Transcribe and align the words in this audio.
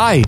Bye. 0.00 0.22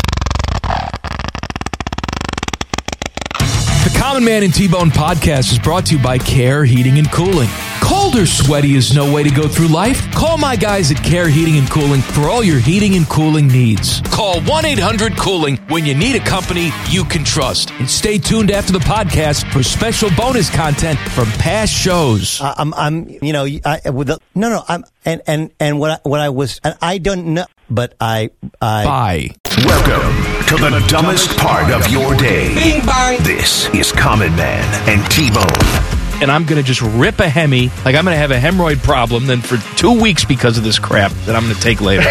The 3.39 3.97
Common 3.97 4.23
Man 4.23 4.43
and 4.43 4.53
T-Bone 4.53 4.91
podcast 4.91 5.51
is 5.51 5.59
brought 5.59 5.87
to 5.87 5.97
you 5.97 6.03
by 6.03 6.19
Care 6.19 6.67
Heating 6.67 6.99
and 6.99 7.11
Cooling. 7.11 7.49
Cold 7.93 8.17
or 8.17 8.25
sweaty 8.25 8.75
is 8.75 8.95
no 8.95 9.13
way 9.13 9.23
to 9.23 9.29
go 9.31 9.47
through 9.47 9.69
life. 9.69 10.11
Call 10.13 10.39
my 10.39 10.57
guys 10.57 10.91
at 10.91 10.97
Care 11.05 11.29
Heating 11.29 11.59
and 11.59 11.69
Cooling 11.71 12.01
for 12.01 12.23
all 12.23 12.43
your 12.43 12.59
heating 12.59 12.95
and 12.97 13.07
cooling 13.07 13.47
needs. 13.49 14.01
Call 14.11 14.37
1-800-COOLING 14.37 15.59
when 15.69 15.85
you 15.85 15.95
need 15.95 16.17
a 16.17 16.25
company 16.25 16.71
you 16.89 17.05
can 17.05 17.23
trust. 17.23 17.71
And 17.73 17.89
stay 17.89 18.17
tuned 18.17 18.51
after 18.51 18.73
the 18.73 18.79
podcast 18.79 19.53
for 19.53 19.63
special 19.63 20.09
bonus 20.17 20.49
content 20.49 20.99
from 20.99 21.27
past 21.33 21.71
shows. 21.75 22.41
I- 22.41 22.55
I'm, 22.57 22.73
I'm, 22.75 23.09
you 23.11 23.35
know, 23.35 23.47
I, 23.63 23.91
with 23.91 24.07
the, 24.07 24.19
no, 24.35 24.49
no, 24.49 24.65
I'm, 24.67 24.85
and, 25.05 25.21
and, 25.27 25.51
and 25.61 25.79
what 25.79 25.91
I, 25.91 26.09
what 26.09 26.21
I 26.21 26.31
was, 26.31 26.61
and 26.65 26.75
I 26.81 26.97
don't 26.97 27.35
know, 27.35 27.45
but 27.69 27.95
I, 28.01 28.31
I, 28.61 28.85
Bye. 28.85 29.31
Welcome 29.67 30.47
to 30.47 30.57
the 30.57 30.83
dumbest 30.89 31.37
part 31.37 31.71
of 31.71 31.87
your 31.93 32.15
day. 32.17 32.55
This 33.21 33.69
is 33.75 33.93
Common 33.93 34.35
Man 34.35 34.89
and 34.89 35.09
T-Bone. 35.11 35.82
And 36.23 36.31
I'm 36.31 36.45
going 36.47 36.63
to 36.63 36.67
just 36.67 36.81
rip 36.81 37.19
a 37.19 37.29
hemi. 37.29 37.69
Like 37.85 37.97
I'm 37.97 38.05
going 38.05 38.15
to 38.15 38.17
have 38.17 38.31
a 38.31 38.39
hemorrhoid 38.39 38.83
problem 38.83 39.27
then 39.27 39.41
for 39.41 39.59
two 39.77 40.01
weeks 40.01 40.25
because 40.25 40.57
of 40.57 40.65
this 40.65 40.79
crap 40.79 41.11
that 41.27 41.35
I'm 41.35 41.43
going 41.43 41.55
to 41.55 41.61
take 41.61 41.81
later. 41.81 42.03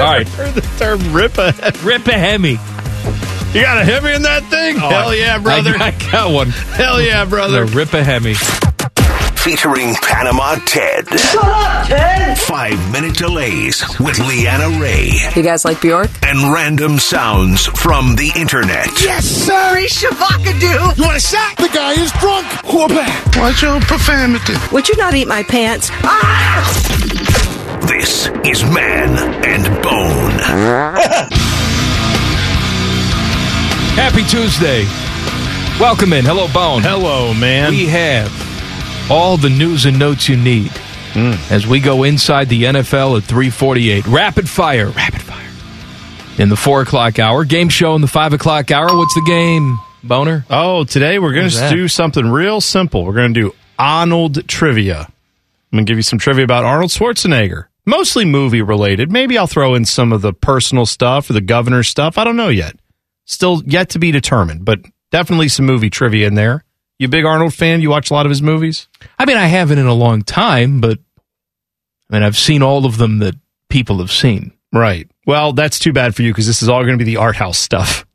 All 0.00 0.06
right, 0.06 0.28
Heard 0.28 0.54
the 0.54 0.60
term 0.78 1.12
rip 1.12 1.38
a 1.38 1.52
rip 1.82 2.06
a 2.06 2.12
hemi. 2.12 2.58
You 3.52 3.62
got 3.62 3.78
a 3.78 3.84
hemi 3.84 4.12
in 4.12 4.22
that 4.22 4.44
thing? 4.44 4.76
Oh, 4.76 4.88
Hell 4.88 5.14
yeah, 5.14 5.38
brother. 5.38 5.74
I, 5.76 5.88
I 5.88 6.12
got 6.12 6.32
one. 6.32 6.50
Hell 6.50 7.02
yeah, 7.02 7.24
brother. 7.24 7.64
gonna 7.64 7.76
rip 7.76 7.92
a 7.94 8.04
hemi. 8.04 8.34
Featuring 9.42 9.94
Panama 10.02 10.56
Ted. 10.66 11.08
Shut 11.18 11.42
up, 11.42 11.86
Ted! 11.86 12.36
Five 12.38 12.92
minute 12.92 13.16
delays 13.16 13.82
with 13.98 14.18
Leanna 14.18 14.68
Ray 14.78 15.12
You 15.34 15.42
guys 15.42 15.64
like 15.64 15.80
Bjork? 15.80 16.10
and 16.22 16.52
random 16.52 16.98
sounds 16.98 17.64
from 17.64 18.16
the 18.16 18.30
internet. 18.36 18.86
Yes, 19.02 19.24
sir. 19.24 19.76
He's 19.78 19.92
Shavakadu. 19.94 20.96
You 20.98 21.04
want 21.04 21.16
a 21.16 21.20
shot? 21.20 21.56
The 21.56 21.70
guy 21.72 21.92
is 21.92 22.12
drunk. 22.20 22.46
Whoa! 22.66 23.40
Watch 23.40 23.62
your 23.62 23.80
profanity. 23.80 24.54
Would 24.72 24.88
you 24.90 24.96
not 24.96 25.14
eat 25.14 25.26
my 25.26 25.42
pants? 25.42 25.88
Ah! 26.04 26.60
This 27.88 28.26
is 28.44 28.62
Man 28.64 29.16
and 29.44 29.64
Bone. 29.82 30.38
Happy 33.96 34.22
Tuesday. 34.24 34.84
Welcome 35.80 36.12
in. 36.12 36.26
Hello, 36.26 36.46
Bone. 36.52 36.82
Hello, 36.82 37.32
man. 37.32 37.70
We 37.70 37.86
have 37.86 38.30
all 39.10 39.36
the 39.36 39.50
news 39.50 39.86
and 39.86 39.98
notes 39.98 40.28
you 40.28 40.36
need 40.36 40.70
hmm. 41.12 41.34
as 41.52 41.66
we 41.66 41.80
go 41.80 42.04
inside 42.04 42.48
the 42.48 42.64
NFL 42.64 43.18
at 43.18 43.24
348. 43.24 44.06
Rapid 44.06 44.48
fire. 44.48 44.88
Rapid 44.88 45.22
fire. 45.22 45.48
In 46.38 46.48
the 46.48 46.56
4 46.56 46.82
o'clock 46.82 47.18
hour. 47.18 47.44
Game 47.44 47.68
show 47.68 47.94
in 47.96 48.00
the 48.00 48.08
5 48.08 48.34
o'clock 48.34 48.70
hour. 48.70 48.96
What's 48.96 49.14
the 49.14 49.24
game, 49.26 49.78
Boner? 50.04 50.46
oh, 50.48 50.84
today 50.84 51.18
we're 51.18 51.34
going 51.34 51.50
to 51.50 51.70
do 51.70 51.88
something 51.88 52.24
real 52.24 52.60
simple. 52.60 53.04
We're 53.04 53.14
going 53.14 53.34
to 53.34 53.40
do 53.40 53.54
Arnold 53.78 54.46
trivia. 54.46 55.00
I'm 55.72 55.76
going 55.76 55.86
to 55.86 55.90
give 55.90 55.98
you 55.98 56.02
some 56.02 56.18
trivia 56.18 56.44
about 56.44 56.64
Arnold 56.64 56.90
Schwarzenegger. 56.90 57.66
Mostly 57.86 58.24
movie 58.24 58.62
related. 58.62 59.10
Maybe 59.10 59.36
I'll 59.36 59.46
throw 59.46 59.74
in 59.74 59.84
some 59.84 60.12
of 60.12 60.22
the 60.22 60.32
personal 60.32 60.86
stuff 60.86 61.28
or 61.28 61.32
the 61.32 61.40
governor 61.40 61.82
stuff. 61.82 62.18
I 62.18 62.24
don't 62.24 62.36
know 62.36 62.48
yet. 62.48 62.76
Still 63.24 63.62
yet 63.64 63.90
to 63.90 63.98
be 63.98 64.12
determined, 64.12 64.64
but 64.64 64.80
definitely 65.10 65.48
some 65.48 65.66
movie 65.66 65.90
trivia 65.90 66.26
in 66.26 66.34
there. 66.34 66.64
You 67.00 67.06
a 67.06 67.08
big 67.08 67.24
Arnold 67.24 67.54
fan? 67.54 67.80
You 67.80 67.88
watch 67.88 68.10
a 68.10 68.14
lot 68.14 68.26
of 68.26 68.30
his 68.30 68.42
movies? 68.42 68.86
I 69.18 69.24
mean, 69.24 69.38
I 69.38 69.46
haven't 69.46 69.78
in 69.78 69.86
a 69.86 69.94
long 69.94 70.20
time, 70.20 70.82
but 70.82 70.98
I 72.10 72.14
mean, 72.14 72.22
I've 72.22 72.36
seen 72.36 72.62
all 72.62 72.84
of 72.84 72.98
them 72.98 73.20
that 73.20 73.34
people 73.70 74.00
have 74.00 74.12
seen. 74.12 74.52
Right. 74.70 75.10
Well, 75.26 75.54
that's 75.54 75.78
too 75.78 75.94
bad 75.94 76.14
for 76.14 76.20
you 76.20 76.30
because 76.30 76.46
this 76.46 76.62
is 76.62 76.68
all 76.68 76.82
going 76.84 76.98
to 76.98 77.02
be 77.02 77.10
the 77.10 77.16
art 77.16 77.36
house 77.36 77.58
stuff. 77.58 78.06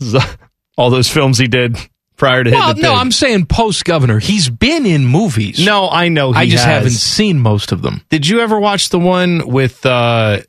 All 0.76 0.90
those 0.90 1.08
films 1.08 1.38
he 1.38 1.46
did 1.46 1.76
prior 2.16 2.42
to 2.42 2.50
Well, 2.50 2.66
hitting 2.68 2.82
the 2.82 2.88
no. 2.88 2.94
I'm 2.94 3.12
saying 3.12 3.46
post 3.46 3.84
governor. 3.84 4.18
He's 4.18 4.48
been 4.48 4.86
in 4.86 5.06
movies. 5.06 5.64
No, 5.64 5.88
I 5.88 6.08
know. 6.08 6.32
He 6.32 6.38
I 6.40 6.46
just 6.46 6.64
has. 6.64 6.74
haven't 6.74 6.90
seen 6.90 7.38
most 7.38 7.70
of 7.72 7.80
them. 7.82 8.02
Did 8.10 8.26
you 8.26 8.40
ever 8.40 8.58
watch 8.58 8.88
the 8.88 8.98
one 8.98 9.46
with? 9.46 9.86
uh 9.86 10.40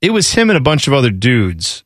It 0.00 0.10
was 0.10 0.32
him 0.32 0.48
and 0.48 0.56
a 0.56 0.60
bunch 0.60 0.88
of 0.88 0.94
other 0.94 1.10
dudes, 1.10 1.84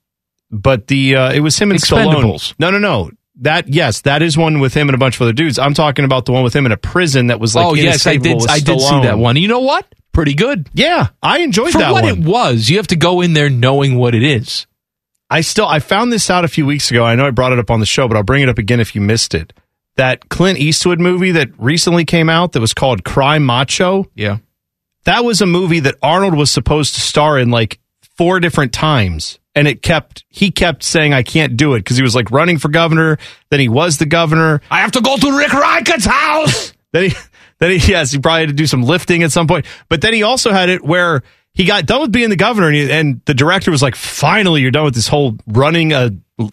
but 0.50 0.87
the 0.87 1.17
uh 1.17 1.33
it 1.33 1.41
was 1.41 1.59
him 1.59 1.72
and 1.72 1.81
Stallone. 1.81 2.55
No, 2.61 2.71
no, 2.71 2.78
no. 2.78 3.11
That 3.41 3.69
yes, 3.72 4.00
that 4.03 4.22
is 4.22 4.37
one 4.37 4.59
with 4.59 4.75
him 4.75 4.88
and 4.88 4.94
a 4.94 4.99
bunch 4.99 5.16
of 5.16 5.22
other 5.22 5.32
dudes. 5.32 5.59
I'm 5.59 5.75
talking 5.75 6.04
about 6.04 6.26
the 6.26 6.32
one 6.32 6.43
with 6.43 6.54
him 6.54 6.66
in 6.66 6.72
a 6.72 6.76
prison 6.76 7.28
that 7.28 7.38
was 7.38 7.54
like. 7.54 7.66
oh 7.66 7.75
yes, 7.75 8.06
I 8.06 8.16
did. 8.16 8.38
I 8.49 8.59
did 8.59 8.81
see 8.81 9.00
that 9.03 9.19
one. 9.19 9.37
You 9.37 9.49
know 9.49 9.60
what? 9.60 9.87
Pretty 10.12 10.34
good. 10.34 10.69
Yeah, 10.75 11.09
I 11.22 11.38
enjoyed 11.38 11.71
For 11.72 11.78
that 11.78 11.93
what 11.93 12.03
one. 12.03 12.19
it 12.19 12.25
was, 12.25 12.69
you 12.69 12.78
have 12.78 12.88
to 12.88 12.97
go 12.97 13.21
in 13.21 13.34
there 13.34 13.49
knowing 13.49 13.97
what 13.97 14.16
it 14.16 14.25
is. 14.25 14.66
I 15.31 15.43
still 15.43 15.66
I 15.66 15.78
found 15.78 16.12
this 16.12 16.31
out 16.31 16.44
a 16.44 16.49
few 16.49 16.66
weeks 16.66 16.91
ago. 16.91 17.04
I 17.04 17.15
know 17.15 17.26
I 17.26 17.31
brought 17.31 17.53
it 17.53 17.59
up 17.59 17.71
on 17.71 17.81
the 17.81 17.87
show, 17.87 18.09
but 18.09 18.16
I'll 18.16 18.22
bring 18.25 18.43
it 18.43 18.49
up 18.49 18.59
again 18.59 18.81
if 18.81 18.94
you 18.94 19.00
missed 19.00 19.34
it. 19.34 19.53
That 19.97 20.28
Clint 20.28 20.59
Eastwood 20.59 20.99
movie 21.00 21.32
that 21.32 21.50
recently 21.59 22.05
came 22.05 22.28
out 22.28 22.53
that 22.53 22.60
was 22.60 22.75
called 22.75 23.05
Cry 23.05 23.38
Macho. 23.38 24.06
Yeah. 24.15 24.38
That 25.05 25.25
was 25.25 25.41
a 25.41 25.47
movie 25.47 25.81
that 25.81 25.97
Arnold 26.03 26.34
was 26.34 26.50
supposed 26.50 26.94
to 26.94 27.00
star 27.00 27.38
in 27.38 27.50
like 27.50 27.78
four 28.16 28.41
different 28.41 28.72
times. 28.72 29.38
And 29.59 29.67
it 29.67 29.83
kept 29.83 30.25
he 30.29 30.53
kept 30.53 30.85
saying 30.85 31.13
I 31.13 31.25
can't 31.25 31.57
do 31.57 31.75
it 31.75 31.81
because 31.81 31.97
he 31.97 32.03
was 32.05 32.15
like 32.15 32.31
running 32.31 32.59
for 32.59 32.69
governor, 32.69 33.19
then 33.51 33.59
he 33.59 33.69
was 33.69 33.99
the 33.99 34.07
governor. 34.07 34.61
I 34.71 34.81
have 34.83 34.93
to 34.93 35.01
go 35.01 35.17
to 35.17 35.37
Rick 35.37 35.53
Reichert's 35.53 36.07
house. 36.07 36.73
Then 36.91 37.11
he 37.11 37.17
then 37.59 37.79
he 37.79 37.91
yes, 37.91 38.13
he 38.13 38.19
probably 38.19 38.41
had 38.41 38.49
to 38.49 38.55
do 38.55 38.67
some 38.67 38.83
lifting 38.83 39.23
at 39.23 39.31
some 39.31 39.47
point. 39.47 39.67
But 39.91 40.01
then 40.01 40.15
he 40.15 40.23
also 40.23 40.53
had 40.53 40.71
it 40.71 40.83
where 40.83 41.23
he 41.53 41.67
got 41.67 41.85
done 41.85 42.01
with 42.01 42.13
being 42.13 42.31
the 42.31 42.37
governor 42.37 42.69
and, 42.69 42.77
he, 42.77 42.91
and 42.91 43.21
the 43.27 43.35
director 43.35 43.71
was 43.71 43.83
like, 43.83 43.95
finally, 43.95 44.63
you're 44.63 44.71
done 44.71 44.85
with 44.85 44.95
this 44.95 45.09
whole 45.09 45.37
running 45.47 45.93
a 45.93 46.13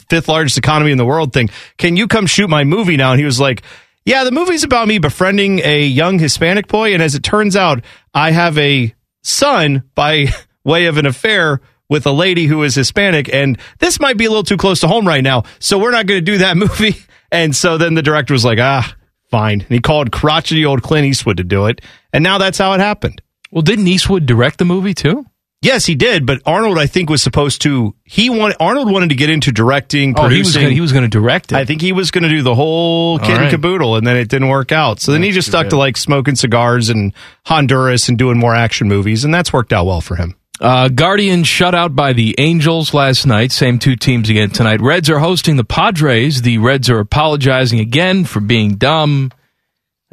fifth 0.09 0.27
largest 0.27 0.57
economy 0.57 0.91
in 0.91 0.97
the 0.97 1.05
world 1.05 1.31
thing. 1.31 1.49
Can 1.77 1.95
you 1.95 2.07
come 2.07 2.25
shoot 2.25 2.49
my 2.49 2.65
movie 2.65 2.97
now? 2.97 3.11
And 3.11 3.19
he 3.19 3.25
was 3.25 3.39
like, 3.39 3.61
yeah, 4.03 4.23
the 4.23 4.31
movie's 4.31 4.63
about 4.63 4.87
me 4.87 4.97
befriending 4.97 5.59
a 5.59 5.85
young 5.85 6.19
Hispanic 6.19 6.67
boy. 6.67 6.93
And 6.93 7.01
as 7.01 7.15
it 7.15 7.23
turns 7.23 7.55
out, 7.55 7.83
I 8.13 8.31
have 8.31 8.57
a 8.57 8.93
son 9.23 9.83
by 9.95 10.27
way 10.65 10.87
of 10.87 10.97
an 10.97 11.05
affair 11.05 11.61
with 11.89 12.05
a 12.05 12.11
lady 12.11 12.47
who 12.47 12.63
is 12.63 12.75
Hispanic. 12.75 13.33
And 13.33 13.57
this 13.79 13.99
might 13.99 14.17
be 14.17 14.25
a 14.25 14.29
little 14.29 14.43
too 14.43 14.57
close 14.57 14.79
to 14.81 14.87
home 14.87 15.07
right 15.07 15.23
now. 15.23 15.43
So 15.59 15.77
we're 15.77 15.91
not 15.91 16.05
going 16.05 16.19
to 16.19 16.31
do 16.31 16.39
that 16.39 16.57
movie. 16.57 16.95
And 17.31 17.55
so 17.55 17.77
then 17.77 17.95
the 17.95 18.01
director 18.01 18.33
was 18.33 18.45
like, 18.45 18.59
ah, 18.59 18.95
fine. 19.29 19.61
And 19.61 19.69
he 19.69 19.79
called 19.79 20.11
crotchety 20.11 20.65
old 20.65 20.81
Clint 20.83 21.05
Eastwood 21.05 21.37
to 21.37 21.43
do 21.43 21.65
it. 21.67 21.81
And 22.13 22.23
now 22.23 22.37
that's 22.37 22.57
how 22.57 22.73
it 22.73 22.79
happened. 22.79 23.21
Well, 23.51 23.61
didn't 23.61 23.87
Eastwood 23.87 24.25
direct 24.25 24.57
the 24.57 24.65
movie 24.65 24.93
too? 24.93 25.25
Yes, 25.61 25.85
he 25.87 25.95
did, 25.95 26.27
but 26.27 26.41
Arnold, 26.45 26.77
I 26.77 26.85
think, 26.85 27.09
was 27.09 27.23
supposed 27.23 27.63
to. 27.63 27.95
He 28.03 28.29
wanted 28.29 28.57
Arnold 28.59 28.91
wanted 28.91 29.09
to 29.09 29.15
get 29.15 29.31
into 29.31 29.51
directing, 29.51 30.13
Oh, 30.15 30.27
he 30.27 30.37
was 30.37 30.49
producing. 30.49 30.61
gonna, 30.61 30.73
he 30.75 30.81
was 30.81 30.91
going 30.91 31.05
to 31.05 31.09
direct 31.09 31.51
it. 31.51 31.55
I 31.55 31.65
think 31.65 31.81
he 31.81 31.91
was 31.91 32.11
going 32.11 32.23
to 32.23 32.29
do 32.29 32.43
the 32.43 32.53
whole 32.53 33.17
kit 33.17 33.29
and 33.31 33.39
right. 33.39 33.51
caboodle, 33.51 33.95
and 33.95 34.05
then 34.05 34.15
it 34.15 34.27
didn't 34.27 34.49
work 34.49 34.71
out. 34.71 34.99
So 34.99 35.11
then 35.11 35.23
he 35.23 35.31
just 35.31 35.47
stuck 35.47 35.69
to 35.69 35.77
like 35.77 35.97
smoking 35.97 36.35
cigars 36.35 36.89
and 36.89 37.13
Honduras 37.47 38.09
and 38.09 38.17
doing 38.17 38.37
more 38.37 38.53
action 38.53 38.87
movies, 38.87 39.25
and 39.25 39.33
that's 39.33 39.51
worked 39.51 39.73
out 39.73 39.87
well 39.87 40.01
for 40.01 40.15
him. 40.17 40.35
Uh, 40.59 40.87
Guardians 40.87 41.47
shut 41.47 41.75
out 41.75 41.95
by 41.95 42.13
the 42.13 42.35
Angels 42.37 42.93
last 42.93 43.25
night. 43.25 43.51
Same 43.51 43.77
two 43.77 43.95
teams 43.95 44.29
again 44.29 44.49
tonight. 44.51 44.81
Reds 44.81 45.09
are 45.09 45.19
hosting 45.19 45.57
the 45.57 45.65
Padres. 45.65 46.41
The 46.41 46.59
Reds 46.59 46.89
are 46.89 46.99
apologizing 46.99 47.79
again 47.79 48.23
for 48.23 48.39
being 48.39 48.75
dumb. 48.75 49.31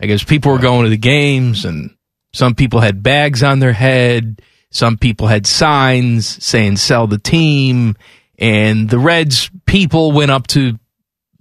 I 0.00 0.06
guess 0.06 0.24
people 0.24 0.50
were 0.52 0.58
going 0.58 0.84
to 0.84 0.90
the 0.90 0.96
games, 0.96 1.64
and 1.64 1.94
some 2.32 2.54
people 2.54 2.80
had 2.80 3.02
bags 3.02 3.42
on 3.42 3.60
their 3.60 3.72
head. 3.72 4.42
Some 4.70 4.96
people 4.96 5.28
had 5.28 5.46
signs 5.46 6.44
saying 6.44 6.78
"sell 6.78 7.06
the 7.06 7.18
team," 7.18 7.94
and 8.38 8.90
the 8.90 8.98
Reds 8.98 9.48
people 9.66 10.10
went 10.10 10.32
up 10.32 10.48
to 10.48 10.78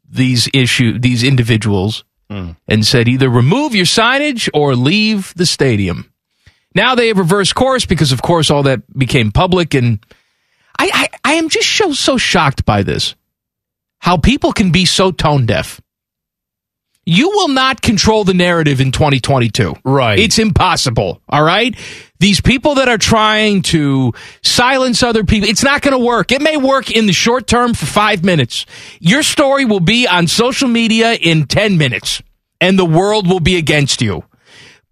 these 0.07 0.47
issue 0.53 0.99
these 0.99 1.23
individuals 1.23 2.03
and 2.67 2.85
said 2.85 3.07
either 3.07 3.29
remove 3.29 3.73
your 3.73 3.85
signage 3.85 4.47
or 4.53 4.75
leave 4.75 5.33
the 5.35 5.45
stadium. 5.45 6.13
Now 6.73 6.95
they 6.95 7.07
have 7.07 7.17
reversed 7.17 7.55
course 7.55 7.85
because, 7.85 8.11
of 8.11 8.21
course, 8.21 8.49
all 8.49 8.63
that 8.63 8.81
became 8.97 9.31
public, 9.31 9.73
and 9.73 9.99
I, 10.79 10.89
I, 10.93 11.31
I 11.31 11.33
am 11.33 11.49
just 11.49 11.69
so 11.69 11.93
so 11.93 12.17
shocked 12.17 12.65
by 12.65 12.83
this. 12.83 13.15
How 13.99 14.17
people 14.17 14.51
can 14.51 14.71
be 14.71 14.85
so 14.85 15.11
tone 15.11 15.45
deaf. 15.45 15.79
You 17.05 17.29
will 17.29 17.47
not 17.47 17.81
control 17.81 18.23
the 18.23 18.33
narrative 18.33 18.79
in 18.79 18.91
2022. 18.91 19.75
Right. 19.83 20.19
It's 20.19 20.37
impossible. 20.37 21.19
All 21.27 21.43
right. 21.43 21.75
These 22.19 22.41
people 22.41 22.75
that 22.75 22.87
are 22.87 22.99
trying 22.99 23.63
to 23.63 24.13
silence 24.43 25.01
other 25.01 25.23
people, 25.23 25.49
it's 25.49 25.63
not 25.63 25.81
going 25.81 25.97
to 25.97 26.03
work. 26.03 26.31
It 26.31 26.41
may 26.41 26.57
work 26.57 26.91
in 26.91 27.07
the 27.07 27.13
short 27.13 27.47
term 27.47 27.73
for 27.73 27.87
five 27.87 28.23
minutes. 28.23 28.67
Your 28.99 29.23
story 29.23 29.65
will 29.65 29.79
be 29.79 30.07
on 30.07 30.27
social 30.27 30.67
media 30.67 31.13
in 31.13 31.47
10 31.47 31.77
minutes, 31.77 32.21
and 32.59 32.77
the 32.77 32.85
world 32.85 33.27
will 33.27 33.39
be 33.39 33.57
against 33.57 34.01
you. 34.01 34.23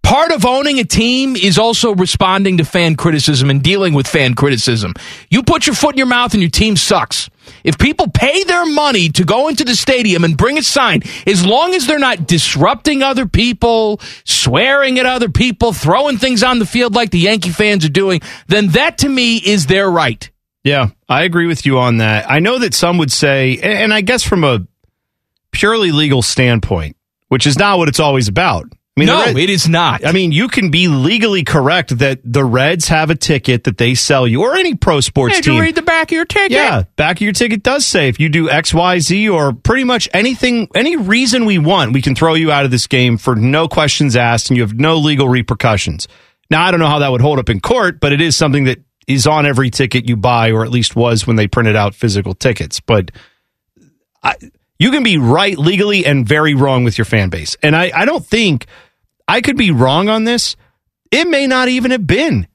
Part 0.04 0.32
of 0.32 0.46
owning 0.46 0.80
a 0.80 0.84
team 0.84 1.36
is 1.36 1.60
also 1.60 1.94
responding 1.94 2.58
to 2.58 2.66
fan 2.66 2.96
criticism 2.96 3.50
and 3.50 3.62
dealing 3.62 3.94
with 3.94 4.08
fan 4.08 4.34
criticism. 4.34 4.94
You 5.30 5.44
put 5.44 5.68
your 5.68 5.76
foot 5.76 5.94
in 5.94 5.98
your 5.98 6.08
mouth 6.08 6.34
and 6.34 6.42
your 6.42 6.50
team 6.50 6.76
sucks. 6.78 7.30
If 7.64 7.78
people 7.78 8.10
pay 8.10 8.44
their 8.44 8.66
money 8.66 9.10
to 9.10 9.24
go 9.24 9.50
into 9.50 9.64
the 9.64 9.76
stadium 9.76 10.24
and 10.24 10.38
bring 10.38 10.58
a 10.58 10.64
sign, 10.64 11.02
as 11.28 11.46
long 11.46 11.76
as 11.76 11.86
they're 11.86 12.00
not 12.00 12.28
disrupting 12.28 13.04
other 13.04 13.28
people, 13.28 14.00
swearing 14.24 14.98
at 15.00 15.06
other 15.06 15.30
people, 15.30 15.74
throwing 15.74 16.18
things 16.18 16.42
on 16.44 16.60
the 16.60 16.66
field 16.66 16.96
like 16.96 17.12
the 17.12 17.20
Yankee 17.20 17.50
fans 17.50 17.86
are 17.86 17.90
doing, 17.90 18.22
then 18.48 18.70
that 18.70 19.00
to 19.00 19.10
me 19.10 19.38
is 19.38 19.68
their 19.68 19.90
right. 19.90 20.30
Yeah, 20.64 20.90
I 21.08 21.24
agree 21.24 21.48
with 21.48 21.66
you 21.66 21.80
on 21.80 21.98
that. 21.98 22.30
I 22.30 22.40
know 22.40 22.60
that 22.60 22.74
some 22.74 22.98
would 22.98 23.12
say, 23.12 23.60
and 23.62 23.94
I 23.94 24.02
guess 24.02 24.24
from 24.24 24.44
a 24.44 24.66
purely 25.52 25.92
legal 25.92 26.22
standpoint, 26.22 26.96
which 27.28 27.48
is 27.48 27.58
not 27.58 27.78
what 27.78 27.90
it's 27.90 28.00
always 28.00 28.28
about. 28.28 28.72
I 29.00 29.06
mean, 29.06 29.08
no, 29.08 29.26
Red, 29.26 29.38
it 29.38 29.50
is 29.50 29.70
not. 29.70 30.06
I 30.06 30.12
mean, 30.12 30.32
you 30.32 30.48
can 30.48 30.72
be 30.72 30.88
legally 30.88 31.44
correct 31.44 31.98
that 32.00 32.20
the 32.24 32.44
Reds 32.44 32.88
have 32.90 33.10
a 33.10 33.16
ticket 33.16 33.64
that 33.64 33.78
they 33.78 33.96
sell 33.96 34.28
you, 34.28 34.42
or 34.42 34.56
any 34.56 34.76
pro 34.76 35.00
sports 35.00 35.36
Did 35.36 35.46
team. 35.46 35.54
you 35.56 35.62
read 35.62 35.76
the 35.76 35.82
back 35.82 36.10
of 36.10 36.16
your 36.16 36.26
ticket? 36.26 36.52
Yeah, 36.52 36.84
back 36.96 37.18
of 37.18 37.22
your 37.22 37.34
ticket 37.34 37.64
does 37.64 37.86
say 37.86 38.10
if 38.10 38.20
you 38.20 38.30
do 38.30 38.50
X, 38.50 38.74
Y, 38.74 39.00
Z, 39.00 39.30
or 39.30 39.54
pretty 39.54 39.84
much 39.84 40.10
anything, 40.14 40.68
any 40.76 40.98
reason 40.98 41.46
we 41.46 41.58
want, 41.58 41.94
we 41.94 42.02
can 42.02 42.16
throw 42.16 42.34
you 42.34 42.52
out 42.52 42.66
of 42.66 42.72
this 42.72 42.88
game 42.88 43.18
for 43.18 43.36
no 43.36 43.68
questions 43.68 44.16
asked, 44.16 44.50
and 44.50 44.58
you 44.58 44.64
have 44.64 44.74
no 44.74 44.98
legal 44.98 45.30
repercussions. 45.30 46.08
Now, 46.50 46.66
I 46.66 46.72
don't 46.72 46.80
know 46.80 46.88
how 46.88 47.00
that 47.00 47.12
would 47.12 47.22
hold 47.22 47.40
up 47.40 47.50
in 47.50 47.60
court, 47.60 48.00
but 48.00 48.12
it 48.12 48.22
is 48.22 48.36
something 48.36 48.66
that 48.66 48.80
is 49.08 49.26
on 49.28 49.46
every 49.46 49.70
ticket 49.70 50.08
you 50.08 50.18
buy, 50.18 50.52
or 50.52 50.64
at 50.64 50.72
least 50.72 50.96
was 50.96 51.26
when 51.26 51.36
they 51.36 51.48
printed 51.48 51.76
out 51.76 51.96
physical 51.96 52.34
tickets. 52.34 52.80
But 52.80 53.12
I, 54.24 54.36
you 54.78 54.92
can 54.92 55.04
be 55.04 55.18
right 55.18 55.58
legally 55.58 56.06
and 56.06 56.28
very 56.28 56.54
wrong 56.54 56.84
with 56.84 56.98
your 56.98 57.06
fan 57.06 57.30
base, 57.30 57.56
and 57.62 57.76
I, 57.76 57.92
I 57.94 58.06
don't 58.06 58.26
think 58.26 58.66
I 59.30 59.42
could 59.42 59.58
be 59.58 59.70
wrong 59.70 60.10
on 60.10 60.24
this. 60.24 60.56
It 61.12 61.28
may 61.28 61.46
not 61.46 61.68
even 61.68 61.92
have 61.92 62.08
been 62.08 62.48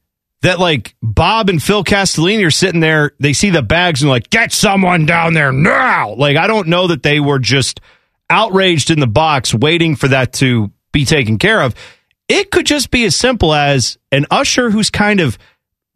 that 0.42 0.58
like 0.58 0.96
Bob 1.00 1.48
and 1.48 1.62
Phil 1.62 1.84
Castellini 1.84 2.44
are 2.44 2.50
sitting 2.50 2.80
there. 2.80 3.12
They 3.20 3.32
see 3.32 3.50
the 3.50 3.62
bags 3.62 4.02
and 4.02 4.10
like, 4.10 4.28
get 4.28 4.52
someone 4.52 5.06
down 5.06 5.34
there 5.34 5.52
now. 5.52 6.14
Like, 6.14 6.36
I 6.36 6.48
don't 6.48 6.68
know 6.68 6.88
that 6.88 7.04
they 7.04 7.20
were 7.20 7.38
just 7.38 7.80
outraged 8.28 8.90
in 8.90 8.98
the 8.98 9.06
box 9.06 9.54
waiting 9.54 9.94
for 9.94 10.08
that 10.08 10.32
to 10.34 10.72
be 10.92 11.04
taken 11.04 11.38
care 11.38 11.62
of. 11.62 11.76
It 12.28 12.50
could 12.50 12.66
just 12.66 12.90
be 12.90 13.04
as 13.04 13.14
simple 13.14 13.54
as 13.54 13.96
an 14.10 14.26
usher 14.30 14.70
who's 14.70 14.90
kind 14.90 15.20
of 15.20 15.38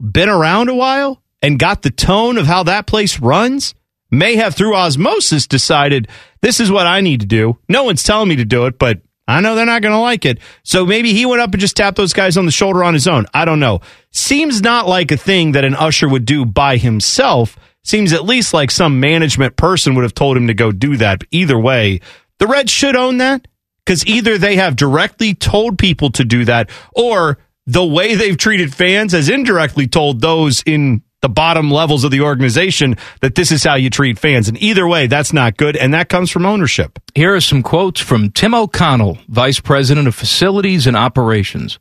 been 0.00 0.28
around 0.28 0.68
a 0.68 0.74
while 0.74 1.20
and 1.42 1.58
got 1.58 1.82
the 1.82 1.90
tone 1.90 2.38
of 2.38 2.46
how 2.46 2.62
that 2.62 2.86
place 2.86 3.18
runs 3.18 3.74
may 4.10 4.36
have 4.36 4.54
through 4.54 4.76
osmosis 4.76 5.48
decided 5.48 6.08
this 6.40 6.60
is 6.60 6.70
what 6.70 6.86
I 6.86 7.00
need 7.00 7.20
to 7.20 7.26
do. 7.26 7.58
No 7.68 7.82
one's 7.82 8.04
telling 8.04 8.28
me 8.28 8.36
to 8.36 8.44
do 8.44 8.66
it, 8.66 8.78
but 8.78 9.00
I 9.28 9.40
know 9.42 9.54
they're 9.54 9.66
not 9.66 9.82
going 9.82 9.92
to 9.92 10.00
like 10.00 10.24
it. 10.24 10.38
So 10.62 10.86
maybe 10.86 11.12
he 11.12 11.26
went 11.26 11.42
up 11.42 11.52
and 11.52 11.60
just 11.60 11.76
tapped 11.76 11.98
those 11.98 12.14
guys 12.14 12.38
on 12.38 12.46
the 12.46 12.50
shoulder 12.50 12.82
on 12.82 12.94
his 12.94 13.06
own. 13.06 13.26
I 13.34 13.44
don't 13.44 13.60
know. 13.60 13.80
Seems 14.10 14.62
not 14.62 14.88
like 14.88 15.12
a 15.12 15.18
thing 15.18 15.52
that 15.52 15.66
an 15.66 15.74
usher 15.74 16.08
would 16.08 16.24
do 16.24 16.46
by 16.46 16.78
himself. 16.78 17.56
Seems 17.84 18.14
at 18.14 18.24
least 18.24 18.54
like 18.54 18.70
some 18.70 19.00
management 19.00 19.56
person 19.56 19.94
would 19.94 20.02
have 20.02 20.14
told 20.14 20.36
him 20.36 20.46
to 20.46 20.54
go 20.54 20.72
do 20.72 20.96
that. 20.96 21.20
But 21.20 21.28
either 21.30 21.58
way, 21.58 22.00
the 22.38 22.46
Reds 22.46 22.72
should 22.72 22.96
own 22.96 23.18
that 23.18 23.46
because 23.84 24.04
either 24.06 24.38
they 24.38 24.56
have 24.56 24.76
directly 24.76 25.34
told 25.34 25.78
people 25.78 26.10
to 26.12 26.24
do 26.24 26.46
that 26.46 26.70
or 26.94 27.38
the 27.66 27.84
way 27.84 28.14
they've 28.14 28.36
treated 28.36 28.74
fans 28.74 29.12
has 29.12 29.28
indirectly 29.28 29.86
told 29.86 30.22
those 30.22 30.62
in 30.64 31.02
the 31.20 31.28
bottom 31.28 31.70
levels 31.70 32.04
of 32.04 32.10
the 32.10 32.20
organization 32.20 32.96
that 33.20 33.34
this 33.34 33.50
is 33.50 33.64
how 33.64 33.74
you 33.74 33.90
treat 33.90 34.18
fans. 34.18 34.48
And 34.48 34.60
either 34.62 34.86
way, 34.86 35.06
that's 35.06 35.32
not 35.32 35.56
good. 35.56 35.76
And 35.76 35.92
that 35.94 36.08
comes 36.08 36.30
from 36.30 36.46
ownership. 36.46 36.98
Here 37.14 37.34
are 37.34 37.40
some 37.40 37.62
quotes 37.62 38.00
from 38.00 38.30
Tim 38.30 38.54
O'Connell, 38.54 39.18
Vice 39.28 39.60
President 39.60 40.06
of 40.06 40.14
Facilities 40.14 40.86
and 40.86 40.96
Operations. 40.96 41.78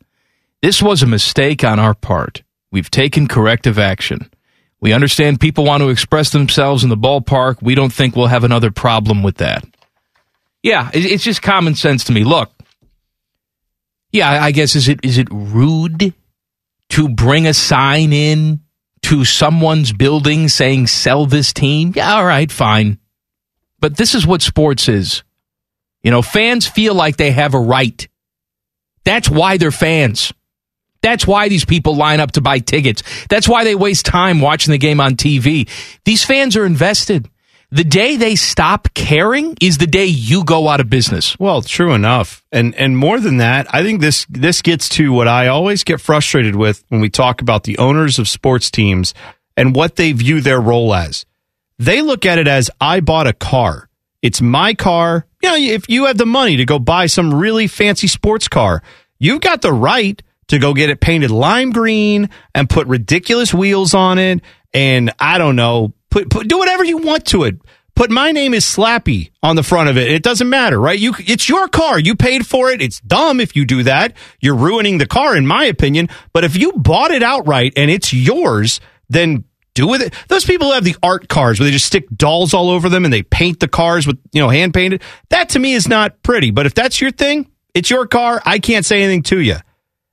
This 0.60 0.82
was 0.82 1.02
a 1.02 1.06
mistake 1.06 1.62
on 1.62 1.78
our 1.78 1.94
part. 1.94 2.42
We've 2.72 2.90
taken 2.90 3.28
corrective 3.28 3.78
action. 3.78 4.30
We 4.80 4.92
understand 4.92 5.40
people 5.40 5.64
want 5.64 5.82
to 5.82 5.88
express 5.88 6.30
themselves 6.30 6.82
in 6.82 6.90
the 6.90 6.96
ballpark. 6.96 7.62
We 7.62 7.74
don't 7.74 7.92
think 7.92 8.14
we'll 8.14 8.26
have 8.26 8.44
another 8.44 8.70
problem 8.70 9.22
with 9.22 9.36
that. 9.36 9.64
Yeah, 10.62 10.90
it's 10.92 11.24
just 11.24 11.42
common 11.42 11.74
sense 11.74 12.04
to 12.04 12.12
me. 12.12 12.24
Look, 12.24 12.50
yeah, 14.12 14.42
I 14.42 14.50
guess 14.50 14.74
is 14.74 14.88
it 14.88 15.00
is 15.04 15.18
it 15.18 15.28
rude 15.30 16.12
to 16.90 17.08
bring 17.08 17.46
a 17.46 17.54
sign 17.54 18.12
in 18.12 18.60
to 19.08 19.24
someone's 19.24 19.90
building 19.90 20.48
saying 20.48 20.86
sell 20.86 21.24
this 21.24 21.54
team? 21.54 21.94
Yeah, 21.96 22.16
all 22.16 22.26
right, 22.26 22.52
fine. 22.52 22.98
But 23.80 23.96
this 23.96 24.14
is 24.14 24.26
what 24.26 24.42
sports 24.42 24.86
is. 24.86 25.22
You 26.02 26.10
know, 26.10 26.20
fans 26.20 26.66
feel 26.66 26.94
like 26.94 27.16
they 27.16 27.30
have 27.30 27.54
a 27.54 27.58
right. 27.58 28.06
That's 29.04 29.30
why 29.30 29.56
they're 29.56 29.70
fans. 29.70 30.34
That's 31.00 31.26
why 31.26 31.48
these 31.48 31.64
people 31.64 31.96
line 31.96 32.20
up 32.20 32.32
to 32.32 32.42
buy 32.42 32.58
tickets. 32.58 33.02
That's 33.30 33.48
why 33.48 33.64
they 33.64 33.74
waste 33.74 34.04
time 34.04 34.42
watching 34.42 34.72
the 34.72 34.78
game 34.78 35.00
on 35.00 35.14
TV. 35.14 35.70
These 36.04 36.26
fans 36.26 36.54
are 36.54 36.66
invested. 36.66 37.30
The 37.70 37.84
day 37.84 38.16
they 38.16 38.34
stop 38.34 38.94
caring 38.94 39.54
is 39.60 39.76
the 39.76 39.86
day 39.86 40.06
you 40.06 40.42
go 40.42 40.68
out 40.68 40.80
of 40.80 40.88
business. 40.88 41.38
Well, 41.38 41.60
true 41.60 41.92
enough. 41.92 42.42
And 42.50 42.74
and 42.76 42.96
more 42.96 43.20
than 43.20 43.38
that, 43.38 43.66
I 43.74 43.82
think 43.82 44.00
this 44.00 44.24
this 44.30 44.62
gets 44.62 44.88
to 44.90 45.12
what 45.12 45.28
I 45.28 45.48
always 45.48 45.84
get 45.84 46.00
frustrated 46.00 46.56
with 46.56 46.82
when 46.88 47.02
we 47.02 47.10
talk 47.10 47.42
about 47.42 47.64
the 47.64 47.76
owners 47.76 48.18
of 48.18 48.26
sports 48.26 48.70
teams 48.70 49.12
and 49.54 49.76
what 49.76 49.96
they 49.96 50.12
view 50.12 50.40
their 50.40 50.60
role 50.60 50.94
as. 50.94 51.26
They 51.78 52.00
look 52.00 52.24
at 52.24 52.38
it 52.38 52.48
as 52.48 52.70
I 52.80 53.00
bought 53.00 53.26
a 53.26 53.34
car. 53.34 53.90
It's 54.22 54.40
my 54.40 54.72
car. 54.72 55.26
You 55.42 55.48
know, 55.50 55.56
if 55.56 55.90
you 55.90 56.06
have 56.06 56.16
the 56.16 56.26
money 56.26 56.56
to 56.56 56.64
go 56.64 56.78
buy 56.78 57.06
some 57.06 57.34
really 57.34 57.66
fancy 57.66 58.06
sports 58.08 58.48
car, 58.48 58.82
you've 59.18 59.42
got 59.42 59.60
the 59.60 59.72
right 59.72 60.20
to 60.48 60.58
go 60.58 60.72
get 60.72 60.88
it 60.88 61.00
painted 61.00 61.30
lime 61.30 61.72
green 61.72 62.30
and 62.54 62.68
put 62.68 62.86
ridiculous 62.86 63.52
wheels 63.52 63.92
on 63.92 64.18
it 64.18 64.40
and 64.74 65.12
I 65.18 65.38
don't 65.38 65.56
know, 65.56 65.92
Put, 66.10 66.30
put 66.30 66.48
do 66.48 66.58
whatever 66.58 66.84
you 66.84 66.98
want 66.98 67.26
to 67.26 67.44
it. 67.44 67.56
Put 67.94 68.10
my 68.12 68.30
name 68.30 68.54
is 68.54 68.64
Slappy 68.64 69.32
on 69.42 69.56
the 69.56 69.64
front 69.64 69.88
of 69.88 69.98
it. 69.98 70.08
It 70.08 70.22
doesn't 70.22 70.48
matter, 70.48 70.80
right? 70.80 70.98
You, 70.98 71.14
it's 71.18 71.48
your 71.48 71.66
car. 71.66 71.98
You 71.98 72.14
paid 72.14 72.46
for 72.46 72.70
it. 72.70 72.80
It's 72.80 73.00
dumb 73.00 73.40
if 73.40 73.56
you 73.56 73.64
do 73.64 73.82
that. 73.82 74.12
You're 74.40 74.54
ruining 74.54 74.98
the 74.98 75.06
car, 75.06 75.36
in 75.36 75.48
my 75.48 75.64
opinion. 75.64 76.08
But 76.32 76.44
if 76.44 76.56
you 76.56 76.72
bought 76.74 77.10
it 77.10 77.24
outright 77.24 77.72
and 77.76 77.90
it's 77.90 78.12
yours, 78.12 78.80
then 79.08 79.42
do 79.74 79.88
with 79.88 80.00
it. 80.00 80.14
Those 80.28 80.44
people 80.44 80.68
who 80.68 80.74
have 80.74 80.84
the 80.84 80.96
art 81.02 81.28
cars 81.28 81.58
where 81.58 81.66
they 81.66 81.72
just 81.72 81.86
stick 81.86 82.08
dolls 82.14 82.54
all 82.54 82.70
over 82.70 82.88
them 82.88 83.04
and 83.04 83.12
they 83.12 83.24
paint 83.24 83.58
the 83.58 83.66
cars 83.66 84.06
with, 84.06 84.16
you 84.32 84.40
know, 84.40 84.48
hand 84.48 84.74
painted. 84.74 85.02
That 85.30 85.48
to 85.50 85.58
me 85.58 85.72
is 85.72 85.88
not 85.88 86.22
pretty. 86.22 86.52
But 86.52 86.66
if 86.66 86.74
that's 86.74 87.00
your 87.00 87.10
thing, 87.10 87.50
it's 87.74 87.90
your 87.90 88.06
car. 88.06 88.40
I 88.44 88.60
can't 88.60 88.86
say 88.86 89.02
anything 89.02 89.24
to 89.24 89.40
you. 89.40 89.56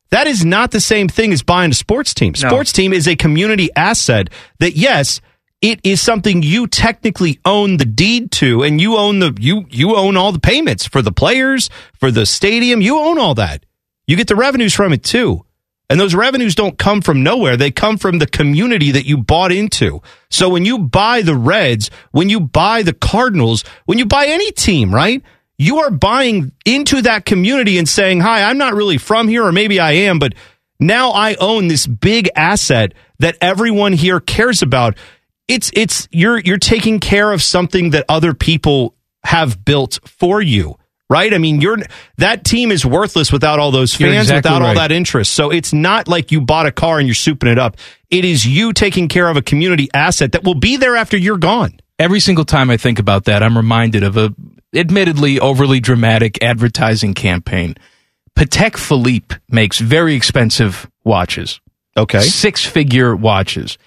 That 0.09 0.25
is 0.25 0.44
not 0.44 0.71
the 0.71 0.80
same 0.81 1.07
thing 1.07 1.33
as 1.33 1.44
buying 1.44 1.69
a 1.69 1.75
sports 1.75 2.15
team. 2.15 2.33
Sports 2.36 2.75
no. 2.75 2.81
team 2.81 2.94
is 2.94 3.07
a 3.07 3.15
community 3.15 3.69
asset 3.75 4.30
that, 4.59 4.75
yes, 4.75 5.21
it 5.65 5.79
is 5.83 6.00
something 6.00 6.44
you 6.44 6.67
technically 6.67 7.39
own 7.44 7.77
the 7.77 7.85
deed 7.85 8.31
to 8.33 8.62
and 8.62 8.79
you 8.79 8.97
own 8.97 9.17
the 9.17 9.35
you 9.39 9.65
you 9.71 9.95
own 9.95 10.15
all 10.15 10.31
the 10.31 10.39
payments 10.39 10.85
for 10.85 11.01
the 11.01 11.12
players 11.12 11.71
for 12.00 12.12
the 12.12 12.27
stadium. 12.27 12.81
You 12.81 13.00
own 13.00 13.17
all 13.17 13.33
that. 13.35 13.65
You 14.06 14.15
get 14.15 14.27
the 14.27 14.35
revenues 14.35 14.75
from 14.75 14.94
it 14.94 15.03
too. 15.03 15.44
And 15.89 16.00
those 16.00 16.13
revenues 16.13 16.53
don't 16.53 16.77
come 16.77 17.01
from 17.01 17.23
nowhere. 17.23 17.57
They 17.57 17.71
come 17.71 17.97
from 17.97 18.19
the 18.19 18.27
community 18.27 18.91
that 18.91 19.07
you 19.07 19.17
bought 19.17 19.51
into. 19.51 20.03
So 20.29 20.50
when 20.50 20.65
you 20.65 20.77
buy 20.77 21.23
the 21.23 21.35
reds 21.35 21.89
when 22.12 22.29
you 22.29 22.41
buy 22.41 22.84
the 22.84 22.93
cardinals 22.93 23.63
when 23.86 23.98
you 23.98 24.05
buy 24.05 24.27
any 24.27 24.51
team 24.51 24.93
right 24.93 25.24
you 25.57 25.79
are 25.79 25.89
buying 25.89 26.51
into 26.65 27.01
that 27.01 27.25
community 27.25 27.77
and 27.77 27.88
saying 27.88 28.19
hi 28.19 28.43
i'm 28.43 28.57
not 28.57 28.74
really 28.74 28.98
from 28.98 29.29
here 29.29 29.45
or 29.45 29.53
maybe 29.53 29.79
i 29.79 29.93
am 29.93 30.19
but 30.19 30.34
now 30.81 31.12
i 31.12 31.36
own 31.36 31.69
this 31.69 31.88
big 31.88 32.29
asset 32.36 32.93
that 33.19 33.38
everyone 33.39 33.93
here 33.93 34.19
cares 34.19 34.62
about 34.62 34.98
it's 35.48 35.72
it's 35.74 36.08
you're 36.12 36.40
you're 36.40 36.58
taking 36.58 37.00
care 37.00 37.32
of 37.32 37.42
something 37.42 37.92
that 37.92 38.06
other 38.10 38.34
people 38.34 38.96
have 39.24 39.64
built 39.64 40.00
for 40.06 40.42
you 40.42 40.78
right? 41.10 41.34
I 41.34 41.38
mean 41.38 41.62
you're 41.62 41.78
that 42.18 42.44
team 42.44 42.72
is 42.72 42.86
worthless 42.86 43.32
without 43.32 43.60
all 43.60 43.72
those 43.72 43.94
fans 43.94 44.25
exactly 44.25 44.38
without 44.38 44.62
right. 44.62 44.70
all 44.70 44.75
that 44.75 44.92
interest. 44.92 45.34
So 45.34 45.52
it's 45.52 45.74
not 45.74 46.08
like 46.08 46.32
you 46.32 46.42
bought 46.42 46.66
a 46.66 46.72
car 46.72 47.00
and 47.00 47.08
you're 47.08 47.16
souping 47.16 47.52
it 47.52 47.60
up. 47.60 47.78
It 48.10 48.25
is 48.25 48.46
you 48.46 48.74
taking 48.74 49.08
care 49.08 49.28
of 49.30 49.38
a 49.38 49.42
community 49.42 49.90
asset 49.94 50.32
that 50.34 50.44
will 50.44 50.56
be 50.56 50.78
there 50.78 50.96
after 50.96 51.18
you're 51.18 51.38
gone. 51.38 51.80
Every 51.98 52.20
single 52.20 52.46
time 52.46 52.70
i 52.70 52.78
think 52.78 53.00
about 53.00 53.25
that 53.25 53.42
i'm 53.42 53.56
reminded 53.56 54.04
of 54.04 54.18
a 54.18 54.34
admittedly 54.74 55.40
overly 55.40 55.80
dramatic 55.80 56.44
advertising 56.44 57.14
campaign. 57.14 57.75
Patek 58.38 58.75
philippe 58.75 59.36
makes 59.50 59.80
very 59.80 60.16
expensive 60.16 60.90
watches. 61.06 61.62
Okay. 61.96 62.22
Six 62.22 62.66
figure 62.66 63.16
watches 63.16 63.78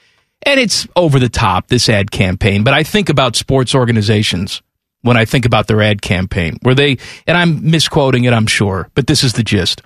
and 0.42 0.60
it's 0.60 0.86
over 0.96 1.18
the 1.18 1.28
top, 1.28 1.68
this 1.68 1.88
ad 1.88 2.10
campaign, 2.10 2.64
but 2.64 2.74
I 2.74 2.82
think 2.82 3.08
about 3.08 3.36
sports 3.36 3.74
organizations 3.74 4.62
when 5.02 5.16
I 5.16 5.24
think 5.24 5.44
about 5.44 5.66
their 5.66 5.82
ad 5.82 6.02
campaign, 6.02 6.58
where 6.62 6.74
they, 6.74 6.98
and 7.26 7.36
I'm 7.36 7.70
misquoting 7.70 8.24
it, 8.24 8.32
I'm 8.32 8.46
sure, 8.46 8.90
but 8.94 9.06
this 9.06 9.22
is 9.22 9.34
the 9.34 9.42
gist. 9.42 9.82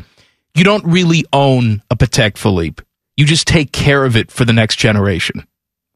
You 0.54 0.64
don't 0.64 0.84
really 0.84 1.24
own 1.32 1.82
a 1.90 1.96
Patek 1.96 2.36
Philippe. 2.36 2.82
You 3.16 3.26
just 3.26 3.46
take 3.46 3.72
care 3.72 4.04
of 4.04 4.16
it 4.16 4.30
for 4.30 4.44
the 4.44 4.52
next 4.52 4.76
generation. 4.76 5.46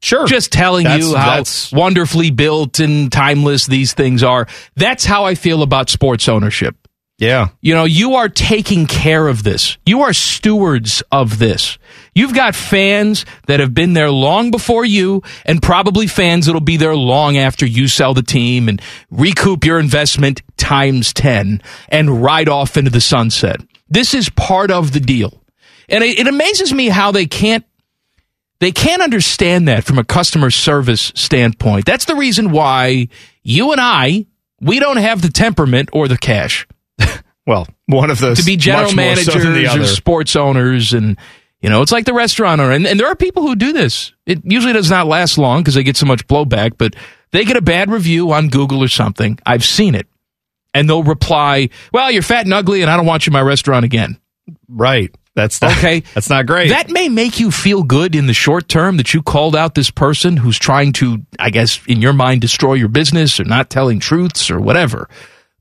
Sure. 0.02 0.26
Just 0.26 0.52
telling 0.52 0.84
that's, 0.84 1.06
you 1.06 1.16
how 1.16 1.42
wonderfully 1.78 2.30
built 2.30 2.80
and 2.80 3.10
timeless 3.10 3.66
these 3.66 3.94
things 3.94 4.22
are. 4.22 4.46
That's 4.74 5.04
how 5.04 5.24
I 5.24 5.34
feel 5.34 5.62
about 5.62 5.88
sports 5.88 6.28
ownership. 6.28 6.76
Yeah. 7.18 7.48
You 7.62 7.74
know, 7.74 7.84
you 7.84 8.16
are 8.16 8.28
taking 8.28 8.86
care 8.86 9.26
of 9.26 9.42
this. 9.42 9.78
You 9.86 10.02
are 10.02 10.12
stewards 10.12 11.02
of 11.10 11.38
this. 11.38 11.78
You've 12.16 12.34
got 12.34 12.54
fans 12.54 13.26
that 13.46 13.60
have 13.60 13.74
been 13.74 13.92
there 13.92 14.10
long 14.10 14.50
before 14.50 14.86
you 14.86 15.22
and 15.44 15.62
probably 15.62 16.06
fans 16.06 16.46
that'll 16.46 16.62
be 16.62 16.78
there 16.78 16.96
long 16.96 17.36
after 17.36 17.66
you 17.66 17.88
sell 17.88 18.14
the 18.14 18.22
team 18.22 18.70
and 18.70 18.80
recoup 19.10 19.66
your 19.66 19.78
investment 19.78 20.40
times 20.56 21.12
10 21.12 21.60
and 21.90 22.22
ride 22.22 22.48
off 22.48 22.78
into 22.78 22.90
the 22.90 23.02
sunset. 23.02 23.60
This 23.90 24.14
is 24.14 24.30
part 24.30 24.70
of 24.70 24.92
the 24.92 25.00
deal. 25.00 25.42
And 25.90 26.02
it, 26.02 26.20
it 26.20 26.26
amazes 26.26 26.72
me 26.72 26.88
how 26.88 27.12
they 27.12 27.26
can't 27.26 27.66
They 28.60 28.72
can't 28.72 29.02
understand 29.02 29.68
that 29.68 29.84
from 29.84 29.98
a 29.98 30.04
customer 30.04 30.50
service 30.50 31.12
standpoint. 31.14 31.84
That's 31.84 32.06
the 32.06 32.16
reason 32.16 32.50
why 32.50 33.08
you 33.42 33.72
and 33.72 33.80
I, 33.80 34.24
we 34.58 34.80
don't 34.80 34.96
have 34.96 35.20
the 35.20 35.28
temperament 35.28 35.90
or 35.92 36.08
the 36.08 36.16
cash 36.16 36.66
Well, 37.46 37.68
one 37.86 38.10
of 38.10 38.18
those 38.18 38.38
to 38.38 38.44
be 38.44 38.56
general 38.56 38.92
more 38.94 39.16
so 39.16 39.34
managers 39.34 39.76
or 39.76 39.94
sports 39.94 40.34
owners 40.34 40.92
and 40.94 41.16
you 41.60 41.70
know 41.70 41.82
it's 41.82 41.92
like 41.92 42.04
the 42.04 42.12
restaurant 42.14 42.60
owner 42.60 42.72
and, 42.72 42.86
and 42.86 42.98
there 43.00 43.06
are 43.06 43.16
people 43.16 43.42
who 43.42 43.56
do 43.56 43.72
this 43.72 44.12
it 44.26 44.40
usually 44.44 44.72
does 44.72 44.90
not 44.90 45.06
last 45.06 45.38
long 45.38 45.60
because 45.62 45.74
they 45.74 45.82
get 45.82 45.96
so 45.96 46.06
much 46.06 46.26
blowback 46.26 46.72
but 46.78 46.94
they 47.32 47.44
get 47.44 47.56
a 47.56 47.62
bad 47.62 47.90
review 47.90 48.32
on 48.32 48.48
google 48.48 48.82
or 48.82 48.88
something 48.88 49.38
i've 49.46 49.64
seen 49.64 49.94
it 49.94 50.06
and 50.74 50.88
they'll 50.88 51.02
reply 51.02 51.68
well 51.92 52.10
you're 52.10 52.22
fat 52.22 52.44
and 52.44 52.54
ugly 52.54 52.82
and 52.82 52.90
i 52.90 52.96
don't 52.96 53.06
want 53.06 53.26
you 53.26 53.30
in 53.30 53.34
my 53.34 53.42
restaurant 53.42 53.84
again 53.84 54.18
Right. 54.68 55.12
That's 55.34 55.60
not, 55.60 55.72
Okay. 55.78 56.00
That's 56.14 56.30
not 56.30 56.46
great. 56.46 56.68
that 56.68 56.88
may 56.88 57.08
make 57.08 57.40
you 57.40 57.50
feel 57.50 57.82
good 57.82 58.14
in 58.14 58.26
the 58.28 58.32
short 58.32 58.68
term 58.68 58.96
that 58.98 59.12
you 59.12 59.22
called 59.22 59.56
out 59.56 59.74
this 59.74 59.90
person 59.90 60.36
who's 60.36 60.56
trying 60.56 60.92
to, 60.94 61.18
I 61.38 61.50
guess, 61.50 61.80
in 61.88 62.00
your 62.00 62.12
mind, 62.12 62.42
destroy 62.42 62.74
your 62.74 62.86
business 62.88 63.40
or 63.40 63.44
not 63.44 63.68
telling 63.70 63.98
truths 63.98 64.48
or 64.50 64.60
whatever. 64.60 65.08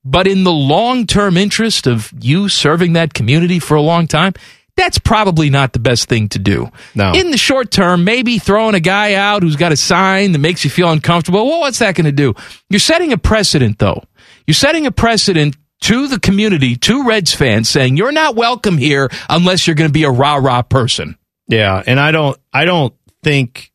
But 0.03 0.27
in 0.27 0.43
the 0.43 0.51
long 0.51 1.07
term 1.07 1.35
interest 1.35 1.87
of 1.87 2.13
you 2.19 2.47
serving 2.47 2.93
that 2.93 3.15
community 3.15 3.57
for 3.57 3.73
a 3.75 3.81
long 3.81 4.05
time, 4.05 4.33
that's 4.75 4.99
probably 4.99 5.49
not 5.49 5.73
the 5.73 5.79
best 5.79 6.09
thing 6.09 6.29
to 6.29 6.39
do. 6.39 6.69
No. 6.93 7.13
In 7.13 7.31
the 7.31 7.37
short 7.37 7.71
term, 7.71 8.03
maybe 8.03 8.39
throwing 8.39 8.75
a 8.75 8.79
guy 8.79 9.13
out 9.13 9.41
who's 9.41 9.55
got 9.55 9.71
a 9.71 9.77
sign 9.77 10.33
that 10.33 10.39
makes 10.39 10.63
you 10.63 10.69
feel 10.69 10.91
uncomfortable. 10.91 11.45
Well, 11.45 11.61
what's 11.61 11.79
that 11.79 11.95
going 11.95 12.05
to 12.05 12.11
do? 12.11 12.33
You're 12.69 12.79
setting 12.79 13.13
a 13.13 13.17
precedent, 13.17 13.79
though. 13.79 14.03
You're 14.45 14.53
setting 14.53 14.85
a 14.85 14.91
precedent 14.91 15.55
to 15.81 16.07
the 16.07 16.19
community, 16.19 16.75
to 16.75 17.07
Reds 17.07 17.33
fans, 17.33 17.69
saying 17.69 17.97
you're 17.97 18.11
not 18.11 18.35
welcome 18.35 18.77
here 18.77 19.09
unless 19.29 19.65
you're 19.65 19.75
going 19.75 19.89
to 19.89 19.93
be 19.93 20.03
a 20.03 20.11
rah 20.11 20.35
rah 20.35 20.61
person. 20.61 21.17
Yeah, 21.47 21.81
and 21.85 21.99
I 21.99 22.11
don't 22.11 22.37
I 22.51 22.65
don't 22.65 22.93
think 23.23 23.71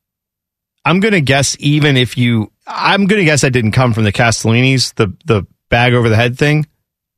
I'm 0.84 1.00
going 1.00 1.12
to 1.12 1.20
guess 1.20 1.56
even 1.60 1.96
if 1.96 2.18
you 2.18 2.50
I'm 2.66 3.06
going 3.06 3.20
to 3.20 3.24
guess 3.24 3.42
that 3.42 3.52
didn't 3.52 3.72
come 3.72 3.92
from 3.92 4.04
the 4.04 4.12
Castellinis, 4.12 4.94
the 4.94 5.14
the 5.24 5.46
bag 5.68 5.94
over 5.94 6.08
the 6.08 6.16
head 6.16 6.36
thing, 6.36 6.66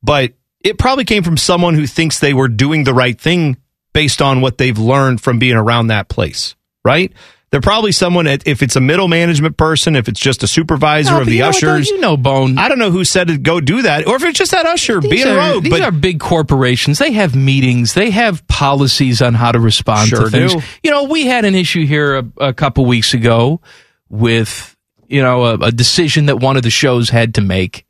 but 0.01 0.33
it 0.63 0.77
probably 0.77 1.05
came 1.05 1.23
from 1.23 1.37
someone 1.37 1.73
who 1.73 1.87
thinks 1.87 2.19
they 2.19 2.33
were 2.33 2.47
doing 2.47 2.83
the 2.83 2.93
right 2.93 3.19
thing 3.19 3.57
based 3.93 4.21
on 4.21 4.41
what 4.41 4.57
they've 4.57 4.77
learned 4.77 5.21
from 5.21 5.39
being 5.39 5.55
around 5.55 5.87
that 5.87 6.09
place, 6.09 6.55
right? 6.83 7.11
They're 7.51 7.61
probably 7.61 7.91
someone 7.91 8.25
at- 8.25 8.47
if 8.47 8.63
it's 8.63 8.75
a 8.75 8.79
middle 8.81 9.07
management 9.07 9.57
person, 9.57 9.95
if 9.95 10.07
it's 10.09 10.19
just 10.19 10.41
a 10.41 10.47
supervisor 10.47 11.11
No, 11.11 11.21
of 11.21 11.27
the 11.27 11.33
you 11.33 11.39
know 11.41 11.45
what, 11.49 11.55
ushers. 11.57 11.87
you 11.87 11.99
know, 11.99 12.17
Bone. 12.17 12.57
I 12.57 12.67
don't 12.67 12.79
know 12.79 12.89
who 12.89 13.03
said 13.05 13.27
to 13.27 13.37
go 13.37 13.61
do 13.61 13.83
that, 13.83 14.07
or 14.07 14.15
if 14.15 14.23
it's 14.23 14.39
just 14.39 14.49
that 14.51 14.65
usher 14.65 14.99
These 14.99 15.11
being 15.11 15.27
are, 15.27 15.37
rogue. 15.53 15.63
these 15.65 15.71
But 15.71 15.83
are 15.83 15.91
big 15.91 16.19
corporations. 16.19 16.97
They 16.97 17.11
have 17.11 17.35
meetings. 17.35 17.93
They 17.93 18.09
have 18.09 18.47
policies 18.47 19.21
on 19.21 19.35
how 19.35 19.51
to 19.51 19.59
respond 19.59 20.09
Sure 20.09 20.21
to 20.25 20.29
things. 20.31 20.55
do. 20.55 20.61
You 20.81 20.89
know, 20.89 21.03
we 21.03 21.27
had 21.27 21.45
an 21.45 21.53
issue 21.53 21.85
here 21.85 22.15
a, 22.17 22.25
a 22.47 22.53
couple 22.53 22.85
weeks 22.85 23.13
ago 23.13 23.61
with 24.09 24.75
you 25.07 25.21
know 25.21 25.43
a, 25.45 25.53
a 25.67 25.71
decision 25.71 26.25
that 26.27 26.37
one 26.37 26.57
of 26.57 26.63
the 26.63 26.69
shows 26.71 27.09
had 27.11 27.35
to 27.35 27.41
make, 27.41 27.85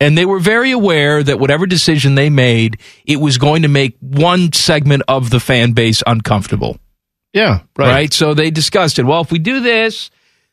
and 0.00 0.18
they 0.18 0.26
were 0.26 0.40
very 0.40 0.70
aware 0.70 1.22
that 1.22 1.38
whatever 1.38 1.66
decision 1.66 2.14
they 2.14 2.30
made, 2.30 2.78
it 3.06 3.16
was 3.20 3.38
going 3.38 3.62
to 3.62 3.68
make 3.68 3.96
one 4.00 4.52
segment 4.52 5.02
of 5.08 5.30
the 5.30 5.40
fan 5.40 5.72
base 5.72 6.02
uncomfortable. 6.06 6.78
yeah, 7.32 7.60
right. 7.76 7.90
right. 7.90 8.12
So 8.12 8.34
they 8.34 8.50
discussed 8.50 8.98
it. 8.98 9.04
Well, 9.04 9.20
if 9.20 9.30
we 9.30 9.38
do 9.38 9.60
this, 9.60 10.10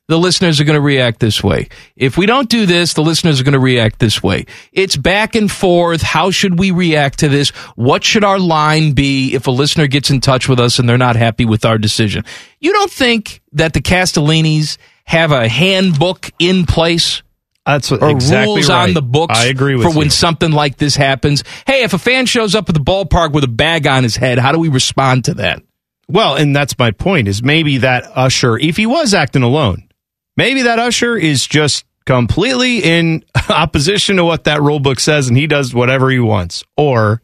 the 0.07 0.17
listeners 0.17 0.59
are 0.59 0.65
going 0.65 0.75
to 0.75 0.81
react 0.81 1.21
this 1.21 1.41
way. 1.41 1.69
If 1.95 2.17
we 2.17 2.25
don't 2.25 2.49
do 2.49 2.65
this, 2.65 2.93
the 2.93 3.01
listeners 3.01 3.39
are 3.39 3.45
going 3.45 3.53
to 3.53 3.59
react 3.59 3.99
this 3.99 4.21
way. 4.21 4.45
It's 4.73 4.97
back 4.97 5.35
and 5.35 5.49
forth. 5.49 6.01
How 6.01 6.31
should 6.31 6.59
we 6.59 6.71
react 6.71 7.19
to 7.19 7.29
this? 7.29 7.49
What 7.75 8.03
should 8.03 8.25
our 8.25 8.39
line 8.39 8.91
be 8.91 9.33
if 9.35 9.47
a 9.47 9.51
listener 9.51 9.87
gets 9.87 10.09
in 10.09 10.19
touch 10.19 10.49
with 10.49 10.59
us 10.59 10.79
and 10.79 10.89
they're 10.89 10.97
not 10.97 11.15
happy 11.15 11.45
with 11.45 11.63
our 11.63 11.77
decision? 11.77 12.25
You 12.59 12.73
don't 12.73 12.91
think 12.91 13.41
that 13.53 13.73
the 13.73 13.81
Castellinis 13.81 14.77
have 15.05 15.31
a 15.31 15.47
handbook 15.47 16.29
in 16.39 16.65
place? 16.65 17.23
That's 17.65 17.91
what, 17.91 18.01
exactly 18.03 18.55
rules 18.55 18.69
right. 18.69 18.89
on 18.89 18.93
the 18.93 19.03
books 19.03 19.37
I 19.37 19.45
agree 19.45 19.75
with 19.75 19.85
for 19.85 19.97
when 19.97 20.09
something 20.09 20.51
like 20.51 20.77
this 20.77 20.95
happens. 20.95 21.43
Hey, 21.67 21.83
if 21.83 21.93
a 21.93 21.99
fan 21.99 22.25
shows 22.25 22.55
up 22.55 22.69
at 22.69 22.75
the 22.75 22.81
ballpark 22.81 23.33
with 23.33 23.43
a 23.43 23.49
bag 23.49 23.85
on 23.85 24.03
his 24.03 24.15
head, 24.15 24.39
how 24.39 24.51
do 24.51 24.57
we 24.59 24.69
respond 24.69 25.25
to 25.25 25.35
that? 25.35 25.61
Well, 26.09 26.35
and 26.35 26.55
that's 26.55 26.77
my 26.77 26.91
point 26.91 27.27
is 27.27 27.43
maybe 27.43 27.77
that 27.77 28.05
usher, 28.15 28.57
if 28.57 28.77
he 28.77 28.85
was 28.85 29.13
acting 29.13 29.43
alone, 29.43 29.89
maybe 30.35 30.63
that 30.63 30.79
usher 30.79 31.15
is 31.15 31.45
just 31.45 31.85
completely 32.05 32.79
in 32.79 33.23
opposition 33.49 34.17
to 34.17 34.25
what 34.25 34.45
that 34.45 34.61
rule 34.61 34.79
book 34.79 34.99
says 34.99 35.27
and 35.27 35.37
he 35.37 35.45
does 35.45 35.73
whatever 35.73 36.09
he 36.09 36.19
wants. 36.19 36.63
Or 36.75 37.21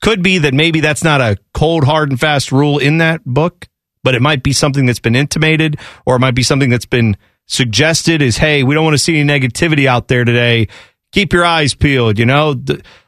could 0.00 0.22
be 0.22 0.38
that 0.38 0.54
maybe 0.54 0.80
that's 0.80 1.04
not 1.04 1.20
a 1.20 1.36
cold, 1.52 1.84
hard, 1.84 2.10
and 2.10 2.18
fast 2.18 2.52
rule 2.52 2.78
in 2.78 2.98
that 2.98 3.24
book, 3.24 3.68
but 4.02 4.14
it 4.14 4.22
might 4.22 4.42
be 4.42 4.52
something 4.52 4.86
that's 4.86 4.98
been 4.98 5.16
intimated 5.16 5.78
or 6.06 6.16
it 6.16 6.20
might 6.20 6.34
be 6.34 6.42
something 6.42 6.70
that's 6.70 6.86
been 6.86 7.16
suggested 7.48 8.22
is, 8.22 8.36
hey, 8.36 8.62
we 8.62 8.74
don't 8.74 8.84
want 8.84 8.94
to 8.94 9.02
see 9.02 9.18
any 9.18 9.28
negativity 9.28 9.86
out 9.86 10.06
there 10.06 10.24
today. 10.24 10.68
Keep 11.10 11.32
your 11.32 11.44
eyes 11.44 11.74
peeled, 11.74 12.18
you 12.18 12.26
know? 12.26 12.54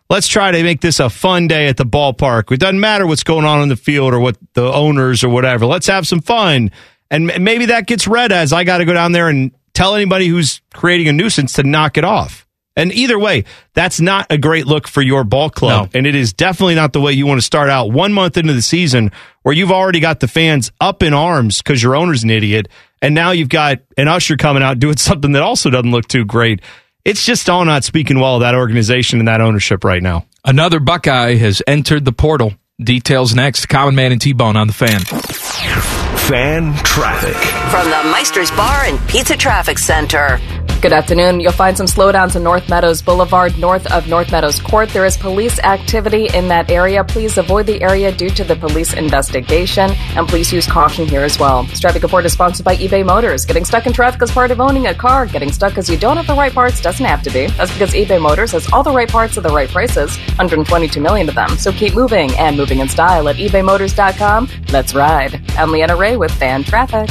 Let's 0.09 0.27
try 0.27 0.51
to 0.51 0.63
make 0.65 0.81
this 0.81 0.99
a 0.99 1.09
fun 1.09 1.47
day 1.47 1.69
at 1.69 1.77
the 1.77 1.85
ballpark. 1.85 2.51
It 2.51 2.59
doesn't 2.59 2.81
matter 2.81 3.07
what's 3.07 3.23
going 3.23 3.45
on 3.45 3.63
in 3.63 3.69
the 3.69 3.77
field 3.77 4.13
or 4.13 4.19
what 4.19 4.37
the 4.55 4.65
owners 4.65 5.23
or 5.23 5.29
whatever. 5.29 5.67
Let's 5.67 5.87
have 5.87 6.09
some 6.09 6.21
fun. 6.21 6.73
And 7.11 7.27
maybe 7.27 7.67
that 7.67 7.87
gets 7.87 8.09
read 8.09 8.33
as 8.33 8.53
I 8.53 8.65
got 8.65 8.79
to 8.79 8.85
go 8.85 8.93
down 8.93 9.13
there 9.13 9.29
and 9.29 9.53
tell 9.73 9.95
anybody 9.95 10.27
who's 10.27 10.61
creating 10.75 11.09
a 11.09 11.13
nuisance 11.13 11.53
to 11.55 11.63
knock 11.63 11.97
it 11.97 12.05
off. 12.05 12.47
And 12.77 12.93
either 12.93 13.19
way, 13.19 13.45
that's 13.75 14.01
not 14.01 14.27
a 14.31 14.39
great 14.39 14.67
look 14.67 14.89
for 14.89 15.03
your 15.03 15.23
ball 15.25 15.51
club. 15.51 15.91
No. 15.93 15.99
And 15.99 16.07
it 16.07 16.15
is 16.15 16.33
definitely 16.33 16.77
not 16.77 16.93
the 16.93 17.01
way 17.01 17.13
you 17.13 17.27
want 17.27 17.39
to 17.39 17.45
start 17.45 17.69
out 17.69 17.91
one 17.91 18.13
month 18.13 18.37
into 18.37 18.53
the 18.53 18.63
season 18.63 19.11
where 19.43 19.55
you've 19.55 19.73
already 19.73 20.01
got 20.01 20.21
the 20.21 20.29
fans 20.29 20.73
up 20.81 21.03
in 21.03 21.13
arms 21.13 21.59
because 21.59 21.83
your 21.83 21.95
owner's 21.95 22.25
an 22.25 22.31
idiot. 22.31 22.69
And 23.03 23.15
now 23.15 23.31
you've 23.31 23.49
got 23.49 23.79
an 23.97 24.09
usher 24.09 24.37
coming 24.37 24.63
out 24.63 24.79
doing 24.79 24.97
something 24.99 25.33
that 25.33 25.43
also 25.43 25.71
doesn't 25.71 25.91
look 25.91 26.09
too 26.09 26.25
great. 26.25 26.61
It's 27.05 27.25
just 27.25 27.49
all 27.49 27.65
not 27.65 27.85
speaking 27.85 28.21
well 28.21 28.37
of 28.37 28.41
that 28.41 28.55
organization 28.55 29.19
and 29.21 29.29
that 29.29 29.41
ownership 29.41 29.85
right 29.85 30.03
now. 30.03 30.27
Another 30.45 30.81
Buckeye 30.81 31.35
has 31.37 31.63
entered 31.67 32.05
the 32.05 32.13
portal. 32.13 32.55
Details 32.83 33.35
next. 33.35 33.67
Common 33.67 33.95
Man 33.95 34.13
and 34.13 34.21
T 34.21 34.33
Bone 34.33 34.57
on 34.57 34.67
the 34.67 34.73
fan. 34.73 35.01
Fan 35.01 36.75
traffic. 36.85 37.37
From 37.71 37.91
the 37.91 38.11
Meister's 38.11 38.51
Bar 38.53 38.85
and 38.85 39.09
Pizza 39.09 39.37
Traffic 39.37 39.79
Center. 39.79 40.39
Good 40.81 40.95
afternoon. 40.95 41.41
You'll 41.41 41.53
find 41.53 41.77
some 41.77 41.85
slowdowns 41.85 42.37
in 42.37 42.43
North 42.43 42.71
Meadows 42.71 43.03
Boulevard, 43.03 43.59
north 43.59 43.87
of 43.93 44.09
North 44.09 44.33
Meadows 44.33 44.59
Court. 44.59 44.89
There 44.89 45.05
is 45.05 45.15
police 45.15 45.59
activity 45.59 46.29
in 46.33 46.49
that 46.49 46.71
area. 46.71 47.05
Please 47.05 47.37
avoid 47.37 47.67
the 47.67 47.83
area 47.83 48.11
due 48.11 48.31
to 48.31 48.45
the 48.45 48.57
police 48.57 48.95
investigation, 48.95 49.91
and 50.17 50.27
please 50.27 50.51
use 50.51 50.67
caution 50.67 51.07
here 51.07 51.21
as 51.21 51.39
well. 51.39 51.65
This 51.65 51.81
traffic 51.81 52.03
report 52.03 52.25
is 52.25 52.33
sponsored 52.33 52.65
by 52.65 52.77
eBay 52.77 53.05
Motors. 53.05 53.45
Getting 53.45 53.67
stuck 53.67 53.87
in 53.87 53.93
traffic 53.93 54.23
is 54.23 54.31
part 54.31 54.51
of 54.51 54.59
owning 54.59 54.87
a 54.87 54.95
car. 54.95 55.27
Getting 55.27 55.53
stuck 55.53 55.73
because 55.73 55.91
you 55.91 55.99
don't 55.99 56.17
have 56.17 56.27
the 56.27 56.35
right 56.35 56.53
parts 56.53 56.81
doesn't 56.81 57.05
have 57.05 57.23
to 57.25 57.31
be. 57.31 57.49
That's 57.49 57.73
because 57.75 57.93
eBay 57.93 58.19
Motors 58.19 58.53
has 58.53 58.73
all 58.73 58.83
the 58.83 58.91
right 58.91 59.09
parts 59.09 59.37
at 59.37 59.43
the 59.43 59.51
right 59.51 59.69
prices, 59.69 60.17
122 60.39 60.99
million 60.99 61.29
of 61.29 61.35
them. 61.35 61.59
So 61.59 61.73
keep 61.73 61.95
moving 61.95 62.31
and 62.39 62.57
moving 62.57 62.79
in 62.79 62.89
style 62.89 63.29
at 63.29 63.37
ebaymotors.com. 63.37 64.49
Let's 64.73 64.95
ride. 64.95 65.43
I'm 65.59 65.73
Leanna 65.73 65.97
Ray 65.97 66.17
with 66.17 66.33
Fan 66.33 66.65
Traffic. 66.65 67.11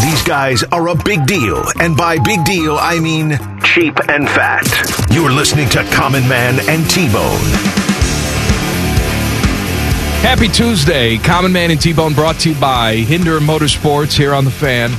These 0.00 0.22
guys 0.24 0.62
are 0.64 0.88
a 0.88 0.94
big 0.94 1.26
deal, 1.26 1.64
and 1.80 1.96
by 1.96 2.18
big 2.18 2.44
deal, 2.44 2.76
I 2.78 2.98
mean 2.98 3.38
cheap 3.62 3.98
and 4.08 4.28
fat. 4.28 4.66
You're 5.10 5.32
listening 5.32 5.68
to 5.70 5.84
Common 5.92 6.28
Man 6.28 6.58
and 6.68 6.88
T 6.90 7.10
Bone. 7.12 7.84
Happy 10.24 10.48
Tuesday. 10.48 11.18
Common 11.18 11.52
Man 11.52 11.70
and 11.70 11.78
T-Bone 11.78 12.14
brought 12.14 12.40
to 12.40 12.50
you 12.50 12.58
by 12.58 12.94
Hinder 12.94 13.40
Motorsports 13.40 14.16
here 14.16 14.32
on 14.32 14.46
the 14.46 14.50
fan. 14.50 14.90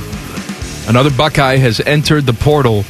Another 0.88 1.10
Buckeye 1.10 1.56
has 1.56 1.80
entered 1.80 2.26
the 2.26 2.32
portal. 2.32 2.84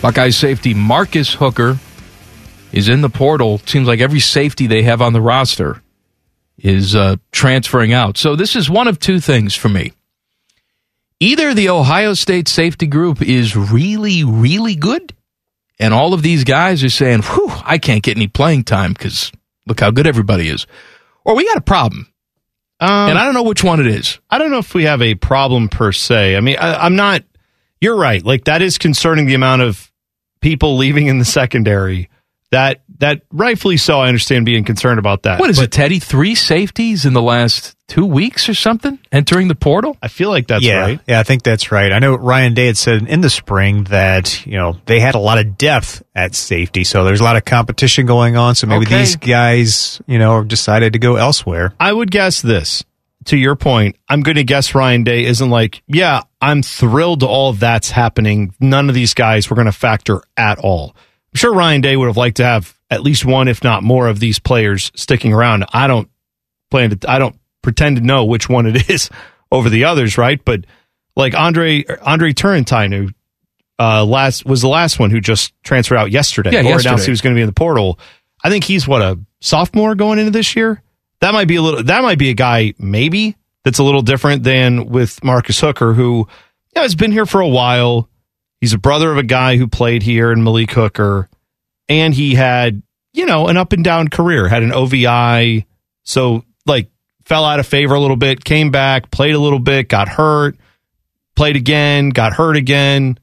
Buckeye 0.00 0.30
safety 0.30 0.72
Marcus 0.72 1.34
Hooker 1.34 1.78
is 2.70 2.88
in 2.88 3.00
the 3.00 3.08
portal. 3.08 3.58
Seems 3.66 3.88
like 3.88 3.98
every 3.98 4.20
safety 4.20 4.68
they 4.68 4.84
have 4.84 5.02
on 5.02 5.12
the 5.14 5.20
roster 5.20 5.82
is 6.58 6.94
uh, 6.94 7.16
transferring 7.32 7.92
out. 7.92 8.16
So 8.16 8.36
this 8.36 8.54
is 8.54 8.70
one 8.70 8.86
of 8.86 9.00
two 9.00 9.18
things 9.18 9.56
for 9.56 9.68
me. 9.68 9.92
Either 11.22 11.54
the 11.54 11.68
Ohio 11.68 12.14
State 12.14 12.48
safety 12.48 12.86
group 12.86 13.22
is 13.22 13.54
really, 13.56 14.24
really 14.24 14.74
good, 14.74 15.14
and 15.78 15.94
all 15.94 16.14
of 16.14 16.22
these 16.22 16.44
guys 16.44 16.82
are 16.82 16.90
saying, 16.90 17.22
whew, 17.22 17.50
I 17.64 17.78
can't 17.78 18.02
get 18.02 18.16
any 18.16 18.26
playing 18.26 18.64
time 18.64 18.92
because 18.92 19.30
look 19.66 19.80
how 19.80 19.90
good 19.90 20.06
everybody 20.06 20.48
is 20.48 20.66
or 21.24 21.34
we 21.36 21.46
got 21.46 21.56
a 21.56 21.62
problem. 21.62 22.08
Um, 22.80 23.10
and 23.10 23.18
I 23.18 23.24
don't 23.24 23.34
know 23.34 23.44
which 23.44 23.62
one 23.62 23.80
it 23.80 23.86
is. 23.86 24.18
I 24.28 24.38
don't 24.38 24.50
know 24.50 24.58
if 24.58 24.74
we 24.74 24.84
have 24.84 25.02
a 25.02 25.14
problem 25.14 25.68
per 25.68 25.92
se. 25.92 26.36
I 26.36 26.40
mean, 26.40 26.56
I, 26.58 26.84
I'm 26.84 26.96
not. 26.96 27.22
You're 27.80 27.96
right. 27.96 28.24
Like 28.24 28.44
that 28.44 28.62
is 28.62 28.78
concerning 28.78 29.26
the 29.26 29.34
amount 29.34 29.62
of 29.62 29.92
people 30.40 30.76
leaving 30.76 31.06
in 31.06 31.18
the 31.18 31.24
secondary. 31.24 32.08
That 32.52 32.82
that 32.98 33.22
rightfully 33.32 33.78
so. 33.78 34.00
I 34.00 34.06
understand 34.08 34.46
being 34.46 34.62
concerned 34.64 34.98
about 35.00 35.24
that. 35.24 35.40
What 35.40 35.50
is 35.50 35.56
But 35.56 35.64
it, 35.64 35.72
Teddy? 35.72 35.98
Three 35.98 36.34
safeties 36.36 37.04
in 37.04 37.14
the 37.14 37.22
last 37.22 37.74
two 37.88 38.06
weeks 38.06 38.48
or 38.48 38.54
something 38.54 38.98
entering 39.10 39.48
the 39.48 39.54
portal? 39.56 39.96
I 40.00 40.08
feel 40.08 40.28
like 40.30 40.46
that's 40.46 40.64
yeah, 40.64 40.80
right. 40.80 41.00
Yeah, 41.08 41.18
I 41.18 41.24
think 41.24 41.42
that's 41.42 41.72
right. 41.72 41.90
I 41.92 41.98
know 41.98 42.14
Ryan 42.14 42.54
Day 42.54 42.66
had 42.66 42.76
said 42.76 43.08
in 43.08 43.20
the 43.22 43.28
spring 43.30 43.84
that, 43.84 44.46
you 44.46 44.52
know, 44.58 44.76
they 44.86 45.00
had 45.00 45.14
a 45.14 45.18
lot 45.18 45.38
of 45.38 45.58
depth 45.58 46.02
at 46.14 46.34
safety, 46.36 46.84
so 46.84 47.02
there's 47.04 47.20
a 47.20 47.24
lot 47.24 47.36
of 47.36 47.44
competition 47.44 48.06
going 48.06 48.36
on. 48.36 48.54
So 48.54 48.66
maybe 48.68 48.86
Okay. 48.86 48.98
these 48.98 49.16
guys, 49.16 50.00
you 50.06 50.18
know, 50.18 50.44
decided 50.44 50.92
to 50.92 50.98
go 51.00 51.16
elsewhere. 51.16 51.74
I 51.80 51.92
would 51.92 52.10
guess 52.10 52.40
this. 52.40 52.84
To 53.26 53.36
your 53.36 53.56
point, 53.56 53.96
I'm 54.08 54.22
going 54.22 54.36
to 54.36 54.44
guess 54.44 54.74
Ryan 54.74 55.04
Day 55.04 55.24
isn't 55.24 55.48
like, 55.50 55.82
yeah, 55.86 56.22
I'm 56.40 56.62
thrilled 56.62 57.22
all 57.22 57.52
that's 57.52 57.90
happening. 57.90 58.54
None 58.60 58.88
of 58.88 58.94
these 58.94 59.14
guys 59.14 59.48
were 59.48 59.54
going 59.56 59.66
to 59.66 59.72
factor 59.72 60.22
at 60.36 60.58
all. 60.58 60.94
I'm 61.32 61.38
sure 61.38 61.54
Ryan 61.54 61.80
Day 61.80 61.96
would 61.96 62.06
have 62.06 62.16
liked 62.16 62.38
to 62.38 62.44
have 62.44 62.76
at 62.90 63.02
least 63.02 63.24
one, 63.24 63.48
if 63.48 63.64
not 63.64 63.82
more, 63.82 64.08
of 64.08 64.20
these 64.20 64.38
players 64.38 64.92
sticking 64.94 65.32
around. 65.32 65.64
I 65.72 65.86
don't 65.86 66.10
plan 66.70 66.96
to, 66.96 67.10
I 67.10 67.18
don't 67.18 67.38
pretend 67.62 67.96
to 67.96 68.02
know 68.02 68.24
which 68.24 68.48
one 68.48 68.66
it 68.66 68.90
is 68.90 69.08
over 69.50 69.70
the 69.70 69.84
others, 69.84 70.18
right? 70.18 70.42
But 70.44 70.66
like 71.16 71.34
Andre, 71.34 71.84
Andre 72.02 72.32
Turrentine, 72.32 72.92
who 72.92 73.08
uh, 73.78 74.04
last 74.04 74.44
was 74.44 74.60
the 74.60 74.68
last 74.68 74.98
one 74.98 75.10
who 75.10 75.20
just 75.20 75.52
transferred 75.62 75.96
out 75.96 76.10
yesterday 76.10 76.52
Yeah, 76.52 76.70
or 76.70 76.80
announced 76.80 77.04
he 77.04 77.10
was 77.10 77.20
going 77.20 77.34
to 77.34 77.38
be 77.38 77.42
in 77.42 77.48
the 77.48 77.52
portal. 77.52 77.98
I 78.44 78.50
think 78.50 78.64
he's 78.64 78.86
what 78.86 79.02
a 79.02 79.18
sophomore 79.40 79.94
going 79.94 80.18
into 80.18 80.30
this 80.30 80.54
year. 80.54 80.82
That 81.20 81.32
might 81.32 81.48
be 81.48 81.56
a 81.56 81.62
little. 81.62 81.82
That 81.82 82.02
might 82.02 82.18
be 82.18 82.30
a 82.30 82.34
guy 82.34 82.74
maybe 82.78 83.36
that's 83.64 83.78
a 83.78 83.84
little 83.84 84.02
different 84.02 84.42
than 84.42 84.86
with 84.86 85.22
Marcus 85.24 85.60
Hooker, 85.60 85.94
who 85.94 86.28
yeah, 86.74 86.82
has 86.82 86.94
been 86.94 87.12
here 87.12 87.26
for 87.26 87.40
a 87.40 87.48
while. 87.48 88.08
He's 88.62 88.72
a 88.72 88.78
brother 88.78 89.10
of 89.10 89.18
a 89.18 89.24
guy 89.24 89.56
who 89.56 89.66
played 89.66 90.04
here 90.04 90.30
in 90.30 90.44
Malik 90.44 90.70
Hooker, 90.70 91.28
and 91.88 92.14
he 92.14 92.36
had 92.36 92.80
you 93.12 93.26
know 93.26 93.48
an 93.48 93.56
up 93.56 93.72
and 93.72 93.82
down 93.82 94.06
career. 94.06 94.46
Had 94.48 94.62
an 94.62 94.72
OVI, 94.72 95.66
so 96.04 96.44
like 96.64 96.88
fell 97.24 97.44
out 97.44 97.58
of 97.58 97.66
favor 97.66 97.94
a 97.94 98.00
little 98.00 98.16
bit. 98.16 98.44
Came 98.44 98.70
back, 98.70 99.10
played 99.10 99.34
a 99.34 99.38
little 99.40 99.58
bit, 99.58 99.88
got 99.88 100.08
hurt, 100.08 100.56
played 101.34 101.56
again, 101.56 102.10
got 102.10 102.34
hurt 102.34 102.56
again. 102.56 103.18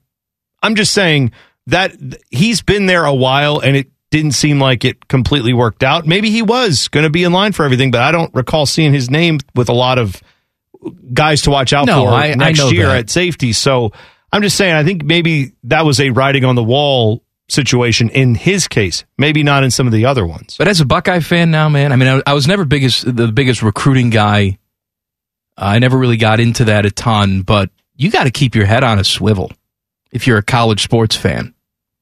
I'm 0.62 0.75
just 0.75 0.93
saying 0.93 1.31
that 1.67 1.96
he's 2.29 2.62
been 2.62 2.86
there 2.86 3.05
a 3.05 3.13
while 3.13 3.60
and 3.60 3.77
it 3.77 3.88
didn't 4.12 4.31
seem 4.34 4.60
like 4.60 4.84
it 4.84 5.08
completely 5.08 5.53
worked 5.53 5.84
out. 5.84 6.05
Maybe 6.05 6.31
he 6.31 6.41
was 6.41 6.89
going 6.89 7.05
to 7.05 7.10
be 7.10 7.24
in 7.24 7.31
line 7.31 7.53
for 7.53 7.63
everything, 7.63 7.91
but 7.91 8.01
I 8.01 8.12
don't 8.12 8.34
recall 8.34 8.65
seeing 8.65 8.91
his 8.91 9.10
name 9.10 9.39
with 9.55 9.69
a 9.69 9.74
lot 9.74 10.00
of 10.00 10.22
guys 11.13 11.43
to 11.43 11.50
watch 11.51 11.72
out 11.72 11.86
No, 11.86 12.05
for 12.05 12.10
I- 12.12 12.31
I 12.31 12.36
next 12.36 12.60
know 12.60 12.69
year 12.72 12.88
that. 12.88 12.98
at 12.98 13.10
safety. 13.10 13.53
So 13.53 13.91
I'm 14.31 14.41
just 14.41 14.57
saying, 14.57 14.75
I 14.75 14.83
think 14.83 15.03
maybe 15.03 15.53
that 15.63 15.86
was 15.86 16.00
a 16.00 16.12
writing 16.12 16.45
on 16.45 16.55
the 16.55 16.63
wall 16.63 17.24
situation 17.50 18.09
in 18.09 18.36
his 18.36 18.67
case, 18.67 19.03
maybe 19.17 19.43
not 19.43 19.63
in 19.63 19.71
some 19.71 19.88
of 19.88 19.93
the 19.93 20.05
other 20.05 20.25
ones. 20.25 20.55
But 20.57 20.67
as 20.67 20.81
a 20.81 20.86
Buckeye 20.86 21.19
fan 21.19 21.51
now, 21.51 21.67
man, 21.67 21.91
I 21.91 21.95
mean, 21.95 22.07
I, 22.07 22.31
I 22.31 22.33
was 22.33 22.48
never 22.48 22.65
biggest 22.65 23.03
the 23.15 23.31
biggest 23.31 23.62
recruiting 23.62 24.09
guy. 24.09 24.59
I 25.57 25.79
never 25.79 25.98
really 25.98 26.17
got 26.17 26.39
into 26.39 26.65
that 26.65 26.86
a 26.86 26.91
ton, 26.91 27.41
but 27.41 27.69
you 27.95 28.12
got 28.12 28.24
to 28.24 28.31
keep 28.31 28.55
your 28.55 28.65
head 28.65 28.83
on 28.83 29.00
a 29.00 29.03
swivel 29.03 29.51
if 30.12 30.25
you're 30.25 30.38
a 30.38 30.43
college 30.43 30.83
sports 30.83 31.15
fan. 31.15 31.53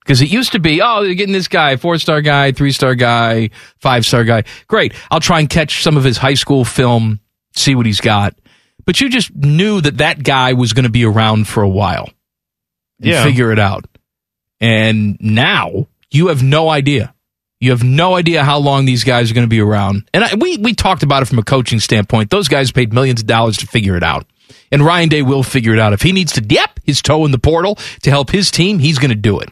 Because 0.01 0.22
it 0.22 0.29
used 0.29 0.53
to 0.53 0.60
be, 0.60 0.81
oh, 0.81 1.01
you're 1.01 1.15
getting 1.15 1.34
this 1.34 1.50
guy, 1.50 1.75
four 1.75 1.98
star 1.98 2.22
guy, 2.22 2.51
three 2.51 2.72
star 2.72 2.96
guy, 2.96 3.50
five 3.79 4.05
star 4.05 4.24
guy. 4.24 4.43
Great. 4.67 4.93
I'll 5.10 5.19
try 5.19 5.39
and 5.39 5.50
catch 5.50 5.84
some 5.84 5.98
of 5.98 6.03
his 6.03 6.17
high 6.17 6.36
school 6.36 6.63
film, 6.63 7.19
see 7.55 7.75
what 7.75 7.86
he's 7.86 8.00
got. 8.00 8.36
But 8.86 9.01
you 9.01 9.10
just 9.10 9.36
knew 9.36 9.81
that 9.81 9.98
that 9.98 10.24
guy 10.24 10.53
was 10.53 10.72
going 10.72 10.86
to 10.86 10.89
be 10.89 11.03
around 11.03 11.48
for 11.48 11.62
a 11.62 11.67
while 11.67 12.10
and 13.00 13.10
Yeah. 13.10 13.24
figure 13.24 13.51
it 13.51 13.60
out. 13.60 13.86
And 14.60 15.18
now 15.20 15.88
you 16.10 16.27
have 16.27 16.41
no 16.43 16.69
idea. 16.69 17.13
You 17.60 17.71
have 17.71 17.84
no 17.84 18.15
idea 18.15 18.43
how 18.43 18.60
long 18.60 18.86
these 18.86 19.04
guys 19.04 19.32
are 19.32 19.34
going 19.34 19.45
to 19.45 19.50
be 19.50 19.60
around. 19.62 20.08
And 20.13 20.24
I, 20.24 20.36
we 20.36 20.58
we 20.58 20.74
talked 20.74 21.04
about 21.04 21.24
it 21.24 21.26
from 21.28 21.39
a 21.39 21.43
coaching 21.43 21.80
standpoint. 21.80 22.30
Those 22.30 22.48
guys 22.48 22.71
paid 22.71 22.93
millions 22.93 23.21
of 23.21 23.28
dollars 23.28 23.58
to 23.58 23.67
figure 23.67 23.95
it 23.98 24.04
out. 24.04 24.26
And 24.71 24.84
Ryan 24.86 25.10
Day 25.10 25.21
will 25.21 25.43
figure 25.43 25.74
it 25.74 25.80
out. 25.80 25.93
If 25.93 26.02
he 26.02 26.12
needs 26.12 26.34
to 26.34 26.41
dip 26.41 26.80
his 26.84 27.02
toe 27.02 27.26
in 27.26 27.32
the 27.32 27.39
portal 27.39 27.76
to 28.04 28.10
help 28.10 28.30
his 28.30 28.52
team, 28.52 28.80
he's 28.80 29.00
going 29.00 29.10
to 29.10 29.15
do 29.15 29.39
it. 29.39 29.50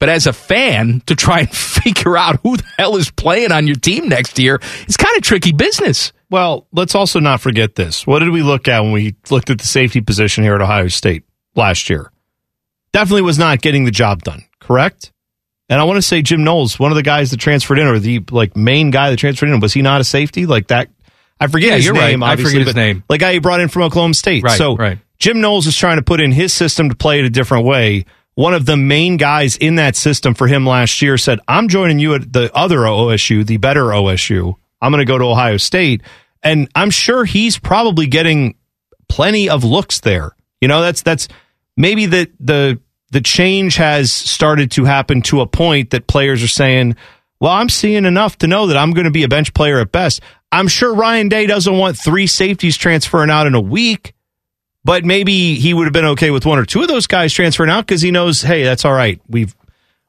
But 0.00 0.08
as 0.08 0.26
a 0.26 0.32
fan, 0.32 1.00
to 1.06 1.14
try 1.14 1.40
and 1.40 1.50
figure 1.56 2.16
out 2.16 2.40
who 2.42 2.56
the 2.56 2.64
hell 2.76 2.96
is 2.96 3.10
playing 3.10 3.52
on 3.52 3.66
your 3.66 3.76
team 3.76 4.08
next 4.08 4.38
year, 4.38 4.58
it's 4.82 4.96
kind 4.96 5.16
of 5.16 5.22
tricky 5.22 5.52
business. 5.52 6.12
Well, 6.30 6.66
let's 6.72 6.94
also 6.94 7.20
not 7.20 7.40
forget 7.40 7.74
this. 7.76 8.06
What 8.06 8.18
did 8.18 8.30
we 8.30 8.42
look 8.42 8.66
at 8.68 8.80
when 8.80 8.92
we 8.92 9.14
looked 9.30 9.50
at 9.50 9.58
the 9.58 9.66
safety 9.66 10.00
position 10.00 10.42
here 10.44 10.54
at 10.56 10.60
Ohio 10.62 10.88
State 10.88 11.24
last 11.54 11.88
year? 11.88 12.10
Definitely 12.94 13.22
was 13.22 13.38
not 13.38 13.60
getting 13.60 13.84
the 13.84 13.90
job 13.90 14.22
done, 14.22 14.44
correct? 14.60 15.12
And 15.68 15.80
I 15.80 15.84
want 15.84 15.96
to 15.96 16.02
say 16.02 16.22
Jim 16.22 16.44
Knowles, 16.44 16.78
one 16.78 16.92
of 16.92 16.96
the 16.96 17.02
guys 17.02 17.32
that 17.32 17.38
transferred 17.40 17.80
in, 17.80 17.88
or 17.88 17.98
the 17.98 18.22
like 18.30 18.56
main 18.56 18.90
guy 18.92 19.10
that 19.10 19.16
transferred 19.16 19.48
in, 19.48 19.58
was 19.58 19.72
he 19.72 19.82
not 19.82 20.00
a 20.00 20.04
safety? 20.04 20.46
Like 20.46 20.68
that 20.68 20.90
I 21.40 21.48
forget 21.48 21.70
Yeah, 21.70 21.76
his 21.76 21.84
you're 21.86 21.94
right. 21.94 22.10
name. 22.10 22.22
I 22.22 22.30
obviously, 22.32 22.52
forget 22.54 22.66
his 22.68 22.76
name. 22.76 23.02
Like 23.08 23.20
guy 23.20 23.32
he 23.32 23.38
brought 23.40 23.60
in 23.60 23.68
from 23.68 23.82
Oklahoma 23.82 24.14
State. 24.14 24.44
Right, 24.44 24.56
so 24.56 24.76
right. 24.76 24.98
Jim 25.18 25.40
Knowles 25.40 25.66
is 25.66 25.76
trying 25.76 25.96
to 25.96 26.02
put 26.02 26.20
in 26.20 26.30
his 26.32 26.52
system 26.52 26.88
to 26.88 26.94
play 26.94 27.18
it 27.18 27.24
a 27.24 27.30
different 27.30 27.66
way. 27.66 28.04
One 28.36 28.54
of 28.54 28.64
the 28.64 28.76
main 28.76 29.16
guys 29.16 29.56
in 29.56 29.74
that 29.76 29.96
system 29.96 30.34
for 30.34 30.46
him 30.46 30.66
last 30.66 31.02
year 31.02 31.18
said, 31.18 31.40
I'm 31.48 31.68
joining 31.68 31.98
you 31.98 32.14
at 32.14 32.32
the 32.32 32.50
other 32.54 32.78
OSU, 32.78 33.46
the 33.46 33.56
better 33.58 33.84
OSU. 33.86 34.54
I'm 34.80 34.92
going 34.92 35.04
to 35.04 35.10
go 35.10 35.18
to 35.18 35.24
Ohio 35.24 35.56
State. 35.56 36.02
And 36.42 36.68
I'm 36.74 36.90
sure 36.90 37.24
he's 37.24 37.58
probably 37.58 38.06
getting 38.06 38.56
plenty 39.08 39.48
of 39.48 39.64
looks 39.64 40.00
there. 40.00 40.36
You 40.60 40.68
know, 40.68 40.82
that's, 40.82 41.02
that's 41.02 41.28
maybe 41.76 42.06
the, 42.06 42.30
the, 42.40 42.80
the 43.14 43.20
change 43.20 43.76
has 43.76 44.10
started 44.10 44.72
to 44.72 44.84
happen 44.84 45.22
to 45.22 45.40
a 45.40 45.46
point 45.46 45.90
that 45.90 46.08
players 46.08 46.42
are 46.42 46.48
saying, 46.48 46.96
well, 47.38 47.52
I'm 47.52 47.68
seeing 47.68 48.06
enough 48.06 48.38
to 48.38 48.48
know 48.48 48.66
that 48.66 48.76
I'm 48.76 48.90
going 48.90 49.04
to 49.04 49.12
be 49.12 49.22
a 49.22 49.28
bench 49.28 49.54
player 49.54 49.78
at 49.78 49.92
best. 49.92 50.20
I'm 50.50 50.66
sure 50.66 50.92
Ryan 50.92 51.28
Day 51.28 51.46
doesn't 51.46 51.78
want 51.78 51.96
three 51.96 52.26
safeties 52.26 52.76
transferring 52.76 53.30
out 53.30 53.46
in 53.46 53.54
a 53.54 53.60
week, 53.60 54.14
but 54.82 55.04
maybe 55.04 55.54
he 55.54 55.72
would 55.72 55.84
have 55.84 55.92
been 55.92 56.06
okay 56.06 56.32
with 56.32 56.44
one 56.44 56.58
or 56.58 56.64
two 56.64 56.82
of 56.82 56.88
those 56.88 57.06
guys 57.06 57.32
transferring 57.32 57.70
out 57.70 57.86
because 57.86 58.02
he 58.02 58.10
knows, 58.10 58.42
hey, 58.42 58.64
that's 58.64 58.84
all 58.84 58.92
right. 58.92 59.20
We've 59.28 59.54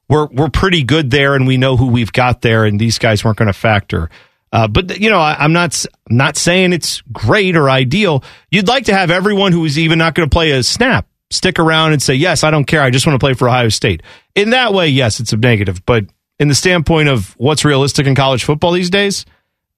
we're 0.10 0.26
we're 0.26 0.50
pretty 0.50 0.82
good 0.82 1.12
there, 1.12 1.36
and 1.36 1.46
we 1.46 1.58
know 1.58 1.78
who 1.78 1.90
we've 1.90 2.12
got 2.12 2.42
there, 2.42 2.66
and 2.66 2.80
these 2.80 2.98
guys 2.98 3.24
weren't 3.24 3.38
going 3.38 3.48
to 3.48 3.54
factor. 3.54 4.10
Uh, 4.52 4.68
but 4.68 5.00
you 5.00 5.12
know, 5.12 5.20
I, 5.20 5.36
I'm 5.38 5.54
not 5.54 5.86
not 6.10 6.38
saying 6.38 6.74
it's 6.74 7.04
great 7.12 7.56
or 7.56 7.70
ideal. 7.70 8.24
You'd 8.50 8.68
like 8.68 8.86
to 8.86 8.96
have 8.96 9.12
everyone 9.12 9.52
who 9.52 9.64
is 9.64 9.78
even 9.78 10.00
not 10.00 10.16
going 10.16 10.28
to 10.28 10.34
play 10.34 10.52
a 10.52 10.64
snap 10.64 11.08
stick 11.36 11.60
around 11.60 11.94
and 11.94 12.02
say, 12.02 12.16
yes, 12.16 12.44
I 12.44 12.52
don't 12.52 12.66
care. 12.66 12.82
I 12.82 12.90
just 12.90 13.06
want 13.06 13.20
to 13.20 13.24
play 13.24 13.34
for 13.34 13.48
Ohio 13.48 13.70
State. 13.70 14.02
In 14.34 14.52
that 14.52 14.74
way, 14.74 14.88
yes, 14.88 15.20
it's 15.20 15.34
a 15.34 15.38
negative. 15.38 15.86
But 15.86 16.06
in 16.40 16.48
the 16.48 16.56
standpoint 16.56 17.10
of 17.10 17.34
what's 17.38 17.64
realistic 17.64 18.08
in 18.08 18.16
college 18.16 18.44
football 18.44 18.72
these 18.72 18.90
days, 18.90 19.26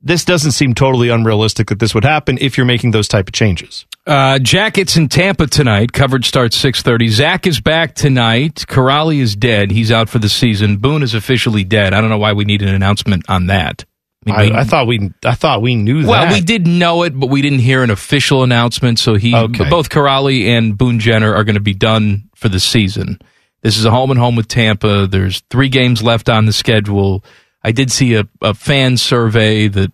this 0.01 0.25
doesn't 0.25 0.51
seem 0.51 0.75
totally 0.75 1.09
unrealistic 1.09 1.67
that 1.67 1.79
this 1.79 1.95
would 1.95 2.03
happen 2.03 2.37
if 2.39 2.55
you're 2.55 2.65
making 2.65 2.91
those 2.91 3.07
type 3.07 3.27
of 3.27 3.33
changes. 3.33 3.85
Uh, 4.05 4.39
Jackets 4.39 4.95
in 4.95 5.09
Tampa 5.09 5.47
tonight. 5.47 5.91
Coverage 5.91 6.27
starts 6.27 6.55
six 6.55 6.81
thirty. 6.81 7.07
Zach 7.09 7.45
is 7.45 7.59
back 7.59 7.95
tonight. 7.95 8.63
Corrali 8.67 9.19
is 9.19 9.35
dead. 9.35 9.71
He's 9.71 9.91
out 9.91 10.07
for 10.07 10.19
the 10.19 10.29
season. 10.29 10.77
Boone 10.77 11.03
is 11.03 11.13
officially 11.13 11.63
dead. 11.63 11.93
I 11.93 11.99
don't 11.99 12.09
know 12.09 12.17
why 12.17 12.33
we 12.33 12.45
need 12.45 12.61
an 12.61 12.69
announcement 12.69 13.25
on 13.27 13.47
that. 13.47 13.85
Mean, 14.27 14.35
I, 14.35 14.43
we- 14.43 14.51
I 14.53 14.63
thought 14.63 14.87
we 14.87 15.11
I 15.25 15.33
thought 15.33 15.61
we 15.61 15.75
knew 15.75 16.03
that. 16.03 16.07
well, 16.09 16.31
we 16.33 16.41
did 16.41 16.67
know 16.67 17.03
it, 17.03 17.17
but 17.19 17.27
we 17.27 17.41
didn't 17.41 17.59
hear 17.59 17.83
an 17.83 17.89
official 17.89 18.43
announcement. 18.43 18.99
So 18.99 19.15
he, 19.15 19.35
Okay. 19.35 19.69
both 19.69 19.89
Corrali 19.89 20.45
and 20.47 20.77
Boone 20.77 20.99
Jenner 20.99 21.33
are 21.33 21.43
going 21.43 21.55
to 21.55 21.59
be 21.61 21.73
done 21.73 22.29
for 22.35 22.49
the 22.49 22.59
season. 22.59 23.19
This 23.63 23.77
is 23.77 23.85
a 23.85 23.91
home 23.91 24.11
and 24.11 24.19
home 24.19 24.35
with 24.35 24.47
Tampa. 24.47 25.07
There's 25.07 25.41
three 25.49 25.69
games 25.69 26.03
left 26.03 26.29
on 26.29 26.45
the 26.45 26.53
schedule. 26.53 27.23
I 27.63 27.71
did 27.71 27.91
see 27.91 28.13
a, 28.15 28.27
a 28.41 28.53
fan 28.53 28.97
survey 28.97 29.67
that 29.67 29.91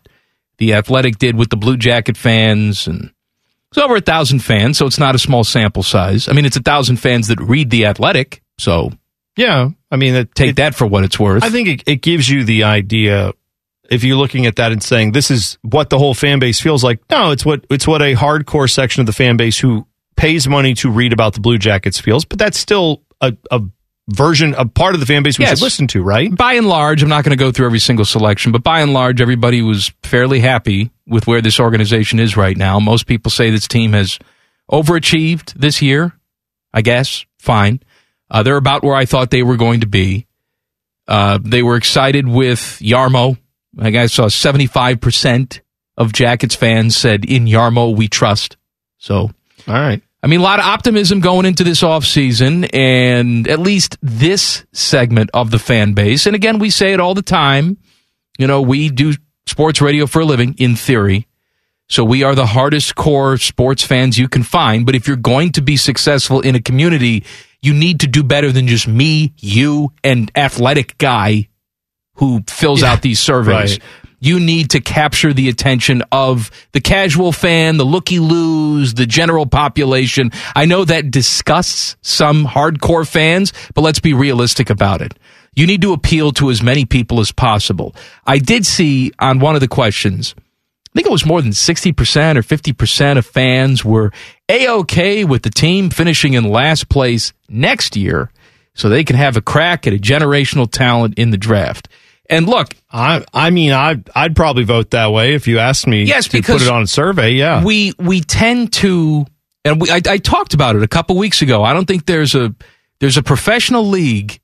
the 0.57 0.73
Athletic 0.73 1.17
did 1.17 1.35
with 1.37 1.49
the 1.49 1.57
Blue 1.57 1.77
Jacket 1.77 2.17
fans, 2.17 2.87
and 2.87 3.11
it's 3.69 3.77
over 3.77 3.95
a 3.95 4.01
thousand 4.01 4.39
fans, 4.39 4.77
so 4.77 4.85
it's 4.85 4.99
not 4.99 5.15
a 5.15 5.19
small 5.19 5.43
sample 5.43 5.81
size. 5.81 6.27
I 6.27 6.33
mean, 6.33 6.45
it's 6.45 6.57
a 6.57 6.61
thousand 6.61 6.97
fans 6.97 7.29
that 7.29 7.39
read 7.39 7.69
the 7.71 7.85
Athletic, 7.87 8.43
so 8.59 8.91
Yeah, 9.35 9.69
I 9.89 9.95
mean, 9.95 10.13
it, 10.13 10.35
take 10.35 10.51
it- 10.51 10.55
that 10.57 10.75
for 10.75 10.85
what 10.85 11.03
it's 11.03 11.19
worth. 11.19 11.43
I 11.43 11.49
think 11.49 11.67
it, 11.69 11.83
it 11.87 12.01
gives 12.03 12.29
you 12.29 12.43
the 12.43 12.65
idea 12.65 13.31
if 13.89 14.03
you're 14.03 14.17
looking 14.17 14.45
at 14.45 14.55
that 14.57 14.71
and 14.71 14.81
saying 14.81 15.11
this 15.11 15.29
is 15.31 15.57
what 15.61 15.89
the 15.89 15.97
whole 15.97 16.13
fan 16.13 16.39
base 16.39 16.59
feels 16.59 16.83
like. 16.83 16.99
No, 17.09 17.31
it's 17.31 17.45
what 17.45 17.65
it's 17.69 17.87
what 17.87 18.01
a 18.01 18.15
hardcore 18.15 18.69
section 18.69 19.01
of 19.01 19.05
the 19.05 19.13
fan 19.13 19.37
base 19.37 19.59
who 19.59 19.85
pays 20.15 20.47
money 20.47 20.73
to 20.75 20.89
read 20.89 21.11
about 21.13 21.33
the 21.33 21.39
Blue 21.41 21.57
Jackets 21.57 21.99
feels. 21.99 22.23
But 22.25 22.39
that's 22.39 22.57
still 22.57 23.01
a, 23.19 23.35
a 23.51 23.61
version, 24.09 24.53
a 24.55 24.65
part 24.65 24.93
of 24.93 24.99
the 24.99 25.05
fan 25.05 25.23
base 25.23 25.37
we 25.39 25.45
Yes. 25.45 25.57
should 25.59 25.63
listen 25.63 25.87
to, 25.87 26.01
right? 26.03 26.33
by 26.35 26.53
and 26.53 26.67
large, 26.67 27.01
I'm 27.03 27.09
not 27.09 27.23
going 27.23 27.37
to 27.37 27.41
go 27.43 27.51
through 27.51 27.65
every 27.67 27.79
single 27.79 28.05
selection, 28.05 28.51
but 28.51 28.61
by 28.63 28.81
and 28.81 28.93
large, 28.93 29.21
everybody 29.21 29.61
was 29.61 29.91
fairly 30.03 30.39
happy 30.39 30.91
with 31.07 31.25
where 31.27 31.41
this 31.41 31.59
organization 31.59 32.19
is 32.19 32.37
right 32.37 32.55
now. 32.57 32.79
Most 32.79 33.07
people 33.07 33.31
say 33.31 33.49
this 33.49 33.67
team 33.67 33.93
has 33.93 34.19
overachieved 34.71 35.53
this 35.53 35.81
year. 35.81 36.13
I 36.73 36.81
guess 36.81 37.25
fine. 37.39 37.81
Uh, 38.29 38.41
they're 38.43 38.57
about 38.57 38.83
where 38.83 38.95
I 38.95 39.05
thought 39.05 39.29
they 39.29 39.43
were 39.43 39.57
going 39.57 39.81
to 39.81 39.87
be. 39.87 40.25
Uh, 41.07 41.37
they 41.43 41.61
were 41.61 41.75
excited 41.75 42.27
with 42.27 42.79
Jarmo. 42.81 43.37
I 43.79 43.89
guess 43.89 44.19
I 44.19 44.27
saw 44.27 44.51
75% 44.51 45.61
of 45.97 46.13
Jackets 46.13 46.55
fans 46.55 46.95
said, 46.95 47.25
in 47.25 47.45
Jarmo, 47.45 47.95
we 47.95 48.07
trust. 48.07 48.57
So, 48.97 49.15
All 49.15 49.31
right. 49.67 50.01
I 50.21 50.27
mean, 50.27 50.39
a 50.39 50.43
lot 50.43 50.59
of 50.59 50.65
optimism 50.65 51.19
going 51.19 51.45
into 51.45 51.65
this 51.65 51.81
offseason 51.81 52.69
and 52.73 53.45
at 53.47 53.59
least 53.59 53.97
this 54.01 54.65
segment 54.71 55.29
of 55.33 55.51
the 55.51 55.59
fan 55.59 55.93
base. 55.93 56.25
And 56.25 56.35
again, 56.35 56.59
we 56.59 56.69
say 56.69 56.93
it 56.93 57.01
all 57.01 57.13
the 57.13 57.21
time. 57.21 57.77
You 58.39 58.47
know, 58.47 58.61
we 58.61 58.89
do 58.89 59.13
sports 59.47 59.81
radio 59.81 60.05
for 60.05 60.21
a 60.21 60.25
living, 60.25 60.55
in 60.57 60.77
theory. 60.77 61.27
So 61.89 62.05
we 62.05 62.23
are 62.23 62.35
the 62.35 62.45
hardest 62.45 62.95
core 62.95 63.37
sports 63.37 63.83
fans 63.83 64.17
you 64.17 64.29
can 64.29 64.43
find. 64.43 64.85
But 64.85 64.95
if 64.95 65.07
you're 65.09 65.17
going 65.17 65.51
to 65.53 65.61
be 65.61 65.75
successful 65.75 66.39
in 66.39 66.55
a 66.55 66.61
community, 66.61 67.25
you 67.61 67.73
need 67.73 67.99
to 67.99 68.07
do 68.07 68.23
better 68.23 68.51
than 68.51 68.67
just 68.67 68.87
me, 68.87 69.33
you, 69.37 69.91
and 70.05 70.31
athletic 70.35 70.97
guy 70.97 71.49
who 72.15 72.43
fills 72.47 72.83
out 72.83 73.01
these 73.01 73.19
surveys. 73.19 73.71
right. 73.73 73.83
You 74.19 74.39
need 74.39 74.69
to 74.69 74.79
capture 74.79 75.33
the 75.33 75.49
attention 75.49 76.01
of 76.09 76.49
the 76.71 76.79
casual 76.79 77.33
fan, 77.33 77.75
the 77.75 77.83
looky 77.83 78.19
loos, 78.19 78.93
the 78.93 79.05
general 79.05 79.45
population. 79.45 80.31
I 80.55 80.63
know 80.63 80.85
that 80.85 81.11
disgusts 81.11 81.97
some 82.01 82.45
hardcore 82.45 83.05
fans, 83.05 83.51
but 83.75 83.81
let's 83.81 83.99
be 83.99 84.13
realistic 84.13 84.69
about 84.69 85.01
it. 85.01 85.13
You 85.55 85.67
need 85.67 85.81
to 85.81 85.91
appeal 85.91 86.31
to 86.33 86.49
as 86.51 86.63
many 86.63 86.85
people 86.85 87.19
as 87.19 87.33
possible. 87.33 87.95
I 88.25 88.39
did 88.39 88.65
see 88.65 89.11
on 89.19 89.39
one 89.39 89.55
of 89.55 89.61
the 89.61 89.67
questions, 89.67 90.35
I 90.37 90.91
think 90.95 91.07
it 91.07 91.11
was 91.11 91.25
more 91.25 91.41
than 91.41 91.51
60% 91.51 92.37
or 92.37 92.43
50% 92.43 93.17
of 93.17 93.25
fans 93.25 93.83
were 93.83 94.11
A-OK 94.47 95.25
with 95.25 95.41
the 95.41 95.49
team 95.49 95.89
finishing 95.89 96.33
in 96.33 96.43
last 96.45 96.87
place 96.87 97.33
next 97.49 97.97
year 97.97 98.31
so 98.73 98.87
they 98.87 99.03
can 99.03 99.15
have 99.15 99.35
a 99.35 99.41
crack 99.41 99.85
at 99.85 99.93
a 99.93 99.97
generational 99.97 100.71
talent 100.71 101.17
in 101.17 101.31
the 101.31 101.37
draft. 101.37 101.89
And 102.29 102.47
look, 102.47 102.73
I 102.91 103.23
I 103.33 103.49
mean 103.49 103.71
I 103.73 104.01
I'd 104.15 104.35
probably 104.35 104.63
vote 104.63 104.91
that 104.91 105.11
way 105.11 105.33
if 105.33 105.47
you 105.47 105.59
asked 105.59 105.87
me 105.87 106.03
Yes, 106.03 106.25
to 106.29 106.37
because 106.37 106.61
put 106.61 106.67
it 106.67 106.71
on 106.73 106.83
a 106.83 106.87
survey. 106.87 107.31
Yeah. 107.33 107.63
we 107.63 107.93
we 107.99 108.21
tend 108.21 108.71
to, 108.73 109.25
and 109.65 109.81
we, 109.81 109.89
I, 109.91 110.01
I 110.07 110.17
talked 110.17 110.53
about 110.53 110.75
it 110.75 110.83
a 110.83 110.87
couple 110.87 111.17
weeks 111.17 111.41
ago. 111.41 111.63
I 111.63 111.73
don't 111.73 111.85
think 111.85 112.05
there's 112.05 112.33
a 112.33 112.55
there's 112.99 113.17
a 113.17 113.23
professional 113.23 113.85
league 113.87 114.39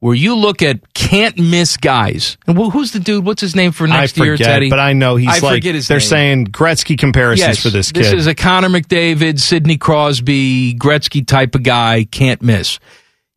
where 0.00 0.14
you 0.14 0.36
look 0.36 0.62
at 0.62 0.92
can't 0.94 1.36
miss 1.38 1.76
guys. 1.78 2.36
And 2.46 2.56
who- 2.56 2.70
who's 2.70 2.92
the 2.92 3.00
dude? 3.00 3.24
What's 3.24 3.40
his 3.40 3.56
name 3.56 3.72
for 3.72 3.88
next 3.88 4.16
year, 4.18 4.34
forget, 4.34 4.46
Teddy? 4.46 4.70
but 4.70 4.78
I 4.78 4.92
know 4.92 5.16
he's 5.16 5.28
I 5.28 5.38
like 5.38 5.54
forget 5.56 5.74
his 5.74 5.88
they're 5.88 5.98
name. 5.98 6.06
saying 6.08 6.46
Gretzky 6.48 6.96
comparisons 6.96 7.48
yes, 7.56 7.62
for 7.62 7.70
this 7.70 7.90
kid. 7.90 8.04
This 8.04 8.12
is 8.12 8.26
a 8.28 8.34
Connor 8.34 8.68
McDavid, 8.68 9.40
Sidney 9.40 9.78
Crosby, 9.78 10.74
Gretzky 10.74 11.26
type 11.26 11.54
of 11.56 11.64
guy. 11.64 12.04
Can't 12.04 12.40
miss. 12.42 12.78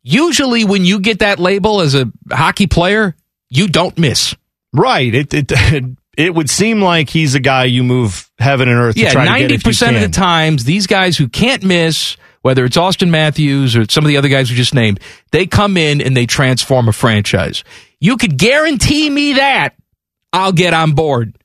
Usually, 0.02 0.64
when 0.64 0.84
you 0.84 1.00
get 1.00 1.18
that 1.18 1.38
label 1.38 1.80
as 1.80 1.94
a 1.94 2.10
hockey 2.30 2.66
player, 2.66 3.16
you 3.50 3.68
don't 3.68 3.98
miss. 3.98 4.34
right. 4.72 5.14
It 5.14 5.34
it 5.34 5.52
it 6.16 6.34
would 6.34 6.50
seem 6.50 6.80
like 6.82 7.08
he's 7.08 7.34
a 7.34 7.40
guy 7.40 7.64
you 7.64 7.82
move 7.82 8.30
heaven 8.38 8.68
and 8.68 8.78
earth. 8.78 8.96
Yeah, 8.96 9.10
try 9.10 9.24
to 9.24 9.30
get 9.30 9.40
ninety 9.40 9.58
percent 9.58 9.96
of 9.96 10.02
the 10.02 10.08
times, 10.08 10.64
these 10.64 10.86
guys 10.86 11.16
who 11.16 11.28
can't 11.28 11.62
miss, 11.62 12.16
whether 12.42 12.64
it's 12.64 12.76
Auston 12.76 13.10
Matthews 13.10 13.76
or 13.76 13.84
some 13.88 14.04
of 14.04 14.08
the 14.08 14.16
other 14.16 14.28
guys 14.28 14.50
we 14.50 14.56
just 14.56 14.74
named, 14.74 15.00
they 15.30 15.46
come 15.46 15.76
in 15.76 16.00
and 16.00 16.16
they 16.16 16.26
transform 16.26 16.88
a 16.88 16.92
franchise. 16.92 17.64
You 18.00 18.16
could 18.16 18.38
guarantee 18.38 19.08
me 19.10 19.34
that 19.34 19.74
I'll 20.32 20.52
get 20.52 20.72
on 20.74 20.92
board, 20.92 21.36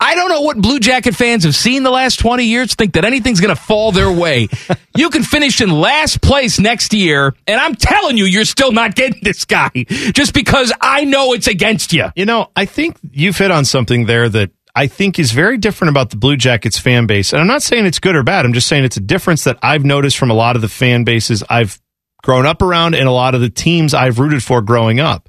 I 0.00 0.14
don't 0.14 0.28
know 0.28 0.42
what 0.42 0.60
Blue 0.60 0.78
Jacket 0.78 1.16
fans 1.16 1.42
have 1.42 1.56
seen 1.56 1.82
the 1.82 1.90
last 1.90 2.20
20 2.20 2.44
years 2.44 2.74
think 2.74 2.92
that 2.92 3.04
anything's 3.04 3.40
going 3.40 3.54
to 3.54 3.60
fall 3.60 3.90
their 3.90 4.12
way. 4.12 4.48
you 4.96 5.10
can 5.10 5.24
finish 5.24 5.60
in 5.60 5.70
last 5.70 6.22
place 6.22 6.60
next 6.60 6.94
year, 6.94 7.34
and 7.48 7.60
I'm 7.60 7.74
telling 7.74 8.16
you, 8.16 8.24
you're 8.24 8.44
still 8.44 8.70
not 8.70 8.94
getting 8.94 9.20
this 9.22 9.44
guy 9.44 9.70
just 10.12 10.34
because 10.34 10.72
I 10.80 11.04
know 11.04 11.32
it's 11.32 11.48
against 11.48 11.92
you. 11.92 12.06
You 12.14 12.26
know, 12.26 12.50
I 12.54 12.64
think 12.64 12.96
you've 13.10 13.36
hit 13.36 13.50
on 13.50 13.64
something 13.64 14.06
there 14.06 14.28
that 14.28 14.50
I 14.74 14.86
think 14.86 15.18
is 15.18 15.32
very 15.32 15.58
different 15.58 15.90
about 15.90 16.10
the 16.10 16.16
Blue 16.16 16.36
Jackets 16.36 16.78
fan 16.78 17.06
base. 17.06 17.32
And 17.32 17.40
I'm 17.40 17.48
not 17.48 17.62
saying 17.62 17.84
it's 17.84 17.98
good 17.98 18.14
or 18.14 18.22
bad. 18.22 18.44
I'm 18.44 18.52
just 18.52 18.68
saying 18.68 18.84
it's 18.84 18.96
a 18.96 19.00
difference 19.00 19.42
that 19.44 19.58
I've 19.62 19.84
noticed 19.84 20.16
from 20.16 20.30
a 20.30 20.34
lot 20.34 20.54
of 20.54 20.62
the 20.62 20.68
fan 20.68 21.02
bases 21.02 21.42
I've 21.50 21.80
grown 22.22 22.46
up 22.46 22.62
around 22.62 22.94
and 22.94 23.08
a 23.08 23.12
lot 23.12 23.34
of 23.34 23.40
the 23.40 23.50
teams 23.50 23.94
I've 23.94 24.20
rooted 24.20 24.44
for 24.44 24.62
growing 24.62 25.00
up. 25.00 25.28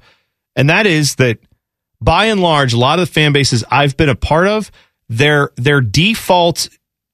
And 0.54 0.70
that 0.70 0.86
is 0.86 1.16
that 1.16 1.38
by 2.00 2.26
and 2.26 2.40
large, 2.40 2.72
a 2.72 2.78
lot 2.78 2.98
of 2.98 3.08
the 3.08 3.12
fan 3.12 3.32
bases 3.32 3.64
I've 3.70 3.96
been 3.96 4.08
a 4.08 4.14
part 4.14 4.48
of, 4.48 4.70
their 5.08 5.50
their 5.56 5.80
default 5.80 6.68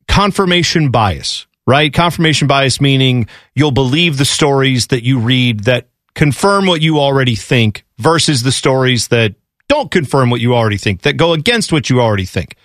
confirmation 0.09 0.91
bias, 0.91 1.47
right? 1.67 1.93
Confirmation 1.93 2.47
bias 2.47 2.81
meaning 2.81 3.27
you'll 3.55 3.71
believe 3.71 4.19
the 4.19 4.25
stories 4.25 4.89
that 4.89 5.03
you 5.03 5.19
read 5.19 5.61
that 5.65 5.89
confirm 6.15 6.67
what 6.67 6.81
you 6.81 7.01
already 7.01 7.35
think 7.35 7.85
versus 7.99 8.43
the 8.43 8.53
stories 8.53 9.09
that 9.09 9.35
don't 9.69 9.91
confirm 9.91 10.31
what 10.31 10.41
you 10.41 10.55
already 10.55 10.77
think, 10.77 11.03
that 11.03 11.17
go 11.17 11.33
against 11.33 11.73
what 11.73 11.91
you 11.91 12.01
already 12.01 12.25
think. 12.25 12.57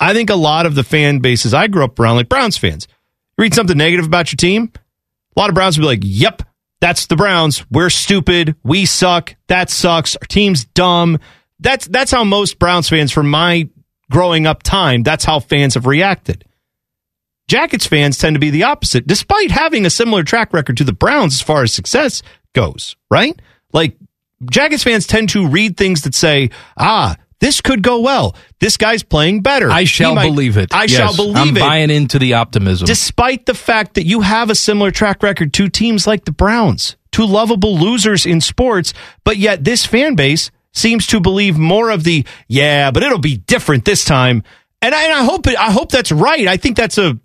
I 0.00 0.12
think 0.12 0.30
a 0.30 0.34
lot 0.34 0.66
of 0.66 0.74
the 0.74 0.82
fan 0.82 1.20
bases 1.20 1.54
I 1.54 1.68
grew 1.68 1.84
up 1.84 1.98
around, 2.00 2.16
like 2.16 2.28
Browns 2.28 2.56
fans, 2.56 2.88
read 3.38 3.54
something 3.54 3.78
negative 3.78 4.06
about 4.06 4.32
your 4.32 4.36
team, 4.36 4.72
a 5.36 5.40
lot 5.40 5.48
of 5.48 5.54
Browns 5.54 5.78
will 5.78 5.84
be 5.84 5.88
like, 5.88 6.02
yep, 6.02 6.42
that's 6.80 7.06
the 7.06 7.16
Browns. 7.16 7.64
We're 7.70 7.90
stupid. 7.90 8.56
We 8.64 8.86
suck. 8.86 9.36
That 9.46 9.70
sucks. 9.70 10.16
Our 10.16 10.26
team's 10.26 10.64
dumb. 10.64 11.18
That's 11.62 11.86
that's 11.86 12.10
how 12.10 12.24
most 12.24 12.58
Browns 12.58 12.88
fans 12.88 13.12
from 13.12 13.30
my 13.30 13.68
growing 14.10 14.46
up 14.46 14.62
time, 14.62 15.02
that's 15.02 15.24
how 15.24 15.40
fans 15.40 15.74
have 15.74 15.86
reacted. 15.86 16.44
Jackets 17.48 17.86
fans 17.86 18.18
tend 18.18 18.34
to 18.34 18.40
be 18.40 18.50
the 18.50 18.64
opposite, 18.64 19.06
despite 19.06 19.50
having 19.50 19.84
a 19.84 19.90
similar 19.90 20.22
track 20.22 20.52
record 20.52 20.76
to 20.78 20.84
the 20.84 20.92
Browns 20.92 21.34
as 21.34 21.40
far 21.40 21.62
as 21.62 21.72
success 21.72 22.22
goes, 22.54 22.96
right? 23.10 23.38
Like 23.72 23.96
Jackets 24.50 24.82
fans 24.84 25.06
tend 25.06 25.30
to 25.30 25.46
read 25.46 25.76
things 25.76 26.02
that 26.02 26.14
say, 26.14 26.50
ah, 26.78 27.16
this 27.40 27.60
could 27.60 27.82
go 27.82 28.00
well. 28.00 28.36
This 28.60 28.76
guy's 28.76 29.02
playing 29.02 29.42
better. 29.42 29.70
I 29.70 29.84
shall 29.84 30.14
might- 30.14 30.24
believe 30.28 30.56
it. 30.56 30.72
I 30.74 30.82
Yes, 30.84 30.90
shall 30.92 31.16
believe 31.16 31.36
I'm 31.36 31.56
it 31.56 31.60
buying 31.60 31.90
into 31.90 32.18
the 32.18 32.34
optimism. 32.34 32.86
despite 32.86 33.46
the 33.46 33.54
fact 33.54 33.94
that 33.94 34.06
you 34.06 34.20
have 34.20 34.48
a 34.48 34.54
similar 34.54 34.90
track 34.90 35.22
record 35.22 35.52
to 35.54 35.68
teams 35.68 36.06
like 36.06 36.24
the 36.24 36.32
Browns, 36.32 36.96
two 37.10 37.26
lovable 37.26 37.76
losers 37.76 38.24
in 38.24 38.40
sports, 38.40 38.94
but 39.24 39.36
yet 39.36 39.64
this 39.64 39.84
fan 39.84 40.14
base 40.14 40.50
seems 40.72 41.06
to 41.08 41.20
believe 41.20 41.58
more 41.58 41.90
of 41.90 42.04
the 42.04 42.24
yeah, 42.48 42.90
but 42.90 43.02
it'll 43.02 43.18
be 43.18 43.36
different 43.36 43.84
this 43.84 44.04
time. 44.04 44.42
And 44.80 44.94
I, 44.94 45.04
and 45.04 45.12
I 45.12 45.24
hope 45.24 45.46
it, 45.46 45.56
I 45.56 45.70
hope 45.70 45.90
that's 45.90 46.10
right. 46.10 46.48
I 46.48 46.56
think 46.56 46.76
that's 46.76 46.98
a 46.98 47.18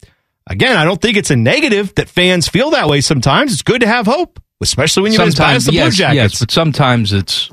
again, 0.48 0.78
I 0.78 0.84
don't 0.84 1.02
think 1.02 1.18
it's 1.18 1.32
a 1.32 1.36
negative 1.36 1.94
that 1.96 2.10
fans 2.10 2.48
feel 2.48 2.72
that 2.72 2.88
way 2.88 3.02
sometimes. 3.02 3.54
It's 3.54 3.64
good 3.64 3.82
to 3.82 3.88
have 3.88 4.06
hope, 4.06 4.42
especially 4.62 5.04
when 5.04 5.14
you're 5.14 5.26
bad 5.32 5.56
as 5.56 5.66
the 5.66 5.74
yes, 5.74 5.86
Blue 5.86 5.98
Jackets. 5.98 6.16
yes, 6.16 6.40
but 6.40 6.52
sometimes 6.52 7.14
it's 7.14 7.52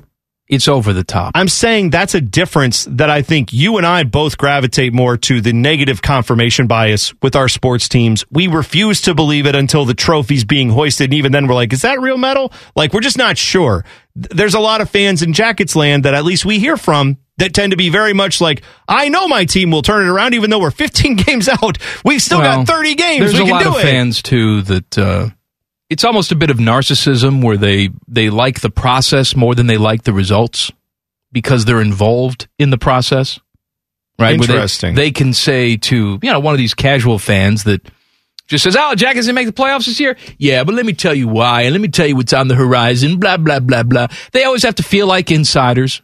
it's 0.48 0.68
over 0.68 0.92
the 0.92 1.04
top. 1.04 1.33
I'm 1.35 1.48
saying 1.48 1.90
that's 1.90 2.14
a 2.14 2.20
difference 2.20 2.85
that 2.90 3.09
I 3.11 3.22
think 3.22 3.52
you 3.52 3.76
and 3.78 3.87
I 3.87 4.02
both 4.04 4.37
gravitate 4.37 4.92
more 4.92 5.16
to 5.16 5.40
the 5.40 5.52
negative 5.52 6.02
confirmation 6.02 6.66
bias 6.66 7.14
with 7.22 7.35
our 7.35 7.48
sports 7.48 7.88
teams. 7.88 8.24
We 8.30 8.46
refuse 8.46 9.00
to 9.02 9.14
believe 9.14 9.46
it 9.46 9.54
until 9.54 9.85
the 9.85 9.94
trophy's 9.94 10.44
being 10.44 10.68
hoisted. 10.70 11.07
And 11.07 11.14
even 11.14 11.33
then 11.33 11.46
we're 11.46 11.54
like, 11.54 11.72
is 11.72 11.83
that 11.83 12.00
real 12.00 12.18
metal? 12.18 12.52
Like, 12.76 12.92
we're 12.92 13.00
just 13.00 13.16
not 13.18 13.38
sure. 13.38 13.85
There's 14.14 14.54
a 14.54 14.61
lot 14.61 14.80
of 14.80 14.90
fans 14.90 15.22
in 15.22 15.33
Jackets 15.33 15.74
land 15.74 16.04
that 16.04 16.14
at 16.14 16.24
least 16.24 16.44
we 16.44 16.59
hear 16.59 16.76
from 16.76 17.16
that 17.38 17.52
tend 17.54 17.72
to 17.72 17.76
be 17.76 17.88
very 17.88 18.12
much 18.12 18.40
like, 18.40 18.62
I 18.87 19.09
know 19.09 19.26
my 19.26 19.44
team 19.44 19.70
will 19.72 19.83
turn 19.83 20.07
it 20.07 20.11
around 20.11 20.35
even 20.35 20.50
though 20.50 20.61
we're 20.61 20.70
15 20.72 21.16
games 21.16 21.48
out. 21.48 21.78
We've 22.04 22.22
still 22.22 22.38
Well, 22.40 22.59
got 22.59 22.66
30 22.68 22.94
games. 22.94 23.20
There's 23.20 23.35
we 23.35 23.40
a 23.40 23.42
can 23.44 23.50
lot 23.50 23.62
do 23.62 23.68
of 23.70 23.76
it. 23.78 23.83
fans 23.83 24.22
too 24.22 24.62
that 24.62 24.98
uh, 24.98 25.28
it's 25.90 26.04
almost 26.04 26.32
a 26.32 26.34
bit 26.36 26.50
of 26.50 26.56
narcissism 26.58 27.42
where 27.44 27.56
they 27.56 27.90
they 28.08 28.30
like 28.30 28.60
the 28.60 28.70
process 28.70 29.36
more 29.36 29.54
than 29.54 29.66
they 29.66 29.76
like 29.76 30.02
the 30.04 30.12
results 30.12 30.70
because 31.32 31.64
they're 31.64 31.80
involved 31.80 32.48
in 32.58 32.70
the 32.70 32.78
process. 32.78 33.38
Right? 34.18 34.38
Where 34.38 34.46
they- 34.46 34.54
Interesting. 34.54 34.94
They, 34.94 35.10
can 35.10 35.32
say 35.32 35.76
to 35.76 36.18
you 36.22 36.30
know 36.32 36.40
one 36.40 36.54
of 36.54 36.58
these 36.58 36.74
casual 36.74 37.18
fans 37.18 37.64
that 37.64 37.80
just 38.46 38.62
says, 38.64 38.76
"Oh, 38.78 38.94
Jack 38.94 39.16
doesn't 39.16 39.34
make 39.34 39.46
the 39.46 39.52
playoffs 39.52 39.86
this 39.86 39.98
year." 39.98 40.16
Yeah, 40.38 40.64
but 40.64 40.74
let 40.74 40.86
me 40.86 40.92
tell 40.92 41.14
you 41.14 41.28
why, 41.28 41.62
and 41.62 41.72
let 41.72 41.80
me 41.80 41.88
tell 41.88 42.06
you 42.06 42.14
what's 42.16 42.32
on 42.32 42.48
the 42.48 42.54
horizon. 42.54 43.18
Blah 43.18 43.38
blah 43.38 43.60
blah 43.60 43.82
blah. 43.82 44.06
They 44.32 44.44
always 44.44 44.62
have 44.62 44.76
to 44.76 44.82
feel 44.82 45.06
like 45.06 45.30
insiders. 45.30 46.02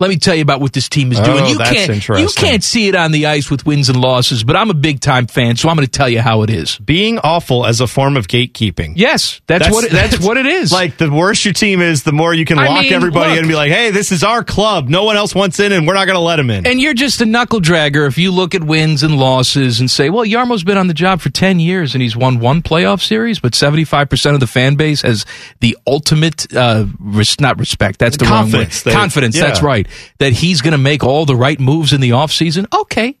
Let 0.00 0.08
me 0.10 0.16
tell 0.16 0.34
you 0.34 0.42
about 0.42 0.60
what 0.60 0.72
this 0.72 0.88
team 0.88 1.12
is 1.12 1.20
Oh, 1.20 1.24
doing. 1.24 1.46
You 1.46 1.58
that's 1.58 1.70
can't, 1.70 2.08
you 2.20 2.28
can't 2.34 2.64
see 2.64 2.88
it 2.88 2.94
on 2.94 3.12
the 3.12 3.26
ice 3.26 3.50
with 3.50 3.66
wins 3.66 3.88
and 3.90 4.00
losses, 4.00 4.42
but 4.42 4.56
I'm 4.56 4.70
a 4.70 4.74
big 4.74 5.00
time 5.00 5.26
fan, 5.26 5.56
so 5.56 5.68
I'm 5.68 5.76
going 5.76 5.86
to 5.86 5.92
tell 5.92 6.08
you 6.08 6.20
how 6.20 6.42
it 6.42 6.50
is. 6.50 6.78
Being 6.78 7.18
awful 7.18 7.66
as 7.66 7.80
a 7.80 7.86
form 7.86 8.16
of 8.16 8.26
gatekeeping. 8.26 8.94
Yes, 8.96 9.40
that's, 9.46 9.70
what 9.70 9.84
it, 9.84 9.92
that's, 9.92 10.18
what 10.24 10.36
it 10.38 10.46
is. 10.46 10.72
Like 10.72 10.96
the 10.96 11.10
worse 11.10 11.44
your 11.44 11.54
team 11.54 11.80
is, 11.82 12.02
the 12.02 12.12
more 12.12 12.32
you 12.34 12.44
can 12.46 12.58
I 12.58 12.66
lock 12.68 12.80
mean, 12.82 12.92
everybody 12.94 13.28
look. 13.30 13.38
in 13.38 13.44
and 13.44 13.48
be 13.48 13.54
like, 13.54 13.70
"Hey, 13.70 13.90
this 13.90 14.10
is 14.10 14.24
our 14.24 14.42
club. 14.42 14.88
No 14.88 15.04
one 15.04 15.16
else 15.16 15.34
wants 15.34 15.60
in, 15.60 15.70
and 15.72 15.86
we're 15.86 15.94
not 15.94 16.06
going 16.06 16.16
to 16.16 16.20
let 16.20 16.36
them 16.36 16.50
in." 16.50 16.66
and 16.66 16.80
you're 16.80 16.94
just 16.94 17.20
a 17.20 17.26
knuckle 17.26 17.60
dragger 17.60 18.06
if 18.08 18.16
you 18.16 18.30
look 18.32 18.54
at 18.54 18.64
wins 18.64 19.02
and 19.02 19.16
losses 19.18 19.80
and 19.80 19.90
say, 19.90 20.08
"Well, 20.08 20.24
Jarmo's 20.24 20.64
been 20.64 20.78
on 20.78 20.86
the 20.86 20.94
job 20.94 21.20
for 21.20 21.28
10 21.28 21.60
years 21.60 21.94
and 21.94 22.00
he's 22.00 22.16
won 22.16 22.40
one 22.40 22.62
playoff 22.62 23.02
series, 23.02 23.38
but 23.38 23.52
75% 23.52 24.34
of 24.34 24.40
the 24.40 24.46
fan 24.46 24.76
base 24.76 25.02
has 25.02 25.26
the 25.60 25.76
ultimate 25.86 26.46
uh 26.56 26.86
res- 26.98 27.38
not 27.38 27.58
respect. 27.58 27.98
That's 27.98 28.16
the 28.16 28.24
wrong 28.24 28.44
word. 28.44 28.52
Confidence. 28.52 28.82
They- 28.82 28.92
Confidence, 28.92 29.36
yeah. 29.36 29.46
that's 29.46 29.62
right. 29.62 29.86
That 30.18 30.32
he's 30.32 30.60
going 30.62 30.72
to 30.72 30.78
make 30.78 31.02
all 31.04 31.24
the 31.26 31.36
right 31.36 31.58
moves 31.60 31.92
in 31.92 32.00
the 32.00 32.10
offseason. 32.10 32.66
Okay. 32.72 33.16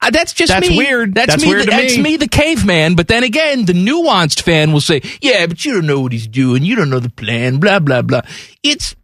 Uh, 0.00 0.10
that's 0.10 0.32
just 0.34 0.52
That's 0.52 0.68
me. 0.68 0.76
weird. 0.76 1.14
That's, 1.14 1.28
That's 1.28 1.42
me. 1.44 1.48
weird 1.48 1.66
that's 1.68 1.96
me. 1.96 2.02
me, 2.02 2.16
the 2.18 2.28
caveman. 2.28 2.94
But 2.94 3.08
then 3.08 3.22
again, 3.24 3.64
the 3.64 3.72
nuanced 3.72 4.42
fan 4.42 4.72
will 4.72 4.82
say, 4.82 5.00
"Yeah, 5.22 5.46
but 5.46 5.64
you 5.64 5.72
don't 5.72 5.86
know 5.86 6.00
what 6.00 6.12
he's 6.12 6.26
doing. 6.26 6.62
You 6.62 6.76
don't 6.76 6.90
know 6.90 6.98
the 7.00 7.08
plan." 7.08 7.58
Blah 7.58 7.78
blah 7.78 8.02
blah. 8.02 8.20
It's 8.62 8.94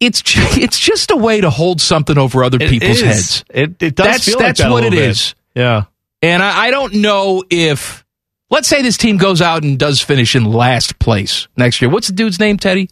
it's 0.00 0.22
it's 0.56 0.78
just 0.78 1.10
a 1.10 1.16
way 1.16 1.40
to 1.40 1.50
hold 1.50 1.80
something 1.80 2.16
over 2.16 2.42
other 2.44 2.58
It 2.60 2.70
people's 2.70 3.02
is. 3.02 3.02
heads. 3.02 3.44
It, 3.50 3.82
it 3.82 3.94
does 3.94 4.06
That's 4.06 4.24
feel 4.24 4.36
like 4.38 4.46
that's 4.46 4.60
that 4.60 4.68
a 4.70 4.72
what 4.72 4.84
it 4.84 4.92
bit. 4.92 5.02
is. 5.10 5.34
Yeah. 5.54 5.84
And 6.22 6.42
I, 6.42 6.66
I 6.66 6.70
don't 6.70 6.94
know 6.94 7.42
if 7.50 8.04
let's 8.48 8.68
say 8.68 8.80
this 8.80 8.96
team 8.96 9.16
goes 9.18 9.42
out 9.42 9.64
and 9.64 9.78
does 9.78 10.00
finish 10.00 10.34
in 10.34 10.44
last 10.44 10.98
place 10.98 11.46
next 11.56 11.82
year. 11.82 11.90
What's 11.90 12.06
the 12.06 12.14
dude's 12.14 12.38
name, 12.40 12.56
Teddy? 12.56 12.88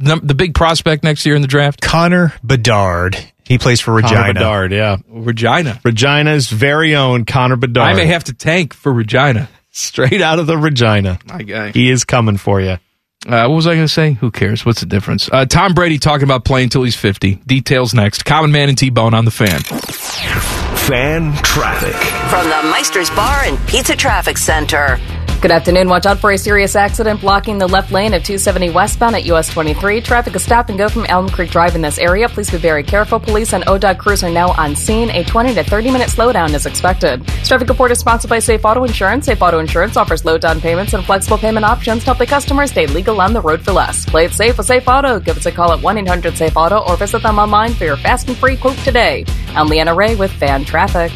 Num- 0.00 0.20
the 0.22 0.34
big 0.34 0.54
prospect 0.54 1.04
next 1.04 1.26
year 1.26 1.34
in 1.36 1.42
the 1.42 1.48
draft? 1.48 1.80
Connor 1.80 2.32
Bedard. 2.42 3.16
He 3.44 3.58
plays 3.58 3.80
for 3.80 3.92
Regina. 3.92 4.14
Connor 4.20 4.32
Bedard, 4.34 4.72
yeah. 4.72 4.96
Regina. 5.08 5.80
Regina's 5.84 6.48
very 6.48 6.94
own 6.94 7.24
Connor 7.24 7.56
Bedard. 7.56 7.88
I 7.88 7.94
may 7.94 8.06
have 8.06 8.24
to 8.24 8.32
tank 8.34 8.74
for 8.74 8.92
Regina. 8.92 9.48
Straight 9.72 10.22
out 10.22 10.38
of 10.38 10.46
the 10.46 10.56
Regina. 10.56 11.18
My 11.26 11.42
guy. 11.42 11.70
He 11.72 11.90
is 11.90 12.04
coming 12.04 12.36
for 12.36 12.60
you. 12.60 12.78
Uh, 13.26 13.46
what 13.46 13.50
was 13.56 13.66
I 13.66 13.74
going 13.74 13.84
to 13.84 13.92
say? 13.92 14.12
Who 14.14 14.30
cares? 14.30 14.64
What's 14.64 14.80
the 14.80 14.86
difference? 14.86 15.28
Uh, 15.30 15.44
Tom 15.44 15.74
Brady 15.74 15.98
talking 15.98 16.24
about 16.24 16.44
playing 16.44 16.64
until 16.64 16.84
he's 16.84 16.96
50. 16.96 17.34
Details 17.46 17.92
next. 17.92 18.24
Common 18.24 18.50
Man 18.50 18.70
and 18.70 18.78
T-Bone 18.78 19.12
on 19.12 19.26
the 19.26 19.30
fan. 19.30 19.60
Fan 19.60 21.32
traffic. 21.42 21.94
From 22.30 22.44
the 22.48 22.70
Meister's 22.70 23.10
Bar 23.10 23.42
and 23.44 23.58
Pizza 23.68 23.94
Traffic 23.94 24.38
Center. 24.38 24.98
Good 25.40 25.52
afternoon. 25.52 25.88
Watch 25.88 26.04
out 26.04 26.18
for 26.18 26.32
a 26.32 26.36
serious 26.36 26.76
accident 26.76 27.22
blocking 27.22 27.56
the 27.56 27.66
left 27.66 27.90
lane 27.92 28.12
of 28.12 28.22
270 28.22 28.68
westbound 28.72 29.16
at 29.16 29.24
US 29.24 29.48
23. 29.48 30.02
Traffic 30.02 30.34
is 30.34 30.42
stop 30.42 30.68
and 30.68 30.76
go 30.76 30.86
from 30.86 31.06
Elm 31.06 31.30
Creek 31.30 31.50
Drive 31.50 31.74
in 31.74 31.80
this 31.80 31.96
area. 31.96 32.28
Please 32.28 32.50
be 32.50 32.58
very 32.58 32.82
careful. 32.82 33.18
Police 33.18 33.54
and 33.54 33.64
ODOT 33.64 33.96
crews 33.96 34.22
are 34.22 34.28
now 34.28 34.50
on 34.50 34.76
scene. 34.76 35.08
A 35.08 35.24
20 35.24 35.54
to 35.54 35.64
30 35.64 35.92
minute 35.92 36.10
slowdown 36.10 36.52
is 36.52 36.66
expected. 36.66 37.24
This 37.24 37.48
traffic 37.48 37.70
report 37.70 37.90
is 37.90 37.98
sponsored 37.98 38.28
by 38.28 38.38
Safe 38.38 38.62
Auto 38.62 38.84
Insurance. 38.84 39.24
Safe 39.24 39.40
Auto 39.40 39.60
Insurance 39.60 39.96
offers 39.96 40.26
low 40.26 40.36
down 40.36 40.60
payments 40.60 40.92
and 40.92 41.02
flexible 41.06 41.38
payment 41.38 41.64
options 41.64 42.00
to 42.00 42.06
help 42.06 42.18
the 42.18 42.26
customer 42.26 42.66
stay 42.66 42.86
legal 42.86 43.18
on 43.18 43.32
the 43.32 43.40
road 43.40 43.62
for 43.62 43.72
less. 43.72 44.04
Play 44.04 44.26
it 44.26 44.32
safe 44.32 44.58
with 44.58 44.66
Safe 44.66 44.86
Auto. 44.86 45.18
Give 45.20 45.38
us 45.38 45.46
a 45.46 45.52
call 45.52 45.72
at 45.72 45.80
1 45.80 45.96
800 45.96 46.36
Safe 46.36 46.54
Auto 46.54 46.80
or 46.80 46.98
visit 46.98 47.22
them 47.22 47.38
online 47.38 47.72
for 47.72 47.84
your 47.86 47.96
fast 47.96 48.28
and 48.28 48.36
free 48.36 48.58
quote 48.58 48.76
today. 48.78 49.24
I'm 49.54 49.68
Leanna 49.68 49.94
Ray 49.94 50.16
with 50.16 50.32
Fan 50.32 50.66
Traffic. 50.66 51.10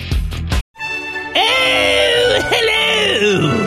Oh, 1.36 2.40
hello! 2.50 3.63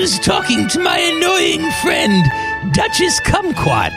Was 0.00 0.18
talking 0.18 0.66
to 0.68 0.80
my 0.80 0.96
annoying 0.96 1.70
friend, 1.82 2.24
Duchess 2.72 3.20
Kumquat. 3.20 3.92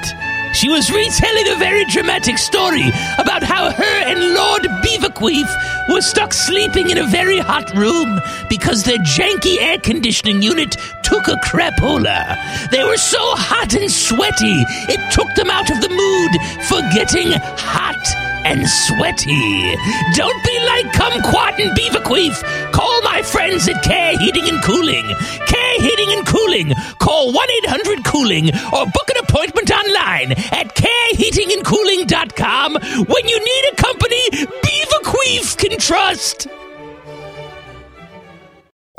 She 0.53 0.67
was 0.67 0.91
retelling 0.91 1.47
a 1.47 1.55
very 1.55 1.85
dramatic 1.85 2.37
story 2.37 2.89
about 3.17 3.41
how 3.41 3.71
her 3.71 4.03
and 4.03 4.35
Lord 4.35 4.63
Beaverqueef 4.83 5.47
were 5.89 6.01
stuck 6.01 6.33
sleeping 6.33 6.89
in 6.89 6.97
a 6.97 7.07
very 7.07 7.37
hot 7.39 7.73
room 7.73 8.19
because 8.49 8.83
their 8.83 8.97
janky 8.97 9.61
air 9.61 9.77
conditioning 9.77 10.41
unit 10.41 10.75
took 11.13 11.27
a 11.27 11.35
crapola. 11.45 12.33
They 12.71 12.83
were 12.83 12.97
so 12.97 13.19
hot 13.37 13.75
and 13.75 13.91
sweaty, 13.91 14.65
it 14.89 14.99
took 15.13 15.31
them 15.35 15.51
out 15.51 15.69
of 15.69 15.79
the 15.79 15.89
mood 15.93 16.31
for 16.65 16.81
getting 16.89 17.33
hot 17.53 18.01
and 18.49 18.67
sweaty. 18.67 19.77
Don't 20.17 20.43
be 20.43 20.57
like 20.65 20.89
Kumquat 20.97 21.61
and 21.61 21.69
Beaverqueef. 21.77 22.41
Call 22.71 22.99
my 23.03 23.21
friends 23.21 23.69
at 23.69 23.83
Care 23.83 24.17
Heating 24.17 24.49
and 24.49 24.59
Cooling. 24.63 25.05
Care 25.45 25.81
Heating 25.85 26.17
and 26.17 26.25
Cooling. 26.25 26.73
Call 26.97 27.31
1 27.31 27.47
800 27.61 28.03
Cooling 28.05 28.49
or 28.73 28.87
book 28.89 29.09
an 29.13 29.17
appointment 29.21 29.69
online 29.69 30.31
at 30.49 30.73
careheatingandcooling.com 30.73 32.73
when 33.05 33.27
you 33.29 33.37
need 33.37 33.65
a 33.71 33.75
company 33.75 34.31
Beaverqueef 34.65 35.57
can 35.61 35.77
trust. 35.77 36.47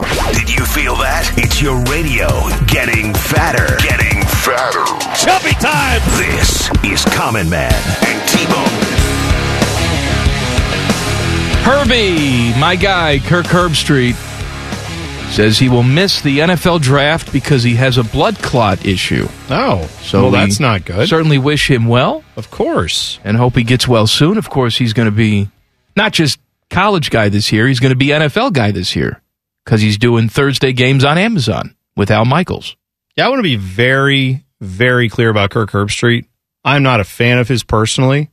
Did 0.04 0.50
you 0.50 0.64
feel 0.66 0.96
that? 0.96 1.30
It's 1.36 1.62
your 1.62 1.78
radio 1.84 2.26
getting 2.66 3.14
fatter. 3.14 3.76
Getting 3.78 4.20
fatter. 4.42 4.82
Chubby 5.14 5.54
time! 5.62 6.02
This 6.18 6.68
is 6.82 7.04
Common 7.14 7.48
Man 7.48 7.72
and 8.02 8.28
T-Bone. 8.28 8.82
Herbie, 11.62 12.58
my 12.58 12.74
guy, 12.76 13.20
Kirk 13.20 13.46
Herbstreit, 13.46 14.14
says 15.32 15.58
he 15.60 15.68
will 15.68 15.84
miss 15.84 16.20
the 16.20 16.40
NFL 16.40 16.80
draft 16.82 17.32
because 17.32 17.62
he 17.62 17.76
has 17.76 17.96
a 17.96 18.04
blood 18.04 18.36
clot 18.40 18.84
issue. 18.84 19.28
Oh, 19.48 19.86
So 20.02 20.22
well, 20.22 20.30
that's 20.32 20.58
not 20.60 20.84
good. 20.84 21.08
Certainly 21.08 21.38
wish 21.38 21.70
him 21.70 21.86
well 21.86 22.24
Of 22.36 22.50
course. 22.50 23.20
and 23.24 23.36
hope 23.36 23.54
he 23.56 23.62
gets 23.62 23.86
well 23.86 24.06
soon. 24.08 24.38
Of 24.38 24.50
course, 24.50 24.76
he's 24.76 24.92
going 24.92 25.06
to 25.08 25.14
be 25.16 25.48
not 25.96 26.12
just 26.12 26.40
college 26.68 27.10
guy 27.10 27.28
this 27.28 27.52
year, 27.52 27.68
he's 27.68 27.78
going 27.80 27.90
to 27.92 27.96
be 27.96 28.08
NFL 28.08 28.52
guy 28.52 28.72
this 28.72 28.96
year 28.96 29.20
because 29.64 29.80
he's 29.80 29.98
doing 29.98 30.28
Thursday 30.28 30.72
games 30.72 31.04
on 31.04 31.18
Amazon 31.18 31.74
with 31.96 32.10
Al 32.10 32.24
Michaels. 32.24 32.76
Yeah, 33.16 33.26
I 33.26 33.28
want 33.28 33.38
to 33.38 33.44
be 33.44 33.56
very, 33.56 34.44
very 34.60 35.08
clear 35.08 35.30
about 35.30 35.50
Kirk 35.50 35.70
Herbstreit. 35.70 36.26
I'm 36.64 36.82
not 36.82 37.00
a 37.00 37.04
fan 37.04 37.38
of 37.38 37.48
his 37.48 37.62
personally, 37.62 38.30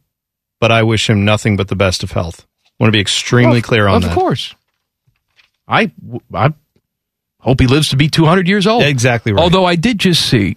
but 0.60 0.72
I 0.72 0.84
wish 0.84 1.10
him 1.10 1.26
nothing 1.26 1.58
but 1.58 1.68
the 1.68 1.76
best 1.76 2.04
of 2.04 2.12
health. 2.12 2.46
I 2.66 2.70
want 2.80 2.90
to 2.90 2.98
be 2.98 3.02
extremely 3.02 3.60
Of- 3.60 3.64
clear 3.66 3.88
on 3.88 3.98
of 3.98 4.02
that. 4.04 4.12
Of 4.12 4.18
course. 4.18 4.56
I, 5.68 5.92
I 6.34 6.54
hope 7.40 7.60
he 7.62 7.68
lives 7.68 7.90
to 7.90 7.96
be 7.96 8.10
200 8.10 8.48
years 8.48 8.68
old. 8.68 8.84
Exactly 8.84 9.32
right. 9.32 9.42
Although 9.42 9.66
I 9.66 9.76
did 9.76 10.00
just 10.00 10.28
see 10.28 10.56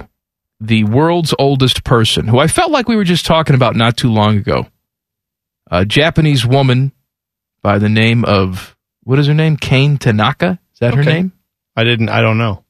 the 0.60 0.84
world's 0.84 1.34
oldest 1.38 1.84
person, 1.84 2.26
who 2.26 2.38
I 2.38 2.46
felt 2.46 2.70
like 2.70 2.88
we 2.88 2.96
were 2.96 3.04
just 3.04 3.26
talking 3.26 3.54
about 3.54 3.76
not 3.76 3.96
too 3.96 4.10
long 4.10 4.38
ago. 4.38 4.66
A 5.70 5.84
Japanese 5.84 6.44
woman 6.46 6.92
by 7.62 7.78
the 7.78 7.88
name 7.88 8.24
of, 8.24 8.76
what 9.02 9.18
is 9.18 9.26
her 9.26 9.34
name? 9.34 9.56
Kane 9.56 9.98
Tanaka? 9.98 10.58
Is 10.74 10.80
that 10.80 10.94
her 10.94 11.04
name? 11.04 11.32
I 11.76 11.84
didn't. 11.84 12.08
I 12.08 12.20
don't 12.20 12.38
know. 12.38 12.64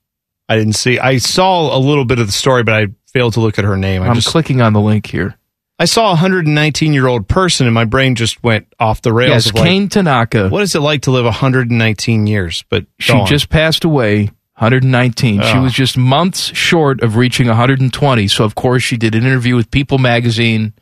I 0.48 0.56
didn't 0.56 0.74
see. 0.74 0.98
I 0.98 1.18
saw 1.18 1.76
a 1.76 1.78
little 1.78 2.04
bit 2.04 2.18
of 2.18 2.26
the 2.26 2.32
story, 2.32 2.62
but 2.62 2.74
I 2.74 2.86
failed 3.12 3.34
to 3.34 3.40
look 3.40 3.58
at 3.58 3.64
her 3.64 3.76
name. 3.76 4.02
I 4.02 4.08
I'm 4.08 4.14
just, 4.14 4.28
clicking 4.28 4.60
on 4.60 4.72
the 4.74 4.80
link 4.80 5.06
here. 5.06 5.36
I 5.78 5.86
saw 5.86 6.06
a 6.06 6.10
119 6.10 6.92
year 6.92 7.06
old 7.06 7.26
person, 7.28 7.66
and 7.66 7.74
my 7.74 7.84
brain 7.84 8.14
just 8.14 8.42
went 8.44 8.66
off 8.78 9.02
the 9.02 9.12
rails. 9.12 9.30
Yes, 9.30 9.46
of 9.48 9.54
like, 9.54 9.64
Kane 9.64 9.88
Tanaka. 9.88 10.48
What 10.48 10.62
is 10.62 10.74
it 10.74 10.80
like 10.80 11.02
to 11.02 11.10
live 11.10 11.24
119 11.24 12.26
years? 12.26 12.64
But 12.68 12.86
She 13.00 13.12
on. 13.12 13.26
just 13.26 13.48
passed 13.48 13.84
away, 13.84 14.30
119. 14.58 15.42
She 15.42 15.48
Oh. 15.56 15.62
was 15.62 15.72
just 15.72 15.96
months 15.96 16.54
short 16.54 17.02
of 17.02 17.16
reaching 17.16 17.48
120. 17.48 18.28
So, 18.28 18.44
of 18.44 18.54
course, 18.54 18.82
she 18.82 18.96
did 18.96 19.14
an 19.14 19.24
interview 19.24 19.56
with 19.56 19.70
People 19.70 19.98
magazine 19.98 20.74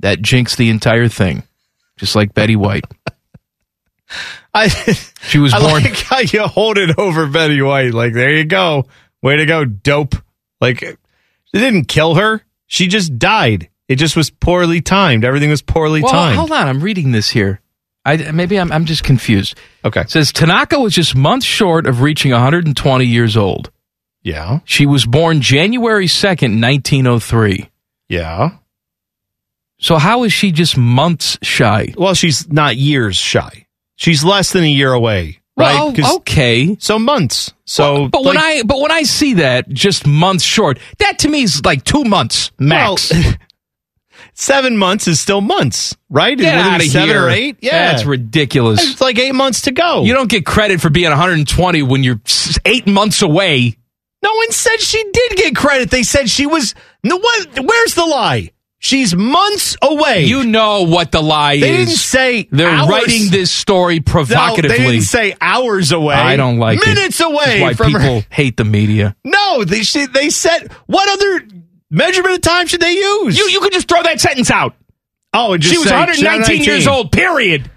that 0.00 0.20
jinxed 0.20 0.58
the 0.58 0.68
entire 0.70 1.08
thing, 1.08 1.44
just 1.96 2.14
like 2.16 2.34
Betty 2.34 2.56
White. 2.56 2.84
I, 4.54 4.68
She 4.68 5.38
was 5.38 5.52
I 5.52 5.60
born. 5.60 5.82
like 5.82 5.96
how 6.02 6.18
you 6.20 6.46
hold 6.46 6.78
it 6.78 6.98
over 6.98 7.26
Betty 7.26 7.60
White. 7.60 7.94
Like, 7.94 8.12
there 8.12 8.32
you 8.34 8.44
go. 8.44 8.86
Way 9.22 9.36
to 9.36 9.46
go, 9.46 9.64
dope. 9.64 10.14
Like, 10.60 10.82
it 10.82 10.98
didn't 11.52 11.86
kill 11.86 12.14
her. 12.14 12.42
She 12.66 12.86
just 12.86 13.18
died. 13.18 13.68
It 13.88 13.96
just 13.96 14.16
was 14.16 14.30
poorly 14.30 14.80
timed. 14.80 15.24
Everything 15.24 15.50
was 15.50 15.62
poorly 15.62 16.02
well, 16.02 16.12
timed. 16.12 16.36
hold 16.36 16.52
on. 16.52 16.68
I'm 16.68 16.80
reading 16.80 17.12
this 17.12 17.30
here. 17.30 17.60
I, 18.04 18.16
maybe 18.32 18.58
I'm, 18.58 18.70
I'm 18.70 18.84
just 18.84 19.02
confused. 19.02 19.58
Okay. 19.84 20.02
It 20.02 20.10
says 20.10 20.32
Tanaka 20.32 20.78
was 20.78 20.94
just 20.94 21.16
months 21.16 21.46
short 21.46 21.86
of 21.86 22.02
reaching 22.02 22.32
120 22.32 23.04
years 23.04 23.36
old. 23.36 23.70
Yeah. 24.22 24.60
She 24.64 24.86
was 24.86 25.04
born 25.06 25.40
January 25.40 26.06
2nd, 26.06 26.60
1903. 26.62 27.68
Yeah. 28.08 28.50
So, 29.78 29.96
how 29.96 30.24
is 30.24 30.32
she 30.32 30.52
just 30.52 30.76
months 30.78 31.38
shy? 31.42 31.94
Well, 31.96 32.14
she's 32.14 32.50
not 32.50 32.76
years 32.76 33.16
shy. 33.16 33.63
She's 33.96 34.24
less 34.24 34.52
than 34.52 34.64
a 34.64 34.70
year 34.70 34.92
away, 34.92 35.40
right? 35.56 35.96
Well, 35.98 36.16
okay. 36.16 36.76
So 36.80 36.98
months. 36.98 37.52
So, 37.64 38.08
but 38.08 38.24
when 38.24 38.36
I 38.36 38.62
but 38.64 38.80
when 38.80 38.90
I 38.90 39.02
see 39.02 39.34
that 39.34 39.68
just 39.68 40.06
months 40.06 40.44
short, 40.44 40.78
that 40.98 41.20
to 41.20 41.28
me 41.28 41.42
is 41.42 41.64
like 41.64 41.84
two 41.84 42.04
months 42.04 42.50
max. 42.58 43.12
Well, 43.12 43.34
seven 44.34 44.76
months 44.76 45.06
is 45.06 45.20
still 45.20 45.40
months, 45.40 45.96
right? 46.10 46.36
Get 46.36 46.58
out 46.58 46.80
of 46.80 46.86
seven 46.88 47.08
here! 47.08 47.24
or 47.24 47.30
eight. 47.30 47.58
Yeah, 47.60 47.92
that's 47.92 48.04
ridiculous. 48.04 48.92
It's 48.92 49.00
like 49.00 49.18
eight 49.18 49.34
months 49.34 49.62
to 49.62 49.72
go. 49.72 50.02
You 50.02 50.12
don't 50.12 50.28
get 50.28 50.44
credit 50.44 50.80
for 50.80 50.90
being 50.90 51.10
120 51.10 51.82
when 51.82 52.02
you're 52.02 52.20
eight 52.64 52.86
months 52.86 53.22
away. 53.22 53.76
No 54.22 54.32
one 54.34 54.50
said 54.52 54.78
she 54.80 55.02
did 55.12 55.36
get 55.36 55.54
credit. 55.54 55.90
They 55.90 56.02
said 56.02 56.28
she 56.30 56.46
was. 56.46 56.74
No, 57.02 57.18
what? 57.18 57.60
Where's 57.60 57.94
the 57.94 58.06
lie? 58.06 58.50
She's 58.84 59.16
months 59.16 59.78
away. 59.80 60.24
You 60.24 60.44
know 60.44 60.82
what 60.82 61.10
the 61.10 61.22
lie 61.22 61.56
They 61.56 61.60
is. 61.60 61.62
They 61.62 61.76
didn't 61.86 61.96
say 61.96 62.48
they're 62.50 62.68
hours. 62.68 62.90
writing 62.90 63.30
this 63.30 63.50
story 63.50 63.96
No, 63.96 64.02
provocatively. 64.04 64.68
they 64.76 64.84
didn't 64.84 65.00
say 65.04 65.34
hours 65.40 65.90
away. 65.90 66.14
I 66.14 66.36
don't 66.36 66.58
like 66.58 66.80
it. 66.82 66.86
minutes 66.86 67.16
This 67.16 67.26
away 67.26 67.62
why 67.62 67.72
from 67.72 67.86
people 67.92 68.20
her. 68.20 68.26
hate 68.28 68.58
the 68.58 68.64
media. 68.64 69.16
No, 69.24 69.64
they 69.64 69.84
she, 69.84 70.04
they 70.04 70.28
said 70.28 70.70
what 70.86 71.08
other 71.08 71.46
measurement 71.90 72.34
of 72.34 72.40
time 72.42 72.66
should 72.66 72.80
they 72.80 72.92
use? 72.92 73.38
You 73.38 73.48
you 73.48 73.60
could 73.60 73.72
just 73.72 73.88
throw 73.88 74.02
that 74.02 74.20
sentence 74.20 74.50
out. 74.50 74.76
oh, 75.32 75.54
and 75.54 75.62
just 75.62 75.72
She 75.72 75.78
was 75.78 75.88
say 75.88 75.94
119 75.98 76.62
years 76.64 76.86
old. 76.86 77.10
Period. 77.10 77.70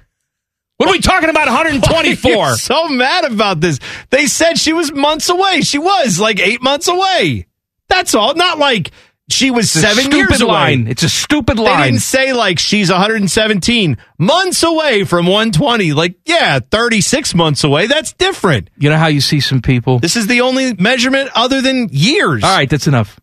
What 0.76 0.90
are 0.90 0.92
we 0.92 1.00
talking 1.00 1.30
about? 1.30 1.48
124. 1.48 2.52
So 2.58 2.90
mad 2.90 3.24
about 3.24 3.62
this. 3.62 3.80
They 4.10 4.26
said 4.26 4.58
she 4.60 4.74
was 4.74 4.92
months 4.92 5.30
away. 5.30 5.62
She 5.62 5.78
was 5.80 6.20
like 6.20 6.42
eight 6.42 6.62
months 6.62 6.90
away. 6.90 7.48
That's 7.88 8.14
all. 8.14 8.36
Not 8.36 8.60
like 8.60 8.92
she 9.30 9.52
was 9.52 9.66
It's 9.66 9.82
seven 9.82 10.06
stupid 10.06 10.18
years 10.18 10.42
away. 10.42 10.52
line. 10.52 10.88
It's 10.88 11.04
a 11.04 11.10
stupid 11.10 11.60
line. 11.60 11.80
They 11.80 11.88
didn't 11.90 12.02
say 12.02 12.34
like 12.34 12.60
she's 12.60 12.90
117 12.90 13.98
months 14.18 14.64
away 14.64 15.04
from 15.04 15.26
120. 15.26 15.94
Like, 15.94 16.16
yeah, 16.26 16.60
36 16.60 17.36
months 17.36 17.64
away. 17.64 17.88
That's 17.88 18.14
different. 18.14 18.70
You 18.78 18.90
know 18.90 18.98
how 18.98 19.08
you 19.08 19.22
see 19.22 19.40
some 19.40 19.62
people? 19.62 20.00
This 20.00 20.16
is 20.16 20.28
the 20.28 20.42
only 20.42 20.74
measurement 20.74 21.30
other 21.36 21.62
than 21.62 21.90
years. 21.92 22.44
All 22.44 22.56
right, 22.56 22.70
that's 22.70 22.88
enough. 22.88 23.20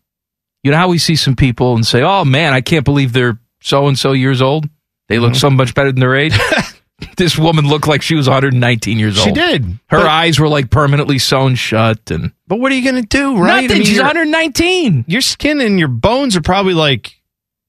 You 0.63 0.71
know 0.71 0.77
how 0.77 0.89
we 0.89 0.97
see 0.97 1.15
some 1.15 1.35
people 1.35 1.75
and 1.75 1.85
say, 1.85 2.01
"Oh 2.01 2.25
man, 2.25 2.53
I 2.53 2.61
can't 2.61 2.85
believe 2.85 3.13
they're 3.13 3.39
so 3.61 3.87
and 3.87 3.97
so 3.97 4.13
years 4.13 4.41
old. 4.41 4.67
They 5.07 5.19
look 5.19 5.33
mm-hmm. 5.33 5.39
so 5.39 5.49
much 5.49 5.75
better 5.75 5.91
than 5.91 5.99
their 5.99 6.15
age. 6.15 6.37
this 7.17 7.37
woman 7.37 7.67
looked 7.67 7.87
like 7.87 8.01
she 8.01 8.15
was 8.15 8.27
119 8.27 8.97
years 8.99 9.17
old. 9.17 9.27
She 9.27 9.31
did. 9.33 9.63
Her 9.87 9.97
But- 9.99 10.07
eyes 10.07 10.39
were 10.39 10.47
like 10.47 10.69
permanently 10.69 11.19
sewn 11.19 11.55
shut, 11.55 12.09
and 12.11 12.31
But 12.47 12.59
what 12.59 12.71
are 12.71 12.75
you 12.75 12.89
going 12.89 13.01
to 13.03 13.07
do, 13.07 13.37
right? 13.37 13.69
nothing. 13.69 13.83
She's 13.83 13.97
119. 13.99 15.05
Your 15.07 15.21
skin 15.21 15.61
and 15.61 15.77
your 15.79 15.87
bones 15.89 16.35
are 16.35 16.41
probably 16.41 16.73
like, 16.73 17.19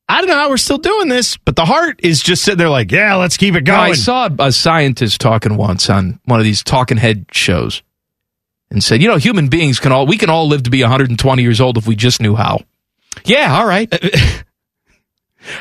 I 0.09 0.19
don't 0.21 0.29
know 0.29 0.37
how 0.37 0.49
we're 0.51 0.57
still 0.57 0.79
doing 0.79 1.09
this, 1.09 1.37
but 1.37 1.57
the 1.57 1.65
heart 1.65 1.99
is 2.03 2.23
just 2.23 2.45
sitting 2.45 2.59
there 2.59 2.69
like, 2.69 2.93
yeah, 2.93 3.17
let's 3.17 3.37
keep 3.37 3.57
it 3.57 3.65
going. 3.65 3.91
I 3.91 3.95
saw 3.95 4.29
a 4.39 4.53
scientist 4.53 5.21
talking 5.21 5.57
once 5.57 5.91
on 5.91 6.21
one 6.27 6.39
of 6.39 6.45
these 6.45 6.63
talking 6.63 6.97
head 6.97 7.27
shows, 7.33 7.83
and 8.71 8.85
said, 8.85 9.03
"You 9.03 9.09
know, 9.09 9.17
human 9.17 9.49
beings 9.49 9.81
can 9.81 9.91
all 9.91 10.07
we 10.07 10.17
can 10.17 10.31
all 10.31 10.47
live 10.47 10.63
to 10.65 10.71
be 10.71 10.81
120 10.83 11.43
years 11.43 11.61
old 11.61 11.77
if 11.77 11.87
we 11.89 11.97
just 11.97 12.21
knew 12.23 12.37
how." 12.37 12.61
Yeah, 13.25 13.57
all 13.59 13.67
right. 13.67 13.93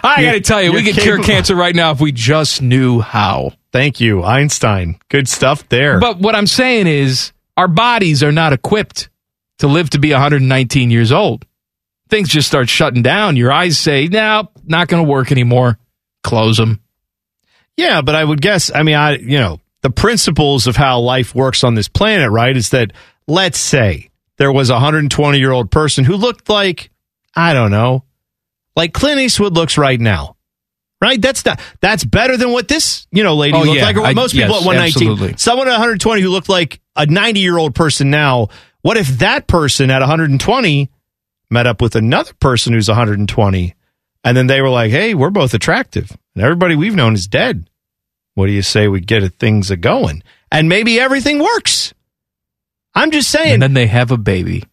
I 0.03 0.23
got 0.23 0.31
to 0.33 0.41
tell 0.41 0.61
you, 0.61 0.73
we 0.73 0.83
could 0.83 0.95
cure 0.95 1.21
cancer 1.21 1.55
right 1.55 1.75
now 1.75 1.91
if 1.91 1.99
we 1.99 2.11
just 2.11 2.61
knew 2.61 2.99
how. 3.01 3.51
Thank 3.71 3.99
you, 3.99 4.23
Einstein. 4.23 4.97
Good 5.09 5.27
stuff 5.27 5.67
there. 5.69 5.99
But 5.99 6.19
what 6.19 6.35
I'm 6.35 6.47
saying 6.47 6.87
is, 6.87 7.33
our 7.57 7.67
bodies 7.67 8.23
are 8.23 8.31
not 8.31 8.53
equipped 8.53 9.09
to 9.59 9.67
live 9.67 9.89
to 9.91 9.99
be 9.99 10.11
119 10.11 10.91
years 10.91 11.11
old. 11.11 11.45
Things 12.09 12.29
just 12.29 12.47
start 12.47 12.69
shutting 12.69 13.01
down. 13.01 13.35
Your 13.35 13.51
eyes 13.51 13.77
say, 13.77 14.07
"No, 14.07 14.49
not 14.65 14.87
going 14.87 15.03
to 15.03 15.09
work 15.09 15.31
anymore." 15.31 15.79
Close 16.23 16.57
them. 16.57 16.81
Yeah, 17.77 18.01
but 18.01 18.15
I 18.15 18.23
would 18.23 18.41
guess, 18.41 18.71
I 18.73 18.83
mean, 18.83 18.95
I, 18.95 19.17
you 19.17 19.37
know, 19.37 19.59
the 19.81 19.89
principles 19.89 20.67
of 20.67 20.75
how 20.75 20.99
life 20.99 21.35
works 21.35 21.63
on 21.63 21.75
this 21.75 21.87
planet, 21.87 22.31
right, 22.31 22.55
is 22.55 22.69
that 22.69 22.93
let's 23.27 23.59
say 23.59 24.09
there 24.37 24.51
was 24.51 24.69
a 24.69 24.73
120 24.73 25.37
year 25.37 25.51
old 25.51 25.71
person 25.71 26.05
who 26.05 26.15
looked 26.15 26.49
like, 26.49 26.89
I 27.35 27.53
don't 27.53 27.71
know, 27.71 28.03
like 28.75 28.93
Clint 28.93 29.19
Eastwood 29.19 29.53
looks 29.53 29.77
right 29.77 29.99
now. 29.99 30.35
Right? 31.01 31.21
That's 31.21 31.45
not, 31.45 31.59
that's 31.81 32.03
better 32.05 32.37
than 32.37 32.51
what 32.51 32.67
this, 32.67 33.05
you 33.11 33.21
know, 33.23 33.35
lady 33.35 33.55
Oh, 33.55 33.61
looked 33.63 33.75
yeah. 33.77 33.85
like, 33.85 33.97
or 33.97 34.01
what 34.01 34.09
I- 34.11 34.13
most 34.13 34.31
people 34.31 34.49
yes, 34.55 34.61
at 34.61 34.65
119. 34.65 35.09
absolutely. 35.09 35.37
Someone 35.37 35.67
at 35.67 35.71
120 35.71 36.21
who 36.21 36.29
looked 36.29 36.49
like 36.49 36.79
a 36.95 37.05
90 37.05 37.39
year 37.41 37.57
old 37.57 37.75
person 37.75 38.09
now. 38.09 38.47
What 38.81 38.97
if 38.97 39.07
that 39.19 39.45
person 39.45 39.91
at 39.91 39.99
120 39.99 40.89
met 41.49 41.67
up 41.67 41.81
with 41.81 41.95
another 41.95 42.31
person 42.39 42.73
who's 42.73 42.87
120 42.87 43.75
and 44.23 44.37
then 44.37 44.47
they 44.47 44.61
were 44.61 44.69
like, 44.69 44.89
hey, 44.91 45.13
we're 45.13 45.29
both 45.31 45.53
attractive 45.53 46.11
and 46.33 46.43
everybody 46.43 46.75
we've 46.75 46.95
known 46.95 47.13
is 47.13 47.27
dead. 47.27 47.69
What 48.35 48.47
do 48.47 48.53
you 48.53 48.61
say 48.61 48.87
we 48.87 48.99
get 49.01 49.31
things 49.35 49.69
a 49.71 49.77
going? 49.77 50.23
And 50.51 50.69
maybe 50.69 50.99
everything 50.99 51.39
works. 51.39 51.93
I'm 52.95 53.11
just 53.11 53.29
saying. 53.29 53.53
And 53.55 53.61
then 53.61 53.73
they 53.73 53.87
have 53.87 54.11
a 54.11 54.17
baby. 54.17 54.63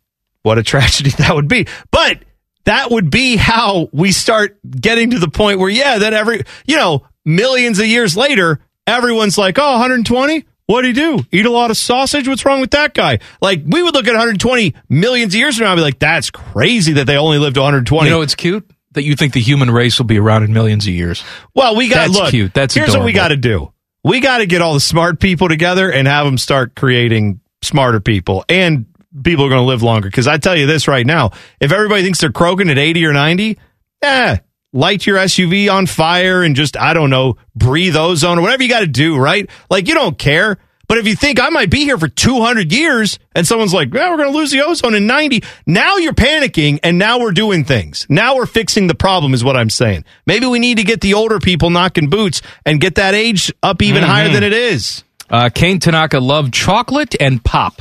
What 0.42 0.56
a 0.58 0.62
tragedy 0.62 1.10
that 1.18 1.34
would 1.34 1.48
be. 1.48 1.66
But 1.90 2.18
that 2.64 2.90
would 2.90 3.10
be 3.10 3.36
how 3.36 3.88
we 3.92 4.12
start 4.12 4.58
getting 4.68 5.10
to 5.10 5.18
the 5.18 5.28
point 5.28 5.58
where, 5.58 5.70
yeah, 5.70 5.98
that 5.98 6.12
every, 6.12 6.42
you 6.66 6.76
know, 6.76 7.06
millions 7.24 7.78
of 7.78 7.86
years 7.86 8.16
later, 8.16 8.60
everyone's 8.86 9.38
like, 9.38 9.58
oh, 9.58 9.72
120? 9.72 10.44
What'd 10.66 10.88
he 10.88 10.92
do? 10.92 11.26
Eat 11.32 11.44
a 11.44 11.50
lot 11.50 11.70
of 11.70 11.76
sausage? 11.76 12.28
What's 12.28 12.44
wrong 12.44 12.60
with 12.60 12.70
that 12.70 12.94
guy? 12.94 13.18
Like, 13.40 13.62
we 13.66 13.82
would 13.82 13.94
look 13.94 14.06
at 14.06 14.12
120 14.12 14.74
millions 14.88 15.34
of 15.34 15.38
years 15.38 15.56
from 15.56 15.64
now 15.64 15.72
and 15.72 15.78
be 15.78 15.82
like, 15.82 15.98
that's 15.98 16.30
crazy 16.30 16.94
that 16.94 17.06
they 17.06 17.16
only 17.16 17.38
lived 17.38 17.56
120. 17.56 18.08
You 18.08 18.14
know, 18.14 18.22
it's 18.22 18.36
cute 18.36 18.70
that 18.92 19.02
you 19.02 19.16
think 19.16 19.32
the 19.32 19.40
human 19.40 19.70
race 19.70 19.98
will 19.98 20.06
be 20.06 20.18
around 20.18 20.44
in 20.44 20.52
millions 20.52 20.86
of 20.86 20.94
years. 20.94 21.24
Well, 21.54 21.76
we 21.76 21.88
got 21.88 22.08
That's 22.08 22.14
look. 22.14 22.30
cute. 22.30 22.54
That's 22.54 22.74
here's 22.74 22.94
what 22.96 23.04
we 23.04 23.12
got 23.12 23.28
to 23.28 23.36
do. 23.36 23.72
We 24.04 24.20
got 24.20 24.38
to 24.38 24.46
get 24.46 24.62
all 24.62 24.74
the 24.74 24.80
smart 24.80 25.20
people 25.20 25.48
together 25.48 25.90
and 25.90 26.06
have 26.08 26.26
them 26.26 26.38
start 26.38 26.74
creating 26.74 27.40
smarter 27.62 28.00
people, 28.00 28.44
and 28.48 28.86
people 29.22 29.44
are 29.44 29.48
going 29.48 29.60
to 29.60 29.66
live 29.66 29.82
longer. 29.82 30.08
Because 30.08 30.26
I 30.26 30.38
tell 30.38 30.56
you 30.56 30.66
this 30.66 30.88
right 30.88 31.06
now: 31.06 31.30
if 31.60 31.72
everybody 31.72 32.02
thinks 32.02 32.20
they're 32.20 32.32
croaking 32.32 32.70
at 32.70 32.78
eighty 32.78 33.04
or 33.04 33.12
ninety, 33.12 33.58
eh, 34.02 34.38
light 34.72 35.06
your 35.06 35.18
SUV 35.18 35.72
on 35.72 35.86
fire 35.86 36.42
and 36.42 36.56
just 36.56 36.76
I 36.76 36.94
don't 36.94 37.10
know, 37.10 37.36
breathe 37.54 37.96
ozone 37.96 38.38
or 38.38 38.42
whatever 38.42 38.62
you 38.62 38.68
got 38.68 38.80
to 38.80 38.86
do. 38.86 39.16
Right? 39.16 39.48
Like 39.70 39.88
you 39.88 39.94
don't 39.94 40.18
care. 40.18 40.58
But 40.88 40.98
if 40.98 41.06
you 41.06 41.16
think 41.16 41.40
I 41.40 41.48
might 41.48 41.70
be 41.70 41.84
here 41.84 41.96
for 41.96 42.08
200 42.08 42.70
years 42.70 43.18
and 43.34 43.46
someone's 43.46 43.72
like, 43.72 43.94
well, 43.94 44.10
we're 44.10 44.18
going 44.18 44.30
to 44.30 44.36
lose 44.36 44.50
the 44.50 44.60
ozone 44.60 44.94
in 44.94 45.06
90, 45.06 45.42
now 45.66 45.96
you're 45.96 46.12
panicking 46.12 46.80
and 46.82 46.98
now 46.98 47.18
we're 47.18 47.32
doing 47.32 47.64
things. 47.64 48.04
Now 48.10 48.36
we're 48.36 48.44
fixing 48.44 48.88
the 48.88 48.94
problem, 48.94 49.32
is 49.32 49.42
what 49.42 49.56
I'm 49.56 49.70
saying. 49.70 50.04
Maybe 50.26 50.44
we 50.44 50.58
need 50.58 50.76
to 50.76 50.84
get 50.84 51.00
the 51.00 51.14
older 51.14 51.38
people 51.38 51.70
knocking 51.70 52.10
boots 52.10 52.42
and 52.66 52.78
get 52.78 52.96
that 52.96 53.14
age 53.14 53.50
up 53.62 53.80
even 53.80 54.02
higher 54.02 54.28
than 54.28 54.42
it 54.42 54.52
is. 54.52 55.02
Uh, 55.30 55.48
Kane 55.48 55.78
Tanaka 55.78 56.20
loved 56.20 56.52
chocolate 56.52 57.16
and 57.18 57.42
pop. 57.42 57.80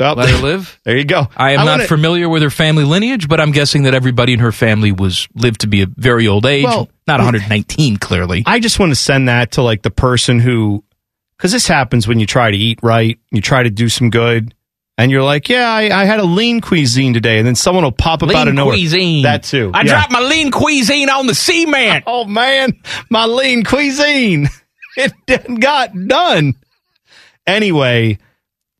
Well, 0.00 0.14
Let 0.16 0.30
her 0.30 0.38
live. 0.38 0.80
There 0.84 0.96
you 0.96 1.04
go. 1.04 1.28
I 1.36 1.52
am 1.52 1.58
not 1.66 1.72
wanna- 1.72 1.84
familiar 1.86 2.28
with 2.28 2.42
her 2.42 2.50
family 2.50 2.84
lineage, 2.84 3.28
but 3.28 3.38
I'm 3.40 3.52
guessing 3.52 3.82
that 3.84 3.94
everybody 3.94 4.32
in 4.32 4.38
her 4.40 4.50
family 4.52 4.92
was 4.92 5.28
lived 5.34 5.60
to 5.60 5.66
be 5.66 5.82
a 5.82 5.86
very 5.86 6.26
old 6.26 6.46
age. 6.46 6.64
Well, 6.64 6.88
not 7.06 7.20
119, 7.20 7.98
clearly. 7.98 8.42
I 8.46 8.60
just 8.60 8.78
want 8.78 8.90
to 8.90 8.96
send 8.96 9.28
that 9.28 9.52
to 9.52 9.62
like 9.62 9.82
the 9.82 9.90
person 9.90 10.40
who, 10.40 10.82
because 11.36 11.52
this 11.52 11.66
happens 11.68 12.08
when 12.08 12.18
you 12.18 12.26
try 12.26 12.50
to 12.50 12.56
eat 12.56 12.78
right, 12.82 13.18
you 13.30 13.40
try 13.42 13.62
to 13.62 13.70
do 13.70 13.88
some 13.90 14.08
good, 14.10 14.54
and 14.96 15.10
you're 15.10 15.22
like, 15.22 15.48
yeah, 15.48 15.68
I, 15.70 16.02
I 16.02 16.04
had 16.04 16.20
a 16.20 16.24
lean 16.24 16.60
cuisine 16.60 17.14
today, 17.14 17.38
and 17.38 17.46
then 17.46 17.54
someone 17.54 17.84
will 17.84 17.92
pop 17.92 18.22
up 18.22 18.28
out 18.30 18.42
of 18.42 18.46
Lean 18.46 18.54
nowhere. 18.54 18.74
cuisine. 18.74 19.22
That 19.22 19.42
too. 19.44 19.70
I 19.74 19.78
Yeah. 19.82 19.84
dropped 19.92 20.12
my 20.12 20.20
lean 20.20 20.50
cuisine 20.50 21.08
on 21.10 21.26
the 21.26 21.34
cement. 21.34 22.04
Oh 22.06 22.24
man, 22.26 22.72
my 23.10 23.26
lean 23.26 23.64
cuisine. 23.64 24.48
It 24.96 25.12
didn't 25.26 25.60
got 25.60 25.92
done. 26.08 26.54
Anyway, 27.46 28.18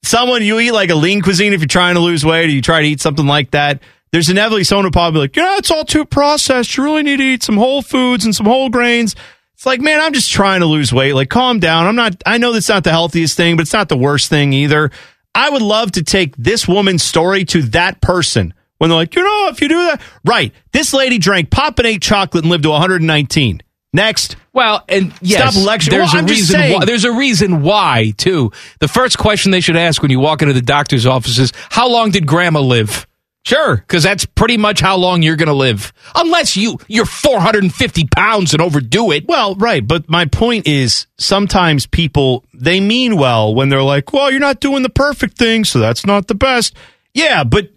someone 0.02 0.42
you 0.42 0.58
eat 0.60 0.72
like 0.72 0.90
a 0.90 0.94
lean 0.94 1.22
cuisine 1.22 1.52
if 1.52 1.60
you're 1.60 1.68
trying 1.68 1.94
to 1.94 2.00
lose 2.00 2.24
weight 2.24 2.46
or 2.46 2.52
you 2.52 2.62
try 2.62 2.82
to 2.82 2.88
eat 2.88 3.00
something 3.00 3.26
like 3.26 3.52
that. 3.52 3.82
There's 4.12 4.28
inevitably 4.28 4.64
someone 4.64 4.86
who 4.86 4.90
probably 4.90 5.20
like, 5.20 5.36
yeah, 5.36 5.56
it's 5.58 5.70
all 5.70 5.84
too 5.84 6.04
processed. 6.04 6.76
You 6.76 6.84
really 6.84 7.02
need 7.02 7.18
to 7.18 7.22
eat 7.22 7.42
some 7.42 7.56
whole 7.56 7.80
foods 7.80 8.24
and 8.24 8.34
some 8.34 8.46
whole 8.46 8.68
grains. 8.68 9.14
It's 9.54 9.66
like, 9.66 9.80
man, 9.80 10.00
I'm 10.00 10.12
just 10.12 10.32
trying 10.32 10.60
to 10.60 10.66
lose 10.66 10.92
weight. 10.92 11.12
Like, 11.12 11.28
calm 11.28 11.60
down. 11.60 11.86
I'm 11.86 11.94
not, 11.94 12.20
I 12.26 12.38
know 12.38 12.52
that's 12.52 12.68
not 12.68 12.82
the 12.82 12.90
healthiest 12.90 13.36
thing, 13.36 13.56
but 13.56 13.62
it's 13.62 13.72
not 13.72 13.88
the 13.88 13.96
worst 13.96 14.28
thing 14.28 14.52
either. 14.52 14.90
I 15.34 15.50
would 15.50 15.62
love 15.62 15.92
to 15.92 16.02
take 16.02 16.34
this 16.36 16.66
woman's 16.66 17.02
story 17.02 17.44
to 17.46 17.62
that 17.62 18.00
person 18.00 18.54
when 18.78 18.88
they're 18.90 18.96
like, 18.96 19.14
you 19.14 19.22
know, 19.22 19.48
if 19.48 19.60
you 19.60 19.68
do 19.68 19.76
that, 19.76 20.00
right. 20.24 20.52
This 20.72 20.94
lady 20.94 21.18
drank 21.18 21.50
pop 21.50 21.78
and 21.78 21.86
ate 21.86 22.02
chocolate 22.02 22.42
and 22.42 22.50
lived 22.50 22.64
to 22.64 22.70
119. 22.70 23.62
Next. 23.92 24.36
Well, 24.52 24.84
and 24.88 25.12
yes, 25.20 25.52
Stop 25.54 25.66
lecturing. 25.66 25.98
there's 25.98 26.12
Well, 26.14 26.22
a 26.24 26.26
reason. 26.26 26.46
saying. 26.56 26.74
Why, 26.78 26.84
there's 26.84 27.04
a 27.04 27.12
reason 27.12 27.62
why 27.62 28.12
too. 28.16 28.52
The 28.78 28.88
first 28.88 29.18
question 29.18 29.50
they 29.50 29.60
should 29.60 29.76
ask 29.76 30.00
when 30.02 30.10
you 30.12 30.20
walk 30.20 30.42
into 30.42 30.54
the 30.54 30.62
doctor's 30.62 31.06
office 31.06 31.38
is, 31.38 31.52
"How 31.70 31.88
long 31.88 32.10
did 32.10 32.26
Grandma 32.26 32.60
live?" 32.60 33.06
Sure, 33.44 33.76
because 33.76 34.02
that's 34.02 34.26
pretty 34.26 34.58
much 34.58 34.80
how 34.80 34.96
long 34.96 35.22
you're 35.22 35.34
going 35.34 35.48
to 35.48 35.54
live, 35.54 35.92
unless 36.14 36.56
you 36.58 36.78
you're 36.88 37.06
450 37.06 38.06
pounds 38.14 38.52
and 38.52 38.60
overdo 38.60 39.10
it. 39.12 39.24
Well, 39.26 39.54
right, 39.56 39.84
but 39.84 40.08
my 40.10 40.26
point 40.26 40.68
is 40.68 41.06
sometimes 41.18 41.86
people 41.86 42.44
they 42.52 42.80
mean 42.80 43.16
well 43.16 43.54
when 43.54 43.70
they're 43.70 43.82
like, 43.82 44.12
"Well, 44.12 44.30
you're 44.30 44.40
not 44.40 44.60
doing 44.60 44.82
the 44.82 44.90
perfect 44.90 45.38
thing, 45.38 45.64
so 45.64 45.78
that's 45.78 46.04
not 46.06 46.28
the 46.28 46.34
best." 46.34 46.74
Yeah, 47.14 47.42
but 47.42 47.70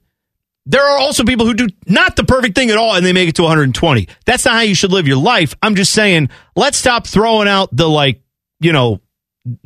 there 0.65 0.83
are 0.83 0.97
also 0.97 1.23
people 1.23 1.45
who 1.45 1.53
do 1.53 1.67
not 1.87 2.15
the 2.15 2.23
perfect 2.23 2.55
thing 2.55 2.69
at 2.69 2.77
all 2.77 2.95
and 2.95 3.05
they 3.05 3.13
make 3.13 3.29
it 3.29 3.35
to 3.35 3.43
120. 3.43 4.07
That's 4.25 4.45
not 4.45 4.53
how 4.55 4.61
you 4.61 4.75
should 4.75 4.91
live 4.91 5.07
your 5.07 5.17
life. 5.17 5.55
I'm 5.61 5.75
just 5.75 5.91
saying, 5.91 6.29
let's 6.55 6.77
stop 6.77 7.05
throwing 7.05 7.47
out 7.47 7.69
the 7.75 7.89
like, 7.89 8.21
you 8.59 8.71
know, 8.71 9.01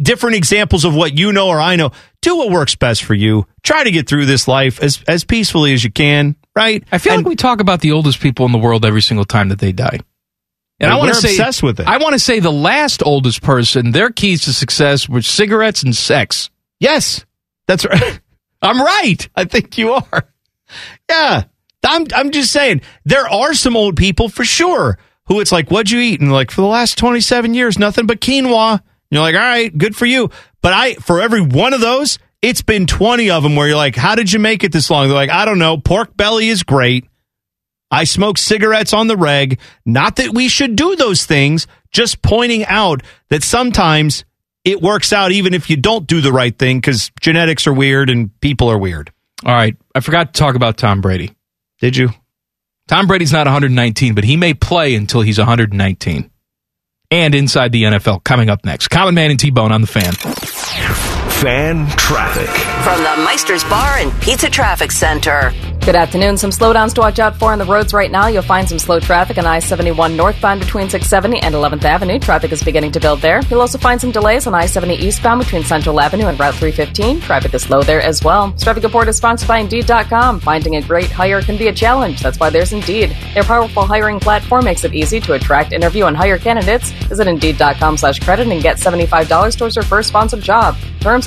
different 0.02 0.36
examples 0.36 0.86
of 0.86 0.96
what 0.96 1.18
you 1.18 1.32
know 1.32 1.50
or 1.50 1.60
I 1.60 1.76
know. 1.76 1.92
Do 2.22 2.38
what 2.38 2.50
works 2.50 2.76
best 2.76 3.04
for 3.04 3.14
you. 3.14 3.46
Try 3.64 3.84
to 3.84 3.92
get 3.92 4.08
through 4.10 4.26
this 4.26 4.48
life 4.48 4.82
as 4.82 5.04
as 5.08 5.24
peacefully 5.24 5.74
as 5.74 5.84
you 5.84 5.92
can, 5.92 6.36
right? 6.56 6.84
I 6.92 6.98
feel 6.98 7.16
like 7.16 7.26
we 7.26 7.36
talk 7.36 7.62
about 7.62 7.82
the 7.82 7.92
oldest 7.92 8.20
people 8.20 8.46
in 8.46 8.52
the 8.52 8.58
world 8.58 8.86
every 8.86 9.02
single 9.02 9.26
time 9.26 9.50
that 9.50 9.60
they 9.60 9.72
die. 9.72 10.00
And 10.80 10.90
Yeah, 10.90 10.96
I 10.96 10.98
want 10.98 11.10
to 11.10 11.22
say, 11.22 11.30
obsessed 11.30 11.64
with 11.64 11.80
it. 11.80 11.88
I 11.88 11.98
want 11.98 12.14
to 12.14 12.20
say 12.20 12.40
the 12.40 12.52
last 12.52 13.02
oldest 13.06 13.42
person, 13.42 13.92
their 13.92 14.10
keys 14.10 14.44
to 14.44 14.54
success 14.54 15.08
were 15.08 15.22
cigarettes 15.22 15.84
and 15.84 15.96
sex. 15.96 16.50
Yes, 16.80 17.26
that's 17.68 17.86
right. 17.86 18.20
I'm 18.62 18.82
right. 18.82 19.30
I 19.36 19.46
think 19.46 19.78
you 19.78 19.94
are. 19.94 20.28
Yeah. 21.10 21.44
I'm 21.84 22.06
I'm 22.14 22.32
just 22.32 22.52
saying 22.52 22.82
there 23.06 23.28
are 23.28 23.54
some 23.54 23.78
old 23.78 23.96
people 23.96 24.30
for 24.30 24.44
sure 24.44 24.98
who 25.28 25.40
it's 25.40 25.52
like, 25.52 25.70
what'd 25.70 25.92
you 25.92 26.00
eat? 26.00 26.22
And 26.22 26.32
like 26.32 26.52
for 26.52 26.62
the 26.62 26.68
last 26.68 26.98
27 26.98 27.54
years, 27.54 27.78
nothing 27.80 28.08
but 28.08 28.20
quinoa. 28.22 28.82
You're 29.10 29.22
like, 29.22 29.36
all 29.36 29.42
right, 29.42 29.76
good 29.76 29.96
for 29.96 30.06
you. 30.06 30.30
But 30.62 30.74
I 30.74 30.96
for 30.96 31.22
every 31.22 31.42
one 31.42 31.74
of 31.74 31.82
those, 31.82 32.20
it's 32.42 32.62
been 32.62 32.88
20 32.88 33.30
of 33.30 33.44
them 33.44 33.56
where 33.56 33.68
you're 33.68 33.78
like, 33.78 33.96
how 33.96 34.16
did 34.16 34.32
you 34.32 34.40
make 34.40 34.64
it 34.64 34.72
this 34.72 34.90
long? 34.90 35.08
They're 35.08 35.16
like, 35.16 35.30
I 35.30 35.46
don't 35.46 35.60
know. 35.60 35.78
Pork 35.78 36.16
belly 36.18 36.50
is 36.50 36.64
great. 36.64 37.06
I 37.90 38.04
smoke 38.04 38.38
cigarettes 38.38 38.94
on 38.94 39.08
the 39.08 39.16
reg. 39.16 39.60
Not 39.86 40.18
that 40.18 40.34
we 40.34 40.50
should 40.50 40.76
do 40.76 40.96
those 40.96 41.26
things, 41.26 41.68
just 41.92 42.22
pointing 42.22 42.66
out 42.66 43.02
that 43.30 43.44
sometimes 43.44 44.26
it 44.66 44.82
works 44.82 45.14
out 45.14 45.32
even 45.32 45.54
if 45.54 45.70
you 45.70 45.78
don't 45.78 46.06
do 46.06 46.20
the 46.20 46.34
right 46.34 46.58
thing 46.58 46.80
because 46.80 47.12
genetics 47.22 47.66
are 47.66 47.74
weird 47.74 48.10
and 48.10 48.38
people 48.42 48.70
are 48.70 48.78
weird. 48.78 49.12
All 49.46 49.54
right, 49.54 49.78
I 49.98 50.00
forgot 50.00 50.34
to 50.34 50.40
talk 50.40 50.56
about 50.56 50.78
Tom 50.78 51.02
Brady. 51.02 51.36
Did 51.80 51.98
you? 51.98 52.10
Tom 52.88 53.08
Brady's 53.08 53.34
not 53.34 53.48
119, 53.48 54.14
but 54.14 54.24
he 54.24 54.38
may 54.38 54.54
play 54.54 54.94
until 54.94 55.22
he's 55.22 55.40
119. 55.40 56.32
And 57.10 57.36
inside 57.36 57.72
the 57.72 57.84
NFL, 57.84 58.24
coming 58.24 58.50
up 58.50 58.64
next. 58.64 58.90
Common 58.90 59.16
Man 59.16 59.32
and 59.32 59.40
T 59.40 59.50
Bone 59.50 59.72
on 59.72 59.82
the 59.82 59.88
fan. 59.88 61.17
Fan 61.42 61.86
traffic. 61.90 62.50
From 62.84 63.04
the 63.04 63.24
Meister's 63.24 63.64
Bar 63.66 63.98
and 64.00 64.22
Pizza 64.22 64.50
Traffic 64.50 64.92
Center. 64.92 65.54
Good 65.86 65.96
afternoon. 65.96 66.36
Some 66.36 66.50
slowdowns 66.50 66.94
to 66.96 67.02
watch 67.02 67.18
out 67.20 67.38
for 67.38 67.54
on 67.54 67.60
the 67.60 67.66
roads 67.66 67.94
right 67.94 68.12
now. 68.12 68.28
You'll 68.28 68.42
find 68.42 68.68
some 68.68 68.78
slow 68.78 69.00
traffic 69.00 69.38
on 69.38 69.46
I 69.46 69.60
71 69.60 70.18
northbound 70.18 70.60
between 70.60 70.90
670 70.90 71.40
and 71.40 71.56
11th 71.56 71.86
Avenue. 71.86 72.20
Traffic 72.20 72.52
is 72.52 72.62
beginning 72.62 72.92
to 72.92 73.00
build 73.00 73.22
there. 73.22 73.40
You'll 73.50 73.62
also 73.62 73.78
find 73.78 74.02
some 74.02 74.12
delays 74.12 74.48
on 74.48 74.54
I 74.54 74.66
70 74.66 74.96
eastbound 74.96 75.40
between 75.40 75.64
Central 75.64 76.02
Avenue 76.02 76.26
and 76.26 76.38
Route 76.38 76.56
315. 76.56 77.22
Traffic 77.22 77.54
is 77.54 77.62
slow 77.62 77.84
there 77.84 78.02
as 78.02 78.22
well. 78.22 78.52
This 78.52 78.64
traffic 78.64 78.84
report 78.84 79.08
is 79.08 79.16
sponsored 79.16 79.48
by 79.48 79.60
Indeed.com. 79.60 80.42
Finding 80.42 80.76
a 80.76 80.82
great 80.82 81.10
hire 81.10 81.42
can 81.42 81.56
be 81.58 81.68
a 81.70 81.74
challenge. 81.74 82.22
That's 82.22 82.38
why 82.38 82.50
there's 82.50 82.74
Indeed. 82.74 83.16
Their 83.34 83.44
powerful 83.44 83.84
hiring 83.84 84.20
platform 84.20 84.66
makes 84.66 84.84
it 84.84 84.94
easy 84.94 85.22
to 85.22 85.34
attract, 85.34 85.72
interview, 85.72 86.06
and 86.06 86.18
hire 86.18 86.38
candidates. 86.38 86.92
Visit 87.08 87.28
Indeed.com 87.30 87.96
slash 87.96 88.20
credit 88.20 88.50
and 88.50 88.62
get 88.62 88.76
$75 88.76 89.58
towards 89.58 89.78
your 89.78 89.86
first 89.86 90.10
sponsored 90.10 90.42
job. 90.42 90.76
Terms 91.00 91.27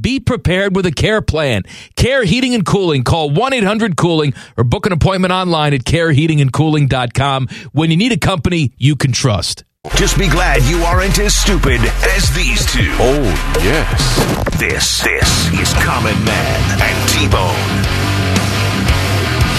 Be 0.00 0.20
prepared 0.20 0.76
with 0.76 0.86
a 0.86 0.92
care 0.92 1.22
plan. 1.22 1.62
Care 1.96 2.24
Heating 2.24 2.54
and 2.54 2.64
Cooling. 2.64 3.04
Call 3.04 3.30
1 3.30 3.52
800 3.52 3.96
Cooling 3.96 4.34
or 4.56 4.64
book 4.64 4.86
an 4.86 4.92
appointment 4.92 5.32
online 5.32 5.74
at 5.74 5.84
careheatingandcooling.com 5.84 7.48
when 7.72 7.90
you 7.90 7.96
need 7.96 8.12
a 8.12 8.18
company 8.18 8.72
you 8.76 8.96
can 8.96 9.12
trust. 9.12 9.64
Just 9.94 10.18
be 10.18 10.28
glad 10.28 10.62
you 10.64 10.82
aren't 10.82 11.18
as 11.18 11.34
stupid 11.34 11.80
as 11.80 12.30
these 12.34 12.70
two. 12.72 12.90
Oh, 12.98 13.22
yes. 13.62 14.58
This, 14.58 15.02
this 15.02 15.52
is 15.52 15.72
Common 15.82 16.22
Man 16.24 16.80
and 16.82 17.08
T-Bone. 17.08 18.08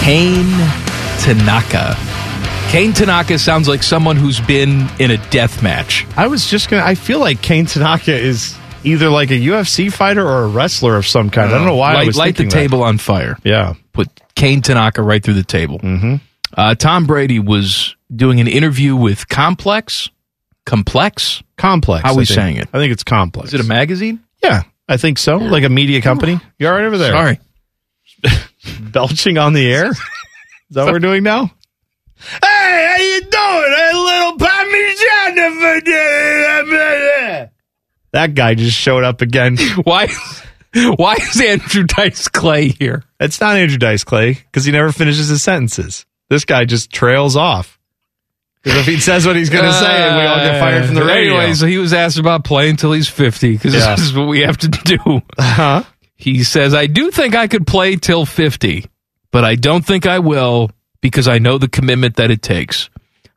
Kane 0.04 0.56
Tanaka. 1.20 1.96
Kane 2.70 2.92
Tanaka 2.92 3.38
sounds 3.38 3.66
like 3.66 3.82
someone 3.82 4.16
who's 4.16 4.40
been 4.40 4.88
in 4.98 5.10
a 5.10 5.16
death 5.30 5.62
match. 5.62 6.06
I 6.16 6.28
was 6.28 6.48
just 6.48 6.70
gonna. 6.70 6.84
I 6.84 6.94
feel 6.94 7.18
like 7.18 7.42
Kane 7.42 7.66
Tanaka 7.66 8.14
is 8.14 8.56
either 8.84 9.08
like 9.10 9.30
a 9.30 9.34
UFC 9.34 9.92
fighter 9.92 10.26
or 10.26 10.44
a 10.44 10.48
wrestler 10.48 10.96
of 10.96 11.06
some 11.06 11.30
kind. 11.30 11.50
I 11.50 11.56
don't 11.58 11.66
know 11.66 11.76
why. 11.76 11.94
Light, 11.94 12.02
I 12.02 12.06
was 12.06 12.16
light 12.16 12.36
the 12.36 12.44
that. 12.44 12.50
table 12.50 12.82
on 12.82 12.98
fire. 12.98 13.36
Yeah. 13.44 13.74
Put 13.92 14.08
Kane 14.34 14.62
Tanaka 14.62 15.02
right 15.02 15.22
through 15.22 15.34
the 15.34 15.42
table. 15.44 15.78
Mm-hmm. 15.78 16.16
Uh, 16.56 16.74
Tom 16.74 17.06
Brady 17.06 17.38
was 17.38 17.94
doing 18.14 18.40
an 18.40 18.48
interview 18.48 18.96
with 18.96 19.28
Complex. 19.28 20.10
Complex? 20.66 21.42
Complex. 21.56 22.02
How 22.02 22.10
are 22.10 22.14
I 22.14 22.16
we 22.16 22.26
think. 22.26 22.34
saying 22.36 22.56
it? 22.56 22.68
I 22.72 22.78
think 22.78 22.92
it's 22.92 23.02
complex. 23.04 23.48
Is 23.48 23.54
it 23.54 23.60
a 23.60 23.68
magazine? 23.68 24.20
Yeah, 24.42 24.62
I 24.88 24.96
think 24.98 25.18
so. 25.18 25.36
Like 25.36 25.64
a 25.64 25.68
media 25.68 26.00
company. 26.02 26.38
You're 26.58 26.70
all 26.70 26.76
right 26.78 26.86
over 26.86 26.98
there? 26.98 27.12
Sorry. 27.12 27.40
Belching 28.80 29.38
on 29.38 29.52
the 29.52 29.72
air. 29.72 29.86
Is 29.90 29.98
that 30.70 30.84
what 30.84 30.92
we're 30.92 30.98
doing 30.98 31.22
now? 31.22 31.50
Hey, 32.42 32.86
how 32.88 32.96
you 32.98 33.20
doing? 33.22 33.32
A 33.32 33.92
little 33.96 34.38
parmigiana 34.38 35.50
for 35.58 35.80
That 38.12 38.34
guy 38.34 38.54
just 38.54 38.76
showed 38.76 39.04
up 39.04 39.20
again. 39.22 39.56
Why? 39.84 40.08
Why 40.74 41.14
is 41.14 41.40
Andrew 41.40 41.84
Dice 41.84 42.28
Clay 42.28 42.68
here? 42.68 43.02
It's 43.18 43.40
not 43.40 43.56
Andrew 43.56 43.78
Dice 43.78 44.04
Clay 44.04 44.34
because 44.34 44.64
he 44.64 44.72
never 44.72 44.92
finishes 44.92 45.28
his 45.28 45.42
sentences. 45.42 46.06
This 46.28 46.44
guy 46.44 46.64
just 46.64 46.92
trails 46.92 47.36
off. 47.36 47.78
Because 48.62 48.80
if 48.80 48.86
he 48.94 49.00
says 49.00 49.26
what 49.26 49.36
he's 49.36 49.50
going 49.50 49.64
to 49.64 49.72
say, 49.72 50.16
we 50.16 50.22
all 50.26 50.36
get 50.36 50.60
fired 50.60 50.84
from 50.86 50.94
the 50.94 51.02
Uh, 51.02 51.06
radio. 51.06 51.36
Anyway, 51.38 51.54
so 51.54 51.66
he 51.66 51.78
was 51.78 51.92
asked 51.92 52.18
about 52.18 52.44
playing 52.44 52.72
until 52.72 52.92
he's 52.92 53.08
50 53.08 53.52
because 53.52 53.74
Yeah. 53.74 53.94
this 53.96 54.04
is 54.04 54.12
what 54.14 54.28
we 54.28 54.40
have 54.40 54.58
to 54.58 54.68
do. 54.68 55.22
huh? 55.38 55.82
He 56.14 56.44
says, 56.44 56.74
I 56.74 56.86
do 56.86 57.10
think 57.10 57.34
I 57.34 57.48
could 57.48 57.66
play 57.66 57.96
till 57.96 58.26
50, 58.26 58.84
but 59.32 59.44
I 59.44 59.54
don't 59.54 59.84
think 59.84 60.06
I 60.06 60.18
will 60.18 60.70
because 61.00 61.26
I 61.26 61.38
know 61.38 61.56
the 61.58 61.68
commitment 61.68 62.16
that 62.16 62.30
it 62.30 62.42
takes. 62.42 62.90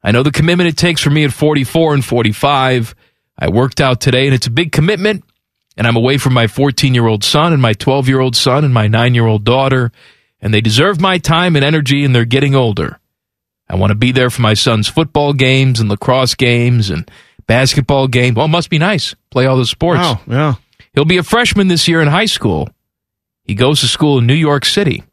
I 0.04 0.12
know 0.12 0.22
the 0.24 0.32
commitment 0.32 0.68
it 0.68 0.76
takes 0.78 1.00
for 1.02 1.10
me 1.10 1.24
at 1.24 1.32
44 1.32 1.94
and 1.94 2.04
45. 2.04 2.94
I 3.44 3.50
worked 3.50 3.82
out 3.82 4.00
today 4.00 4.26
and 4.26 4.34
it's 4.34 4.48
a 4.48 4.52
big 4.52 4.72
commitment. 4.72 5.26
And 5.76 5.86
I'm 5.86 5.98
away 5.98 6.18
from 6.18 6.34
my 6.34 6.48
14 6.48 6.94
year 6.94 7.08
old 7.08 7.26
son 7.26 7.52
and 7.52 7.62
my 7.62 7.74
12 7.74 8.08
year 8.08 8.22
old 8.22 8.38
son 8.38 8.64
and 8.64 8.74
my 8.74 8.88
nine 8.88 9.14
year 9.14 9.26
old 9.26 9.44
daughter. 9.44 9.92
And 10.40 10.54
they 10.54 10.62
deserve 10.62 11.02
my 11.02 11.18
time 11.18 11.58
and 11.58 11.66
energy 11.66 12.06
and 12.06 12.16
they're 12.16 12.24
getting 12.24 12.56
older. 12.56 13.02
I 13.68 13.76
want 13.76 13.92
to 13.92 13.96
be 13.96 14.14
there 14.14 14.30
for 14.30 14.42
my 14.42 14.54
son's 14.54 14.88
football 14.88 15.34
games 15.34 15.82
and 15.82 15.90
lacrosse 15.90 16.36
games 16.36 16.90
and 16.90 17.12
basketball 17.46 18.08
game. 18.08 18.34
Well, 18.34 18.46
it 18.46 18.50
must 18.50 18.70
be 18.70 18.78
nice. 18.78 19.14
Play 19.30 19.46
all 19.46 19.58
the 19.58 19.66
sports. 19.66 20.00
Wow, 20.00 20.22
yeah. 20.26 20.56
He'll 20.94 21.04
be 21.04 21.18
a 21.18 21.24
freshman 21.24 21.68
this 21.68 21.86
year 21.86 22.02
in 22.02 22.08
high 22.08 22.28
school. 22.28 22.70
He 23.44 23.56
goes 23.56 23.82
to 23.82 23.90
school 23.90 24.20
in 24.20 24.26
New 24.26 24.36
York 24.36 24.64
City. 24.64 25.04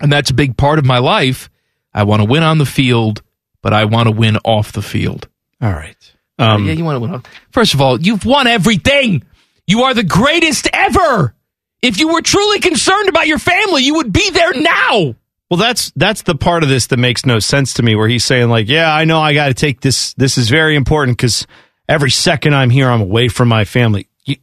And 0.00 0.10
that's 0.10 0.30
a 0.30 0.34
big 0.34 0.56
part 0.56 0.80
of 0.80 0.84
my 0.84 0.98
life. 0.98 1.48
I 1.94 2.02
want 2.02 2.22
to 2.22 2.28
win 2.28 2.42
on 2.42 2.58
the 2.58 2.66
field, 2.66 3.22
but 3.62 3.72
I 3.72 3.84
want 3.84 4.08
to 4.08 4.10
win 4.10 4.36
off 4.38 4.72
the 4.72 4.82
field. 4.82 5.28
All 5.60 5.72
right. 5.72 6.15
Um, 6.38 6.66
yeah, 6.66 6.72
you 6.72 6.84
want 6.84 6.96
to 7.02 7.10
win. 7.10 7.22
First 7.50 7.74
of 7.74 7.80
all, 7.80 8.00
you've 8.00 8.24
won 8.24 8.46
everything. 8.46 9.24
You 9.66 9.82
are 9.84 9.94
the 9.94 10.04
greatest 10.04 10.68
ever. 10.72 11.34
If 11.82 11.98
you 11.98 12.08
were 12.08 12.22
truly 12.22 12.60
concerned 12.60 13.08
about 13.08 13.26
your 13.26 13.38
family, 13.38 13.82
you 13.82 13.94
would 13.94 14.12
be 14.12 14.30
there 14.30 14.52
now. 14.54 15.14
Well, 15.50 15.58
that's 15.58 15.92
that's 15.94 16.22
the 16.22 16.34
part 16.34 16.62
of 16.62 16.68
this 16.68 16.88
that 16.88 16.96
makes 16.98 17.24
no 17.24 17.38
sense 17.38 17.74
to 17.74 17.82
me. 17.82 17.94
Where 17.94 18.08
he's 18.08 18.24
saying 18.24 18.48
like, 18.48 18.68
"Yeah, 18.68 18.92
I 18.92 19.04
know 19.04 19.20
I 19.20 19.32
got 19.34 19.48
to 19.48 19.54
take 19.54 19.80
this. 19.80 20.12
This 20.14 20.38
is 20.38 20.48
very 20.48 20.74
important 20.74 21.16
because 21.16 21.46
every 21.88 22.10
second 22.10 22.54
I'm 22.54 22.70
here, 22.70 22.88
I'm 22.88 23.00
away 23.00 23.28
from 23.28 23.48
my 23.48 23.64
family." 23.64 24.08
Y- 24.26 24.38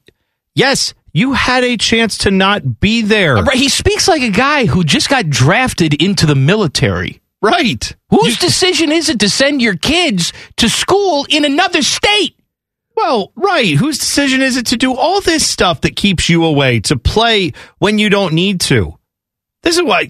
yes, 0.55 0.93
you 1.11 1.33
had 1.33 1.63
a 1.63 1.75
chance 1.75 2.19
to 2.19 2.31
not 2.31 2.79
be 2.79 3.01
there. 3.01 3.35
Right, 3.35 3.57
He 3.57 3.67
speaks 3.69 4.07
like 4.07 4.21
a 4.21 4.29
guy 4.29 4.65
who 4.65 4.83
just 4.83 5.09
got 5.09 5.29
drafted 5.29 5.93
into 5.93 6.25
the 6.25 6.35
military. 6.35 7.21
Right. 7.43 7.93
Whose 8.09 8.37
decision 8.37 8.89
is 8.93 9.09
it 9.09 9.19
to 9.19 9.29
send 9.29 9.61
your 9.61 9.75
kids 9.75 10.31
to 10.57 10.69
school 10.69 11.27
in 11.29 11.43
another 11.43 11.81
state? 11.81 12.39
Well, 12.95 13.33
right. 13.35 13.75
Whose 13.75 13.97
decision 13.99 14.41
is 14.41 14.55
it 14.55 14.67
to 14.67 14.77
do 14.77 14.95
all 14.95 15.19
this 15.19 15.45
stuff 15.45 15.81
that 15.81 15.97
keeps 15.97 16.29
you 16.29 16.45
away 16.45 16.79
to 16.81 16.97
play 16.97 17.51
when 17.79 17.99
you 17.99 18.09
don't 18.09 18.33
need 18.33 18.61
to? 18.61 18.97
This 19.61 19.75
is 19.75 19.83
why. 19.83 20.09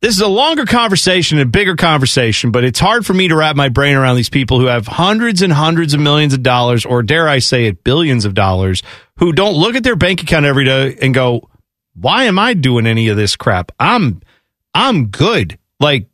This 0.00 0.14
is 0.14 0.22
a 0.22 0.28
longer 0.28 0.64
conversation, 0.64 1.38
a 1.38 1.44
bigger 1.44 1.76
conversation, 1.76 2.50
but 2.50 2.64
it's 2.64 2.78
hard 2.78 3.04
for 3.04 3.12
me 3.12 3.28
to 3.28 3.36
wrap 3.36 3.54
my 3.54 3.68
brain 3.68 3.96
around 3.96 4.16
these 4.16 4.30
people 4.30 4.58
who 4.58 4.66
have 4.66 4.86
hundreds 4.86 5.42
and 5.42 5.52
hundreds 5.52 5.92
of 5.92 6.00
millions 6.00 6.32
of 6.32 6.42
dollars, 6.42 6.86
or 6.86 7.02
dare 7.02 7.28
I 7.28 7.40
say 7.40 7.66
it, 7.66 7.84
billions 7.84 8.24
of 8.24 8.32
dollars, 8.32 8.82
who 9.18 9.32
don't 9.32 9.56
look 9.56 9.74
at 9.74 9.82
their 9.82 9.96
bank 9.96 10.22
account 10.22 10.46
every 10.46 10.64
day 10.64 10.96
and 11.02 11.12
go, 11.12 11.50
"Why 11.94 12.24
am 12.24 12.38
I 12.38 12.54
doing 12.54 12.86
any 12.86 13.08
of 13.08 13.18
this 13.18 13.36
crap? 13.36 13.72
I'm, 13.78 14.22
I'm 14.72 15.08
good." 15.08 15.58
Like, 15.80 16.08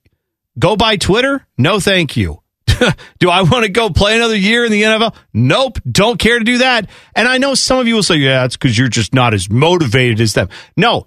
go 0.58 0.76
buy 0.76 0.96
Twitter? 0.96 1.46
No, 1.58 1.80
thank 1.80 2.16
you. 2.16 2.40
do 3.20 3.30
I 3.30 3.42
want 3.42 3.64
to 3.64 3.70
go 3.70 3.90
play 3.90 4.16
another 4.16 4.36
year 4.36 4.64
in 4.64 4.72
the 4.72 4.82
NFL? 4.82 5.14
Nope. 5.32 5.78
Don't 5.90 6.18
care 6.18 6.38
to 6.38 6.44
do 6.44 6.58
that. 6.58 6.88
And 7.14 7.28
I 7.28 7.38
know 7.38 7.54
some 7.54 7.78
of 7.78 7.86
you 7.86 7.94
will 7.94 8.02
say, 8.02 8.16
yeah, 8.16 8.44
it's 8.44 8.56
because 8.56 8.76
you're 8.76 8.88
just 8.88 9.14
not 9.14 9.34
as 9.34 9.48
motivated 9.50 10.20
as 10.20 10.32
them. 10.32 10.48
No, 10.76 11.06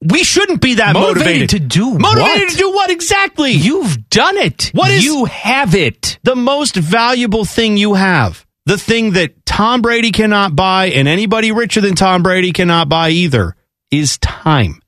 we 0.00 0.22
shouldn't 0.22 0.60
be 0.60 0.74
that 0.74 0.94
Motivated 0.94 1.18
motivated. 1.18 1.50
to 1.50 1.58
do 1.58 1.98
Motivated 1.98 2.42
what? 2.44 2.50
to 2.50 2.56
do 2.56 2.70
what 2.72 2.90
exactly? 2.90 3.50
You've 3.50 4.08
done 4.08 4.36
it. 4.36 4.70
What 4.72 4.90
is- 4.92 5.04
you 5.04 5.24
have 5.24 5.74
it? 5.74 6.18
the 6.22 6.36
most 6.36 6.76
valuable 6.76 7.44
thing 7.44 7.76
you 7.76 7.94
have, 7.94 8.46
the 8.64 8.78
thing 8.78 9.12
that 9.14 9.44
Tom 9.44 9.82
Brady 9.82 10.12
cannot 10.12 10.54
buy 10.54 10.86
and 10.90 11.08
anybody 11.08 11.50
richer 11.52 11.80
than 11.80 11.96
Tom 11.96 12.22
Brady 12.22 12.52
cannot 12.52 12.88
buy 12.88 13.10
either, 13.10 13.56
is 13.90 14.18
time. 14.18 14.80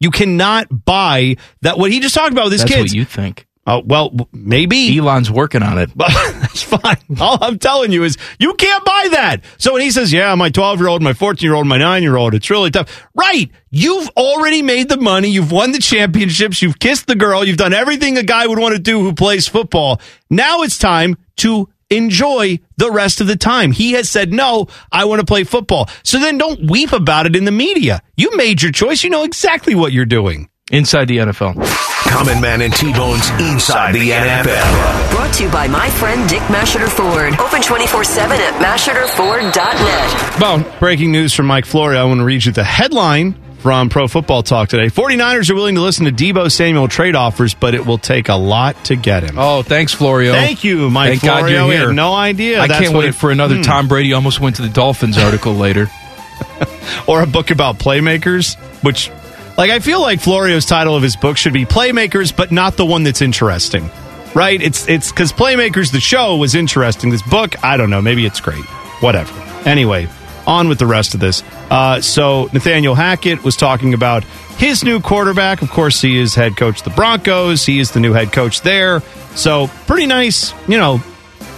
You 0.00 0.10
cannot 0.10 0.84
buy 0.84 1.36
that. 1.62 1.78
What 1.78 1.90
he 1.90 2.00
just 2.00 2.14
talked 2.14 2.32
about 2.32 2.44
with 2.44 2.52
his 2.52 2.62
That's 2.62 2.72
kids. 2.72 2.92
what 2.92 2.96
you 2.96 3.04
think. 3.04 3.46
Oh 3.68 3.82
well, 3.84 4.14
maybe 4.32 4.96
Elon's 4.96 5.28
working 5.28 5.62
on 5.62 5.78
it. 5.78 5.90
But 5.96 6.08
that's 6.40 6.62
fine. 6.62 6.98
All 7.18 7.38
I'm 7.40 7.58
telling 7.58 7.90
you 7.90 8.04
is 8.04 8.16
you 8.38 8.54
can't 8.54 8.84
buy 8.84 9.08
that. 9.12 9.42
So 9.58 9.72
when 9.72 9.82
he 9.82 9.90
says, 9.90 10.12
yeah, 10.12 10.32
my 10.36 10.50
12 10.50 10.78
year 10.78 10.88
old, 10.88 11.02
my 11.02 11.14
14 11.14 11.44
year 11.44 11.54
old, 11.54 11.66
my 11.66 11.76
nine 11.78 12.04
year 12.04 12.16
old, 12.16 12.34
it's 12.34 12.48
really 12.48 12.70
tough. 12.70 13.08
Right. 13.14 13.50
You've 13.70 14.08
already 14.10 14.62
made 14.62 14.88
the 14.88 14.98
money. 14.98 15.28
You've 15.30 15.50
won 15.50 15.72
the 15.72 15.80
championships. 15.80 16.62
You've 16.62 16.78
kissed 16.78 17.08
the 17.08 17.16
girl. 17.16 17.44
You've 17.44 17.56
done 17.56 17.72
everything 17.74 18.16
a 18.18 18.22
guy 18.22 18.46
would 18.46 18.58
want 18.58 18.76
to 18.76 18.80
do 18.80 19.00
who 19.00 19.12
plays 19.14 19.48
football. 19.48 20.00
Now 20.30 20.62
it's 20.62 20.78
time 20.78 21.16
to 21.38 21.68
enjoy 21.90 22.58
the 22.76 22.90
rest 22.90 23.20
of 23.20 23.26
the 23.26 23.36
time. 23.36 23.72
He 23.72 23.92
has 23.92 24.08
said, 24.08 24.32
no, 24.32 24.66
I 24.90 25.04
want 25.04 25.20
to 25.20 25.26
play 25.26 25.44
football. 25.44 25.88
So 26.02 26.18
then 26.18 26.38
don't 26.38 26.70
weep 26.70 26.92
about 26.92 27.26
it 27.26 27.36
in 27.36 27.44
the 27.44 27.52
media. 27.52 28.02
You 28.16 28.36
made 28.36 28.62
your 28.62 28.72
choice. 28.72 29.04
You 29.04 29.10
know 29.10 29.24
exactly 29.24 29.74
what 29.74 29.92
you're 29.92 30.04
doing. 30.04 30.48
Inside 30.72 31.06
the 31.06 31.18
NFL. 31.18 31.54
Common 32.08 32.40
Man 32.40 32.60
and 32.60 32.74
T-Bone's 32.74 33.28
Inside 33.40 33.92
the 33.92 34.10
NFL. 34.10 35.10
Brought 35.12 35.32
to 35.34 35.44
you 35.44 35.50
by 35.50 35.68
my 35.68 35.88
friend 35.90 36.28
Dick 36.28 36.40
Masheter 36.42 36.88
Ford. 36.88 37.38
Open 37.38 37.62
24 37.62 38.02
7 38.02 38.36
at 38.40 38.54
masheterford.net. 38.54 40.40
Well, 40.40 40.78
breaking 40.80 41.12
news 41.12 41.32
from 41.34 41.46
Mike 41.46 41.66
Florio. 41.66 42.00
I 42.00 42.04
want 42.04 42.18
to 42.18 42.24
read 42.24 42.44
you 42.44 42.52
the 42.52 42.64
headline 42.64 43.36
from 43.66 43.88
Pro 43.88 44.06
Football 44.06 44.44
Talk 44.44 44.68
today. 44.68 44.86
49ers 44.86 45.50
are 45.50 45.56
willing 45.56 45.74
to 45.74 45.80
listen 45.80 46.04
to 46.04 46.12
Deebo 46.12 46.52
Samuel 46.52 46.86
trade 46.86 47.16
offers, 47.16 47.52
but 47.52 47.74
it 47.74 47.84
will 47.84 47.98
take 47.98 48.28
a 48.28 48.36
lot 48.36 48.76
to 48.84 48.94
get 48.94 49.24
him. 49.24 49.34
Oh, 49.36 49.62
thanks, 49.62 49.92
Florio. 49.92 50.32
Thank 50.34 50.62
you, 50.62 50.88
Mike 50.88 51.08
Thank 51.18 51.22
God 51.24 51.50
you're 51.50 51.64
here. 51.64 51.92
no 51.92 52.14
idea. 52.14 52.60
I 52.62 52.68
That's 52.68 52.80
can't 52.80 52.96
wait 52.96 53.08
it- 53.08 53.14
for 53.16 53.32
another 53.32 53.56
Hmm. 53.56 53.62
Tom 53.62 53.88
Brady 53.88 54.12
almost 54.12 54.38
went 54.38 54.54
to 54.56 54.62
the 54.62 54.68
Dolphins 54.68 55.18
article 55.18 55.52
later. 55.56 55.90
or 57.08 57.22
a 57.22 57.26
book 57.26 57.50
about 57.50 57.80
playmakers, 57.80 58.54
which, 58.84 59.10
like, 59.58 59.72
I 59.72 59.80
feel 59.80 60.00
like 60.00 60.20
Florio's 60.20 60.64
title 60.64 60.94
of 60.94 61.02
his 61.02 61.16
book 61.16 61.36
should 61.36 61.52
be 61.52 61.64
Playmakers, 61.64 62.34
but 62.36 62.52
not 62.52 62.76
the 62.76 62.86
one 62.86 63.02
that's 63.02 63.20
interesting, 63.20 63.90
right? 64.32 64.62
It's 64.62 64.88
it's 64.88 65.10
because 65.10 65.32
Playmakers, 65.32 65.90
the 65.90 65.98
show, 65.98 66.36
was 66.36 66.54
interesting. 66.54 67.10
This 67.10 67.22
book, 67.22 67.56
I 67.64 67.76
don't 67.76 67.90
know, 67.90 68.00
maybe 68.00 68.24
it's 68.26 68.40
great, 68.40 68.64
whatever. 69.00 69.34
Anyway, 69.68 70.06
on 70.46 70.68
with 70.68 70.78
the 70.78 70.86
rest 70.86 71.14
of 71.14 71.20
this. 71.20 71.42
Uh, 71.70 72.00
so 72.00 72.48
Nathaniel 72.52 72.94
Hackett 72.94 73.42
was 73.42 73.56
talking 73.56 73.94
about 73.94 74.24
his 74.58 74.84
new 74.84 75.00
quarterback. 75.00 75.62
Of 75.62 75.70
course, 75.70 76.00
he 76.00 76.18
is 76.18 76.34
head 76.34 76.56
coach 76.56 76.82
the 76.82 76.90
Broncos. 76.90 77.66
He 77.66 77.78
is 77.78 77.90
the 77.90 78.00
new 78.00 78.12
head 78.12 78.32
coach 78.32 78.62
there. 78.62 79.00
So 79.34 79.68
pretty 79.86 80.06
nice, 80.06 80.52
you 80.68 80.78
know, 80.78 81.02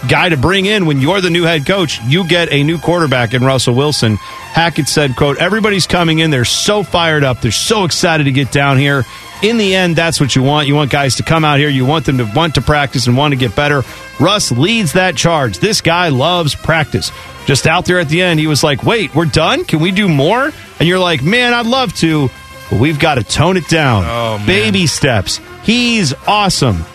guy 0.07 0.29
to 0.29 0.37
bring 0.37 0.65
in 0.65 0.85
when 0.85 0.99
you're 0.99 1.21
the 1.21 1.29
new 1.29 1.43
head 1.43 1.65
coach. 1.65 2.01
You 2.03 2.27
get 2.27 2.51
a 2.51 2.63
new 2.63 2.77
quarterback 2.77 3.33
in 3.33 3.43
Russell 3.43 3.75
Wilson. 3.75 4.15
Hackett 4.15 4.87
said, 4.87 5.15
quote, 5.15 5.37
everybody's 5.37 5.87
coming 5.87 6.19
in. 6.19 6.31
They're 6.31 6.45
so 6.45 6.83
fired 6.83 7.23
up. 7.23 7.41
They're 7.41 7.51
so 7.51 7.83
excited 7.83 8.25
to 8.25 8.31
get 8.31 8.51
down 8.51 8.77
here. 8.77 9.03
In 9.41 9.57
the 9.57 9.73
end, 9.73 9.95
that's 9.95 10.19
what 10.19 10.35
you 10.35 10.43
want. 10.43 10.67
You 10.67 10.75
want 10.75 10.91
guys 10.91 11.15
to 11.15 11.23
come 11.23 11.45
out 11.45 11.59
here. 11.59 11.69
You 11.69 11.85
want 11.85 12.05
them 12.05 12.17
to 12.17 12.25
want 12.35 12.55
to 12.55 12.61
practice 12.61 13.07
and 13.07 13.15
want 13.15 13.31
to 13.31 13.37
get 13.37 13.55
better. 13.55 13.83
Russ 14.19 14.51
leads 14.51 14.93
that 14.93 15.15
charge. 15.15 15.59
This 15.59 15.79
guy 15.79 16.09
loves 16.09 16.55
practice. 16.55 17.11
Just 17.49 17.65
out 17.65 17.85
there 17.85 17.97
at 17.99 18.09
the 18.09 18.21
end, 18.21 18.39
he 18.39 18.45
was 18.45 18.63
like, 18.63 18.83
wait, 18.83 19.15
we're 19.15 19.25
done? 19.25 19.65
Can 19.65 19.79
we 19.79 19.89
do 19.89 20.07
more? 20.07 20.51
And 20.79 20.87
you're 20.87 20.99
like, 20.99 21.23
man, 21.23 21.51
I'd 21.51 21.65
love 21.65 21.91
to, 21.95 22.29
but 22.69 22.79
we've 22.79 22.99
got 22.99 23.15
to 23.15 23.23
tone 23.23 23.57
it 23.57 23.67
down. 23.67 24.03
Oh. 24.05 24.45
Baby 24.45 24.85
steps. 24.85 25.41
He's 25.63 26.13
awesome. 26.27 26.85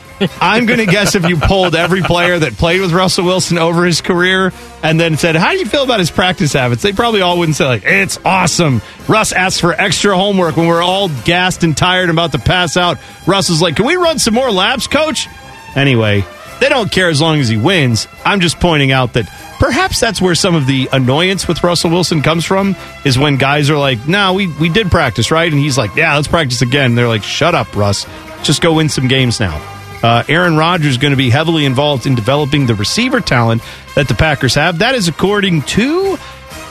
I'm 0.41 0.67
going 0.67 0.79
to 0.79 0.87
guess 0.87 1.17
if 1.17 1.29
you 1.29 1.39
polled 1.39 1.75
every 1.75 2.03
player 2.03 2.39
that 2.39 2.53
played 2.53 2.81
with 2.81 2.93
Russell 2.93 3.25
Wilson 3.25 3.59
over 3.59 3.85
his 3.85 4.01
career 4.01 4.53
and 4.81 5.01
then 5.01 5.17
said, 5.17 5.35
How 5.35 5.51
do 5.51 5.59
you 5.59 5.67
feel 5.67 5.83
about 5.83 5.99
his 5.99 6.13
practice 6.13 6.53
habits? 6.53 6.83
They 6.83 6.93
probably 6.93 7.21
all 7.21 7.37
wouldn't 7.37 7.57
say, 7.57 7.65
like, 7.65 7.83
It's 7.85 8.21
awesome. 8.25 8.81
Russ 9.09 9.33
asks 9.33 9.59
for 9.59 9.73
extra 9.73 10.17
homework 10.17 10.57
when 10.57 10.69
we're 10.69 10.85
all 10.85 11.09
gassed 11.25 11.65
and 11.65 11.77
tired 11.77 12.03
and 12.09 12.13
about 12.13 12.31
to 12.31 12.39
pass 12.39 12.77
out. 12.77 12.99
Russ 13.27 13.51
is 13.51 13.61
like, 13.61 13.75
Can 13.75 13.87
we 13.87 13.97
run 13.97 14.21
some 14.21 14.35
more 14.35 14.53
laps, 14.53 14.87
coach? 14.87 15.27
Anyway, 15.75 16.25
they 16.61 16.69
don't 16.69 16.91
care 16.91 17.09
as 17.09 17.21
long 17.21 17.41
as 17.41 17.49
he 17.49 17.57
wins. 17.57 18.09
I'm 18.25 18.41
just 18.41 18.61
pointing 18.61 18.93
out 18.93 19.15
that 19.15 19.29
perhaps 19.59 20.01
that's 20.01 20.21
where 20.21 20.35
some 20.35 20.55
of 20.55 20.67
the 20.67 20.89
annoyance 20.93 21.49
with 21.49 21.63
Russell 21.63 21.91
Wilson 21.91 22.23
comes 22.23 22.45
from 22.45 22.77
is 23.05 23.19
when 23.19 23.37
guys 23.37 23.71
are 23.71 23.79
like, 23.79 24.07
no, 24.09 24.35
we, 24.35 24.47
we 24.47 24.69
did 24.69 24.91
practice, 24.91 25.31
right? 25.31 25.51
And 25.51 25.61
he's 25.61 25.77
like, 25.79 25.95
yeah, 25.97 26.15
let's 26.15 26.29
practice 26.29 26.63
again. 26.63 26.95
they're 26.95 27.09
like, 27.09 27.23
shut 27.23 27.55
up, 27.55 27.75
Russ. 27.77 28.07
Just 28.43 28.63
go 28.63 28.75
win 28.75 28.89
some 28.89 29.09
games 29.09 29.41
now. 29.41 29.57
Uh, 30.03 30.23
Aaron 30.29 30.57
Rodgers 30.57 30.93
is 30.93 30.99
going 30.99 31.13
to 31.13 31.17
be 31.17 31.31
heavily 31.31 31.65
involved 31.65 32.07
in 32.07 32.15
developing 32.15 32.67
the 32.67 32.75
receiver 32.75 33.21
talent 33.21 33.63
that 33.95 34.07
the 34.07 34.15
Packers 34.15 34.55
have. 34.55 34.81
That 34.81 34.95
is 34.95 35.09
according 35.09 35.63
to 35.63 36.19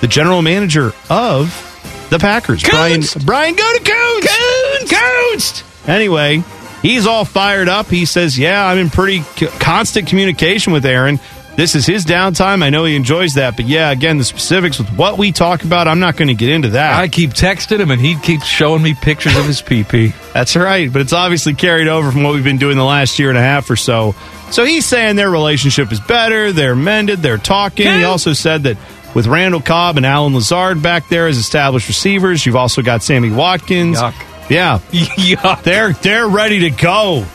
the 0.01 0.07
general 0.07 0.43
manager 0.43 0.91
of 1.09 2.07
the 2.11 2.19
Packers, 2.19 2.61
Brian. 2.61 3.01
Brian, 3.25 3.55
go 3.55 3.77
to 3.77 3.83
Coons. 3.83 4.91
Coons. 4.91 5.63
Anyway, 5.87 6.43
he's 6.83 7.07
all 7.07 7.25
fired 7.25 7.67
up. 7.67 7.87
He 7.87 8.05
says, 8.05 8.37
"Yeah, 8.37 8.63
I'm 8.63 8.77
in 8.77 8.91
pretty 8.91 9.21
c- 9.23 9.47
constant 9.59 10.07
communication 10.07 10.71
with 10.71 10.85
Aaron. 10.85 11.19
This 11.55 11.75
is 11.75 11.85
his 11.85 12.03
downtime. 12.03 12.63
I 12.63 12.71
know 12.71 12.83
he 12.85 12.95
enjoys 12.95 13.35
that, 13.35 13.55
but 13.55 13.65
yeah, 13.67 13.91
again, 13.91 14.17
the 14.17 14.23
specifics 14.23 14.79
with 14.79 14.89
what 14.97 15.19
we 15.19 15.31
talk 15.31 15.63
about, 15.63 15.87
I'm 15.87 15.99
not 15.99 16.17
going 16.17 16.29
to 16.29 16.33
get 16.33 16.49
into 16.49 16.69
that. 16.69 16.99
I 16.99 17.07
keep 17.07 17.29
texting 17.29 17.79
him, 17.79 17.91
and 17.91 18.01
he 18.01 18.15
keeps 18.15 18.45
showing 18.45 18.81
me 18.81 18.95
pictures 18.95 19.35
of 19.37 19.45
his 19.45 19.61
PP. 19.63 20.13
That's 20.33 20.55
right, 20.55 20.91
but 20.91 21.01
it's 21.03 21.13
obviously 21.13 21.53
carried 21.53 21.87
over 21.87 22.11
from 22.11 22.23
what 22.23 22.33
we've 22.33 22.43
been 22.43 22.57
doing 22.57 22.75
the 22.75 22.83
last 22.83 23.19
year 23.19 23.29
and 23.29 23.37
a 23.37 23.41
half 23.41 23.69
or 23.69 23.75
so. 23.75 24.15
So 24.49 24.65
he's 24.65 24.83
saying 24.85 25.15
their 25.15 25.29
relationship 25.29 25.91
is 25.91 25.99
better, 25.99 26.51
they're 26.51 26.75
mended, 26.75 27.19
they're 27.19 27.37
talking. 27.37 27.85
He 27.85 28.03
also 28.03 28.33
said 28.33 28.63
that 28.63 28.77
with 29.13 29.27
Randall 29.27 29.61
Cobb 29.61 29.97
and 29.97 30.07
Allen 30.07 30.33
Lazard 30.33 30.81
back 30.81 31.07
there 31.07 31.27
as 31.27 31.37
established 31.37 31.87
receivers, 31.87 32.47
you've 32.47 32.55
also 32.55 32.81
got 32.81 33.03
Sammy 33.03 33.29
Watkins. 33.29 33.99
Yuck. 34.01 34.13
Yeah. 34.49 34.79
Yuck. 34.91 35.63
They're 35.63 35.93
they're 35.93 36.27
ready 36.27 36.59
to 36.61 36.69
go. 36.69 37.25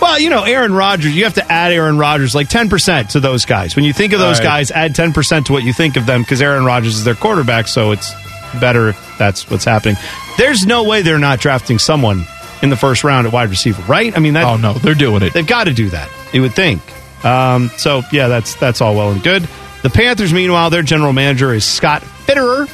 Well, 0.00 0.18
you 0.18 0.30
know, 0.30 0.44
Aaron 0.44 0.72
Rodgers, 0.72 1.14
you 1.14 1.24
have 1.24 1.34
to 1.34 1.52
add 1.52 1.72
Aaron 1.72 1.98
Rodgers 1.98 2.34
like 2.34 2.48
10% 2.48 3.08
to 3.10 3.20
those 3.20 3.44
guys. 3.44 3.76
When 3.76 3.84
you 3.84 3.92
think 3.92 4.14
of 4.14 4.18
those 4.18 4.38
right. 4.38 4.44
guys, 4.44 4.70
add 4.70 4.94
10% 4.94 5.44
to 5.44 5.52
what 5.52 5.62
you 5.62 5.74
think 5.74 5.96
of 5.96 6.06
them 6.06 6.22
because 6.22 6.40
Aaron 6.40 6.64
Rodgers 6.64 6.96
is 6.96 7.04
their 7.04 7.14
quarterback, 7.14 7.68
so 7.68 7.92
it's 7.92 8.10
better 8.58 8.88
if 8.88 9.18
that's 9.18 9.50
what's 9.50 9.64
happening. 9.64 9.96
There's 10.38 10.64
no 10.64 10.84
way 10.84 11.02
they're 11.02 11.18
not 11.18 11.38
drafting 11.38 11.78
someone 11.78 12.24
in 12.62 12.70
the 12.70 12.76
first 12.76 13.04
round 13.04 13.26
at 13.26 13.32
wide 13.32 13.50
receiver, 13.50 13.82
right? 13.82 14.16
I 14.16 14.20
mean, 14.20 14.34
that, 14.34 14.44
Oh 14.44 14.56
no, 14.56 14.72
they're 14.72 14.94
doing 14.94 15.22
it. 15.22 15.34
They've 15.34 15.46
got 15.46 15.64
to 15.64 15.74
do 15.74 15.90
that. 15.90 16.08
You 16.32 16.42
would 16.42 16.54
think. 16.54 16.80
Um, 17.24 17.68
so 17.76 18.02
yeah, 18.10 18.28
that's 18.28 18.54
that's 18.54 18.80
all 18.80 18.94
well 18.94 19.10
and 19.10 19.22
good. 19.22 19.46
The 19.82 19.90
Panthers, 19.90 20.32
meanwhile, 20.32 20.70
their 20.70 20.82
general 20.82 21.12
manager 21.12 21.52
is 21.52 21.64
Scott 21.64 22.02
Fitterer, 22.02 22.68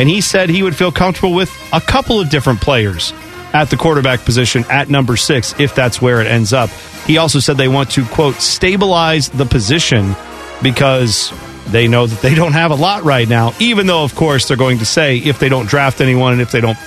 and 0.00 0.08
he 0.08 0.22
said 0.22 0.48
he 0.48 0.62
would 0.62 0.74
feel 0.74 0.90
comfortable 0.90 1.34
with 1.34 1.54
a 1.74 1.80
couple 1.80 2.18
of 2.18 2.30
different 2.30 2.62
players 2.62 3.12
at 3.52 3.68
the 3.68 3.76
quarterback 3.76 4.24
position 4.24 4.64
at 4.70 4.88
number 4.88 5.14
six 5.14 5.54
if 5.60 5.74
that's 5.74 6.00
where 6.00 6.22
it 6.22 6.26
ends 6.26 6.54
up. 6.54 6.70
He 7.06 7.18
also 7.18 7.38
said 7.38 7.58
they 7.58 7.68
want 7.68 7.90
to 7.90 8.06
quote 8.06 8.36
stabilize 8.36 9.28
the 9.28 9.44
position 9.44 10.16
because 10.62 11.34
they 11.66 11.86
know 11.86 12.06
that 12.06 12.22
they 12.22 12.34
don't 12.34 12.52
have 12.54 12.70
a 12.70 12.76
lot 12.76 13.02
right 13.02 13.28
now. 13.28 13.52
Even 13.60 13.86
though, 13.86 14.02
of 14.02 14.14
course, 14.14 14.48
they're 14.48 14.56
going 14.56 14.78
to 14.78 14.86
say 14.86 15.18
if 15.18 15.38
they 15.38 15.50
don't 15.50 15.68
draft 15.68 16.00
anyone 16.00 16.32
and 16.32 16.40
if 16.40 16.50
they 16.50 16.62
don't 16.62 16.78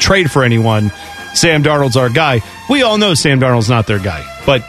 trade 0.00 0.28
for 0.28 0.42
anyone, 0.42 0.90
Sam 1.34 1.62
Darnold's 1.62 1.96
our 1.96 2.10
guy. 2.10 2.40
We 2.68 2.82
all 2.82 2.98
know 2.98 3.14
Sam 3.14 3.38
Darnold's 3.38 3.70
not 3.70 3.86
their 3.86 4.00
guy, 4.00 4.24
but 4.44 4.64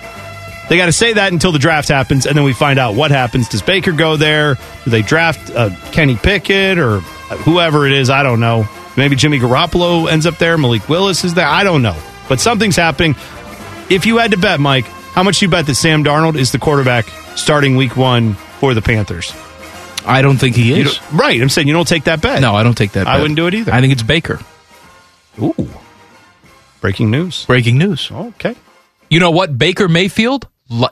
they 0.69 0.77
got 0.77 0.85
to 0.85 0.91
say 0.91 1.13
that 1.13 1.31
until 1.31 1.51
the 1.51 1.59
draft 1.59 1.87
happens, 1.87 2.27
and 2.27 2.37
then 2.37 2.43
we 2.43 2.53
find 2.53 2.77
out 2.77 2.93
what 2.93 3.09
happens. 3.09 3.49
Does 3.49 3.63
Baker 3.63 3.91
go 3.91 4.17
there? 4.17 4.55
Do 4.83 4.91
they 4.91 5.01
draft 5.01 5.49
uh, 5.49 5.71
Kenny 5.91 6.15
Pickett 6.15 6.77
or 6.77 7.01
whoever 7.29 7.85
it 7.85 7.93
is? 7.93 8.09
I 8.09 8.23
don't 8.23 8.39
know. 8.39 8.67
Maybe 8.95 9.15
Jimmy 9.15 9.39
Garoppolo 9.39 10.09
ends 10.11 10.25
up 10.25 10.37
there. 10.37 10.57
Malik 10.57 10.87
Willis 10.89 11.23
is 11.23 11.33
there. 11.35 11.45
I 11.47 11.63
don't 11.63 11.81
know, 11.81 11.95
but 12.29 12.39
something's 12.39 12.75
happening. 12.75 13.15
If 13.89 14.05
you 14.05 14.17
had 14.17 14.31
to 14.31 14.37
bet, 14.37 14.59
Mike, 14.59 14.85
how 14.85 15.23
much 15.23 15.41
you 15.41 15.47
bet 15.49 15.65
that 15.67 15.75
Sam 15.75 16.03
Darnold 16.03 16.35
is 16.35 16.51
the 16.51 16.59
quarterback 16.59 17.05
starting 17.35 17.75
Week 17.75 17.95
One 17.95 18.33
for 18.33 18.73
the 18.73 18.81
Panthers? 18.81 19.33
I 20.05 20.21
don't 20.21 20.37
think 20.37 20.55
he 20.55 20.79
is. 20.79 20.99
right. 21.11 21.41
I'm 21.41 21.49
saying 21.49 21.67
you 21.67 21.73
don't 21.73 21.87
take 21.87 22.05
that 22.05 22.21
bet. 22.21 22.41
No, 22.41 22.55
I 22.55 22.63
don't 22.63 22.77
take 22.77 22.93
that. 22.93 23.07
I 23.07 23.19
wouldn't 23.19 23.35
do 23.35 23.47
it 23.47 23.53
either. 23.53 23.71
I 23.73 23.81
think 23.81 23.91
it's 23.93 24.03
Baker. 24.03 24.39
Ooh, 25.41 25.53
breaking 26.81 27.11
news. 27.11 27.45
Breaking 27.45 27.77
news. 27.77 28.09
Okay. 28.11 28.55
You 29.09 29.19
know 29.19 29.31
what? 29.31 29.57
Baker 29.57 29.87
Mayfield 29.87 30.47
li- 30.69 30.87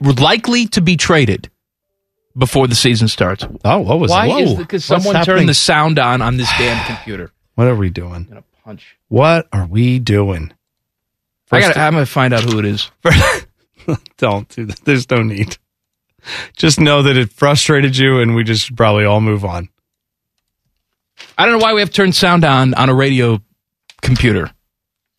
likely 0.00 0.66
to 0.68 0.80
be 0.80 0.96
traded 0.96 1.50
before 2.40 2.66
the 2.66 2.74
season 2.74 3.06
starts. 3.06 3.46
Oh, 3.64 3.78
what 3.78 4.00
was 4.00 4.10
Why 4.10 4.26
whoa. 4.26 4.38
is 4.40 4.54
because 4.54 4.84
someone 4.84 5.24
turned 5.24 5.48
the 5.48 5.54
sound 5.54 6.00
on 6.00 6.20
on 6.20 6.36
this 6.36 6.50
damn 6.58 6.84
computer? 6.96 7.30
What 7.54 7.68
are 7.68 7.76
we 7.76 7.90
doing? 7.90 8.24
gonna 8.24 8.42
punch. 8.64 8.96
What 9.08 9.46
are 9.52 9.66
we 9.66 10.00
doing? 10.00 10.52
I 11.52 11.60
First- 11.60 11.74
got. 11.74 11.76
I'm 11.86 11.92
gonna 11.92 12.06
find 12.06 12.34
out 12.34 12.42
who 12.42 12.58
it 12.58 12.64
is. 12.64 12.90
Don't 14.16 14.48
do 14.48 14.66
that. 14.66 14.84
There's 14.84 15.08
no 15.10 15.22
need. 15.22 15.56
Just 16.56 16.80
know 16.80 17.02
that 17.02 17.16
it 17.16 17.32
frustrated 17.32 17.96
you, 17.96 18.20
and 18.20 18.34
we 18.34 18.44
just 18.44 18.66
should 18.66 18.76
probably 18.76 19.04
all 19.04 19.20
move 19.20 19.44
on. 19.44 19.68
I 21.38 21.46
don't 21.46 21.58
know 21.58 21.64
why 21.64 21.72
we 21.74 21.80
have 21.80 21.90
turned 21.90 22.14
sound 22.14 22.44
on 22.44 22.74
on 22.74 22.88
a 22.90 22.94
radio 22.94 23.42
computer. 24.02 24.50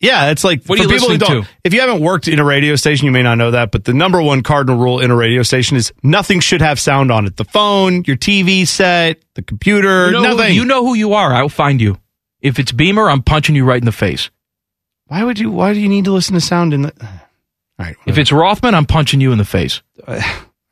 Yeah, 0.02 0.30
it's 0.30 0.42
like 0.42 0.64
What 0.66 0.78
for 0.80 0.88
people 0.88 1.08
who 1.10 1.16
don't. 1.16 1.44
to? 1.44 1.48
If 1.64 1.72
you 1.72 1.80
haven't 1.80 2.00
worked 2.02 2.26
in 2.26 2.38
a 2.40 2.44
radio 2.44 2.74
station, 2.74 3.06
you 3.06 3.12
may 3.12 3.22
not 3.22 3.36
know 3.38 3.52
that. 3.52 3.70
But 3.70 3.84
the 3.84 3.94
number 3.94 4.20
one 4.20 4.42
cardinal 4.42 4.76
rule 4.76 4.98
in 5.00 5.10
a 5.12 5.16
radio 5.16 5.42
station 5.44 5.76
is 5.76 5.92
nothing 6.02 6.40
should 6.40 6.60
have 6.60 6.80
sound 6.80 7.12
on 7.12 7.24
it. 7.24 7.36
The 7.36 7.44
phone, 7.44 8.02
your 8.04 8.16
TV 8.16 8.66
set, 8.66 9.22
the 9.34 9.42
computer, 9.42 10.06
You 10.06 10.12
know, 10.12 10.22
who, 10.30 10.36
nothing. 10.36 10.54
you 10.56 10.64
know 10.64 10.84
who 10.84 10.94
you 10.94 11.12
are. 11.14 11.32
I'll 11.32 11.48
find 11.48 11.80
you. 11.80 11.98
If 12.40 12.58
it's 12.58 12.72
Beamer, 12.72 13.08
I'm 13.08 13.22
punching 13.22 13.54
you 13.54 13.64
right 13.64 13.80
in 13.80 13.84
the 13.86 13.92
face. 13.92 14.28
why 15.06 15.22
would 15.22 15.38
you? 15.38 15.50
Why 15.52 15.72
do 15.72 15.80
you 15.80 15.88
need 15.88 16.04
to 16.06 16.12
listen 16.12 16.34
to 16.34 16.40
sound 16.40 16.74
in 16.74 16.82
the? 16.82 16.92
All 17.78 17.86
right. 17.86 17.96
If 18.04 18.18
it's 18.18 18.32
Rothman, 18.32 18.74
I'm 18.74 18.86
punching 18.86 19.20
you 19.20 19.30
in 19.30 19.38
the 19.38 19.44
face. 19.44 19.82
all 20.08 20.16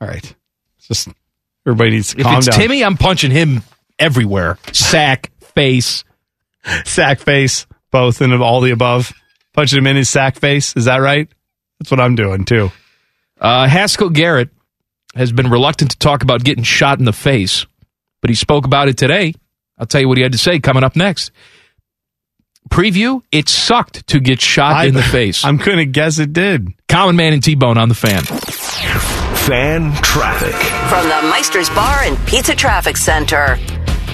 right. 0.00 0.34
It's 0.78 0.88
just 0.88 1.08
everybody 1.64 1.90
needs 1.90 2.14
to 2.14 2.18
If 2.20 2.24
calm 2.24 2.38
it's 2.38 2.46
down. 2.48 2.58
Timmy, 2.58 2.82
I'm 2.84 2.96
punching 2.96 3.30
him 3.30 3.62
everywhere. 3.98 4.58
Sack, 4.72 5.30
face. 5.54 6.04
sack 6.84 7.20
face, 7.20 7.66
both 7.90 8.20
and 8.20 8.32
all 8.34 8.60
the 8.60 8.70
above. 8.70 9.12
Punching 9.52 9.78
him 9.78 9.86
in 9.86 9.96
his 9.96 10.08
sack 10.08 10.38
face. 10.38 10.76
Is 10.76 10.84
that 10.84 10.98
right? 10.98 11.28
That's 11.78 11.90
what 11.90 12.00
I'm 12.00 12.14
doing 12.14 12.44
too. 12.44 12.70
Uh, 13.40 13.66
Haskell 13.66 14.10
Garrett 14.10 14.50
has 15.14 15.32
been 15.32 15.50
reluctant 15.50 15.90
to 15.92 15.98
talk 15.98 16.22
about 16.22 16.44
getting 16.44 16.62
shot 16.62 16.98
in 16.98 17.04
the 17.04 17.12
face, 17.12 17.66
but 18.20 18.28
he 18.30 18.34
spoke 18.36 18.64
about 18.64 18.88
it 18.88 18.96
today. 18.96 19.34
I'll 19.78 19.86
tell 19.86 20.00
you 20.00 20.08
what 20.08 20.18
he 20.18 20.22
had 20.22 20.32
to 20.32 20.38
say 20.38 20.60
coming 20.60 20.84
up 20.84 20.94
next. 20.94 21.30
Preview: 22.70 23.22
It 23.32 23.48
sucked 23.48 24.06
to 24.08 24.20
get 24.20 24.40
shot 24.40 24.86
in 24.86 24.94
the 24.94 25.02
face. 25.16 25.44
I'm 25.44 25.56
going 25.56 25.78
to 25.78 25.86
guess 25.86 26.18
it 26.18 26.32
did. 26.32 26.68
Common 26.88 27.16
Man 27.16 27.32
and 27.32 27.42
T 27.42 27.54
Bone 27.54 27.78
on 27.78 27.88
the 27.88 27.94
fan. 27.94 28.22
Fan 28.22 29.92
traffic. 30.02 30.54
From 30.90 31.08
the 31.08 31.28
Meister's 31.30 31.70
Bar 31.70 32.02
and 32.02 32.18
Pizza 32.26 32.54
Traffic 32.54 32.96
Center. 32.96 33.58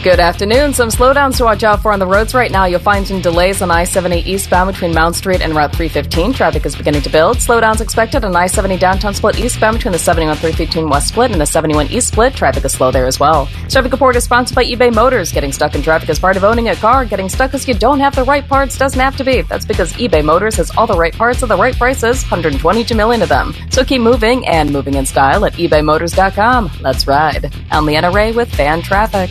Good 0.07 0.21
afternoon. 0.21 0.73
Some 0.73 0.89
slowdowns 0.89 1.39
to 1.39 1.43
watch 1.43 1.65
out 1.65 1.83
for 1.83 1.91
on 1.91 1.99
the 1.99 2.07
roads 2.07 2.33
right 2.33 2.53
now. 2.53 2.67
You'll 2.67 2.79
find 2.79 3.05
some 3.05 3.21
delays 3.21 3.61
on 3.61 3.73
I 3.73 3.83
70 3.83 4.21
eastbound 4.21 4.71
between 4.71 4.95
Mount 4.95 5.17
Street 5.17 5.41
and 5.41 5.53
Route 5.53 5.75
315. 5.75 6.33
Traffic 6.33 6.65
is 6.65 6.77
beginning 6.77 7.03
to 7.03 7.11
build. 7.11 7.39
Slowdowns 7.39 7.81
expected 7.81 8.25
on 8.25 8.37
I 8.37 8.47
70 8.47 8.77
downtown 8.77 9.15
split 9.15 9.41
eastbound 9.41 9.79
between 9.79 9.91
the 9.91 9.99
71 9.99 10.37
315 10.37 10.89
west 10.89 11.09
split 11.09 11.33
and 11.33 11.41
the 11.41 11.45
71 11.45 11.89
east 11.89 12.07
split. 12.07 12.35
Traffic 12.35 12.65
is 12.65 12.71
slow 12.71 12.93
there 12.93 13.07
as 13.07 13.19
well. 13.19 13.47
Traffic 13.69 13.91
report 13.91 14.15
is 14.15 14.23
sponsored 14.23 14.55
by 14.55 14.65
eBay 14.65 14.95
Motors. 14.95 15.33
Getting 15.33 15.51
stuck 15.51 15.75
in 15.75 15.83
traffic 15.83 16.09
is 16.09 16.21
part 16.21 16.37
of 16.37 16.45
owning 16.45 16.69
a 16.69 16.77
car. 16.77 17.05
Getting 17.05 17.29
stuck 17.29 17.51
because 17.51 17.67
you 17.67 17.75
don't 17.75 17.99
have 17.99 18.15
the 18.15 18.23
right 18.23 18.47
parts 18.47 18.79
doesn't 18.79 19.01
have 19.01 19.17
to 19.17 19.25
be. 19.25 19.43
That's 19.43 19.67
because 19.67 19.93
eBay 19.95 20.25
Motors 20.25 20.55
has 20.55 20.71
all 20.77 20.87
the 20.87 20.97
right 20.97 21.15
parts 21.15 21.43
at 21.43 21.49
the 21.49 21.57
right 21.57 21.77
prices, 21.77 22.23
122 22.23 22.95
million 22.95 23.23
of 23.23 23.29
them. 23.29 23.53
So 23.71 23.85
keep 23.85 24.03
moving 24.03 24.47
and 24.47 24.73
moving 24.73 24.95
in 24.95 25.05
style 25.05 25.45
at 25.45 25.55
ebaymotors.com. 25.55 26.71
Let's 26.81 27.09
ride. 27.09 27.53
I'm 27.73 27.85
Leanna 27.87 28.13
Ray 28.13 28.31
with 28.31 28.55
Fan 28.55 28.83
Traffic. 28.83 29.31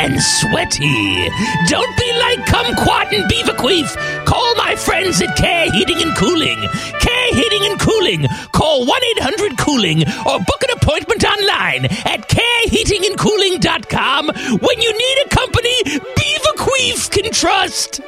and 0.00 0.20
sweaty. 0.20 1.28
Don't 1.68 1.96
be 1.98 2.10
like 2.18 2.40
Kumquat 2.46 3.12
and 3.12 3.30
Beaverqueef. 3.30 3.94
Call 4.24 4.54
my 4.56 4.74
friends 4.74 5.20
at 5.20 5.36
Care 5.36 5.70
Heating 5.72 6.00
and 6.00 6.16
Cooling. 6.16 6.58
Care 7.00 7.34
Heating 7.34 7.66
and 7.70 7.78
Cooling. 7.78 8.26
Call 8.52 8.86
1 8.86 9.00
800 9.18 9.58
Cooling 9.58 10.08
or 10.26 10.38
book 10.38 10.62
an 10.62 10.70
appointment 10.76 11.22
online 11.24 11.84
at 12.06 12.26
careheatingandcooling.com 12.28 14.30
when 14.60 14.80
you 14.80 14.92
need 14.96 15.18
a 15.26 15.28
company 15.28 15.82
Beaverqueef 15.84 17.10
can 17.10 17.30
trust. 17.30 18.00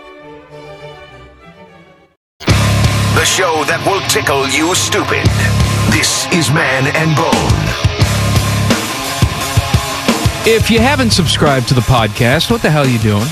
The 3.18 3.26
show 3.26 3.64
that 3.68 3.84
will 3.86 4.00
tickle 4.08 4.48
you 4.48 4.74
stupid. 4.74 5.26
This 5.92 6.26
is 6.32 6.48
Man 6.50 6.86
and 6.96 7.14
Bone. 7.14 7.71
If 10.44 10.72
you 10.72 10.80
haven't 10.80 11.12
subscribed 11.12 11.68
to 11.68 11.74
the 11.74 11.82
podcast, 11.82 12.50
what 12.50 12.62
the 12.62 12.70
hell 12.70 12.84
are 12.84 12.88
you 12.88 12.98
doing? 12.98 13.28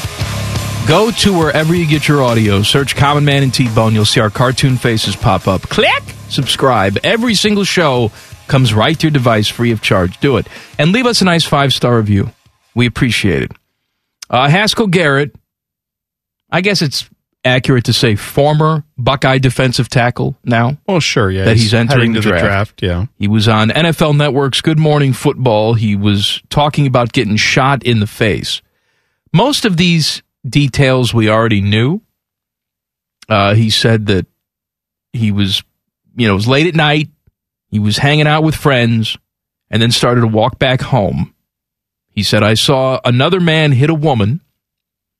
Go 0.87 1.11
to 1.11 1.37
wherever 1.37 1.75
you 1.75 1.85
get 1.85 2.07
your 2.07 2.23
audio, 2.23 2.63
search 2.63 2.95
Common 2.95 3.25
Man 3.25 3.43
and 3.43 3.53
T-Bone. 3.53 3.95
You'll 3.95 4.05
see 4.05 4.21
our 4.21 4.31
cartoon 4.31 4.77
faces 4.77 5.17
pop 5.17 5.49
up. 5.49 5.63
Click, 5.63 6.05
subscribe. 6.29 6.99
Every 7.03 7.35
single 7.35 7.65
show 7.65 8.13
comes 8.47 8.73
right 8.73 8.97
to 8.97 9.09
your 9.09 9.11
device 9.11 9.49
free 9.49 9.73
of 9.73 9.83
charge. 9.83 10.21
Do 10.21 10.37
it. 10.37 10.47
And 10.79 10.93
leave 10.93 11.07
us 11.07 11.21
a 11.21 11.25
nice 11.25 11.45
five-star 11.45 11.97
review. 11.97 12.31
We 12.77 12.87
appreciate 12.87 13.43
it. 13.43 13.53
Uh, 14.31 14.49
Haskell 14.49 14.87
Garrett, 14.87 15.35
I 16.49 16.61
guess 16.61 16.81
it's 16.81 17.11
accurate 17.45 17.85
to 17.85 17.93
say 17.93 18.17
former 18.17 18.85
Buckeye 18.99 19.39
defensive 19.39 19.89
tackle 19.89 20.37
now. 20.45 20.79
Well, 20.87 21.01
sure, 21.01 21.31
yeah. 21.31 21.45
That 21.45 21.57
he's 21.57 21.73
entering 21.75 22.15
heading 22.15 22.31
the 22.33 22.39
draft. 22.39 22.83
Yeah. 22.83 23.07
He 23.19 23.29
was 23.29 23.49
on 23.49 23.71
NFL 23.71 24.17
Network's 24.17 24.61
Good 24.61 24.79
Morning 24.79 25.13
Football. 25.13 25.75
He 25.75 25.97
was 25.97 26.43
talking 26.51 26.87
about 26.87 27.13
getting 27.13 27.37
shot 27.37 27.83
in 27.83 28.01
the 28.01 28.07
face. 28.07 28.63
Most 29.33 29.65
of 29.65 29.77
these 29.77 30.23
details 30.49 31.15
we 31.15 31.29
already 31.29 31.61
knew. 31.61 32.01
Uh, 33.29 33.55
he 33.55 33.71
said 33.71 34.07
that 34.07 34.27
he 35.13 35.31
was, 35.33 35.63
you 36.17 36.27
know, 36.27 36.33
it 36.33 36.37
was 36.37 36.49
late 36.49 36.67
at 36.67 36.75
night. 36.75 37.09
He 37.69 37.79
was 37.79 37.99
hanging 37.99 38.27
out 38.27 38.43
with 38.43 38.57
friends 38.57 39.17
and 39.71 39.81
then 39.81 39.93
started 39.93 40.23
to 40.23 40.27
walk 40.27 40.59
back 40.59 40.81
home. 40.81 41.35
He 42.09 42.25
said, 42.25 42.43
I 42.43 42.55
saw 42.55 43.01
another 43.05 43.39
man 43.39 43.71
hit 43.71 43.89
a 43.89 43.95
woman, 43.95 44.41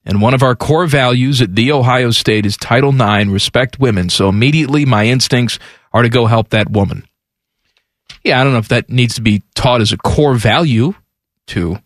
and 0.05 0.21
one 0.23 0.35
of 0.35 0.43
our 0.43 0.55
core 0.57 0.87
values 0.87 1.41
at 1.43 1.55
The 1.55 1.73
Ohio 1.73 2.11
State 2.11 2.47
is 2.47 2.57
Title 2.57 2.95
IX, 2.95 3.31
respect 3.31 3.79
women. 3.79 4.09
So 4.11 4.29
immediately 4.29 4.85
my 4.85 5.07
instincts 5.07 5.59
are 5.93 6.03
to 6.03 6.09
go 6.09 6.27
help 6.27 6.51
that 6.51 6.71
woman. 6.71 7.05
Yeah, 8.25 8.41
I 8.41 8.45
don't 8.45 8.53
know 8.53 8.59
if 8.59 8.69
that 8.69 8.91
needs 8.91 9.15
to 9.15 9.23
be 9.23 9.43
taught 9.55 9.81
as 9.81 9.93
a 9.93 9.97
core 9.97 10.35
value 10.35 10.95
to 11.49 11.79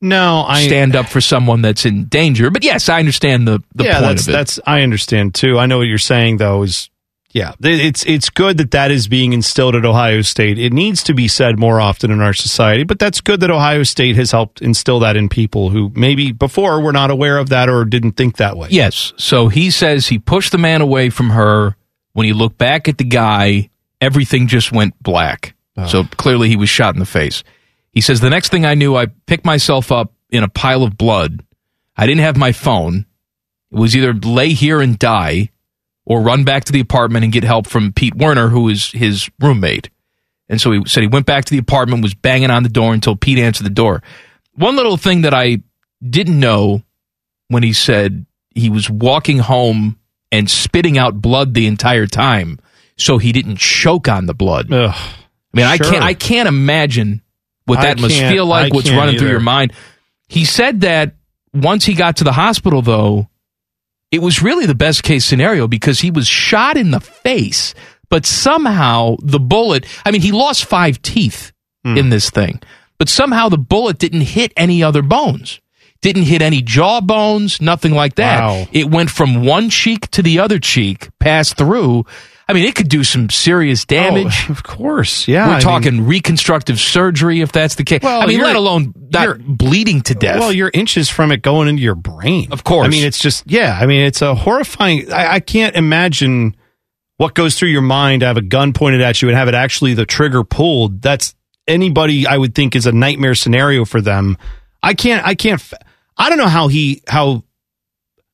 No, 0.00 0.44
I 0.46 0.62
stand 0.66 0.94
up 0.94 1.06
for 1.06 1.20
someone 1.20 1.62
that's 1.62 1.86
in 1.86 2.04
danger. 2.04 2.50
But 2.50 2.64
yes, 2.64 2.88
I 2.88 2.98
understand 2.98 3.48
the, 3.48 3.62
the 3.74 3.84
yeah, 3.84 3.94
point 4.00 4.02
that's 4.04 4.22
of 4.22 4.28
it. 4.28 4.32
that's 4.32 4.60
I 4.66 4.82
understand 4.82 5.34
too. 5.34 5.58
I 5.58 5.66
know 5.66 5.78
what 5.78 5.86
you're 5.86 5.98
saying 5.98 6.36
though. 6.36 6.62
Is 6.62 6.89
yeah, 7.32 7.52
it's 7.60 8.04
it's 8.06 8.28
good 8.28 8.58
that 8.58 8.72
that 8.72 8.90
is 8.90 9.06
being 9.06 9.32
instilled 9.32 9.76
at 9.76 9.84
Ohio 9.84 10.20
State. 10.20 10.58
It 10.58 10.72
needs 10.72 11.04
to 11.04 11.14
be 11.14 11.28
said 11.28 11.60
more 11.60 11.80
often 11.80 12.10
in 12.10 12.20
our 12.20 12.32
society, 12.32 12.82
but 12.82 12.98
that's 12.98 13.20
good 13.20 13.38
that 13.40 13.50
Ohio 13.50 13.84
State 13.84 14.16
has 14.16 14.32
helped 14.32 14.60
instill 14.60 14.98
that 15.00 15.16
in 15.16 15.28
people 15.28 15.70
who 15.70 15.92
maybe 15.94 16.32
before 16.32 16.80
were 16.80 16.92
not 16.92 17.10
aware 17.10 17.38
of 17.38 17.48
that 17.50 17.68
or 17.68 17.84
didn't 17.84 18.12
think 18.12 18.38
that 18.38 18.56
way. 18.56 18.68
Yes. 18.70 19.12
So 19.16 19.46
he 19.46 19.70
says 19.70 20.08
he 20.08 20.18
pushed 20.18 20.50
the 20.50 20.58
man 20.58 20.80
away 20.80 21.10
from 21.10 21.30
her. 21.30 21.76
When 22.12 22.26
he 22.26 22.32
looked 22.32 22.58
back 22.58 22.88
at 22.88 22.98
the 22.98 23.04
guy, 23.04 23.70
everything 24.00 24.48
just 24.48 24.72
went 24.72 25.00
black. 25.00 25.54
Uh. 25.76 25.86
So 25.86 26.04
clearly 26.04 26.48
he 26.48 26.56
was 26.56 26.68
shot 26.68 26.96
in 26.96 26.98
the 26.98 27.06
face. 27.06 27.44
He 27.92 28.00
says, 28.00 28.20
The 28.20 28.30
next 28.30 28.48
thing 28.48 28.66
I 28.66 28.74
knew, 28.74 28.96
I 28.96 29.06
picked 29.06 29.44
myself 29.44 29.92
up 29.92 30.12
in 30.30 30.42
a 30.42 30.48
pile 30.48 30.82
of 30.82 30.98
blood. 30.98 31.44
I 31.96 32.06
didn't 32.06 32.22
have 32.22 32.36
my 32.36 32.50
phone. 32.50 33.06
It 33.70 33.78
was 33.78 33.96
either 33.96 34.12
lay 34.12 34.48
here 34.48 34.80
and 34.80 34.98
die 34.98 35.50
or 36.06 36.20
run 36.20 36.44
back 36.44 36.64
to 36.64 36.72
the 36.72 36.80
apartment 36.80 37.24
and 37.24 37.32
get 37.32 37.44
help 37.44 37.66
from 37.66 37.92
Pete 37.92 38.14
Werner, 38.14 38.48
who 38.48 38.68
is 38.68 38.90
his 38.90 39.30
roommate. 39.40 39.90
And 40.48 40.60
so 40.60 40.72
he 40.72 40.82
said 40.86 41.02
he 41.02 41.08
went 41.08 41.26
back 41.26 41.44
to 41.44 41.52
the 41.52 41.58
apartment, 41.58 42.02
was 42.02 42.14
banging 42.14 42.50
on 42.50 42.62
the 42.62 42.68
door 42.68 42.92
until 42.92 43.14
Pete 43.16 43.38
answered 43.38 43.64
the 43.64 43.70
door. 43.70 44.02
One 44.54 44.76
little 44.76 44.96
thing 44.96 45.22
that 45.22 45.32
I 45.32 45.62
didn't 46.08 46.40
know 46.40 46.82
when 47.48 47.62
he 47.62 47.72
said 47.72 48.26
he 48.54 48.68
was 48.68 48.90
walking 48.90 49.38
home 49.38 49.98
and 50.32 50.50
spitting 50.50 50.98
out 50.98 51.20
blood 51.20 51.54
the 51.54 51.66
entire 51.66 52.06
time 52.06 52.58
so 52.96 53.18
he 53.18 53.32
didn't 53.32 53.58
choke 53.58 54.08
on 54.08 54.26
the 54.26 54.34
blood. 54.34 54.72
Ugh. 54.72 54.94
I 54.94 55.56
mean, 55.56 55.66
I 55.66 55.78
can't 55.78 56.02
I 56.02 56.14
can't 56.14 56.48
imagine 56.48 57.22
what 57.64 57.80
that 57.80 58.00
must 58.00 58.18
feel 58.18 58.46
like, 58.46 58.72
I 58.72 58.74
what's 58.74 58.90
running 58.90 59.18
through 59.18 59.30
your 59.30 59.40
mind. 59.40 59.72
He 60.28 60.44
said 60.44 60.82
that 60.82 61.14
once 61.54 61.84
he 61.84 61.94
got 61.94 62.16
to 62.18 62.24
the 62.24 62.32
hospital 62.32 62.82
though, 62.82 63.28
it 64.10 64.20
was 64.22 64.42
really 64.42 64.66
the 64.66 64.74
best 64.74 65.02
case 65.02 65.24
scenario 65.24 65.66
because 65.68 66.00
he 66.00 66.10
was 66.10 66.26
shot 66.26 66.76
in 66.76 66.90
the 66.90 67.00
face, 67.00 67.74
but 68.08 68.26
somehow 68.26 69.16
the 69.22 69.40
bullet, 69.40 69.86
I 70.04 70.10
mean, 70.10 70.20
he 70.22 70.32
lost 70.32 70.64
5 70.64 71.00
teeth 71.02 71.52
Hmm. 71.84 71.96
in 71.96 72.10
this 72.10 72.28
thing, 72.28 72.60
but 72.98 73.08
somehow 73.08 73.48
the 73.48 73.56
bullet 73.56 73.98
didn't 73.98 74.20
hit 74.22 74.52
any 74.56 74.82
other 74.82 75.00
bones. 75.00 75.60
Didn't 76.02 76.24
hit 76.24 76.40
any 76.42 76.60
jaw 76.62 77.00
bones, 77.00 77.60
nothing 77.60 77.92
like 77.92 78.14
that. 78.16 78.40
Wow. 78.40 78.66
It 78.72 78.90
went 78.90 79.10
from 79.10 79.44
one 79.44 79.68
cheek 79.70 80.10
to 80.12 80.22
the 80.22 80.38
other 80.40 80.58
cheek, 80.58 81.08
passed 81.18 81.56
through. 81.58 82.04
I 82.50 82.52
mean, 82.52 82.64
it 82.64 82.74
could 82.74 82.88
do 82.88 83.04
some 83.04 83.30
serious 83.30 83.84
oh, 83.84 83.94
damage. 83.94 84.46
Oh, 84.48 84.50
of 84.52 84.64
course. 84.64 85.28
Yeah. 85.28 85.46
We're 85.46 85.54
I 85.54 85.60
talking 85.60 85.98
mean- 85.98 86.06
reconstructive 86.06 86.80
surgery 86.80 87.42
if 87.42 87.52
that's 87.52 87.76
the 87.76 87.84
case. 87.84 88.00
Well, 88.02 88.20
I 88.20 88.26
mean, 88.26 88.40
let 88.40 88.56
alone 88.56 88.92
you're- 89.12 89.38
bleeding 89.38 90.00
to 90.02 90.16
death. 90.16 90.40
Well, 90.40 90.52
you're 90.52 90.70
inches 90.74 91.08
from 91.08 91.30
it 91.30 91.42
going 91.42 91.68
into 91.68 91.80
your 91.80 91.94
brain. 91.94 92.48
Of 92.50 92.64
course. 92.64 92.86
I 92.86 92.90
mean, 92.90 93.04
it's 93.04 93.20
just, 93.20 93.48
yeah. 93.48 93.78
I 93.80 93.86
mean, 93.86 94.04
it's 94.04 94.20
a 94.20 94.34
horrifying. 94.34 95.12
I, 95.12 95.34
I 95.34 95.40
can't 95.40 95.76
imagine 95.76 96.56
what 97.18 97.34
goes 97.34 97.56
through 97.56 97.68
your 97.68 97.82
mind 97.82 98.20
to 98.20 98.26
have 98.26 98.36
a 98.36 98.42
gun 98.42 98.72
pointed 98.72 99.00
at 99.00 99.22
you 99.22 99.28
and 99.28 99.38
have 99.38 99.46
it 99.46 99.54
actually 99.54 99.94
the 99.94 100.06
trigger 100.06 100.42
pulled. 100.42 101.02
That's 101.02 101.36
anybody 101.68 102.26
I 102.26 102.36
would 102.36 102.56
think 102.56 102.74
is 102.74 102.86
a 102.86 102.92
nightmare 102.92 103.36
scenario 103.36 103.84
for 103.84 104.00
them. 104.00 104.36
I 104.82 104.94
can't, 104.94 105.24
I 105.24 105.36
can't, 105.36 105.62
I 106.16 106.28
don't 106.28 106.38
know 106.38 106.48
how 106.48 106.66
he, 106.66 107.02
how, 107.06 107.44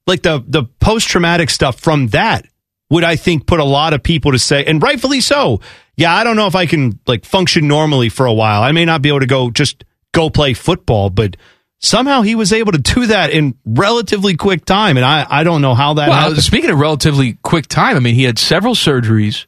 like 0.07 0.23
the, 0.23 0.43
the 0.47 0.65
post 0.65 1.09
traumatic 1.09 1.51
stuff 1.51 1.81
from 1.81 2.07
that 2.09 2.47
would 2.91 3.05
I 3.05 3.17
think 3.17 3.47
put 3.47 3.61
a 3.61 3.65
lot 3.65 3.93
of 3.93 4.03
people 4.03 4.33
to 4.33 4.39
say, 4.39 4.65
and 4.65 4.83
rightfully 4.83 5.21
so. 5.21 5.61
Yeah, 5.97 6.15
I 6.15 6.25
don't 6.25 6.37
know 6.37 6.47
if 6.47 6.55
I 6.55 6.67
can 6.67 7.01
like 7.07 7.25
function 7.25 7.67
normally 7.69 8.09
for 8.09 8.27
a 8.27 8.33
while. 8.33 8.63
I 8.63 8.73
may 8.73 8.85
not 8.85 9.03
be 9.03 9.09
able 9.09 9.21
to 9.21 9.27
go 9.27 9.51
just 9.51 9.85
go 10.13 10.31
play 10.31 10.55
football, 10.55 11.11
but 11.11 11.37
somehow 11.79 12.23
he 12.23 12.35
was 12.35 12.53
able 12.53 12.73
to 12.73 12.79
do 12.79 13.07
that 13.07 13.31
in 13.31 13.55
relatively 13.65 14.37
quick 14.37 14.65
time, 14.65 14.97
and 14.97 15.05
I 15.05 15.27
I 15.29 15.43
don't 15.45 15.63
know 15.63 15.75
how 15.75 15.95
that 15.95 16.09
well, 16.09 16.19
happened. 16.21 16.43
speaking 16.43 16.71
of 16.71 16.79
relatively 16.79 17.39
quick 17.43 17.67
time, 17.67 17.97
I 17.97 18.01
mean, 18.01 18.15
he 18.15 18.25
had 18.25 18.39
several 18.39 18.75
surgeries, 18.75 19.47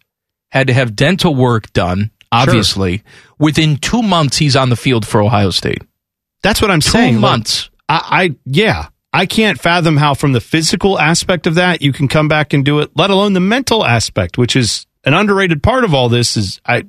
had 0.51 0.67
to 0.69 0.73
have 0.73 0.97
dental 0.97 1.35
work 1.35 1.73
done, 1.73 2.11
obviously. 2.33 3.03
Within 3.39 3.77
two 3.77 4.03
months, 4.03 4.39
he's 4.39 4.57
on 4.57 4.69
the 4.71 4.77
field 4.77 5.07
for 5.07 5.23
Ohio 5.23 5.51
State. 5.51 5.83
That's 6.43 6.61
what 6.63 6.71
I'm 6.71 6.81
Two 6.81 6.91
saying. 6.91 7.15
Like, 7.17 7.21
months. 7.21 7.71
I, 7.89 8.03
I 8.11 8.37
yeah. 8.45 8.89
I 9.13 9.27
can't 9.27 9.59
fathom 9.59 9.97
how, 9.97 10.15
from 10.15 10.33
the 10.33 10.41
physical 10.41 10.99
aspect 10.99 11.47
of 11.47 11.55
that, 11.55 11.81
you 11.81 11.93
can 11.93 12.09
come 12.09 12.29
back 12.29 12.53
and 12.53 12.65
do 12.65 12.81
it. 12.81 12.91
Let 12.95 13.11
alone 13.11 13.33
the 13.33 13.41
mental 13.41 13.85
aspect, 13.85 14.37
which 14.37 14.55
is 14.55 14.87
an 15.05 15.15
underrated 15.15 15.63
part 15.63 15.85
of 15.85 15.95
all 15.95 16.09
this. 16.09 16.37
Is 16.37 16.61
I, 16.67 16.85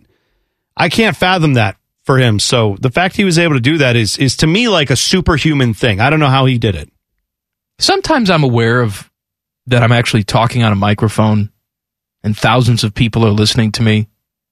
I 0.75 0.89
can't 0.89 1.15
fathom 1.15 1.53
that 1.53 1.77
for 2.03 2.17
him. 2.17 2.39
So 2.39 2.75
the 2.81 2.91
fact 2.91 3.15
he 3.15 3.23
was 3.23 3.39
able 3.39 3.53
to 3.53 3.61
do 3.61 3.77
that 3.77 3.95
is 3.95 4.17
is 4.17 4.37
to 4.37 4.47
me 4.47 4.67
like 4.67 4.89
a 4.89 4.95
superhuman 4.95 5.73
thing. 5.73 5.99
I 5.99 6.09
don't 6.09 6.19
know 6.19 6.27
how 6.27 6.45
he 6.45 6.57
did 6.57 6.75
it. 6.75 6.89
Sometimes 7.77 8.29
I'm 8.29 8.43
aware 8.43 8.81
of 8.81 9.09
that 9.67 9.83
I'm 9.83 9.91
actually 9.91 10.23
talking 10.23 10.63
on 10.63 10.71
a 10.71 10.75
microphone 10.75 11.51
and 12.23 12.35
thousands 12.35 12.83
of 12.83 12.93
people 12.93 13.25
are 13.25 13.31
listening 13.31 13.71
to 13.73 13.83
me. 13.83 14.09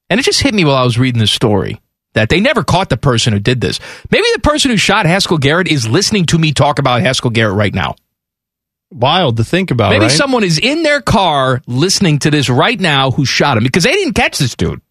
And 0.10 0.20
it 0.20 0.24
just 0.24 0.42
hit 0.42 0.54
me 0.54 0.64
while 0.64 0.76
I 0.76 0.84
was 0.84 0.98
reading 0.98 1.20
this 1.20 1.32
story 1.32 1.82
that 2.18 2.30
they 2.30 2.40
never 2.40 2.64
caught 2.64 2.90
the 2.90 2.98
person 2.98 3.32
who 3.32 3.40
did 3.40 3.62
this. 3.62 3.80
Maybe 4.12 4.26
the 4.34 4.42
person 4.42 4.72
who 4.72 4.78
shot 4.78 5.06
Haskell 5.06 5.38
Garrett 5.38 5.68
is 5.68 5.88
listening 5.88 6.26
to 6.28 6.38
me 6.40 6.52
talk 6.52 6.80
about 6.80 7.02
Haskell 7.02 7.30
Garrett 7.30 7.56
right 7.56 7.74
now. 7.74 7.96
Wild 8.92 9.38
to 9.38 9.44
think 9.44 9.70
about. 9.70 9.92
Maybe 9.92 10.04
right? 10.06 10.12
someone 10.12 10.44
is 10.44 10.58
in 10.60 10.82
their 10.84 11.02
car 11.02 11.62
listening 11.68 12.20
to 12.20 12.32
this 12.32 12.50
right 12.50 12.80
now 12.80 13.12
who 13.12 13.26
shot 13.26 13.58
him 13.58 13.64
because 13.64 13.84
they 13.84 13.92
didn't 13.92 14.14
catch 14.14 14.38
this 14.40 14.56
dude. 14.56 14.82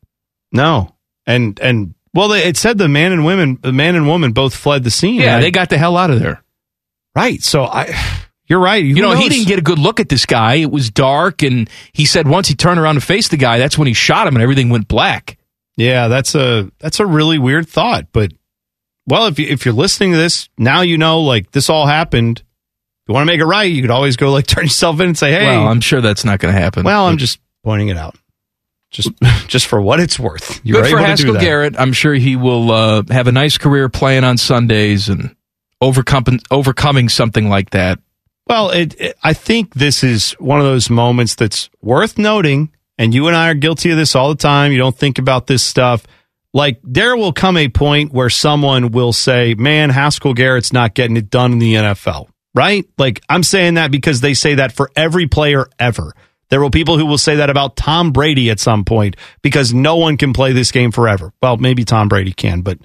No, 0.52 0.94
and 1.26 1.58
and 1.60 1.94
well, 2.14 2.28
they- 2.28 2.44
it 2.44 2.56
said 2.56 2.78
the 2.78 2.88
man 2.88 3.12
and 3.12 3.24
women, 3.24 3.58
the 3.60 3.72
man 3.72 3.96
and 3.96 4.06
woman, 4.06 4.32
both 4.32 4.54
fled 4.54 4.84
the 4.84 4.90
scene. 4.90 5.20
Yeah, 5.20 5.38
I- 5.38 5.40
they 5.40 5.50
got 5.50 5.70
the 5.70 5.78
hell 5.78 5.96
out 5.96 6.10
of 6.10 6.20
there. 6.20 6.42
right. 7.16 7.42
So 7.42 7.64
I, 7.64 7.94
you're 8.46 8.60
right. 8.60 8.84
You 8.84 9.00
know, 9.02 9.12
he 9.16 9.28
didn't 9.28 9.48
get 9.48 9.58
a 9.58 9.62
good 9.62 9.78
look 9.78 9.98
at 9.98 10.08
this 10.10 10.26
guy. 10.26 10.56
It 10.56 10.70
was 10.70 10.90
dark, 10.90 11.42
and 11.42 11.68
he 11.92 12.04
said 12.04 12.28
once 12.28 12.48
he 12.48 12.54
turned 12.54 12.78
around 12.78 12.94
to 12.96 13.00
face 13.00 13.28
the 13.28 13.36
guy, 13.38 13.58
that's 13.58 13.76
when 13.78 13.88
he 13.88 13.94
shot 13.94 14.26
him, 14.28 14.36
and 14.36 14.42
everything 14.42 14.68
went 14.68 14.86
black. 14.88 15.38
Yeah, 15.76 16.08
that's 16.08 16.34
a 16.34 16.70
that's 16.78 17.00
a 17.00 17.06
really 17.06 17.38
weird 17.38 17.68
thought, 17.68 18.06
but 18.12 18.32
well, 19.06 19.26
if 19.26 19.38
you, 19.38 19.46
if 19.46 19.64
you're 19.64 19.74
listening 19.74 20.12
to 20.12 20.18
this 20.18 20.48
now, 20.58 20.80
you 20.80 20.98
know 20.98 21.20
like 21.20 21.52
this 21.52 21.70
all 21.70 21.86
happened. 21.86 22.40
If 22.40 23.08
you 23.10 23.14
want 23.14 23.28
to 23.28 23.32
make 23.32 23.40
it 23.40 23.44
right, 23.44 23.70
you 23.70 23.82
could 23.82 23.90
always 23.90 24.16
go 24.16 24.32
like 24.32 24.46
turn 24.48 24.64
yourself 24.64 25.00
in 25.00 25.08
and 25.08 25.18
say, 25.18 25.32
"Hey." 25.32 25.46
Well, 25.46 25.68
I'm 25.68 25.80
sure 25.80 26.00
that's 26.00 26.24
not 26.24 26.40
going 26.40 26.54
to 26.54 26.60
happen. 26.60 26.84
Well, 26.84 27.06
I'm 27.06 27.18
just 27.18 27.38
pointing 27.62 27.88
it 27.88 27.96
out, 27.96 28.16
just 28.90 29.10
just 29.46 29.66
for 29.66 29.80
what 29.80 30.00
it's 30.00 30.18
worth. 30.18 30.60
You 30.64 30.74
good 30.74 30.90
for 30.90 30.98
able 30.98 31.16
to 31.16 31.22
do 31.22 31.32
Haskell. 31.32 31.40
Garrett. 31.40 31.78
I'm 31.78 31.92
sure 31.92 32.14
he 32.14 32.36
will 32.36 32.72
uh, 32.72 33.02
have 33.10 33.28
a 33.28 33.32
nice 33.32 33.58
career 33.58 33.88
playing 33.88 34.24
on 34.24 34.38
Sundays 34.38 35.08
and 35.08 35.36
overcoming 35.80 36.40
overcoming 36.50 37.08
something 37.08 37.48
like 37.48 37.70
that. 37.70 37.98
Well, 38.48 38.70
it, 38.70 38.98
it, 39.00 39.16
I 39.24 39.32
think 39.32 39.74
this 39.74 40.04
is 40.04 40.32
one 40.34 40.60
of 40.60 40.64
those 40.66 40.88
moments 40.88 41.34
that's 41.34 41.68
worth 41.82 42.16
noting, 42.16 42.70
and 42.98 43.14
you 43.14 43.26
and 43.26 43.36
I 43.36 43.50
are 43.50 43.54
guilty 43.54 43.90
of 43.90 43.96
this 43.96 44.14
all 44.14 44.28
the 44.28 44.36
time. 44.36 44.72
You 44.72 44.78
don't 44.78 44.96
think 44.96 45.18
about 45.18 45.46
this 45.46 45.62
stuff. 45.62 46.06
Like, 46.52 46.80
there 46.82 47.16
will 47.16 47.32
come 47.32 47.56
a 47.56 47.68
point 47.68 48.12
where 48.12 48.30
someone 48.30 48.90
will 48.90 49.12
say, 49.12 49.54
man, 49.54 49.90
Haskell 49.90 50.32
Garrett's 50.32 50.72
not 50.72 50.94
getting 50.94 51.16
it 51.16 51.28
done 51.28 51.52
in 51.52 51.58
the 51.58 51.74
NFL, 51.74 52.28
right? 52.54 52.86
Like, 52.96 53.20
I'm 53.28 53.42
saying 53.42 53.74
that 53.74 53.90
because 53.90 54.20
they 54.20 54.32
say 54.32 54.54
that 54.54 54.72
for 54.72 54.90
every 54.96 55.26
player 55.26 55.66
ever. 55.78 56.14
There 56.48 56.60
will 56.60 56.70
people 56.70 56.96
who 56.96 57.06
will 57.06 57.18
say 57.18 57.36
that 57.36 57.50
about 57.50 57.76
Tom 57.76 58.12
Brady 58.12 58.50
at 58.50 58.60
some 58.60 58.84
point 58.84 59.16
because 59.42 59.74
no 59.74 59.96
one 59.96 60.16
can 60.16 60.32
play 60.32 60.52
this 60.52 60.70
game 60.70 60.92
forever. 60.92 61.32
Well, 61.42 61.56
maybe 61.56 61.84
Tom 61.84 62.08
Brady 62.08 62.32
can, 62.32 62.62
but 62.62 62.78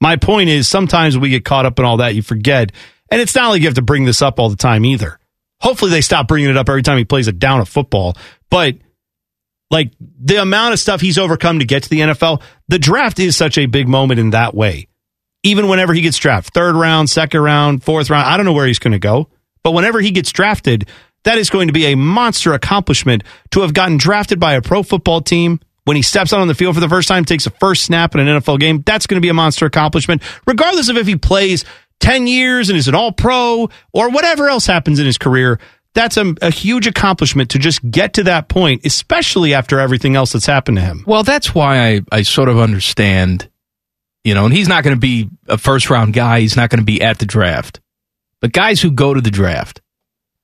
my 0.00 0.16
point 0.16 0.50
is 0.50 0.68
sometimes 0.68 1.16
we 1.16 1.30
get 1.30 1.44
caught 1.44 1.66
up 1.66 1.78
in 1.78 1.84
all 1.84 1.96
that, 1.98 2.14
you 2.14 2.22
forget. 2.22 2.72
And 3.10 3.20
it's 3.20 3.34
not 3.34 3.48
like 3.48 3.62
you 3.62 3.68
have 3.68 3.76
to 3.76 3.82
bring 3.82 4.04
this 4.04 4.22
up 4.22 4.38
all 4.38 4.50
the 4.50 4.56
time 4.56 4.84
either. 4.84 5.18
Hopefully 5.60 5.90
they 5.90 6.00
stop 6.02 6.28
bringing 6.28 6.50
it 6.50 6.56
up 6.56 6.68
every 6.68 6.82
time 6.82 6.98
he 6.98 7.04
plays 7.04 7.28
a 7.28 7.32
down 7.32 7.60
of 7.60 7.68
football. 7.68 8.16
But 8.50 8.76
like 9.70 9.92
the 10.00 10.40
amount 10.40 10.74
of 10.74 10.78
stuff 10.78 11.00
he's 11.00 11.18
overcome 11.18 11.58
to 11.58 11.64
get 11.64 11.84
to 11.84 11.88
the 11.88 12.00
NFL, 12.00 12.42
the 12.68 12.78
draft 12.78 13.18
is 13.18 13.36
such 13.36 13.58
a 13.58 13.66
big 13.66 13.88
moment 13.88 14.20
in 14.20 14.30
that 14.30 14.54
way. 14.54 14.88
Even 15.42 15.68
whenever 15.68 15.92
he 15.92 16.00
gets 16.00 16.18
drafted, 16.18 16.54
third 16.54 16.74
round, 16.74 17.10
second 17.10 17.40
round, 17.40 17.82
fourth 17.82 18.10
round, 18.10 18.26
I 18.26 18.36
don't 18.36 18.46
know 18.46 18.52
where 18.52 18.66
he's 18.66 18.78
going 18.78 18.92
to 18.92 18.98
go. 18.98 19.28
But 19.62 19.72
whenever 19.72 20.00
he 20.00 20.10
gets 20.10 20.30
drafted, 20.32 20.88
that 21.24 21.38
is 21.38 21.50
going 21.50 21.66
to 21.66 21.72
be 21.72 21.86
a 21.86 21.96
monster 21.96 22.52
accomplishment 22.52 23.24
to 23.50 23.62
have 23.62 23.74
gotten 23.74 23.96
drafted 23.96 24.38
by 24.38 24.54
a 24.54 24.62
pro 24.62 24.82
football 24.82 25.20
team. 25.20 25.60
When 25.84 25.96
he 25.96 26.02
steps 26.02 26.32
out 26.32 26.40
on 26.40 26.48
the 26.48 26.54
field 26.54 26.74
for 26.74 26.80
the 26.80 26.88
first 26.88 27.08
time, 27.08 27.24
takes 27.24 27.46
a 27.46 27.50
first 27.50 27.84
snap 27.84 28.14
in 28.14 28.20
an 28.20 28.40
NFL 28.40 28.58
game, 28.58 28.82
that's 28.84 29.06
going 29.06 29.16
to 29.16 29.24
be 29.24 29.28
a 29.28 29.34
monster 29.34 29.66
accomplishment, 29.66 30.22
regardless 30.46 30.88
of 30.88 30.96
if 30.96 31.06
he 31.06 31.16
plays 31.16 31.64
10 32.00 32.26
years 32.26 32.68
and 32.68 32.78
is 32.78 32.88
an 32.88 32.94
all 32.94 33.12
pro 33.12 33.68
or 33.92 34.10
whatever 34.10 34.48
else 34.48 34.66
happens 34.66 34.98
in 34.98 35.06
his 35.06 35.18
career. 35.18 35.58
That's 35.96 36.18
a, 36.18 36.34
a 36.42 36.50
huge 36.50 36.86
accomplishment 36.86 37.52
to 37.52 37.58
just 37.58 37.90
get 37.90 38.12
to 38.14 38.24
that 38.24 38.50
point, 38.50 38.84
especially 38.84 39.54
after 39.54 39.80
everything 39.80 40.14
else 40.14 40.34
that's 40.34 40.44
happened 40.44 40.76
to 40.76 40.82
him. 40.82 41.02
Well, 41.06 41.22
that's 41.22 41.54
why 41.54 41.88
I, 41.88 42.00
I 42.12 42.20
sort 42.20 42.50
of 42.50 42.58
understand, 42.58 43.48
you 44.22 44.34
know, 44.34 44.44
and 44.44 44.52
he's 44.52 44.68
not 44.68 44.84
going 44.84 44.94
to 44.94 45.00
be 45.00 45.30
a 45.48 45.56
first 45.56 45.88
round 45.88 46.12
guy. 46.12 46.40
He's 46.40 46.54
not 46.54 46.68
going 46.68 46.80
to 46.80 46.84
be 46.84 47.00
at 47.00 47.18
the 47.18 47.24
draft. 47.24 47.80
But 48.42 48.52
guys 48.52 48.82
who 48.82 48.90
go 48.90 49.14
to 49.14 49.22
the 49.22 49.30
draft 49.30 49.80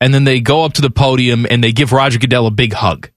and 0.01 0.15
then 0.15 0.25
they 0.25 0.41
go 0.41 0.65
up 0.65 0.73
to 0.73 0.81
the 0.81 0.89
podium 0.89 1.47
and 1.51 1.63
they 1.63 1.73
give 1.73 1.93
Roger 1.93 2.19
Goodell 2.19 2.47
a 2.47 2.51
big 2.51 2.73
hug. 2.73 3.11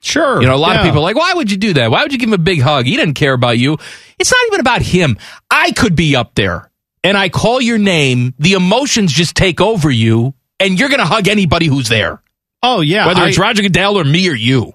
Sure. 0.00 0.40
You 0.40 0.48
know, 0.48 0.54
a 0.54 0.56
lot 0.56 0.76
of 0.76 0.84
people 0.84 1.00
are 1.00 1.02
like, 1.02 1.16
why 1.16 1.34
would 1.34 1.50
you 1.50 1.58
do 1.58 1.74
that? 1.74 1.90
Why 1.90 2.02
would 2.02 2.12
you 2.12 2.18
give 2.18 2.30
him 2.30 2.34
a 2.34 2.38
big 2.38 2.62
hug? 2.62 2.86
He 2.86 2.96
didn't 2.96 3.14
care 3.14 3.34
about 3.34 3.58
you. 3.58 3.76
It's 4.18 4.32
not 4.32 4.46
even 4.46 4.60
about 4.60 4.80
him. 4.80 5.18
I 5.50 5.72
could 5.72 5.94
be 5.94 6.16
up 6.16 6.34
there 6.34 6.70
and 7.02 7.14
I 7.14 7.28
call 7.28 7.60
your 7.60 7.76
name. 7.76 8.32
The 8.38 8.54
emotions 8.54 9.12
just 9.12 9.36
take 9.36 9.60
over 9.60 9.90
you 9.90 10.34
and 10.64 10.78
you're 10.78 10.88
going 10.88 11.00
to 11.00 11.06
hug 11.06 11.28
anybody 11.28 11.66
who's 11.66 11.88
there. 11.88 12.22
Oh, 12.62 12.80
yeah. 12.80 13.06
Whether 13.06 13.22
I- 13.22 13.28
it's 13.28 13.38
Roger 13.38 13.62
Goodell 13.62 13.98
or 13.98 14.04
me 14.04 14.28
or 14.28 14.34
you. 14.34 14.74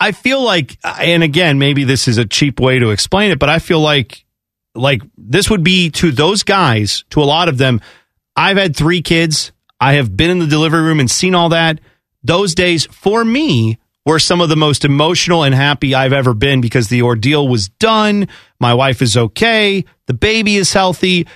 I 0.00 0.12
feel 0.12 0.42
like, 0.42 0.78
and 0.84 1.22
again, 1.22 1.58
maybe 1.58 1.84
this 1.84 2.08
is 2.08 2.18
a 2.18 2.24
cheap 2.24 2.58
way 2.58 2.78
to 2.80 2.90
explain 2.90 3.30
it, 3.30 3.38
but 3.38 3.48
I 3.48 3.60
feel 3.60 3.78
like, 3.80 4.24
like 4.74 5.02
this 5.16 5.48
would 5.48 5.62
be 5.62 5.90
to 5.90 6.10
those 6.10 6.42
guys, 6.42 7.04
to 7.10 7.22
a 7.22 7.24
lot 7.24 7.48
of 7.48 7.56
them. 7.58 7.80
I've 8.34 8.56
had 8.56 8.74
three 8.74 9.00
kids. 9.02 9.52
I 9.80 9.94
have 9.94 10.16
been 10.16 10.30
in 10.30 10.38
the 10.40 10.46
delivery 10.48 10.82
room 10.82 10.98
and 10.98 11.10
seen 11.10 11.34
all 11.36 11.50
that. 11.50 11.78
Those 12.24 12.54
days 12.54 12.86
for 12.86 13.24
me 13.24 13.78
were 14.04 14.18
some 14.18 14.40
of 14.40 14.48
the 14.48 14.56
most 14.56 14.84
emotional 14.84 15.44
and 15.44 15.54
happy 15.54 15.94
I've 15.94 16.12
ever 16.12 16.34
been 16.34 16.60
because 16.60 16.88
the 16.88 17.02
ordeal 17.02 17.46
was 17.46 17.68
done. 17.68 18.26
My 18.58 18.74
wife 18.74 19.02
is 19.02 19.16
okay. 19.16 19.84
The 20.06 20.14
baby 20.14 20.56
is 20.56 20.72
healthy. 20.72 21.28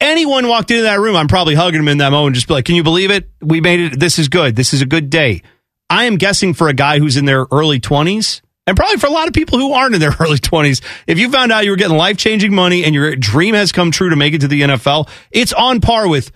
Anyone 0.00 0.46
walked 0.46 0.70
into 0.70 0.84
that 0.84 1.00
room, 1.00 1.16
I'm 1.16 1.26
probably 1.26 1.54
hugging 1.54 1.80
them 1.80 1.88
in 1.88 1.98
that 1.98 2.10
moment, 2.10 2.36
just 2.36 2.46
be 2.46 2.54
like, 2.54 2.64
can 2.64 2.76
you 2.76 2.84
believe 2.84 3.10
it? 3.10 3.28
We 3.40 3.60
made 3.60 3.80
it. 3.80 3.98
This 4.00 4.18
is 4.18 4.28
good. 4.28 4.54
This 4.54 4.72
is 4.72 4.80
a 4.80 4.86
good 4.86 5.10
day. 5.10 5.42
I 5.90 6.04
am 6.04 6.16
guessing 6.16 6.54
for 6.54 6.68
a 6.68 6.74
guy 6.74 6.98
who's 6.98 7.16
in 7.16 7.24
their 7.24 7.46
early 7.50 7.80
20s, 7.80 8.40
and 8.66 8.76
probably 8.76 8.98
for 8.98 9.06
a 9.06 9.10
lot 9.10 9.26
of 9.26 9.34
people 9.34 9.58
who 9.58 9.72
aren't 9.72 9.94
in 9.94 10.00
their 10.00 10.14
early 10.20 10.38
20s, 10.38 10.82
if 11.06 11.18
you 11.18 11.30
found 11.32 11.50
out 11.50 11.64
you 11.64 11.70
were 11.70 11.76
getting 11.76 11.96
life 11.96 12.16
changing 12.16 12.54
money 12.54 12.84
and 12.84 12.94
your 12.94 13.16
dream 13.16 13.54
has 13.54 13.72
come 13.72 13.90
true 13.90 14.10
to 14.10 14.16
make 14.16 14.34
it 14.34 14.42
to 14.42 14.48
the 14.48 14.60
NFL, 14.60 15.08
it's 15.30 15.52
on 15.52 15.80
par 15.80 16.08
with 16.08 16.30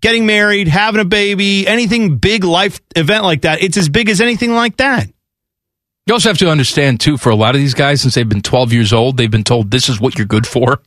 getting 0.00 0.26
married, 0.26 0.68
having 0.68 1.00
a 1.00 1.04
baby, 1.04 1.66
anything 1.66 2.18
big 2.18 2.44
life 2.44 2.80
event 2.94 3.24
like 3.24 3.42
that. 3.42 3.62
It's 3.62 3.76
as 3.76 3.88
big 3.88 4.10
as 4.10 4.20
anything 4.20 4.52
like 4.52 4.76
that. 4.76 5.08
You 6.06 6.14
also 6.14 6.28
have 6.28 6.38
to 6.38 6.50
understand, 6.50 7.00
too, 7.00 7.16
for 7.16 7.30
a 7.30 7.34
lot 7.34 7.54
of 7.54 7.60
these 7.60 7.74
guys, 7.74 8.02
since 8.02 8.14
they've 8.14 8.28
been 8.28 8.42
12 8.42 8.72
years 8.72 8.92
old, 8.92 9.16
they've 9.16 9.30
been 9.30 9.42
told 9.42 9.70
this 9.70 9.88
is 9.88 10.00
what 10.00 10.16
you're 10.18 10.26
good 10.26 10.46
for. 10.46 10.80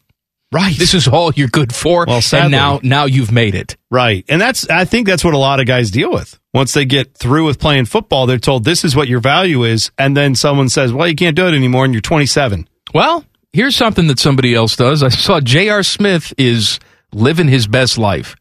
Right. 0.51 0.75
This 0.75 0.95
is 0.95 1.07
all 1.07 1.31
you're 1.33 1.47
good 1.47 1.73
for. 1.75 2.05
Well, 2.07 2.21
sadly. 2.21 2.45
and 2.45 2.51
now, 2.51 2.79
now 2.81 3.05
you've 3.05 3.31
made 3.31 3.53
it. 3.53 3.77
Right. 3.91 4.25
And 4.27 4.41
that's, 4.41 4.67
I 4.69 4.85
think 4.85 5.05
that's 5.05 5.23
what 5.23 5.35
a 5.35 5.37
lot 5.37 5.59
of 5.59 5.67
guys 5.67 5.91
deal 5.91 6.11
with. 6.11 6.39
Once 6.53 6.73
they 6.73 6.85
get 6.85 7.15
through 7.15 7.45
with 7.45 7.59
playing 7.59 7.85
football, 7.85 8.25
they're 8.25 8.39
told 8.39 8.63
this 8.63 8.83
is 8.83 8.95
what 8.95 9.07
your 9.07 9.19
value 9.19 9.63
is. 9.63 9.91
And 9.99 10.17
then 10.17 10.33
someone 10.33 10.69
says, 10.69 10.91
well, 10.91 11.07
you 11.07 11.15
can't 11.15 11.35
do 11.35 11.47
it 11.47 11.53
anymore 11.53 11.85
and 11.85 11.93
you're 11.93 12.01
27. 12.01 12.67
Well, 12.95 13.23
here's 13.53 13.75
something 13.75 14.07
that 14.07 14.17
somebody 14.17 14.55
else 14.55 14.75
does. 14.75 15.03
I 15.03 15.09
saw 15.09 15.39
J.R. 15.39 15.83
Smith 15.83 16.33
is 16.37 16.79
living 17.13 17.47
his 17.47 17.67
best 17.67 17.99
life. 17.99 18.35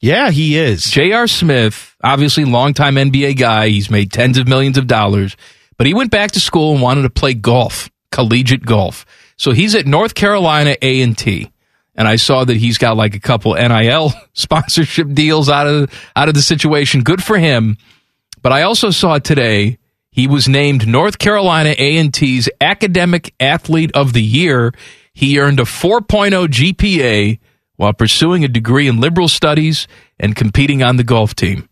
Yeah, 0.00 0.30
he 0.30 0.58
is. 0.58 0.84
J.R. 0.90 1.26
Smith, 1.26 1.96
obviously 2.04 2.44
longtime 2.44 2.96
NBA 2.96 3.38
guy. 3.38 3.70
He's 3.70 3.90
made 3.90 4.12
tens 4.12 4.36
of 4.36 4.46
millions 4.46 4.76
of 4.76 4.86
dollars, 4.86 5.34
but 5.78 5.86
he 5.86 5.94
went 5.94 6.10
back 6.10 6.32
to 6.32 6.40
school 6.40 6.74
and 6.74 6.82
wanted 6.82 7.02
to 7.02 7.10
play 7.10 7.32
golf, 7.32 7.88
collegiate 8.12 8.66
golf. 8.66 9.06
So 9.38 9.52
he's 9.52 9.74
at 9.74 9.86
North 9.86 10.14
Carolina 10.14 10.76
A&T. 10.82 11.50
And 11.96 12.08
I 12.08 12.16
saw 12.16 12.44
that 12.44 12.56
he's 12.56 12.78
got 12.78 12.96
like 12.96 13.14
a 13.14 13.20
couple 13.20 13.54
NIL 13.54 14.12
sponsorship 14.32 15.12
deals 15.12 15.48
out 15.48 15.66
of 15.66 16.10
out 16.16 16.28
of 16.28 16.34
the 16.34 16.42
situation. 16.42 17.02
Good 17.02 17.22
for 17.22 17.38
him. 17.38 17.76
But 18.42 18.52
I 18.52 18.62
also 18.62 18.90
saw 18.90 19.18
today 19.18 19.78
he 20.10 20.26
was 20.26 20.48
named 20.48 20.86
North 20.86 21.18
Carolina 21.18 21.74
A&T's 21.76 22.48
Academic 22.60 23.34
Athlete 23.40 23.90
of 23.94 24.12
the 24.12 24.22
Year. 24.22 24.72
He 25.12 25.38
earned 25.38 25.60
a 25.60 25.64
4.0 25.64 26.46
GPA 26.48 27.38
while 27.76 27.92
pursuing 27.92 28.44
a 28.44 28.48
degree 28.48 28.86
in 28.86 29.00
liberal 29.00 29.28
studies 29.28 29.88
and 30.18 30.36
competing 30.36 30.82
on 30.82 30.96
the 30.96 31.04
golf 31.04 31.34
team. 31.34 31.68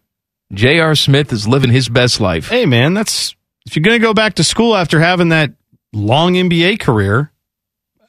J.R. 0.52 0.94
Smith 0.94 1.32
is 1.32 1.48
living 1.48 1.70
his 1.70 1.88
best 1.88 2.20
life. 2.20 2.48
Hey, 2.48 2.66
man, 2.66 2.94
that's 2.94 3.34
if 3.66 3.76
you're 3.76 3.82
going 3.82 3.98
to 3.98 4.04
go 4.04 4.14
back 4.14 4.34
to 4.34 4.44
school 4.44 4.76
after 4.76 5.00
having 5.00 5.30
that 5.30 5.52
long 5.92 6.34
NBA 6.34 6.80
career, 6.80 7.32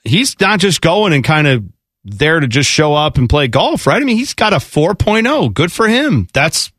he's 0.04 0.40
not 0.40 0.60
just 0.60 0.82
going 0.82 1.14
and 1.14 1.24
kind 1.24 1.48
of 1.48 1.64
there 2.04 2.40
to 2.40 2.48
just 2.48 2.70
show 2.70 2.94
up 2.94 3.18
and 3.18 3.30
play 3.30 3.48
golf, 3.48 3.88
right? 3.88 4.02
I 4.02 4.06
mean, 4.06 4.18
he's 4.18 4.34
got 4.34 4.54
a 4.54 4.58
4.0. 4.58 5.54
Good 5.54 5.72
for 5.72 5.88
him. 5.88 6.28
That's 6.34 6.72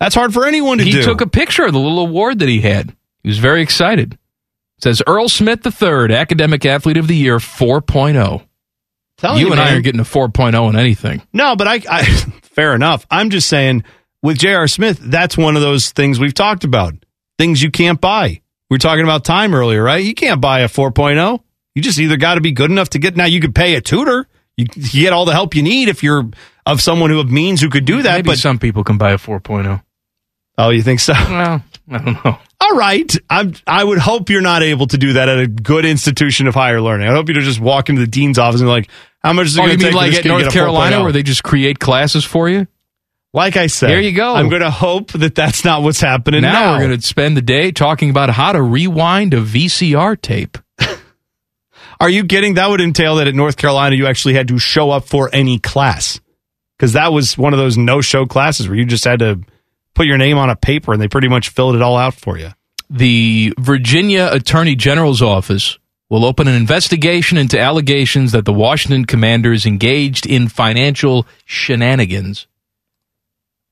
that's 0.00 0.14
hard 0.14 0.34
for 0.34 0.46
anyone 0.46 0.78
to 0.78 0.84
he 0.84 0.90
do. 0.90 0.98
He 0.98 1.04
took 1.04 1.20
a 1.20 1.26
picture 1.26 1.64
of 1.64 1.72
the 1.72 1.78
little 1.78 2.00
award 2.00 2.40
that 2.40 2.48
he 2.48 2.60
had. 2.60 2.94
He 3.22 3.28
was 3.28 3.38
very 3.38 3.62
excited. 3.62 4.14
It 4.14 4.82
says 4.82 5.02
Earl 5.06 5.28
Smith 5.28 5.64
III, 5.64 6.14
Academic 6.14 6.66
Athlete 6.66 6.96
of 6.96 7.06
the 7.06 7.16
Year 7.16 7.38
4.0. 7.38 8.46
Telling 9.16 9.40
you 9.40 9.52
and 9.52 9.60
I 9.60 9.74
are 9.74 9.80
getting 9.80 10.00
a 10.00 10.04
4.0 10.04 10.68
in 10.68 10.76
anything. 10.76 11.22
No, 11.32 11.54
but 11.54 11.68
I, 11.68 11.80
I 11.88 12.04
fair 12.42 12.74
enough. 12.74 13.06
I'm 13.10 13.30
just 13.30 13.48
saying 13.48 13.84
with 14.22 14.38
J.R. 14.38 14.66
Smith, 14.66 14.98
that's 14.98 15.38
one 15.38 15.54
of 15.54 15.62
those 15.62 15.92
things 15.92 16.18
we've 16.18 16.34
talked 16.34 16.64
about. 16.64 16.94
Things 17.38 17.62
you 17.62 17.70
can't 17.70 18.00
buy. 18.00 18.40
We 18.68 18.74
were 18.74 18.78
talking 18.78 19.04
about 19.04 19.24
time 19.24 19.54
earlier, 19.54 19.82
right? 19.82 20.04
You 20.04 20.14
can't 20.14 20.40
buy 20.40 20.60
a 20.60 20.68
4.0. 20.68 21.40
You 21.74 21.82
just 21.82 21.98
either 21.98 22.16
got 22.16 22.34
to 22.34 22.40
be 22.40 22.52
good 22.52 22.70
enough 22.70 22.90
to 22.90 22.98
get. 22.98 23.16
Now 23.16 23.26
you 23.26 23.40
could 23.40 23.54
pay 23.54 23.74
a 23.76 23.80
tutor. 23.80 24.26
You, 24.56 24.66
you 24.74 25.02
get 25.02 25.12
all 25.12 25.24
the 25.24 25.32
help 25.32 25.54
you 25.54 25.62
need 25.62 25.88
if 25.88 26.02
you're 26.02 26.28
of 26.66 26.80
someone 26.80 27.10
who 27.10 27.18
have 27.18 27.30
means 27.30 27.60
who 27.60 27.68
could 27.70 27.84
do 27.84 28.02
that. 28.02 28.14
Maybe 28.16 28.26
but 28.26 28.38
some 28.38 28.58
people 28.58 28.84
can 28.84 28.98
buy 28.98 29.12
a 29.12 29.18
4.0. 29.18 29.82
Oh, 30.56 30.70
you 30.70 30.82
think 30.82 31.00
so? 31.00 31.12
Well, 31.12 31.64
I 31.90 31.98
don't 31.98 32.24
know. 32.24 32.38
All 32.60 32.76
right. 32.78 33.12
I'm, 33.28 33.54
I 33.66 33.82
would 33.82 33.98
hope 33.98 34.30
you're 34.30 34.40
not 34.40 34.62
able 34.62 34.86
to 34.86 34.96
do 34.96 35.14
that 35.14 35.28
at 35.28 35.38
a 35.38 35.46
good 35.48 35.84
institution 35.84 36.46
of 36.46 36.54
higher 36.54 36.80
learning. 36.80 37.08
I 37.08 37.10
hope 37.12 37.28
you 37.28 37.34
don't 37.34 37.42
just 37.42 37.60
walk 37.60 37.88
into 37.88 38.00
the 38.00 38.06
dean's 38.06 38.38
office 38.38 38.60
and 38.60 38.68
be 38.68 38.70
like, 38.72 38.88
how 39.22 39.32
much 39.32 39.46
is 39.48 39.56
it 39.56 39.60
Oh, 39.60 39.66
going 39.66 39.78
to 39.78 39.84
take? 39.86 39.94
like 39.94 40.14
at 40.14 40.24
North 40.24 40.50
Carolina 40.52 40.96
oh? 40.96 41.02
where 41.02 41.12
they 41.12 41.22
just 41.24 41.42
create 41.42 41.78
classes 41.80 42.24
for 42.24 42.48
you? 42.48 42.66
Like 43.34 43.56
I 43.56 43.66
said, 43.66 43.90
There 43.90 44.00
you 44.00 44.12
go. 44.12 44.32
I'm 44.34 44.48
going 44.48 44.62
to 44.62 44.70
hope 44.70 45.10
that 45.12 45.34
that's 45.34 45.64
not 45.64 45.82
what's 45.82 46.00
happening 46.00 46.42
now, 46.42 46.52
now. 46.52 46.72
we're 46.74 46.86
going 46.86 47.00
to 47.00 47.04
spend 47.04 47.36
the 47.36 47.42
day 47.42 47.72
talking 47.72 48.08
about 48.10 48.30
how 48.30 48.52
to 48.52 48.62
rewind 48.62 49.34
a 49.34 49.40
VCR 49.42 50.20
tape. 50.22 50.56
Are 52.04 52.10
you 52.10 52.26
kidding? 52.26 52.54
That 52.54 52.68
would 52.68 52.82
entail 52.82 53.16
that 53.16 53.28
at 53.28 53.34
North 53.34 53.56
Carolina 53.56 53.96
you 53.96 54.06
actually 54.06 54.34
had 54.34 54.48
to 54.48 54.58
show 54.58 54.90
up 54.90 55.06
for 55.06 55.30
any 55.32 55.58
class. 55.58 56.20
Because 56.76 56.92
that 56.92 57.14
was 57.14 57.38
one 57.38 57.54
of 57.54 57.58
those 57.58 57.78
no 57.78 58.02
show 58.02 58.26
classes 58.26 58.68
where 58.68 58.76
you 58.76 58.84
just 58.84 59.04
had 59.04 59.20
to 59.20 59.40
put 59.94 60.06
your 60.06 60.18
name 60.18 60.36
on 60.36 60.50
a 60.50 60.54
paper 60.54 60.92
and 60.92 61.00
they 61.00 61.08
pretty 61.08 61.28
much 61.28 61.48
filled 61.48 61.76
it 61.76 61.80
all 61.80 61.96
out 61.96 62.12
for 62.12 62.36
you. 62.36 62.50
The 62.90 63.54
Virginia 63.58 64.28
Attorney 64.30 64.74
General's 64.74 65.22
office 65.22 65.78
will 66.10 66.26
open 66.26 66.46
an 66.46 66.54
investigation 66.54 67.38
into 67.38 67.58
allegations 67.58 68.32
that 68.32 68.44
the 68.44 68.52
Washington 68.52 69.06
Commanders 69.06 69.64
engaged 69.64 70.26
in 70.26 70.48
financial 70.48 71.26
shenanigans. 71.46 72.46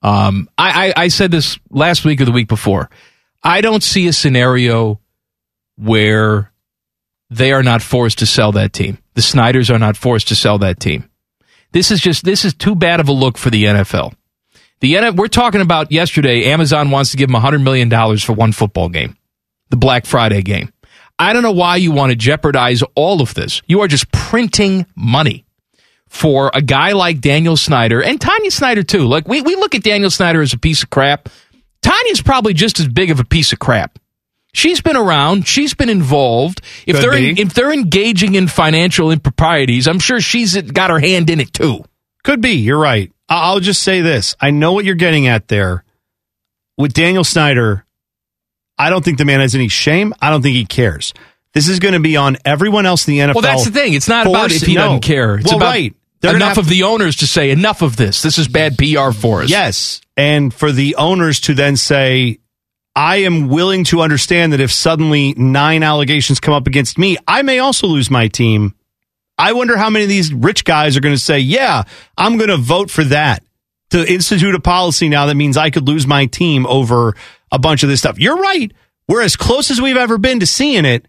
Um, 0.01 0.49
I, 0.57 0.89
I, 0.89 1.03
I 1.03 1.09
said 1.09 1.33
this 1.33 1.59
last 1.69 2.07
week 2.07 2.23
or 2.23 2.25
the 2.25 2.33
week 2.33 2.49
before. 2.49 2.89
I 3.43 3.61
don't 3.61 3.83
see 3.83 4.09
a 4.09 4.13
scenario 4.15 5.01
where 5.77 6.52
they 7.33 7.53
are 7.53 7.63
not 7.63 7.83
forced 7.83 8.19
to 8.19 8.27
sell 8.27 8.53
that 8.53 8.73
team. 8.73 8.99
The 9.15 9.23
Snyders 9.23 9.71
are 9.71 9.79
not 9.79 9.97
forced 9.97 10.29
to 10.29 10.35
sell 10.35 10.59
that 10.59 10.81
team. 10.81 11.09
This 11.73 11.91
is 11.91 12.01
just 12.01 12.25
this 12.25 12.45
is 12.45 12.55
too 12.55 12.75
bad 12.75 13.01
of 13.01 13.09
a 13.09 13.13
look 13.13 13.39
for 13.39 13.51
the 13.51 13.65
NFL. 13.65 14.15
The 14.81 14.95
NFL, 14.95 15.17
we're 15.17 15.29
talking 15.29 15.61
about 15.61 15.93
yesterday. 15.93 16.45
Amazon 16.47 16.91
wants 16.91 17.11
to 17.13 17.17
give 17.17 17.31
them 17.31 17.41
hundred 17.41 17.61
million 17.61 17.89
dollars 17.89 18.23
for 18.23 18.33
one 18.33 18.53
football 18.53 18.89
game, 18.89 19.17
the 19.71 19.77
Black 19.77 20.05
Friday 20.05 20.43
game. 20.43 20.73
I 21.19 21.33
don't 21.33 21.43
know 21.43 21.53
why 21.53 21.77
you 21.77 21.93
want 21.93 22.11
to 22.11 22.17
jeopardize 22.17 22.83
all 22.95 23.23
of 23.23 23.35
this. 23.35 23.63
You 23.67 23.81
are 23.81 23.89
just 23.89 24.11
printing 24.13 24.87
money 24.97 25.47
for 26.09 26.51
a 26.53 26.61
guy 26.61 26.93
like 26.93 27.21
Daniel 27.21 27.57
Snyder 27.57 28.03
and 28.03 28.21
Tanya 28.21 28.51
Snyder 28.51 28.83
too. 28.83 29.07
Like 29.07 29.27
we 29.27 29.41
we 29.41 29.57
look 29.57 29.75
at 29.75 29.83
Daniel 29.83 30.11
Snyder 30.11 30.43
as 30.43 30.53
a 30.53 30.59
piece 30.59 30.83
of 30.83 30.91
crap. 30.91 31.31
Tanya's 31.81 32.21
probably 32.21 32.53
just 32.53 32.79
as 32.79 32.89
big 32.89 33.11
of 33.11 33.19
a 33.19 33.25
piece 33.25 33.53
of 33.53 33.59
crap. 33.59 33.99
She's 34.55 34.81
been 34.83 34.97
around. 34.97 35.47
She's 35.49 35.75
been 35.75 35.89
involved. 35.89 36.61
If 36.87 36.97
Could 36.97 37.05
they're 37.05 37.15
if 37.15 37.55
they're 37.55 37.73
engaging 37.73 38.35
in 38.35 38.49
financial 38.49 39.11
improprieties, 39.11 39.89
I'm 39.89 39.99
sure 39.99 40.21
she's 40.21 40.61
got 40.61 40.91
her 40.91 40.99
hand 40.99 41.31
in 41.31 41.41
it 41.41 41.53
too. 41.53 41.85
Could 42.23 42.41
be. 42.41 42.53
You're 42.57 42.79
right. 42.79 43.11
I- 43.29 43.49
I'll 43.49 43.61
just 43.61 43.83
say 43.83 44.03
this. 44.03 44.37
I 44.41 44.51
know 44.51 44.73
what 44.73 44.85
you're 44.85 44.95
getting 44.95 45.27
at 45.27 45.49
there. 45.49 45.85
With 46.79 46.93
Daniel 46.95 47.25
Snyder, 47.25 47.85
I 48.79 48.91
don't 48.91 49.05
think 49.05 49.19
the 49.19 49.25
man 49.25 49.41
has 49.41 49.55
any 49.55 49.69
shame. 49.69 50.15
I 50.21 50.31
don't 50.31 50.43
think 50.43 50.57
he 50.57 50.65
cares. 50.65 51.13
This 51.55 51.69
is 51.69 51.79
going 51.79 51.95
to 51.95 52.01
be 52.01 52.17
on 52.17 52.39
everyone 52.45 52.87
else 52.87 53.07
in 53.07 53.15
the 53.15 53.21
NFL. 53.21 53.35
Well, 53.35 53.43
that's 53.43 53.65
the 53.65 53.71
thing. 53.71 53.93
It's 53.93 54.09
not 54.09 54.27
about 54.27 54.53
if 54.53 54.63
he 54.63 54.75
no. 54.75 54.87
doesn't 54.87 55.01
care. 55.01 55.37
It's 55.37 55.47
well, 55.47 55.57
about 55.57 55.67
right. 55.67 55.95
They're 56.21 56.37
enough 56.37 56.57
of 56.57 56.69
the 56.69 56.85
owners 56.85 57.17
to 57.17 57.27
say 57.27 57.51
enough 57.51 57.83
of 57.83 57.97
this. 57.97 58.23
This 58.23 58.39
is 58.39 58.49
bad 58.49 58.79
PR 58.79 59.11
for 59.11 59.43
us. 59.43 59.51
Yes. 59.51 60.01
And 60.17 60.55
for 60.55 60.71
the 60.71 60.95
owners 60.95 61.41
to 61.43 61.55
then 61.55 61.77
say, 61.77 62.39
I 62.95 63.19
am 63.19 63.49
willing 63.49 63.85
to 63.85 64.03
understand 64.03 64.53
that 64.53 64.61
if 64.61 64.71
suddenly 64.71 65.33
nine 65.35 65.83
allegations 65.83 66.41
come 66.41 66.55
up 66.55 66.67
against 66.67 66.99
me, 66.99 67.17
I 67.27 67.43
may 67.43 67.59
also 67.59 67.87
lose 67.87 68.11
my 68.11 68.29
team. 68.29 68.75
I 69.39 69.55
wonder 69.55 69.77
how 69.77 69.89
many 69.89 70.05
of 70.05 70.11
these 70.11 70.33
rich 70.33 70.65
guys 70.65 70.97
are 70.97 71.01
going 71.01 71.15
to 71.15 71.21
say, 71.21 71.39
yeah, 71.39 71.85
I'm 72.19 72.37
going 72.37 72.51
to 72.51 72.59
vote 72.59 72.91
for 72.91 73.05
that 73.05 73.43
to 73.91 74.11
institute 74.11 74.55
a 74.55 74.61
policy 74.61 75.09
now 75.09 75.27
that 75.27 75.35
means 75.35 75.57
I 75.57 75.71
could 75.71 75.87
lose 75.87 76.07
my 76.07 76.27
team 76.27 76.67
over 76.67 77.15
a 77.51 77.59
bunch 77.59 77.83
of 77.83 77.89
this 77.89 78.01
stuff. 78.01 78.19
You're 78.19 78.37
right. 78.37 78.73
We're 79.09 79.23
as 79.23 79.37
close 79.37 79.71
as 79.71 79.81
we've 79.81 79.97
ever 79.97 80.19
been 80.19 80.41
to 80.41 80.47
seeing 80.47 80.85
it. 80.85 81.09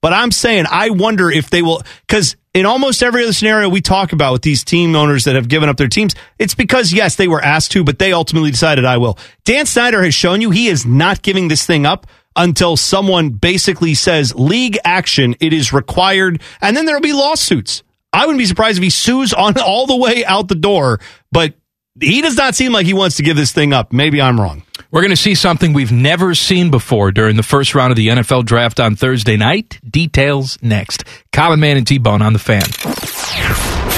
But 0.00 0.12
I'm 0.12 0.30
saying, 0.30 0.66
I 0.70 0.90
wonder 0.90 1.30
if 1.30 1.50
they 1.50 1.62
will, 1.62 1.82
because 2.06 2.36
in 2.54 2.66
almost 2.66 3.02
every 3.02 3.22
other 3.22 3.32
scenario 3.32 3.68
we 3.68 3.80
talk 3.80 4.12
about 4.12 4.32
with 4.32 4.42
these 4.42 4.64
team 4.64 4.96
owners 4.96 5.24
that 5.24 5.34
have 5.34 5.48
given 5.48 5.68
up 5.68 5.76
their 5.76 5.88
teams, 5.88 6.14
it's 6.38 6.54
because, 6.54 6.92
yes, 6.92 7.16
they 7.16 7.28
were 7.28 7.42
asked 7.42 7.72
to, 7.72 7.84
but 7.84 7.98
they 7.98 8.12
ultimately 8.12 8.50
decided 8.50 8.84
I 8.84 8.96
will. 8.96 9.18
Dan 9.44 9.66
Snyder 9.66 10.02
has 10.02 10.14
shown 10.14 10.40
you 10.40 10.50
he 10.50 10.68
is 10.68 10.86
not 10.86 11.22
giving 11.22 11.48
this 11.48 11.66
thing 11.66 11.86
up 11.86 12.06
until 12.36 12.76
someone 12.76 13.30
basically 13.30 13.94
says 13.94 14.34
league 14.34 14.78
action, 14.84 15.34
it 15.40 15.52
is 15.52 15.72
required, 15.72 16.40
and 16.60 16.76
then 16.76 16.86
there'll 16.86 17.00
be 17.00 17.12
lawsuits. 17.12 17.82
I 18.12 18.24
wouldn't 18.24 18.38
be 18.38 18.46
surprised 18.46 18.78
if 18.78 18.84
he 18.84 18.90
sues 18.90 19.32
on 19.32 19.58
all 19.64 19.86
the 19.86 19.96
way 19.96 20.24
out 20.24 20.48
the 20.48 20.54
door, 20.54 21.00
but 21.30 21.54
he 22.00 22.20
does 22.20 22.36
not 22.36 22.54
seem 22.54 22.72
like 22.72 22.86
he 22.86 22.94
wants 22.94 23.16
to 23.16 23.22
give 23.22 23.36
this 23.36 23.52
thing 23.52 23.72
up. 23.72 23.92
Maybe 23.92 24.20
I'm 24.20 24.40
wrong. 24.40 24.62
We're 24.90 25.02
going 25.02 25.10
to 25.10 25.16
see 25.16 25.34
something 25.34 25.72
we've 25.72 25.92
never 25.92 26.34
seen 26.34 26.70
before 26.70 27.10
during 27.12 27.36
the 27.36 27.42
first 27.42 27.74
round 27.74 27.90
of 27.90 27.96
the 27.96 28.08
NFL 28.08 28.44
draft 28.46 28.80
on 28.80 28.96
Thursday 28.96 29.36
night. 29.36 29.78
Details 29.88 30.58
next. 30.62 31.04
Common 31.32 31.60
Man 31.60 31.76
and 31.76 31.86
T 31.86 31.98
Bone 31.98 32.22
on 32.22 32.32
the 32.32 32.38
fan. 32.38 32.62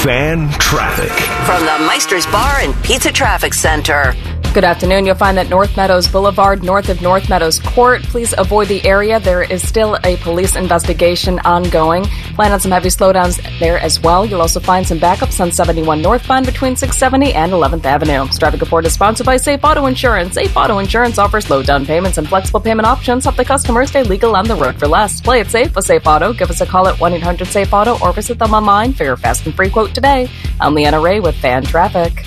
Fan 0.02 0.50
traffic. 0.58 1.12
From 1.46 1.60
the 1.64 1.86
Meister's 1.86 2.26
Bar 2.26 2.60
and 2.60 2.74
Pizza 2.82 3.12
Traffic 3.12 3.54
Center. 3.54 4.14
Good 4.52 4.64
afternoon. 4.64 5.06
You'll 5.06 5.14
find 5.14 5.38
that 5.38 5.48
North 5.48 5.76
Meadows 5.76 6.08
Boulevard, 6.08 6.64
north 6.64 6.88
of 6.88 7.00
North 7.00 7.28
Meadows 7.28 7.60
Court. 7.60 8.02
Please 8.02 8.34
avoid 8.36 8.66
the 8.66 8.84
area. 8.84 9.20
There 9.20 9.44
is 9.44 9.66
still 9.66 9.96
a 10.02 10.16
police 10.16 10.56
investigation 10.56 11.38
ongoing. 11.44 12.02
Plan 12.34 12.50
on 12.50 12.58
some 12.58 12.72
heavy 12.72 12.88
slowdowns 12.88 13.40
there 13.60 13.78
as 13.78 14.02
well. 14.02 14.26
You'll 14.26 14.40
also 14.40 14.58
find 14.58 14.84
some 14.84 14.98
backups 14.98 15.40
on 15.40 15.52
71 15.52 16.02
northbound 16.02 16.46
between 16.46 16.74
670 16.74 17.32
and 17.32 17.52
11th 17.52 17.84
Avenue. 17.84 18.26
This 18.26 18.38
traffic 18.40 18.60
report 18.60 18.84
is 18.86 18.92
sponsored 18.92 19.24
by 19.24 19.36
Safe 19.36 19.62
Auto 19.62 19.86
Insurance. 19.86 20.34
Safe 20.34 20.56
Auto 20.56 20.78
Insurance 20.78 21.18
offers 21.18 21.48
low 21.48 21.62
down 21.62 21.86
payments 21.86 22.18
and 22.18 22.28
flexible 22.28 22.60
payment 22.60 22.86
options. 22.86 23.22
Help 23.22 23.36
the 23.36 23.44
customer 23.44 23.86
stay 23.86 24.02
legal 24.02 24.34
on 24.34 24.48
the 24.48 24.56
road 24.56 24.76
for 24.80 24.88
less. 24.88 25.20
Play 25.20 25.38
it 25.38 25.48
safe 25.48 25.76
with 25.76 25.84
Safe 25.84 26.04
Auto. 26.04 26.32
Give 26.32 26.50
us 26.50 26.60
a 26.60 26.66
call 26.66 26.88
at 26.88 26.96
1-800-SAFE-AUTO 26.96 28.02
or 28.02 28.12
visit 28.12 28.40
them 28.40 28.52
online 28.52 28.94
for 28.94 29.04
your 29.04 29.16
fast 29.16 29.46
and 29.46 29.54
free 29.54 29.70
quote 29.70 29.94
today. 29.94 30.28
I'm 30.60 30.74
Leanna 30.74 31.00
Ray 31.00 31.20
with 31.20 31.36
Fan 31.36 31.62
Traffic. 31.62 32.26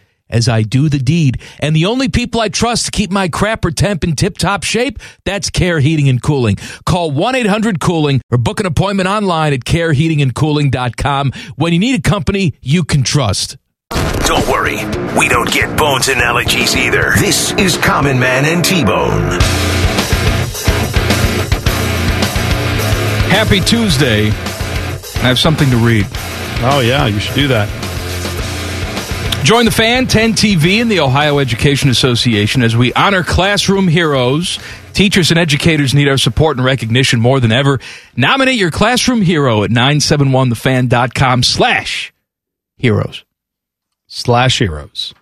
as 0.31 0.47
I 0.47 0.63
do 0.63 0.89
the 0.89 0.99
deed. 0.99 1.41
And 1.59 1.75
the 1.75 1.85
only 1.85 2.09
people 2.09 2.41
I 2.41 2.49
trust 2.49 2.85
to 2.85 2.91
keep 2.91 3.11
my 3.11 3.27
crapper 3.27 3.73
temp 3.73 4.03
in 4.03 4.15
tip 4.15 4.37
top 4.37 4.63
shape, 4.63 4.99
that's 5.25 5.49
Care 5.49 5.79
Heating 5.79 6.09
and 6.09 6.21
Cooling. 6.21 6.57
Call 6.85 7.11
1 7.11 7.35
800 7.35 7.79
Cooling 7.79 8.21
or 8.31 8.37
book 8.37 8.59
an 8.59 8.65
appointment 8.65 9.09
online 9.09 9.53
at 9.53 9.61
careheatingandcooling.com 9.61 11.31
when 11.55 11.73
you 11.73 11.79
need 11.79 11.99
a 11.99 12.01
company 12.01 12.53
you 12.61 12.83
can 12.83 13.03
trust. 13.03 13.57
Don't 14.25 14.47
worry, 14.47 14.77
we 15.17 15.27
don't 15.27 15.51
get 15.51 15.77
bones 15.77 16.07
and 16.07 16.21
allergies 16.21 16.75
either. 16.75 17.11
This 17.17 17.51
is 17.53 17.77
Common 17.77 18.19
Man 18.19 18.45
and 18.45 18.63
T-Bone. 18.63 19.39
Happy 23.29 23.59
Tuesday. 23.59 24.27
I 24.27 25.27
have 25.27 25.39
something 25.39 25.69
to 25.69 25.77
read. 25.77 26.05
Oh, 26.63 26.81
yeah, 26.85 27.07
you 27.07 27.19
should 27.19 27.35
do 27.35 27.47
that. 27.49 27.80
Join 29.43 29.65
the 29.65 29.71
fan, 29.71 30.05
10 30.07 30.33
TV, 30.33 30.81
and 30.81 30.89
the 30.89 30.99
Ohio 30.99 31.39
Education 31.39 31.89
Association 31.89 32.61
as 32.61 32.77
we 32.77 32.93
honor 32.93 33.23
classroom 33.23 33.87
heroes. 33.87 34.59
Teachers 34.93 35.31
and 35.31 35.39
educators 35.39 35.93
need 35.93 36.07
our 36.07 36.17
support 36.17 36.57
and 36.57 36.65
recognition 36.65 37.19
more 37.19 37.39
than 37.39 37.51
ever. 37.51 37.79
Nominate 38.15 38.55
your 38.55 38.71
classroom 38.71 39.21
hero 39.21 39.63
at 39.63 39.71
971thefan.com 39.71 41.43
slash 41.43 42.13
heroes. 42.77 43.25
Slash 44.07 44.59
heroes. 44.59 45.13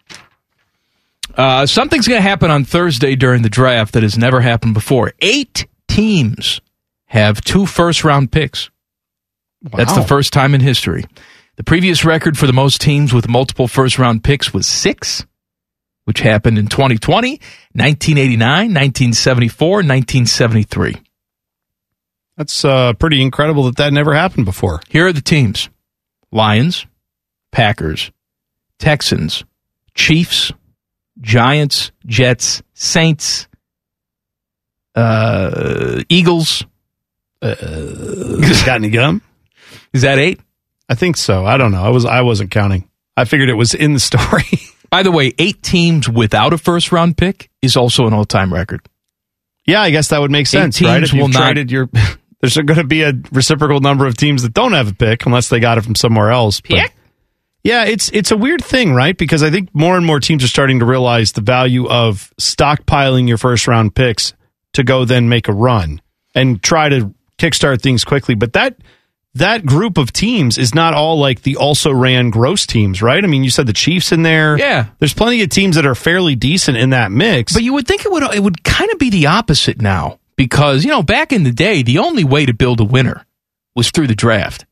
Uh, 1.35 1.65
something's 1.65 2.07
going 2.07 2.21
to 2.21 2.27
happen 2.27 2.51
on 2.51 2.65
Thursday 2.65 3.15
during 3.15 3.41
the 3.41 3.49
draft 3.49 3.93
that 3.93 4.03
has 4.03 4.17
never 4.17 4.41
happened 4.41 4.73
before. 4.73 5.13
Eight 5.21 5.65
teams 5.87 6.59
have 7.05 7.41
two 7.41 7.65
first 7.65 8.03
round 8.03 8.31
picks. 8.31 8.69
That's 9.61 9.95
the 9.95 10.03
first 10.03 10.33
time 10.33 10.53
in 10.53 10.61
history. 10.61 11.05
The 11.59 11.65
previous 11.65 12.05
record 12.05 12.37
for 12.37 12.47
the 12.47 12.53
most 12.53 12.79
teams 12.79 13.11
with 13.11 13.27
multiple 13.27 13.67
first 13.67 13.99
round 13.99 14.23
picks 14.23 14.53
was 14.53 14.65
six, 14.65 15.25
which 16.05 16.21
happened 16.21 16.57
in 16.57 16.67
2020, 16.67 17.31
1989, 17.73 18.47
1974, 18.47 19.67
1973. 19.67 20.95
That's 22.37 22.63
uh, 22.63 22.93
pretty 22.93 23.21
incredible 23.21 23.63
that 23.63 23.75
that 23.75 23.91
never 23.91 24.13
happened 24.13 24.45
before. 24.45 24.79
Here 24.87 25.07
are 25.07 25.11
the 25.11 25.19
teams 25.19 25.67
Lions, 26.31 26.85
Packers, 27.51 28.09
Texans, 28.77 29.43
Chiefs, 29.93 30.53
Giants, 31.19 31.91
Jets, 32.05 32.63
Saints, 32.73 33.49
uh, 34.95 36.03
Eagles, 36.07 36.63
Got 37.41 38.75
any 38.75 38.89
gum? 38.91 39.21
Is 39.93 40.03
that 40.03 40.19
eight? 40.19 40.39
I 40.89 40.95
think 40.95 41.15
so. 41.17 41.45
I 41.45 41.57
don't 41.57 41.71
know. 41.71 41.83
I 41.83 41.89
was 41.89 42.03
I 42.05 42.21
wasn't 42.21 42.51
counting. 42.51 42.89
I 43.15 43.25
figured 43.25 43.49
it 43.49 43.53
was 43.53 43.73
in 43.73 43.93
the 43.93 43.99
story. 43.99 44.43
By 44.89 45.03
the 45.03 45.11
way, 45.11 45.33
eight 45.37 45.61
teams 45.61 46.09
without 46.09 46.51
a 46.51 46.57
first 46.57 46.91
round 46.91 47.15
pick 47.15 47.51
is 47.61 47.77
also 47.77 48.07
an 48.07 48.13
all 48.13 48.25
time 48.25 48.51
record. 48.51 48.81
yeah, 49.67 49.81
I 49.81 49.91
guess 49.91 50.07
that 50.09 50.19
would 50.19 50.31
make 50.31 50.47
sense, 50.47 50.77
teams 50.77 50.89
right? 50.89 51.03
If 51.03 51.13
will 51.13 51.19
you've 51.19 51.33
not- 51.33 51.43
traded 51.43 51.71
your 51.71 51.89
there's 52.41 52.55
going 52.55 52.77
to 52.79 52.83
be 52.85 53.03
a 53.03 53.13
reciprocal 53.31 53.81
number 53.81 54.07
of 54.07 54.15
teams 54.17 54.43
that 54.43 54.53
don't 54.53 54.71
have 54.73 54.87
a 54.89 54.93
pick 54.95 55.25
unless 55.25 55.49
they 55.49 55.59
got 55.59 55.77
it 55.77 55.81
from 55.83 55.93
somewhere 55.95 56.31
else. 56.31 56.61
But- 56.61 56.71
yeah, 57.61 57.83
it's 57.85 58.09
it's 58.13 58.31
a 58.31 58.37
weird 58.37 58.63
thing, 58.63 58.93
right? 58.93 59.15
Because 59.17 59.43
I 59.43 59.51
think 59.51 59.69
more 59.75 59.97
and 59.97 60.05
more 60.05 60.19
teams 60.21 60.43
are 60.43 60.47
starting 60.47 60.79
to 60.79 60.85
realize 60.85 61.33
the 61.33 61.41
value 61.41 61.87
of 61.89 62.33
stockpiling 62.39 63.27
your 63.27 63.37
first 63.37 63.67
round 63.67 63.93
picks 63.93 64.33
to 64.73 64.83
go 64.83 65.03
then 65.03 65.27
make 65.27 65.49
a 65.49 65.53
run 65.53 66.01
and 66.33 66.63
try 66.63 66.87
to 66.89 67.13
kickstart 67.37 67.81
things 67.81 68.05
quickly. 68.05 68.33
But 68.35 68.53
that 68.53 68.77
that 69.35 69.65
group 69.65 69.97
of 69.97 70.11
teams 70.11 70.57
is 70.57 70.73
not 70.73 70.93
all 70.93 71.19
like 71.19 71.43
the 71.43 71.57
also 71.57 71.91
ran 71.91 72.29
gross 72.29 72.65
teams, 72.65 73.01
right? 73.01 73.23
I 73.23 73.27
mean, 73.27 73.43
you 73.43 73.49
said 73.49 73.67
the 73.67 73.73
Chiefs 73.73 74.11
in 74.11 74.23
there. 74.23 74.57
Yeah. 74.57 74.87
There's 74.99 75.13
plenty 75.13 75.41
of 75.43 75.49
teams 75.49 75.75
that 75.75 75.85
are 75.85 75.95
fairly 75.95 76.35
decent 76.35 76.77
in 76.77 76.91
that 76.91 77.11
mix. 77.11 77.53
But 77.53 77.63
you 77.63 77.73
would 77.73 77.87
think 77.87 78.05
it 78.05 78.11
would 78.11 78.23
it 78.33 78.41
would 78.41 78.63
kind 78.63 78.91
of 78.91 78.97
be 78.97 79.09
the 79.09 79.27
opposite 79.27 79.81
now 79.81 80.19
because 80.35 80.83
you 80.83 80.89
know 80.89 81.03
back 81.03 81.31
in 81.31 81.43
the 81.43 81.51
day 81.51 81.83
the 81.83 81.99
only 81.99 82.23
way 82.23 82.45
to 82.45 82.53
build 82.53 82.79
a 82.79 82.85
winner 82.85 83.25
was 83.75 83.91
through 83.91 84.07
the 84.07 84.15
draft. 84.15 84.65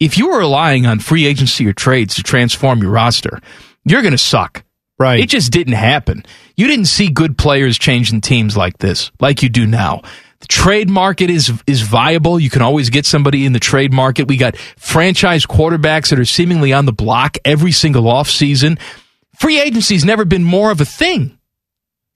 If 0.00 0.16
you 0.16 0.28
were 0.28 0.38
relying 0.38 0.86
on 0.86 1.00
free 1.00 1.26
agency 1.26 1.66
or 1.66 1.72
trades 1.72 2.14
to 2.14 2.22
transform 2.22 2.80
your 2.80 2.92
roster, 2.92 3.40
you're 3.84 4.02
going 4.02 4.12
to 4.12 4.18
suck. 4.18 4.64
Right. 4.96 5.20
It 5.20 5.28
just 5.28 5.52
didn't 5.52 5.74
happen. 5.74 6.24
You 6.56 6.66
didn't 6.66 6.86
see 6.86 7.08
good 7.08 7.38
players 7.38 7.78
changing 7.78 8.20
teams 8.20 8.56
like 8.56 8.78
this, 8.78 9.12
like 9.20 9.42
you 9.42 9.48
do 9.48 9.66
now. 9.66 10.02
The 10.40 10.46
trade 10.46 10.88
market 10.88 11.30
is 11.30 11.52
is 11.66 11.82
viable. 11.82 12.38
You 12.38 12.50
can 12.50 12.62
always 12.62 12.90
get 12.90 13.06
somebody 13.06 13.44
in 13.44 13.52
the 13.52 13.60
trade 13.60 13.92
market. 13.92 14.28
We 14.28 14.36
got 14.36 14.56
franchise 14.56 15.46
quarterbacks 15.46 16.10
that 16.10 16.18
are 16.18 16.24
seemingly 16.24 16.72
on 16.72 16.86
the 16.86 16.92
block 16.92 17.38
every 17.44 17.72
single 17.72 18.04
offseason. 18.04 18.78
Free 19.36 19.60
agency's 19.60 20.04
never 20.04 20.24
been 20.24 20.44
more 20.44 20.70
of 20.70 20.80
a 20.80 20.84
thing. 20.84 21.38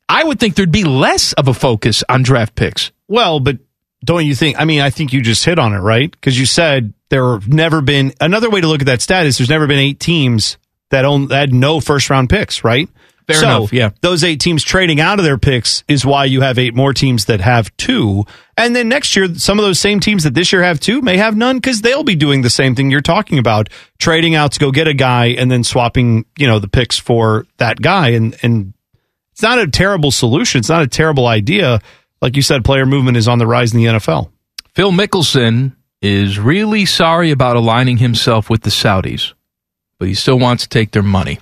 I 0.09 0.25
would 0.25 0.39
think 0.39 0.55
there'd 0.55 0.71
be 0.71 0.85
less 0.85 1.33
of 1.33 1.49
a 1.49 1.55
focus 1.55 2.05
on 2.09 2.23
draft 2.23 2.55
picks. 2.55 2.93
Well, 3.09 3.41
but 3.41 3.59
don't 4.05 4.27
you 4.27 4.35
think? 4.35 4.59
I 4.61 4.65
mean, 4.65 4.81
I 4.81 4.91
think 4.91 5.13
you 5.13 5.21
just 5.21 5.45
hit 5.45 5.59
on 5.59 5.73
it, 5.73 5.79
right? 5.79 6.11
Because 6.11 6.39
you 6.39 6.47
said 6.47 6.93
there 7.09 7.33
have 7.33 7.49
never 7.49 7.81
been 7.81 8.13
another 8.21 8.51
way 8.51 8.61
to 8.61 8.67
look 8.67 8.81
at 8.81 8.87
that 8.87 9.01
stat 9.01 9.27
is 9.27 9.39
there's 9.39 9.51
never 9.51 9.67
been 9.67 9.79
eight 9.79 10.01
teams 10.01 10.59
that 10.91 11.05
own 11.05 11.29
that 11.29 11.39
had 11.39 11.55
no 11.55 11.81
first 11.81 12.11
round 12.11 12.29
picks, 12.29 12.63
right? 12.65 12.89
Fair 13.27 13.37
so 13.37 13.47
enough, 13.47 13.73
yeah. 13.73 13.91
Those 14.01 14.25
eight 14.25 14.41
teams 14.41 14.65
trading 14.65 15.01
out 15.01 15.19
of 15.19 15.25
their 15.25 15.39
picks 15.39 15.85
is 15.89 16.05
why 16.05 16.25
you 16.25 16.41
have 16.41 16.59
eight 16.59 16.75
more 16.75 16.93
teams 16.93 17.27
that 17.27 17.41
have 17.41 17.75
two. 17.77 18.25
And 18.57 18.75
then 18.75 18.89
next 18.89 19.15
year, 19.17 19.35
some 19.35 19.59
of 19.59 19.65
those 19.65 19.79
same 19.79 20.01
teams 20.01 20.25
that 20.25 20.35
this 20.35 20.53
year 20.53 20.63
have 20.63 20.81
two 20.81 21.01
may 21.01 21.17
have 21.17 21.37
none 21.37 21.57
because 21.57 21.83
they'll 21.83 22.05
be 22.05 22.17
doing 22.17 22.43
the 22.43 22.51
same 22.51 22.75
thing 22.75 22.91
you're 22.91 23.01
talking 23.01 23.39
about, 23.39 23.69
trading 23.99 24.35
out 24.35 24.53
to 24.53 24.61
go 24.61 24.71
get 24.71 24.89
a 24.89 24.95
guy 24.95 25.27
and 25.27 25.51
then 25.51 25.65
swapping, 25.65 26.25
you 26.37 26.47
know, 26.47 26.59
the 26.59 26.69
picks 26.69 26.99
for 26.99 27.47
that 27.59 27.81
guy. 27.81 28.09
And 28.11 28.37
and 28.43 28.75
it's 29.33 29.43
not 29.43 29.59
a 29.59 29.67
terrible 29.67 30.11
solution. 30.11 30.59
It's 30.59 30.69
not 30.69 30.83
a 30.83 30.89
terrible 30.89 31.27
idea. 31.27 31.81
Like 32.21 32.37
you 32.37 32.43
said, 32.43 32.65
player 32.65 32.87
movement 32.87 33.17
is 33.17 33.29
on 33.29 33.39
the 33.39 33.47
rise 33.47 33.73
in 33.73 33.79
the 33.79 33.87
NFL. 33.87 34.31
Phil 34.75 34.93
Mickelson 34.93 35.75
is 36.01 36.39
really 36.39 36.85
sorry 36.85 37.31
about 37.31 37.57
aligning 37.57 37.99
himself 37.99 38.51
with 38.51 38.63
the 38.63 38.71
Saudis, 38.71 39.33
but 39.99 40.09
he 40.09 40.15
still 40.15 40.39
wants 40.39 40.65
to 40.65 40.69
take 40.69 40.91
their 40.91 41.03
money. 41.03 41.39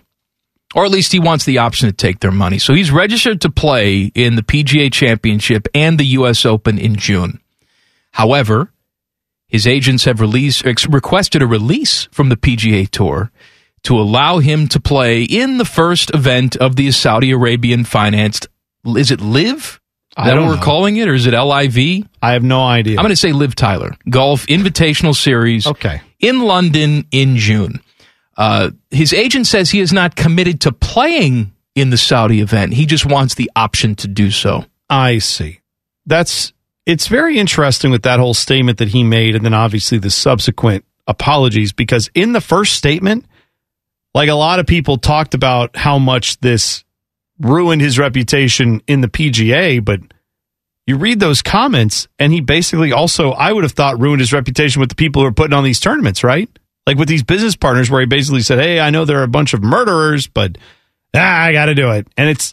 Or 0.75 0.85
at 0.85 0.91
least 0.91 1.13
he 1.13 1.19
wants 1.19 1.45
the 1.45 1.59
option 1.59 1.89
to 1.89 1.93
take 1.93 2.21
their 2.21 2.31
money. 2.31 2.59
So 2.59 2.75
he's 2.75 2.93
registered 2.93 3.41
to 3.41 3.51
play 3.51 4.13
in 4.15 4.37
the 4.37 4.43
PGA 4.43 4.93
Championship 4.93 5.67
and 5.75 5.99
the 5.99 6.05
U.S. 6.07 6.47
Open 6.47 6.79
in 6.79 6.95
June. 6.97 7.41
However, 8.13 8.73
his 9.49 9.67
agents 9.67 10.05
have 10.05 10.21
released, 10.21 10.65
ex- 10.65 10.87
requested 10.87 11.43
a 11.43 11.47
release 11.47 12.09
from 12.13 12.29
the 12.29 12.37
PGA 12.37 12.89
Tour 12.89 13.33
to 13.83 13.99
allow 13.99 14.39
him 14.39 14.69
to 14.69 14.79
play 14.79 15.23
in 15.25 15.59
the 15.59 15.65
first 15.65 16.15
event 16.15 16.55
of 16.57 16.77
the 16.77 16.91
Saudi 16.93 17.33
Arabian 17.33 17.85
financed. 17.85 18.47
Is 18.85 19.11
it 19.11 19.21
Live? 19.21 19.81
Is 20.11 20.15
I 20.17 20.29
that 20.29 20.35
don't 20.35 20.45
what 20.47 20.51
we're 20.51 20.57
know. 20.57 20.63
calling 20.63 20.97
it, 20.99 21.09
or 21.09 21.15
is 21.15 21.27
it 21.27 21.35
LIV? 21.35 22.07
I 22.23 22.33
have 22.33 22.43
no 22.45 22.63
idea. 22.63 22.97
I'm 22.99 23.03
going 23.03 23.11
to 23.11 23.17
say 23.17 23.33
Liv 23.33 23.55
Tyler 23.55 23.97
Golf 24.09 24.47
Invitational 24.47 25.15
Series. 25.17 25.67
Okay. 25.67 26.01
In 26.21 26.41
London 26.43 27.07
in 27.11 27.37
June. 27.37 27.81
Uh, 28.41 28.71
his 28.91 29.13
agent 29.13 29.47
says 29.47 29.69
he 29.69 29.81
is 29.81 29.93
not 29.93 30.17
committed 30.17 30.63
to 30.63 30.73
playing 30.73 31.53
in 31.75 31.91
the 31.91 31.99
Saudi 31.99 32.41
event. 32.41 32.73
He 32.73 32.87
just 32.87 33.05
wants 33.05 33.35
the 33.35 33.51
option 33.55 33.95
to 33.97 34.09
do 34.09 34.31
so. 34.31 34.65
I 34.89 35.19
see. 35.19 35.61
That's 36.07 36.55
it's 36.87 37.07
very 37.07 37.37
interesting 37.39 37.91
with 37.91 38.05
that 38.05 38.19
whole 38.19 38.33
statement 38.33 38.79
that 38.79 38.89
he 38.89 39.05
made, 39.05 39.37
and 39.37 39.45
then 39.45 39.53
obviously 39.53 39.99
the 39.99 40.09
subsequent 40.09 40.87
apologies. 41.07 41.75
Because 41.75 42.09
in 42.15 42.33
the 42.33 42.41
first 42.41 42.77
statement, 42.77 43.27
like 44.15 44.31
a 44.31 44.35
lot 44.35 44.59
of 44.59 44.67
people 44.67 44.97
talked 44.97 45.35
about 45.35 45.77
how 45.77 45.99
much 45.99 46.41
this 46.41 46.83
ruined 47.41 47.83
his 47.83 47.99
reputation 47.99 48.81
in 48.87 49.03
the 49.03 49.09
PGA, 49.09 49.85
but 49.85 50.01
you 50.87 50.97
read 50.97 51.21
those 51.21 51.43
comments, 51.43 52.09
and 52.19 52.33
he 52.33 52.41
basically 52.41 52.91
also, 52.91 53.33
I 53.33 53.53
would 53.53 53.65
have 53.65 53.73
thought, 53.73 54.01
ruined 54.01 54.21
his 54.21 54.33
reputation 54.33 54.81
with 54.81 54.89
the 54.89 54.95
people 54.95 55.21
who 55.21 55.29
are 55.29 55.33
putting 55.33 55.53
on 55.53 55.63
these 55.63 55.79
tournaments, 55.79 56.25
right? 56.25 56.49
Like 56.91 56.99
with 56.99 57.09
these 57.09 57.23
business 57.23 57.55
partners, 57.55 57.89
where 57.89 58.01
he 58.01 58.07
basically 58.07 58.41
said, 58.41 58.59
"Hey, 58.59 58.81
I 58.81 58.91
know 58.91 59.05
there 59.05 59.21
are 59.21 59.23
a 59.23 59.29
bunch 59.29 59.55
of 59.55 59.63
murderers, 59.63 60.27
but 60.27 60.59
ah, 61.15 61.43
I 61.45 61.53
got 61.53 61.67
to 61.67 61.75
do 61.77 61.93
it," 61.93 62.09
and 62.17 62.29
it's 62.29 62.53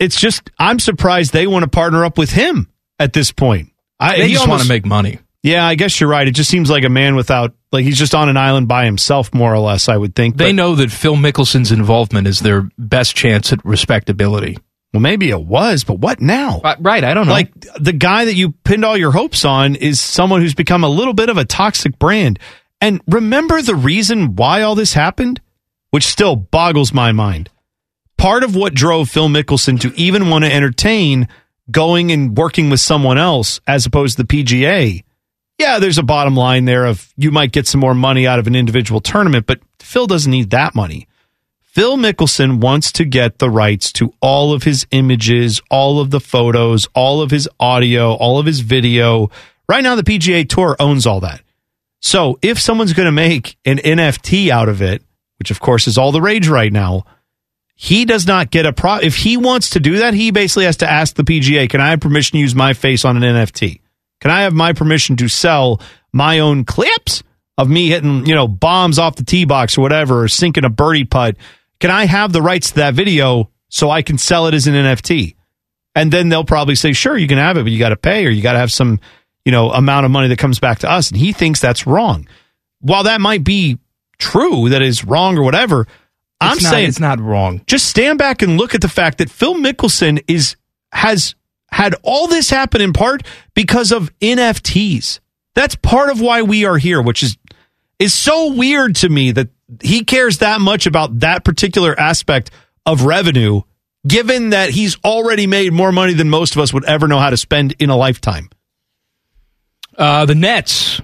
it's 0.00 0.18
just 0.18 0.50
I'm 0.58 0.78
surprised 0.78 1.34
they 1.34 1.46
want 1.46 1.64
to 1.64 1.68
partner 1.68 2.02
up 2.02 2.16
with 2.16 2.30
him 2.30 2.70
at 2.98 3.12
this 3.12 3.30
point. 3.30 3.72
I, 4.00 4.16
They 4.16 4.32
just 4.32 4.48
want 4.48 4.62
to 4.62 4.68
make 4.68 4.86
money. 4.86 5.18
Yeah, 5.42 5.66
I 5.66 5.74
guess 5.74 6.00
you're 6.00 6.08
right. 6.08 6.26
It 6.26 6.30
just 6.30 6.48
seems 6.48 6.70
like 6.70 6.84
a 6.84 6.88
man 6.88 7.14
without, 7.14 7.52
like 7.72 7.84
he's 7.84 7.98
just 7.98 8.14
on 8.14 8.30
an 8.30 8.38
island 8.38 8.68
by 8.68 8.86
himself, 8.86 9.34
more 9.34 9.52
or 9.52 9.58
less. 9.58 9.90
I 9.90 9.98
would 9.98 10.14
think. 10.14 10.38
They 10.38 10.46
But- 10.46 10.54
know 10.54 10.74
that 10.76 10.90
Phil 10.90 11.16
Mickelson's 11.16 11.70
involvement 11.70 12.26
is 12.26 12.40
their 12.40 12.70
best 12.78 13.14
chance 13.14 13.52
at 13.52 13.62
respectability. 13.66 14.56
Well, 14.94 15.02
maybe 15.02 15.28
it 15.28 15.42
was, 15.42 15.84
but 15.84 15.98
what 15.98 16.22
now? 16.22 16.62
right, 16.80 17.04
I 17.04 17.12
don't 17.12 17.26
know. 17.26 17.32
Like 17.32 17.52
the 17.78 17.92
guy 17.92 18.24
that 18.24 18.34
you 18.36 18.52
pinned 18.64 18.86
all 18.86 18.96
your 18.96 19.10
hopes 19.10 19.44
on 19.44 19.74
is 19.74 20.00
someone 20.00 20.40
who's 20.40 20.54
become 20.54 20.82
a 20.84 20.88
little 20.88 21.12
bit 21.12 21.28
of 21.28 21.36
a 21.36 21.44
toxic 21.44 21.98
brand. 21.98 22.38
And 22.80 23.00
remember 23.06 23.62
the 23.62 23.74
reason 23.74 24.36
why 24.36 24.62
all 24.62 24.74
this 24.74 24.92
happened, 24.92 25.40
which 25.90 26.06
still 26.06 26.36
boggles 26.36 26.92
my 26.92 27.12
mind. 27.12 27.50
Part 28.18 28.44
of 28.44 28.54
what 28.54 28.74
drove 28.74 29.08
Phil 29.08 29.28
Mickelson 29.28 29.80
to 29.80 29.92
even 29.96 30.28
want 30.28 30.44
to 30.44 30.52
entertain 30.52 31.28
going 31.70 32.12
and 32.12 32.36
working 32.36 32.70
with 32.70 32.80
someone 32.80 33.18
else 33.18 33.60
as 33.66 33.86
opposed 33.86 34.16
to 34.16 34.22
the 34.22 34.44
PGA. 34.44 35.02
Yeah, 35.58 35.78
there's 35.78 35.98
a 35.98 36.02
bottom 36.02 36.34
line 36.34 36.64
there 36.64 36.84
of 36.84 37.12
you 37.16 37.30
might 37.30 37.52
get 37.52 37.66
some 37.66 37.80
more 37.80 37.94
money 37.94 38.26
out 38.26 38.38
of 38.38 38.46
an 38.46 38.56
individual 38.56 39.00
tournament, 39.00 39.46
but 39.46 39.60
Phil 39.78 40.06
doesn't 40.06 40.30
need 40.30 40.50
that 40.50 40.74
money. 40.74 41.06
Phil 41.62 41.96
Mickelson 41.96 42.60
wants 42.60 42.92
to 42.92 43.04
get 43.04 43.38
the 43.38 43.50
rights 43.50 43.92
to 43.92 44.12
all 44.20 44.52
of 44.52 44.62
his 44.62 44.86
images, 44.92 45.60
all 45.70 45.98
of 46.00 46.10
the 46.10 46.20
photos, 46.20 46.86
all 46.94 47.20
of 47.20 47.30
his 47.30 47.48
audio, 47.58 48.12
all 48.12 48.38
of 48.38 48.46
his 48.46 48.60
video. 48.60 49.28
Right 49.68 49.82
now, 49.82 49.96
the 49.96 50.04
PGA 50.04 50.48
Tour 50.48 50.76
owns 50.78 51.04
all 51.04 51.20
that. 51.20 51.40
So 52.04 52.38
if 52.42 52.60
someone's 52.60 52.92
going 52.92 53.06
to 53.06 53.12
make 53.12 53.56
an 53.64 53.78
NFT 53.78 54.50
out 54.50 54.68
of 54.68 54.82
it, 54.82 55.02
which 55.38 55.50
of 55.50 55.58
course 55.58 55.88
is 55.88 55.96
all 55.96 56.12
the 56.12 56.20
rage 56.20 56.46
right 56.46 56.70
now, 56.70 57.06
he 57.76 58.04
does 58.04 58.26
not 58.26 58.50
get 58.50 58.66
a 58.66 58.74
pro. 58.74 58.96
If 58.96 59.16
he 59.16 59.38
wants 59.38 59.70
to 59.70 59.80
do 59.80 59.96
that, 59.96 60.12
he 60.12 60.30
basically 60.30 60.66
has 60.66 60.76
to 60.76 60.88
ask 60.90 61.16
the 61.16 61.24
PGA, 61.24 61.68
can 61.68 61.80
I 61.80 61.88
have 61.88 62.00
permission 62.00 62.36
to 62.36 62.40
use 62.40 62.54
my 62.54 62.74
face 62.74 63.06
on 63.06 63.16
an 63.16 63.22
NFT? 63.22 63.80
Can 64.20 64.30
I 64.30 64.42
have 64.42 64.52
my 64.52 64.74
permission 64.74 65.16
to 65.16 65.28
sell 65.28 65.80
my 66.12 66.40
own 66.40 66.66
clips 66.66 67.22
of 67.56 67.70
me 67.70 67.88
hitting, 67.88 68.26
you 68.26 68.34
know, 68.34 68.48
bombs 68.48 68.98
off 68.98 69.16
the 69.16 69.24
tee 69.24 69.46
box 69.46 69.78
or 69.78 69.80
whatever, 69.80 70.24
or 70.24 70.28
sinking 70.28 70.66
a 70.66 70.70
birdie 70.70 71.04
putt? 71.04 71.36
Can 71.80 71.90
I 71.90 72.04
have 72.04 72.34
the 72.34 72.42
rights 72.42 72.68
to 72.68 72.76
that 72.76 72.92
video 72.92 73.50
so 73.70 73.88
I 73.88 74.02
can 74.02 74.18
sell 74.18 74.46
it 74.46 74.52
as 74.52 74.66
an 74.66 74.74
NFT? 74.74 75.36
And 75.94 76.12
then 76.12 76.28
they'll 76.28 76.44
probably 76.44 76.74
say, 76.74 76.92
sure, 76.92 77.16
you 77.16 77.28
can 77.28 77.38
have 77.38 77.56
it, 77.56 77.62
but 77.62 77.72
you 77.72 77.78
got 77.78 77.88
to 77.88 77.96
pay 77.96 78.26
or 78.26 78.30
you 78.30 78.42
got 78.42 78.52
to 78.52 78.58
have 78.58 78.72
some, 78.72 79.00
you 79.44 79.52
know, 79.52 79.70
amount 79.70 80.06
of 80.06 80.10
money 80.12 80.28
that 80.28 80.38
comes 80.38 80.58
back 80.58 80.80
to 80.80 80.90
us. 80.90 81.10
And 81.10 81.18
he 81.18 81.32
thinks 81.32 81.60
that's 81.60 81.86
wrong. 81.86 82.26
While 82.80 83.04
that 83.04 83.20
might 83.20 83.44
be 83.44 83.78
true, 84.18 84.68
that 84.70 84.82
is 84.82 85.04
wrong 85.04 85.36
or 85.38 85.42
whatever, 85.42 85.86
I'm 86.40 86.58
not- 86.58 86.70
saying 86.72 86.88
it's 86.88 87.00
not 87.00 87.20
wrong. 87.20 87.62
just 87.66 87.86
stand 87.88 88.18
back 88.18 88.42
and 88.42 88.56
look 88.58 88.74
at 88.74 88.80
the 88.80 88.88
fact 88.88 89.18
that 89.18 89.30
Phil 89.30 89.54
Mickelson 89.54 90.22
is 90.28 90.56
has 90.92 91.34
had 91.70 91.94
all 92.02 92.28
this 92.28 92.50
happen 92.50 92.80
in 92.80 92.92
part 92.92 93.22
because 93.54 93.90
of 93.90 94.10
NFTs. 94.20 95.18
That's 95.54 95.74
part 95.76 96.10
of 96.10 96.20
why 96.20 96.42
we 96.42 96.64
are 96.64 96.76
here, 96.78 97.00
which 97.02 97.22
is 97.22 97.36
is 97.98 98.12
so 98.12 98.52
weird 98.52 98.96
to 98.96 99.08
me 99.08 99.30
that 99.32 99.48
he 99.82 100.04
cares 100.04 100.38
that 100.38 100.60
much 100.60 100.86
about 100.86 101.20
that 101.20 101.44
particular 101.44 101.98
aspect 101.98 102.50
of 102.86 103.02
revenue 103.04 103.62
given 104.06 104.50
that 104.50 104.68
he's 104.70 104.96
already 105.04 105.46
made 105.46 105.72
more 105.72 105.90
money 105.90 106.12
than 106.12 106.28
most 106.28 106.54
of 106.54 106.60
us 106.60 106.72
would 106.74 106.84
ever 106.84 107.08
know 107.08 107.18
how 107.18 107.30
to 107.30 107.36
spend 107.38 107.74
in 107.78 107.88
a 107.88 107.96
lifetime. 107.96 108.50
Uh, 109.96 110.26
the 110.26 110.34
Nets 110.34 111.00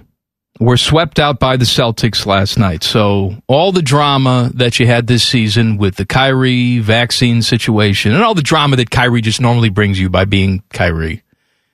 were 0.59 0.77
swept 0.77 1.19
out 1.19 1.39
by 1.39 1.57
the 1.57 1.65
Celtics 1.65 2.25
last 2.25 2.57
night. 2.57 2.83
So 2.83 3.35
all 3.47 3.71
the 3.71 3.81
drama 3.81 4.51
that 4.55 4.79
you 4.79 4.85
had 4.85 5.07
this 5.07 5.23
season 5.27 5.77
with 5.77 5.95
the 5.95 6.05
Kyrie 6.05 6.79
vaccine 6.79 7.41
situation 7.41 8.13
and 8.13 8.21
all 8.21 8.35
the 8.35 8.43
drama 8.43 8.75
that 8.75 8.91
Kyrie 8.91 9.21
just 9.21 9.41
normally 9.41 9.69
brings 9.69 9.99
you 9.99 10.09
by 10.09 10.25
being 10.25 10.63
Kyrie 10.71 11.23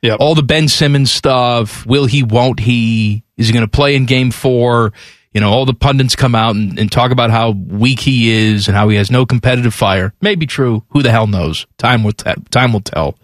Yep. 0.01 0.17
All 0.19 0.35
the 0.35 0.43
Ben 0.43 0.67
Simmons 0.67 1.11
stuff. 1.11 1.85
Will 1.85 2.05
he? 2.05 2.23
Won't 2.23 2.59
he? 2.59 3.23
Is 3.35 3.47
he 3.47 3.53
going 3.53 3.65
to 3.65 3.71
play 3.71 3.95
in 3.95 4.05
Game 4.05 4.31
Four? 4.31 4.93
You 5.33 5.41
know, 5.41 5.51
all 5.51 5.65
the 5.65 5.73
pundits 5.73 6.15
come 6.15 6.35
out 6.35 6.55
and, 6.55 6.79
and 6.79 6.91
talk 6.91 7.11
about 7.11 7.29
how 7.29 7.51
weak 7.51 7.99
he 7.99 8.29
is 8.29 8.67
and 8.67 8.77
how 8.77 8.89
he 8.89 8.97
has 8.97 9.11
no 9.11 9.25
competitive 9.25 9.73
fire. 9.73 10.13
Maybe 10.21 10.45
true. 10.45 10.83
Who 10.89 11.03
the 11.03 11.11
hell 11.11 11.27
knows? 11.27 11.67
Time 11.77 12.03
will 12.03 12.13
time 12.13 12.73
will 12.73 12.81
tell. 12.81 13.17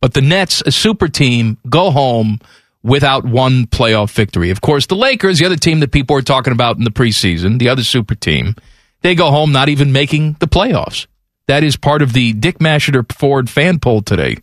But 0.00 0.14
the 0.14 0.20
Nets, 0.20 0.62
a 0.66 0.72
super 0.72 1.08
team, 1.08 1.58
go 1.68 1.90
home 1.90 2.40
without 2.84 3.24
one 3.24 3.66
playoff 3.66 4.12
victory. 4.12 4.50
Of 4.50 4.60
course, 4.60 4.86
the 4.86 4.94
Lakers, 4.94 5.40
the 5.40 5.46
other 5.46 5.56
team 5.56 5.80
that 5.80 5.90
people 5.90 6.16
are 6.16 6.22
talking 6.22 6.52
about 6.52 6.76
in 6.76 6.84
the 6.84 6.90
preseason, 6.90 7.58
the 7.58 7.70
other 7.70 7.82
super 7.82 8.14
team, 8.14 8.54
they 9.00 9.14
go 9.14 9.30
home 9.30 9.50
not 9.50 9.68
even 9.68 9.90
making 9.90 10.36
the 10.38 10.46
playoffs. 10.46 11.06
That 11.48 11.64
is 11.64 11.76
part 11.76 12.02
of 12.02 12.12
the 12.12 12.32
Dick 12.34 12.58
Masheter 12.58 13.10
Ford 13.12 13.50
fan 13.50 13.80
poll 13.80 14.02
today. 14.02 14.36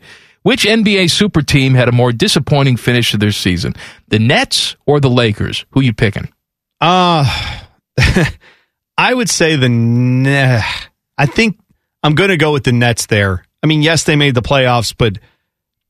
Which 0.44 0.66
NBA 0.66 1.12
super 1.12 1.44
team 1.44 1.76
had 1.76 1.88
a 1.88 1.92
more 1.92 2.12
disappointing 2.12 2.78
finish 2.78 3.12
to 3.12 3.18
their 3.18 3.32
season? 3.32 3.76
The 4.08 4.20
Nets 4.20 4.76
or 4.88 5.00
the 5.00 5.10
Lakers? 5.10 5.66
Who 5.72 5.82
you 5.82 5.94
picking? 5.94 6.30
Uh 6.80 7.26
I 8.98 9.14
would 9.14 9.30
say 9.30 9.56
the 9.56 9.70
ne- 9.70 10.62
I 11.18 11.26
think 11.28 11.60
I'm 12.04 12.16
going 12.16 12.30
to 12.30 12.38
go 12.38 12.52
with 12.54 12.64
the 12.64 12.72
Nets 12.72 13.06
there. 13.06 13.44
I 13.64 13.68
mean, 13.68 13.84
yes, 13.84 14.04
they 14.04 14.16
made 14.16 14.34
the 14.34 14.42
playoffs, 14.42 14.94
but 14.98 15.20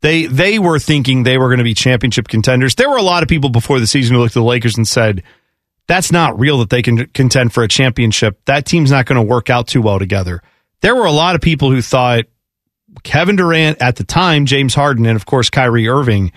they 0.01 0.25
they 0.25 0.59
were 0.59 0.79
thinking 0.79 1.23
they 1.23 1.37
were 1.37 1.47
going 1.47 1.59
to 1.59 1.63
be 1.63 1.73
championship 1.73 2.27
contenders. 2.27 2.75
There 2.75 2.89
were 2.89 2.97
a 2.97 3.03
lot 3.03 3.23
of 3.23 3.29
people 3.29 3.49
before 3.49 3.79
the 3.79 3.87
season 3.87 4.15
who 4.15 4.21
looked 4.21 4.31
at 4.31 4.41
the 4.41 4.43
Lakers 4.43 4.77
and 4.77 4.87
said, 4.87 5.23
"That's 5.87 6.11
not 6.11 6.39
real 6.39 6.59
that 6.59 6.69
they 6.69 6.81
can 6.81 7.05
contend 7.07 7.53
for 7.53 7.63
a 7.63 7.67
championship. 7.67 8.39
That 8.45 8.65
team's 8.65 8.91
not 8.91 9.05
going 9.05 9.17
to 9.17 9.21
work 9.21 9.49
out 9.49 9.67
too 9.67 9.81
well 9.81 9.99
together." 9.99 10.41
There 10.81 10.95
were 10.95 11.05
a 11.05 11.11
lot 11.11 11.35
of 11.35 11.41
people 11.41 11.69
who 11.69 11.81
thought 11.81 12.25
Kevin 13.03 13.35
Durant 13.35 13.81
at 13.81 13.95
the 13.95 14.03
time, 14.03 14.45
James 14.45 14.73
Harden, 14.73 15.05
and 15.05 15.15
of 15.15 15.25
course 15.25 15.49
Kyrie 15.49 15.87
Irving, 15.87 16.31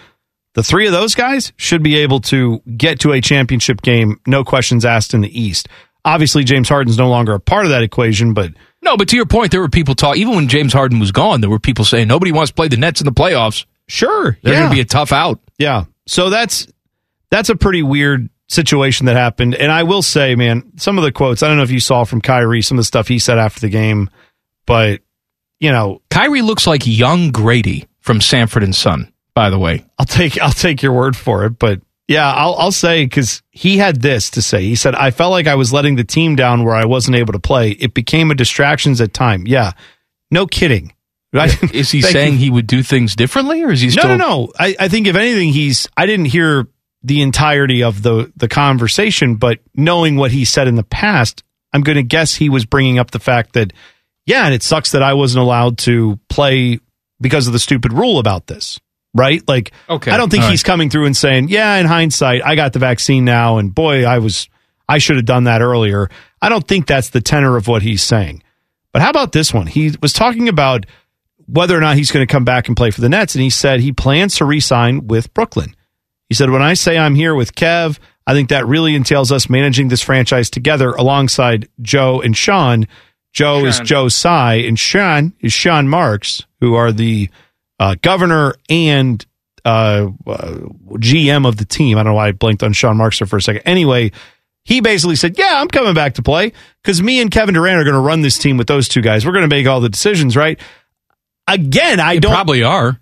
the 0.54 0.62
three 0.62 0.86
of 0.86 0.92
those 0.92 1.14
guys 1.14 1.52
should 1.56 1.82
be 1.82 1.96
able 1.96 2.20
to 2.20 2.60
get 2.76 3.00
to 3.00 3.12
a 3.12 3.20
championship 3.20 3.82
game, 3.82 4.20
no 4.26 4.44
questions 4.44 4.84
asked 4.84 5.14
in 5.14 5.20
the 5.20 5.40
East. 5.40 5.68
Obviously, 6.04 6.44
James 6.44 6.68
Harden's 6.68 6.98
no 6.98 7.08
longer 7.08 7.32
a 7.32 7.40
part 7.40 7.64
of 7.64 7.70
that 7.70 7.82
equation, 7.82 8.34
but 8.34 8.52
No, 8.84 8.96
but 8.96 9.08
to 9.08 9.16
your 9.16 9.26
point, 9.26 9.50
there 9.50 9.60
were 9.60 9.68
people 9.68 9.94
talk 9.94 10.16
even 10.16 10.34
when 10.34 10.48
James 10.48 10.72
Harden 10.72 11.00
was 11.00 11.10
gone, 11.10 11.40
there 11.40 11.50
were 11.50 11.58
people 11.58 11.84
saying 11.84 12.06
nobody 12.06 12.32
wants 12.32 12.50
to 12.50 12.54
play 12.54 12.68
the 12.68 12.76
Nets 12.76 13.00
in 13.00 13.06
the 13.06 13.12
playoffs. 13.12 13.64
sure, 13.88 14.36
They're 14.42 14.52
yeah. 14.52 14.60
going 14.60 14.70
to 14.70 14.74
be 14.76 14.80
a 14.80 14.84
tough 14.84 15.10
out. 15.12 15.40
Yeah. 15.58 15.84
So 16.06 16.28
that's 16.30 16.66
that's 17.30 17.48
a 17.48 17.56
pretty 17.56 17.82
weird 17.82 18.28
situation 18.48 19.06
that 19.06 19.16
happened. 19.16 19.54
And 19.54 19.72
I 19.72 19.84
will 19.84 20.02
say, 20.02 20.34
man, 20.34 20.72
some 20.76 20.98
of 20.98 21.04
the 21.04 21.12
quotes, 21.12 21.42
I 21.42 21.48
don't 21.48 21.56
know 21.56 21.62
if 21.62 21.70
you 21.70 21.80
saw 21.80 22.04
from 22.04 22.20
Kyrie, 22.20 22.62
some 22.62 22.78
of 22.78 22.80
the 22.80 22.86
stuff 22.86 23.08
he 23.08 23.18
said 23.18 23.38
after 23.38 23.60
the 23.60 23.70
game, 23.70 24.10
but 24.66 25.00
you 25.60 25.72
know, 25.72 26.02
Kyrie 26.10 26.42
looks 26.42 26.66
like 26.66 26.82
young 26.84 27.30
Grady 27.30 27.88
from 28.00 28.20
Sanford 28.20 28.62
and 28.62 28.74
Son, 28.74 29.10
by 29.34 29.48
the 29.48 29.58
way. 29.58 29.84
I'll 29.98 30.04
take 30.06 30.38
I'll 30.40 30.52
take 30.52 30.82
your 30.82 30.92
word 30.92 31.16
for 31.16 31.46
it, 31.46 31.58
but 31.58 31.80
yeah, 32.08 32.32
I'll 32.32 32.54
I'll 32.54 32.72
say 32.72 33.06
cuz 33.06 33.42
he 33.50 33.78
had 33.78 34.02
this 34.02 34.30
to 34.30 34.42
say. 34.42 34.64
He 34.64 34.74
said, 34.74 34.94
"I 34.94 35.10
felt 35.10 35.30
like 35.30 35.46
I 35.46 35.54
was 35.54 35.72
letting 35.72 35.96
the 35.96 36.04
team 36.04 36.36
down 36.36 36.64
where 36.64 36.74
I 36.74 36.84
wasn't 36.84 37.16
able 37.16 37.32
to 37.32 37.38
play. 37.38 37.70
It 37.70 37.94
became 37.94 38.30
a 38.30 38.34
distractions 38.34 39.00
at 39.00 39.14
time." 39.14 39.46
Yeah. 39.46 39.72
No 40.30 40.46
kidding. 40.46 40.92
Right? 41.32 41.50
Is 41.74 41.90
he 41.90 42.00
saying 42.00 42.36
he 42.36 42.48
would 42.48 42.68
do 42.68 42.82
things 42.84 43.16
differently 43.16 43.64
or 43.64 43.72
is 43.72 43.80
he 43.80 43.88
No, 43.88 44.04
no, 44.04 44.16
no. 44.16 44.52
I, 44.56 44.76
I 44.78 44.88
think 44.88 45.08
if 45.08 45.16
anything, 45.16 45.48
he's. 45.52 45.88
I 45.96 46.06
didn't 46.06 46.26
hear 46.26 46.68
the 47.02 47.22
entirety 47.22 47.82
of 47.82 48.02
the 48.02 48.32
the 48.36 48.48
conversation, 48.48 49.34
but 49.34 49.58
knowing 49.74 50.16
what 50.16 50.30
he 50.30 50.44
said 50.44 50.68
in 50.68 50.76
the 50.76 50.84
past, 50.84 51.42
I'm 51.72 51.82
going 51.82 51.96
to 51.96 52.02
guess 52.02 52.34
he 52.34 52.48
was 52.48 52.64
bringing 52.64 52.98
up 52.98 53.10
the 53.10 53.18
fact 53.18 53.52
that, 53.54 53.72
yeah, 54.26 54.44
and 54.44 54.54
it 54.54 54.62
sucks 54.62 54.92
that 54.92 55.02
I 55.02 55.14
wasn't 55.14 55.42
allowed 55.42 55.78
to 55.78 56.18
play 56.28 56.78
because 57.20 57.46
of 57.46 57.52
the 57.52 57.58
stupid 57.58 57.92
rule 57.92 58.18
about 58.18 58.46
this, 58.46 58.80
right? 59.14 59.42
Like, 59.48 59.72
Okay, 59.88 60.10
I 60.10 60.16
don't 60.16 60.28
think 60.30 60.44
all 60.44 60.50
he's 60.50 60.62
right. 60.62 60.66
coming 60.66 60.90
through 60.90 61.06
and 61.06 61.16
saying, 61.16 61.48
yeah, 61.48 61.76
in 61.76 61.86
hindsight, 61.86 62.44
I 62.44 62.54
got 62.56 62.72
the 62.72 62.78
vaccine 62.80 63.24
now, 63.24 63.58
and 63.58 63.74
boy, 63.74 64.04
I 64.04 64.18
was, 64.18 64.48
I 64.88 64.98
should 64.98 65.16
have 65.16 65.24
done 65.24 65.44
that 65.44 65.62
earlier. 65.62 66.10
I 66.42 66.48
don't 66.48 66.66
think 66.66 66.86
that's 66.86 67.10
the 67.10 67.20
tenor 67.20 67.56
of 67.56 67.68
what 67.68 67.82
he's 67.82 68.02
saying. 68.02 68.42
But 68.92 69.02
how 69.02 69.10
about 69.10 69.32
this 69.32 69.54
one? 69.54 69.66
He 69.66 69.94
was 70.02 70.12
talking 70.12 70.48
about 70.48 70.86
whether 71.46 71.76
or 71.76 71.80
not 71.80 71.96
he's 71.96 72.10
going 72.10 72.26
to 72.26 72.30
come 72.32 72.44
back 72.44 72.68
and 72.68 72.76
play 72.76 72.90
for 72.90 73.00
the 73.00 73.08
Nets. 73.08 73.34
And 73.34 73.42
he 73.42 73.50
said 73.50 73.80
he 73.80 73.92
plans 73.92 74.36
to 74.36 74.44
re-sign 74.44 75.06
with 75.06 75.32
Brooklyn. 75.34 75.74
He 76.28 76.34
said, 76.34 76.50
when 76.50 76.62
I 76.62 76.74
say 76.74 76.96
I'm 76.96 77.14
here 77.14 77.34
with 77.34 77.54
Kev, 77.54 77.98
I 78.26 78.32
think 78.32 78.48
that 78.48 78.66
really 78.66 78.94
entails 78.94 79.30
us 79.30 79.50
managing 79.50 79.88
this 79.88 80.00
franchise 80.00 80.48
together 80.48 80.90
alongside 80.92 81.68
Joe 81.82 82.20
and 82.22 82.36
Sean. 82.36 82.86
Joe 83.32 83.66
is 83.66 83.80
Joe 83.80 84.08
Tsai 84.08 84.54
and 84.54 84.78
Sean 84.78 85.34
is 85.40 85.52
Sean 85.52 85.88
Marks, 85.88 86.46
who 86.60 86.74
are 86.74 86.92
the 86.92 87.28
uh, 87.78 87.96
governor 88.02 88.54
and 88.68 89.24
uh, 89.64 90.08
uh, 90.26 90.58
GM 90.98 91.46
of 91.46 91.56
the 91.56 91.64
team. 91.64 91.96
I 91.98 92.02
don't 92.02 92.12
know 92.12 92.16
why 92.16 92.28
I 92.28 92.32
blinked 92.32 92.62
on 92.62 92.72
Sean 92.72 92.96
Marks 92.96 93.18
there 93.18 93.26
for 93.26 93.36
a 93.38 93.42
second. 93.42 93.62
Anyway, 93.64 94.12
he 94.64 94.80
basically 94.80 95.16
said, 95.16 95.38
"Yeah, 95.38 95.52
I'm 95.60 95.68
coming 95.68 95.94
back 95.94 96.14
to 96.14 96.22
play 96.22 96.52
because 96.82 97.02
me 97.02 97.20
and 97.20 97.30
Kevin 97.30 97.54
Durant 97.54 97.78
are 97.80 97.84
going 97.84 97.94
to 97.94 98.00
run 98.00 98.20
this 98.22 98.38
team 98.38 98.56
with 98.56 98.66
those 98.66 98.88
two 98.88 99.00
guys. 99.02 99.24
We're 99.26 99.32
going 99.32 99.48
to 99.48 99.54
make 99.54 99.66
all 99.66 99.80
the 99.80 99.88
decisions, 99.88 100.36
right?" 100.36 100.58
Again, 101.46 102.00
I 102.00 102.12
You 102.14 102.20
don't. 102.20 102.32
probably 102.32 102.62
are. 102.62 102.98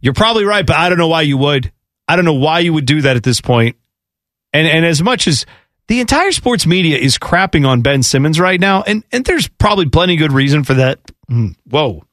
You're 0.00 0.14
probably 0.14 0.44
right, 0.44 0.64
but 0.64 0.76
I 0.76 0.88
don't 0.88 0.98
know 0.98 1.08
why 1.08 1.22
you 1.22 1.36
would. 1.38 1.72
I 2.06 2.16
don't 2.16 2.24
know 2.24 2.34
why 2.34 2.60
you 2.60 2.72
would 2.72 2.86
do 2.86 3.02
that 3.02 3.16
at 3.16 3.22
this 3.22 3.40
point. 3.40 3.76
And 4.52 4.66
and 4.68 4.84
as 4.86 5.02
much 5.02 5.26
as 5.26 5.44
the 5.88 6.00
entire 6.00 6.30
sports 6.32 6.66
media 6.66 6.96
is 6.98 7.18
crapping 7.18 7.66
on 7.66 7.82
Ben 7.82 8.02
Simmons 8.02 8.38
right 8.38 8.60
now, 8.60 8.82
and 8.82 9.02
and 9.10 9.24
there's 9.24 9.48
probably 9.48 9.88
plenty 9.88 10.16
good 10.16 10.32
reason 10.32 10.62
for 10.64 10.74
that. 10.74 11.00
Hmm, 11.28 11.48
Whoa. 11.68 12.04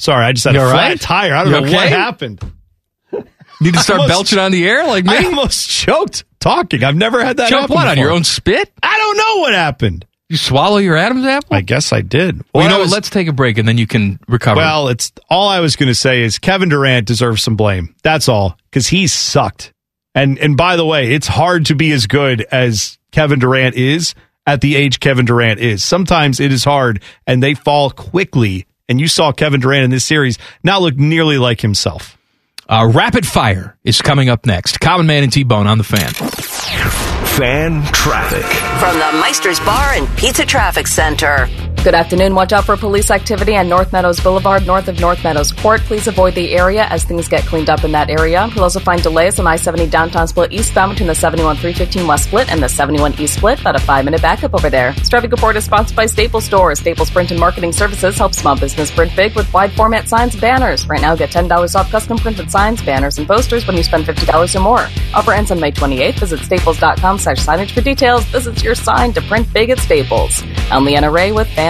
Sorry, 0.00 0.24
I 0.24 0.32
just 0.32 0.44
had 0.46 0.54
You 0.54 0.62
a 0.62 0.70
flat 0.70 0.88
right? 0.88 1.00
tire. 1.00 1.34
I 1.34 1.44
don't 1.44 1.52
You 1.64 1.70
know 1.70 1.76
what 1.76 1.88
happened. 1.88 2.40
Need 3.60 3.74
to 3.74 3.80
start 3.80 4.00
almost- 4.00 4.08
belching 4.14 4.38
on 4.38 4.52
the 4.52 4.66
air 4.66 4.86
like 4.86 5.04
me? 5.04 5.14
I 5.14 5.24
almost 5.24 5.68
choked 5.68 6.24
talking. 6.40 6.82
I've 6.82 6.96
never 6.96 7.22
had 7.22 7.36
that 7.36 7.50
Choke 7.50 7.60
happen 7.62 7.74
what 7.74 7.86
on 7.88 7.98
your 7.98 8.10
own 8.10 8.24
spit? 8.24 8.72
I 8.82 8.96
don't 8.96 9.16
know 9.18 9.36
what 9.42 9.52
happened. 9.52 10.06
You 10.30 10.38
swallow 10.38 10.78
your 10.78 10.96
Adam's 10.96 11.26
apple? 11.26 11.54
I 11.54 11.60
guess 11.60 11.92
I 11.92 12.00
did. 12.00 12.36
well, 12.38 12.44
What 12.52 12.62
you 12.62 12.68
know 12.70 12.78
was- 12.78 12.88
what? 12.90 12.94
Let's 12.96 13.10
take 13.10 13.28
a 13.28 13.32
break 13.34 13.58
and 13.58 13.68
then 13.68 13.76
you 13.76 13.86
can 13.86 14.18
recover. 14.28 14.56
Well, 14.56 14.88
it's 14.88 15.12
all 15.28 15.48
I 15.48 15.60
was 15.60 15.76
going 15.76 15.88
to 15.88 15.94
say 15.94 16.22
is 16.22 16.38
Kevin 16.38 16.70
Durant 16.70 17.06
deserves 17.06 17.42
some 17.42 17.56
blame. 17.56 17.94
That's 18.02 18.28
all 18.28 18.56
because 18.70 18.86
he 18.86 19.06
sucked. 19.08 19.72
And 20.14 20.38
and 20.38 20.56
by 20.56 20.76
the 20.76 20.86
way, 20.86 21.12
it's 21.12 21.26
hard 21.28 21.66
to 21.66 21.74
be 21.74 21.92
as 21.92 22.06
good 22.06 22.46
as 22.50 22.98
Kevin 23.12 23.38
Durant 23.40 23.74
is 23.76 24.14
at 24.46 24.62
the 24.62 24.74
age 24.76 25.00
Kevin 25.00 25.26
Durant 25.26 25.60
is. 25.60 25.84
Sometimes 25.84 26.40
it 26.40 26.50
is 26.52 26.64
hard, 26.64 27.02
and 27.26 27.42
they 27.42 27.52
fall 27.54 27.90
quickly. 27.90 28.66
And 28.90 29.00
you 29.00 29.06
saw 29.08 29.30
Kevin 29.32 29.60
Durant 29.60 29.84
in 29.84 29.90
this 29.90 30.04
series 30.04 30.36
not 30.64 30.82
look 30.82 30.96
nearly 30.96 31.38
like 31.38 31.60
himself. 31.60 32.18
uh, 32.68 32.90
Rapid 32.92 33.24
Fire 33.24 33.76
is 33.84 34.02
coming 34.02 34.28
up 34.28 34.44
next. 34.46 34.80
Common 34.80 35.06
Man 35.06 35.22
and 35.22 35.32
T-Bone 35.32 35.66
on 35.68 35.78
the 35.78 35.84
fan. 35.84 36.10
Fan 37.38 37.82
traffic. 37.92 38.44
From 38.80 38.98
the 38.98 39.20
Meister's 39.20 39.60
Bar 39.60 39.94
and 39.94 40.08
Pizza 40.18 40.44
Traffic 40.44 40.86
Center. 40.88 41.48
Good 41.82 41.94
afternoon. 41.94 42.34
Watch 42.34 42.52
out 42.52 42.66
for 42.66 42.76
police 42.76 43.10
activity 43.10 43.56
on 43.56 43.66
North 43.66 43.90
Meadows 43.90 44.20
Boulevard, 44.20 44.66
north 44.66 44.88
of 44.88 45.00
North 45.00 45.24
Meadows 45.24 45.50
Court. 45.50 45.80
Please 45.80 46.06
avoid 46.06 46.34
the 46.34 46.52
area 46.52 46.84
as 46.84 47.04
things 47.04 47.26
get 47.26 47.46
cleaned 47.46 47.70
up 47.70 47.84
in 47.84 47.92
that 47.92 48.10
area. 48.10 48.46
You'll 48.48 48.64
also 48.64 48.80
find 48.80 49.02
delays 49.02 49.40
on 49.40 49.46
I-70 49.46 49.88
downtown 49.88 50.28
split 50.28 50.52
eastbound 50.52 50.90
between 50.90 51.06
the 51.06 51.14
71 51.14 51.56
315 51.56 52.06
West 52.06 52.24
Split 52.24 52.52
and 52.52 52.62
the 52.62 52.68
71 52.68 53.18
East 53.18 53.38
Split. 53.38 53.62
About 53.62 53.76
a 53.76 53.78
five-minute 53.78 54.20
backup 54.20 54.52
over 54.52 54.68
there. 54.68 54.92
Traffic 55.08 55.30
report 55.30 55.56
is 55.56 55.64
sponsored 55.64 55.96
by 55.96 56.04
Staples 56.04 56.44
Stores. 56.44 56.80
Staples 56.80 57.10
Print 57.10 57.30
and 57.30 57.40
Marketing 57.40 57.72
Services 57.72 58.18
help 58.18 58.34
small 58.34 58.60
business 58.60 58.90
print 58.90 59.16
big 59.16 59.34
with 59.34 59.50
wide 59.54 59.72
format 59.72 60.06
signs 60.06 60.34
and 60.34 60.42
banners. 60.42 60.86
Right 60.86 61.00
now, 61.00 61.16
get 61.16 61.30
$10 61.30 61.74
off 61.74 61.90
custom 61.90 62.18
printed 62.18 62.50
signs, 62.50 62.82
banners, 62.82 63.16
and 63.16 63.26
posters 63.26 63.66
when 63.66 63.78
you 63.78 63.82
spend 63.82 64.04
$50 64.04 64.54
or 64.54 64.60
more. 64.60 64.86
Offer 65.14 65.32
ends 65.32 65.50
on 65.50 65.58
May 65.58 65.72
28th. 65.72 66.18
Visit 66.18 66.40
staples.com 66.40 67.16
slash 67.16 67.38
signage 67.38 67.70
for 67.70 67.80
details. 67.80 68.30
This 68.30 68.46
is 68.46 68.62
your 68.62 68.74
sign 68.74 69.14
to 69.14 69.22
print 69.22 69.50
big 69.54 69.70
at 69.70 69.78
Staples. 69.78 70.42
I'm 70.70 70.84
Leanna 70.84 71.10
Ray 71.10 71.32
with 71.32 71.48
Fan 71.48 71.69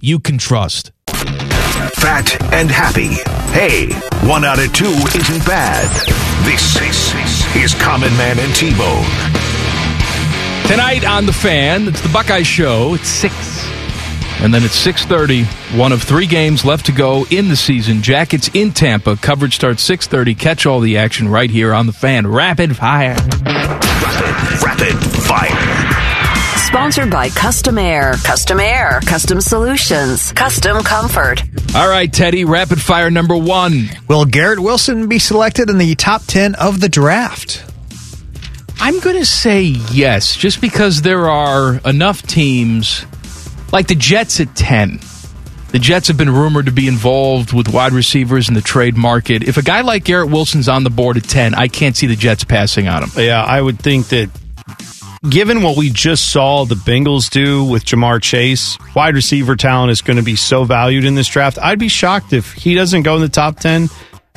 you 0.00 0.18
can 0.18 0.38
trust. 0.38 0.92
Fat 1.08 2.36
and 2.52 2.70
happy. 2.70 3.14
Hey, 3.52 3.92
one 4.28 4.44
out 4.44 4.58
of 4.58 4.72
two 4.72 4.84
isn't 4.84 5.44
bad. 5.46 5.88
This 6.44 6.76
is 7.56 7.74
Common 7.80 8.14
Man 8.16 8.38
and 8.38 8.54
T-Bone. 8.54 9.04
Tonight 10.68 11.04
on 11.06 11.26
The 11.26 11.32
Fan, 11.32 11.88
it's 11.88 12.00
the 12.00 12.08
Buckeye 12.08 12.42
Show. 12.42 12.94
It's 12.94 13.08
6 13.08 13.32
And 14.42 14.52
then 14.52 14.62
it's 14.64 14.76
6:30, 14.76 15.44
one 15.78 15.92
of 15.92 16.02
three 16.02 16.26
games 16.26 16.64
left 16.64 16.86
to 16.86 16.92
go 16.92 17.24
in 17.30 17.48
the 17.48 17.56
season. 17.56 18.02
Jackets 18.02 18.50
in 18.52 18.72
Tampa. 18.72 19.16
Coverage 19.16 19.54
starts 19.54 19.82
6:30. 19.82 20.34
Catch 20.34 20.66
all 20.66 20.80
the 20.80 20.98
action 20.98 21.28
right 21.28 21.50
here 21.50 21.72
on 21.72 21.86
the 21.86 21.92
Fan. 21.92 22.26
Rapid 22.26 22.76
fire. 22.76 23.16
Rapid, 23.44 24.62
rapid. 24.62 25.15
Sponsored 26.66 27.12
by 27.12 27.28
Custom 27.28 27.78
Air. 27.78 28.14
Custom 28.24 28.58
Air. 28.58 29.00
Custom 29.06 29.40
Solutions. 29.40 30.32
Custom 30.32 30.82
Comfort. 30.82 31.40
All 31.76 31.88
right, 31.88 32.12
Teddy. 32.12 32.44
Rapid 32.44 32.80
fire 32.80 33.08
number 33.08 33.36
one. 33.36 33.88
Will 34.08 34.24
Garrett 34.24 34.58
Wilson 34.58 35.08
be 35.08 35.20
selected 35.20 35.70
in 35.70 35.78
the 35.78 35.94
top 35.94 36.22
10 36.26 36.56
of 36.56 36.80
the 36.80 36.88
draft? 36.88 37.64
I'm 38.80 38.98
going 38.98 39.14
to 39.16 39.24
say 39.24 39.62
yes, 39.62 40.34
just 40.34 40.60
because 40.60 41.02
there 41.02 41.30
are 41.30 41.76
enough 41.84 42.22
teams, 42.22 43.06
like 43.72 43.86
the 43.86 43.94
Jets 43.94 44.40
at 44.40 44.54
10. 44.56 44.98
The 45.68 45.78
Jets 45.78 46.08
have 46.08 46.16
been 46.16 46.30
rumored 46.30 46.66
to 46.66 46.72
be 46.72 46.88
involved 46.88 47.52
with 47.52 47.68
wide 47.68 47.92
receivers 47.92 48.48
in 48.48 48.54
the 48.54 48.60
trade 48.60 48.96
market. 48.96 49.44
If 49.44 49.56
a 49.56 49.62
guy 49.62 49.82
like 49.82 50.02
Garrett 50.02 50.30
Wilson's 50.30 50.68
on 50.68 50.82
the 50.82 50.90
board 50.90 51.16
at 51.16 51.24
10, 51.24 51.54
I 51.54 51.68
can't 51.68 51.96
see 51.96 52.08
the 52.08 52.16
Jets 52.16 52.42
passing 52.42 52.88
on 52.88 53.04
him. 53.04 53.10
Yeah, 53.16 53.42
I 53.42 53.62
would 53.62 53.78
think 53.78 54.08
that 54.08 54.30
given 55.30 55.62
what 55.62 55.76
we 55.76 55.90
just 55.90 56.30
saw 56.30 56.64
the 56.64 56.74
Bengals 56.74 57.30
do 57.30 57.64
with 57.64 57.84
Ja'Marr 57.84 58.22
Chase, 58.22 58.78
wide 58.94 59.14
receiver 59.14 59.56
talent 59.56 59.90
is 59.90 60.02
going 60.02 60.16
to 60.16 60.22
be 60.22 60.36
so 60.36 60.64
valued 60.64 61.04
in 61.04 61.14
this 61.14 61.28
draft. 61.28 61.58
I'd 61.60 61.78
be 61.78 61.88
shocked 61.88 62.32
if 62.32 62.52
he 62.52 62.74
doesn't 62.74 63.02
go 63.02 63.16
in 63.16 63.20
the 63.20 63.28
top 63.28 63.58
10. 63.58 63.88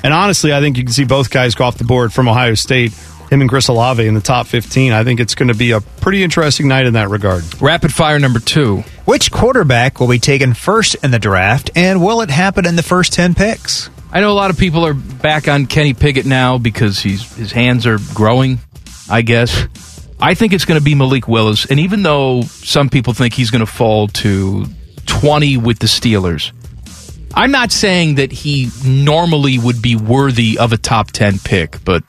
And 0.03 0.13
honestly, 0.13 0.53
I 0.53 0.59
think 0.59 0.77
you 0.77 0.83
can 0.83 0.93
see 0.93 1.03
both 1.03 1.29
guys 1.29 1.55
go 1.55 1.65
off 1.65 1.77
the 1.77 1.83
board 1.83 2.13
from 2.13 2.27
Ohio 2.27 2.53
State, 2.53 2.93
him 3.29 3.41
and 3.41 3.49
Chris 3.49 3.67
Olave 3.67 4.05
in 4.05 4.13
the 4.13 4.21
top 4.21 4.47
15. 4.47 4.91
I 4.91 5.03
think 5.03 5.19
it's 5.19 5.35
going 5.35 5.49
to 5.49 5.53
be 5.53 5.71
a 5.71 5.81
pretty 5.81 6.23
interesting 6.23 6.67
night 6.67 6.85
in 6.85 6.93
that 6.93 7.09
regard. 7.09 7.43
Rapid 7.61 7.93
fire 7.93 8.19
number 8.19 8.39
two. 8.39 8.83
Which 9.05 9.31
quarterback 9.31 9.99
will 9.99 10.07
be 10.07 10.19
taken 10.19 10.53
first 10.53 10.95
in 11.03 11.11
the 11.11 11.19
draft, 11.19 11.71
and 11.75 12.03
will 12.03 12.21
it 12.21 12.29
happen 12.29 12.65
in 12.65 12.75
the 12.75 12.83
first 12.83 13.13
10 13.13 13.35
picks? 13.35 13.89
I 14.11 14.21
know 14.21 14.31
a 14.31 14.33
lot 14.33 14.49
of 14.49 14.57
people 14.57 14.85
are 14.85 14.93
back 14.93 15.47
on 15.47 15.67
Kenny 15.67 15.93
Pickett 15.93 16.25
now 16.25 16.57
because 16.57 16.99
he's 16.99 17.31
his 17.35 17.51
hands 17.51 17.85
are 17.85 17.99
growing, 18.15 18.59
I 19.09 19.21
guess. 19.21 19.67
I 20.21 20.33
think 20.33 20.53
it's 20.53 20.65
going 20.65 20.79
to 20.79 20.83
be 20.83 20.95
Malik 20.95 21.27
Willis, 21.27 21.65
and 21.65 21.79
even 21.79 22.03
though 22.03 22.41
some 22.41 22.89
people 22.89 23.13
think 23.13 23.33
he's 23.33 23.51
going 23.51 23.65
to 23.65 23.71
fall 23.71 24.07
to 24.09 24.65
20 25.05 25.57
with 25.57 25.79
the 25.79 25.87
Steelers, 25.87 26.51
I'm 27.33 27.51
not 27.51 27.71
saying 27.71 28.15
that 28.15 28.31
he 28.31 28.69
normally 28.83 29.57
would 29.57 29.81
be 29.81 29.95
worthy 29.95 30.57
of 30.57 30.73
a 30.73 30.77
top 30.77 31.11
10 31.11 31.39
pick, 31.39 31.83
but 31.85 32.03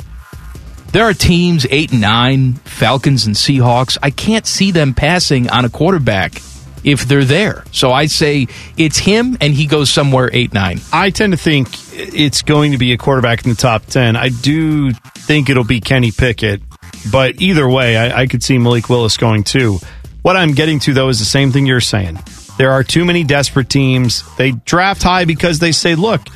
there 0.92 1.04
are 1.04 1.14
teams 1.14 1.66
8 1.70 1.92
and 1.92 2.00
9, 2.00 2.54
Falcons 2.54 3.26
and 3.26 3.36
Seahawks. 3.36 3.96
I 4.02 4.10
can't 4.10 4.46
see 4.46 4.72
them 4.72 4.92
passing 4.92 5.48
on 5.48 5.64
a 5.64 5.68
quarterback 5.68 6.42
if 6.82 7.04
they're 7.04 7.24
there. 7.24 7.64
So 7.70 7.92
I 7.92 8.06
say 8.06 8.48
it's 8.76 8.98
him 8.98 9.36
and 9.40 9.54
he 9.54 9.66
goes 9.66 9.90
somewhere 9.90 10.30
8 10.32 10.52
9. 10.52 10.80
I 10.92 11.10
tend 11.10 11.32
to 11.32 11.36
think 11.36 11.68
it's 11.92 12.42
going 12.42 12.72
to 12.72 12.78
be 12.78 12.92
a 12.92 12.96
quarterback 12.96 13.44
in 13.44 13.50
the 13.50 13.56
top 13.56 13.86
10. 13.86 14.16
I 14.16 14.30
do 14.30 14.92
think 14.92 15.48
it'll 15.48 15.62
be 15.62 15.80
Kenny 15.80 16.10
Pickett, 16.10 16.62
but 17.10 17.40
either 17.40 17.68
way, 17.68 17.96
I, 17.96 18.22
I 18.22 18.26
could 18.26 18.42
see 18.42 18.58
Malik 18.58 18.88
Willis 18.88 19.16
going 19.16 19.44
too. 19.44 19.78
What 20.22 20.36
I'm 20.36 20.52
getting 20.52 20.80
to, 20.80 20.92
though, 20.92 21.08
is 21.08 21.18
the 21.18 21.24
same 21.24 21.50
thing 21.50 21.66
you're 21.66 21.80
saying. 21.80 22.18
There 22.58 22.72
are 22.72 22.84
too 22.84 23.04
many 23.04 23.24
desperate 23.24 23.70
teams. 23.70 24.22
They 24.36 24.52
draft 24.52 25.02
high 25.02 25.24
because 25.24 25.60
they 25.60 25.72
say, 25.72 25.94
look, 25.94 26.28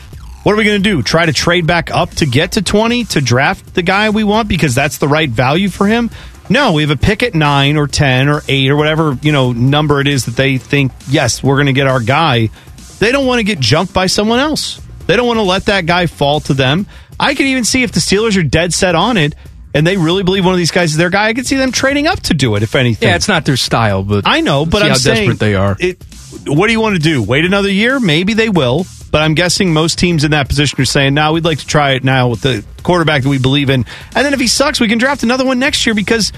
what 0.43 0.53
are 0.53 0.57
we 0.57 0.65
going 0.65 0.83
to 0.83 0.91
do? 0.91 1.03
Try 1.03 1.27
to 1.27 1.33
trade 1.33 1.67
back 1.67 1.91
up 1.91 2.11
to 2.17 2.27
get 2.27 2.53
to 2.53 2.63
20 2.63 3.05
to 3.05 3.21
draft 3.21 3.75
the 3.75 3.83
guy 3.83 4.11
we 4.11 4.25
want 4.25 4.49
because 4.49 4.75
that's 4.75 4.99
the 4.99 5.09
right 5.09 5.29
value 5.29 5.69
for 5.69 5.87
him? 5.87 6.11
No, 6.49 6.73
we 6.73 6.83
have 6.83 6.91
a 6.91 6.97
pick 6.97 7.23
at 7.23 7.35
9 7.35 7.77
or 7.77 7.87
10 7.87 8.29
or 8.29 8.43
8 8.47 8.71
or 8.71 8.77
whatever, 8.77 9.19
you 9.23 9.33
know, 9.33 9.53
number 9.53 10.01
it 10.01 10.07
is 10.07 10.27
that 10.27 10.37
they 10.37 10.59
think, 10.59 10.93
yes, 11.09 11.43
we're 11.43 11.57
going 11.57 11.67
to 11.67 11.73
get 11.73 11.87
our 11.87 12.01
guy. 12.01 12.51
They 12.99 13.13
don't 13.13 13.27
want 13.27 13.39
to 13.39 13.45
get 13.45 13.59
jumped 13.59 13.95
by 13.95 14.07
someone 14.07 14.39
else. 14.39 14.81
They 15.07 15.17
don't 15.17 15.27
want 15.27 15.39
to 15.39 15.45
let 15.45 15.67
that 15.67 15.87
guy 15.87 16.07
fall 16.07 16.41
to 16.41 16.55
them. 16.55 16.87
I 17.19 17.35
can 17.35 17.47
even 17.47 17.65
see 17.65 17.83
if 17.83 17.93
the 17.93 18.01
Steelers 18.01 18.39
are 18.39 18.43
dead 18.43 18.73
set 18.75 18.95
on 18.95 19.17
it 19.17 19.35
and 19.75 19.87
they 19.87 19.97
really 19.97 20.23
believe 20.23 20.45
one 20.45 20.55
of 20.55 20.59
these 20.59 20.71
guys 20.71 20.93
is 20.93 20.97
their 20.97 21.11
guy, 21.11 21.27
I 21.27 21.35
can 21.35 21.45
see 21.45 21.57
them 21.57 21.73
trading 21.73 22.07
up 22.07 22.21
to 22.21 22.35
do 22.35 22.55
it, 22.55 22.63
if 22.63 22.75
anything. 22.75 23.09
Yeah, 23.09 23.17
it's 23.17 23.29
not 23.29 23.45
their 23.45 23.57
style, 23.57 24.03
but 24.03 24.23
I 24.27 24.41
know, 24.41 24.65
but 24.65 24.79
see 24.79 24.85
I'm 24.85 24.91
how 24.91 24.97
saying 24.97 25.17
desperate 25.17 25.39
they 25.41 25.55
are. 25.55 25.77
It, 25.79 26.03
what 26.47 26.69
do 26.69 26.73
you 26.73 26.81
want 26.81 26.95
to 26.97 27.03
do? 27.03 27.23
Wait 27.23 27.45
another 27.45 27.71
year? 27.71 27.99
Maybe 28.01 28.35
they 28.35 28.49
will. 28.49 28.87
But 29.11 29.23
I'm 29.23 29.35
guessing 29.35 29.73
most 29.73 29.99
teams 30.01 30.25
in 30.25 30.33
that 30.33 30.49
position 30.49 30.81
are 30.81 30.85
saying, 30.85 31.15
"Now 31.15 31.35
we'd 31.35 31.45
like 31.45 31.59
to 31.59 31.67
try 31.67 31.93
it 31.93 32.03
now 32.03 32.31
with 32.31 32.41
the 32.41 32.65
quarterback 32.83 33.23
that 33.23 33.29
we 33.29 33.39
believe 33.39 33.71
in." 33.71 33.87
And 34.15 34.27
then 34.27 34.35
if 34.35 34.41
he 34.41 34.49
sucks, 34.49 34.81
we 34.81 34.89
can 34.89 34.99
draft 34.99 35.23
another 35.23 35.45
one 35.45 35.61
next 35.61 35.87
year 35.87 35.95
because 35.95 36.33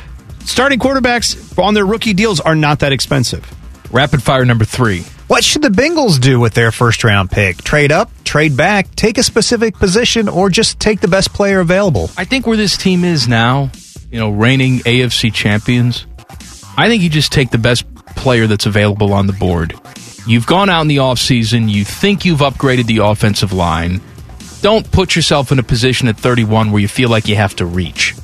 starting 0.45 0.79
quarterbacks 0.79 1.59
on 1.59 1.73
their 1.73 1.87
rookie 1.87 2.13
deals 2.13 2.39
are 2.39 2.55
not 2.55 2.81
that 2.81 2.93
expensive. 2.93 3.51
Rapid 3.91 4.23
fire 4.23 4.45
number 4.45 4.67
three. 4.67 5.05
What 5.28 5.43
should 5.43 5.62
the 5.62 5.69
Bengals 5.70 6.20
do 6.20 6.39
with 6.39 6.55
their 6.55 6.70
first 6.70 7.03
round 7.03 7.31
pick? 7.31 7.59
Trade 7.59 7.90
up, 7.90 8.11
trade 8.23 8.57
back, 8.57 8.94
take 8.94 9.19
a 9.19 9.23
specific 9.24 9.74
position, 9.77 10.28
or 10.28 10.51
just 10.51 10.78
take 10.78 11.01
the 11.01 11.09
best 11.09 11.32
player 11.32 11.59
available? 11.59 12.11
I 12.16 12.24
think 12.24 12.47
where 12.47 12.57
this 12.57 12.77
team 12.77 13.03
is 13.05 13.27
now, 13.27 13.70
you 14.11 14.20
know, 14.20 14.31
reigning 14.31 14.78
AFC 14.81 15.32
champions, 15.35 16.07
I 16.78 16.89
think 16.89 17.03
you 17.03 17.09
just 17.11 17.32
take 17.32 17.51
the 17.51 17.59
best 17.59 17.85
player 18.15 18.47
that's 18.47 18.66
available 18.66 19.12
on 19.12 19.27
the 19.27 19.32
board. 19.32 19.74
You've 20.28 20.47
gone 20.47 20.70
out 20.70 20.82
in 20.82 20.89
the 20.89 20.98
offseason, 20.98 21.69
you 21.69 21.85
think 21.85 22.24
you've 22.24 22.40
upgraded 22.40 22.86
the 22.86 22.98
offensive 22.98 23.53
line. 23.53 24.01
Don't 24.62 24.89
put 24.90 25.16
yourself 25.16 25.51
in 25.51 25.59
a 25.59 25.62
position 25.62 26.07
at 26.09 26.16
31 26.16 26.70
where 26.70 26.81
you 26.81 26.89
feel 26.89 27.09
like 27.09 27.27
you 27.27 27.35
have 27.36 27.55
to 27.57 27.66
reach. 27.66 28.15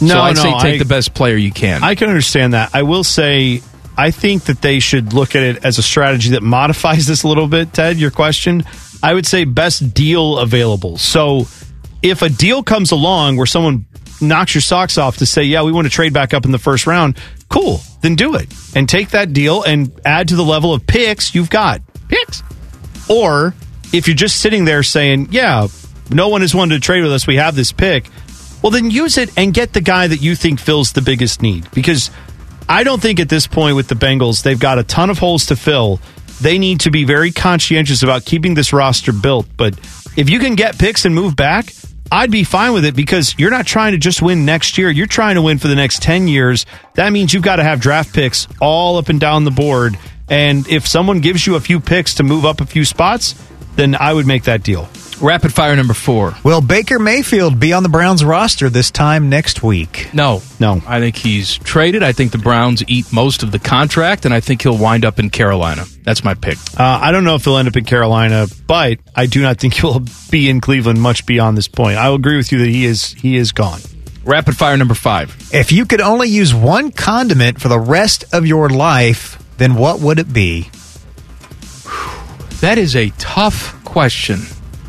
No, 0.00 0.08
so 0.08 0.20
I'd 0.20 0.36
no, 0.36 0.42
say 0.42 0.50
take 0.58 0.74
I- 0.74 0.78
the 0.78 0.84
best 0.84 1.14
player 1.14 1.36
you 1.36 1.52
can. 1.52 1.84
I 1.84 1.94
can 1.94 2.08
understand 2.08 2.52
that. 2.54 2.70
I 2.74 2.82
will 2.82 3.04
say, 3.04 3.62
I 3.96 4.10
think 4.10 4.44
that 4.44 4.60
they 4.60 4.78
should 4.78 5.12
look 5.12 5.34
at 5.34 5.42
it 5.42 5.64
as 5.64 5.78
a 5.78 5.82
strategy 5.82 6.30
that 6.30 6.42
modifies 6.42 7.06
this 7.06 7.22
a 7.22 7.28
little 7.28 7.48
bit, 7.48 7.72
Ted, 7.72 7.96
your 7.96 8.10
question. 8.10 8.64
I 9.02 9.14
would 9.14 9.26
say 9.26 9.44
best 9.44 9.94
deal 9.94 10.38
available. 10.38 10.98
So 10.98 11.46
if 12.02 12.22
a 12.22 12.28
deal 12.28 12.62
comes 12.62 12.92
along 12.92 13.36
where 13.36 13.46
someone 13.46 13.86
knocks 14.20 14.54
your 14.54 14.62
socks 14.62 14.98
off 14.98 15.18
to 15.18 15.26
say, 15.26 15.44
yeah, 15.44 15.62
we 15.62 15.72
want 15.72 15.86
to 15.86 15.92
trade 15.92 16.12
back 16.12 16.34
up 16.34 16.44
in 16.44 16.52
the 16.52 16.58
first 16.58 16.86
round, 16.86 17.18
cool, 17.48 17.80
then 18.02 18.14
do 18.14 18.34
it. 18.34 18.52
And 18.74 18.88
take 18.88 19.10
that 19.10 19.32
deal 19.32 19.62
and 19.62 19.92
add 20.04 20.28
to 20.28 20.36
the 20.36 20.44
level 20.44 20.72
of 20.74 20.86
picks 20.86 21.34
you've 21.34 21.50
got. 21.50 21.80
Picks. 22.08 22.42
Or 23.08 23.54
if 23.92 24.06
you're 24.06 24.16
just 24.16 24.40
sitting 24.40 24.64
there 24.64 24.82
saying, 24.82 25.28
yeah, 25.30 25.68
no 26.10 26.28
one 26.28 26.40
has 26.40 26.54
wanted 26.54 26.74
to 26.74 26.80
trade 26.80 27.02
with 27.02 27.12
us, 27.12 27.26
we 27.26 27.36
have 27.36 27.54
this 27.54 27.72
pick, 27.72 28.08
well, 28.62 28.70
then 28.70 28.90
use 28.90 29.18
it 29.18 29.30
and 29.36 29.54
get 29.54 29.72
the 29.72 29.80
guy 29.80 30.06
that 30.06 30.20
you 30.20 30.34
think 30.34 30.58
fills 30.58 30.92
the 30.92 31.02
biggest 31.02 31.42
need. 31.42 31.70
Because 31.72 32.10
I 32.68 32.82
don't 32.82 33.00
think 33.00 33.20
at 33.20 33.28
this 33.28 33.46
point 33.46 33.76
with 33.76 33.88
the 33.88 33.94
Bengals, 33.94 34.42
they've 34.42 34.58
got 34.58 34.78
a 34.78 34.82
ton 34.82 35.10
of 35.10 35.18
holes 35.18 35.46
to 35.46 35.56
fill. 35.56 36.00
They 36.40 36.58
need 36.58 36.80
to 36.80 36.90
be 36.90 37.04
very 37.04 37.30
conscientious 37.30 38.02
about 38.02 38.24
keeping 38.24 38.54
this 38.54 38.72
roster 38.72 39.12
built. 39.12 39.46
But 39.56 39.78
if 40.16 40.28
you 40.28 40.38
can 40.38 40.54
get 40.54 40.78
picks 40.78 41.04
and 41.04 41.14
move 41.14 41.36
back, 41.36 41.72
I'd 42.10 42.30
be 42.30 42.44
fine 42.44 42.72
with 42.72 42.84
it 42.84 42.94
because 42.94 43.34
you're 43.38 43.50
not 43.50 43.66
trying 43.66 43.92
to 43.92 43.98
just 43.98 44.22
win 44.22 44.44
next 44.44 44.78
year. 44.78 44.90
You're 44.90 45.06
trying 45.06 45.36
to 45.36 45.42
win 45.42 45.58
for 45.58 45.68
the 45.68 45.74
next 45.74 46.02
10 46.02 46.28
years. 46.28 46.66
That 46.94 47.10
means 47.10 47.32
you've 47.32 47.42
got 47.42 47.56
to 47.56 47.62
have 47.62 47.80
draft 47.80 48.12
picks 48.14 48.46
all 48.60 48.98
up 48.98 49.08
and 49.08 49.18
down 49.18 49.44
the 49.44 49.50
board. 49.50 49.98
And 50.28 50.66
if 50.68 50.86
someone 50.86 51.20
gives 51.20 51.46
you 51.46 51.54
a 51.54 51.60
few 51.60 51.80
picks 51.80 52.14
to 52.14 52.22
move 52.22 52.44
up 52.44 52.60
a 52.60 52.66
few 52.66 52.84
spots, 52.84 53.34
then 53.76 53.94
I 53.94 54.12
would 54.12 54.26
make 54.26 54.44
that 54.44 54.62
deal. 54.62 54.88
Rapid 55.20 55.54
fire 55.54 55.74
number 55.74 55.94
four. 55.94 56.34
Will 56.44 56.60
Baker 56.60 56.98
Mayfield 56.98 57.58
be 57.58 57.72
on 57.72 57.82
the 57.82 57.88
Browns 57.88 58.22
roster 58.22 58.68
this 58.68 58.90
time 58.90 59.30
next 59.30 59.62
week? 59.62 60.10
No. 60.12 60.42
No. 60.60 60.82
I 60.86 61.00
think 61.00 61.16
he's 61.16 61.56
traded. 61.56 62.02
I 62.02 62.12
think 62.12 62.32
the 62.32 62.38
Browns 62.38 62.82
eat 62.86 63.10
most 63.12 63.42
of 63.42 63.50
the 63.50 63.58
contract, 63.58 64.26
and 64.26 64.34
I 64.34 64.40
think 64.40 64.60
he'll 64.62 64.76
wind 64.76 65.06
up 65.06 65.18
in 65.18 65.30
Carolina. 65.30 65.84
That's 66.02 66.22
my 66.22 66.34
pick. 66.34 66.58
Uh, 66.78 67.00
I 67.02 67.12
don't 67.12 67.24
know 67.24 67.34
if 67.34 67.44
he'll 67.44 67.56
end 67.56 67.66
up 67.66 67.76
in 67.76 67.86
Carolina, 67.86 68.46
but 68.66 68.98
I 69.14 69.24
do 69.24 69.40
not 69.40 69.58
think 69.58 69.72
he'll 69.80 70.02
be 70.30 70.50
in 70.50 70.60
Cleveland 70.60 71.00
much 71.00 71.24
beyond 71.24 71.56
this 71.56 71.68
point. 71.68 71.96
I 71.96 72.10
will 72.10 72.16
agree 72.16 72.36
with 72.36 72.52
you 72.52 72.58
that 72.58 72.68
he 72.68 72.84
is 72.84 73.12
he 73.14 73.36
is 73.36 73.52
gone. 73.52 73.80
Rapid 74.24 74.56
fire 74.56 74.76
number 74.76 74.94
five. 74.94 75.34
If 75.52 75.72
you 75.72 75.86
could 75.86 76.00
only 76.02 76.28
use 76.28 76.52
one 76.54 76.90
condiment 76.90 77.60
for 77.60 77.68
the 77.68 77.78
rest 77.78 78.24
of 78.34 78.44
your 78.44 78.68
life, 78.68 79.42
then 79.56 79.76
what 79.76 80.00
would 80.00 80.18
it 80.18 80.32
be? 80.32 80.68
That 82.60 82.76
is 82.76 82.96
a 82.96 83.10
tough 83.18 83.82
question. 83.84 84.40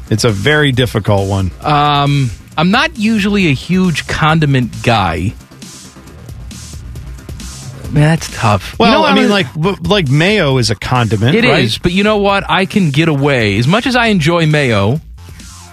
It's 0.10 0.24
a 0.24 0.30
very 0.30 0.72
difficult 0.72 1.30
one. 1.30 1.52
Um, 1.62 2.30
I'm 2.58 2.72
not 2.72 2.98
usually 2.98 3.48
a 3.48 3.54
huge 3.54 4.08
condiment 4.08 4.84
guy. 4.84 5.34
Man, 7.92 8.04
that's 8.04 8.30
tough. 8.36 8.78
Well, 8.78 8.90
You 8.92 8.98
know, 8.98 9.06
I 9.06 9.16
mean, 9.16 9.26
a- 9.26 9.30
like 9.30 9.88
like 9.88 10.10
mayo 10.10 10.58
is 10.58 10.70
a 10.70 10.76
condiment. 10.76 11.36
It 11.36 11.46
is, 11.46 11.76
right? 11.76 11.84
but 11.84 11.92
you 11.94 12.04
know 12.04 12.18
what? 12.18 12.50
I 12.50 12.66
can 12.66 12.90
get 12.92 13.08
away. 13.08 13.58
As 13.58 13.68
much 13.68 13.88
as 13.88 13.96
I 13.96 14.08
enjoy 14.08 14.46
mayo, 14.46 15.00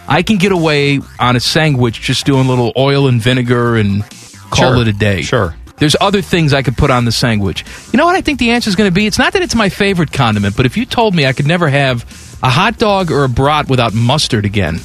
I 0.06 0.22
can 0.22 0.36
get 0.36 0.52
away 0.52 1.00
on 1.18 1.34
a 1.34 1.40
sandwich 1.40 2.00
just 2.00 2.24
doing 2.24 2.46
a 2.46 2.48
little 2.48 2.72
oil 2.76 3.08
and 3.08 3.20
vinegar 3.20 3.76
and 3.76 4.02
call 4.50 4.74
Sure, 4.74 4.82
it 4.82 4.88
a 4.88 4.92
day. 4.92 5.22
sure. 5.22 5.56
There's 5.78 5.96
other 6.00 6.22
things 6.22 6.52
I 6.54 6.62
could 6.62 6.76
put 6.76 6.90
on 6.92 7.04
the 7.04 7.10
sandwich. 7.10 7.64
You 7.92 7.96
know 7.96 8.04
what 8.06 8.14
I 8.14 8.20
think 8.20 8.38
the 8.38 8.50
answer 8.52 8.70
is 8.70 8.76
going 8.76 8.88
to 8.88 8.94
be? 8.94 9.06
It's 9.08 9.18
not 9.18 9.32
that 9.32 9.42
it's 9.42 9.56
my 9.56 9.68
favorite 9.68 10.12
condiment, 10.12 10.56
but 10.56 10.66
if 10.66 10.76
you 10.76 10.86
told 10.86 11.16
me 11.16 11.26
I 11.26 11.32
could 11.32 11.48
never 11.48 11.68
have 11.68 12.04
a 12.42 12.50
hot 12.50 12.78
dog 12.78 13.10
or 13.10 13.24
a 13.24 13.28
brat 13.28 13.68
without 13.68 13.94
mustard 13.94 14.44
again, 14.44 14.76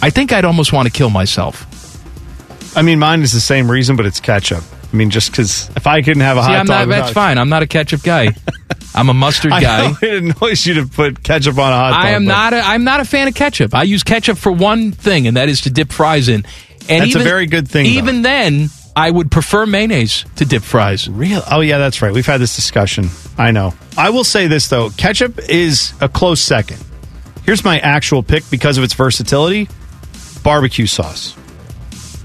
I 0.00 0.10
think 0.10 0.32
I'd 0.32 0.44
almost 0.44 0.72
want 0.72 0.86
to 0.86 0.92
kill 0.92 1.10
myself. 1.10 1.66
I 2.76 2.82
mean, 2.82 2.98
mine 2.98 3.22
is 3.22 3.32
the 3.32 3.40
same 3.40 3.70
reason, 3.70 3.96
but 3.96 4.06
it's 4.06 4.20
ketchup. 4.20 4.64
I 4.92 4.96
mean, 4.96 5.10
just 5.10 5.30
because 5.30 5.70
if 5.76 5.86
I 5.86 6.02
couldn't 6.02 6.22
have 6.22 6.36
a 6.36 6.42
See, 6.42 6.46
hot 6.48 6.56
I'm 6.60 6.66
dog, 6.66 6.88
not, 6.88 6.94
that's 6.94 7.08
without- 7.10 7.14
fine. 7.14 7.38
I'm 7.38 7.48
not 7.48 7.62
a 7.62 7.66
ketchup 7.66 8.02
guy. 8.02 8.34
I'm 8.94 9.08
a 9.08 9.14
mustard 9.14 9.52
I 9.52 9.60
guy. 9.62 9.88
know 9.90 9.96
it 10.02 10.22
annoys 10.22 10.66
you 10.66 10.74
to 10.74 10.86
put 10.86 11.22
ketchup 11.22 11.56
on 11.58 11.72
a 11.72 11.76
hot 11.76 11.90
dog. 11.92 12.04
I 12.04 12.10
am 12.10 12.24
but 12.26 12.32
not. 12.32 12.52
A, 12.52 12.58
I'm 12.60 12.84
not 12.84 13.00
a 13.00 13.04
fan 13.06 13.26
of 13.28 13.34
ketchup. 13.34 13.74
I 13.74 13.84
use 13.84 14.02
ketchup 14.02 14.36
for 14.36 14.52
one 14.52 14.92
thing, 14.92 15.26
and 15.26 15.36
that 15.38 15.48
is 15.48 15.62
to 15.62 15.70
dip 15.70 15.90
fries 15.92 16.28
in. 16.28 16.44
And 16.88 17.00
That's 17.02 17.04
a 17.04 17.06
even, 17.08 17.22
very 17.22 17.46
good 17.46 17.68
thing. 17.68 17.86
Even 17.86 18.20
then, 18.22 18.68
I 18.94 19.10
would 19.10 19.30
prefer 19.30 19.64
mayonnaise 19.66 20.24
to 20.36 20.44
dip 20.44 20.62
fries. 20.62 21.08
Real? 21.08 21.42
Oh 21.50 21.60
yeah, 21.60 21.78
that's 21.78 22.02
right. 22.02 22.12
We've 22.12 22.26
had 22.26 22.40
this 22.40 22.54
discussion. 22.54 23.08
I 23.38 23.50
know. 23.50 23.74
I 23.96 24.10
will 24.10 24.24
say 24.24 24.46
this 24.46 24.68
though: 24.68 24.90
ketchup 24.90 25.38
is 25.48 25.94
a 26.00 26.08
close 26.08 26.40
second. 26.40 26.82
Here's 27.44 27.64
my 27.64 27.78
actual 27.78 28.22
pick 28.22 28.48
because 28.50 28.78
of 28.78 28.84
its 28.84 28.94
versatility: 28.94 29.68
barbecue 30.42 30.86
sauce. 30.86 31.34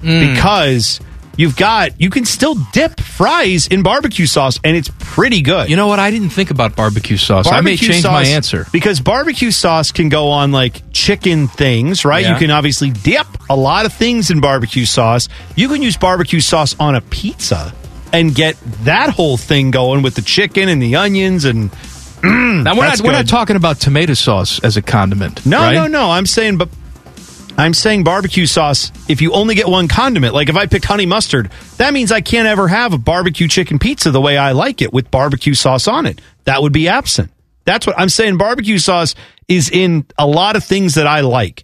Mm. 0.02 0.34
Because 0.34 1.00
you've 1.38 1.56
got 1.56 2.00
you 2.00 2.10
can 2.10 2.26
still 2.26 2.56
dip 2.74 3.00
fries 3.00 3.68
in 3.68 3.84
barbecue 3.84 4.26
sauce, 4.26 4.60
and 4.64 4.76
it's 4.76 4.92
pretty 5.00 5.42
good. 5.42 5.70
You 5.70 5.76
know 5.76 5.88
what? 5.88 6.00
I 6.00 6.12
didn't 6.12 6.30
think 6.30 6.52
about 6.52 6.76
barbecue 6.76 7.18
sauce. 7.18 7.48
I 7.48 7.62
may 7.62 7.72
Barbecue 7.72 7.88
change 7.88 8.04
my 8.04 8.24
answer. 8.26 8.66
because 8.72 9.00
barbecue 9.00 9.52
sauce 9.52 9.92
can 9.92 10.10
go 10.10 10.30
on 10.30 10.52
like 10.52 10.82
chicken 10.92 11.48
things, 11.48 12.04
right? 12.04 12.24
Yeah. 12.26 12.34
You 12.34 12.40
can 12.40 12.52
obviously 12.52 12.90
dip 12.90 13.28
a 13.50 13.56
lot 13.56 13.86
of 13.86 13.94
things 13.94 14.30
in 14.30 14.42
barbecue 14.42 14.86
sauce. 14.86 15.30
You 15.56 15.70
can 15.70 15.82
use 15.82 15.96
barbecue 15.98 16.40
sauce 16.42 16.76
on 16.80 16.96
a 16.96 17.02
pizza 17.02 17.74
and 18.14 18.34
get 18.34 18.56
that 18.84 19.10
whole 19.12 19.38
thing 19.38 19.72
going 19.72 20.02
with 20.02 20.16
the 20.16 20.22
chicken 20.22 20.70
and 20.70 20.82
the 20.82 20.96
onions 20.96 21.46
and 21.46 21.72
mm, 21.72 22.64
Now 22.64 22.76
we're 22.76 22.88
not. 22.88 23.02
We're 23.02 23.12
not 23.12 23.28
talking 23.28 23.56
about 23.56 23.80
tomato 23.80 24.14
sauce 24.14 24.60
as 24.64 24.78
a 24.78 24.82
condiment. 24.82 25.46
No, 25.46 25.60
right? 25.60 25.74
no, 25.74 25.88
no. 25.88 26.10
I'm 26.12 26.26
saying, 26.26 26.58
but 26.58 26.70
I'm 27.58 27.74
saying 27.74 28.04
barbecue 28.04 28.46
sauce. 28.46 28.92
If 29.10 29.22
you 29.22 29.34
only 29.34 29.56
get 29.56 29.68
one 29.68 29.88
condiment, 29.88 30.34
like 30.34 30.50
if 30.50 30.56
I 30.56 30.68
picked 30.68 30.86
honey 30.86 31.06
mustard, 31.08 31.52
that 31.78 31.94
means 31.94 32.12
I 32.12 32.22
can't 32.22 32.48
ever 32.48 32.68
have 32.68 32.94
a 32.94 32.98
barbecue 32.98 33.48
chicken 33.48 33.80
pizza 33.80 34.12
the 34.12 34.22
way 34.22 34.38
I 34.38 34.52
like 34.52 34.82
it 34.82 34.94
with 34.94 35.10
barbecue 35.10 35.54
sauce 35.56 35.88
on 35.88 36.06
it. 36.06 36.22
That 36.46 36.62
would 36.62 36.74
be 36.74 36.88
absent. 36.88 37.32
That's 37.66 37.88
what 37.88 37.98
I'm 38.00 38.10
saying. 38.10 38.38
Barbecue 38.38 38.78
sauce 38.78 39.16
is 39.48 39.70
in 39.70 40.06
a 40.18 40.28
lot 40.28 40.56
of 40.56 40.64
things 40.64 40.96
that 40.96 41.08
I 41.08 41.22
like. 41.22 41.64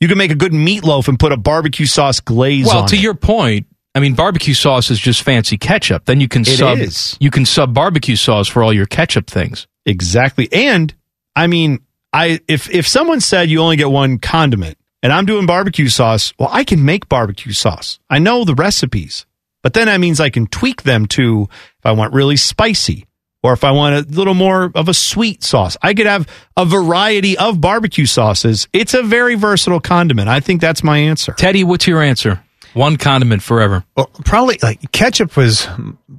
You 0.00 0.08
can 0.08 0.18
make 0.18 0.32
a 0.32 0.34
good 0.34 0.52
meatloaf 0.52 1.06
and 1.06 1.18
put 1.18 1.30
a 1.30 1.36
barbecue 1.36 1.86
sauce 1.86 2.18
glaze 2.20 2.66
Well, 2.66 2.86
to 2.86 2.96
it. 2.96 3.00
your 3.00 3.14
point, 3.14 3.66
I 3.94 4.00
mean, 4.00 4.14
barbecue 4.14 4.54
sauce 4.54 4.90
is 4.90 4.98
just 4.98 5.22
fancy 5.22 5.56
ketchup. 5.56 6.06
Then 6.06 6.20
you 6.20 6.26
can 6.26 6.42
It 6.42 6.46
sub. 6.58 6.78
is. 6.78 7.16
You 7.20 7.30
can 7.30 7.46
sub 7.46 7.72
barbecue 7.72 8.16
sauce 8.16 8.48
for 8.48 8.62
all 8.64 8.72
your 8.72 8.86
ketchup 8.86 9.28
things. 9.28 9.68
Exactly. 9.86 10.48
And 10.52 10.92
I 11.36 11.46
mean, 11.46 11.78
I 12.12 12.40
if 12.48 12.68
if 12.70 12.88
someone 12.88 13.20
said 13.20 13.48
you 13.48 13.60
only 13.60 13.76
get 13.76 13.90
one 13.90 14.18
condiment 14.18 14.76
and 15.02 15.12
I'm 15.12 15.26
doing 15.26 15.46
barbecue 15.46 15.88
sauce, 15.88 16.32
well, 16.38 16.48
I 16.52 16.64
can 16.64 16.84
make 16.84 17.08
barbecue 17.08 17.52
sauce. 17.52 17.98
I 18.08 18.18
know 18.18 18.44
the 18.44 18.54
recipes. 18.54 19.26
But 19.62 19.74
then 19.74 19.86
that 19.86 20.00
means 20.00 20.18
I 20.20 20.30
can 20.30 20.48
tweak 20.48 20.82
them 20.82 21.06
to 21.06 21.48
if 21.78 21.86
I 21.86 21.92
want 21.92 22.12
really 22.14 22.36
spicy 22.36 23.06
or 23.44 23.52
if 23.52 23.62
I 23.64 23.70
want 23.70 23.94
a 23.94 24.10
little 24.10 24.34
more 24.34 24.72
of 24.74 24.88
a 24.88 24.94
sweet 24.94 25.44
sauce. 25.44 25.76
I 25.82 25.94
could 25.94 26.06
have 26.06 26.28
a 26.56 26.64
variety 26.64 27.38
of 27.38 27.60
barbecue 27.60 28.06
sauces. 28.06 28.68
It's 28.72 28.94
a 28.94 29.02
very 29.02 29.36
versatile 29.36 29.80
condiment. 29.80 30.28
I 30.28 30.40
think 30.40 30.60
that's 30.60 30.82
my 30.82 30.98
answer. 30.98 31.32
Teddy, 31.32 31.62
what's 31.62 31.86
your 31.86 32.02
answer? 32.02 32.42
One 32.74 32.96
condiment 32.96 33.42
forever. 33.42 33.84
Well, 33.96 34.10
probably 34.24 34.58
like 34.62 34.90
ketchup 34.92 35.36
was 35.36 35.68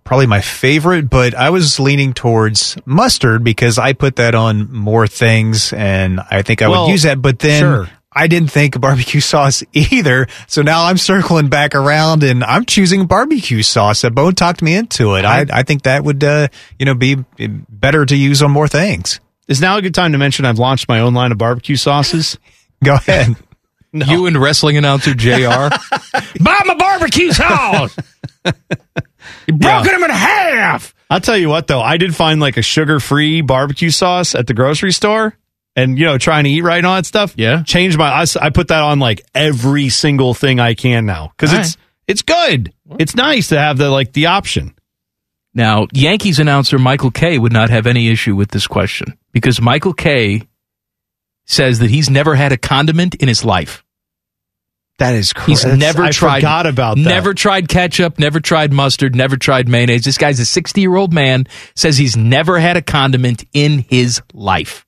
probably 0.03 0.27
my 0.27 0.41
favorite, 0.41 1.09
but 1.09 1.33
I 1.33 1.49
was 1.49 1.79
leaning 1.79 2.13
towards 2.13 2.77
mustard 2.85 3.43
because 3.43 3.79
I 3.79 3.93
put 3.93 4.17
that 4.17 4.35
on 4.35 4.71
more 4.71 5.07
things 5.07 5.73
and 5.73 6.19
I 6.19 6.43
think 6.43 6.61
I 6.61 6.67
Well, 6.69 6.85
would 6.85 6.91
use 6.91 7.03
that. 7.03 7.21
But 7.21 7.39
then 7.39 7.59
sure. 7.59 7.89
I 8.15 8.27
didn't 8.27 8.51
think 8.51 8.79
barbecue 8.79 9.19
sauce 9.33 9.63
either. 9.73 10.27
So 10.47 10.61
now 10.61 10.85
I'm 10.85 10.97
circling 10.97 11.49
back 11.49 11.75
around 11.75 12.23
and 12.23 12.43
I'm 12.43 12.65
choosing 12.65 13.05
barbecue 13.05 13.63
sauce. 13.63 14.01
That 14.01 14.15
Bo 14.15 14.31
talked 14.31 14.61
me 14.61 14.75
into 14.75 15.15
it. 15.15 15.25
I, 15.25 15.45
I 15.51 15.63
think 15.63 15.83
that 15.83 16.03
would, 16.03 16.23
uh, 16.23 16.47
you 16.79 16.85
know, 16.85 16.95
be 16.95 17.17
better 17.69 18.05
to 18.05 18.15
use 18.15 18.41
on 18.41 18.51
more 18.51 18.67
things. 18.67 19.19
Is 19.47 19.59
now 19.61 19.77
a 19.77 19.81
good 19.81 19.93
time 19.93 20.13
to 20.13 20.17
mention 20.17 20.45
I've 20.45 20.59
launched 20.59 20.87
my 20.87 20.99
own 20.99 21.13
line 21.13 21.31
of 21.31 21.37
barbecue 21.37 21.75
sauces? 21.75 22.37
Go 22.83 22.95
ahead. 22.95 23.35
You 23.95 24.25
and 24.25 24.35
wrestling 24.41 24.75
announcer 24.75 25.13
J.R. 25.13 25.69
Buy 25.69 26.61
my 26.65 26.73
barbecue 26.73 27.31
sauce. 27.31 27.95
you 28.43 29.53
broken 29.53 29.91
them 29.91 30.03
in 30.03 30.09
half. 30.09 30.95
I'll 31.11 31.19
tell 31.19 31.37
you 31.37 31.47
what, 31.47 31.67
though, 31.67 31.79
I 31.79 31.97
did 31.97 32.15
find 32.15 32.39
like 32.41 32.57
a 32.57 32.63
sugar 32.63 32.99
free 32.99 33.41
barbecue 33.41 33.91
sauce 33.91 34.33
at 34.33 34.47
the 34.47 34.55
grocery 34.55 34.91
store. 34.93 35.37
And 35.75 35.97
you 35.97 36.05
know, 36.05 36.17
trying 36.19 36.43
to 36.43 36.49
eat 36.51 36.61
right 36.61 36.77
and 36.77 36.85
all 36.85 36.95
that 36.95 37.05
stuff. 37.05 37.33
Yeah. 37.35 37.63
change 37.63 37.97
my—I 37.97 38.49
put 38.51 38.67
that 38.67 38.81
on 38.81 38.99
like 38.99 39.25
every 39.33 39.89
single 39.89 40.33
thing 40.35 40.59
I 40.59 40.75
can 40.75 41.05
now 41.05 41.31
because 41.35 41.51
All 41.53 41.59
it's 41.61 41.77
it's 42.07 42.21
good. 42.21 42.71
It's 42.99 43.15
nice 43.15 43.47
to 43.49 43.57
have 43.59 43.77
the 43.77 43.89
like 43.89 44.13
the 44.13 44.27
option. 44.27 44.75
Now, 45.55 45.87
Yankees 45.93 46.39
announcer 46.39 46.77
Michael 46.79 47.11
Kay 47.11 47.37
would 47.39 47.53
not 47.53 47.69
have 47.69 47.87
any 47.87 48.09
issue 48.09 48.35
with 48.35 48.49
this 48.51 48.67
question 48.67 49.17
because 49.31 49.61
Michael 49.61 49.93
Kay 49.93 50.43
says 51.45 51.79
that 51.79 51.89
he's 51.89 52.09
never 52.09 52.35
had 52.35 52.51
a 52.51 52.57
condiment 52.57 53.15
in 53.15 53.27
his 53.27 53.43
life. 53.43 53.83
That 54.99 55.15
is 55.15 55.33
He's 55.47 55.63
crazy. 55.63 55.75
never 55.77 56.03
I 56.03 56.11
tried. 56.11 56.39
forgot 56.41 56.67
about 56.67 56.97
that. 56.97 57.01
Never 57.03 57.33
tried 57.33 57.67
ketchup. 57.67 58.19
Never 58.19 58.39
tried 58.39 58.71
mustard. 58.71 59.15
Never 59.15 59.37
tried 59.37 59.67
mayonnaise. 59.67 60.03
This 60.03 60.19
guy's 60.19 60.39
a 60.39 60.45
sixty-year-old 60.45 61.11
man. 61.11 61.47
Says 61.75 61.97
he's 61.97 62.15
never 62.15 62.59
had 62.59 62.77
a 62.77 62.81
condiment 62.83 63.43
in 63.53 63.79
his 63.79 64.21
life. 64.33 64.85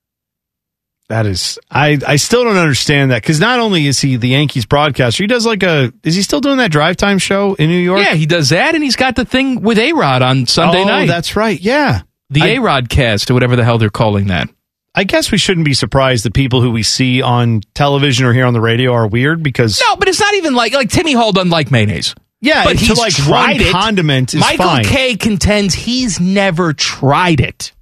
That 1.07 1.27
is, 1.27 1.59
I 1.69 1.99
I 2.07 2.15
still 2.15 2.43
don't 2.43 2.57
understand 2.57 3.11
that 3.11 3.21
because 3.21 3.39
not 3.39 3.59
only 3.59 3.85
is 3.85 3.99
he 3.99 4.15
the 4.15 4.29
Yankees 4.29 4.65
broadcaster, 4.65 5.21
he 5.21 5.27
does 5.27 5.45
like 5.45 5.61
a. 5.61 5.93
Is 6.03 6.15
he 6.15 6.23
still 6.23 6.41
doing 6.41 6.57
that 6.57 6.71
drive 6.71 6.97
time 6.97 7.19
show 7.19 7.53
in 7.53 7.69
New 7.69 7.77
York? 7.77 7.99
Yeah, 7.99 8.15
he 8.15 8.25
does 8.25 8.49
that, 8.49 8.73
and 8.73 8.83
he's 8.83 8.95
got 8.95 9.15
the 9.15 9.23
thing 9.23 9.61
with 9.61 9.77
A 9.77 9.93
Rod 9.93 10.23
on 10.23 10.47
Sunday 10.47 10.81
oh, 10.81 10.87
night. 10.87 11.05
That's 11.05 11.35
right. 11.35 11.59
Yeah, 11.59 12.01
the 12.31 12.43
A 12.43 12.59
Rod 12.59 12.89
cast, 12.89 13.29
or 13.29 13.35
whatever 13.35 13.55
the 13.55 13.63
hell 13.63 13.77
they're 13.77 13.91
calling 13.91 14.27
that. 14.27 14.49
I 14.95 15.03
guess 15.03 15.31
we 15.31 15.37
shouldn't 15.37 15.65
be 15.65 15.73
surprised 15.73 16.25
that 16.25 16.33
people 16.33 16.61
who 16.61 16.71
we 16.71 16.81
see 16.81 17.21
on 17.21 17.61
television 17.73 18.25
or 18.25 18.33
here 18.33 18.45
on 18.45 18.53
the 18.53 18.61
radio 18.61 18.93
are 18.93 19.05
weird 19.05 19.43
because 19.43 19.79
No, 19.81 19.97
but 19.97 20.07
it's 20.07 20.21
not 20.21 20.33
even 20.35 20.55
like 20.55 20.73
like 20.73 20.89
Timmy 20.89 21.13
Hall 21.13 21.33
doesn't 21.33 21.51
like 21.51 21.69
mayonnaise. 21.69 22.15
Yeah, 22.41 22.63
but 22.63 22.77
he's 22.77 22.97
like 22.97 23.13
tried 23.13 23.61
it. 23.61 23.71
condiment 23.71 24.33
is 24.33 24.39
Michael 24.39 24.65
fine. 24.65 24.85
Kay 24.85 25.15
contends 25.17 25.73
he's 25.73 26.19
never 26.19 26.73
tried 26.73 27.41
it. 27.41 27.73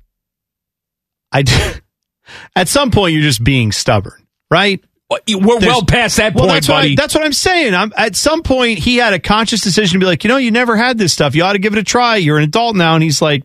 I 1.32 1.44
d- 1.44 1.54
at 2.56 2.68
some 2.68 2.92
point 2.92 3.14
you're 3.14 3.22
just 3.22 3.44
being 3.44 3.72
stubborn, 3.72 4.26
right? 4.52 4.84
We're 5.28 5.60
well 5.60 5.86
past 5.86 6.18
that 6.18 6.34
well, 6.34 6.46
point, 6.46 6.54
that's 6.56 6.70
what 6.70 6.76
I- 6.78 6.82
buddy. 6.82 6.96
that's 6.96 7.14
what 7.14 7.24
I'm 7.24 7.34
saying. 7.34 7.76
I'm, 7.76 7.94
at 7.96 8.16
some 8.16 8.42
point, 8.42 8.80
he 8.80 8.96
had 8.96 9.14
a 9.14 9.20
conscious 9.20 9.62
decision 9.62 10.00
to 10.00 10.04
be 10.04 10.08
like, 10.08 10.24
you 10.24 10.28
know, 10.28 10.38
you 10.38 10.50
never 10.50 10.76
had 10.76 10.98
this 10.98 11.14
stuff. 11.14 11.36
You 11.36 11.44
ought 11.44 11.54
to 11.54 11.60
give 11.60 11.74
it 11.74 11.80
a 11.80 11.84
try. 11.84 12.16
You're 12.16 12.38
an 12.38 12.44
adult 12.46 12.76
now, 12.76 12.96
and 12.96 13.04
he's 13.04 13.22
like, 13.22 13.44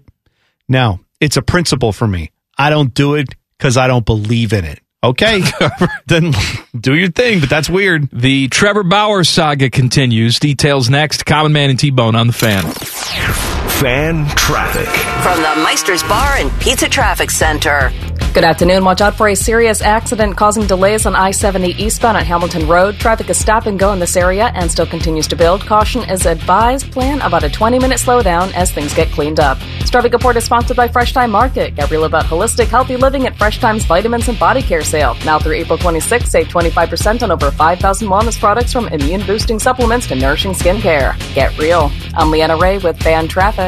no, 0.67 1.01
it's 1.21 1.37
a 1.37 1.43
principle 1.43 1.93
for 1.93 2.09
me. 2.09 2.31
I 2.57 2.71
don't 2.71 2.95
do 2.95 3.17
it 3.17 3.29
because 3.59 3.77
I 3.77 3.87
don't 3.87 4.07
believe 4.07 4.55
in 4.55 4.65
it. 4.65 4.81
Okay, 5.05 5.43
then 6.07 6.33
do 6.79 6.95
your 6.95 7.11
thing. 7.11 7.41
But 7.41 7.51
that's 7.51 7.69
weird. 7.69 8.09
The 8.13 8.49
Trevor 8.49 8.83
Bauer 8.83 9.23
saga 9.23 9.69
continues. 9.69 10.39
Details 10.39 10.89
next. 10.89 11.27
Common 11.27 11.53
Man 11.53 11.69
and 11.69 11.79
T 11.79 11.91
Bone 11.91 12.17
on 12.17 12.29
the 12.29 12.33
fan. 12.33 13.58
Fan 13.81 14.27
traffic. 14.31 14.89
From 15.23 15.41
the 15.41 15.63
Meister's 15.63 16.03
Bar 16.03 16.39
and 16.39 16.51
Pizza 16.61 16.89
Traffic 16.89 17.31
Center. 17.31 17.93
Good 18.35 18.45
afternoon. 18.45 18.85
Watch 18.85 19.01
out 19.01 19.17
for 19.17 19.29
a 19.29 19.35
serious 19.35 19.81
accident 19.81 20.37
causing 20.37 20.67
delays 20.67 21.07
on 21.07 21.17
I 21.17 21.31
70 21.31 21.71
eastbound 21.83 22.17
at 22.17 22.27
Hamilton 22.27 22.69
Road. 22.69 22.97
Traffic 22.97 23.31
is 23.31 23.39
stop 23.39 23.67
and 23.67 23.79
go 23.79 23.93
in 23.93 23.99
this 23.99 24.17
area 24.17 24.53
and 24.55 24.71
still 24.71 24.87
continues 24.87 25.27
to 25.29 25.37
build. 25.37 25.63
Caution 25.63 26.03
is 26.09 26.27
advised. 26.27 26.93
Plan 26.93 27.21
about 27.23 27.43
a 27.43 27.49
20 27.49 27.79
minute 27.79 27.99
slowdown 27.99 28.53
as 28.53 28.71
things 28.71 28.95
get 28.95 29.09
cleaned 29.09 29.41
up. 29.41 29.59
This 29.81 29.91
traffic 29.91 30.13
report 30.13 30.37
is 30.37 30.45
sponsored 30.45 30.77
by 30.77 30.89
Fresh 30.89 31.15
Thyme 31.15 31.31
Market. 31.31 31.75
Get 31.75 31.91
real 31.91 32.05
about 32.05 32.27
holistic, 32.27 32.67
healthy 32.67 32.97
living 32.97 33.27
at 33.27 33.37
Fresh 33.37 33.59
Thyme's 33.59 33.87
Vitamins 33.87 34.29
and 34.29 34.39
Body 34.39 34.63
Care 34.63 34.85
sale. 34.85 35.17
Now 35.25 35.39
through 35.39 35.55
April 35.55 35.79
26th, 35.79 36.29
save 36.29 36.49
25% 36.49 37.23
on 37.23 37.33
over 37.33 37.51
5,000 37.51 38.09
wellness 38.09 38.39
products 38.39 38.73
from 38.73 38.89
immune 38.89 39.27
boosting 39.27 39.59
supplements 39.59 40.07
to 40.09 40.15
nourishing 40.15 40.53
skincare. 40.53 41.19
Get 41.35 41.57
real. 41.59 41.91
I'm 42.15 42.31
Leanna 42.31 42.57
Ray 42.57 42.79
with 42.79 43.03
Fan 43.03 43.27
Traffic. 43.27 43.68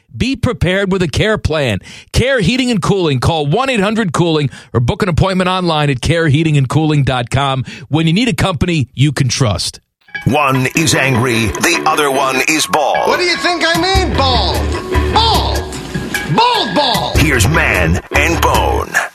Be 0.15 0.35
prepared 0.35 0.91
with 0.91 1.01
a 1.01 1.07
care 1.07 1.37
plan. 1.37 1.79
Care 2.11 2.39
Heating 2.41 2.71
and 2.71 2.81
Cooling. 2.81 3.19
Call 3.19 3.47
1-800-COOLING 3.47 4.49
or 4.73 4.79
book 4.79 5.03
an 5.03 5.09
appointment 5.09 5.49
online 5.49 5.89
at 5.89 5.97
careheatingandcooling.com 6.01 7.65
when 7.89 8.07
you 8.07 8.13
need 8.13 8.27
a 8.27 8.33
company 8.33 8.89
you 8.93 9.11
can 9.11 9.29
trust. 9.29 9.79
One 10.25 10.67
is 10.75 10.93
angry, 10.93 11.47
the 11.47 11.83
other 11.87 12.11
one 12.11 12.41
is 12.49 12.67
bald. 12.67 13.07
What 13.07 13.17
do 13.17 13.23
you 13.23 13.37
think 13.37 13.63
I 13.65 13.81
mean, 13.81 14.17
bald? 14.17 15.13
Bald! 15.13 16.35
Bald 16.35 16.75
ball! 16.75 17.17
Here's 17.17 17.47
Man 17.47 18.01
and 18.15 18.41
Bone. 18.41 19.10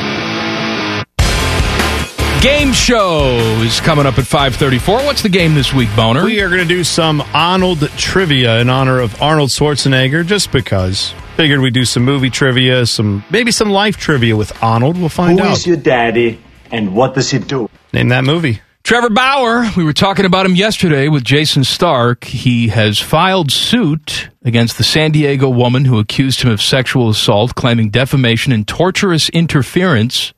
Game 2.43 2.73
show 2.73 3.39
is 3.63 3.81
coming 3.81 4.07
up 4.07 4.19
at 4.19 4.27
534. 4.27 4.99
What's 4.99 5.23
the 5.23 5.29
game 5.29 5.55
this 5.55 5.73
week, 5.73 5.89
Boner? 5.97 6.25
We 6.25 6.41
are 6.41 6.49
going 6.49 6.61
to 6.61 6.67
do 6.67 6.85
some 6.85 7.23
Arnold 7.35 7.81
trivia 7.97 8.61
in 8.61 8.69
honor 8.69 9.01
of 9.01 9.21
Arnold 9.21 9.49
Schwarzenegger, 9.49 10.25
just 10.25 10.53
because. 10.53 11.13
Figured 11.37 11.61
we'd 11.61 11.75
do 11.75 11.85
some 11.85 12.05
movie 12.05 12.31
trivia, 12.31 12.87
some 12.87 13.25
maybe 13.31 13.51
some 13.51 13.71
life 13.71 13.97
trivia 13.97 14.37
with 14.37 14.63
Arnold. 14.63 14.97
We'll 14.97 15.09
find 15.09 15.41
Who 15.41 15.45
out. 15.45 15.49
Who 15.49 15.55
is 15.55 15.67
your 15.67 15.77
daddy 15.77 16.41
and 16.71 16.95
what 16.95 17.15
does 17.15 17.31
he 17.31 17.39
do? 17.39 17.69
Name 17.93 18.09
that 18.11 18.25
movie. 18.25 18.61
Trevor 18.85 19.11
Bauer, 19.11 19.69
we 19.77 19.83
were 19.83 19.93
talking 19.93 20.27
about 20.27 20.47
him 20.47 20.55
yesterday 20.55 21.09
with 21.09 21.25
Jayson 21.25 21.65
Stark. 21.65 22.23
He 22.23 22.69
has 22.69 23.01
filed 23.01 23.51
suit 23.51 24.29
against 24.45 24.79
the 24.79 24.85
San 24.85 25.11
Diego 25.11 25.49
woman 25.49 25.87
who 25.87 25.99
accused 25.99 26.43
him 26.43 26.53
of 26.53 26.63
sexual 26.63 27.09
assault, 27.09 27.57
claiming 27.57 27.91
defamation 27.91 28.53
and 28.53 28.69
torturous 28.69 29.29
interference 29.31 30.33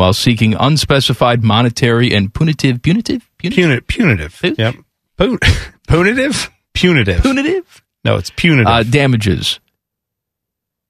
while 0.00 0.14
seeking 0.14 0.54
unspecified 0.54 1.44
monetary 1.44 2.14
and 2.14 2.32
punitive 2.32 2.80
punitive 2.80 3.30
punitive 3.36 3.86
punitive. 3.86 4.40
Yep. 4.42 4.74
Pun- 5.18 5.38
punitive? 5.88 6.50
Punitive. 6.72 7.20
Punitive? 7.20 7.82
No, 8.02 8.16
it's 8.16 8.30
punitive. 8.30 8.66
Uh, 8.66 8.82
damages. 8.82 9.60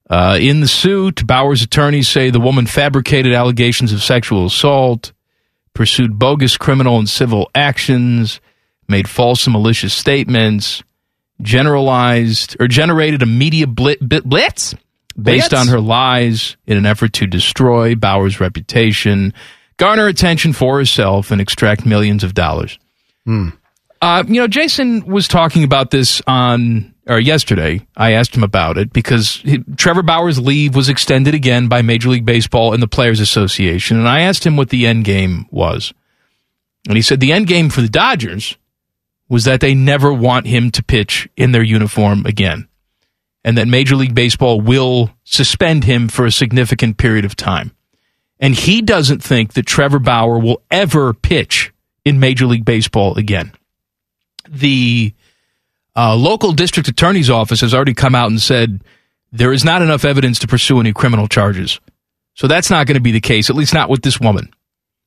Uh, 0.09 0.37
in 0.39 0.61
the 0.61 0.67
suit, 0.67 1.27
Bauer's 1.27 1.61
attorneys 1.61 2.07
say 2.07 2.29
the 2.29 2.39
woman 2.39 2.65
fabricated 2.65 3.33
allegations 3.33 3.91
of 3.91 4.01
sexual 4.01 4.45
assault, 4.45 5.11
pursued 5.73 6.17
bogus 6.17 6.55
criminal 6.55 6.97
and 6.97 7.09
civil 7.09 7.51
actions, 7.53 8.39
made 8.87 9.09
false 9.09 9.45
and 9.45 9.51
malicious 9.51 9.93
statements, 9.93 10.83
generalized 11.41 12.55
or 12.61 12.67
generated 12.69 13.21
a 13.21 13.25
media 13.25 13.65
blit, 13.65 14.07
bit, 14.07 14.23
blitz 14.23 14.73
based 15.13 15.53
on 15.53 15.67
her 15.67 15.79
lies 15.79 16.57
in 16.67 16.77
an 16.77 16.85
effort 16.85 17.13
to 17.13 17.27
destroy 17.27 17.95
Bauer's 17.95 18.39
reputation, 18.39 19.33
garner 19.77 20.07
attention 20.07 20.53
for 20.53 20.77
herself, 20.77 21.31
and 21.31 21.41
extract 21.41 21.85
millions 21.85 22.23
of 22.23 22.33
dollars. 22.33 22.77
Uh, 24.01 24.23
you 24.27 24.41
know, 24.41 24.47
Jason 24.47 25.05
was 25.05 25.27
talking 25.27 25.63
about 25.63 25.91
this 25.91 26.21
on 26.25 26.93
or 27.07 27.19
yesterday. 27.19 27.85
I 27.95 28.13
asked 28.13 28.35
him 28.35 28.43
about 28.43 28.77
it 28.77 28.93
because 28.93 29.35
he, 29.43 29.59
Trevor 29.75 30.01
Bauer's 30.03 30.39
leave 30.39 30.75
was 30.75 30.89
extended 30.89 31.35
again 31.35 31.67
by 31.67 31.81
Major 31.81 32.09
League 32.09 32.25
Baseball 32.25 32.73
and 32.73 32.81
the 32.81 32.87
Players 32.87 33.19
Association, 33.19 33.97
and 33.97 34.07
I 34.07 34.21
asked 34.21 34.45
him 34.45 34.55
what 34.55 34.69
the 34.69 34.87
end 34.87 35.05
game 35.05 35.45
was, 35.51 35.93
and 36.87 36.95
he 36.95 37.01
said 37.01 37.19
the 37.19 37.31
end 37.33 37.47
game 37.47 37.69
for 37.69 37.81
the 37.81 37.89
Dodgers 37.89 38.57
was 39.29 39.45
that 39.45 39.61
they 39.61 39.73
never 39.73 40.11
want 40.11 40.45
him 40.45 40.71
to 40.71 40.83
pitch 40.83 41.29
in 41.37 41.51
their 41.51 41.63
uniform 41.63 42.25
again, 42.25 42.67
and 43.43 43.57
that 43.57 43.67
Major 43.67 43.95
League 43.95 44.15
Baseball 44.15 44.61
will 44.61 45.11
suspend 45.23 45.83
him 45.83 46.07
for 46.07 46.25
a 46.25 46.31
significant 46.31 46.97
period 46.97 47.25
of 47.25 47.35
time. 47.35 47.71
And 48.39 48.55
he 48.55 48.81
doesn't 48.81 49.23
think 49.23 49.53
that 49.53 49.65
Trevor 49.65 49.99
Bauer 49.99 50.39
will 50.39 50.61
ever 50.71 51.13
pitch 51.13 51.71
in 52.05 52.19
Major 52.19 52.45
League 52.45 52.65
Baseball 52.65 53.15
again 53.15 53.53
the 54.51 55.13
uh, 55.95 56.15
local 56.15 56.51
district 56.51 56.89
attorney's 56.89 57.29
office 57.29 57.61
has 57.61 57.73
already 57.73 57.93
come 57.93 58.15
out 58.15 58.29
and 58.29 58.41
said 58.41 58.83
there 59.31 59.53
is 59.53 59.63
not 59.63 59.81
enough 59.81 60.05
evidence 60.05 60.39
to 60.39 60.47
pursue 60.47 60.79
any 60.79 60.93
criminal 60.93 61.27
charges. 61.27 61.79
So 62.33 62.47
that's 62.47 62.69
not 62.69 62.87
going 62.87 62.95
to 62.95 63.01
be 63.01 63.11
the 63.11 63.21
case, 63.21 63.49
at 63.49 63.55
least 63.55 63.73
not 63.73 63.89
with 63.89 64.01
this 64.01 64.19
woman. 64.19 64.49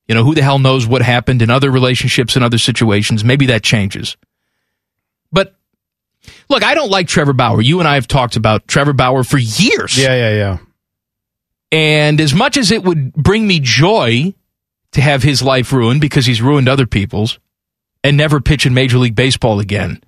You 0.07 0.15
know, 0.15 0.25
who 0.25 0.35
the 0.35 0.43
hell 0.43 0.59
knows 0.59 0.87
what 0.87 1.03
happened 1.03 1.41
in 1.41 1.51
other 1.51 1.71
relationships 1.71 2.37
and 2.37 2.45
other 2.45 2.59
situations? 2.59 3.25
Maybe 3.25 3.47
that 3.47 3.63
changes. 3.63 4.17
But 5.33 5.55
look, 6.49 6.63
I 6.63 6.75
don't 6.75 6.91
like 6.91 7.09
Trevor 7.09 7.33
Bauer. 7.33 7.61
You 7.61 7.81
and 7.81 7.89
I 7.89 7.95
have 7.95 8.09
talked 8.09 8.37
about 8.37 8.67
Trevor 8.69 8.93
Bauer 8.93 9.25
for 9.25 9.39
years. 9.39 9.97
Yeah, 9.97 10.15
yeah, 10.15 10.35
yeah. 10.35 10.59
And 11.73 12.21
as 12.21 12.35
much 12.35 12.57
as 12.57 12.71
it 12.71 12.85
would 12.85 13.13
bring 13.15 13.47
me 13.47 13.59
joy 13.61 14.35
to 14.93 15.01
have 15.01 15.23
his 15.23 15.43
life 15.43 15.73
ruined 15.73 16.01
because 16.01 16.25
he's 16.25 16.41
ruined 16.41 16.69
other 16.69 16.87
people's 16.87 17.39
and 18.05 18.17
never 18.17 18.41
pitch 18.41 18.65
in 18.67 18.75
Major 18.75 18.99
League 18.99 19.17
Baseball 19.17 19.59
again, 19.61 20.03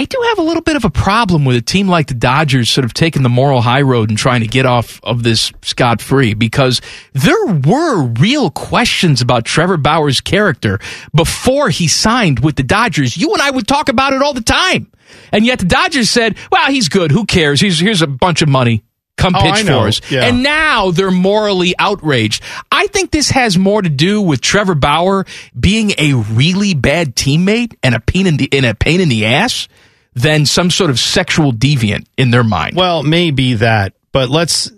I 0.00 0.04
do 0.04 0.18
have 0.30 0.38
a 0.38 0.42
little 0.42 0.62
bit 0.62 0.76
of 0.76 0.86
a 0.86 0.90
problem 0.90 1.44
with 1.44 1.56
a 1.56 1.60
team 1.60 1.86
like 1.86 2.06
the 2.06 2.14
Dodgers 2.14 2.70
sort 2.70 2.86
of 2.86 2.94
taking 2.94 3.22
the 3.22 3.28
moral 3.28 3.60
high 3.60 3.82
road 3.82 4.08
and 4.08 4.16
trying 4.16 4.40
to 4.40 4.46
get 4.46 4.64
off 4.64 4.98
of 5.02 5.22
this 5.22 5.52
scot 5.60 6.00
free 6.00 6.32
because 6.32 6.80
there 7.12 7.44
were 7.44 8.04
real 8.04 8.48
questions 8.48 9.20
about 9.20 9.44
Trevor 9.44 9.76
Bauer's 9.76 10.22
character 10.22 10.78
before 11.14 11.68
he 11.68 11.86
signed 11.86 12.40
with 12.40 12.56
the 12.56 12.62
Dodgers. 12.62 13.14
You 13.18 13.34
and 13.34 13.42
I 13.42 13.50
would 13.50 13.68
talk 13.68 13.90
about 13.90 14.14
it 14.14 14.22
all 14.22 14.32
the 14.32 14.40
time. 14.40 14.90
And 15.32 15.44
yet 15.44 15.58
the 15.58 15.66
Dodgers 15.66 16.08
said, 16.08 16.38
well, 16.50 16.70
he's 16.70 16.88
good. 16.88 17.12
Who 17.12 17.26
cares? 17.26 17.60
He's, 17.60 17.78
here's 17.78 18.00
a 18.00 18.06
bunch 18.06 18.40
of 18.40 18.48
money. 18.48 18.82
Come 19.18 19.34
Oh, 19.36 19.42
pitch 19.42 19.66
for 19.66 19.86
us. 19.86 20.00
Yeah. 20.10 20.24
And 20.24 20.42
now 20.42 20.92
they're 20.92 21.10
morally 21.10 21.74
outraged. 21.78 22.42
I 22.72 22.86
think 22.86 23.10
this 23.10 23.28
has 23.32 23.58
more 23.58 23.82
to 23.82 23.90
do 23.90 24.22
with 24.22 24.40
Trevor 24.40 24.76
Bauer 24.76 25.26
being 25.58 25.92
a 25.98 26.14
really 26.14 26.72
bad 26.72 27.14
teammate 27.16 27.76
and 27.82 27.94
a 27.94 28.00
pain 28.00 28.26
in 28.26 28.38
the, 28.38 28.46
in 28.46 28.64
a 28.64 28.74
pain 28.74 29.02
in 29.02 29.10
the 29.10 29.26
ass 29.26 29.68
than 30.14 30.46
some 30.46 30.70
sort 30.70 30.90
of 30.90 30.98
sexual 30.98 31.52
deviant 31.52 32.06
in 32.16 32.30
their 32.30 32.44
mind. 32.44 32.76
Well, 32.76 33.02
maybe 33.02 33.54
that, 33.54 33.94
but 34.12 34.28
let's. 34.28 34.70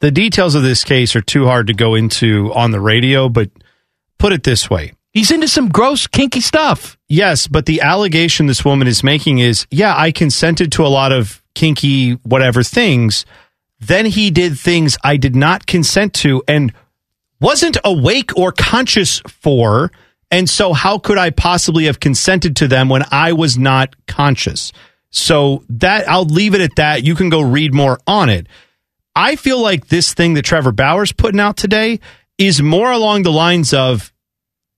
The 0.00 0.10
details 0.12 0.54
of 0.54 0.62
this 0.62 0.84
case 0.84 1.16
are 1.16 1.20
too 1.20 1.46
hard 1.46 1.66
to 1.66 1.74
go 1.74 1.96
into 1.96 2.52
on 2.54 2.70
the 2.70 2.80
radio, 2.80 3.28
but 3.28 3.50
put 4.18 4.32
it 4.32 4.44
this 4.44 4.70
way. 4.70 4.92
He's 5.12 5.32
into 5.32 5.48
some 5.48 5.68
gross, 5.70 6.06
kinky 6.06 6.40
stuff. 6.40 6.96
Yes, 7.08 7.48
but 7.48 7.66
the 7.66 7.80
allegation 7.80 8.46
this 8.46 8.64
woman 8.64 8.86
is 8.86 9.02
making 9.02 9.38
is 9.38 9.66
yeah, 9.70 9.94
I 9.96 10.12
consented 10.12 10.70
to 10.72 10.86
a 10.86 10.88
lot 10.88 11.10
of 11.10 11.42
kinky 11.54 12.12
whatever 12.22 12.62
things. 12.62 13.26
Then 13.80 14.06
he 14.06 14.30
did 14.30 14.58
things 14.58 14.96
I 15.02 15.16
did 15.16 15.34
not 15.34 15.66
consent 15.66 16.14
to 16.14 16.42
and 16.46 16.72
wasn't 17.40 17.78
awake 17.84 18.36
or 18.36 18.52
conscious 18.52 19.20
for. 19.26 19.90
And 20.30 20.48
so, 20.48 20.72
how 20.72 20.98
could 20.98 21.18
I 21.18 21.30
possibly 21.30 21.84
have 21.86 22.00
consented 22.00 22.56
to 22.56 22.68
them 22.68 22.88
when 22.88 23.04
I 23.10 23.32
was 23.32 23.56
not 23.56 23.94
conscious? 24.06 24.72
So, 25.10 25.64
that 25.70 26.08
I'll 26.08 26.24
leave 26.24 26.54
it 26.54 26.60
at 26.60 26.76
that. 26.76 27.04
You 27.04 27.14
can 27.14 27.30
go 27.30 27.40
read 27.40 27.72
more 27.72 27.98
on 28.06 28.28
it. 28.28 28.46
I 29.16 29.36
feel 29.36 29.60
like 29.60 29.88
this 29.88 30.14
thing 30.14 30.34
that 30.34 30.44
Trevor 30.44 30.72
Bauer's 30.72 31.12
putting 31.12 31.40
out 31.40 31.56
today 31.56 31.98
is 32.36 32.62
more 32.62 32.92
along 32.92 33.22
the 33.22 33.32
lines 33.32 33.72
of 33.74 34.12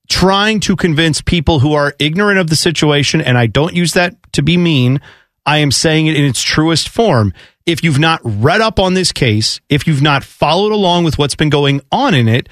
trying 0.09 0.61
to 0.61 0.77
convince 0.77 1.21
people 1.21 1.61
who 1.61 1.75
are 1.75 1.95
ignorant 1.99 2.39
of 2.39 2.49
the 2.49 2.57
situation. 2.57 3.21
And 3.21 3.37
I 3.37 3.47
don't 3.47 3.75
use 3.75 3.93
that 3.95 4.17
to 4.33 4.43
be 4.43 4.57
mean. 4.57 5.01
I 5.47 5.59
am 5.59 5.71
saying 5.71 6.07
it 6.07 6.17
in 6.17 6.25
its 6.25 6.43
truest 6.43 6.89
form. 6.89 7.33
If 7.67 7.85
you've 7.85 7.99
not 7.99 8.21
read 8.25 8.61
up 8.61 8.81
on 8.81 8.95
this 8.95 9.13
case, 9.13 9.61
if 9.69 9.87
you've 9.87 10.03
not 10.03 10.25
followed 10.25 10.73
along 10.73 11.05
with 11.05 11.19
what's 11.19 11.37
been 11.37 11.51
going 11.51 11.81
on 11.93 12.15
in 12.15 12.29
it, 12.29 12.49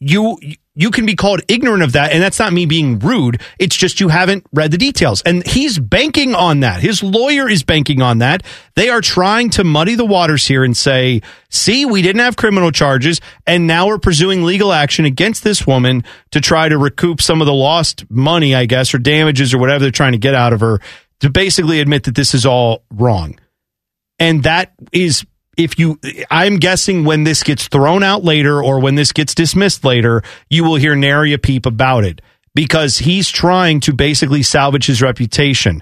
you 0.00 0.38
you 0.74 0.90
can 0.92 1.06
be 1.06 1.16
called 1.16 1.40
ignorant 1.48 1.82
of 1.82 1.92
that 1.92 2.12
and 2.12 2.22
that's 2.22 2.38
not 2.38 2.52
me 2.52 2.64
being 2.64 3.00
rude. 3.00 3.42
It's 3.58 3.76
just 3.76 3.98
you 3.98 4.08
haven't 4.08 4.46
read 4.52 4.70
the 4.70 4.78
details. 4.78 5.22
And 5.22 5.44
he's 5.44 5.76
banking 5.78 6.36
on 6.36 6.60
that. 6.60 6.80
His 6.80 7.02
lawyer 7.02 7.48
is 7.48 7.64
banking 7.64 8.00
on 8.00 8.18
that. 8.18 8.44
They 8.76 8.88
are 8.88 9.00
trying 9.00 9.50
to 9.50 9.64
muddy 9.64 9.96
the 9.96 10.04
waters 10.04 10.46
here 10.46 10.62
and 10.62 10.76
say 10.76 11.22
see 11.50 11.84
we 11.84 12.02
didn't 12.02 12.20
have 12.20 12.36
criminal 12.36 12.70
charges 12.70 13.20
and 13.46 13.66
now 13.66 13.88
we're 13.88 13.98
pursuing 13.98 14.44
legal 14.44 14.72
action 14.72 15.04
against 15.04 15.42
this 15.42 15.66
woman 15.66 16.04
to 16.30 16.40
try 16.40 16.68
to 16.68 16.78
recoup 16.78 17.20
some 17.20 17.40
of 17.40 17.46
the 17.46 17.54
lost 17.54 18.08
money 18.10 18.54
i 18.54 18.66
guess 18.66 18.94
or 18.94 18.98
damages 18.98 19.54
or 19.54 19.58
whatever 19.58 19.80
they're 19.80 19.90
trying 19.90 20.12
to 20.12 20.18
get 20.18 20.34
out 20.34 20.52
of 20.52 20.60
her 20.60 20.78
to 21.20 21.30
basically 21.30 21.80
admit 21.80 22.04
that 22.04 22.14
this 22.14 22.34
is 22.34 22.46
all 22.46 22.84
wrong. 22.90 23.38
And 24.18 24.42
that 24.44 24.72
is 24.92 25.24
if 25.58 25.78
you 25.78 26.00
i'm 26.30 26.56
guessing 26.56 27.04
when 27.04 27.24
this 27.24 27.42
gets 27.42 27.68
thrown 27.68 28.02
out 28.02 28.24
later 28.24 28.64
or 28.64 28.80
when 28.80 28.94
this 28.94 29.12
gets 29.12 29.34
dismissed 29.34 29.84
later 29.84 30.22
you 30.48 30.64
will 30.64 30.76
hear 30.76 30.96
nary 30.96 31.34
a 31.34 31.38
peep 31.38 31.66
about 31.66 32.04
it 32.04 32.22
because 32.58 32.98
he's 32.98 33.28
trying 33.28 33.78
to 33.78 33.92
basically 33.92 34.42
salvage 34.42 34.86
his 34.86 35.00
reputation. 35.00 35.80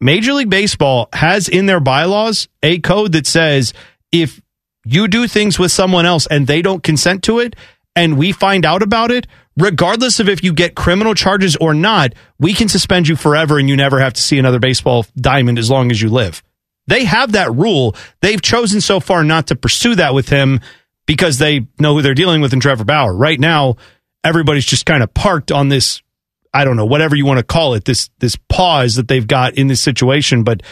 Major 0.00 0.32
league 0.32 0.48
baseball 0.48 1.10
has 1.12 1.50
in 1.50 1.66
their 1.66 1.80
bylaws 1.80 2.48
a 2.62 2.78
code 2.78 3.12
that 3.12 3.26
says 3.26 3.74
if 4.10 4.40
you 4.86 5.06
do 5.06 5.28
things 5.28 5.58
with 5.58 5.70
someone 5.70 6.06
else 6.06 6.26
and 6.26 6.46
they 6.46 6.62
don't 6.62 6.82
consent 6.82 7.24
to 7.24 7.40
it 7.40 7.56
and 7.94 8.16
we 8.16 8.32
find 8.32 8.64
out 8.64 8.82
about 8.82 9.10
it 9.10 9.26
regardless 9.58 10.18
of 10.18 10.30
if 10.30 10.42
you 10.42 10.54
get 10.54 10.74
criminal 10.74 11.12
charges 11.14 11.56
or 11.56 11.74
not 11.74 12.14
we 12.38 12.54
can 12.54 12.68
suspend 12.68 13.06
you 13.06 13.14
forever 13.14 13.58
and 13.58 13.68
you 13.68 13.76
never 13.76 14.00
have 14.00 14.14
to 14.14 14.22
see 14.22 14.38
another 14.38 14.60
baseball 14.60 15.04
diamond 15.16 15.58
as 15.58 15.68
long 15.68 15.90
as 15.90 16.00
you 16.00 16.08
live 16.08 16.42
they 16.88 17.04
have 17.04 17.32
that 17.32 17.52
rule. 17.54 17.94
They've 18.22 18.40
chosen 18.40 18.80
so 18.80 18.98
far 18.98 19.22
not 19.22 19.48
to 19.48 19.56
pursue 19.56 19.94
that 19.96 20.14
with 20.14 20.30
him 20.30 20.60
because 21.06 21.38
they 21.38 21.66
know 21.78 21.94
who 21.94 22.02
they're 22.02 22.14
dealing 22.14 22.40
with 22.40 22.52
in 22.52 22.60
Trevor 22.60 22.84
Bauer. 22.84 23.14
Right 23.14 23.38
now, 23.38 23.76
everybody's 24.24 24.64
just 24.64 24.86
kind 24.86 25.02
of 25.02 25.12
parked 25.12 25.52
on 25.52 25.68
this, 25.68 26.02
I 26.52 26.64
don't 26.64 26.76
know, 26.76 26.86
whatever 26.86 27.14
you 27.14 27.26
want 27.26 27.38
to 27.38 27.44
call 27.44 27.74
it, 27.74 27.84
this 27.84 28.08
this 28.18 28.36
pause 28.48 28.96
that 28.96 29.06
they've 29.06 29.26
got 29.26 29.54
in 29.54 29.66
this 29.66 29.82
situation. 29.82 30.44
But 30.44 30.62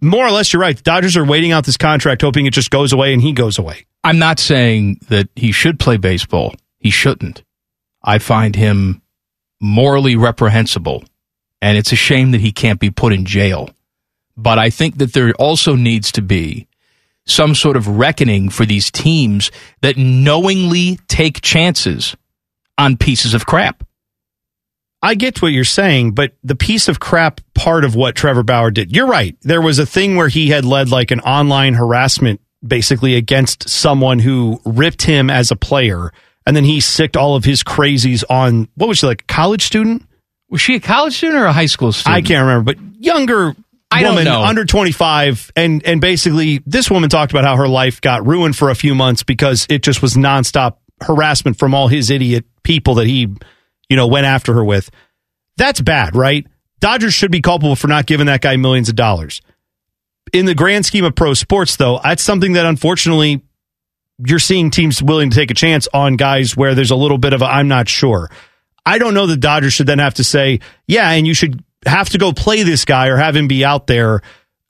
more 0.00 0.26
or 0.26 0.30
less, 0.30 0.52
you're 0.52 0.62
right. 0.62 0.76
The 0.76 0.82
Dodgers 0.82 1.18
are 1.18 1.24
waiting 1.24 1.52
out 1.52 1.66
this 1.66 1.76
contract, 1.76 2.22
hoping 2.22 2.46
it 2.46 2.54
just 2.54 2.70
goes 2.70 2.94
away 2.94 3.12
and 3.12 3.20
he 3.20 3.32
goes 3.32 3.58
away. 3.58 3.86
I'm 4.02 4.18
not 4.18 4.38
saying 4.38 5.00
that 5.08 5.28
he 5.36 5.52
should 5.52 5.78
play 5.78 5.98
baseball. 5.98 6.54
He 6.78 6.90
shouldn't. 6.90 7.42
I 8.02 8.18
find 8.18 8.56
him 8.56 9.02
morally 9.60 10.16
reprehensible, 10.16 11.04
and 11.60 11.76
it's 11.76 11.92
a 11.92 11.96
shame 11.96 12.30
that 12.30 12.40
he 12.40 12.52
can't 12.52 12.80
be 12.80 12.90
put 12.90 13.12
in 13.12 13.26
jail. 13.26 13.68
But 14.36 14.58
I 14.58 14.70
think 14.70 14.98
that 14.98 15.12
there 15.12 15.32
also 15.34 15.74
needs 15.74 16.12
to 16.12 16.22
be 16.22 16.68
some 17.26 17.54
sort 17.54 17.76
of 17.76 17.88
reckoning 17.88 18.50
for 18.50 18.64
these 18.64 18.90
teams 18.90 19.50
that 19.82 19.96
knowingly 19.96 20.98
take 21.08 21.40
chances 21.40 22.16
on 22.78 22.96
pieces 22.96 23.34
of 23.34 23.46
crap. 23.46 23.82
I 25.02 25.14
get 25.14 25.42
what 25.42 25.52
you're 25.52 25.64
saying, 25.64 26.12
but 26.12 26.32
the 26.42 26.54
piece 26.54 26.88
of 26.88 27.00
crap 27.00 27.40
part 27.54 27.84
of 27.84 27.94
what 27.94 28.14
Trevor 28.14 28.42
Bauer 28.42 28.70
did, 28.70 28.94
you're 28.94 29.06
right. 29.06 29.36
There 29.42 29.62
was 29.62 29.78
a 29.78 29.86
thing 29.86 30.16
where 30.16 30.28
he 30.28 30.48
had 30.48 30.64
led 30.64 30.90
like 30.90 31.10
an 31.10 31.20
online 31.20 31.74
harassment 31.74 32.40
basically 32.66 33.14
against 33.14 33.68
someone 33.68 34.18
who 34.18 34.60
ripped 34.64 35.02
him 35.02 35.30
as 35.30 35.50
a 35.50 35.56
player. 35.56 36.12
And 36.46 36.56
then 36.56 36.64
he 36.64 36.80
sicked 36.80 37.16
all 37.16 37.36
of 37.36 37.44
his 37.44 37.62
crazies 37.62 38.24
on, 38.30 38.68
what 38.74 38.88
was 38.88 38.98
she 38.98 39.06
like, 39.06 39.26
college 39.26 39.62
student? 39.62 40.04
Was 40.48 40.60
she 40.60 40.76
a 40.76 40.80
college 40.80 41.16
student 41.16 41.40
or 41.40 41.46
a 41.46 41.52
high 41.52 41.66
school 41.66 41.92
student? 41.92 42.16
I 42.16 42.22
can't 42.22 42.40
remember, 42.40 42.72
but 42.72 43.02
younger 43.02 43.54
I 44.04 44.08
woman 44.08 44.26
under 44.26 44.64
25 44.64 45.52
and 45.56 45.84
and 45.84 46.00
basically 46.00 46.62
this 46.66 46.90
woman 46.90 47.10
talked 47.10 47.32
about 47.32 47.44
how 47.44 47.56
her 47.56 47.68
life 47.68 48.00
got 48.00 48.26
ruined 48.26 48.56
for 48.56 48.70
a 48.70 48.74
few 48.74 48.94
months 48.94 49.22
because 49.22 49.66
it 49.68 49.82
just 49.82 50.02
was 50.02 50.14
nonstop 50.14 50.76
harassment 51.00 51.58
from 51.58 51.74
all 51.74 51.88
his 51.88 52.10
idiot 52.10 52.44
people 52.62 52.94
that 52.94 53.06
he 53.06 53.28
you 53.88 53.96
know 53.96 54.06
went 54.06 54.26
after 54.26 54.54
her 54.54 54.64
with. 54.64 54.90
That's 55.56 55.80
bad 55.80 56.14
right? 56.16 56.46
Dodgers 56.80 57.14
should 57.14 57.30
be 57.30 57.40
culpable 57.40 57.76
for 57.76 57.88
not 57.88 58.06
giving 58.06 58.26
that 58.26 58.40
guy 58.40 58.56
millions 58.56 58.88
of 58.88 58.96
dollars. 58.96 59.40
In 60.32 60.44
the 60.44 60.54
grand 60.54 60.84
scheme 60.84 61.04
of 61.04 61.14
pro 61.14 61.34
sports 61.34 61.76
though 61.76 62.00
that's 62.02 62.22
something 62.22 62.54
that 62.54 62.66
unfortunately 62.66 63.42
you're 64.24 64.38
seeing 64.38 64.70
teams 64.70 65.02
willing 65.02 65.30
to 65.30 65.36
take 65.36 65.50
a 65.50 65.54
chance 65.54 65.88
on 65.92 66.16
guys 66.16 66.56
where 66.56 66.74
there's 66.74 66.90
a 66.90 66.96
little 66.96 67.18
bit 67.18 67.32
of 67.32 67.42
a 67.42 67.46
I'm 67.46 67.68
not 67.68 67.88
sure. 67.88 68.30
I 68.84 68.98
don't 68.98 69.14
know 69.14 69.26
the 69.26 69.36
Dodgers 69.36 69.72
should 69.72 69.88
then 69.88 69.98
have 69.98 70.14
to 70.14 70.24
say, 70.24 70.60
yeah, 70.86 71.10
and 71.10 71.26
you 71.26 71.34
should 71.34 71.62
have 71.86 72.10
to 72.10 72.18
go 72.18 72.32
play 72.32 72.62
this 72.62 72.84
guy 72.84 73.08
or 73.08 73.16
have 73.16 73.34
him 73.36 73.48
be 73.48 73.64
out 73.64 73.86
there 73.86 74.22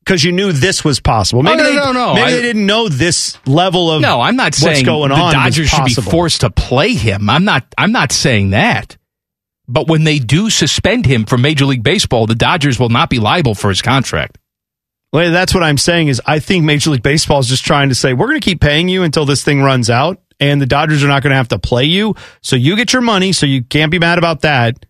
because 0.04 0.22
you 0.22 0.30
knew 0.32 0.52
this 0.52 0.84
was 0.84 1.00
possible. 1.00 1.42
Maybe 1.42 1.60
Oh, 1.60 1.64
no, 1.64 1.70
they, 1.70 1.76
no, 1.76 1.92
no. 1.92 2.14
Maybe 2.14 2.26
I- 2.26 2.30
they 2.32 2.42
didn't 2.42 2.66
know 2.66 2.88
this 2.88 3.36
level 3.46 3.90
of 3.90 4.00
No, 4.02 4.20
I'm 4.20 4.36
not 4.36 4.54
saying 4.54 4.84
going 4.84 5.08
the 5.10 5.16
on. 5.16 5.32
Dodgers 5.32 5.68
should 5.68 5.84
be 5.84 5.94
forced 5.94 6.42
to 6.42 6.50
play 6.50 6.94
him. 6.94 7.28
I'm 7.28 7.44
not. 7.44 7.64
I'm 7.76 7.92
not 7.92 8.12
saying 8.12 8.50
that. 8.50 8.96
But 9.68 9.88
when 9.88 10.04
they 10.04 10.20
do 10.20 10.48
suspend 10.48 11.06
him 11.06 11.24
from 11.24 11.42
Major 11.42 11.64
League 11.66 11.82
Baseball, 11.82 12.26
the 12.26 12.36
Dodgers 12.36 12.78
will 12.78 12.88
not 12.88 13.10
be 13.10 13.18
liable 13.18 13.56
for 13.56 13.68
his 13.68 13.82
contract. 13.82 14.38
Well, 15.12 15.32
that's 15.32 15.54
what 15.54 15.64
I'm 15.64 15.78
saying 15.78 16.08
is 16.08 16.22
I 16.24 16.38
think 16.38 16.64
Major 16.64 16.90
League 16.90 17.02
Baseball 17.02 17.40
is 17.40 17.48
just 17.48 17.64
trying 17.64 17.88
to 17.88 17.94
say 17.96 18.12
we're 18.12 18.28
going 18.28 18.40
to 18.40 18.44
keep 18.44 18.60
paying 18.60 18.88
you 18.88 19.02
until 19.02 19.24
this 19.24 19.42
thing 19.42 19.62
runs 19.62 19.90
out, 19.90 20.20
and 20.38 20.60
the 20.60 20.66
Dodgers 20.66 21.02
are 21.02 21.08
not 21.08 21.22
going 21.22 21.30
to 21.30 21.36
have 21.36 21.48
to 21.48 21.58
play 21.58 21.84
you, 21.84 22.14
so 22.42 22.54
you 22.54 22.76
get 22.76 22.92
your 22.92 23.02
money, 23.02 23.32
so 23.32 23.44
you 23.46 23.62
can't 23.64 23.90
be 23.90 23.98
mad 23.98 24.18
about 24.18 24.42
that. 24.42 24.86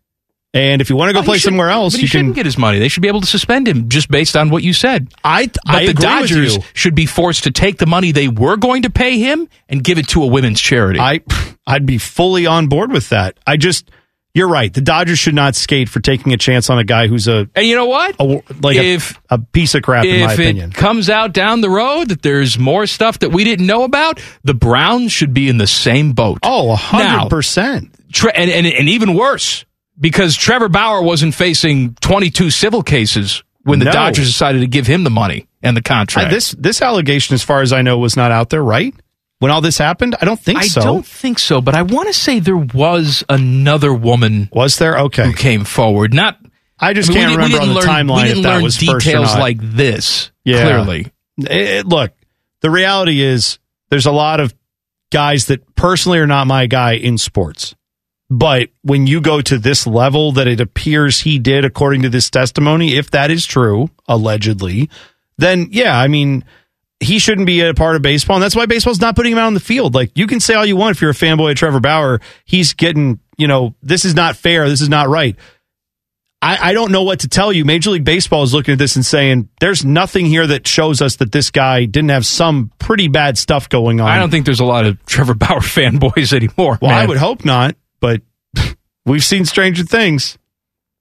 And 0.54 0.80
if 0.80 0.88
you 0.88 0.96
want 0.96 1.10
to 1.10 1.12
go 1.12 1.22
play 1.22 1.36
somewhere 1.38 1.68
else, 1.68 1.98
you 1.98 2.06
shouldn't 2.06 2.28
can. 2.28 2.34
get 2.34 2.46
his 2.46 2.56
money. 2.56 2.78
They 2.78 2.88
should 2.88 3.02
be 3.02 3.08
able 3.08 3.20
to 3.20 3.26
suspend 3.26 3.68
him 3.68 3.90
just 3.90 4.10
based 4.10 4.36
on 4.36 4.48
what 4.48 4.62
you 4.62 4.72
said. 4.72 5.12
I 5.22 5.46
But 5.48 5.58
I 5.66 5.84
the 5.84 5.90
agree 5.90 5.92
with 5.92 5.98
Dodgers 6.00 6.56
you. 6.56 6.62
should 6.72 6.94
be 6.94 7.04
forced 7.04 7.44
to 7.44 7.50
take 7.50 7.76
the 7.78 7.84
money 7.86 8.10
they 8.12 8.28
were 8.28 8.56
going 8.56 8.82
to 8.82 8.90
pay 8.90 9.18
him 9.18 9.48
and 9.68 9.84
give 9.84 9.98
it 9.98 10.08
to 10.08 10.22
a 10.22 10.26
women's 10.26 10.60
charity. 10.60 10.98
I 10.98 11.20
I'd 11.66 11.84
be 11.84 11.98
fully 11.98 12.46
on 12.46 12.68
board 12.68 12.90
with 12.90 13.10
that. 13.10 13.38
I 13.46 13.58
just 13.58 13.90
you're 14.32 14.48
right. 14.48 14.72
The 14.72 14.80
Dodgers 14.82 15.18
should 15.18 15.34
not 15.34 15.56
skate 15.56 15.88
for 15.90 16.00
taking 16.00 16.32
a 16.32 16.36
chance 16.38 16.68
on 16.70 16.78
a 16.78 16.84
guy 16.84 17.06
who's 17.06 17.26
a 17.28 17.48
and 17.54 17.66
you 17.66 17.74
know 17.74 17.86
what? 17.86 18.16
a 18.18 18.24
like 18.62 18.76
If- 18.76 19.20
a, 19.28 19.38
piece 19.38 19.74
of 19.74 19.82
crap 19.82 20.06
in 20.06 20.20
my 20.20 20.32
if 20.32 20.38
opinion. 20.38 20.70
it 20.70 20.74
comes 20.76 21.10
out 21.10 21.32
down 21.34 21.60
the 21.60 21.70
road 21.70 22.08
that 22.08 22.22
there's 22.22 22.58
more 22.58 22.86
stuff 22.86 23.18
that 23.18 23.30
we 23.30 23.44
didn't 23.44 23.66
know 23.66 23.82
about, 23.84 24.20
the 24.42 24.54
Browns 24.54 25.12
should 25.12 25.34
be 25.34 25.48
in 25.50 25.58
the 25.58 25.66
same 25.66 26.12
boat. 26.12 26.38
Oh, 26.42 26.70
a 26.72 26.76
hundred 26.76 27.28
percent. 27.28 27.94
Tre- 28.12 28.32
and, 28.34 28.50
and 28.50 28.66
and 28.66 28.88
even 28.88 29.14
worse 29.14 29.66
because 29.98 30.36
Trevor 30.36 30.68
Bauer 30.68 31.02
wasn't 31.02 31.34
facing 31.34 31.94
22 32.00 32.50
civil 32.50 32.82
cases 32.82 33.42
when 33.62 33.78
the 33.78 33.86
No. 33.86 33.92
Dodgers 33.92 34.26
decided 34.26 34.60
to 34.60 34.66
give 34.66 34.86
him 34.86 35.04
the 35.04 35.10
money 35.10 35.46
and 35.62 35.76
the 35.76 35.82
contract. 35.82 36.28
Uh, 36.28 36.34
This 36.34 36.50
this 36.58 36.82
allegation, 36.82 37.34
as 37.34 37.42
far 37.42 37.62
as 37.62 37.72
I 37.72 37.82
know, 37.82 37.98
was 37.98 38.16
not 38.16 38.30
out 38.30 38.50
there, 38.50 38.62
right? 38.62 38.94
When 39.38 39.50
all 39.50 39.60
this 39.60 39.76
happened, 39.76 40.16
I 40.20 40.24
don't 40.24 40.40
think 40.40 40.58
I 40.60 40.66
so. 40.66 40.80
I 40.80 40.84
don't 40.84 41.06
think 41.06 41.38
so, 41.38 41.60
but 41.60 41.74
I 41.74 41.82
want 41.82 42.08
to 42.08 42.14
say 42.14 42.38
there 42.40 42.56
was 42.56 43.22
another 43.28 43.92
woman 43.92 44.48
Was 44.52 44.78
there? 44.78 44.98
Okay. 44.98 45.24
who 45.26 45.32
came 45.34 45.64
forward. 45.64 46.14
Not 46.14 46.38
I 46.78 46.92
just 46.94 47.10
I 47.10 47.14
mean, 47.14 47.22
can't 47.22 47.30
we, 47.42 47.48
didn't- 47.48 47.52
we 47.52 47.58
remember 47.58 47.62
on 47.62 47.68
the 47.68 47.80
learn, 47.92 48.06
timeline 48.06 48.16
we 48.22 48.28
didn't 48.28 48.38
if 48.38 48.42
that 48.44 48.54
learn 48.54 48.62
was 48.62 48.76
first 48.78 48.88
or 48.88 48.98
details 48.98 49.34
like 49.36 49.58
this. 49.60 50.30
Yeah. 50.44 50.62
Clearly, 50.62 51.12
it- 51.38 51.86
look, 51.86 52.12
the 52.62 52.70
reality 52.70 53.20
is 53.20 53.58
there's 53.90 54.06
a 54.06 54.12
lot 54.12 54.40
of 54.40 54.54
guys 55.12 55.46
that 55.46 55.74
personally 55.74 56.18
are 56.18 56.26
not 56.26 56.46
my 56.46 56.66
guy 56.66 56.92
in 56.92 57.18
sports. 57.18 57.74
But 58.28 58.70
when 58.82 59.06
you 59.06 59.20
go 59.20 59.40
to 59.40 59.58
this 59.58 59.86
level 59.86 60.32
that 60.32 60.48
it 60.48 60.60
appears 60.60 61.20
he 61.20 61.38
did, 61.38 61.64
according 61.64 62.02
to 62.02 62.08
this 62.08 62.28
testimony, 62.28 62.96
if 62.96 63.10
that 63.12 63.30
is 63.30 63.46
true, 63.46 63.88
allegedly, 64.08 64.90
then 65.38 65.68
yeah, 65.70 65.96
I 65.96 66.08
mean, 66.08 66.44
he 66.98 67.18
shouldn't 67.18 67.46
be 67.46 67.60
a 67.60 67.74
part 67.74 67.96
of 67.96 68.02
baseball. 68.02 68.36
And 68.36 68.42
that's 68.42 68.56
why 68.56 68.66
baseball's 68.66 69.00
not 69.00 69.16
putting 69.16 69.32
him 69.32 69.38
out 69.38 69.46
on 69.46 69.54
the 69.54 69.60
field. 69.60 69.94
Like, 69.94 70.10
you 70.14 70.26
can 70.26 70.40
say 70.40 70.54
all 70.54 70.66
you 70.66 70.76
want 70.76 70.96
if 70.96 71.02
you're 71.02 71.10
a 71.10 71.14
fanboy 71.14 71.52
of 71.52 71.56
Trevor 71.56 71.80
Bauer. 71.80 72.20
He's 72.44 72.72
getting, 72.72 73.20
you 73.36 73.46
know, 73.46 73.74
this 73.82 74.04
is 74.04 74.14
not 74.14 74.36
fair. 74.36 74.68
This 74.68 74.80
is 74.80 74.88
not 74.88 75.08
right. 75.08 75.36
I, 76.42 76.70
I 76.70 76.72
don't 76.74 76.92
know 76.92 77.02
what 77.02 77.20
to 77.20 77.28
tell 77.28 77.52
you. 77.52 77.64
Major 77.64 77.90
League 77.90 78.04
Baseball 78.04 78.42
is 78.42 78.52
looking 78.54 78.72
at 78.72 78.78
this 78.78 78.96
and 78.96 79.04
saying 79.04 79.48
there's 79.60 79.84
nothing 79.84 80.26
here 80.26 80.46
that 80.46 80.66
shows 80.66 81.00
us 81.00 81.16
that 81.16 81.32
this 81.32 81.50
guy 81.50 81.86
didn't 81.86 82.10
have 82.10 82.26
some 82.26 82.70
pretty 82.78 83.08
bad 83.08 83.38
stuff 83.38 83.68
going 83.68 84.00
on. 84.00 84.08
I 84.08 84.18
don't 84.18 84.30
think 84.30 84.44
there's 84.44 84.60
a 84.60 84.64
lot 84.64 84.84
of 84.84 85.04
Trevor 85.06 85.34
Bauer 85.34 85.60
fanboys 85.60 86.32
anymore. 86.32 86.78
Well, 86.80 86.90
I 86.90 87.06
would 87.06 87.16
hope 87.16 87.44
not, 87.44 87.76
but 88.00 88.22
we've 89.06 89.24
seen 89.24 89.44
stranger 89.44 89.84
things. 89.84 90.38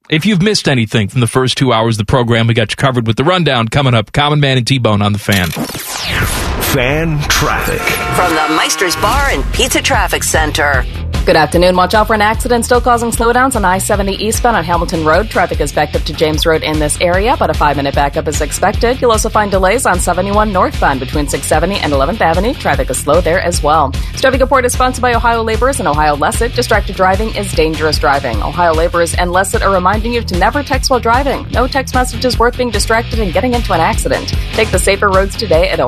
If 0.10 0.26
you've 0.26 0.42
missed 0.42 0.68
anything 0.68 1.08
from 1.08 1.22
the 1.22 1.28
first 1.28 1.58
two 1.58 1.74
hours 1.74 1.96
of 1.96 2.06
the 2.06 2.12
program, 2.12 2.46
we 2.48 2.54
got 2.54 2.72
you 2.72 2.76
covered 2.76 3.08
with 3.08 3.16
the 3.16 3.24
rundown 3.24 3.68
coming 3.68 3.96
up. 3.96 4.12
Common 4.12 4.40
Man 4.40 4.58
and 4.58 4.68
T 4.68 4.78
Bone 4.78 5.02
on 5.02 5.14
the 5.14 5.20
fan. 5.20 6.45
Fan 6.62 7.20
traffic. 7.30 7.82
From 8.16 8.34
the 8.34 8.56
Meister's 8.56 8.96
Bar 8.98 9.30
and 9.30 9.44
Pizza 9.54 9.82
Traffic 9.82 10.24
Center. 10.24 10.84
Good 11.26 11.36
afternoon. 11.36 11.76
Watch 11.76 11.96
out 11.96 12.06
for 12.06 12.14
an 12.14 12.22
accident 12.22 12.66
still 12.66 12.80
causing 12.80 13.10
slowdowns 13.10 13.56
on 13.56 13.66
I 13.66 13.80
70 13.80 14.14
eastbound 14.24 14.56
on 14.56 14.64
Hamilton 14.64 15.04
Road. 15.04 15.28
Traffic 15.28 15.60
is 15.60 15.72
backed 15.74 15.96
up 15.96 16.04
to 16.04 16.14
James 16.14 16.46
Road 16.46 16.62
in 16.62 16.78
this 16.78 17.02
area, 17.02 17.36
but 17.40 17.50
a 17.50 17.54
five 17.56 17.78
minute 17.78 17.96
backup 17.96 18.28
is 18.28 18.42
expected. 18.42 19.02
You'll 19.02 19.10
also 19.10 19.30
find 19.30 19.50
delays 19.50 19.88
on 19.88 20.00
71 20.00 20.54
northbound 20.54 21.00
between 21.00 21.28
670 21.28 21.84
and 21.84 21.92
11th 21.92 22.22
Avenue. 22.22 22.54
Traffic 22.54 22.92
is 22.92 23.00
slow 23.00 23.22
there 23.22 23.40
as 23.40 23.64
well. 23.64 23.90
This 24.12 24.22
traffic 24.22 24.40
report 24.40 24.66
is 24.66 24.74
sponsored 24.74 25.02
by 25.02 25.16
Ohio 25.16 25.42
Laborers 25.42 25.80
and 25.80 25.88
Ohio 25.88 26.16
LECET. 26.16 26.54
Distracted 26.54 26.96
driving 26.96 27.36
is 27.36 27.52
dangerous 27.54 27.98
driving. 27.98 28.40
Ohio 28.44 28.76
Laborers 28.76 29.16
and 29.16 29.32
LECET 29.32 29.64
are 29.64 29.74
reminding 29.74 30.14
you 30.14 30.22
to 30.22 30.38
never 30.38 30.62
text 30.62 30.92
while 30.92 31.00
driving. 31.00 31.50
No 31.50 31.68
text 31.68 31.96
message 31.96 32.24
is 32.24 32.38
worth 32.38 32.56
being 32.56 32.70
distracted 32.70 33.18
and 33.18 33.34
getting 33.34 33.56
into 33.56 33.74
an 33.74 33.80
accident. 33.80 34.28
Take 34.54 34.70
the 34.70 34.78
safer 34.78 35.10
roads 35.10 35.36
today 35.36 35.70
at 35.70 35.80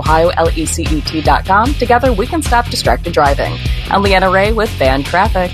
ohiolecet.com. 0.58 1.74
Together, 1.76 2.14
we 2.14 2.28
can 2.28 2.42
stop 2.42 2.70
distracted 2.70 3.14
driving. 3.14 3.54
I'm 3.90 4.02
Leanna 4.02 4.30
Ray 4.30 4.54
with 4.54 4.70
Fan 4.70 5.04
Traffic. 5.04 5.52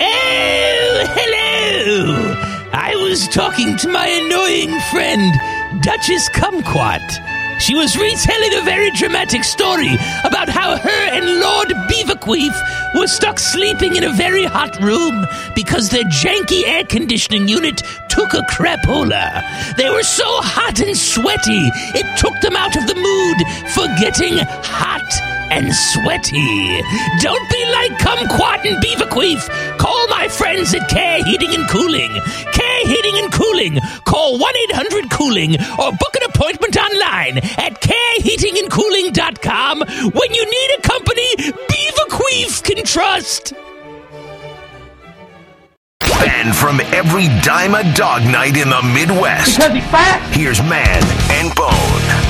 Oh, 0.00 1.04
hello! 1.16 2.34
I 2.72 2.94
was 2.96 3.28
talking 3.28 3.76
to 3.78 3.88
my 3.88 4.06
annoying 4.06 4.78
friend, 4.90 5.82
Duchess 5.82 6.28
Kumquat. 6.30 7.31
She 7.62 7.76
was 7.76 7.96
retelling 7.96 8.54
a 8.54 8.62
very 8.62 8.90
dramatic 8.90 9.44
story 9.44 9.94
about 10.24 10.48
how 10.48 10.76
her 10.76 11.02
and 11.12 11.38
Lord 11.38 11.68
Beaverqueef 11.88 12.98
were 12.98 13.06
stuck 13.06 13.38
sleeping 13.38 13.94
in 13.94 14.02
a 14.02 14.12
very 14.14 14.42
hot 14.42 14.80
room 14.80 15.24
because 15.54 15.88
their 15.88 16.02
janky 16.02 16.66
air 16.66 16.82
conditioning 16.82 17.46
unit 17.46 17.84
took 18.08 18.34
a 18.34 18.42
crapola. 18.50 19.76
They 19.76 19.88
were 19.90 20.02
so 20.02 20.26
hot 20.42 20.80
and 20.80 20.96
sweaty, 20.96 21.70
it 21.94 22.18
took 22.18 22.34
them 22.40 22.56
out 22.56 22.74
of 22.74 22.88
the 22.88 22.96
mood 22.96 23.70
for 23.70 23.86
getting 24.02 24.38
hot 24.64 25.41
and 25.52 25.72
sweaty. 25.74 26.82
Don't 27.20 27.50
be 27.50 27.64
like 27.72 27.92
Kumquat 27.98 28.64
and 28.64 28.82
Beaverqueef. 28.82 29.48
Call 29.76 30.08
my 30.08 30.26
friends 30.28 30.74
at 30.74 30.88
Care 30.88 31.22
Heating 31.24 31.54
and 31.54 31.68
Cooling. 31.68 32.10
Care 32.52 32.86
Heating 32.86 33.18
and 33.22 33.30
Cooling. 33.30 33.78
Call 34.06 34.38
1 34.38 34.54
800 34.70 35.10
Cooling 35.10 35.60
or 35.78 35.92
book 35.92 36.16
an 36.16 36.22
appointment 36.30 36.76
online 36.78 37.36
at 37.58 37.82
careheatingandcooling.com 37.82 39.80
when 40.12 40.34
you 40.34 40.44
need 40.44 40.70
a 40.78 40.82
company 40.82 41.36
Beaverqueef 41.36 42.62
can 42.62 42.82
trust. 42.84 43.52
And 46.24 46.56
from 46.56 46.80
every 46.80 47.26
dime 47.42 47.74
a 47.74 47.82
dog 47.94 48.22
night 48.22 48.56
in 48.56 48.70
the 48.70 48.80
Midwest. 48.94 49.56
Because 49.58 49.72
he's 49.74 49.84
fat. 49.90 50.22
Here's 50.34 50.62
Man 50.62 51.02
and 51.30 51.54
Bone. 51.54 52.21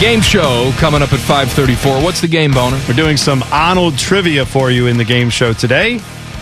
Game 0.00 0.20
show 0.20 0.70
coming 0.76 1.02
up 1.02 1.12
at 1.12 1.18
534. 1.18 2.02
What's 2.04 2.20
the 2.20 2.28
game, 2.28 2.52
Boner? 2.52 2.80
We're 2.86 2.94
doing 2.94 3.16
some 3.16 3.42
Arnold 3.50 3.98
trivia 3.98 4.46
for 4.46 4.70
you 4.70 4.86
in 4.86 4.96
the 4.96 5.04
game 5.04 5.28
show 5.28 5.52
today. 5.52 6.00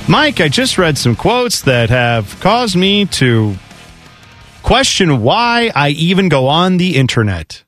Mike, 0.08 0.42
I 0.42 0.48
just 0.48 0.76
read 0.76 0.98
some 0.98 1.16
quotes 1.16 1.62
that 1.62 1.88
have 1.88 2.38
caused 2.40 2.76
me 2.76 3.06
to 3.06 3.56
question 4.62 5.22
why 5.22 5.72
I 5.74 5.88
even 5.90 6.28
go 6.28 6.48
on 6.48 6.76
the 6.76 6.96
internet. 6.96 7.64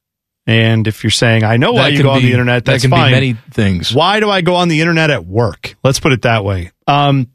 And 0.47 0.86
if 0.86 1.02
you're 1.02 1.10
saying 1.10 1.43
I 1.43 1.56
know 1.56 1.73
why 1.73 1.85
That 1.85 1.93
you 1.93 1.97
can 1.98 2.06
go 2.06 2.10
on 2.12 2.23
the 2.23 2.32
internet, 2.32 2.66
that 2.66 2.73
that's 2.73 2.82
can 2.82 2.90
be 2.90 2.97
fine. 2.97 3.10
many 3.12 3.32
things. 3.51 3.94
Why 3.94 4.20
do 4.20 4.28
I 4.28 4.43
go 4.43 4.56
on 4.56 4.69
the 4.69 4.81
internet 4.81 5.09
at 5.09 5.24
work? 5.24 5.74
Let's 5.82 6.01
put 6.01 6.12
it 6.12 6.23
that 6.23 6.44
way. 6.44 6.70
Um, 6.86 7.28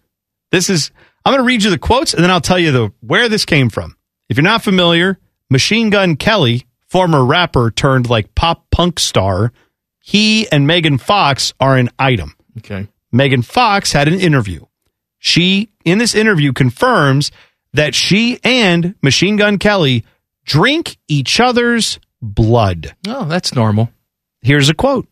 this 0.50 0.70
is 0.70 0.92
I'm 1.26 1.32
going 1.34 1.42
to 1.44 1.46
read 1.46 1.62
you 1.62 1.68
the 1.70 1.78
quotes 1.78 2.14
and 2.14 2.24
then 2.24 2.30
I'll 2.30 2.40
tell 2.40 2.58
you 2.58 2.72
the 2.72 2.92
where 3.00 3.28
this 3.28 3.44
came 3.44 3.68
from. 3.68 3.96
If 4.30 4.38
you're 4.38 4.44
not 4.44 4.64
familiar, 4.64 5.18
Machine 5.50 5.90
Gun 5.90 6.16
Kelly, 6.16 6.64
former 6.88 7.24
rapper 7.24 7.70
turned 7.70 8.08
like 8.08 8.34
pop 8.34 8.70
punk 8.70 8.98
star, 9.00 9.52
he 10.00 10.50
and 10.50 10.66
Megan 10.66 10.98
Fox 10.98 11.52
are 11.60 11.76
an 11.76 11.90
item. 11.98 12.34
Okay. 12.58 12.88
Megan 13.12 13.42
Fox 13.42 13.92
had 13.92 14.08
an 14.08 14.18
interview. 14.20 14.64
She, 15.18 15.68
in 15.84 15.98
this 15.98 16.14
interview, 16.14 16.52
confirms 16.52 17.30
that 17.72 17.94
she 17.94 18.38
and 18.44 18.94
Machine 19.02 19.36
Gun 19.36 19.58
Kelly 19.58 20.04
drink 20.44 20.96
each 21.08 21.40
other's 21.40 21.98
blood. 22.22 22.94
Oh, 23.06 23.24
that's 23.24 23.54
normal. 23.54 23.90
Here's 24.42 24.68
a 24.68 24.74
quote 24.74 25.06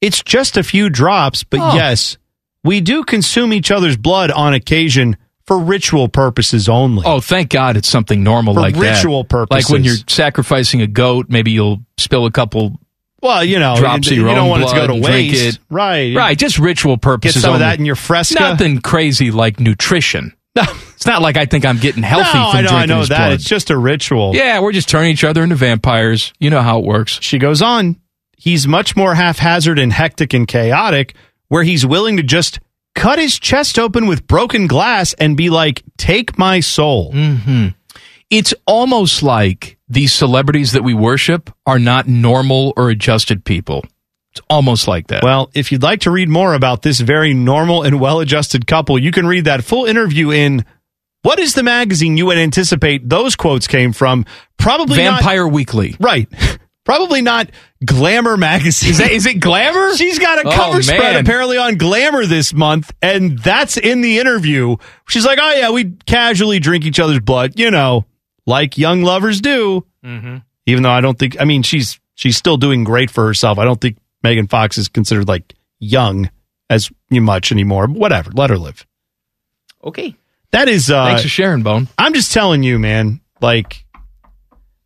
It's 0.00 0.22
just 0.22 0.56
a 0.56 0.62
few 0.62 0.90
drops, 0.90 1.44
but 1.44 1.60
Oh. 1.60 1.74
yes, 1.74 2.18
we 2.62 2.80
do 2.80 3.04
consume 3.04 3.52
each 3.52 3.70
other's 3.70 3.96
blood 3.96 4.30
on 4.30 4.54
occasion 4.54 5.16
for 5.46 5.58
ritual 5.58 6.08
purposes 6.08 6.68
only. 6.68 7.02
Oh, 7.06 7.20
thank 7.20 7.50
God 7.50 7.76
it's 7.76 7.88
something 7.88 8.22
normal 8.22 8.54
For 8.54 8.60
like 8.60 8.74
that. 8.74 8.96
ritual 8.96 9.24
purposes. 9.24 9.64
Like 9.64 9.72
when 9.72 9.84
you're 9.84 9.96
sacrificing 10.08 10.80
a 10.82 10.86
goat, 10.86 11.26
maybe 11.28 11.50
you'll 11.50 11.80
spill 11.98 12.24
a 12.26 12.30
couple 12.30 12.78
Well, 13.20 13.44
you 13.44 13.58
know, 13.58 13.76
drops 13.76 14.10
you, 14.10 14.18
your 14.22 14.28
you 14.30 14.34
don't 14.34 14.48
want 14.48 14.62
it 14.62 14.68
to 14.68 14.74
go 14.74 14.86
to 14.86 14.94
waste. 14.94 15.56
it. 15.56 15.58
Right. 15.68 16.16
Right, 16.16 16.38
just 16.38 16.58
ritual 16.58 16.96
purposes. 16.96 17.42
some 17.42 17.50
of 17.50 17.54
only. 17.56 17.66
that 17.66 17.78
in 17.78 17.84
your 17.84 17.96
Fresca. 17.96 18.40
Nothing 18.40 18.80
crazy 18.80 19.30
like 19.30 19.60
nutrition. 19.60 20.34
No. 20.56 20.62
It's 20.94 21.04
not 21.06 21.20
like 21.20 21.36
I 21.36 21.44
think 21.46 21.66
I'm 21.66 21.78
getting 21.78 22.02
healthy 22.04 22.38
no, 22.38 22.50
from 22.50 22.56
I 22.58 22.60
know, 22.62 22.68
drinking 22.68 22.76
I 22.78 22.86
know 22.86 23.04
that. 23.06 23.08
blood. 23.08 23.32
It's 23.32 23.44
just 23.44 23.70
a 23.70 23.76
ritual. 23.76 24.34
yeah, 24.34 24.60
we're 24.60 24.72
just 24.72 24.88
turning 24.88 25.10
each 25.10 25.24
other 25.24 25.42
into 25.42 25.56
vampires. 25.56 26.32
You 26.38 26.48
know 26.48 26.62
how 26.62 26.78
it 26.78 26.84
works. 26.86 27.18
She 27.20 27.38
goes 27.38 27.60
on. 27.60 28.00
He's 28.36 28.66
much 28.68 28.94
more 28.96 29.14
haphazard 29.14 29.78
and 29.78 29.92
hectic 29.92 30.32
and 30.32 30.46
chaotic, 30.46 31.14
where 31.48 31.64
he's 31.64 31.84
willing 31.84 32.16
to 32.18 32.22
just 32.22 32.60
cut 32.94 33.18
his 33.18 33.38
chest 33.38 33.78
open 33.78 34.06
with 34.06 34.26
broken 34.26 34.66
glass 34.66 35.12
and 35.14 35.36
be 35.36 35.50
like, 35.50 35.82
"Take 35.96 36.38
my 36.38 36.60
soul." 36.60 37.12
hmm 37.12 37.68
It's 38.30 38.54
almost 38.66 39.22
like 39.22 39.78
these 39.88 40.12
celebrities 40.12 40.72
that 40.72 40.82
we 40.82 40.94
worship 40.94 41.50
are 41.66 41.78
not 41.78 42.08
normal 42.08 42.72
or 42.76 42.90
adjusted 42.90 43.44
people. 43.44 43.84
It's 44.32 44.40
almost 44.50 44.88
like 44.88 45.06
that. 45.08 45.22
Well, 45.22 45.50
if 45.54 45.70
you'd 45.70 45.82
like 45.84 46.00
to 46.00 46.10
read 46.10 46.28
more 46.28 46.54
about 46.54 46.82
this 46.82 46.98
very 46.98 47.34
normal 47.34 47.82
and 47.84 48.00
well-adjusted 48.00 48.66
couple, 48.66 48.98
you 48.98 49.12
can 49.12 49.26
read 49.28 49.44
that 49.44 49.62
full 49.62 49.84
interview 49.84 50.32
in 50.32 50.64
what 51.22 51.38
is 51.38 51.54
the 51.54 51.62
magazine 51.62 52.16
you 52.16 52.26
would 52.26 52.38
anticipate 52.38 53.08
those 53.08 53.36
quotes 53.36 53.68
came 53.68 53.92
from? 53.92 54.24
Probably 54.58 55.04
not- 55.04 55.20
Vampire 55.20 55.46
Weekly. 55.46 55.94
right. 56.00 56.28
Probably 56.84 57.22
not 57.22 57.50
Glamour 57.84 58.36
magazine. 58.36 58.90
Is 58.90 58.98
that 58.98 59.10
is 59.10 59.24
it 59.26 59.40
Glamour? 59.40 59.94
She's 59.96 60.18
got 60.18 60.44
a 60.44 60.48
Oh, 60.48 60.52
cover 60.52 60.82
spread 60.82 61.16
apparently 61.16 61.56
on 61.58 61.76
Glamour 61.76 62.26
this 62.26 62.52
month, 62.52 62.92
and 63.00 63.38
that's 63.38 63.76
in 63.78 64.00
the 64.02 64.18
interview. 64.18 64.76
She's 65.08 65.24
like, 65.24 65.38
"Oh 65.40 65.54
yeah, 65.54 65.70
we 65.70 65.92
casually 66.06 66.58
drink 66.58 66.84
each 66.84 67.00
other's 67.00 67.20
blood, 67.20 67.58
you 67.58 67.70
know, 67.70 68.04
like 68.46 68.76
young 68.76 69.02
lovers 69.02 69.40
do." 69.40 69.86
Mhm. 70.04 70.42
Even 70.66 70.82
though 70.82 70.90
I 70.90 71.00
don't 71.00 71.18
think, 71.18 71.40
I 71.40 71.44
mean, 71.44 71.62
she's 71.62 71.98
she's 72.14 72.36
still 72.36 72.56
doing 72.58 72.84
great 72.84 73.10
for 73.10 73.26
herself. 73.26 73.58
I 73.58 73.64
don't 73.64 73.80
think 73.80 73.96
Megan 74.22 74.46
Fox 74.46 74.76
is 74.78 74.88
considered 74.88 75.26
like 75.28 75.54
young 75.80 76.30
as 76.70 76.90
much 77.10 77.50
anymore. 77.52 77.86
Whatever, 77.86 78.30
let 78.32 78.50
her 78.50 78.58
live. 78.58 78.86
Okay. 79.82 80.14
That 80.52 80.68
is. 80.68 80.90
uh 80.90 81.04
Thanks 81.06 81.22
for 81.22 81.28
sharing, 81.28 81.62
Bone. 81.62 81.88
I'm 81.98 82.14
just 82.14 82.32
telling 82.32 82.62
you, 82.62 82.78
man. 82.78 83.20
Like, 83.40 83.83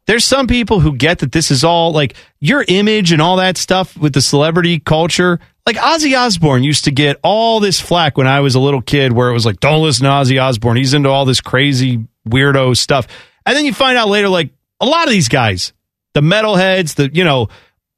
there's 0.09 0.24
some 0.24 0.47
people 0.47 0.80
who 0.80 0.97
get 0.97 1.18
that 1.18 1.32
this 1.32 1.51
is 1.51 1.62
all 1.62 1.93
like 1.93 2.16
your 2.40 2.64
image 2.66 3.12
and 3.12 3.20
all 3.20 3.36
that 3.36 3.59
stuff 3.59 3.94
with 3.94 4.14
the 4.14 4.22
celebrity 4.22 4.80
culture. 4.80 5.39
Like 5.66 5.76
Ozzy 5.76 6.18
Osbourne 6.18 6.64
used 6.64 6.86
to 6.86 6.90
get 6.90 7.18
all 7.22 7.60
this 7.60 7.78
flack 7.78 8.16
when 8.16 8.26
I 8.26 8.40
was 8.40 8.55
a 8.55 8.59
little 8.59 8.80
kid, 8.80 9.12
where 9.12 9.28
it 9.28 9.35
was 9.35 9.44
like, 9.44 9.60
"Don't 9.60 9.82
listen 9.82 10.05
to 10.05 10.10
Ozzy 10.10 10.43
Osbourne. 10.43 10.78
He's 10.78 10.94
into 10.94 11.10
all 11.10 11.26
this 11.26 11.43
crazy 11.43 12.06
weirdo 12.26 12.74
stuff." 12.74 13.06
And 13.44 13.55
then 13.55 13.66
you 13.66 13.74
find 13.74 13.98
out 13.98 14.09
later, 14.09 14.30
like 14.30 14.48
a 14.80 14.86
lot 14.86 15.05
of 15.05 15.10
these 15.10 15.28
guys, 15.28 15.74
the 16.14 16.22
metalheads, 16.22 16.94
the 16.94 17.10
you 17.12 17.24
know, 17.24 17.48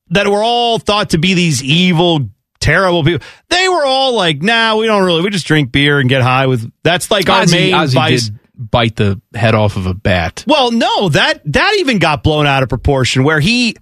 that 0.09 0.27
were 0.27 0.43
all 0.43 0.81
thought 0.81 1.11
to 1.11 1.19
be 1.19 1.35
these 1.35 1.63
evil, 1.63 2.29
terrible 2.59 3.05
people. 3.05 3.25
They 3.51 3.69
were 3.69 3.85
all 3.85 4.17
like, 4.17 4.43
"Nah, 4.43 4.75
we 4.75 4.87
don't 4.87 5.05
really. 5.05 5.23
We 5.23 5.31
just 5.31 5.47
drink 5.47 5.71
beer 5.71 6.01
and 6.01 6.09
get 6.09 6.23
high 6.23 6.49
with." 6.49 6.69
That's 6.83 7.09
like 7.09 7.31
our 7.31 7.47
main 7.47 7.73
Ozzy 7.73 7.95
vice. 7.95 8.25
did 8.31 8.41
bite 8.61 8.97
the 8.97 9.21
head 9.35 9.55
off 9.55 9.77
of 9.77 9.87
a 9.87 9.95
bat. 9.95 10.45
Well, 10.47 10.71
no, 10.71 11.09
that 11.11 11.41
that 11.53 11.75
even 11.79 11.99
got 11.99 12.23
blown 12.23 12.47
out 12.47 12.63
of 12.63 12.69
proportion 12.69 13.25
where 13.25 13.41
he 13.41 13.77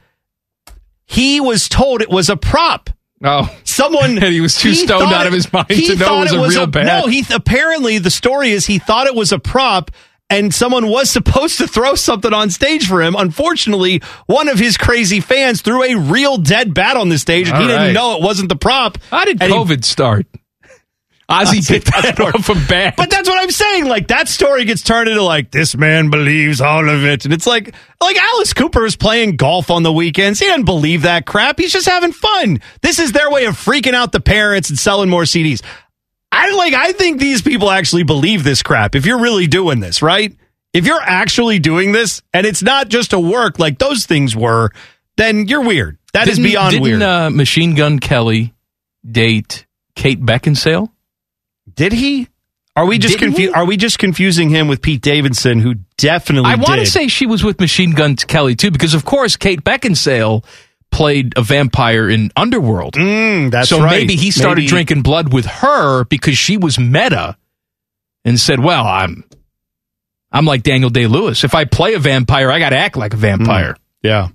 he 1.07 1.41
was 1.41 1.69
told 1.69 2.03
it 2.03 2.11
was 2.11 2.29
a 2.29 2.37
prop. 2.37 2.91
Oh, 3.25 3.53
someone 3.65 4.19
And 4.23 4.33
he 4.33 4.41
was 4.41 4.57
too 4.57 4.75
stoned 4.75 5.03
thought 5.03 5.13
out 5.13 5.27
of 5.27 5.33
his 5.33 5.53
mind 5.53 5.69
to 5.69 5.97
know 5.97 6.07
thought 6.07 6.33
it 6.33 6.39
was 6.39 6.55
a 6.55 6.61
real 6.61 6.67
bat. 6.69 6.87
No, 6.87 7.07
he 7.11 7.25
apparently 7.35 7.99
the 7.99 8.11
story 8.11 8.51
is 8.51 8.67
he 8.67 8.79
thought 8.79 9.07
it 9.07 9.15
was 9.15 9.33
a 9.33 9.39
prop 9.41 9.91
and 10.31 10.55
someone 10.55 10.87
was 10.89 11.11
supposed 11.19 11.59
to 11.59 11.67
throw 11.67 11.95
something 11.97 12.33
on 12.33 12.51
stage 12.51 12.87
for 12.87 13.03
him. 13.03 13.17
Unfortunately, 13.17 14.03
one 14.27 14.49
of 14.49 14.59
his 14.59 14.77
crazy 14.77 15.19
fans 15.21 15.63
threw 15.63 15.83
a 15.83 15.97
real 15.97 16.37
dead 16.37 16.75
bat 16.75 16.97
on 16.97 17.09
the 17.09 17.19
stage 17.19 17.49
and 17.49 17.57
he 17.57 17.63
All 17.65 17.69
didn't 17.69 17.95
know 17.95 18.17
it 18.17 18.23
wasn't 18.23 18.51
the 18.51 18.57
prop. 18.57 18.99
How 19.11 19.25
did 19.25 19.43
And 19.43 19.51
he- 19.53 19.59
COVID 19.59 19.85
start? 19.85 20.27
Ozzy 21.31 21.69
bit 21.69 21.85
the 21.85 21.93
head 21.93 22.21
off 22.21 22.49
a 22.49 22.55
bat. 22.69 22.95
But 22.97 23.11
that's 23.11 23.29
what 23.29 23.39
I'm 23.43 23.51
saying. 23.51 23.85
Like 23.87 24.09
that 24.09 24.29
story 24.29 24.65
gets 24.65 24.83
turned 24.83 25.09
into 25.11 25.23
like 25.23 25.51
this 25.51 25.77
man 25.77 26.09
believes 26.09 26.61
all 26.63 26.89
of 26.89 27.05
it, 27.05 27.25
and 27.27 27.35
it's 27.35 27.47
like 27.47 27.75
like 28.01 28.17
Alice 28.17 28.55
Cooper 28.55 28.87
is 28.87 28.97
playing 28.97 29.37
golf 29.37 29.71
on 29.71 29.83
the 29.83 29.93
weekends. 29.93 30.41
He 30.41 30.47
doesn't 30.47 30.65
believe 30.65 31.03
that 31.03 31.27
crap. 31.27 31.59
He's 31.59 31.73
just 31.73 31.87
having 31.89 32.13
fun. 32.13 32.61
This 32.81 32.99
is 32.99 33.13
their 33.13 33.31
way 33.31 33.45
of 33.45 33.55
freaking 33.57 33.93
out 33.95 34.13
the 34.13 34.21
parents 34.21 34.71
and 34.71 34.79
selling 34.79 35.11
more 35.11 35.25
CDs. 35.25 35.63
I 36.33 36.51
like. 36.55 36.73
I 36.75 36.93
think 36.93 37.21
these 37.21 37.43
people 37.43 37.71
actually 37.71 38.05
believe 38.05 38.43
this 38.45 38.63
crap. 38.63 38.95
If 38.95 39.05
you're 39.05 39.21
really 39.21 39.47
doing 39.47 39.81
this, 39.81 40.01
right? 40.03 40.35
If 40.73 40.87
you're 40.87 41.01
actually 41.01 41.59
doing 41.59 41.93
this, 41.93 42.23
and 42.33 42.47
it's 42.47 42.63
not 42.63 42.89
just 42.89 43.13
a 43.13 43.19
work 43.21 43.59
like 43.59 43.79
those 43.79 44.07
things 44.07 44.37
were, 44.37 44.71
then 45.17 45.47
you're 45.49 45.63
weird. 45.63 45.99
That 46.13 46.29
is 46.29 46.37
Didn't- 46.37 46.51
beyond 46.51 46.71
didn't, 46.73 46.83
weird. 46.83 47.03
Uh, 47.03 47.31
Machine 47.31 47.75
Gun 47.75 47.99
Kelly 47.99 48.55
date 49.11 49.67
Kate 49.95 50.21
Beckinsale? 50.21 50.91
Did 51.79 51.93
he? 51.93 52.29
Are 52.77 52.87
we 52.87 52.99
just 52.99 53.19
Didn't 53.19 53.35
confu- 53.35 53.53
Are 53.55 53.65
we 53.65 53.77
just 53.77 53.99
confusing 53.99 54.51
him 54.51 54.69
with 54.69 54.83
Pete 54.83 55.01
Davidson, 55.01 55.59
who 55.61 55.77
definitely 55.97 56.51
I 56.51 56.57
want 56.57 56.81
to 56.81 56.87
say 56.87 57.09
she 57.09 57.27
was 57.27 57.43
with 57.43 57.59
Machine 57.61 57.93
Gun 57.93 58.15
Kelly 58.15 58.55
too, 58.55 58.71
because 58.71 58.95
of 58.95 59.05
course 59.05 59.37
Kate 59.37 59.65
Beckinsale 59.65 60.45
played 60.93 61.37
a 61.37 61.43
vampire 61.43 62.09
in 62.09 62.31
Underworld. 62.37 62.95
Mm, 62.95 63.51
that's 63.51 63.69
so 63.69 63.81
right. 63.83 64.01
maybe 64.01 64.15
he 64.17 64.31
started 64.31 64.61
Maybe- 64.63 64.69
drinking 64.69 65.03
blood 65.03 65.33
with 65.33 65.47
her 65.47 66.05
because 66.05 66.39
she 66.39 66.57
was 66.57 66.79
meta, 66.79 67.37
and 68.25 68.39
said, 68.39 68.61
"Well, 68.61 68.87
I'm, 68.87 69.25
I'm 70.31 70.45
like 70.45 70.63
Daniel 70.63 70.91
Day 70.91 71.07
Lewis. 71.07 71.43
If 71.45 71.55
I 71.55 71.65
play 71.65 71.95
a 71.95 71.99
vampire, 71.99 72.51
I 72.51 72.59
got 72.59 72.71
to 72.71 72.77
act 72.79 72.97
like 72.97 73.13
a 73.15 73.17
vampire." 73.17 73.77
Yeah. 74.03 74.29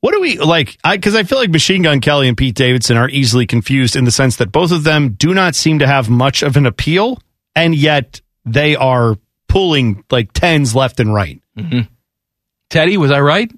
What 0.00 0.12
do 0.12 0.20
we 0.20 0.38
like? 0.38 0.78
I 0.84 0.96
because 0.96 1.14
I 1.16 1.24
feel 1.24 1.38
like 1.38 1.50
Machine 1.50 1.82
Gun 1.82 2.00
Kelly 2.00 2.28
and 2.28 2.36
Pete 2.36 2.54
Davidson 2.54 2.96
are 2.96 3.08
easily 3.08 3.46
confused 3.46 3.96
in 3.96 4.04
the 4.04 4.10
sense 4.12 4.36
that 4.36 4.52
both 4.52 4.70
of 4.70 4.84
them 4.84 5.10
do 5.14 5.34
not 5.34 5.54
seem 5.54 5.80
to 5.80 5.86
have 5.86 6.08
much 6.08 6.42
of 6.42 6.56
an 6.56 6.66
appeal, 6.66 7.20
and 7.56 7.74
yet 7.74 8.20
they 8.44 8.76
are 8.76 9.16
pulling 9.48 10.04
like 10.10 10.32
tens 10.32 10.74
left 10.74 11.00
and 11.00 11.12
right. 11.12 11.40
Teddy, 12.70 12.96
was 12.96 13.10
I 13.10 13.20
right? 13.20 13.50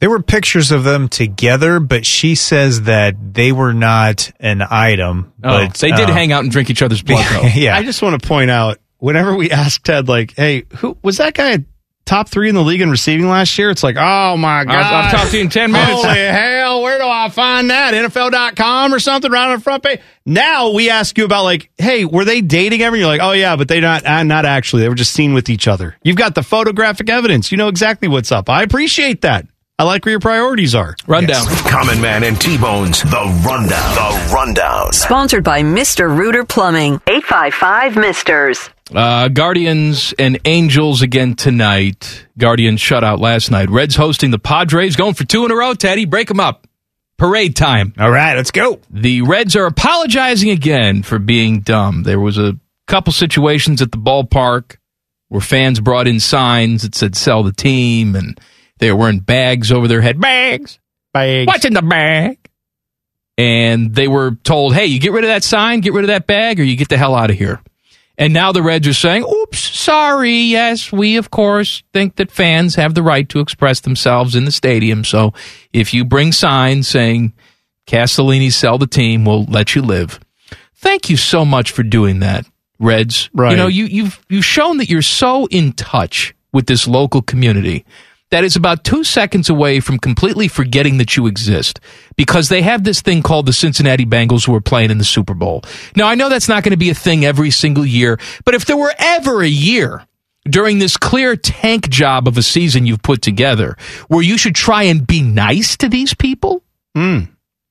There 0.00 0.10
were 0.10 0.22
pictures 0.22 0.72
of 0.72 0.84
them 0.84 1.08
together, 1.08 1.80
but 1.80 2.04
she 2.04 2.34
says 2.34 2.82
that 2.82 3.14
they 3.34 3.52
were 3.52 3.72
not 3.72 4.30
an 4.40 4.60
item. 4.62 5.32
Oh, 5.42 5.66
but 5.66 5.74
they 5.74 5.92
did 5.92 6.10
uh, 6.10 6.12
hang 6.12 6.32
out 6.32 6.42
and 6.42 6.50
drink 6.52 6.68
each 6.70 6.82
other's 6.82 7.02
blood, 7.02 7.24
though. 7.30 7.48
yeah. 7.54 7.76
I 7.76 7.84
just 7.84 8.02
want 8.02 8.20
to 8.20 8.26
point 8.28 8.50
out 8.50 8.78
whenever 8.98 9.34
we 9.34 9.50
ask 9.50 9.82
Ted, 9.82 10.08
like, 10.08 10.34
"Hey, 10.36 10.64
who 10.76 10.98
was 11.02 11.18
that 11.18 11.34
guy?" 11.34 11.64
Top 12.06 12.28
three 12.28 12.50
in 12.50 12.54
the 12.54 12.62
league 12.62 12.82
in 12.82 12.90
receiving 12.90 13.28
last 13.28 13.56
year. 13.58 13.70
It's 13.70 13.82
like, 13.82 13.96
oh 13.98 14.36
my 14.36 14.64
god! 14.64 14.74
I'll 14.74 15.10
talk 15.10 15.30
to 15.30 15.36
you 15.38 15.42
in 15.44 15.48
10 15.48 15.72
minutes. 15.72 15.90
Holy 15.90 16.08
hell! 16.18 16.82
Where 16.82 16.98
do 16.98 17.04
I 17.06 17.30
find 17.30 17.70
that? 17.70 17.94
NFL.com 17.94 18.92
or 18.92 18.98
something 18.98 19.30
right 19.32 19.50
on 19.50 19.56
the 19.58 19.62
front 19.62 19.82
page. 19.82 20.00
Now 20.26 20.70
we 20.72 20.90
ask 20.90 21.16
you 21.16 21.24
about 21.24 21.44
like, 21.44 21.70
hey, 21.78 22.04
were 22.04 22.26
they 22.26 22.42
dating 22.42 22.82
ever? 22.82 22.94
You're 22.94 23.06
like, 23.06 23.22
oh 23.22 23.32
yeah, 23.32 23.56
but 23.56 23.68
they 23.68 23.80
not 23.80 24.04
uh, 24.04 24.22
not 24.22 24.44
actually. 24.44 24.82
They 24.82 24.90
were 24.90 24.94
just 24.94 25.12
seen 25.12 25.32
with 25.32 25.48
each 25.48 25.66
other. 25.66 25.96
You've 26.02 26.16
got 26.16 26.34
the 26.34 26.42
photographic 26.42 27.08
evidence. 27.08 27.50
You 27.50 27.56
know 27.56 27.68
exactly 27.68 28.08
what's 28.08 28.30
up. 28.30 28.50
I 28.50 28.62
appreciate 28.62 29.22
that. 29.22 29.46
I 29.78 29.82
like 29.84 30.04
where 30.04 30.10
your 30.12 30.20
priorities 30.20 30.74
are. 30.74 30.94
Rundown. 31.08 31.46
Common 31.68 32.00
Man 32.00 32.22
and 32.22 32.40
T-Bones, 32.40 33.02
The 33.02 33.42
Rundown. 33.44 33.94
The 33.96 34.32
Rundown. 34.32 34.92
Sponsored 34.92 35.42
by 35.42 35.62
Mr. 35.62 36.16
Rooter 36.16 36.44
Plumbing. 36.44 37.00
855 37.08 37.96
Misters. 37.96 38.70
Uh, 38.92 39.28
Guardians 39.28 40.12
and 40.18 40.38
Angels 40.44 41.00
again 41.02 41.36
tonight. 41.36 42.26
Guardians 42.36 42.80
shut 42.80 43.02
out 43.02 43.18
last 43.18 43.50
night. 43.50 43.70
Reds 43.70 43.96
hosting 43.96 44.30
the 44.30 44.38
Padres, 44.38 44.96
going 44.96 45.14
for 45.14 45.24
two 45.24 45.44
in 45.44 45.50
a 45.50 45.56
row. 45.56 45.74
Teddy, 45.74 46.04
break 46.04 46.28
them 46.28 46.40
up. 46.40 46.66
Parade 47.16 47.56
time. 47.56 47.94
All 47.98 48.10
right, 48.10 48.34
let's 48.34 48.50
go. 48.50 48.80
The 48.90 49.22
Reds 49.22 49.56
are 49.56 49.66
apologizing 49.66 50.50
again 50.50 51.02
for 51.02 51.18
being 51.18 51.60
dumb. 51.60 52.02
There 52.02 52.20
was 52.20 52.38
a 52.38 52.58
couple 52.86 53.12
situations 53.12 53.80
at 53.80 53.92
the 53.92 53.98
ballpark 53.98 54.76
where 55.28 55.40
fans 55.40 55.80
brought 55.80 56.06
in 56.06 56.20
signs 56.20 56.82
that 56.82 56.94
said 56.94 57.16
"sell 57.16 57.42
the 57.42 57.52
team" 57.52 58.16
and 58.16 58.38
they 58.78 58.90
were 58.90 58.98
wearing 58.98 59.20
bags 59.20 59.72
over 59.72 59.88
their 59.88 60.00
head. 60.00 60.20
Bags. 60.20 60.78
Bags. 61.12 61.46
What's 61.46 61.64
in 61.64 61.72
the 61.72 61.82
bag? 61.82 62.38
And 63.38 63.94
they 63.94 64.08
were 64.08 64.32
told, 64.42 64.74
"Hey, 64.74 64.86
you 64.86 64.98
get 64.98 65.12
rid 65.12 65.24
of 65.24 65.28
that 65.28 65.44
sign, 65.44 65.80
get 65.80 65.92
rid 65.92 66.04
of 66.04 66.08
that 66.08 66.26
bag, 66.26 66.60
or 66.60 66.64
you 66.64 66.76
get 66.76 66.88
the 66.88 66.98
hell 66.98 67.14
out 67.14 67.30
of 67.30 67.38
here." 67.38 67.60
And 68.16 68.32
now 68.32 68.52
the 68.52 68.62
Reds 68.62 68.86
are 68.86 68.94
saying, 68.94 69.24
oops, 69.24 69.58
sorry. 69.58 70.36
Yes, 70.36 70.92
we, 70.92 71.16
of 71.16 71.30
course, 71.30 71.82
think 71.92 72.16
that 72.16 72.30
fans 72.30 72.76
have 72.76 72.94
the 72.94 73.02
right 73.02 73.28
to 73.30 73.40
express 73.40 73.80
themselves 73.80 74.36
in 74.36 74.44
the 74.44 74.52
stadium. 74.52 75.04
So 75.04 75.32
if 75.72 75.92
you 75.92 76.04
bring 76.04 76.30
signs 76.30 76.86
saying 76.86 77.32
Castellini 77.86 78.52
sell 78.52 78.78
the 78.78 78.86
team. 78.86 79.24
We'll 79.24 79.44
let 79.44 79.74
you 79.74 79.82
live. 79.82 80.20
Thank 80.74 81.10
you 81.10 81.16
so 81.16 81.44
much 81.44 81.70
for 81.70 81.82
doing 81.82 82.20
that, 82.20 82.46
Reds. 82.78 83.30
Right. 83.32 83.52
You 83.52 83.56
know, 83.56 83.66
you, 83.66 83.84
you've 83.84 84.24
you've 84.28 84.44
shown 84.44 84.78
that 84.78 84.88
you're 84.88 85.02
so 85.02 85.46
in 85.46 85.72
touch 85.72 86.34
with 86.52 86.66
this 86.66 86.86
local 86.86 87.22
community 87.22 87.84
that 88.34 88.42
is 88.42 88.56
about 88.56 88.82
two 88.82 89.04
seconds 89.04 89.48
away 89.48 89.78
from 89.78 89.96
completely 89.96 90.48
forgetting 90.48 90.98
that 90.98 91.16
you 91.16 91.28
exist 91.28 91.78
because 92.16 92.48
they 92.48 92.62
have 92.62 92.82
this 92.82 93.00
thing 93.00 93.22
called 93.22 93.46
the 93.46 93.52
Cincinnati 93.52 94.04
Bengals 94.04 94.44
who 94.44 94.52
are 94.56 94.60
playing 94.60 94.90
in 94.90 94.98
the 94.98 95.04
Super 95.04 95.34
Bowl. 95.34 95.62
Now, 95.94 96.08
I 96.08 96.16
know 96.16 96.28
that's 96.28 96.48
not 96.48 96.64
going 96.64 96.72
to 96.72 96.76
be 96.76 96.90
a 96.90 96.94
thing 96.94 97.24
every 97.24 97.52
single 97.52 97.86
year, 97.86 98.18
but 98.44 98.56
if 98.56 98.64
there 98.64 98.76
were 98.76 98.92
ever 98.98 99.40
a 99.40 99.48
year 99.48 100.04
during 100.50 100.80
this 100.80 100.96
clear 100.96 101.36
tank 101.36 101.88
job 101.88 102.26
of 102.26 102.36
a 102.36 102.42
season 102.42 102.86
you've 102.86 103.04
put 103.04 103.22
together 103.22 103.76
where 104.08 104.22
you 104.22 104.36
should 104.36 104.56
try 104.56 104.82
and 104.82 105.06
be 105.06 105.22
nice 105.22 105.76
to 105.76 105.88
these 105.88 106.12
people, 106.12 106.64
hmm. 106.92 107.20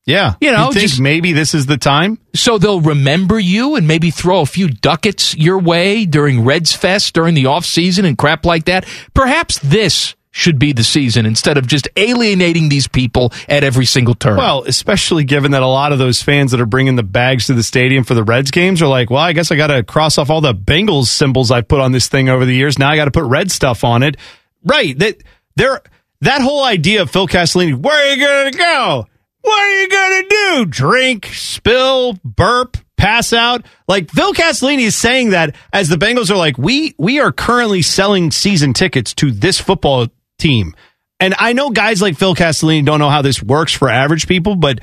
Yeah. 0.06 0.36
You 0.40 0.54
know, 0.54 0.72
think 0.72 0.88
just- 0.88 1.02
maybe 1.02 1.34
this 1.34 1.54
is 1.54 1.66
the 1.66 1.78
time? 1.78 2.20
so 2.36 2.58
they'll 2.58 2.80
remember 2.80 3.38
you 3.38 3.76
and 3.76 3.86
maybe 3.86 4.12
throw 4.12 4.40
a 4.40 4.46
few 4.46 4.70
ducats 4.70 5.36
your 5.36 5.60
way 5.60 6.06
during 6.06 6.46
Reds 6.46 6.72
Fest 6.72 7.14
during 7.14 7.36
the 7.36 7.48
off 7.48 7.66
season 7.66 8.06
and 8.06 8.18
crap 8.18 8.46
like 8.46 8.64
that. 8.66 8.86
Perhaps 9.14 9.60
this 9.60 10.16
should 10.34 10.58
be 10.58 10.74
the 10.74 10.84
season 10.84 11.28
instead 11.28 11.60
of 11.60 11.68
just 11.68 11.88
alienating 11.96 12.68
these 12.68 12.88
people 12.88 13.32
at 13.48 13.64
every 13.64 13.86
single 13.86 14.16
turn. 14.16 14.36
Well, 14.36 14.64
especially 14.64 15.24
given 15.26 15.52
that 15.52 15.62
a 15.62 15.68
lot 15.68 15.94
of 15.94 16.00
those 16.00 16.24
fans 16.24 16.52
that 16.52 16.60
are 16.60 16.66
bringing 16.66 16.96
the 16.96 17.04
bags 17.04 17.46
to 17.48 17.54
the 17.54 17.62
stadium 17.62 18.04
for 18.04 18.16
the 18.16 18.24
Reds 18.24 18.50
games 18.50 18.82
are 18.82 18.88
like, 18.88 19.12
well, 19.12 19.22
I 19.22 19.34
guess 19.34 19.52
I 19.52 19.56
got 19.56 19.68
to 19.68 19.84
cross 19.84 20.18
off 20.18 20.32
all 20.32 20.42
the 20.42 20.56
Bengals 20.56 21.06
symbols 21.06 21.52
I've 21.52 21.68
put 21.68 21.80
on 21.80 21.92
this 21.92 22.08
thing 22.08 22.30
over 22.30 22.46
the 22.46 22.56
years. 22.56 22.80
Now 22.80 22.90
I 22.90 22.96
got 22.96 23.06
to 23.06 23.12
put 23.12 23.26
red 23.26 23.52
stuff 23.52 23.84
on 23.84 24.02
it. 24.02 24.18
Right. 24.66 24.98
That 24.98 25.18
there 25.56 25.82
that 26.22 26.42
whole 26.42 26.64
idea 26.64 27.04
of 27.04 27.12
Phil 27.12 27.28
Castellini, 27.28 27.76
where 27.76 27.96
are 27.96 28.16
you 28.16 28.26
going 28.26 28.52
to 28.54 28.58
go? 28.58 29.08
What 29.42 29.60
are 29.60 29.82
you 29.82 29.90
going 29.90 30.24
to 30.24 30.30
do? 30.30 30.66
Drink, 30.66 31.28
spill, 31.28 32.14
burp, 32.24 32.78
pass 32.98 33.34
out? 33.34 33.66
Like 33.88 34.10
Phil 34.10 34.34
Castellini 34.34 34.84
is 34.84 34.96
saying 34.96 35.30
that 35.30 35.56
as 35.72 35.90
the 35.90 35.98
Bengals 35.98 36.32
are 36.32 36.38
like, 36.38 36.58
we 36.58 36.96
we 36.98 37.20
are 37.20 37.32
currently 37.32 37.84
selling 37.84 38.32
season 38.32 38.74
tickets 38.74 39.14
to 39.16 39.30
this 39.30 39.60
football 39.60 40.08
team. 40.44 40.76
And 41.20 41.34
I 41.40 41.54
know 41.54 41.70
guys 41.70 42.02
like 42.02 42.18
Phil 42.18 42.36
Castellini 42.36 42.86
don't 42.86 43.00
know 43.00 43.10
how 43.10 43.22
this 43.22 43.42
works 43.42 43.72
for 43.74 43.88
average 43.90 44.28
people, 44.28 44.56
but 44.56 44.80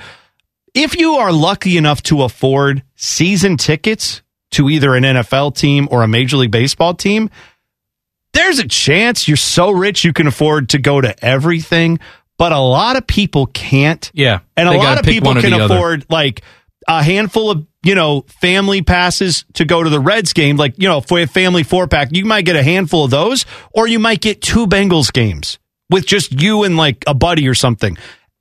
if 0.75 0.97
you 0.97 1.15
are 1.17 1.33
lucky 1.33 1.77
enough 1.77 2.03
to 2.05 2.23
afford 2.23 2.83
season 2.97 3.57
tickets 3.57 4.23
to 4.53 4.71
either 4.71 4.95
an 4.95 5.05
NFL 5.05 5.55
team 5.55 5.87
or 5.91 6.03
a 6.03 6.09
Major 6.09 6.39
League 6.39 6.51
Baseball 6.51 6.95
team, 6.95 7.29
there's 8.33 8.59
a 8.59 8.67
chance 8.67 9.29
you're 9.29 9.37
so 9.37 9.71
rich 9.71 10.05
you 10.05 10.13
can 10.13 10.27
afford 10.27 10.71
to 10.71 10.79
go 10.79 11.01
to 11.01 11.25
everything. 11.25 11.99
But 12.39 12.53
a 12.53 12.59
lot 12.59 12.97
of 12.97 13.07
people 13.07 13.47
can't. 13.47 14.11
Yeah, 14.15 14.41
And 14.57 14.69
a 14.69 14.73
lot 14.73 14.99
of 14.99 15.05
people 15.05 15.35
can 15.35 15.51
the 15.51 15.61
other. 15.61 15.75
afford 15.75 16.07
like 16.09 16.43
a 16.89 17.03
handful 17.03 17.51
of, 17.51 17.67
you 17.83 17.95
know, 17.95 18.23
family 18.41 18.83
passes 18.83 19.45
to 19.55 19.65
go 19.65 19.83
to 19.83 19.89
the 19.89 20.01
Reds 20.01 20.33
game. 20.33 20.57
Like, 20.57 20.75
you 20.77 20.89
know, 20.89 21.01
for 21.01 21.19
a 21.21 21.27
family 21.27 21.63
four 21.63 21.87
pack, 21.87 22.09
you 22.13 22.25
might 22.25 22.45
get 22.45 22.57
a 22.57 22.63
handful 22.63 23.05
of 23.05 23.11
those, 23.11 23.47
or 23.73 23.87
you 23.87 23.99
might 23.99 24.21
get 24.21 24.43
two 24.43 24.67
Bengals 24.67 25.13
games 25.13 25.59
with 25.89 26.07
just 26.07 26.41
you 26.41 26.65
and 26.65 26.77
like 26.77 27.05
a 27.07 27.15
buddy 27.15 27.49
or 27.49 27.55
something. 27.55 27.97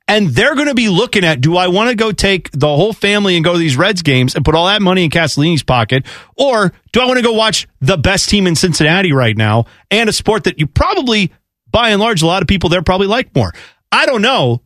And 0.06 0.30
they're 0.30 0.56
going 0.56 0.66
to 0.66 0.74
be 0.74 0.88
looking 0.88 1.24
at 1.24 1.40
do 1.40 1.56
I 1.56 1.68
want 1.68 1.88
to 1.90 1.94
go 1.94 2.10
take 2.10 2.50
the 2.50 2.66
whole 2.66 2.92
family 2.92 3.36
and 3.36 3.44
go 3.44 3.52
to 3.52 3.58
these 3.58 3.76
Reds 3.76 4.02
games 4.02 4.34
and 4.34 4.44
put 4.44 4.54
all 4.54 4.66
that 4.66 4.82
money 4.82 5.04
in 5.04 5.10
Castellini's 5.10 5.62
pocket? 5.62 6.04
Or 6.36 6.72
do 6.92 7.00
I 7.00 7.06
want 7.06 7.18
to 7.18 7.24
go 7.24 7.32
watch 7.32 7.68
the 7.80 7.96
best 7.96 8.28
team 8.28 8.46
in 8.46 8.56
Cincinnati 8.56 9.12
right 9.12 9.36
now 9.36 9.66
and 9.90 10.08
a 10.08 10.12
sport 10.12 10.44
that 10.44 10.58
you 10.58 10.66
probably, 10.66 11.32
by 11.70 11.90
and 11.90 12.00
large, 12.00 12.22
a 12.22 12.26
lot 12.26 12.42
of 12.42 12.48
people 12.48 12.70
there 12.70 12.82
probably 12.82 13.06
like 13.06 13.34
more? 13.34 13.52
I 13.92 14.06
don't 14.06 14.22
know. 14.22 14.62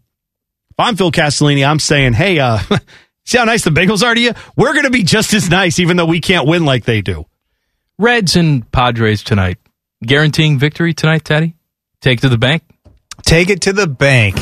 If 0.70 0.76
I'm 0.78 0.96
Phil 0.96 1.12
Castellini, 1.12 1.66
I'm 1.66 1.78
saying, 1.78 2.14
hey, 2.14 2.38
uh, 2.38 2.58
see 3.24 3.38
how 3.38 3.44
nice 3.44 3.64
the 3.64 3.70
Bengals 3.70 4.02
are 4.02 4.14
to 4.14 4.20
you? 4.20 4.32
We're 4.56 4.72
going 4.72 4.84
to 4.84 4.90
be 4.90 5.02
just 5.02 5.34
as 5.34 5.50
nice, 5.50 5.78
even 5.78 5.96
though 5.96 6.06
we 6.06 6.20
can't 6.20 6.46
win 6.46 6.64
like 6.64 6.84
they 6.84 7.00
do. 7.00 7.26
Reds 7.98 8.36
and 8.36 8.70
Padres 8.72 9.22
tonight. 9.22 9.58
Guaranteeing 10.04 10.58
victory 10.58 10.92
tonight, 10.94 11.24
Teddy? 11.24 11.54
Take 12.00 12.20
to 12.20 12.28
the 12.28 12.38
bank? 12.38 12.62
Take 13.22 13.48
it 13.48 13.62
to 13.62 13.72
the 13.72 13.86
bank. 13.86 14.36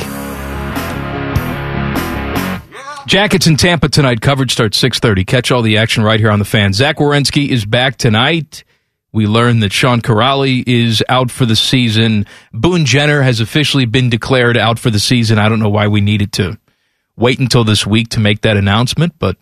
Jackets 3.05 3.47
in 3.47 3.57
Tampa 3.57 3.89
tonight. 3.89 4.21
Coverage 4.21 4.51
starts 4.51 4.81
6.30. 4.81 5.27
Catch 5.27 5.51
all 5.51 5.61
the 5.61 5.77
action 5.77 6.03
right 6.03 6.19
here 6.19 6.31
on 6.31 6.39
the 6.39 6.45
fan. 6.45 6.73
Zach 6.73 6.97
Werenski 6.97 7.49
is 7.49 7.65
back 7.65 7.97
tonight. 7.97 8.63
We 9.11 9.27
learned 9.27 9.61
that 9.61 9.71
Sean 9.71 10.01
Kuraly 10.01 10.63
is 10.65 11.03
out 11.07 11.29
for 11.29 11.45
the 11.45 11.55
season. 11.55 12.25
Boone 12.51 12.85
Jenner 12.85 13.21
has 13.21 13.39
officially 13.39 13.85
been 13.85 14.09
declared 14.09 14.57
out 14.57 14.79
for 14.79 14.89
the 14.89 14.99
season. 14.99 15.37
I 15.37 15.49
don't 15.49 15.59
know 15.59 15.69
why 15.69 15.87
we 15.87 16.01
needed 16.01 16.31
to 16.33 16.57
wait 17.15 17.39
until 17.39 17.63
this 17.63 17.85
week 17.85 18.09
to 18.09 18.19
make 18.19 18.41
that 18.41 18.57
announcement, 18.57 19.13
but 19.19 19.37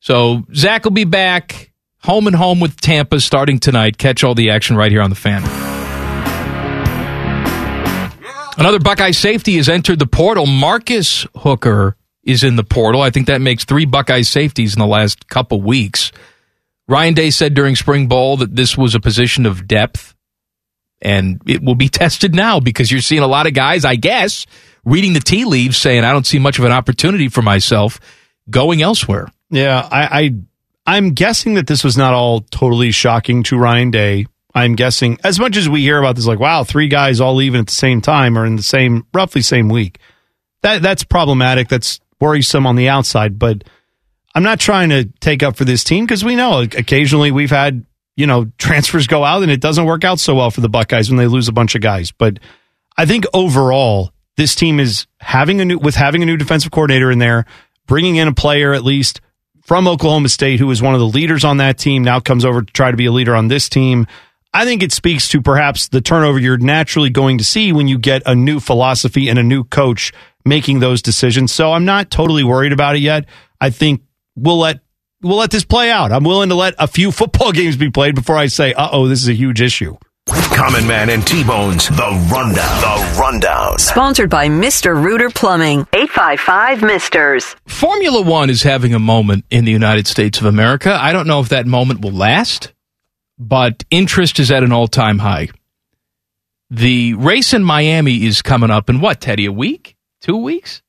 so 0.00 0.44
Zach 0.54 0.84
will 0.84 0.92
be 0.92 1.04
back 1.04 1.72
home 1.98 2.26
and 2.26 2.36
home 2.36 2.60
with 2.60 2.80
Tampa 2.80 3.20
starting 3.20 3.58
tonight. 3.58 3.96
Catch 3.96 4.22
all 4.22 4.34
the 4.34 4.50
action 4.50 4.76
right 4.76 4.92
here 4.92 5.00
on 5.00 5.10
the 5.10 5.16
fan. 5.16 5.42
Another 8.56 8.78
Buckeye 8.78 9.10
safety 9.10 9.56
has 9.56 9.68
entered 9.68 9.98
the 9.98 10.06
portal. 10.06 10.46
Marcus 10.46 11.26
Hooker 11.34 11.96
is 12.22 12.44
in 12.44 12.56
the 12.56 12.64
portal. 12.64 13.02
I 13.02 13.10
think 13.10 13.26
that 13.26 13.40
makes 13.40 13.64
three 13.64 13.84
Buckeye 13.84 14.22
safeties 14.22 14.74
in 14.74 14.78
the 14.78 14.86
last 14.86 15.28
couple 15.28 15.60
weeks. 15.60 16.12
Ryan 16.86 17.14
Day 17.14 17.30
said 17.30 17.54
during 17.54 17.74
spring 17.74 18.06
ball 18.06 18.36
that 18.38 18.54
this 18.54 18.76
was 18.76 18.94
a 18.94 19.00
position 19.00 19.46
of 19.46 19.66
depth, 19.66 20.14
and 21.00 21.40
it 21.46 21.62
will 21.62 21.74
be 21.74 21.88
tested 22.00 22.34
now 22.34 22.60
because 22.60 22.92
you're 22.92 23.00
seeing 23.00 23.22
a 23.22 23.26
lot 23.26 23.46
of 23.46 23.54
guys, 23.54 23.84
I 23.84 23.96
guess, 23.96 24.46
reading 24.84 25.12
the 25.12 25.20
tea 25.20 25.44
leaves 25.44 25.76
saying, 25.76 26.04
I 26.04 26.12
don't 26.12 26.26
see 26.26 26.38
much 26.38 26.58
of 26.58 26.64
an 26.64 26.72
opportunity 26.72 27.28
for 27.28 27.42
myself 27.42 28.00
going 28.50 28.82
elsewhere. 28.82 29.28
Yeah, 29.50 29.86
I, 29.90 30.20
I 30.20 30.30
I'm 30.86 31.10
guessing 31.10 31.54
that 31.54 31.66
this 31.66 31.84
was 31.84 31.96
not 31.96 32.14
all 32.14 32.40
totally 32.40 32.90
shocking 32.90 33.42
to 33.44 33.56
Ryan 33.56 33.90
Day. 33.90 34.26
I'm 34.54 34.74
guessing 34.74 35.18
as 35.24 35.40
much 35.40 35.56
as 35.56 35.68
we 35.68 35.80
hear 35.80 35.98
about 35.98 36.16
this, 36.16 36.26
like 36.26 36.38
wow, 36.38 36.64
three 36.64 36.88
guys 36.88 37.20
all 37.20 37.34
leaving 37.34 37.60
at 37.60 37.66
the 37.66 37.72
same 37.72 38.00
time 38.00 38.38
or 38.38 38.46
in 38.46 38.56
the 38.56 38.62
same 38.62 39.06
roughly 39.12 39.42
same 39.42 39.68
week. 39.68 39.98
That 40.62 40.82
that's 40.82 41.04
problematic. 41.04 41.68
That's 41.68 42.00
worrisome 42.20 42.66
on 42.66 42.76
the 42.76 42.88
outside, 42.88 43.38
but 43.38 43.64
I'm 44.34 44.42
not 44.42 44.60
trying 44.60 44.90
to 44.90 45.04
take 45.20 45.42
up 45.42 45.56
for 45.56 45.64
this 45.64 45.84
team 45.84 46.04
because 46.04 46.24
we 46.24 46.36
know 46.36 46.60
occasionally 46.60 47.30
we've 47.32 47.50
had 47.50 47.84
you 48.16 48.26
know 48.26 48.46
transfers 48.58 49.06
go 49.06 49.24
out 49.24 49.42
and 49.42 49.50
it 49.50 49.60
doesn't 49.60 49.86
work 49.86 50.04
out 50.04 50.20
so 50.20 50.34
well 50.34 50.50
for 50.50 50.60
the 50.60 50.68
Buckeyes 50.68 51.10
when 51.10 51.18
they 51.18 51.26
lose 51.26 51.48
a 51.48 51.52
bunch 51.52 51.74
of 51.74 51.80
guys. 51.80 52.12
But 52.12 52.38
I 52.96 53.06
think 53.06 53.24
overall 53.34 54.13
this 54.36 54.54
team 54.54 54.80
is 54.80 55.06
having 55.20 55.60
a 55.60 55.64
new 55.64 55.78
with 55.78 55.94
having 55.94 56.22
a 56.22 56.26
new 56.26 56.36
defensive 56.36 56.70
coordinator 56.72 57.10
in 57.10 57.18
there, 57.18 57.44
bringing 57.86 58.16
in 58.16 58.28
a 58.28 58.34
player 58.34 58.72
at 58.72 58.84
least 58.84 59.20
from 59.62 59.88
Oklahoma 59.88 60.28
State 60.28 60.60
who 60.60 60.70
is 60.70 60.82
one 60.82 60.94
of 60.94 61.00
the 61.00 61.06
leaders 61.06 61.44
on 61.44 61.58
that 61.58 61.78
team 61.78 62.02
now 62.02 62.20
comes 62.20 62.44
over 62.44 62.62
to 62.62 62.72
try 62.72 62.90
to 62.90 62.96
be 62.96 63.06
a 63.06 63.12
leader 63.12 63.34
on 63.34 63.48
this 63.48 63.68
team. 63.68 64.06
I 64.52 64.64
think 64.64 64.82
it 64.82 64.92
speaks 64.92 65.28
to 65.30 65.42
perhaps 65.42 65.88
the 65.88 66.00
turnover 66.00 66.38
you're 66.38 66.58
naturally 66.58 67.10
going 67.10 67.38
to 67.38 67.44
see 67.44 67.72
when 67.72 67.88
you 67.88 67.98
get 67.98 68.22
a 68.24 68.36
new 68.36 68.60
philosophy 68.60 69.28
and 69.28 69.38
a 69.38 69.42
new 69.42 69.64
coach 69.64 70.12
making 70.44 70.78
those 70.78 71.02
decisions. 71.02 71.52
So 71.52 71.72
I'm 71.72 71.84
not 71.84 72.10
totally 72.10 72.44
worried 72.44 72.72
about 72.72 72.94
it 72.94 73.00
yet. 73.00 73.26
I 73.60 73.70
think 73.70 74.02
we'll 74.36 74.58
let 74.58 74.80
we'll 75.22 75.38
let 75.38 75.50
this 75.50 75.64
play 75.64 75.90
out. 75.90 76.12
I'm 76.12 76.24
willing 76.24 76.50
to 76.50 76.54
let 76.54 76.74
a 76.78 76.86
few 76.86 77.10
football 77.10 77.50
games 77.60 77.76
be 77.76 77.90
played 77.90 78.14
before 78.14 78.36
I 78.36 78.46
say, 78.46 78.72
"Uh 78.72 78.90
oh, 78.92 79.08
this 79.08 79.22
is 79.22 79.28
a 79.28 79.34
huge 79.34 79.60
issue." 79.60 79.96
Common 80.28 80.86
Man 80.86 81.10
and 81.10 81.26
T-Bones, 81.26 81.88
The 81.88 82.28
Rundown. 82.32 82.80
The 82.80 83.18
Rundown. 83.20 83.78
Sponsored 83.78 84.30
by 84.30 84.48
Mr. 84.48 84.94
Rooter 84.94 85.28
Plumbing. 85.28 85.80
855 85.92 86.82
Misters. 86.82 87.56
Formula 87.66 88.22
One 88.22 88.48
is 88.48 88.62
having 88.62 88.94
a 88.94 88.98
moment 88.98 89.44
in 89.50 89.66
the 89.66 89.72
United 89.72 90.06
States 90.06 90.40
of 90.40 90.46
America. 90.46 90.96
I 90.98 91.12
don't 91.12 91.26
know 91.26 91.40
if 91.40 91.50
that 91.50 91.66
moment 91.66 92.00
will 92.00 92.12
last, 92.12 92.72
but 93.38 93.84
interest 93.90 94.38
is 94.40 94.50
at 94.50 94.62
an 94.62 94.72
all 94.72 94.88
time 94.88 95.18
high. 95.18 95.48
The 96.70 97.12
race 97.14 97.52
in 97.52 97.62
Miami 97.62 98.24
is 98.24 98.40
coming 98.40 98.70
up 98.70 98.88
in 98.88 99.00
what, 99.00 99.20
Teddy? 99.20 99.44
A 99.44 99.52
week? 99.52 99.96
Two 100.22 100.38
weeks? 100.38 100.80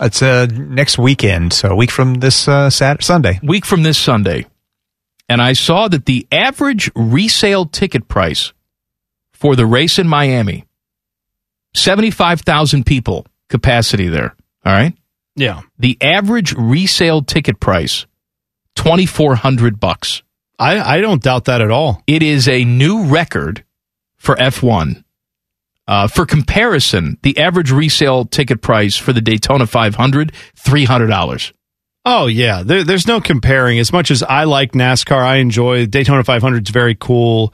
It's 0.00 0.22
uh, 0.22 0.46
next 0.50 0.98
weekend, 0.98 1.52
so 1.52 1.68
a 1.72 1.76
week 1.76 1.90
from 1.90 2.14
this 2.14 2.48
uh, 2.48 2.70
Saturday, 2.70 3.04
Sunday. 3.04 3.40
Week 3.42 3.66
from 3.66 3.82
this 3.82 3.98
Sunday. 3.98 4.46
And 5.28 5.42
I 5.42 5.52
saw 5.52 5.88
that 5.88 6.06
the 6.06 6.26
average 6.32 6.90
resale 6.94 7.66
ticket 7.66 8.08
price 8.08 8.54
for 9.40 9.56
the 9.56 9.66
race 9.66 9.98
in 9.98 10.06
Miami, 10.06 10.66
75,000 11.74 12.84
people 12.84 13.26
capacity 13.48 14.08
there. 14.08 14.36
All 14.64 14.72
right. 14.72 14.94
Yeah. 15.34 15.62
The 15.78 15.96
average 16.00 16.52
resale 16.52 17.22
ticket 17.22 17.58
price, 17.58 18.06
2400 18.76 19.80
bucks. 19.80 20.22
I, 20.58 20.96
I 20.96 21.00
don't 21.00 21.22
doubt 21.22 21.46
that 21.46 21.62
at 21.62 21.70
all. 21.70 22.02
It 22.06 22.22
is 22.22 22.46
a 22.46 22.64
new 22.64 23.04
record 23.04 23.64
for 24.18 24.36
F1. 24.36 25.02
Uh, 25.88 26.06
for 26.06 26.26
comparison, 26.26 27.18
the 27.22 27.38
average 27.38 27.72
resale 27.72 28.26
ticket 28.26 28.60
price 28.60 28.96
for 28.96 29.14
the 29.14 29.22
Daytona 29.22 29.66
500, 29.66 30.32
$300. 30.54 31.52
Oh 32.04 32.26
yeah, 32.26 32.62
there, 32.62 32.84
there's 32.84 33.06
no 33.06 33.20
comparing. 33.20 33.78
As 33.78 33.92
much 33.92 34.10
as 34.10 34.22
I 34.22 34.44
like 34.44 34.72
NASCAR, 34.72 35.20
I 35.20 35.36
enjoy 35.36 35.86
Daytona 35.86 36.22
500. 36.24 36.68
is 36.68 36.72
very 36.72 36.94
cool. 36.94 37.52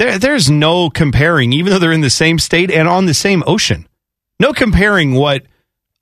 There, 0.00 0.18
there's 0.18 0.50
no 0.50 0.88
comparing, 0.88 1.52
even 1.52 1.70
though 1.70 1.78
they're 1.78 1.92
in 1.92 2.00
the 2.00 2.08
same 2.08 2.38
state 2.38 2.70
and 2.70 2.88
on 2.88 3.04
the 3.04 3.12
same 3.12 3.44
ocean. 3.46 3.86
No 4.38 4.54
comparing 4.54 5.12
what 5.12 5.42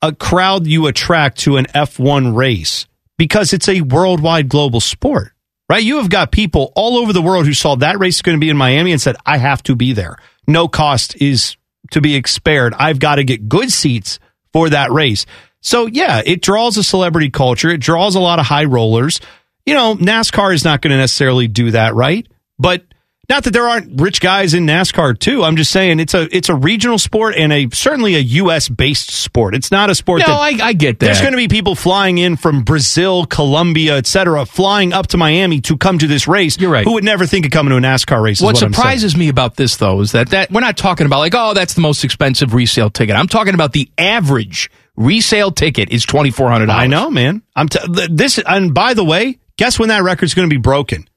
a 0.01 0.15
crowd 0.15 0.65
you 0.65 0.87
attract 0.87 1.39
to 1.39 1.57
an 1.57 1.65
F1 1.65 2.33
race 2.33 2.87
because 3.17 3.51
it's 3.51 3.67
a 3.67 3.81
worldwide 3.81 4.47
global 4.47 4.79
sport, 4.79 5.33
right? 5.67 5.83
You 5.83 5.97
have 5.97 6.09
got 6.09 6.31
people 6.31 6.71
all 6.77 6.97
over 6.97 7.11
the 7.11 7.21
world 7.21 7.45
who 7.45 7.53
saw 7.53 7.75
that 7.75 7.99
race 7.99 8.15
is 8.15 8.21
going 8.21 8.37
to 8.37 8.39
be 8.39 8.49
in 8.49 8.55
Miami 8.55 8.93
and 8.93 9.01
said, 9.01 9.17
I 9.25 9.35
have 9.35 9.61
to 9.63 9.75
be 9.75 9.91
there. 9.91 10.15
No 10.47 10.69
cost 10.69 11.21
is 11.21 11.57
to 11.91 11.99
be 11.99 12.23
spared. 12.25 12.73
I've 12.75 12.99
got 12.99 13.15
to 13.15 13.25
get 13.25 13.49
good 13.49 13.69
seats 13.69 14.17
for 14.53 14.69
that 14.69 14.93
race. 14.93 15.25
So 15.59 15.87
yeah, 15.87 16.21
it 16.25 16.41
draws 16.41 16.77
a 16.77 16.83
celebrity 16.85 17.31
culture. 17.31 17.69
It 17.69 17.81
draws 17.81 18.15
a 18.15 18.21
lot 18.21 18.39
of 18.39 18.45
high 18.45 18.63
rollers. 18.63 19.19
You 19.65 19.73
know, 19.73 19.95
NASCAR 19.95 20.53
is 20.53 20.63
not 20.63 20.81
going 20.81 20.91
to 20.91 20.97
necessarily 20.97 21.49
do 21.49 21.71
that, 21.71 21.95
right? 21.95 22.25
But 22.57 22.85
not 23.29 23.43
that 23.43 23.51
there 23.51 23.67
aren't 23.67 24.01
rich 24.01 24.21
guys 24.21 24.53
in 24.53 24.65
NASCAR 24.65 25.17
too. 25.17 25.43
I'm 25.43 25.55
just 25.55 25.71
saying 25.71 25.99
it's 25.99 26.13
a 26.13 26.27
it's 26.35 26.49
a 26.49 26.55
regional 26.55 26.97
sport 26.97 27.35
and 27.35 27.53
a 27.53 27.69
certainly 27.71 28.15
a 28.15 28.19
U.S. 28.19 28.67
based 28.67 29.11
sport. 29.11 29.55
It's 29.55 29.71
not 29.71 29.89
a 29.89 29.95
sport. 29.95 30.21
No, 30.21 30.27
that, 30.27 30.61
I, 30.61 30.67
I 30.69 30.73
get 30.73 30.99
that. 30.99 31.05
There's 31.05 31.21
going 31.21 31.33
to 31.33 31.37
be 31.37 31.47
people 31.47 31.75
flying 31.75 32.17
in 32.17 32.35
from 32.37 32.63
Brazil, 32.63 33.25
Colombia, 33.25 33.97
etc., 33.97 34.45
flying 34.45 34.93
up 34.93 35.07
to 35.07 35.17
Miami 35.17 35.61
to 35.61 35.77
come 35.77 35.99
to 35.99 36.07
this 36.07 36.27
race. 36.27 36.59
You're 36.59 36.71
right. 36.71 36.85
Who 36.85 36.93
would 36.93 37.03
never 37.03 37.25
think 37.25 37.45
of 37.45 37.51
coming 37.51 37.69
to 37.71 37.77
a 37.77 37.81
NASCAR 37.81 38.21
race? 38.21 38.41
What 38.41 38.55
what 38.55 38.57
surprises 38.57 39.15
me 39.15 39.29
about 39.29 39.55
this, 39.55 39.77
though, 39.77 40.01
is 40.01 40.13
that, 40.13 40.29
that 40.29 40.51
we're 40.51 40.61
not 40.61 40.77
talking 40.77 41.05
about 41.05 41.19
like, 41.19 41.35
oh, 41.35 41.53
that's 41.53 41.75
the 41.75 41.81
most 41.81 42.03
expensive 42.03 42.53
resale 42.53 42.89
ticket. 42.89 43.15
I'm 43.15 43.27
talking 43.27 43.53
about 43.53 43.73
the 43.73 43.91
average 43.97 44.71
resale 44.95 45.51
ticket 45.51 45.91
is 45.91 46.05
twenty 46.05 46.31
four 46.31 46.49
hundred. 46.49 46.69
I 46.69 46.87
know, 46.87 47.09
man. 47.09 47.43
I'm 47.55 47.69
t- 47.69 47.79
this. 48.09 48.39
And 48.39 48.73
by 48.73 48.93
the 48.95 49.03
way, 49.03 49.39
guess 49.57 49.77
when 49.77 49.89
that 49.89 50.03
record's 50.03 50.33
going 50.33 50.49
to 50.49 50.53
be 50.53 50.59
broken? 50.59 51.07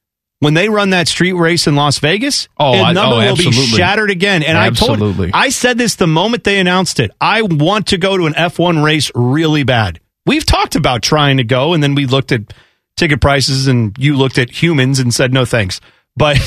When 0.43 0.55
they 0.55 0.69
run 0.69 0.91
that 0.91 1.07
street 1.07 1.35
race 1.35 1.69
in 1.69 1.77
Las 1.77 2.01
Vegas, 2.01 2.49
Oh, 2.59 2.73
the 2.73 2.79
I- 2.83 2.91
oh, 2.91 2.93
number 2.95 3.15
oh, 3.15 3.19
will 3.19 3.29
absolutely. 3.29 3.61
be 3.61 3.67
shattered 3.77 4.11
again. 4.11 4.43
And 4.43 4.59
Absolutely. 4.59 5.29
I 5.29 5.31
told, 5.31 5.45
I 5.45 5.49
said 5.51 5.79
this 5.79 5.95
the 5.95 6.09
moment 6.09 6.43
they 6.43 6.59
announced 6.59 6.99
it. 6.99 7.13
I 7.21 7.43
want 7.43 7.87
to 7.89 7.97
go 7.97 8.17
to 8.17 8.27
an 8.27 8.33
F1 8.35 8.83
race 8.85 9.13
really 9.15 9.63
bad. 9.63 10.01
We've 10.27 10.45
talked 10.45 10.75
about 10.75 11.01
trying 11.01 11.37
to 11.37 11.45
go, 11.45 11.75
and 11.75 11.81
then 11.83 11.95
we 11.95 12.07
looked 12.07 12.33
at 12.33 12.53
ticket 12.97 13.21
prices, 13.21 13.69
and 13.69 13.97
you 13.99 14.17
looked 14.17 14.37
at 14.37 14.51
humans 14.51 14.99
and 14.99 15.15
said 15.15 15.33
no 15.33 15.45
thanks. 15.45 15.81
But, 16.17 16.39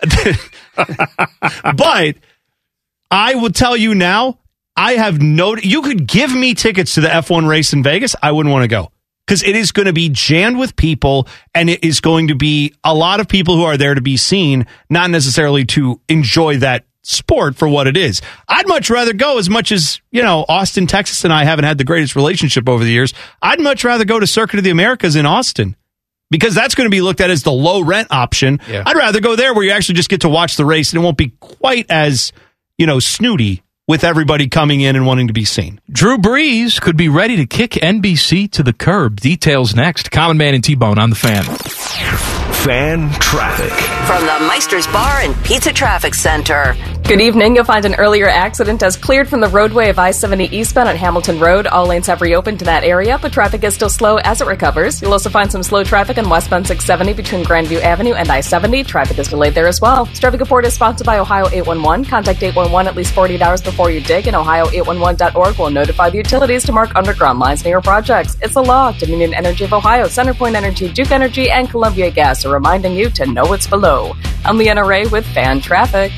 but 1.76 2.16
I 3.10 3.34
will 3.34 3.50
tell 3.50 3.76
you 3.76 3.94
now, 3.94 4.38
I 4.74 4.94
have 4.94 5.20
no. 5.20 5.54
You 5.56 5.82
could 5.82 6.06
give 6.06 6.34
me 6.34 6.54
tickets 6.54 6.94
to 6.94 7.02
the 7.02 7.08
F1 7.08 7.46
race 7.46 7.72
in 7.74 7.82
Vegas. 7.82 8.16
I 8.22 8.32
wouldn't 8.32 8.52
want 8.52 8.62
to 8.64 8.68
go 8.68 8.90
because 9.26 9.42
it 9.42 9.56
is 9.56 9.72
going 9.72 9.86
to 9.86 9.92
be 9.92 10.08
jammed 10.08 10.58
with 10.58 10.76
people 10.76 11.26
and 11.54 11.70
it 11.70 11.82
is 11.82 12.00
going 12.00 12.28
to 12.28 12.34
be 12.34 12.74
a 12.84 12.94
lot 12.94 13.20
of 13.20 13.28
people 13.28 13.56
who 13.56 13.64
are 13.64 13.76
there 13.76 13.94
to 13.94 14.00
be 14.00 14.16
seen, 14.16 14.66
not 14.90 15.10
necessarily 15.10 15.64
to 15.64 16.00
enjoy 16.08 16.58
that 16.58 16.84
sport 17.02 17.54
for 17.54 17.68
what 17.68 17.86
it 17.86 17.96
is. 17.96 18.22
I'd 18.48 18.66
much 18.68 18.90
rather 18.90 19.12
go 19.12 19.38
as 19.38 19.48
much 19.48 19.72
as, 19.72 20.00
you 20.10 20.22
know, 20.22 20.44
Austin, 20.48 20.86
Texas 20.86 21.24
and 21.24 21.32
I 21.32 21.44
haven't 21.44 21.64
had 21.64 21.78
the 21.78 21.84
greatest 21.84 22.16
relationship 22.16 22.68
over 22.68 22.84
the 22.84 22.90
years. 22.90 23.14
I'd 23.42 23.60
much 23.60 23.84
rather 23.84 24.04
go 24.04 24.18
to 24.18 24.26
Circuit 24.26 24.58
of 24.58 24.64
the 24.64 24.70
Americas 24.70 25.16
in 25.16 25.26
Austin 25.26 25.76
because 26.30 26.54
that's 26.54 26.74
going 26.74 26.86
to 26.86 26.90
be 26.90 27.02
looked 27.02 27.20
at 27.20 27.30
as 27.30 27.42
the 27.42 27.52
low 27.52 27.82
rent 27.82 28.08
option. 28.10 28.60
Yeah. 28.68 28.82
I'd 28.86 28.96
rather 28.96 29.20
go 29.20 29.36
there 29.36 29.54
where 29.54 29.64
you 29.64 29.70
actually 29.70 29.96
just 29.96 30.08
get 30.08 30.22
to 30.22 30.28
watch 30.28 30.56
the 30.56 30.64
race 30.64 30.92
and 30.92 31.02
it 31.02 31.04
won't 31.04 31.18
be 31.18 31.32
quite 31.40 31.86
as, 31.90 32.32
you 32.78 32.86
know, 32.86 33.00
snooty 33.00 33.62
with 33.86 34.04
everybody 34.04 34.48
coming 34.48 34.80
in 34.80 34.96
and 34.96 35.06
wanting 35.06 35.28
to 35.28 35.32
be 35.32 35.44
seen. 35.44 35.80
Drew 35.90 36.18
Brees 36.18 36.80
could 36.80 36.96
be 36.96 37.08
ready 37.08 37.36
to 37.36 37.46
kick 37.46 37.72
NBC 37.72 38.50
to 38.52 38.62
the 38.62 38.72
curb. 38.72 39.20
Details 39.20 39.74
next. 39.74 40.10
Common 40.10 40.36
Man 40.36 40.54
and 40.54 40.64
T 40.64 40.74
Bone 40.74 40.98
on 40.98 41.10
the 41.10 41.16
fan. 41.16 42.33
Fan 42.64 43.10
traffic. 43.20 43.70
From 44.06 44.22
the 44.22 44.46
Meister's 44.46 44.86
Bar 44.86 45.20
and 45.20 45.36
Pizza 45.44 45.70
Traffic 45.70 46.14
Center. 46.14 46.74
Good 47.06 47.20
evening. 47.20 47.54
You'll 47.54 47.66
find 47.66 47.84
an 47.84 47.96
earlier 47.96 48.26
accident 48.26 48.80
has 48.80 48.96
cleared 48.96 49.28
from 49.28 49.40
the 49.40 49.48
roadway 49.48 49.90
of 49.90 49.98
I 49.98 50.10
70 50.10 50.44
eastbound 50.56 50.88
on 50.88 50.96
Hamilton 50.96 51.38
Road. 51.38 51.66
All 51.66 51.86
lanes 51.86 52.06
have 52.06 52.22
reopened 52.22 52.60
to 52.60 52.64
that 52.64 52.82
area, 52.82 53.18
but 53.20 53.30
traffic 53.30 53.62
is 53.62 53.74
still 53.74 53.90
slow 53.90 54.16
as 54.16 54.40
it 54.40 54.46
recovers. 54.46 55.02
You'll 55.02 55.12
also 55.12 55.28
find 55.28 55.52
some 55.52 55.62
slow 55.62 55.84
traffic 55.84 56.16
on 56.16 56.30
westbound 56.30 56.66
670 56.66 57.12
between 57.12 57.44
Grandview 57.44 57.82
Avenue 57.82 58.14
and 58.14 58.30
I 58.30 58.40
70. 58.40 58.84
Traffic 58.84 59.18
is 59.18 59.28
delayed 59.28 59.54
there 59.54 59.66
as 59.66 59.82
well. 59.82 60.06
This 60.06 60.18
traffic 60.18 60.40
report 60.40 60.64
is 60.64 60.72
sponsored 60.72 61.04
by 61.04 61.18
Ohio 61.18 61.46
811. 61.48 62.06
Contact 62.06 62.42
811 62.42 62.88
at 62.88 62.96
least 62.96 63.12
48 63.12 63.42
hours 63.42 63.60
before 63.60 63.90
you 63.90 64.00
dig, 64.00 64.26
and 64.26 64.34
Ohio811.org 64.34 65.58
will 65.58 65.70
notify 65.70 66.08
the 66.08 66.16
utilities 66.16 66.64
to 66.64 66.72
mark 66.72 66.96
underground 66.96 67.38
lines 67.38 67.64
near 67.64 67.72
your 67.72 67.82
projects. 67.82 68.38
It's 68.40 68.56
a 68.56 68.62
law. 68.62 68.92
Dominion 68.92 69.34
Energy 69.34 69.64
of 69.64 69.74
Ohio, 69.74 70.06
Centerpoint 70.06 70.54
Energy, 70.54 70.90
Duke 70.90 71.10
Energy, 71.10 71.50
and 71.50 71.68
Columbia 71.68 72.10
Gas 72.10 72.46
are 72.46 72.53
reminding 72.54 72.94
you 72.94 73.10
to 73.10 73.26
know 73.26 73.44
what's 73.44 73.66
below. 73.66 74.14
I'm 74.44 74.56
Leanna 74.56 74.84
Ray 74.86 75.06
with 75.06 75.26
Fan 75.26 75.60
Traffic. 75.60 76.12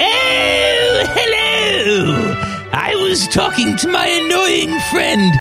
Oh, 0.00 1.04
hello! 1.14 2.34
I 2.72 2.94
was 2.96 3.28
talking 3.28 3.76
to 3.76 3.88
my 3.88 4.06
annoying 4.06 4.76
friend, 4.90 5.32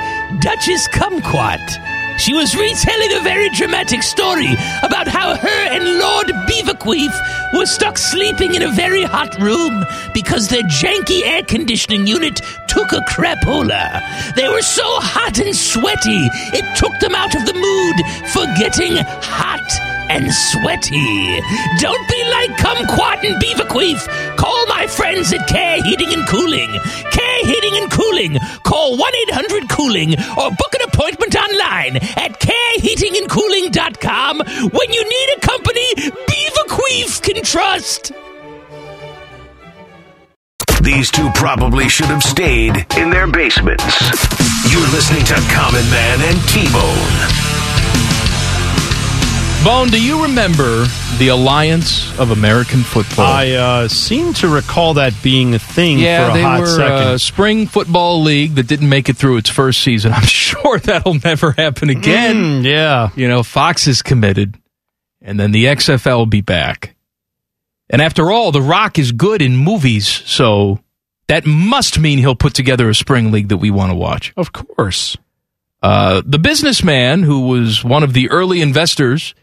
Duchess 0.42 0.88
Kumquat. 0.90 1.87
She 2.18 2.34
was 2.34 2.56
retelling 2.56 3.14
a 3.14 3.22
very 3.22 3.50
dramatic 3.50 4.02
story 4.04 4.52
about 4.84 5.08
how 5.08 5.36
her 5.36 5.68
and 5.70 6.00
Lord 6.00 6.28
Beaverqueef 6.48 7.14
were 7.54 7.66
stuck 7.66 7.98
sleeping 7.98 8.56
in 8.56 8.64
a 8.64 8.72
very 8.72 9.04
hot 9.04 9.40
room 9.40 9.86
because 10.14 10.48
their 10.48 10.64
janky 10.64 11.24
air 11.24 11.44
conditioning 11.44 12.08
unit 12.08 12.42
took 12.68 12.92
a 12.92 13.02
crapola. 13.02 14.02
They 14.36 14.50
were 14.50 14.62
so 14.62 14.84
hot 15.00 15.40
and 15.40 15.56
sweaty, 15.56 16.28
it 16.54 16.66
took 16.76 17.00
them 17.00 17.16
out 17.16 17.36
of 17.36 17.46
the 17.46 17.54
mood 17.54 18.32
for 18.34 18.46
getting 18.58 18.98
hot 19.22 19.87
and 20.10 20.34
sweaty. 20.34 21.42
Don't 21.80 22.08
be 22.10 22.24
like 22.32 22.50
Kumquat 22.58 23.24
and 23.24 23.40
Beaverqueef. 23.42 24.08
Call 24.38 24.66
my 24.68 24.88
friends 24.88 25.32
at 25.34 25.48
Care 25.48 25.82
Heating 25.84 26.14
and 26.14 26.28
Cooling. 26.28 26.70
Care 27.12 27.46
Heating 27.46 27.76
and 27.82 27.92
Cooling. 27.92 28.38
Call 28.64 28.98
1 28.98 29.12
800 29.30 29.70
Cooling 29.70 30.14
or 30.38 30.50
book 30.52 30.74
an 30.76 30.82
appointment 30.88 31.36
online 31.36 31.98
at 31.98 32.40
careheatingandcooling.com 32.40 34.40
when 34.72 34.94
you 34.94 35.04
need 35.04 35.30
a 35.38 35.40
company 35.42 35.96
Beaverqueef 35.96 37.22
can 37.22 37.44
trust. 37.44 38.14
These 40.82 41.12
two 41.12 41.30
probably 41.36 41.90
should 41.90 42.06
have 42.06 42.24
stayed 42.24 42.86
in 42.98 43.10
their 43.10 43.28
basements. 43.28 43.84
You're 44.72 44.88
listening 44.92 45.26
to 45.26 45.34
Common 45.52 45.84
Man 45.90 46.22
and 46.22 46.40
T-Bone. 46.48 46.72
Bone, 46.72 47.67
do 49.90 50.02
you 50.02 50.24
remember 50.24 50.86
the 51.18 51.30
Alliance 51.30 52.18
of 52.20 52.32
American 52.32 52.84
Football? 52.84 53.26
I 53.26 53.52
uh, 53.52 53.88
seem 53.88 54.34
to 54.36 54.48
recall 54.48 54.94
that 54.94 55.14
being 55.22 55.56
a 55.56 55.60
thing 55.60 56.00
yeah, 56.00 56.26
for 56.26 56.32
a 56.32 56.34
they 56.36 56.42
hot 56.42 56.60
were 56.62 56.66
second. 56.68 57.08
a 57.08 57.20
spring 57.20 57.68
football 57.68 58.22
league 58.22 58.56
that 58.56 58.68
didn't 58.68 58.88
make 58.88 59.10
it 59.10 59.18
through 59.18 59.38
its 59.38 59.50
first 59.50 59.82
season. 59.82 60.14
I'm 60.16 60.26
sure 60.26 60.80
that'll 60.80 61.16
never 61.16 61.52
happen 61.52 61.90
again. 61.90 62.64
Mm, 62.64 62.66
yeah. 62.66 63.10
You 63.16 63.28
know, 63.28 63.44
Fox 63.44 63.88
is 63.88 64.02
committed, 64.02 64.58
and 65.22 65.40
then 65.40 65.52
the 65.52 65.66
XFL 65.66 66.18
will 66.18 66.26
be 66.28 66.42
back. 66.42 66.96
And 67.90 68.02
after 68.02 68.32
all, 68.32 68.54
The 68.54 68.62
Rock 68.62 68.98
is 68.98 69.12
good 69.12 69.42
in 69.42 69.58
movies, 69.58 70.08
so 70.08 70.80
that 71.28 71.46
must 71.46 72.00
mean 72.00 72.20
he'll 72.20 72.36
put 72.36 72.54
together 72.54 72.90
a 72.90 72.96
spring 72.96 73.32
league 73.32 73.50
that 73.50 73.58
we 73.58 73.72
want 73.72 73.92
to 73.92 73.96
watch. 73.96 74.34
Of 74.38 74.54
course. 74.54 75.18
Uh, 75.82 76.22
the 76.26 76.40
businessman 76.40 77.24
who 77.24 77.48
was 77.48 77.84
one 77.84 78.04
of 78.04 78.14
the 78.14 78.30
early 78.30 78.62
investors 78.62 79.36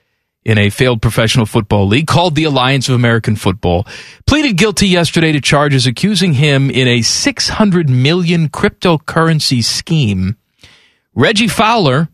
in 0.45 0.59
a 0.59 0.71
failed 0.71 1.01
professional 1.01 1.47
football 1.47 1.87
league 1.87 2.07
called 2.07 2.35
the 2.35 2.45
Alliance 2.45 2.89
of 2.89 2.95
American 2.95 3.37
Football 3.37 3.87
pleaded 4.27 4.57
guilty 4.57 4.89
yesterday 4.89 5.33
to 5.33 5.41
charges 5.41 5.87
accusing 5.87 6.35
him 6.35 6.71
in 6.71 6.87
a 6.87 7.03
600 7.03 7.89
million 7.89 8.49
cryptocurrency 8.49 9.63
scheme. 9.65 10.37
Reggie 11.15 11.49
Fowler 11.49 12.09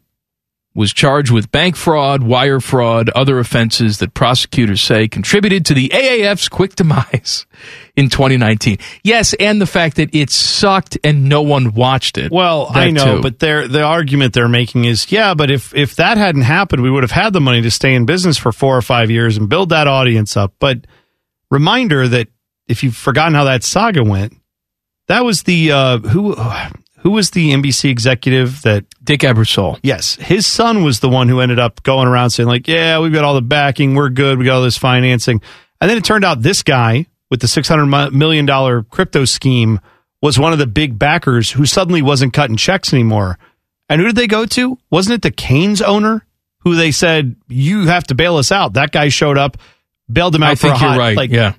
was 0.81 0.95
charged 0.95 1.31
with 1.31 1.53
bank 1.53 1.77
fraud, 1.77 2.23
wire 2.23 2.59
fraud, 2.59 3.11
other 3.11 3.39
offenses 3.39 3.99
that 3.99 4.15
prosecutors 4.15 4.81
say 4.81 5.07
contributed 5.07 5.67
to 5.67 5.75
the 5.75 5.91
AAF's 5.91 6.49
quick 6.49 6.75
demise 6.75 7.45
in 7.97 8.09
2019. 8.09 8.79
Yes, 9.05 9.35
and 9.35 9.61
the 9.61 9.67
fact 9.67 9.97
that 9.97 10.15
it 10.15 10.31
sucked 10.31 10.97
and 11.05 11.29
no 11.29 11.43
one 11.43 11.75
watched 11.75 12.17
it. 12.17 12.33
Well, 12.33 12.69
I 12.71 12.91
know, 12.91 13.17
too. 13.17 13.21
but 13.23 13.39
they're, 13.39 13.69
the 13.69 13.83
argument 13.83 14.33
they're 14.33 14.49
making 14.49 14.87
is, 14.87 15.13
yeah, 15.13 15.35
but 15.35 15.51
if 15.51 15.75
if 15.75 15.97
that 15.97 16.17
hadn't 16.17 16.43
happened, 16.43 16.83
we 16.83 16.91
would 16.91 17.03
have 17.03 17.11
had 17.11 17.35
the 17.35 17.43
money 17.43 17.61
to 17.61 17.71
stay 17.71 17.95
in 17.95 18.07
business 18.07 18.39
for 18.39 18.51
four 18.51 18.75
or 18.75 18.83
five 18.83 19.11
years 19.11 19.37
and 19.37 19.51
build 19.51 19.69
that 19.69 19.87
audience 19.87 20.35
up. 20.35 20.55
But 20.59 20.87
reminder 21.51 22.09
that 22.09 22.29
if 22.69 22.83
you've 22.83 22.97
forgotten 22.97 23.35
how 23.35 23.45
that 23.45 23.65
saga 23.65 24.03
went, 24.03 24.33
that 25.09 25.27
was 25.27 25.43
the 25.43 25.73
uh, 25.73 25.99
who 25.99 26.35
who 27.01 27.11
was 27.11 27.31
the 27.31 27.51
NBC 27.51 27.91
executive 27.91 28.63
that 28.63 28.85
Dick 29.03 29.21
Ebersol. 29.21 29.79
Yes, 29.83 30.17
his 30.17 30.47
son 30.47 30.83
was 30.85 31.01
the 31.01 31.09
one 31.09 31.29
who 31.29 31.41
ended 31.41 31.59
up 31.59 31.83
going 31.83 32.09
around 32.09 32.31
saying 32.31 32.49
like, 32.49 32.69
"Yeah, 32.69 32.99
we've 33.01 33.13
got 33.13 33.25
all 33.25 33.35
the 33.35 33.43
backing, 33.43 33.95
we're 33.95 34.11
good, 34.11 34.39
we 34.39 34.45
got 34.45 34.57
all 34.57 34.63
this 34.63 34.77
financing," 34.79 35.41
and 35.81 35.91
then 35.91 35.97
it 35.99 36.05
turned 36.05 36.25
out 36.25 36.43
this 36.43 36.63
guy 36.63 37.07
with 37.31 37.41
the 37.41 37.49
six 37.49 37.69
hundred 37.69 38.13
million 38.13 38.47
dollar 38.47 38.83
crypto 38.83 39.25
scheme 39.25 39.81
was 40.23 40.39
one 40.39 40.53
of 40.53 40.59
the 40.59 40.67
big 40.67 40.99
backers 40.99 41.51
who 41.53 41.65
suddenly 41.65 42.03
wasn't 42.03 42.33
cutting 42.33 42.57
checks 42.57 42.93
anymore. 42.93 43.39
And 43.89 44.01
who 44.01 44.07
did 44.09 44.17
they 44.17 44.27
go 44.27 44.45
to? 44.47 44.79
Wasn't 44.91 45.15
it 45.15 45.23
the 45.23 45.31
Canes 45.31 45.81
owner 45.83 46.25
who 46.61 46.77
they 46.77 46.91
said 46.93 47.37
you 47.49 47.87
have 47.87 48.05
to 48.09 48.15
bail 48.15 48.37
us 48.37 48.53
out? 48.53 48.75
That 48.75 48.93
guy 48.93 49.09
showed 49.09 49.39
up, 49.39 49.57
bailed 50.13 50.35
him 50.35 50.43
out 50.43 50.51
I 50.51 50.55
for 50.57 50.61
think 50.69 50.77
a 50.77 50.81
you're 50.81 50.89
hot, 50.91 50.99
right, 50.99 51.17
like 51.17 51.31
yeah. 51.31 51.55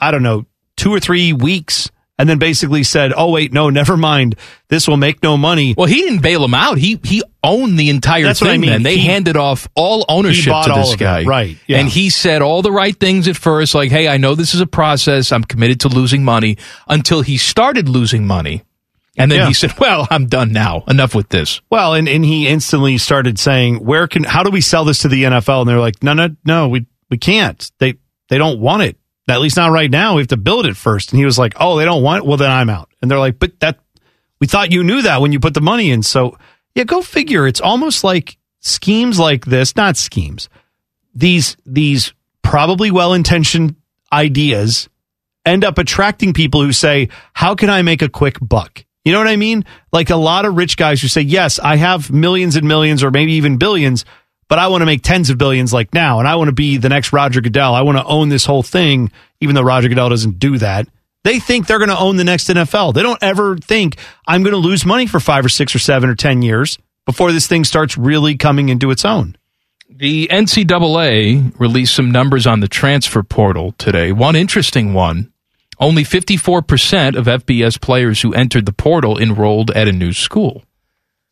I 0.00 0.10
don't 0.10 0.22
know, 0.22 0.46
two 0.76 0.92
or 0.92 1.00
three 1.00 1.32
weeks, 1.32 1.90
and 2.18 2.28
then 2.28 2.38
basically 2.38 2.82
said, 2.82 3.12
"Oh 3.16 3.30
wait, 3.30 3.52
no, 3.52 3.68
never 3.70 3.96
mind. 3.96 4.36
This 4.68 4.88
will 4.88 4.96
make 4.96 5.22
no 5.22 5.36
money." 5.36 5.74
Well, 5.76 5.86
he 5.86 5.96
didn't 6.02 6.22
bail 6.22 6.44
him 6.44 6.54
out. 6.54 6.78
He 6.78 6.98
he 7.04 7.22
owned 7.44 7.78
the 7.78 7.90
entire 7.90 8.24
That's 8.24 8.40
thing. 8.40 8.48
I 8.48 8.56
mean. 8.58 8.70
Then 8.70 8.82
they 8.82 8.96
He- 8.98 9.06
handed 9.06 9.36
off 9.36 9.68
all 9.74 10.04
ownership 10.08 10.52
to 10.64 10.72
this 10.74 10.96
guy, 10.96 11.24
Right, 11.24 11.56
yeah. 11.66 11.78
And 11.78 11.88
he 11.88 12.10
said 12.10 12.42
all 12.42 12.62
the 12.62 12.72
right 12.72 12.98
things 12.98 13.28
at 13.28 13.36
first, 13.36 13.74
like, 13.74 13.90
"Hey, 13.90 14.08
I 14.08 14.16
know 14.16 14.34
this 14.34 14.54
is 14.54 14.60
a 14.60 14.66
process. 14.66 15.30
I'm 15.32 15.44
committed 15.44 15.80
to 15.80 15.88
losing 15.88 16.24
money." 16.24 16.56
Until 16.88 17.20
he 17.22 17.36
started 17.36 17.88
losing 17.88 18.26
money, 18.26 18.62
and 19.18 19.30
then 19.30 19.40
Yeah. 19.40 19.46
he 19.48 19.52
said, 19.54 19.74
"Well, 19.78 20.08
I'm 20.10 20.26
done 20.26 20.52
now. 20.52 20.84
Enough 20.88 21.14
with 21.14 21.28
this." 21.28 21.60
Well, 21.70 21.94
and, 21.94 22.08
and 22.08 22.24
he 22.24 22.48
instantly 22.48 22.96
started 22.98 23.38
saying, 23.38 23.76
"Where 23.84 24.08
can? 24.08 24.24
How 24.24 24.42
do 24.42 24.50
we 24.50 24.60
sell 24.62 24.84
this 24.84 25.00
to 25.00 25.08
the 25.08 25.24
NFL?" 25.24 25.60
And 25.60 25.68
they're 25.68 25.78
like, 25.80 26.02
"No, 26.02 26.14
no, 26.14 26.28
no, 26.46 26.68
we 26.68 26.86
we 27.10 27.18
can't. 27.18 27.70
They 27.78 27.94
they 28.30 28.38
don't 28.38 28.58
want 28.58 28.82
it. 28.82 28.96
At 29.28 29.40
least 29.40 29.56
not 29.56 29.72
right 29.72 29.90
now. 29.90 30.14
We 30.14 30.22
have 30.22 30.28
to 30.28 30.36
build 30.36 30.66
it 30.66 30.76
first. 30.76 31.10
And 31.10 31.18
he 31.18 31.24
was 31.24 31.38
like, 31.38 31.54
"Oh, 31.56 31.76
they 31.76 31.84
don't 31.84 32.02
want 32.02 32.24
it. 32.24 32.28
Well, 32.28 32.36
then 32.36 32.50
I'm 32.50 32.70
out." 32.70 32.90
And 33.02 33.10
they're 33.10 33.18
like, 33.18 33.38
"But 33.38 33.58
that 33.60 33.80
we 34.40 34.46
thought 34.46 34.72
you 34.72 34.84
knew 34.84 35.02
that 35.02 35.20
when 35.20 35.32
you 35.32 35.40
put 35.40 35.54
the 35.54 35.60
money 35.60 35.90
in." 35.90 36.02
So 36.02 36.38
yeah, 36.74 36.84
go 36.84 37.02
figure. 37.02 37.46
It's 37.46 37.60
almost 37.60 38.04
like 38.04 38.36
schemes 38.60 39.18
like 39.18 39.44
this, 39.44 39.74
not 39.76 39.96
schemes. 39.96 40.48
These 41.14 41.56
these 41.64 42.12
probably 42.42 42.90
well 42.90 43.14
intentioned 43.14 43.74
ideas 44.12 44.88
end 45.44 45.64
up 45.64 45.78
attracting 45.78 46.32
people 46.32 46.62
who 46.62 46.72
say, 46.72 47.08
How 47.32 47.54
can 47.54 47.70
I 47.70 47.82
make 47.82 48.02
a 48.02 48.08
quick 48.08 48.38
buck? 48.40 48.84
You 49.04 49.12
know 49.12 49.18
what 49.18 49.28
I 49.28 49.36
mean? 49.36 49.64
Like 49.92 50.10
a 50.10 50.16
lot 50.16 50.44
of 50.44 50.56
rich 50.56 50.76
guys 50.76 51.00
who 51.00 51.08
say, 51.08 51.22
Yes, 51.22 51.58
I 51.58 51.76
have 51.76 52.10
millions 52.10 52.56
and 52.56 52.68
millions 52.68 53.02
or 53.02 53.10
maybe 53.10 53.32
even 53.32 53.56
billions, 53.56 54.04
but 54.48 54.58
I 54.58 54.68
want 54.68 54.82
to 54.82 54.86
make 54.86 55.02
tens 55.02 55.30
of 55.30 55.38
billions 55.38 55.72
like 55.72 55.92
now. 55.92 56.18
And 56.18 56.28
I 56.28 56.36
want 56.36 56.48
to 56.48 56.54
be 56.54 56.76
the 56.76 56.88
next 56.88 57.12
Roger 57.12 57.40
Goodell. 57.40 57.74
I 57.74 57.82
want 57.82 57.98
to 57.98 58.04
own 58.04 58.28
this 58.28 58.44
whole 58.44 58.62
thing, 58.62 59.10
even 59.40 59.54
though 59.54 59.62
Roger 59.62 59.88
Goodell 59.88 60.08
doesn't 60.08 60.38
do 60.38 60.58
that. 60.58 60.88
They 61.24 61.40
think 61.40 61.66
they're 61.66 61.78
going 61.78 61.90
to 61.90 61.98
own 61.98 62.16
the 62.16 62.24
next 62.24 62.48
NFL. 62.48 62.94
They 62.94 63.02
don't 63.02 63.22
ever 63.22 63.56
think 63.56 63.96
I'm 64.28 64.42
going 64.42 64.52
to 64.52 64.58
lose 64.58 64.86
money 64.86 65.06
for 65.06 65.18
five 65.18 65.44
or 65.44 65.48
six 65.48 65.74
or 65.74 65.80
seven 65.80 66.08
or 66.08 66.14
10 66.14 66.42
years 66.42 66.78
before 67.04 67.32
this 67.32 67.48
thing 67.48 67.64
starts 67.64 67.98
really 67.98 68.36
coming 68.36 68.68
into 68.68 68.90
its 68.90 69.04
own. 69.04 69.36
The 69.88 70.28
NCAA 70.28 71.58
released 71.58 71.94
some 71.94 72.10
numbers 72.10 72.46
on 72.46 72.60
the 72.60 72.68
transfer 72.68 73.22
portal 73.22 73.72
today. 73.72 74.12
One 74.12 74.36
interesting 74.36 74.92
one 74.94 75.32
only 75.78 76.04
54% 76.04 77.16
of 77.16 77.26
FBS 77.26 77.80
players 77.80 78.22
who 78.22 78.32
entered 78.32 78.66
the 78.66 78.72
portal 78.72 79.18
enrolled 79.18 79.70
at 79.72 79.88
a 79.88 79.92
new 79.92 80.12
school. 80.12 80.64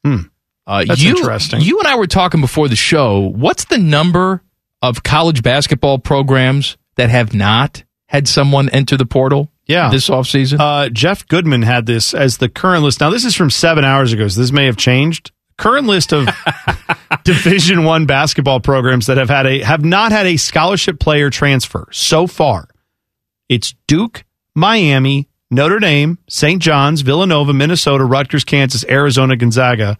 Hmm. 0.05 0.24
Uh, 0.66 0.85
That's 0.86 1.03
you, 1.03 1.11
interesting. 1.11 1.61
You 1.61 1.78
and 1.78 1.86
I 1.89 1.97
were 1.97 2.07
talking 2.07 2.41
before 2.41 2.69
the 2.69 2.77
show. 2.77 3.20
What's 3.20 3.65
the 3.66 3.78
number 3.78 4.43
of 4.82 5.03
college 5.03 5.43
basketball 5.43 5.99
programs 5.99 6.77
that 6.97 7.11
have 7.11 7.35
not 7.35 7.85
had 8.09 8.27
someone 8.28 8.69
enter 8.70 8.97
the 8.97 9.05
portal 9.07 9.51
Yeah. 9.66 9.91
this 9.91 10.09
offseason? 10.09 10.59
Uh, 10.61 10.89
Jeff 10.89 11.27
Goodman 11.28 11.62
had 11.62 11.86
this 11.86 12.15
as 12.15 12.39
the 12.39 12.49
current 12.49 12.82
list. 12.82 13.01
Now, 13.01 13.11
this 13.11 13.24
is 13.24 13.35
from 13.35 13.51
seven 13.51 13.85
hours 13.85 14.12
ago, 14.12 14.27
so 14.28 14.41
this 14.41 14.53
may 14.53 14.66
have 14.66 14.77
changed. 14.77 15.32
Current 15.57 15.86
list 15.86 16.12
of 16.12 16.28
Division 17.24 17.85
One 17.85 18.07
basketball 18.07 18.61
programs 18.61 19.07
that 19.07 19.16
have 19.19 19.31
had 19.31 19.47
a 19.47 19.61
have 19.62 19.85
not 19.85 20.12
had 20.12 20.27
a 20.27 20.36
scholarship 20.36 20.99
player 20.99 21.31
transfer 21.31 21.86
so 21.93 22.27
far. 22.27 22.69
It's 23.49 23.74
Duke, 23.86 24.24
Miami, 24.55 25.28
Notre 25.51 25.78
Dame, 25.78 26.19
St. 26.28 26.61
John's, 26.61 27.03
Villanova, 27.03 27.53
Minnesota, 27.53 28.05
Rutgers, 28.05 28.45
Kansas, 28.45 28.85
Arizona, 28.89 29.36
Gonzaga, 29.36 29.97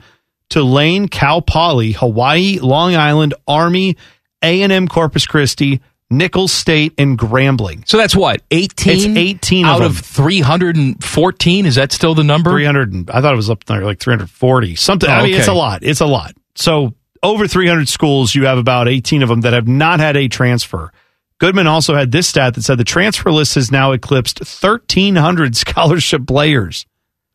Tulane, 0.55 1.09
Cal 1.09 1.43
Poly, 1.43 1.93
Hawaii, 1.93 2.59
Long 2.61 2.95
Island, 2.95 3.35
Army, 3.49 3.97
A 4.43 4.63
and 4.63 4.73
M, 4.73 4.87
Corpus 4.89 5.27
Christi, 5.27 5.81
Nicholls 6.11 6.53
State, 6.53 6.95
and 6.97 7.19
Grambling. 7.19 7.89
so 7.89 7.97
that's 7.97 8.15
what, 8.15 8.41
18? 8.53 8.93
It's 8.95 9.05
18 9.07 9.67
out 9.67 9.83
of 9.83 9.99
of, 9.99 10.07
314? 10.07 11.67
Is 11.67 11.75
that 11.75 11.93
still 11.93 12.15
the 12.15 12.25
number? 12.25 12.51
300 12.51 12.93
and 12.93 13.11
I 13.11 13.21
thought 13.21 13.33
it 13.33 13.37
was 13.37 13.51
up 13.51 13.65
there 13.65 13.83
like 13.85 13.99
340 13.99 14.77
something. 14.77 15.09
I 15.11 15.21
Oh, 15.21 15.25
mean, 15.25 15.35
it's 15.35 15.49
a 15.49 15.53
lot. 15.55 15.83
It's 15.83 16.01
a 16.01 16.07
lot. 16.07 16.35
So 16.55 16.95
over 17.23 17.49
300 17.49 17.89
schools, 17.89 18.35
you 18.35 18.47
have 18.47 18.59
about 18.59 18.87
18 18.89 19.23
of 19.23 19.29
them 19.29 19.41
that 19.43 19.53
have 19.55 19.67
not 19.67 19.99
had 20.01 20.17
a 20.17 20.29
transfer. 20.29 20.93
Goodman 21.39 21.67
also 21.67 21.95
had 21.97 22.13
this 22.13 22.29
stat 22.29 22.55
that 22.55 22.63
said 22.63 22.79
the 22.79 22.85
transfer 22.85 23.33
list 23.33 23.57
has 23.57 23.73
now 23.73 23.91
eclipsed 23.93 24.39
1,300 24.39 25.57
scholarship 25.57 26.27
players. 26.27 26.87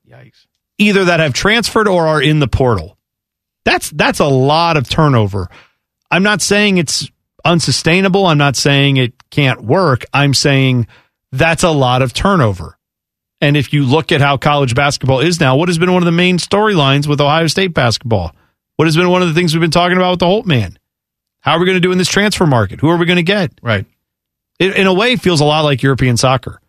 Yikes. 0.10 0.46
Either 0.78 1.04
that 1.06 1.20
have 1.20 1.34
transferred 1.34 1.88
or 1.90 2.08
are 2.08 2.22
in 2.22 2.40
the 2.40 2.48
portal. 2.48 2.98
That's 3.66 3.90
that's 3.92 4.20
a 4.20 4.28
lot 4.28 4.78
of 4.78 4.90
turnover. 4.90 5.50
I'm 6.12 6.24
not 6.24 6.42
saying 6.42 6.78
it's 6.78 7.10
unsustainable. 7.46 8.26
I'm 8.26 8.38
not 8.38 8.56
saying 8.56 8.98
it 8.98 9.14
can't 9.30 9.64
work. 9.64 10.06
I'm 10.14 10.34
saying 10.34 10.88
that's 11.32 11.64
a 11.64 11.72
lot 11.72 12.02
of 12.02 12.14
turnover. 12.14 12.78
And 13.42 13.56
if 13.56 13.72
you 13.72 13.86
look 13.86 14.12
at 14.12 14.22
how 14.22 14.38
college 14.38 14.76
basketball 14.76 15.22
is 15.22 15.40
now, 15.40 15.56
what 15.56 15.70
has 15.70 15.78
been 15.78 15.94
one 15.94 16.02
of 16.02 16.06
the 16.06 16.12
main 16.12 16.38
storylines 16.38 17.08
with 17.08 17.22
Ohio 17.22 17.48
State 17.48 17.74
basketball? 17.74 18.36
What 18.76 18.86
has 18.86 18.98
been 18.98 19.10
one 19.10 19.22
of 19.22 19.28
the 19.28 19.34
things 19.34 19.54
we've 19.54 19.62
been 19.62 19.72
talking 19.72 19.98
about 19.98 20.12
with 20.12 20.20
the 20.20 20.26
Holtmann? 20.26 20.78
How 21.42 21.54
are 21.54 21.60
we 21.60 21.66
going 21.66 21.78
to 21.78 21.82
do 21.82 21.92
in 21.92 21.98
this 21.98 22.10
transfer 22.10 22.46
market? 22.46 22.82
Who 22.82 22.90
are 22.90 22.98
we 22.98 23.06
going 23.06 23.18
to 23.18 23.24
get? 23.24 23.52
Right. 23.62 23.86
It, 24.60 24.76
in 24.76 24.88
a 24.88 24.94
way, 24.94 25.16
feels 25.16 25.40
a 25.40 25.46
lot 25.46 25.62
like 25.62 25.84
European 25.84 26.18
soccer, 26.18 26.60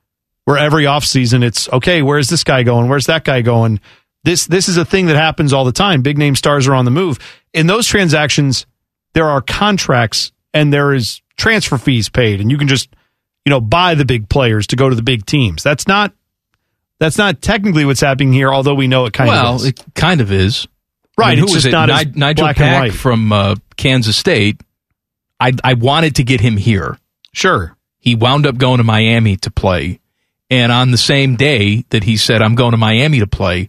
where 0.45 0.59
every 0.59 0.85
offseason 0.85 1.43
it's 1.43 1.69
okay, 1.73 2.03
where's 2.03 2.29
this 2.29 2.45
guy 2.45 2.62
going? 2.62 2.89
Where's 2.89 3.07
that 3.07 3.25
guy 3.25 3.43
going? 3.43 3.81
This 4.24 4.47
this 4.47 4.68
is 4.68 4.76
a 4.76 4.84
thing 4.84 5.06
that 5.06 5.16
happens 5.16 5.52
all 5.52 5.64
the 5.64 5.72
time. 5.72 6.02
Big 6.02 6.18
name 6.18 6.34
stars 6.34 6.68
are 6.68 6.74
on 6.74 6.84
the 6.84 6.90
move. 6.90 7.18
In 7.55 7.66
those 7.66 7.86
transactions, 7.86 8.66
there 9.14 9.26
are 9.26 9.40
contracts 9.40 10.32
and 10.52 10.72
there 10.72 10.92
is 10.92 11.22
transfer 11.36 11.78
fees 11.78 12.09
paid, 12.09 12.40
and 12.40 12.51
you 12.51 12.59
can 12.59 12.68
just 12.68 12.90
you 13.44 13.51
know 13.51 13.60
buy 13.60 13.94
the 13.94 14.05
big 14.05 14.28
players 14.28 14.66
to 14.68 14.76
go 14.76 14.88
to 14.88 14.94
the 14.94 15.02
big 15.02 15.24
teams. 15.26 15.62
That's 15.62 15.88
not 15.88 16.12
that's 16.98 17.16
not 17.16 17.40
technically 17.40 17.84
what's 17.84 18.01
happening 18.01 18.32
here, 18.32 18.52
although 18.52 18.74
we 18.74 18.86
know 18.86 19.06
it 19.06 19.14
kind 19.14 19.28
well, 19.28 19.55
of 19.55 19.60
is. 19.62 19.66
it 19.68 19.82
kind 19.94 20.20
of 20.20 20.30
is. 20.30 20.68
Right, 21.16 21.28
I 21.28 21.30
mean, 21.30 21.38
who 21.38 21.44
was 21.47 21.64
just 21.64 21.66
it? 21.66 21.72
not 21.72 21.88
Ni- 21.88 22.12
Nijel 22.12 22.36
black 22.36 22.60
and 22.60 22.68
Pack 22.68 22.80
white. 22.82 22.92
from 22.92 23.32
uh, 23.32 23.56
Kansas 23.76 24.16
State. 24.16 24.60
I 25.40 25.52
I 25.64 25.74
wanted 25.74 26.16
to 26.16 26.24
get 26.24 26.40
him 26.40 26.56
here. 26.56 26.98
Sure. 27.32 27.76
He 27.98 28.14
wound 28.14 28.47
up 28.47 28.56
going 28.56 28.78
to 28.78 28.84
Miami 28.84 29.36
to 29.38 29.51
play, 29.51 30.01
and 30.51 30.70
on 30.70 30.90
the 30.90 30.98
same 30.98 31.36
day 31.36 31.84
that 31.90 32.05
he 32.05 32.16
said 32.16 32.42
I'm 32.42 32.55
going 32.55 32.72
to 32.72 32.76
Miami 32.76 33.20
to 33.20 33.26
play, 33.26 33.68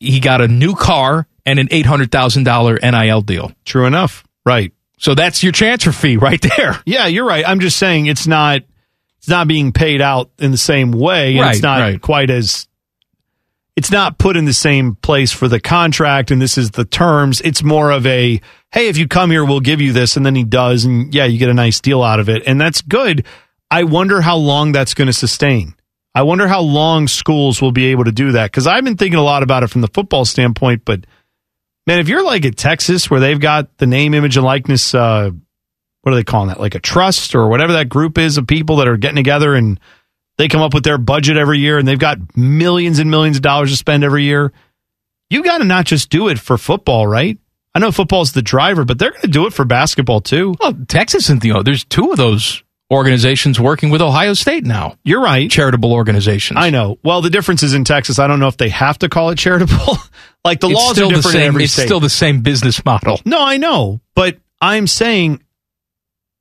he 0.00 0.20
got 0.20 0.40
a 0.40 0.48
new 0.48 0.74
car 0.74 1.26
and 1.44 1.58
an 1.58 1.68
eight 1.70 1.86
hundred 1.86 2.10
thousand 2.10 2.44
dollar 2.44 2.78
NIL 2.82 3.22
deal. 3.22 3.52
True 3.64 3.86
enough. 3.86 4.24
Right. 4.44 4.72
So 4.98 5.14
that's 5.14 5.42
your 5.42 5.52
transfer 5.52 5.92
fee 5.92 6.16
right 6.16 6.40
there. 6.40 6.82
Yeah, 6.86 7.06
you're 7.06 7.26
right. 7.26 7.46
I'm 7.46 7.60
just 7.60 7.76
saying 7.76 8.06
it's 8.06 8.26
not 8.26 8.62
it's 9.18 9.28
not 9.28 9.48
being 9.48 9.72
paid 9.72 10.00
out 10.00 10.30
in 10.38 10.50
the 10.50 10.58
same 10.58 10.92
way. 10.92 11.36
and 11.36 11.50
it's 11.50 11.62
not 11.62 11.80
right. 11.80 12.00
quite 12.00 12.30
as 12.30 12.66
it's 13.76 13.90
not 13.90 14.18
put 14.18 14.36
in 14.36 14.46
the 14.46 14.54
same 14.54 14.94
place 14.94 15.32
for 15.32 15.48
the 15.48 15.60
contract 15.60 16.30
and 16.30 16.40
this 16.40 16.56
is 16.56 16.70
the 16.70 16.84
terms. 16.84 17.40
It's 17.42 17.62
more 17.62 17.90
of 17.90 18.06
a 18.06 18.40
hey, 18.72 18.88
if 18.88 18.98
you 18.98 19.08
come 19.08 19.30
here, 19.30 19.44
we'll 19.44 19.60
give 19.60 19.80
you 19.80 19.92
this, 19.92 20.16
and 20.18 20.26
then 20.26 20.34
he 20.34 20.44
does, 20.44 20.84
and 20.84 21.14
yeah, 21.14 21.24
you 21.24 21.38
get 21.38 21.48
a 21.48 21.54
nice 21.54 21.80
deal 21.80 22.02
out 22.02 22.20
of 22.20 22.28
it, 22.28 22.42
and 22.46 22.60
that's 22.60 22.82
good. 22.82 23.24
I 23.70 23.84
wonder 23.84 24.20
how 24.20 24.36
long 24.36 24.72
that's 24.72 24.92
going 24.92 25.06
to 25.06 25.14
sustain. 25.14 25.74
I 26.16 26.22
wonder 26.22 26.48
how 26.48 26.62
long 26.62 27.08
schools 27.08 27.60
will 27.60 27.72
be 27.72 27.88
able 27.88 28.04
to 28.04 28.10
do 28.10 28.32
that 28.32 28.50
because 28.50 28.66
I've 28.66 28.82
been 28.82 28.96
thinking 28.96 29.18
a 29.18 29.22
lot 29.22 29.42
about 29.42 29.64
it 29.64 29.66
from 29.66 29.82
the 29.82 29.88
football 29.88 30.24
standpoint, 30.24 30.80
but 30.86 31.04
man, 31.86 31.98
if 31.98 32.08
you're 32.08 32.24
like 32.24 32.46
at 32.46 32.56
Texas 32.56 33.10
where 33.10 33.20
they've 33.20 33.38
got 33.38 33.76
the 33.76 33.86
name, 33.86 34.14
image, 34.14 34.38
and 34.38 34.46
likeness, 34.46 34.94
uh, 34.94 35.30
what 36.00 36.12
are 36.12 36.14
they 36.14 36.24
calling 36.24 36.48
that? 36.48 36.58
Like 36.58 36.74
a 36.74 36.80
trust 36.80 37.34
or 37.34 37.48
whatever 37.48 37.74
that 37.74 37.90
group 37.90 38.16
is 38.16 38.38
of 38.38 38.46
people 38.46 38.76
that 38.76 38.88
are 38.88 38.96
getting 38.96 39.16
together 39.16 39.54
and 39.54 39.78
they 40.38 40.48
come 40.48 40.62
up 40.62 40.72
with 40.72 40.84
their 40.84 40.96
budget 40.96 41.36
every 41.36 41.58
year 41.58 41.76
and 41.76 41.86
they've 41.86 41.98
got 41.98 42.34
millions 42.34 42.98
and 42.98 43.10
millions 43.10 43.36
of 43.36 43.42
dollars 43.42 43.70
to 43.70 43.76
spend 43.76 44.02
every 44.02 44.24
year. 44.24 44.54
You 45.28 45.44
got 45.44 45.58
to 45.58 45.64
not 45.64 45.84
just 45.84 46.08
do 46.08 46.28
it 46.28 46.38
for 46.38 46.56
football, 46.56 47.06
right? 47.06 47.36
I 47.74 47.78
know 47.78 47.92
football's 47.92 48.32
the 48.32 48.40
driver, 48.40 48.86
but 48.86 48.98
they're 48.98 49.10
going 49.10 49.20
to 49.20 49.28
do 49.28 49.46
it 49.46 49.52
for 49.52 49.66
basketball 49.66 50.22
too. 50.22 50.54
Well, 50.60 50.72
Texas 50.88 51.28
and 51.28 51.42
Theo, 51.42 51.62
there's 51.62 51.84
two 51.84 52.10
of 52.10 52.16
those 52.16 52.62
organizations 52.92 53.58
working 53.58 53.90
with 53.90 54.00
Ohio 54.00 54.32
State 54.34 54.64
now. 54.64 54.96
You're 55.04 55.22
right. 55.22 55.50
Charitable 55.50 55.92
organizations. 55.92 56.58
I 56.60 56.70
know. 56.70 56.98
Well, 57.02 57.20
the 57.22 57.30
difference 57.30 57.62
is 57.62 57.74
in 57.74 57.84
Texas. 57.84 58.18
I 58.18 58.26
don't 58.26 58.38
know 58.40 58.48
if 58.48 58.56
they 58.56 58.68
have 58.68 58.98
to 59.00 59.08
call 59.08 59.30
it 59.30 59.38
charitable. 59.38 59.96
like 60.44 60.60
the 60.60 60.68
it's 60.68 60.76
laws 60.80 60.92
still 60.92 61.06
are 61.08 61.10
the 61.10 61.14
different 61.16 61.34
in 61.36 61.40
same. 61.42 61.48
every 61.48 61.64
It's 61.64 61.72
state. 61.72 61.86
still 61.86 62.00
the 62.00 62.08
same 62.10 62.42
business 62.42 62.84
model. 62.84 63.20
No, 63.24 63.44
I 63.44 63.56
know, 63.56 64.00
but 64.14 64.38
I'm 64.60 64.86
saying 64.86 65.42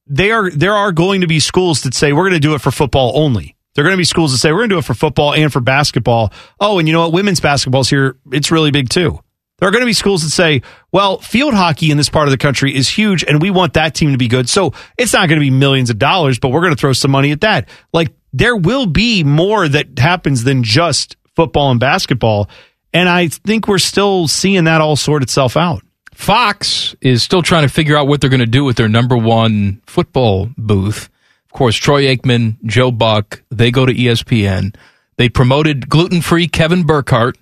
they 0.08 0.32
are 0.32 0.52
there 0.52 0.74
are 0.74 0.92
going 0.92 1.22
to 1.22 1.28
be 1.28 1.40
schools 1.40 1.82
that 1.82 1.94
say 1.96 2.14
we're 2.14 2.24
going 2.30 2.34
to 2.34 2.40
do 2.40 2.54
it 2.54 2.62
for 2.62 2.72
football 2.72 3.14
only. 3.16 3.56
There 3.74 3.84
are 3.84 3.88
going 3.88 3.96
to 3.98 4.02
be 4.02 4.06
schools 4.06 4.32
that 4.32 4.38
say 4.38 4.52
we're 4.52 4.60
going 4.60 4.70
to 4.70 4.76
do 4.76 4.80
it 4.80 4.86
for 4.86 4.94
football 4.94 5.34
and 5.34 5.52
for 5.52 5.60
basketball. 5.60 6.32
Oh, 6.60 6.78
and 6.80 6.88
you 6.88 6.94
know 6.94 7.02
what? 7.02 7.12
Women's 7.12 7.42
basketball's 7.42 7.90
here. 7.90 8.16
It's 8.32 8.50
really 8.52 8.72
big 8.72 8.88
too. 8.90 9.20
There 9.66 9.70
are 9.70 9.72
going 9.72 9.82
to 9.82 9.88
be 9.88 9.94
schools 9.94 10.22
that 10.22 10.30
say, 10.30 10.62
well, 10.92 11.18
field 11.18 11.56
hockey 11.56 11.90
in 11.90 11.98
this 11.98 12.08
part 12.08 12.28
of 12.28 12.32
the 12.32 12.38
country 12.38 12.76
is 12.76 12.88
huge 12.88 13.24
and 13.24 13.42
we 13.42 13.50
want 13.50 13.74
that 13.74 13.96
team 13.96 14.12
to 14.12 14.18
be 14.20 14.28
good. 14.28 14.48
So 14.48 14.74
it's 14.96 15.12
not 15.12 15.28
going 15.28 15.40
to 15.40 15.44
be 15.44 15.50
millions 15.50 15.90
of 15.90 15.98
dollars, 15.98 16.38
but 16.38 16.50
we're 16.50 16.60
going 16.60 16.76
to 16.76 16.80
throw 16.80 16.94
some 16.94 17.10
money 17.10 17.32
at 17.32 17.42
that. 17.42 17.68
Like 17.92 18.14
there 18.32 18.56
will 18.56 18.86
be 18.86 19.24
more 19.24 19.68
that 19.68 19.98
happens 19.98 20.44
than 20.44 20.62
just 20.62 21.18
football 21.36 21.72
and 21.72 21.80
basketball. 21.80 22.48
And 22.94 23.10
I 23.10 23.30
think 23.30 23.68
we're 23.68 23.80
still 23.80 24.28
seeing 24.28 24.66
that 24.66 24.82
all 24.82 24.96
sort 24.96 25.24
itself 25.24 25.58
out. 25.58 25.82
Fox 26.14 26.96
is 27.02 27.24
still 27.24 27.42
trying 27.42 27.68
to 27.68 27.74
figure 27.74 27.98
out 27.98 28.08
what 28.08 28.22
they're 28.22 28.30
going 28.30 28.42
to 28.42 28.46
do 28.46 28.66
with 28.66 28.78
their 28.78 28.88
number 28.88 29.18
one 29.18 29.82
football 29.88 30.48
booth. 30.60 31.10
Of 31.46 31.54
course, 31.54 31.76
Troy 31.76 32.04
Aikman, 32.04 32.64
Joe 32.66 32.92
Buck, 32.92 33.42
they 33.50 33.72
go 33.72 33.88
to 33.88 33.92
ESPN. 33.96 34.76
They 35.18 35.28
promoted 35.28 35.90
gluten 35.90 36.22
free 36.22 36.48
Kevin 36.48 36.84
Burkhardt 36.84 37.40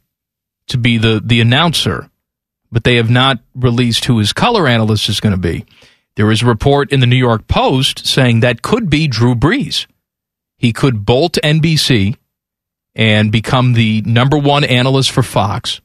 to 0.67 0.77
be 0.77 0.97
the, 0.97 1.21
the 1.23 1.41
announcer, 1.41 2.09
but 2.73 2.83
they 2.83 2.95
have 2.95 3.09
not 3.09 3.37
released 3.53 4.05
who 4.05 4.17
his 4.17 4.33
color 4.33 4.67
analyst 4.67 5.07
is 5.07 5.19
going 5.19 5.31
to 5.31 5.39
be. 5.39 5.63
There 6.15 6.31
is 6.31 6.41
a 6.41 6.47
report 6.47 6.91
in 6.91 6.99
the 7.01 7.05
New 7.05 7.15
York 7.15 7.47
Post 7.47 8.07
saying 8.07 8.39
that 8.39 8.63
could 8.63 8.89
be 8.89 9.07
Drew 9.07 9.35
Brees. 9.35 9.85
He 10.57 10.73
could 10.73 11.05
bolt 11.05 11.37
NBC 11.43 12.17
and 12.95 13.31
become 13.31 13.73
the 13.73 14.01
number 14.01 14.37
one 14.37 14.63
analyst 14.63 15.11
for 15.11 15.21
Fox. 15.21 15.81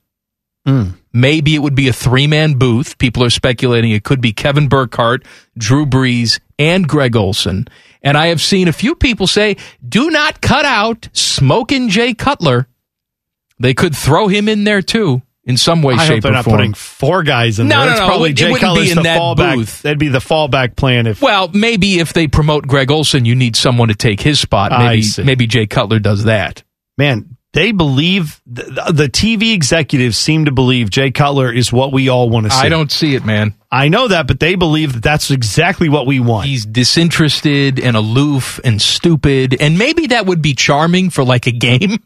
Hmm. 0.65 0.91
Maybe 1.13 1.55
it 1.55 1.59
would 1.59 1.75
be 1.75 1.89
a 1.89 1.93
three 1.93 2.27
man 2.27 2.55
booth. 2.55 2.97
People 2.97 3.23
are 3.23 3.31
speculating 3.31 3.91
it 3.91 4.05
could 4.05 4.23
be 4.23 4.33
Kevin 4.33 4.69
Burkhardt, 4.69 5.25
Drew 5.59 5.85
Brees, 5.85 6.41
and 6.59 6.89
Greg 6.89 7.17
Olsen. 7.17 7.69
And 8.03 8.17
I 8.17 8.29
have 8.29 8.41
seen 8.41 8.67
a 8.67 8.73
few 8.73 8.95
people 8.95 9.27
say, 9.27 9.57
do 9.87 10.11
not 10.11 10.41
cut 10.41 10.65
out 10.65 11.09
Smokin' 11.13 11.91
Jay 11.91 12.15
Cutler. 12.15 12.67
They 13.59 13.75
could 13.75 13.95
throw 13.95 14.29
him 14.29 14.49
in 14.49 14.65
there 14.65 14.83
too, 14.83 15.23
in 15.49 15.57
some 15.57 15.83
way, 15.83 15.95
I 15.95 16.05
shape, 16.05 16.15
hope 16.17 16.23
they're 16.23 16.33
or 16.33 16.35
not 16.35 16.45
form. 16.45 16.57
putting 16.59 16.75
four 16.75 17.23
guys 17.25 17.59
in 17.59 17.67
No, 17.67 17.79
there. 17.79 17.87
no, 17.87 17.91
It's 17.93 18.01
no, 18.01 18.07
probably 18.07 18.31
it 18.31 18.37
Jay 18.37 18.53
wouldn't 18.53 18.75
be 18.77 18.91
in 18.91 18.97
the 18.97 19.03
that 19.03 19.19
fallback. 19.21 19.55
booth. 19.57 19.83
That'd 19.83 19.99
be 19.99 20.09
the 20.09 20.19
fallback 20.21 20.77
plan 20.77 21.07
if 21.09 21.21
Well, 21.21 21.49
maybe 21.53 21.99
if 21.99 22.13
they 22.13 22.29
promote 22.29 22.67
Greg 22.69 22.91
Olsen, 22.93 23.25
you 23.25 23.35
need 23.35 23.57
someone 23.57 23.89
to 23.89 23.95
take 23.97 24.21
his 24.21 24.39
spot. 24.39 24.71
I 24.73 24.89
Maybe 24.91 25.03
see. 25.03 25.23
maybe 25.25 25.47
Jay 25.49 25.67
Cutler 25.67 25.99
does 25.99 26.25
that. 26.25 26.63
man, 26.97 27.35
they 27.55 27.73
believe 27.73 28.43
the, 28.47 28.93
the 28.93 29.09
TV 29.09 29.55
executives 29.55 30.19
seem 30.19 30.45
to 30.45 30.53
believe 30.53 30.91
Jay 30.91 31.11
Cutler 31.11 31.51
is 31.51 31.73
what 31.73 31.93
we 31.95 32.11
all 32.11 32.29
want 32.29 32.45
to 32.45 32.51
see. 32.51 32.59
I 32.67 32.69
don't 32.69 32.93
see 32.93 33.15
it, 33.15 33.25
man. 33.25 33.55
I 33.73 33.89
know 33.89 34.07
that, 34.09 34.27
but 34.27 34.39
they 34.39 34.55
believe 34.55 34.93
that 34.93 35.03
that's 35.03 35.31
exactly 35.31 35.89
what 35.89 36.07
we 36.07 36.21
want. 36.21 36.47
He's 36.47 36.67
disinterested 36.67 37.81
and 37.81 37.97
aloof 37.97 38.61
and 38.65 38.81
stupid, 38.83 39.57
and 39.61 39.79
maybe 39.79 40.09
that 40.09 40.27
would 40.27 40.43
be 40.43 40.55
charming 40.55 41.09
for 41.09 41.25
like 41.25 41.47
a 41.47 41.51
game. 41.53 42.03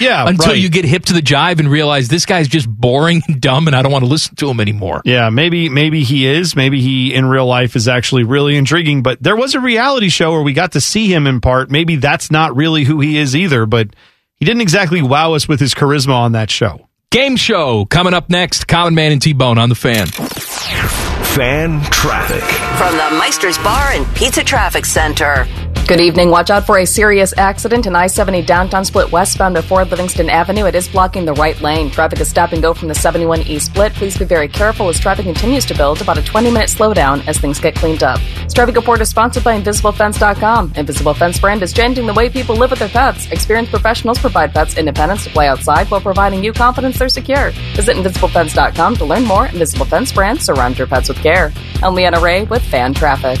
Yeah, 0.00 0.26
until 0.26 0.52
right. 0.52 0.58
you 0.58 0.68
get 0.68 0.84
hip 0.84 1.04
to 1.06 1.12
the 1.12 1.20
jive 1.20 1.58
and 1.58 1.70
realize 1.70 2.08
this 2.08 2.26
guy's 2.26 2.48
just 2.48 2.68
boring 2.68 3.22
and 3.28 3.40
dumb, 3.40 3.66
and 3.66 3.76
I 3.76 3.82
don't 3.82 3.92
want 3.92 4.04
to 4.04 4.10
listen 4.10 4.34
to 4.36 4.48
him 4.48 4.60
anymore. 4.60 5.02
Yeah, 5.04 5.30
maybe 5.30 5.68
maybe 5.68 6.02
he 6.02 6.26
is. 6.26 6.56
Maybe 6.56 6.80
he 6.80 7.14
in 7.14 7.26
real 7.26 7.46
life 7.46 7.76
is 7.76 7.88
actually 7.88 8.24
really 8.24 8.56
intriguing. 8.56 9.02
But 9.02 9.22
there 9.22 9.36
was 9.36 9.54
a 9.54 9.60
reality 9.60 10.08
show 10.08 10.32
where 10.32 10.42
we 10.42 10.52
got 10.52 10.72
to 10.72 10.80
see 10.80 11.12
him 11.12 11.26
in 11.26 11.40
part. 11.40 11.70
Maybe 11.70 11.96
that's 11.96 12.30
not 12.30 12.56
really 12.56 12.84
who 12.84 13.00
he 13.00 13.18
is 13.18 13.36
either. 13.36 13.66
But 13.66 13.94
he 14.36 14.44
didn't 14.44 14.62
exactly 14.62 15.02
wow 15.02 15.34
us 15.34 15.46
with 15.46 15.60
his 15.60 15.74
charisma 15.74 16.14
on 16.14 16.32
that 16.32 16.50
show. 16.50 16.88
Game 17.10 17.36
show 17.36 17.84
coming 17.84 18.14
up 18.14 18.30
next. 18.30 18.66
Common 18.66 18.94
Man 18.94 19.12
and 19.12 19.20
T 19.20 19.34
Bone 19.34 19.58
on 19.58 19.68
the 19.68 19.74
fan. 19.74 20.06
Fan 20.06 21.82
traffic. 21.90 22.42
From 22.78 22.96
the 22.96 23.18
Meister's 23.18 23.58
Bar 23.58 23.92
and 23.92 24.06
Pizza 24.14 24.42
Traffic 24.42 24.84
Center. 24.84 25.46
Good 25.88 26.00
evening. 26.00 26.30
Watch 26.30 26.48
out 26.48 26.64
for 26.64 26.78
a 26.78 26.86
serious 26.86 27.36
accident 27.36 27.86
in 27.86 27.96
I 27.96 28.06
70 28.06 28.42
downtown 28.42 28.84
split 28.84 29.10
westbound 29.10 29.56
before 29.56 29.84
Livingston 29.84 30.30
Avenue. 30.30 30.64
It 30.64 30.76
is 30.76 30.88
blocking 30.88 31.24
the 31.24 31.34
right 31.34 31.60
lane. 31.60 31.90
Traffic 31.90 32.20
is 32.20 32.30
stop 32.30 32.52
and 32.52 32.62
go 32.62 32.72
from 32.72 32.86
the 32.88 32.94
71 32.94 33.42
East 33.42 33.66
split. 33.66 33.92
Please 33.94 34.16
be 34.16 34.24
very 34.24 34.46
careful 34.46 34.88
as 34.88 34.98
traffic 35.00 35.24
continues 35.24 35.66
to 35.66 35.74
build. 35.74 36.00
About 36.00 36.16
a 36.16 36.22
20 36.22 36.50
minute 36.52 36.70
slowdown 36.70 37.26
as 37.26 37.36
things 37.36 37.58
get 37.58 37.74
cleaned 37.74 38.04
up. 38.04 38.20
This 38.44 38.54
traffic 38.54 38.76
report 38.76 39.00
is 39.00 39.10
sponsored 39.10 39.42
by 39.42 39.60
InvisibleFence.com. 39.60 40.72
Invisible 40.76 41.14
Fence 41.14 41.40
brand 41.40 41.62
is 41.62 41.72
changing 41.72 42.06
the 42.06 42.14
way 42.14 42.30
people 42.30 42.54
live 42.54 42.70
with 42.70 42.78
their 42.78 42.88
pets. 42.88 43.30
Experienced 43.32 43.72
professionals 43.72 44.20
provide 44.20 44.54
pets 44.54 44.78
independence 44.78 45.24
to 45.24 45.30
play 45.30 45.48
outside 45.48 45.90
while 45.90 46.00
providing 46.00 46.44
you 46.44 46.52
confidence 46.52 46.98
they're 46.98 47.08
secure. 47.08 47.50
Visit 47.74 47.96
InvisibleFence.com 47.96 48.96
to 48.96 49.04
learn 49.04 49.24
more. 49.24 49.46
Invisible 49.46 49.86
Fence 49.86 50.12
brand. 50.12 50.40
Surround 50.40 50.78
your 50.78 50.86
pets 50.86 51.08
with 51.08 51.18
care. 51.18 51.52
I'm 51.82 51.94
Leanna 51.94 52.20
Ray 52.20 52.44
with 52.44 52.62
Fan 52.62 52.94
Traffic. 52.94 53.40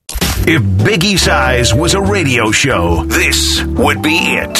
If 0.43 0.63
Biggie 0.63 1.19
Size 1.19 1.71
was 1.73 1.93
a 1.93 2.01
radio 2.01 2.51
show, 2.51 3.05
this 3.05 3.63
would 3.63 4.01
be 4.01 4.17
it. 4.17 4.53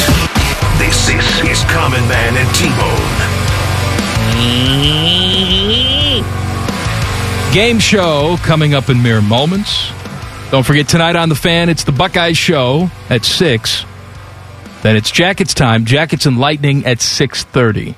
This, 0.77 1.07
this 1.07 1.41
is 1.43 1.63
Common 1.71 2.07
Man 2.07 2.37
and 2.37 2.55
T-Bone. 2.55 3.17
Game 7.53 7.79
show 7.79 8.37
coming 8.43 8.75
up 8.75 8.89
in 8.89 9.01
mere 9.01 9.21
moments. 9.21 9.91
Don't 10.51 10.65
forget 10.65 10.87
tonight 10.87 11.15
on 11.15 11.29
the 11.29 11.35
fan, 11.35 11.67
it's 11.67 11.83
the 11.83 11.91
Buckeyes 11.91 12.37
show 12.37 12.89
at 13.09 13.25
six. 13.25 13.83
Then 14.83 14.95
it's 14.95 15.09
Jackets 15.09 15.53
time. 15.53 15.85
Jackets 15.85 16.27
and 16.27 16.39
Lightning 16.39 16.85
at 16.85 17.01
six 17.01 17.43
thirty. 17.43 17.95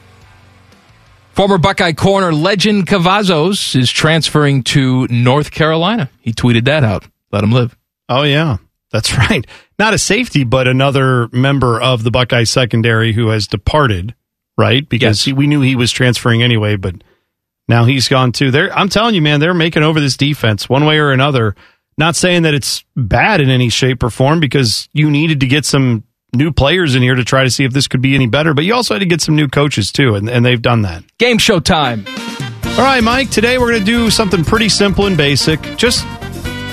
Former 1.34 1.58
Buckeye 1.58 1.94
corner 1.94 2.34
Lejond 2.34 2.88
Cavazos 2.88 3.76
is 3.76 3.92
transferring 3.92 4.64
to 4.64 5.08
North 5.08 5.52
Carolina. 5.52 6.10
He 6.20 6.32
tweeted 6.32 6.66
that 6.66 6.84
out. 6.84 7.06
Let 7.34 7.44
him 7.44 7.52
live. 7.52 7.76
Oh 8.08 8.24
yeah, 8.24 8.58
that's 8.92 9.18
right. 9.18 9.46
Not 9.78 9.94
a 9.94 9.98
safety, 9.98 10.46
but 10.46 10.70
another 10.70 11.28
member 11.34 11.82
of 11.82 12.04
the 12.04 12.12
Buckeye 12.12 12.46
secondary 12.46 13.12
who 13.12 13.28
has 13.30 13.48
departed. 13.48 14.16
Right, 14.56 14.88
because 14.88 15.18
Yes. 15.20 15.26
he, 15.26 15.34
we 15.34 15.48
knew 15.48 15.62
he 15.62 15.76
was 15.76 15.92
transferring 15.92 16.44
anyway, 16.44 16.76
but 16.76 16.94
now 17.68 17.86
he's 17.86 18.08
gone 18.08 18.32
too. 18.34 18.52
They're, 18.52 18.72
I'm 18.72 18.88
telling 18.88 19.16
you, 19.16 19.22
man, 19.24 19.40
they're 19.40 19.56
making 19.56 19.82
over 19.82 20.00
this 20.00 20.16
defense 20.16 20.70
one 20.70 20.86
way 20.86 21.00
or 21.00 21.12
another. 21.12 21.56
Not 21.98 22.16
saying 22.16 22.44
that 22.44 22.54
it's 22.54 22.84
bad 22.96 23.42
in 23.42 23.50
any 23.50 23.70
shape 23.70 24.04
or 24.04 24.12
form 24.12 24.40
because 24.40 24.90
you 24.94 25.10
needed 25.10 25.40
to 25.40 25.48
get 25.48 25.66
some 25.66 26.04
new 26.36 26.52
players 26.52 26.94
in 26.94 27.02
here 27.02 27.16
to 27.16 27.24
try 27.24 27.44
to 27.44 27.50
see 27.50 27.64
if 27.64 27.74
this 27.74 27.88
could 27.88 28.02
be 28.02 28.14
any 28.14 28.28
better, 28.28 28.54
but 28.54 28.64
you 28.64 28.76
also 28.76 28.94
had 28.94 29.00
to 29.00 29.08
get 29.08 29.22
some 29.22 29.36
new 29.36 29.48
coaches 29.48 29.92
too, 29.92 30.14
and, 30.14 30.30
and 30.30 30.46
they've 30.46 30.62
done 30.62 30.84
that. 30.84 31.04
Game 31.18 31.40
show 31.40 31.60
time. 31.60 32.06
All 32.08 32.78
right, 32.84 33.02
Mike, 33.04 33.32
today 33.32 33.58
we're 33.58 33.70
going 33.72 33.80
to 33.80 33.86
do 33.86 34.12
something 34.12 34.44
pretty 34.44 34.70
simple 34.70 35.08
and 35.08 35.18
basic, 35.18 35.60
just 35.78 36.06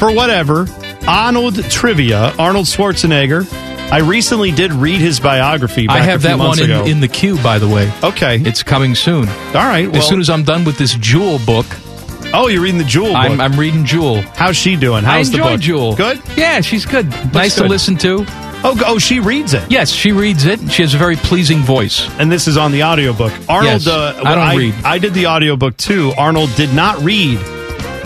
for 0.01 0.10
whatever. 0.10 0.66
Arnold 1.06 1.62
trivia, 1.70 2.35
Arnold 2.39 2.66
Schwarzenegger. 2.66 3.47
I 3.93 3.98
recently 3.98 4.51
did 4.51 4.72
read 4.72 5.01
his 5.01 5.20
biography. 5.20 5.86
Back 5.86 6.01
I 6.01 6.05
have 6.05 6.24
a 6.24 6.28
few 6.28 6.36
that 6.36 6.39
one 6.39 6.59
in, 6.59 6.70
in 6.89 7.01
the 7.01 7.09
queue, 7.09 7.36
by 7.43 7.59
the 7.59 7.68
way. 7.68 7.93
Okay. 8.02 8.40
It's 8.40 8.62
coming 8.62 8.94
soon. 8.94 9.28
All 9.28 9.55
right. 9.55 9.86
Well, 9.89 9.97
as 9.97 10.09
soon 10.09 10.20
as 10.20 10.31
I'm 10.31 10.43
done 10.43 10.64
with 10.64 10.78
this 10.78 10.94
Jewel 10.94 11.39
book, 11.44 11.66
oh, 12.32 12.48
you're 12.48 12.62
reading 12.62 12.78
the 12.78 12.85
Jewel 12.85 13.09
book. 13.09 13.16
I'm, 13.16 13.40
I'm 13.40 13.59
reading 13.59 13.85
Jewel. 13.85 14.22
How's 14.22 14.56
she 14.56 14.77
doing? 14.77 15.05
How's 15.05 15.28
I 15.35 15.36
the 15.36 15.43
book? 15.43 15.60
Jewel. 15.60 15.97
Good. 15.97 16.22
Yeah, 16.36 16.60
she's 16.62 16.86
good. 16.86 17.09
nice 17.35 17.56
to 17.56 17.66
listen 17.66 17.97
to. 17.98 18.24
Oh, 18.62 18.81
oh, 18.86 18.98
she 18.98 19.20
reads 19.20 19.55
it. 19.55 19.70
Yes, 19.70 19.90
she 19.90 20.12
reads 20.12 20.44
it. 20.44 20.60
She 20.70 20.82
has 20.82 20.94
a 20.94 20.98
very 20.98 21.16
pleasing 21.16 21.60
voice. 21.60 22.09
And 22.18 22.31
this 22.31 22.47
is 22.47 22.56
on 22.56 22.72
the 22.72 22.85
audiobook. 22.85 23.32
Arnold, 23.48 23.82
Yes. 23.82 23.86
uh, 23.86 24.14
I 24.24 24.35
don't 24.35 24.39
I, 24.39 24.55
read. 24.55 24.74
I 24.85 24.98
did 24.98 25.14
the 25.14 25.27
audiobook 25.27 25.77
too. 25.77 26.12
Arnold 26.16 26.55
did 26.56 26.72
not 26.74 27.02
read 27.02 27.39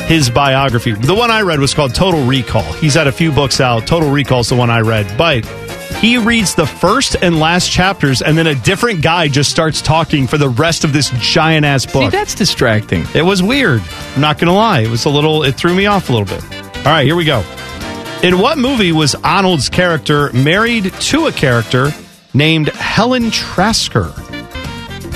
his 0.06 0.31
biography. 0.31 0.93
The 0.93 1.14
one 1.14 1.31
I 1.31 1.43
read 1.43 1.60
was 1.60 1.74
called 1.74 1.94
Total 1.94 2.24
Recall. 2.24 2.62
He's 2.74 2.94
had 2.94 3.06
a 3.06 3.12
few 3.12 3.32
books 3.32 3.60
out. 3.60 3.86
Total 3.86 4.10
Recall 4.10 4.40
is 4.40 4.48
the 4.48 4.56
one 4.56 4.70
I 4.70 4.81
read. 4.81 5.16
But 5.16 5.44
he 6.01 6.18
reads 6.18 6.55
the 6.55 6.66
first 6.66 7.16
and 7.22 7.40
last 7.40 7.70
chapters, 7.70 8.20
and 8.20 8.36
then 8.36 8.47
a 8.47 8.55
different 8.55 9.01
guy 9.02 9.28
just 9.28 9.51
starts 9.51 9.81
talking 9.81 10.26
for 10.26 10.36
the 10.36 10.48
rest 10.48 10.85
of 10.85 10.93
this 10.93 11.10
giant 11.20 11.64
ass 11.64 11.86
book. 11.86 12.10
See, 12.10 12.16
that's 12.16 12.35
distracting. 12.35 13.06
It 13.14 13.22
was 13.22 13.43
weird. 13.43 13.82
I'm 14.14 14.20
not 14.20 14.39
going 14.39 14.48
to 14.48 14.52
lie. 14.55 14.81
It 14.81 14.90
was 14.90 15.06
a 15.06 15.10
little, 15.10 15.43
it 15.44 15.52
threw 15.52 15.74
me 15.74 15.86
off 15.86 16.10
a 16.10 16.12
little 16.12 16.26
bit. 16.26 16.44
All 16.78 16.93
right, 16.93 17.06
here 17.06 17.16
we 17.16 17.24
go. 17.24 17.43
In 18.22 18.39
what 18.39 18.59
movie 18.59 18.93
was 18.93 19.14
Arnold's 19.16 19.68
character 19.68 20.31
married 20.32 20.93
to 20.93 21.26
a 21.26 21.32
character 21.32 21.90
named 22.35 22.68
Helen 22.68 23.31
Tasker? 23.31 24.12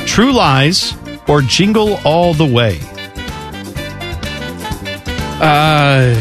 True 0.07 0.33
Lies 0.33 0.95
or 1.27 1.43
Jingle 1.43 1.99
All 2.05 2.33
the 2.33 2.47
Way? 2.47 2.81
Uh, 5.41 6.15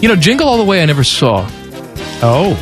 you 0.00 0.08
know, 0.08 0.16
Jingle 0.16 0.48
All 0.48 0.58
the 0.58 0.64
Way 0.64 0.82
I 0.82 0.86
never 0.86 1.04
saw. 1.04 1.46
Oh, 2.22 2.54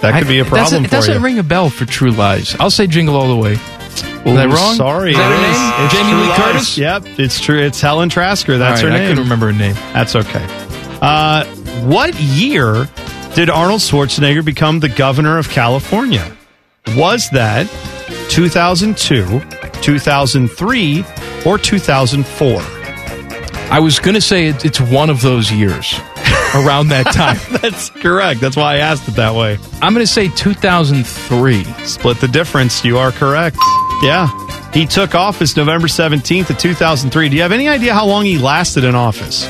that 0.00 0.18
could 0.18 0.28
be 0.28 0.38
a 0.38 0.44
I- 0.44 0.46
it 0.46 0.50
doesn't- 0.50 0.50
problem 0.50 0.84
It 0.84 0.90
doesn't 0.90 1.22
ring 1.22 1.38
a 1.38 1.42
bell 1.42 1.70
for 1.70 1.84
True 1.84 2.10
Lies. 2.10 2.54
I'll 2.60 2.70
say 2.70 2.86
Jingle 2.86 3.16
All 3.16 3.28
the 3.28 3.36
Way. 3.36 3.52
Is 3.52 4.34
that 4.36 4.48
wrong? 4.48 4.76
Sorry. 4.76 5.10
Is 5.10 5.16
that 5.16 5.32
it 5.32 5.40
is. 5.40 5.84
It's 5.84 5.94
Jamie 5.94 6.12
Lee 6.22 6.28
Lies. 6.28 6.38
Curtis? 6.38 6.78
Yep, 6.78 7.04
it's 7.18 7.40
true. 7.40 7.60
It's 7.60 7.80
Helen 7.80 8.08
Tasker. 8.08 8.56
That's 8.56 8.82
right, 8.82 8.92
her 8.92 8.96
name. 8.98 9.04
I 9.04 9.08
couldn't 9.08 9.24
remember 9.24 9.46
her 9.46 9.52
name. 9.58 9.74
That's 9.92 10.14
okay. 10.14 10.44
Uh, 11.02 11.44
what 11.84 12.14
year 12.20 12.88
did 13.34 13.50
Arnold 13.50 13.80
Schwarzenegger 13.80 14.44
become 14.44 14.78
the 14.80 14.88
governor 14.88 15.38
of 15.38 15.48
California? 15.50 16.24
Was 16.96 17.28
that 17.30 17.66
2002, 18.28 19.40
2003, 19.82 21.04
or 21.44 21.58
2004? 21.58 22.62
I 23.72 23.80
was 23.80 23.98
going 23.98 24.14
to 24.14 24.20
say 24.20 24.48
it, 24.48 24.64
it's 24.66 24.80
one 24.80 25.08
of 25.08 25.22
those 25.22 25.50
years. 25.50 25.94
around 26.54 26.88
that 26.88 27.06
time. 27.06 27.38
That's 27.62 27.88
correct. 27.88 28.40
That's 28.40 28.56
why 28.56 28.74
I 28.74 28.78
asked 28.78 29.08
it 29.08 29.12
that 29.12 29.34
way. 29.34 29.58
I'm 29.80 29.94
going 29.94 30.04
to 30.04 30.12
say 30.12 30.28
2003. 30.28 31.64
Split 31.86 32.20
the 32.20 32.28
difference. 32.28 32.84
You 32.84 32.98
are 32.98 33.10
correct. 33.10 33.56
Yeah. 34.02 34.28
He 34.72 34.86
took 34.86 35.14
office 35.14 35.56
November 35.56 35.88
17th 35.88 36.50
of 36.50 36.58
2003. 36.58 37.28
Do 37.28 37.36
you 37.36 37.42
have 37.42 37.52
any 37.52 37.68
idea 37.68 37.94
how 37.94 38.06
long 38.06 38.24
he 38.24 38.38
lasted 38.38 38.84
in 38.84 38.94
office? 38.94 39.46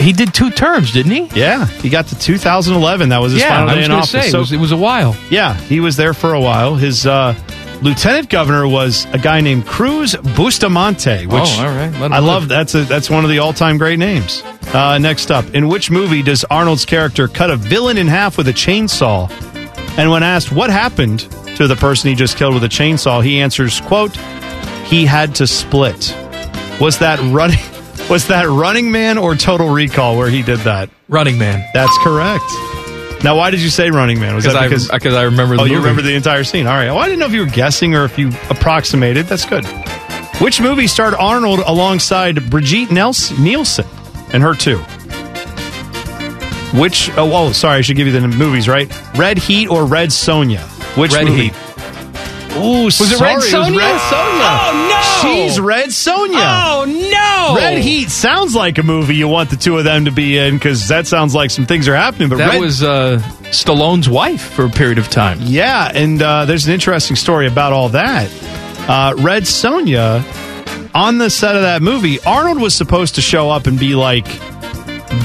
He 0.00 0.12
did 0.12 0.34
two 0.34 0.50
terms, 0.50 0.92
didn't 0.92 1.12
he? 1.12 1.38
Yeah, 1.38 1.66
he 1.66 1.88
got 1.88 2.06
to 2.08 2.18
2011. 2.18 3.10
That 3.10 3.18
was 3.18 3.32
his 3.32 3.42
yeah, 3.42 3.48
final 3.50 3.68
I 3.70 3.74
day 3.74 3.78
was 3.80 3.86
in 3.86 3.92
office. 3.92 4.10
say 4.10 4.26
it 4.28 4.30
So- 4.30 4.40
was, 4.40 4.52
it 4.52 4.56
was 4.56 4.72
a 4.72 4.76
while. 4.76 5.14
Yeah, 5.30 5.54
he 5.54 5.80
was 5.80 5.96
there 5.96 6.12
for 6.14 6.32
a 6.34 6.40
while. 6.40 6.74
His 6.74 7.06
uh, 7.06 7.34
lieutenant 7.82 8.28
governor 8.30 8.66
was 8.66 9.06
a 9.12 9.18
guy 9.18 9.40
named 9.40 9.66
Cruz 9.66 10.14
Bustamante. 10.16 11.26
Which 11.26 11.34
Oh, 11.34 11.64
all 11.66 11.74
right. 11.74 11.92
I 11.94 12.18
live. 12.18 12.24
love. 12.24 12.48
That's 12.48 12.74
a, 12.74 12.84
that's 12.84 13.10
one 13.10 13.24
of 13.24 13.30
the 13.30 13.38
all 13.40 13.52
time 13.52 13.78
great 13.78 13.98
names. 13.98 14.42
Uh, 14.72 14.98
next 14.98 15.30
up, 15.30 15.44
in 15.54 15.68
which 15.68 15.90
movie 15.90 16.22
does 16.22 16.44
Arnold's 16.44 16.84
character 16.86 17.28
cut 17.28 17.50
a 17.50 17.56
villain 17.56 17.98
in 17.98 18.06
half 18.06 18.38
with 18.38 18.48
a 18.48 18.52
chainsaw? 18.52 19.30
And 19.98 20.10
when 20.10 20.22
asked 20.22 20.50
what 20.52 20.70
happened 20.70 21.20
to 21.56 21.66
the 21.66 21.76
person 21.76 22.08
he 22.08 22.16
just 22.16 22.36
killed 22.38 22.54
with 22.54 22.64
a 22.64 22.68
chainsaw, 22.68 23.22
he 23.22 23.40
answers, 23.40 23.80
"quote 23.82 24.16
He 24.86 25.04
had 25.04 25.34
to 25.36 25.46
split." 25.46 26.16
Was 26.80 26.98
that 27.00 27.18
running? 27.32 27.58
Was 28.10 28.26
that 28.28 28.48
Running 28.48 28.90
Man 28.90 29.16
or 29.16 29.34
Total 29.36 29.68
Recall 29.68 30.16
where 30.18 30.28
he 30.28 30.42
did 30.42 30.58
that? 30.60 30.90
Running 31.08 31.38
Man. 31.38 31.64
That's 31.72 31.96
correct. 31.98 32.42
Now, 33.24 33.36
why 33.36 33.50
did 33.50 33.60
you 33.60 33.68
say 33.70 33.90
Running 33.90 34.18
Man? 34.18 34.34
Was 34.34 34.44
that 34.44 34.56
I, 34.56 34.66
because 34.68 34.88
because 34.88 35.14
I 35.14 35.22
remember 35.24 35.56
the 35.56 35.62
Oh, 35.62 35.64
you 35.64 35.78
remember 35.78 36.02
the 36.02 36.14
entire 36.14 36.42
scene. 36.44 36.66
All 36.66 36.74
right. 36.74 36.86
Well, 36.88 36.98
I 36.98 37.04
didn't 37.06 37.20
know 37.20 37.26
if 37.26 37.32
you 37.32 37.40
were 37.40 37.46
guessing 37.46 37.94
or 37.94 38.04
if 38.04 38.18
you 38.18 38.28
approximated. 38.50 39.26
That's 39.26 39.44
good. 39.44 39.64
Which 40.40 40.60
movie 40.60 40.86
starred 40.88 41.14
Arnold 41.14 41.60
alongside 41.60 42.50
Brigitte 42.50 42.90
Nels- 42.90 43.30
Nielsen 43.38 43.86
and 44.32 44.42
her 44.42 44.54
too? 44.54 44.78
Which? 46.78 47.10
Oh, 47.16 47.30
oh, 47.32 47.52
sorry. 47.52 47.78
I 47.78 47.80
should 47.82 47.96
give 47.96 48.06
you 48.06 48.12
the 48.18 48.26
movies 48.26 48.66
right. 48.66 48.90
Red 49.16 49.38
Heat 49.38 49.68
or 49.68 49.84
Red 49.84 50.08
Sonja? 50.08 50.60
Which 50.96 51.12
Red 51.12 51.26
movie? 51.26 51.48
Heat. 51.50 51.52
Ooh, 52.56 52.84
Was 52.84 53.00
it 53.00 53.20
Red 53.20 53.38
Sonja? 53.38 53.76
Red 53.78 54.00
Sonja. 54.00 54.58
Oh, 54.64 55.22
no! 55.22 55.22
She's 55.22 55.58
Red 55.60 55.88
Sonja. 55.88 56.32
Oh 56.34 56.84
no! 56.86 57.56
Red 57.56 57.78
Heat 57.78 58.10
sounds 58.10 58.54
like 58.54 58.78
a 58.78 58.82
movie 58.82 59.16
you 59.16 59.26
want 59.28 59.50
the 59.50 59.56
two 59.56 59.78
of 59.78 59.84
them 59.84 60.04
to 60.04 60.10
be 60.10 60.36
in 60.38 60.54
because 60.54 60.88
that 60.88 61.06
sounds 61.06 61.34
like 61.34 61.50
some 61.50 61.66
things 61.66 61.88
are 61.88 61.96
happening. 61.96 62.28
But 62.28 62.38
That 62.38 62.50
Red, 62.52 62.60
was 62.60 62.82
uh, 62.82 63.20
Stallone's 63.50 64.08
wife 64.08 64.42
for 64.52 64.66
a 64.66 64.70
period 64.70 64.98
of 64.98 65.08
time. 65.08 65.38
Yeah, 65.40 65.90
and 65.94 66.20
uh, 66.20 66.44
there's 66.44 66.66
an 66.66 66.74
interesting 66.74 67.16
story 67.16 67.46
about 67.46 67.72
all 67.72 67.88
that. 67.90 68.28
Uh, 68.88 69.14
Red 69.18 69.44
Sonja, 69.44 70.22
on 70.94 71.18
the 71.18 71.30
set 71.30 71.56
of 71.56 71.62
that 71.62 71.80
movie, 71.82 72.18
Arnold 72.26 72.60
was 72.60 72.74
supposed 72.74 73.14
to 73.14 73.20
show 73.22 73.48
up 73.50 73.66
and 73.66 73.78
be 73.78 73.94
like 73.94 74.26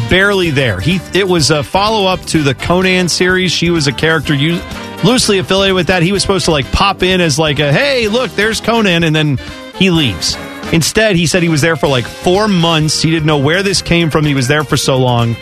barely 0.09 0.49
there. 0.51 0.79
He 0.79 0.99
it 1.13 1.27
was 1.27 1.51
a 1.51 1.63
follow 1.63 2.07
up 2.07 2.21
to 2.27 2.41
the 2.43 2.55
Conan 2.55 3.09
series. 3.09 3.51
She 3.51 3.69
was 3.69 3.87
a 3.87 3.91
character 3.93 4.33
you 4.33 4.59
loosely 5.03 5.39
affiliated 5.39 5.75
with 5.75 5.87
that. 5.87 6.03
He 6.03 6.11
was 6.11 6.21
supposed 6.21 6.45
to 6.45 6.51
like 6.51 6.71
pop 6.71 7.03
in 7.03 7.21
as 7.21 7.37
like 7.37 7.59
a 7.59 7.71
hey, 7.71 8.07
look, 8.07 8.31
there's 8.31 8.61
Conan, 8.61 9.03
and 9.03 9.15
then 9.15 9.37
he 9.75 9.89
leaves. 9.89 10.35
Instead, 10.73 11.15
he 11.15 11.27
said 11.27 11.43
he 11.43 11.49
was 11.49 11.61
there 11.61 11.75
for 11.75 11.87
like 11.87 12.05
four 12.05 12.47
months. 12.47 13.01
He 13.01 13.09
didn't 13.09 13.25
know 13.25 13.37
where 13.37 13.63
this 13.63 13.81
came 13.81 14.09
from. 14.09 14.25
He 14.25 14.33
was 14.33 14.47
there 14.47 14.63
for 14.63 14.75
so 14.75 14.97
long. 14.97 15.35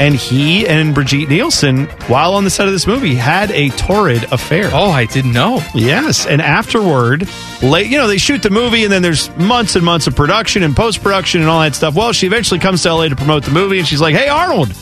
And 0.00 0.14
he 0.16 0.66
and 0.66 0.92
Brigitte 0.92 1.28
Nielsen, 1.28 1.84
while 2.08 2.34
on 2.34 2.42
the 2.42 2.50
set 2.50 2.66
of 2.66 2.72
this 2.72 2.84
movie, 2.86 3.14
had 3.14 3.52
a 3.52 3.68
torrid 3.70 4.24
affair. 4.32 4.68
Oh, 4.72 4.90
I 4.90 5.04
didn't 5.04 5.32
know. 5.32 5.62
Yes, 5.72 6.26
and 6.26 6.42
afterward, 6.42 7.28
late, 7.62 7.86
you 7.86 7.98
know, 7.98 8.08
they 8.08 8.16
shoot 8.16 8.42
the 8.42 8.50
movie, 8.50 8.82
and 8.82 8.92
then 8.92 9.02
there's 9.02 9.34
months 9.36 9.76
and 9.76 9.84
months 9.84 10.08
of 10.08 10.16
production 10.16 10.64
and 10.64 10.74
post 10.74 11.00
production 11.00 11.42
and 11.42 11.50
all 11.50 11.60
that 11.60 11.76
stuff. 11.76 11.94
Well, 11.94 12.12
she 12.12 12.26
eventually 12.26 12.58
comes 12.58 12.82
to 12.82 12.92
LA 12.92 13.08
to 13.08 13.14
promote 13.14 13.44
the 13.44 13.52
movie, 13.52 13.78
and 13.78 13.86
she's 13.86 14.00
like, 14.00 14.16
"Hey, 14.16 14.28
Arnold, 14.28 14.72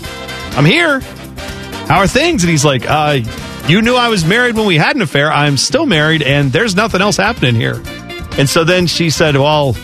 I'm 0.53 0.65
here. 0.65 1.01
How 1.89 1.99
are 1.99 2.07
things?" 2.07 2.43
And 2.43 2.51
he's 2.51 2.65
like, 2.65 2.89
"Uh, 2.89 3.21
you 3.69 3.83
knew 3.83 3.95
I 3.95 4.09
was 4.09 4.25
married 4.25 4.55
when 4.57 4.67
we 4.67 4.77
had 4.77 4.97
an 4.97 5.03
affair. 5.03 5.31
I'm 5.33 5.57
still 5.57 5.87
married, 5.87 6.23
and 6.23 6.53
there's 6.53 6.75
nothing 6.77 7.01
else 7.01 7.17
happening 7.17 7.55
here." 7.55 7.81
And 8.39 8.49
so 8.49 8.65
then 8.65 8.87
she 8.87 9.11
said, 9.11 9.37
"Well." 9.37 9.77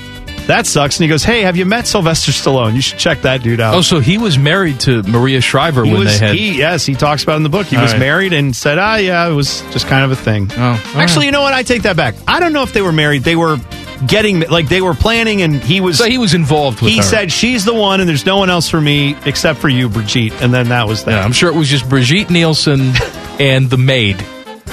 That 0.47 0.67
sucks. 0.67 0.97
And 0.97 1.03
he 1.05 1.11
goes, 1.11 1.23
Hey, 1.23 1.43
have 1.43 1.59
you 1.59 1.67
met 1.67 1.87
Sylvester 1.87 2.33
Stallone? 2.33 2.75
You 2.75 2.81
should 2.81 2.99
check 2.99 3.21
that 3.21 3.43
dude 3.43 3.61
out. 3.61 3.75
Oh, 3.75 3.83
so 3.83 4.01
he 4.01 4.17
was 4.17 4.39
married 4.39 4.81
to 4.81 5.03
Maria 5.03 5.43
Shriver 5.43 5.85
He 5.85 5.91
when 5.93 6.05
was, 6.05 6.19
they 6.19 6.27
had. 6.27 6.35
he, 6.37 6.57
yes, 6.57 6.87
he 6.87 6.95
talks 6.95 7.23
about 7.23 7.35
it 7.35 7.37
in 7.37 7.43
the 7.43 7.51
book. 7.51 7.67
He 7.67 7.77
All 7.77 7.83
was 7.83 7.93
right. 7.93 7.99
married 7.99 8.33
and 8.33 8.57
said, 8.57 8.79
ah, 8.79 8.97
yeah, 8.97 9.29
it 9.29 9.35
was 9.35 9.61
just 9.73 9.89
kind 9.89 10.07
of 10.07 10.11
a 10.11 10.17
thing. 10.17 10.51
Oh, 10.57 10.83
Actually, 10.95 11.17
right. 11.19 11.25
you 11.27 11.33
know 11.33 11.43
what? 11.43 11.53
I 11.53 11.65
take 11.65 11.83
that 11.83 11.97
back. 11.99 12.15
I 12.27 12.41
don't 12.41 12.55
know 12.55 12.63
if 12.63 12.73
they 12.73 12.81
were 12.81 12.93
married. 12.93 13.25
They 13.25 13.37
were 13.37 13.59
getting, 14.07 14.41
like, 14.41 14.69
they 14.69 14.81
were 14.81 14.95
planning 14.95 15.43
and 15.43 15.57
he 15.63 15.81
was. 15.81 15.99
so 15.99 16.05
he 16.07 16.19
was 16.19 16.35
involved 16.35 16.81
with 16.81 16.91
he 16.93 16.99
her. 16.99 17.03
said, 17.03 17.33
she's 17.33 17.65
the 17.65 17.75
one 17.75 18.01
and 18.01 18.09
there's 18.09 18.27
no 18.27 18.37
one 18.37 18.51
else 18.51 18.69
for 18.69 18.81
me 18.81 19.17
except 19.25 19.59
for 19.59 19.69
you, 19.69 19.89
Brigitte. 19.89 20.33
And 20.43 20.53
then 20.55 20.69
that 20.69 20.87
was 20.89 21.05
that. 21.05 21.13
Yeah, 21.13 21.25
I'm 21.25 21.33
sure 21.33 21.49
it 21.51 21.57
was 21.57 21.69
just 21.69 21.89
Brigitte 21.89 22.31
Nielsen 22.31 22.93
and 23.41 23.69
the 23.71 23.79
maid, 23.79 24.17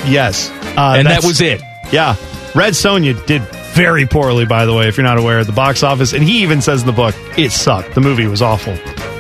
Yes. 0.06 0.50
Uh, 0.78 0.96
and 0.98 1.08
that 1.08 1.24
was 1.24 1.42
it. 1.42 1.62
Yeah. 1.92 2.16
Red 2.54 2.74
Sonja 2.74 3.26
did 3.26 3.42
very 3.74 4.06
poorly, 4.06 4.46
by 4.46 4.66
the 4.66 4.74
way, 4.74 4.88
if 4.88 4.98
you're 4.98 5.04
not 5.06 5.18
aware, 5.18 5.40
at 5.40 5.48
the 5.48 5.52
box 5.54 5.84
office. 5.84 6.14
And 6.14 6.24
he 6.24 6.44
even 6.44 6.62
says 6.62 6.82
in 6.82 6.88
the 6.88 6.94
book, 6.94 7.16
it 7.38 7.52
sucked. 7.52 7.96
The 7.96 8.02
movie 8.02 8.28
was 8.28 8.42
awful. 8.42 8.78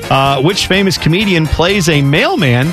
Uh, 0.09 0.41
which 0.41 0.67
famous 0.67 0.97
comedian 0.97 1.45
plays 1.47 1.89
a 1.89 2.01
mailman 2.01 2.67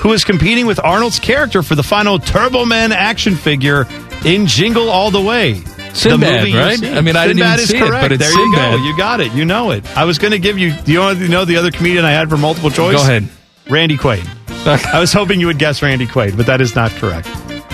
who 0.00 0.12
is 0.12 0.24
competing 0.24 0.66
with 0.66 0.80
Arnold's 0.82 1.18
character 1.18 1.62
for 1.62 1.74
the 1.74 1.82
final 1.82 2.18
Turbo 2.18 2.64
Man 2.64 2.92
action 2.92 3.36
figure 3.36 3.86
in 4.24 4.46
Jingle 4.46 4.88
All 4.88 5.10
the 5.10 5.20
Way? 5.20 5.62
Sinbad, 5.98 6.20
the 6.20 6.38
movie 6.46 6.54
right? 6.56 6.82
I 6.96 7.00
mean, 7.00 7.16
I 7.16 7.26
didn't 7.26 7.40
even 7.40 7.58
is 7.60 7.68
see 7.68 7.76
it, 7.76 7.80
correct. 7.80 8.04
but 8.04 8.12
it's 8.12 8.22
there 8.22 8.32
Sinbad. 8.32 8.72
you 8.74 8.78
go. 8.78 8.84
You 8.84 8.96
got 8.96 9.20
it. 9.20 9.32
You 9.32 9.44
know 9.44 9.70
it. 9.72 9.84
I 9.96 10.04
was 10.04 10.18
going 10.18 10.32
to 10.32 10.38
give 10.38 10.58
you. 10.58 10.72
Do 10.72 10.92
you 10.92 11.28
know 11.28 11.44
the 11.44 11.56
other 11.56 11.70
comedian 11.70 12.04
I 12.04 12.12
had 12.12 12.28
for 12.28 12.36
multiple 12.36 12.70
choice? 12.70 12.96
Go 12.96 13.02
ahead. 13.02 13.28
Randy 13.68 13.96
Quaid. 13.96 14.26
I 14.66 15.00
was 15.00 15.12
hoping 15.12 15.40
you 15.40 15.46
would 15.46 15.58
guess 15.58 15.82
Randy 15.82 16.06
Quaid, 16.06 16.36
but 16.36 16.46
that 16.46 16.60
is 16.60 16.74
not 16.74 16.90
correct. 16.92 17.28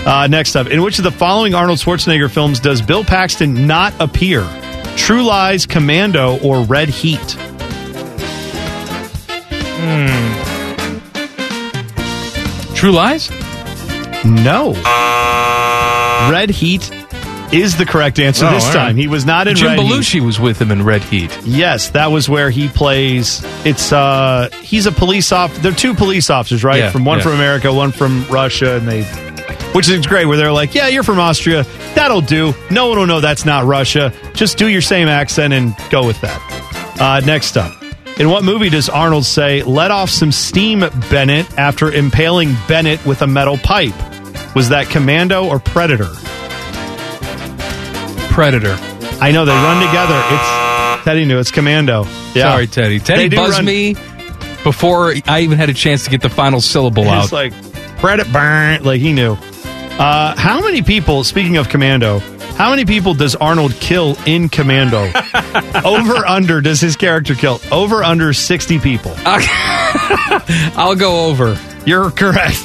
Uh, 0.05 0.27
next 0.27 0.55
up, 0.55 0.67
in 0.67 0.83
which 0.83 0.99
of 0.99 1.03
the 1.03 1.11
following 1.11 1.55
Arnold 1.55 1.79
Schwarzenegger 1.79 2.29
films 2.31 2.59
does 2.59 2.81
Bill 2.81 3.03
Paxton 3.03 3.65
not 3.65 3.93
appear? 3.99 4.47
True 4.95 5.23
Lies, 5.23 5.65
Commando, 5.65 6.39
or 6.41 6.61
Red 6.63 6.89
Heat? 6.89 7.35
Hmm. 9.77 10.35
True 12.75 12.91
Lies? 12.91 13.29
No. 14.23 14.73
Red 16.31 16.49
Heat 16.49 16.89
is 17.51 17.77
the 17.77 17.85
correct 17.85 18.19
answer 18.19 18.45
Oh, 18.45 18.51
this 18.51 18.63
time. 18.65 18.75
right. 18.75 18.95
He 18.95 19.07
was 19.07 19.25
not 19.25 19.47
in 19.47 19.55
Jim 19.55 19.69
Red 19.69 19.79
Heat. 19.79 19.91
Belushi 19.91 20.19
was 20.25 20.39
with 20.39 20.59
him 20.61 20.71
in 20.71 20.83
Red 20.83 21.03
Heat. 21.03 21.37
Yes, 21.43 21.89
that 21.91 22.07
was 22.07 22.27
where 22.27 22.49
he 22.49 22.67
plays. 22.67 23.41
It's 23.65 23.91
uh 23.93 24.49
he's 24.61 24.85
a 24.85 24.91
police 24.91 25.31
officer. 25.31 25.61
They're 25.61 25.71
two 25.71 25.93
police 25.93 26.29
officers, 26.29 26.63
right? 26.63 26.79
Yeah, 26.79 26.89
from 26.91 27.05
one 27.05 27.19
yeah. 27.19 27.23
from 27.23 27.33
America, 27.33 27.71
one 27.73 27.91
from 27.91 28.25
Russia, 28.27 28.75
and 28.77 28.87
they, 28.87 29.03
which 29.73 29.89
is 29.89 30.05
great. 30.05 30.25
Where 30.25 30.37
they're 30.37 30.51
like, 30.51 30.73
"Yeah, 30.75 30.87
you're 30.87 31.03
from 31.03 31.19
Austria. 31.19 31.63
That'll 31.93 32.21
do. 32.21 32.53
No 32.71 32.87
one 32.89 32.97
will 32.99 33.07
know 33.07 33.21
that's 33.21 33.45
not 33.45 33.65
Russia. 33.65 34.11
Just 34.33 34.57
do 34.57 34.67
your 34.67 34.81
same 34.81 35.07
accent 35.07 35.53
and 35.53 35.75
go 35.89 36.05
with 36.05 36.19
that." 36.21 36.41
Uh, 36.99 37.21
next 37.25 37.57
up, 37.57 37.73
in 38.17 38.29
what 38.29 38.43
movie 38.43 38.69
does 38.69 38.89
Arnold 38.89 39.25
say, 39.25 39.63
"Let 39.63 39.91
off 39.91 40.09
some 40.09 40.31
steam, 40.31 40.79
Bennett," 41.09 41.45
after 41.57 41.91
impaling 41.91 42.55
Bennett 42.67 43.05
with 43.05 43.21
a 43.21 43.27
metal 43.27 43.57
pipe? 43.57 43.93
Was 44.55 44.69
that 44.69 44.87
Commando 44.89 45.45
or 45.45 45.59
Predator? 45.59 46.09
Predator. 48.35 48.75
I 49.21 49.31
know 49.31 49.45
they 49.45 49.53
run 49.53 49.79
together. 49.85 50.21
It's 50.29 51.03
Teddy 51.05 51.23
knew 51.23 51.39
it's 51.39 51.51
Commando. 51.51 52.03
Yeah. 52.33 52.51
Sorry, 52.51 52.67
Teddy. 52.67 52.99
Teddy 52.99 53.29
do 53.29 53.37
buzzed 53.37 53.55
run- 53.59 53.65
me 53.65 53.93
before 54.65 55.13
I 55.25 55.39
even 55.41 55.57
had 55.57 55.69
a 55.69 55.73
chance 55.73 56.03
to 56.03 56.09
get 56.09 56.21
the 56.21 56.29
final 56.29 56.59
syllable 56.59 57.03
He's 57.03 57.11
out. 57.13 57.31
like 57.31 57.53
Predator, 57.97 58.29
burn, 58.33 58.83
like 58.83 58.99
he 58.99 59.13
knew. 59.13 59.37
Uh, 59.97 60.35
how 60.37 60.59
many 60.61 60.81
people? 60.81 61.23
Speaking 61.23 61.55
of 61.55 61.69
Commando, 61.69 62.19
how 62.57 62.71
many 62.71 62.83
people 62.83 63.13
does 63.13 63.35
Arnold 63.35 63.71
kill 63.75 64.17
in 64.25 64.49
Commando? 64.49 65.09
over 65.85 66.25
under 66.27 66.59
does 66.59 66.81
his 66.81 66.97
character 66.97 67.35
kill? 67.35 67.61
Over 67.71 68.03
under 68.03 68.33
sixty 68.33 68.79
people. 68.79 69.13
I'll 70.75 70.95
go 70.95 71.27
over. 71.27 71.57
You're 71.85 72.11
correct. 72.11 72.59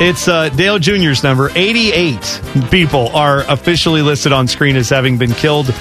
It's 0.00 0.26
uh, 0.26 0.48
Dale 0.50 0.78
Jr.'s 0.78 1.22
number. 1.22 1.50
88 1.54 2.40
people 2.70 3.08
are 3.10 3.40
officially 3.50 4.02
listed 4.02 4.32
on 4.32 4.48
screen 4.48 4.76
as 4.76 4.88
having 4.90 5.18
been 5.18 5.32
killed 5.32 5.72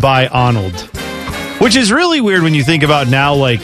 by 0.00 0.26
Arnold. 0.26 0.74
Which 1.60 1.76
is 1.76 1.92
really 1.92 2.20
weird 2.20 2.42
when 2.42 2.54
you 2.54 2.64
think 2.64 2.82
about 2.82 3.06
now, 3.08 3.34
like, 3.34 3.60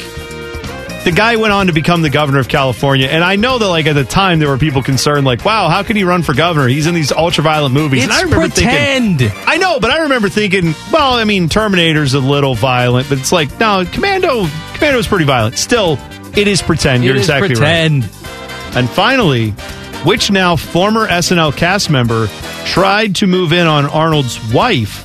the 1.05 1.13
guy 1.15 1.37
went 1.37 1.53
on 1.53 1.67
to 1.67 1.73
become 1.73 2.03
the 2.03 2.11
governor 2.11 2.39
of 2.39 2.49
California. 2.49 3.07
And 3.09 3.25
I 3.25 3.37
know 3.37 3.59
that, 3.59 3.67
like, 3.69 3.87
at 3.87 3.95
the 3.95 4.05
time, 4.05 4.39
there 4.39 4.49
were 4.49 4.59
people 4.59 4.83
concerned, 4.83 5.25
like, 5.27 5.45
wow, 5.45 5.69
how 5.69 5.83
can 5.83 5.97
he 5.97 6.05
run 6.05 6.23
for 6.23 6.35
governor? 6.35 6.69
He's 6.69 6.87
in 6.87 6.95
these 6.95 7.11
ultra 7.11 7.43
violent 7.43 7.75
movies. 7.75 8.03
and 8.05 8.11
It's 8.13 8.21
I 8.21 8.25
remember 8.25 8.49
pretend. 8.49 9.19
thinking, 9.21 9.39
I 9.47 9.57
know, 9.57 9.81
but 9.81 9.91
I 9.91 9.99
remember 10.03 10.29
thinking, 10.29 10.75
well, 10.93 11.15
I 11.15 11.25
mean, 11.25 11.49
Terminator's 11.49 12.15
a 12.15 12.21
little 12.21 12.55
violent, 12.55 13.09
but 13.09 13.19
it's 13.19 13.33
like, 13.33 13.59
no, 13.59 13.85
Commando, 13.91 14.47
Commando's 14.75 15.09
pretty 15.09 15.25
violent. 15.25 15.59
Still, 15.59 15.99
it 16.37 16.47
is 16.47 16.63
pretend. 16.63 17.03
You're 17.03 17.15
It 17.17 17.21
is 17.21 17.25
exactly 17.29 17.55
right. 17.55 18.77
And 18.77 18.91
finally, 18.91 19.55
which 20.07 20.31
now 20.31 20.55
former 20.57 21.07
SNL 21.09 21.57
cast 21.57 21.91
member 21.91 22.29
tried 22.65 23.17
to 23.17 23.27
move 23.27 23.53
in 23.53 23.67
on 23.67 23.87
Arnold's 23.87 24.39
wife, 24.53 25.05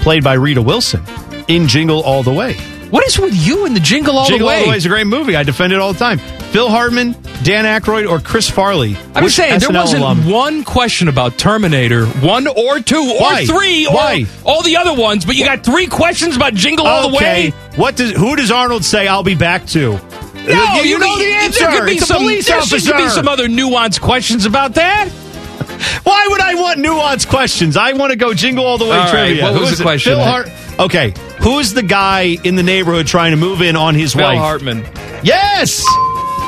played 0.00 0.24
by 0.24 0.32
Rita 0.32 0.62
Wilson, 0.62 1.04
in 1.46 1.68
Jingle 1.68 2.02
All 2.02 2.22
the 2.22 2.32
Way? 2.32 2.54
What 2.90 3.04
is 3.06 3.18
with 3.18 3.34
you 3.34 3.66
and 3.66 3.74
the 3.76 3.80
Jingle 3.80 4.16
All 4.16 4.26
Jingle 4.26 4.46
the 4.46 4.52
Way? 4.52 4.58
All 4.60 4.64
the 4.64 4.70
Way 4.70 4.76
is 4.76 4.86
a 4.86 4.88
great 4.88 5.06
movie. 5.06 5.36
I 5.36 5.42
defend 5.42 5.72
it 5.72 5.78
all 5.80 5.92
the 5.92 5.98
time. 5.98 6.18
Phil 6.18 6.70
Hartman, 6.70 7.12
Dan 7.42 7.64
Aykroyd, 7.64 8.08
or 8.08 8.20
Chris 8.20 8.48
Farley. 8.48 8.96
I'm 9.14 9.24
Which 9.24 9.34
saying 9.34 9.58
there 9.58 9.70
wasn't 9.70 10.02
alum? 10.02 10.30
one 10.30 10.64
question 10.64 11.08
about 11.08 11.36
Terminator, 11.36 12.06
one 12.06 12.46
or 12.46 12.80
two 12.80 12.96
or 12.96 13.20
Why? 13.20 13.44
three 13.44 13.86
or 13.86 14.26
all 14.44 14.62
the 14.62 14.76
other 14.76 14.94
ones, 14.94 15.24
but 15.24 15.34
you 15.34 15.44
got 15.44 15.64
three 15.64 15.86
questions 15.86 16.36
about 16.36 16.54
Jingle 16.54 16.86
All 16.86 17.10
the 17.10 17.16
Way. 17.16 17.50
What 17.76 17.96
does 17.96 18.12
who 18.12 18.36
does 18.36 18.50
Arnold 18.50 18.84
say? 18.84 19.08
I'll 19.08 19.24
be 19.24 19.34
back 19.34 19.66
to. 19.68 19.98
No, 20.46 20.82
you, 20.82 20.98
know 20.98 21.18
the 21.18 21.24
answer. 21.24 21.64
There 21.64 21.78
could 21.78 21.86
be 21.86 21.92
it's 21.92 22.06
some, 22.06 22.16
a 22.18 22.20
police 22.20 22.46
there 22.46 22.58
officer. 22.58 22.78
should 22.78 22.96
be 22.96 23.08
some 23.08 23.28
other 23.28 23.48
nuanced 23.48 24.00
questions 24.00 24.44
about 24.44 24.74
that. 24.74 25.08
Why 26.04 26.26
would 26.30 26.40
I 26.40 26.54
want 26.54 26.80
nuanced 26.80 27.28
questions? 27.28 27.76
I 27.76 27.92
want 27.94 28.10
to 28.10 28.16
go 28.16 28.34
jingle 28.34 28.64
all 28.66 28.78
the 28.78 28.84
way 28.84 28.90
All 28.92 29.04
right, 29.04 29.10
trivia. 29.10 29.44
what 29.44 29.54
Who 29.54 29.60
was 29.60 29.78
the 29.78 29.84
question? 29.84 30.18
Hart. 30.18 30.48
Okay, 30.78 31.14
who's 31.40 31.72
the 31.72 31.82
guy 31.82 32.36
in 32.44 32.56
the 32.56 32.62
neighborhood 32.62 33.06
trying 33.06 33.30
to 33.30 33.36
move 33.36 33.62
in 33.62 33.76
on 33.76 33.94
his 33.94 34.12
Phil 34.14 34.22
wife? 34.24 34.38
Hartman. 34.38 34.84
Yes. 35.22 35.82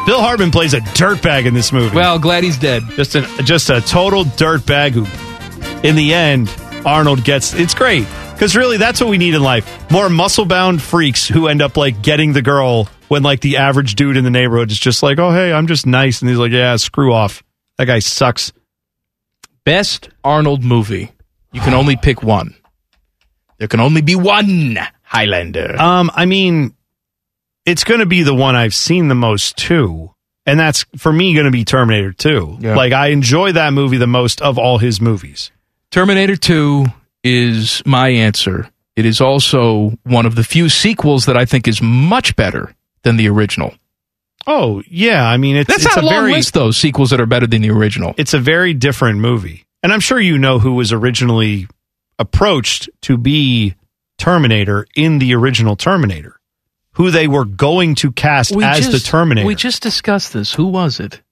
Phil 0.05 0.21
Hartman 0.21 0.51
plays 0.51 0.75
a 0.75 0.81
dirtbag 0.81 1.47
in 1.47 1.55
this 1.55 1.73
movie. 1.73 1.95
Well, 1.95 2.19
glad 2.19 2.45
he's 2.45 2.59
dead. 2.59 2.83
just 2.91 3.15
an 3.15 3.25
just 3.45 3.71
a 3.71 3.81
total 3.81 4.25
dirtbag 4.25 4.93
who, 4.93 5.07
in 5.89 5.97
the 5.97 6.13
end, 6.15 6.49
Arnold 6.85 7.25
gets. 7.25 7.55
It's 7.55 7.75
great 7.75 8.07
because 8.33 8.55
really 8.55 8.77
that's 8.77 9.01
what 9.01 9.09
we 9.09 9.19
need 9.19 9.35
in 9.35 9.43
life: 9.43 9.91
more 9.91 10.09
muscle 10.09 10.45
bound 10.45 10.83
freaks 10.83 11.27
who 11.27 11.49
end 11.49 11.63
up 11.63 11.77
like 11.77 12.03
getting 12.03 12.33
the 12.33 12.43
girl 12.43 12.89
when 13.09 13.23
like 13.23 13.41
the 13.41 13.59
average 13.59 13.95
dude 13.95 14.17
in 14.17 14.25
the 14.25 14.31
neighborhood 14.31 14.71
is 14.71 14.79
just 14.79 15.03
like, 15.03 15.19
oh 15.19 15.31
hey, 15.33 15.53
I'm 15.53 15.67
just 15.67 15.87
nice, 15.87 16.21
and 16.21 16.29
he's 16.29 16.39
like, 16.39 16.53
yeah, 16.53 16.77
screw 16.77 17.13
off. 17.13 17.43
That 17.79 17.87
guy 17.87 17.99
sucks. 17.99 18.53
Best 19.65 20.09
Arnold 20.23 20.63
movie. 20.63 21.13
You 21.53 21.61
can 21.61 21.75
only 21.75 21.97
pick 21.97 22.23
one. 22.23 22.55
There 23.59 23.69
can 23.69 23.81
only 23.81 24.03
be 24.03 24.15
one 24.15 24.79
Highlander. 25.03 25.81
Um, 25.81 26.11
I 26.15 26.27
mean, 26.27 26.75
it's 27.65 27.85
going 27.85 28.01
to 28.01 28.07
be 28.07 28.23
the 28.23 28.35
one 28.35 28.55
I've 28.55 28.75
seen 28.75 29.09
the 29.09 29.15
most 29.15 29.57
too. 29.57 30.13
And 30.45 30.61
that's 30.61 30.85
for 30.97 31.13
me 31.13 31.35
going 31.35 31.47
to 31.47 31.51
be 31.51 31.65
Terminator 31.65 32.13
2. 32.13 32.59
Yeah. 32.61 32.77
Like 32.77 32.93
I 32.93 33.09
enjoy 33.09 33.53
that 33.53 33.73
movie 33.73 33.97
the 33.97 34.07
most 34.07 34.41
of 34.41 34.59
all 34.59 34.79
his 34.79 35.01
movies. 35.01 35.51
Terminator 35.91 36.37
2 36.37 36.87
is 37.25 37.83
my 37.85 38.11
answer. 38.11 38.71
It 38.95 39.05
is 39.05 39.21
also 39.21 39.99
one 40.05 40.25
of 40.25 40.37
the 40.37 40.45
few 40.45 40.69
sequels 40.69 41.27
that 41.27 41.37
I 41.37 41.45
think 41.45 41.67
is 41.67 41.83
much 41.83 42.37
better 42.37 42.76
than 43.07 43.17
the 43.17 43.29
original. 43.31 43.73
Oh, 44.47 44.83
yeah, 44.87 45.25
I 45.27 45.39
mean 45.39 45.57
it's 45.57 45.69
That's 45.69 45.87
it's 45.87 45.97
not 45.97 46.05
a 46.05 46.07
a 46.07 46.09
long 46.09 46.15
very 46.25 46.33
list, 46.33 46.53
though, 46.55 46.71
sequels 46.71 47.11
that 47.11 47.21
are 47.21 47.27
better 47.27 47.47
than 47.47 47.63
the 47.63 47.71
original. 47.71 48.15
it's 48.19 48.35
a 48.35 48.39
very 48.39 48.75
different 48.75 49.19
movie. 49.21 49.65
And 49.83 49.93
I'm 49.93 50.01
sure 50.01 50.21
you 50.21 50.37
know 50.39 50.59
who 50.59 50.75
was 50.75 50.93
originally 50.93 51.67
approached 52.19 52.89
to 53.03 53.17
be 53.17 53.75
Terminator 54.19 54.87
in 54.95 55.19
the 55.19 55.35
original 55.35 55.77
Terminator. 55.77 56.39
Who 56.93 57.11
they 57.11 57.29
were 57.29 57.45
going 57.45 57.95
to 57.97 58.11
cast 58.13 58.57
as 58.57 58.91
the 58.91 58.99
Terminator. 58.99 59.47
We 59.47 59.55
just 59.55 59.83
discussed 59.83 60.33
this. 60.33 60.55
Who 60.55 60.67
was 60.67 61.01
it? 61.01 61.23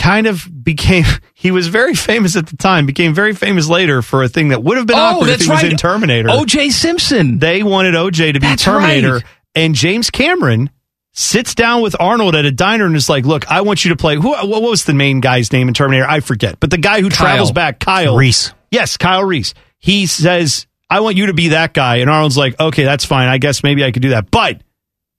kind 0.00 0.28
of 0.28 0.46
became 0.62 1.04
he 1.34 1.50
was 1.50 1.66
very 1.66 1.94
famous 1.94 2.36
at 2.36 2.46
the 2.46 2.56
time, 2.56 2.86
became 2.86 3.12
very 3.14 3.34
famous 3.34 3.68
later 3.68 4.00
for 4.00 4.22
a 4.22 4.28
thing 4.28 4.50
that 4.50 4.62
would 4.62 4.76
have 4.76 4.86
been 4.86 4.96
Oh, 4.96 5.00
awkward 5.00 5.28
if 5.30 5.38
that's 5.38 5.44
he 5.44 5.50
was 5.50 5.64
in 5.64 5.76
Terminator. 5.76 6.30
O.J. 6.30 6.70
Simpson. 6.70 7.38
They 7.40 7.64
wanted 7.64 7.94
OJ 7.94 8.34
to 8.34 8.40
be 8.40 8.46
That's 8.46 8.62
Terminator, 8.62 9.14
right. 9.14 9.24
and 9.56 9.74
James 9.74 10.10
Cameron 10.10 10.70
sits 11.18 11.56
down 11.56 11.82
with 11.82 11.96
Arnold 11.98 12.36
at 12.36 12.44
a 12.44 12.52
diner 12.52 12.86
and 12.86 12.94
is 12.94 13.08
like, 13.08 13.26
"Look, 13.26 13.50
I 13.50 13.62
want 13.62 13.84
you 13.84 13.88
to 13.88 13.96
play. 13.96 14.14
Who? 14.14 14.30
What 14.30 14.62
was 14.62 14.84
the 14.84 14.94
main 14.94 15.18
guy's 15.20 15.52
name 15.52 15.66
in 15.66 15.74
Terminator? 15.74 16.06
I 16.08 16.20
forget, 16.20 16.60
but 16.60 16.70
the 16.70 16.78
guy 16.78 17.00
who 17.00 17.10
Kyle. 17.10 17.26
travels 17.26 17.52
back, 17.52 17.80
Kyle 17.80 18.16
Reese. 18.16 18.52
Yes, 18.70 18.96
Kyle 18.96 19.24
Reese. 19.24 19.52
He 19.78 20.06
says, 20.06 20.66
"I 20.88 21.00
want 21.00 21.16
you 21.16 21.26
to 21.26 21.34
be 21.34 21.48
that 21.48 21.74
guy," 21.74 21.96
and 21.96 22.08
Arnold's 22.08 22.36
like, 22.36 22.58
"Okay, 22.60 22.84
that's 22.84 23.04
fine. 23.04 23.28
I 23.28 23.38
guess 23.38 23.64
maybe 23.64 23.82
I 23.84 23.90
could 23.90 24.02
do 24.02 24.10
that, 24.10 24.30
but." 24.30 24.62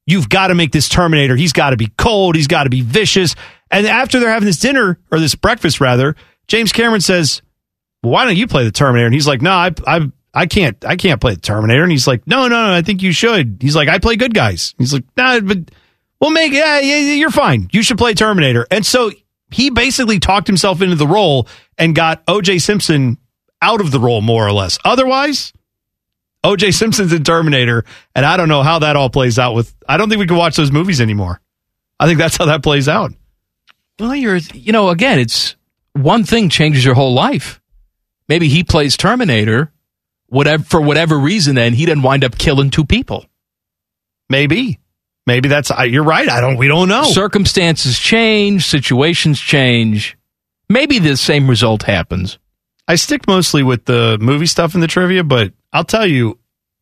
You've 0.05 0.27
got 0.27 0.47
to 0.47 0.55
make 0.55 0.71
this 0.71 0.89
Terminator. 0.89 1.35
He's 1.35 1.53
got 1.53 1.69
to 1.69 1.77
be 1.77 1.91
cold. 1.95 2.35
He's 2.35 2.47
got 2.47 2.63
to 2.63 2.71
be 2.71 2.81
vicious. 2.81 3.35
And 3.69 3.85
after 3.85 4.19
they're 4.19 4.31
having 4.31 4.47
this 4.47 4.57
dinner 4.57 4.97
or 5.11 5.19
this 5.19 5.35
breakfast, 5.35 5.79
rather, 5.79 6.15
James 6.47 6.71
Cameron 6.71 7.01
says, 7.01 7.43
well, 8.01 8.13
"Why 8.13 8.25
don't 8.25 8.35
you 8.35 8.47
play 8.47 8.63
the 8.63 8.71
Terminator?" 8.71 9.05
And 9.05 9.13
he's 9.13 9.27
like, 9.27 9.43
"No, 9.43 9.51
I, 9.51 9.71
I, 9.85 10.11
I 10.33 10.47
can't. 10.47 10.83
I 10.83 10.95
can't 10.95 11.21
play 11.21 11.35
the 11.35 11.41
Terminator." 11.41 11.83
And 11.83 11.91
he's 11.91 12.07
like, 12.07 12.25
"No, 12.25 12.47
no, 12.47 12.69
no. 12.69 12.73
I 12.73 12.81
think 12.81 13.03
you 13.03 13.11
should." 13.11 13.59
He's 13.61 13.75
like, 13.75 13.87
"I 13.87 13.99
play 13.99 14.15
good 14.15 14.33
guys." 14.33 14.73
He's 14.79 14.93
like, 14.93 15.03
"No, 15.15 15.41
but 15.41 15.69
we'll 16.19 16.31
make. 16.31 16.51
Yeah, 16.51 16.79
yeah, 16.79 16.97
yeah, 16.97 17.13
you're 17.13 17.31
fine. 17.31 17.69
You 17.71 17.83
should 17.83 17.97
play 17.97 18.13
Terminator." 18.13 18.65
And 18.71 18.85
so 18.85 19.11
he 19.51 19.69
basically 19.69 20.19
talked 20.19 20.47
himself 20.47 20.81
into 20.81 20.95
the 20.95 21.07
role 21.07 21.47
and 21.77 21.95
got 21.95 22.23
O.J. 22.27 22.59
Simpson 22.59 23.17
out 23.61 23.81
of 23.81 23.91
the 23.91 23.99
role, 23.99 24.21
more 24.21 24.45
or 24.47 24.51
less. 24.51 24.77
Otherwise, 24.85 25.53
O.J. 26.43 26.71
Simpson's 26.71 27.13
in 27.13 27.23
Terminator, 27.23 27.83
and 28.15 28.25
I 28.25 28.37
don't 28.37 28.49
know 28.49 28.63
how 28.63 28.79
that 28.79 28.95
all 28.95 29.09
plays 29.09 29.37
out. 29.37 29.53
With 29.53 29.73
I 29.87 29.97
don't 29.97 30.09
think 30.09 30.19
we 30.19 30.27
can 30.27 30.37
watch 30.37 30.55
those 30.55 30.71
movies 30.71 31.01
anymore. 31.01 31.41
I 31.99 32.07
think 32.07 32.17
that's 32.17 32.37
how 32.37 32.45
that 32.45 32.63
plays 32.63 32.87
out. 32.87 33.11
Well, 33.99 34.15
you're, 34.15 34.37
you 34.53 34.71
know, 34.71 34.89
again, 34.89 35.19
it's 35.19 35.57
one 35.93 36.23
thing 36.23 36.47
changes 36.47 36.85
your 36.85 36.95
whole 36.95 37.13
life. 37.13 37.59
Maybe 38.29 38.47
he 38.47 38.63
plays 38.63 38.95
Terminator, 38.95 39.73
whatever 40.27 40.63
for 40.63 40.79
whatever 40.79 41.17
reason, 41.19 41.57
and 41.57 41.75
he 41.75 41.85
didn't 41.85 42.03
wind 42.03 42.23
up 42.23 42.37
killing 42.37 42.69
two 42.69 42.85
people. 42.85 43.25
Maybe, 44.29 44.79
maybe 45.29 45.47
that's. 45.47 45.71
You're 45.87 46.03
right. 46.03 46.27
I 46.27 46.41
don't. 46.41 46.57
We 46.57 46.67
don't 46.67 46.89
know. 46.89 47.03
Circumstances 47.03 47.97
change, 47.99 48.65
situations 48.65 49.39
change. 49.39 50.17
Maybe 50.67 50.99
the 50.99 51.15
same 51.15 51.49
result 51.49 51.83
happens. 51.83 52.37
I 52.87 52.95
stick 52.95 53.27
mostly 53.27 53.63
with 53.63 53.85
the 53.85 54.17
movie 54.19 54.47
stuff 54.47 54.73
in 54.75 54.81
the 54.81 54.87
trivia, 54.87 55.23
but 55.23 55.53
I'll 55.71 55.83
tell 55.83 56.05
you, 56.07 56.39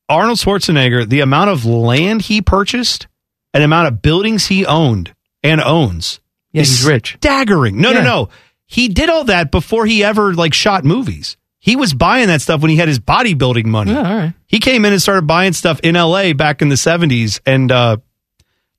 Arnold 0.10 0.38
Schwarzenegger, 0.40 1.08
the 1.08 1.20
amount 1.20 1.50
of 1.50 1.66
land 1.66 2.22
he 2.24 2.42
purchased 2.42 3.08
and 3.54 3.64
amount 3.64 3.90
of 3.90 4.02
buildings 4.02 4.48
he 4.48 4.66
owned 4.66 5.14
and 5.44 5.60
owns. 5.62 6.20
Yeah, 6.54 6.62
is 6.62 6.70
he's 6.80 6.88
rich. 6.88 7.16
Staggering. 7.22 7.80
No, 7.82 7.92
Yeah. 7.92 8.00
no, 8.00 8.04
no. 8.04 8.30
He 8.66 8.88
did 8.90 9.10
all 9.10 9.26
that 9.26 9.52
before 9.52 9.86
he 9.86 10.04
ever 10.04 10.34
like 10.34 10.54
shot 10.54 10.84
movies. 10.86 11.36
He 11.60 11.76
was 11.76 11.94
buying 11.94 12.28
that 12.28 12.42
stuff 12.42 12.62
when 12.62 12.70
he 12.72 12.78
had 12.78 12.88
his 12.88 13.00
bodybuilding 13.00 13.66
money. 13.66 13.92
Yeah, 13.92 13.98
all 14.10 14.18
right. 14.18 14.34
He 14.48 14.60
came 14.60 14.86
in 14.86 14.94
and 14.94 15.02
started 15.02 15.28
buying 15.28 15.52
stuff 15.54 15.80
in 15.82 15.96
LA 15.96 16.34
back 16.34 16.62
in 16.62 16.70
the 16.70 16.76
70s 16.76 17.40
and 17.46 17.72
uh 17.72 17.98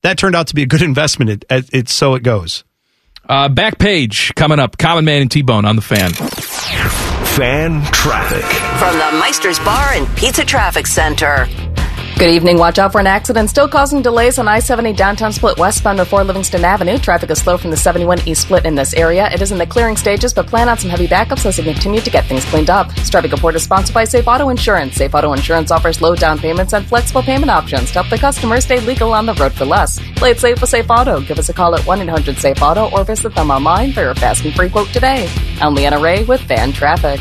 that 0.02 0.18
turned 0.18 0.34
out 0.34 0.48
to 0.48 0.54
be 0.54 0.62
a 0.62 0.66
good 0.66 0.82
investment. 0.82 1.30
It, 1.30 1.44
it, 1.50 1.70
it 1.72 1.88
so 1.88 2.14
it 2.14 2.22
goes. 2.22 2.64
Uh, 3.28 3.48
back 3.48 3.78
page 3.78 4.32
coming 4.34 4.58
up. 4.58 4.78
Common 4.78 5.04
Man 5.04 5.22
and 5.22 5.30
T 5.30 5.42
Bone 5.42 5.64
on 5.64 5.76
the 5.76 5.82
fan. 5.82 6.12
Fan 6.12 7.84
traffic. 7.92 8.44
From 8.78 8.94
the 8.98 9.20
Meister's 9.20 9.58
Bar 9.60 9.92
and 9.92 10.16
Pizza 10.16 10.44
Traffic 10.44 10.86
Center. 10.86 11.46
Good 12.18 12.30
evening. 12.30 12.58
Watch 12.58 12.80
out 12.80 12.90
for 12.90 12.98
an 12.98 13.06
accident 13.06 13.48
still 13.48 13.68
causing 13.68 14.02
delays 14.02 14.40
on 14.40 14.48
I 14.48 14.58
70 14.58 14.92
downtown 14.94 15.32
split 15.32 15.56
westbound 15.56 15.98
before 15.98 16.24
Livingston 16.24 16.64
Avenue. 16.64 16.98
Traffic 16.98 17.30
is 17.30 17.38
slow 17.38 17.56
from 17.56 17.70
the 17.70 17.76
71 17.76 18.26
east 18.26 18.42
split 18.42 18.66
in 18.66 18.74
this 18.74 18.92
area. 18.92 19.30
It 19.30 19.40
is 19.40 19.52
in 19.52 19.58
the 19.58 19.66
clearing 19.66 19.96
stages, 19.96 20.34
but 20.34 20.48
plan 20.48 20.68
on 20.68 20.76
some 20.76 20.90
heavy 20.90 21.06
backups 21.06 21.46
as 21.46 21.58
they 21.58 21.62
continue 21.62 22.00
to 22.00 22.10
get 22.10 22.24
things 22.24 22.44
cleaned 22.46 22.70
up. 22.70 22.92
Traffic 23.08 23.30
report 23.30 23.54
is 23.54 23.62
sponsored 23.62 23.94
by 23.94 24.02
Safe 24.02 24.26
Auto 24.26 24.48
Insurance. 24.48 24.96
Safe 24.96 25.14
Auto 25.14 25.32
Insurance 25.32 25.70
offers 25.70 26.02
low 26.02 26.16
down 26.16 26.40
payments 26.40 26.72
and 26.72 26.84
flexible 26.84 27.22
payment 27.22 27.52
options 27.52 27.92
to 27.92 28.02
help 28.02 28.08
the 28.10 28.18
customer 28.18 28.60
stay 28.60 28.80
legal 28.80 29.12
on 29.12 29.24
the 29.24 29.34
road 29.34 29.52
for 29.52 29.64
less. 29.64 30.00
Play 30.16 30.32
it 30.32 30.40
safe 30.40 30.60
with 30.60 30.70
Safe 30.70 30.90
Auto. 30.90 31.20
Give 31.20 31.38
us 31.38 31.50
a 31.50 31.54
call 31.54 31.76
at 31.76 31.86
1 31.86 32.00
800 32.00 32.36
Safe 32.38 32.60
Auto 32.60 32.90
or 32.90 33.04
visit 33.04 33.32
them 33.32 33.52
online 33.52 33.92
for 33.92 34.00
your 34.00 34.16
fast 34.16 34.44
and 34.44 34.52
free 34.56 34.70
quote 34.70 34.88
today. 34.88 35.30
I'm 35.60 35.72
Leanna 35.72 36.00
Ray 36.00 36.24
with 36.24 36.40
Fan 36.40 36.72
Traffic. 36.72 37.20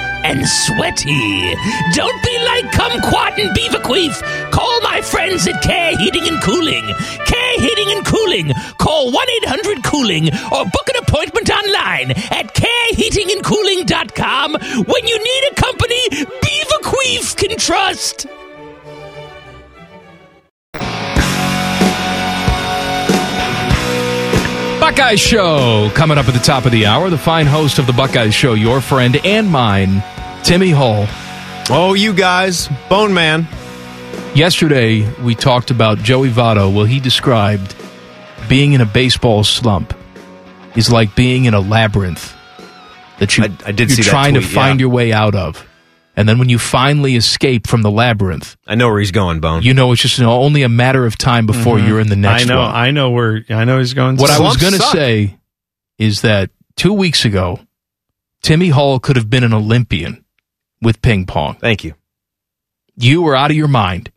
and 0.23 0.47
sweaty. 0.47 1.55
Don't 1.93 2.23
be 2.23 2.37
like 2.45 2.65
Kumquat 2.71 3.37
and 3.39 3.55
Beaverqueef. 3.55 4.51
Call 4.51 4.81
my 4.81 5.01
friends 5.01 5.47
at 5.47 5.61
Care 5.61 5.97
Heating 5.97 6.27
and 6.27 6.41
Cooling. 6.41 6.83
Care 7.25 7.59
Heating 7.59 7.91
and 7.95 8.05
Cooling. 8.05 8.53
Call 8.77 9.11
1 9.11 9.27
800 9.43 9.83
Cooling 9.83 10.29
or 10.51 10.65
book 10.65 10.89
an 10.89 10.97
appointment 11.03 11.49
online 11.49 12.11
at 12.11 12.53
careheatingandcooling.com 12.55 14.53
when 14.85 15.07
you 15.07 15.17
need 15.17 15.43
a 15.51 15.55
company 15.55 16.09
Beaverqueef 16.09 17.35
can 17.37 17.57
trust. 17.57 18.27
Buckeye 24.81 25.13
Show 25.15 25.91
coming 25.93 26.17
up 26.17 26.27
at 26.27 26.33
the 26.33 26.39
top 26.39 26.65
of 26.65 26.71
the 26.71 26.87
hour. 26.87 27.11
The 27.11 27.17
fine 27.17 27.45
host 27.45 27.77
of 27.77 27.85
the 27.85 27.93
Buckeye 27.93 28.31
Show, 28.31 28.55
your 28.55 28.81
friend 28.81 29.15
and 29.23 29.47
mine, 29.47 30.03
Timmy 30.43 30.71
Hall. 30.71 31.05
Oh, 31.69 31.93
you 31.93 32.13
guys, 32.13 32.67
Bone 32.89 33.13
Man. 33.13 33.47
Yesterday, 34.33 35.07
we 35.21 35.35
talked 35.35 35.69
about 35.69 35.99
Joey 35.99 36.29
Votto. 36.29 36.73
Well, 36.73 36.85
he 36.85 36.99
described 36.99 37.75
being 38.49 38.73
in 38.73 38.81
a 38.81 38.85
baseball 38.87 39.43
slump 39.43 39.93
is 40.75 40.91
like 40.91 41.15
being 41.15 41.45
in 41.45 41.53
a 41.53 41.59
labyrinth 41.59 42.35
that 43.19 43.37
you 43.37 43.43
I- 43.43 43.57
I 43.67 43.71
did 43.71 43.95
you're 43.95 44.03
trying 44.03 44.33
tweet, 44.33 44.45
to 44.45 44.49
find 44.49 44.79
yeah. 44.79 44.85
your 44.85 44.89
way 44.89 45.13
out 45.13 45.35
of. 45.35 45.63
And 46.15 46.27
then 46.27 46.39
when 46.39 46.49
you 46.49 46.59
finally 46.59 47.15
escape 47.15 47.67
from 47.67 47.83
the 47.83 47.91
labyrinth, 47.91 48.57
I 48.67 48.75
know 48.75 48.89
where 48.89 48.99
he's 48.99 49.11
going, 49.11 49.39
Bone. 49.39 49.63
you 49.63 49.73
know 49.73 49.91
it's 49.93 50.01
just 50.01 50.17
you 50.17 50.25
know, 50.25 50.33
only 50.41 50.61
a 50.63 50.69
matter 50.69 51.05
of 51.05 51.17
time 51.17 51.45
before 51.45 51.77
Mm-hmm. 51.77 51.87
you're 51.87 51.99
in 52.01 52.09
the 52.09 52.15
next 52.17 52.43
I 52.43 52.45
know. 52.47 52.59
one. 52.61 52.75
I 52.75 52.91
know 52.91 53.09
where. 53.11 53.45
I 53.49 53.63
know 53.63 53.79
he's 53.79 53.93
going. 53.93 54.17
What 54.17 54.29
I 54.29 54.39
was 54.39 54.57
going 54.57 54.73
to 54.73 54.79
say 54.79 55.37
is 55.97 56.21
that 56.21 56.49
two 56.75 56.91
weeks 56.93 57.23
ago, 57.25 57.59
Timmy 58.41 58.69
Hall 58.69 58.99
could 58.99 59.15
have 59.15 59.29
been 59.29 59.43
an 59.43 59.53
Olympian 59.53 60.25
with 60.81 61.01
ping 61.01 61.25
pong. 61.25 61.55
Thank 61.55 61.83
you. 61.85 61.93
You 62.97 63.21
were 63.21 63.35
out 63.35 63.51
of 63.51 63.57
your 63.57 63.67
mind. 63.69 64.11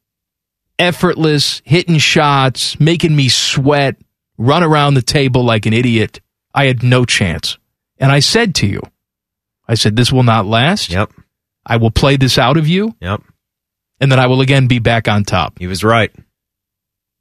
Effortless, 0.78 1.62
hitting 1.64 1.98
shots, 1.98 2.80
making 2.80 3.14
me 3.14 3.28
sweat, 3.28 3.96
run 4.36 4.64
around 4.64 4.94
the 4.94 5.02
table 5.02 5.44
like 5.44 5.66
an 5.66 5.72
idiot. 5.72 6.20
I 6.52 6.64
had 6.66 6.82
no 6.82 7.04
chance. 7.04 7.56
And 7.98 8.10
I 8.10 8.18
said 8.18 8.56
to 8.56 8.66
you, 8.66 8.80
I 9.68 9.74
said, 9.74 9.94
this 9.94 10.12
will 10.12 10.24
not 10.24 10.46
last. 10.46 10.90
Yep. 10.90 11.12
I 11.66 11.76
will 11.76 11.90
play 11.90 12.16
this 12.16 12.38
out 12.38 12.56
of 12.56 12.66
you, 12.68 12.94
Yep. 13.00 13.22
and 14.00 14.10
then 14.12 14.18
I 14.18 14.26
will 14.26 14.40
again 14.40 14.66
be 14.66 14.78
back 14.78 15.08
on 15.08 15.24
top. 15.24 15.58
He 15.58 15.66
was 15.66 15.82
right. 15.84 16.12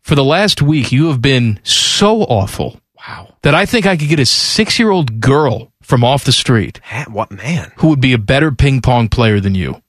For 0.02 0.16
the 0.16 0.24
last 0.24 0.62
week, 0.62 0.92
you 0.92 1.08
have 1.08 1.22
been 1.22 1.60
so 1.64 2.24
awful. 2.24 2.80
Wow. 3.08 3.36
That 3.44 3.56
I 3.56 3.66
think 3.66 3.86
I 3.86 3.98
could 3.98 4.08
get 4.10 4.20
a 4.20 4.26
six 4.26 4.80
year 4.80 4.90
old 4.92 5.20
girl 5.20 5.72
from 5.82 6.04
off 6.04 6.24
the 6.24 6.32
street 6.32 6.80
Ha- 6.84 7.06
what 7.10 7.32
man? 7.32 7.72
who 7.78 7.90
would 7.90 8.00
be 8.02 8.14
a 8.14 8.18
better 8.18 8.52
ping 8.52 8.82
pong 8.82 9.10
player 9.10 9.40
than 9.42 9.56
you. 9.56 9.82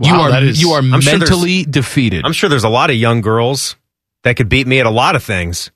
you 0.00 0.12
Wow, 0.12 0.22
are 0.22 0.30
that 0.30 0.42
is- 0.42 0.60
you 0.60 0.70
are 0.72 0.80
I'm 0.80 1.00
sure 1.00 1.18
mentally 1.18 1.64
defeated. 1.64 2.24
I'm 2.24 2.32
sure 2.32 2.48
there's 2.48 2.64
a 2.64 2.68
lot 2.68 2.90
of 2.90 2.96
young 2.96 3.20
girls 3.20 3.76
that 4.24 4.36
could 4.36 4.48
beat 4.48 4.66
me 4.66 4.80
at 4.80 4.86
a 4.86 4.90
lot 4.90 5.14
of 5.16 5.22
things. 5.24 5.70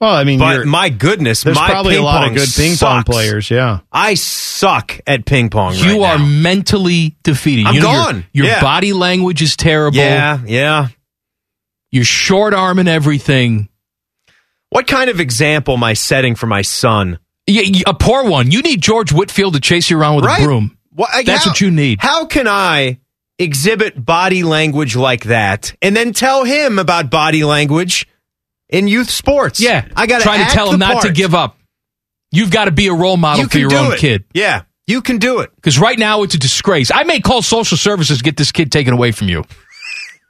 Well, 0.00 0.14
I 0.14 0.24
mean, 0.24 0.38
But 0.38 0.54
you're- 0.56 0.66
my 0.66 0.90
goodness, 0.90 1.42
there's 1.42 1.56
my 1.56 1.70
probably 1.70 1.94
ping 1.94 2.02
a 2.02 2.04
lot 2.04 2.28
of 2.28 2.34
good 2.36 2.48
ping 2.54 2.76
pong 2.76 3.02
players. 3.04 3.50
Yeah. 3.50 3.80
I 3.90 4.12
suck 4.14 5.00
at 5.06 5.24
ping 5.24 5.48
pong. 5.48 5.74
you 5.74 6.02
right 6.02 6.12
are 6.14 6.18
now. 6.18 6.26
mentally 6.26 7.16
defeated. 7.22 7.66
I'm 7.66 7.74
you 7.76 7.80
know, 7.80 7.92
your- 7.92 8.04
gone. 8.04 8.26
Your, 8.32 8.46
Yeah. 8.46 8.60
body 8.60 8.92
language 8.92 9.40
is 9.40 9.56
terrible. 9.56 9.96
Yeah, 9.96 10.38
yeah. 10.46 10.88
You're 11.90 12.04
short 12.04 12.52
arm 12.52 12.78
and 12.78 12.88
everything. 12.90 13.70
What 14.68 14.86
kind 14.86 15.08
of 15.08 15.18
example 15.20 15.74
am 15.74 15.84
I 15.84 15.94
setting 15.94 16.34
for 16.34 16.46
my 16.46 16.60
son? 16.62 17.18
A 17.48 17.94
poor 17.94 18.24
one. 18.24 18.50
You 18.50 18.60
need 18.60 18.82
George 18.82 19.12
Whitfield 19.12 19.54
to 19.54 19.60
chase 19.60 19.88
you 19.88 19.98
around 19.98 20.16
with 20.16 20.24
Right? 20.26 20.42
a 20.42 20.44
broom. 20.44 20.76
What- 20.90 21.08
That's 21.24 21.44
how- 21.44 21.50
what 21.52 21.60
you 21.62 21.70
need. 21.70 22.00
How 22.02 22.26
can 22.26 22.46
I 22.48 22.98
exhibit 23.38 24.04
body 24.04 24.42
language 24.42 24.94
like 24.96 25.24
that 25.24 25.74
and 25.80 25.96
then 25.96 26.12
tell 26.12 26.44
him 26.44 26.78
about 26.78 27.08
body 27.10 27.44
language 27.44 28.06
in 28.68 28.88
youth 28.88 29.10
sports? 29.10 29.60
Yeah, 29.60 29.86
I 29.96 30.06
got 30.06 30.22
trying 30.22 30.44
to 30.46 30.52
tell 30.52 30.70
him 30.72 30.78
not 30.80 31.02
to 31.02 31.12
give 31.12 31.34
up. 31.34 31.58
You've 32.32 32.50
got 32.50 32.66
to 32.66 32.70
be 32.72 32.88
a 32.88 32.92
role 32.94 33.16
model 33.16 33.44
You 33.44 33.48
for 33.48 33.58
your 33.58 33.74
own 33.74 33.92
it. 33.92 33.98
kid. 33.98 34.24
Yeah, 34.34 34.62
you 34.86 35.00
can 35.02 35.18
do 35.18 35.40
it. 35.40 35.54
Because 35.56 35.78
right 35.78 35.98
now 35.98 36.22
it's 36.22 36.34
a 36.34 36.38
disgrace. 36.38 36.90
I 36.92 37.04
may 37.04 37.20
call 37.20 37.42
social 37.42 37.76
services 37.76 38.20
get 38.22 38.36
this 38.36 38.52
kid 38.52 38.70
taken 38.72 38.92
away 38.94 39.12
from 39.12 39.28
you. 39.28 39.44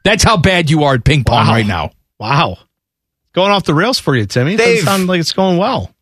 That's 0.04 0.22
how 0.22 0.36
bad 0.36 0.70
you 0.70 0.84
are 0.84 0.94
at 0.94 1.04
ping 1.04 1.24
pong 1.24 1.46
Wow. 1.46 1.52
right 1.52 1.66
now. 1.66 1.90
Wow. 2.20 2.58
Going 3.32 3.50
off 3.50 3.64
the 3.64 3.74
rails 3.74 3.98
for 3.98 4.14
you, 4.16 4.24
Timmy. 4.26 4.56
They've- 4.56 4.76
doesn't 4.76 4.86
sound 4.86 5.06
like 5.08 5.20
it's 5.20 5.32
going 5.32 5.58
well. 5.58 5.92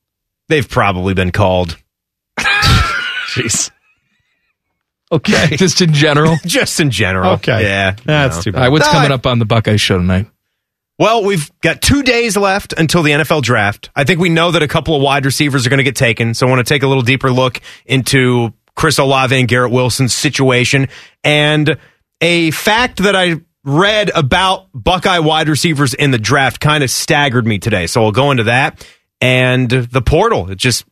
They've 0.48 0.68
probably 0.68 1.14
been 1.14 1.32
called. 1.32 1.78
Jeez. 2.38 3.70
Okay. 5.10 5.56
Just 5.56 5.80
in 5.80 5.92
general. 5.94 6.36
Just 6.44 6.80
in 6.80 6.90
general. 6.90 7.32
Okay. 7.34 7.62
Yeah. 7.62 7.96
That's 8.04 8.36
no. 8.36 8.42
too 8.42 8.52
bad. 8.52 8.60
right, 8.60 8.68
what's 8.68 8.86
All 8.86 8.92
coming 8.92 9.10
right. 9.10 9.14
up 9.14 9.26
on 9.26 9.38
the 9.38 9.44
Buckeye 9.46 9.76
show 9.76 9.96
tonight? 9.98 10.26
Well, 10.98 11.24
we've 11.24 11.50
got 11.60 11.82
two 11.82 12.04
days 12.04 12.36
left 12.36 12.72
until 12.76 13.02
the 13.02 13.10
NFL 13.10 13.42
draft. 13.42 13.90
I 13.96 14.04
think 14.04 14.20
we 14.20 14.28
know 14.28 14.52
that 14.52 14.62
a 14.62 14.68
couple 14.68 14.94
of 14.94 15.02
wide 15.02 15.24
receivers 15.24 15.66
are 15.66 15.70
going 15.70 15.78
to 15.78 15.84
get 15.84 15.96
taken. 15.96 16.34
So 16.34 16.46
I 16.46 16.50
want 16.50 16.64
to 16.64 16.72
take 16.72 16.84
a 16.84 16.86
little 16.86 17.02
deeper 17.02 17.32
look 17.32 17.60
into 17.84 18.52
Chris 18.76 18.98
Olave 18.98 19.36
and 19.36 19.48
Garrett 19.48 19.72
Wilson's 19.72 20.14
situation. 20.14 20.88
And 21.24 21.78
a 22.20 22.52
fact 22.52 22.98
that 22.98 23.16
I 23.16 23.40
read 23.64 24.10
about 24.14 24.68
Buckeye 24.72 25.18
wide 25.18 25.48
receivers 25.48 25.94
in 25.94 26.12
the 26.12 26.18
draft 26.18 26.60
kind 26.60 26.84
of 26.84 26.90
staggered 26.90 27.46
me 27.46 27.58
today. 27.58 27.88
So 27.88 28.04
I'll 28.04 28.12
go 28.12 28.30
into 28.30 28.44
that. 28.44 28.86
And 29.20 29.70
the 29.70 30.02
portal, 30.02 30.50
it 30.50 30.58
just, 30.58 30.84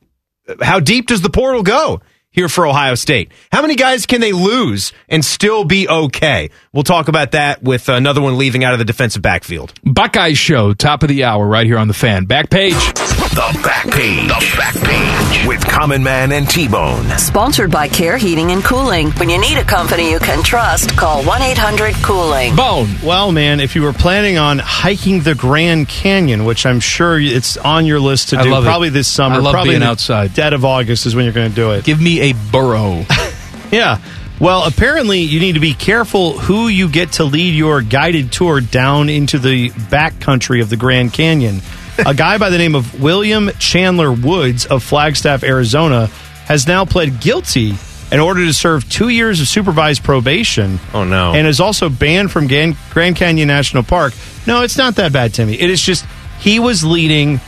how 0.60 0.80
deep 0.80 1.06
does 1.06 1.20
the 1.20 1.30
portal 1.30 1.62
go? 1.62 2.00
Here 2.34 2.48
for 2.48 2.66
Ohio 2.66 2.94
State. 2.94 3.30
How 3.52 3.60
many 3.60 3.74
guys 3.74 4.06
can 4.06 4.22
they 4.22 4.32
lose 4.32 4.94
and 5.06 5.22
still 5.22 5.64
be 5.64 5.86
okay? 5.86 6.48
We'll 6.72 6.82
talk 6.82 7.08
about 7.08 7.32
that 7.32 7.62
with 7.62 7.90
another 7.90 8.22
one 8.22 8.38
leaving 8.38 8.64
out 8.64 8.72
of 8.72 8.78
the 8.78 8.86
defensive 8.86 9.20
backfield. 9.20 9.74
Buckeye 9.84 10.32
show, 10.32 10.72
top 10.72 11.02
of 11.02 11.10
the 11.10 11.24
hour, 11.24 11.46
right 11.46 11.66
here 11.66 11.76
on 11.76 11.88
the 11.88 11.94
fan. 11.94 12.24
Back 12.24 12.48
page. 12.48 12.72
The 12.72 13.60
back 13.62 13.86
page. 13.90 14.28
The 14.28 14.54
back 14.56 14.74
page 14.76 15.46
with 15.46 15.62
Common 15.66 16.02
Man 16.02 16.32
and 16.32 16.48
T-Bone. 16.48 17.06
Sponsored 17.18 17.70
by 17.70 17.88
Care 17.88 18.16
Heating 18.16 18.50
and 18.50 18.64
Cooling. 18.64 19.10
When 19.12 19.28
you 19.28 19.38
need 19.38 19.58
a 19.58 19.64
company 19.64 20.10
you 20.10 20.18
can 20.18 20.42
trust, 20.42 20.96
call 20.96 21.22
1 21.24 21.42
800 21.42 21.94
Cooling. 21.96 22.56
Bone. 22.56 22.88
Well, 23.02 23.30
man, 23.32 23.60
if 23.60 23.74
you 23.76 23.82
were 23.82 23.92
planning 23.92 24.38
on 24.38 24.58
hiking 24.58 25.20
the 25.20 25.34
Grand 25.34 25.88
Canyon, 25.88 26.46
which 26.46 26.64
I'm 26.64 26.80
sure 26.80 27.20
it's 27.20 27.58
on 27.58 27.84
your 27.84 28.00
list 28.00 28.30
to 28.30 28.38
I 28.38 28.44
do, 28.44 28.50
love 28.50 28.64
it. 28.64 28.68
probably 28.68 28.88
this 28.88 29.08
summer, 29.08 29.34
I 29.34 29.38
love 29.38 29.52
probably 29.52 29.72
being 29.72 29.82
in 29.82 29.86
the 29.86 29.90
outside. 29.90 30.32
Dead 30.32 30.54
of 30.54 30.64
August 30.64 31.04
is 31.04 31.14
when 31.14 31.24
you're 31.26 31.34
going 31.34 31.50
to 31.50 31.54
do 31.54 31.72
it. 31.72 31.84
Give 31.84 32.00
me 32.00 32.21
a 32.22 32.32
burrow. 32.50 33.04
Yeah. 33.72 34.02
Well, 34.38 34.64
apparently 34.66 35.20
you 35.20 35.40
need 35.40 35.54
to 35.54 35.60
be 35.60 35.72
careful 35.72 36.38
who 36.38 36.68
you 36.68 36.90
get 36.90 37.12
to 37.12 37.24
lead 37.24 37.54
your 37.54 37.80
guided 37.80 38.30
tour 38.32 38.60
down 38.60 39.08
into 39.08 39.38
the 39.38 39.70
backcountry 39.70 40.60
of 40.60 40.68
the 40.68 40.76
Grand 40.76 41.14
Canyon. 41.14 41.62
A 42.06 42.12
guy 42.12 42.36
by 42.36 42.50
the 42.50 42.58
name 42.58 42.74
of 42.74 43.00
William 43.00 43.48
Chandler 43.58 44.12
Woods 44.12 44.66
of 44.66 44.82
Flagstaff, 44.82 45.42
Arizona, 45.42 46.08
has 46.44 46.66
now 46.66 46.84
pled 46.84 47.18
guilty 47.22 47.72
in 48.10 48.20
order 48.20 48.44
to 48.44 48.52
serve 48.52 48.86
two 48.90 49.08
years 49.08 49.40
of 49.40 49.48
supervised 49.48 50.04
probation. 50.04 50.78
Oh, 50.92 51.04
no. 51.04 51.32
And 51.32 51.46
is 51.46 51.60
also 51.60 51.88
banned 51.88 52.30
from 52.30 52.46
Gan- 52.46 52.76
Grand 52.90 53.16
Canyon 53.16 53.48
National 53.48 53.82
Park. 53.82 54.12
No, 54.46 54.62
it's 54.64 54.76
not 54.76 54.96
that 54.96 55.14
bad, 55.14 55.32
Timmy. 55.32 55.54
It 55.58 55.70
is 55.70 55.80
just 55.80 56.04
he 56.40 56.58
was 56.58 56.84
leading 56.84 57.40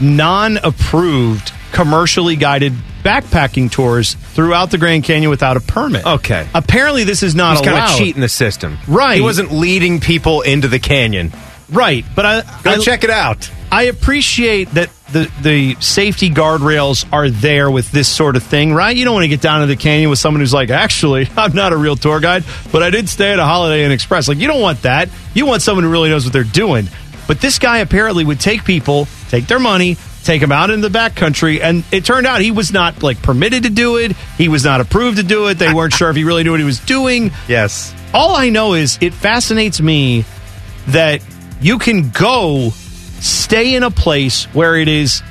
non 0.00 0.56
approved, 0.56 1.52
commercially 1.72 2.36
guided 2.36 2.72
backpacking 3.02 3.70
tours 3.70 4.14
throughout 4.14 4.70
the 4.70 4.78
Grand 4.78 5.04
Canyon 5.04 5.30
without 5.30 5.56
a 5.56 5.60
permit. 5.60 6.04
Okay. 6.06 6.46
Apparently, 6.54 7.04
this 7.04 7.22
is 7.22 7.34
not 7.34 7.56
He's 7.58 7.66
kind 7.66 7.76
allowed. 7.78 7.90
of 7.92 7.98
cheating 7.98 8.20
the 8.20 8.28
system. 8.28 8.78
Right. 8.86 9.16
He 9.16 9.20
wasn't 9.22 9.52
leading 9.52 10.00
people 10.00 10.42
into 10.42 10.68
the 10.68 10.78
canyon. 10.78 11.32
Right. 11.70 12.04
But 12.14 12.26
I, 12.26 12.42
Go 12.62 12.72
I 12.72 12.78
check 12.78 13.04
it 13.04 13.10
out. 13.10 13.50
I 13.70 13.84
appreciate 13.84 14.70
that 14.72 14.88
the 15.12 15.30
the 15.42 15.74
safety 15.80 16.30
guardrails 16.30 17.06
are 17.12 17.28
there 17.28 17.70
with 17.70 17.90
this 17.92 18.08
sort 18.08 18.36
of 18.36 18.42
thing, 18.42 18.72
right? 18.72 18.96
You 18.96 19.04
don't 19.04 19.12
want 19.14 19.24
to 19.24 19.28
get 19.28 19.40
down 19.42 19.60
to 19.60 19.66
the 19.66 19.76
canyon 19.76 20.08
with 20.08 20.18
someone 20.18 20.40
who's 20.40 20.54
like, 20.54 20.70
actually, 20.70 21.28
I'm 21.36 21.54
not 21.54 21.72
a 21.72 21.76
real 21.76 21.96
tour 21.96 22.20
guide, 22.20 22.44
but 22.72 22.82
I 22.82 22.88
did 22.90 23.08
stay 23.10 23.30
at 23.32 23.38
a 23.38 23.44
Holiday 23.44 23.84
Inn 23.84 23.92
Express. 23.92 24.26
Like, 24.28 24.38
you 24.38 24.46
don't 24.46 24.60
want 24.62 24.82
that. 24.82 25.10
You 25.34 25.44
want 25.44 25.60
someone 25.62 25.84
who 25.84 25.90
really 25.90 26.08
knows 26.08 26.24
what 26.24 26.32
they're 26.32 26.44
doing. 26.44 26.88
But 27.26 27.42
this 27.42 27.58
guy 27.58 27.78
apparently 27.78 28.24
would 28.24 28.40
take 28.40 28.64
people, 28.64 29.06
take 29.28 29.46
their 29.46 29.58
money, 29.58 29.98
take 30.28 30.42
him 30.42 30.52
out 30.52 30.68
in 30.68 30.82
the 30.82 30.90
backcountry, 30.90 31.60
and 31.62 31.82
it 31.90 32.04
turned 32.04 32.26
out 32.26 32.42
he 32.42 32.50
was 32.50 32.70
not 32.70 33.02
like 33.02 33.22
permitted 33.22 33.62
to 33.62 33.70
do 33.70 33.96
it. 33.96 34.12
He 34.36 34.48
was 34.48 34.62
not 34.62 34.82
approved 34.82 35.16
to 35.16 35.22
do 35.22 35.48
it. 35.48 35.54
They 35.54 35.72
weren't 35.72 35.94
sure 35.94 36.10
if 36.10 36.16
he 36.16 36.24
really 36.24 36.44
knew 36.44 36.50
what 36.50 36.60
he 36.60 36.66
was 36.66 36.80
doing. 36.80 37.30
Yes. 37.48 37.94
All 38.12 38.36
I 38.36 38.50
know 38.50 38.74
is 38.74 38.98
it 39.00 39.14
fascinates 39.14 39.80
me 39.80 40.26
that 40.88 41.22
you 41.62 41.78
can 41.78 42.10
go 42.10 42.70
stay 43.20 43.74
in 43.74 43.82
a 43.82 43.90
place 43.90 44.44
where 44.52 44.76
it 44.76 44.86
is 44.86 45.22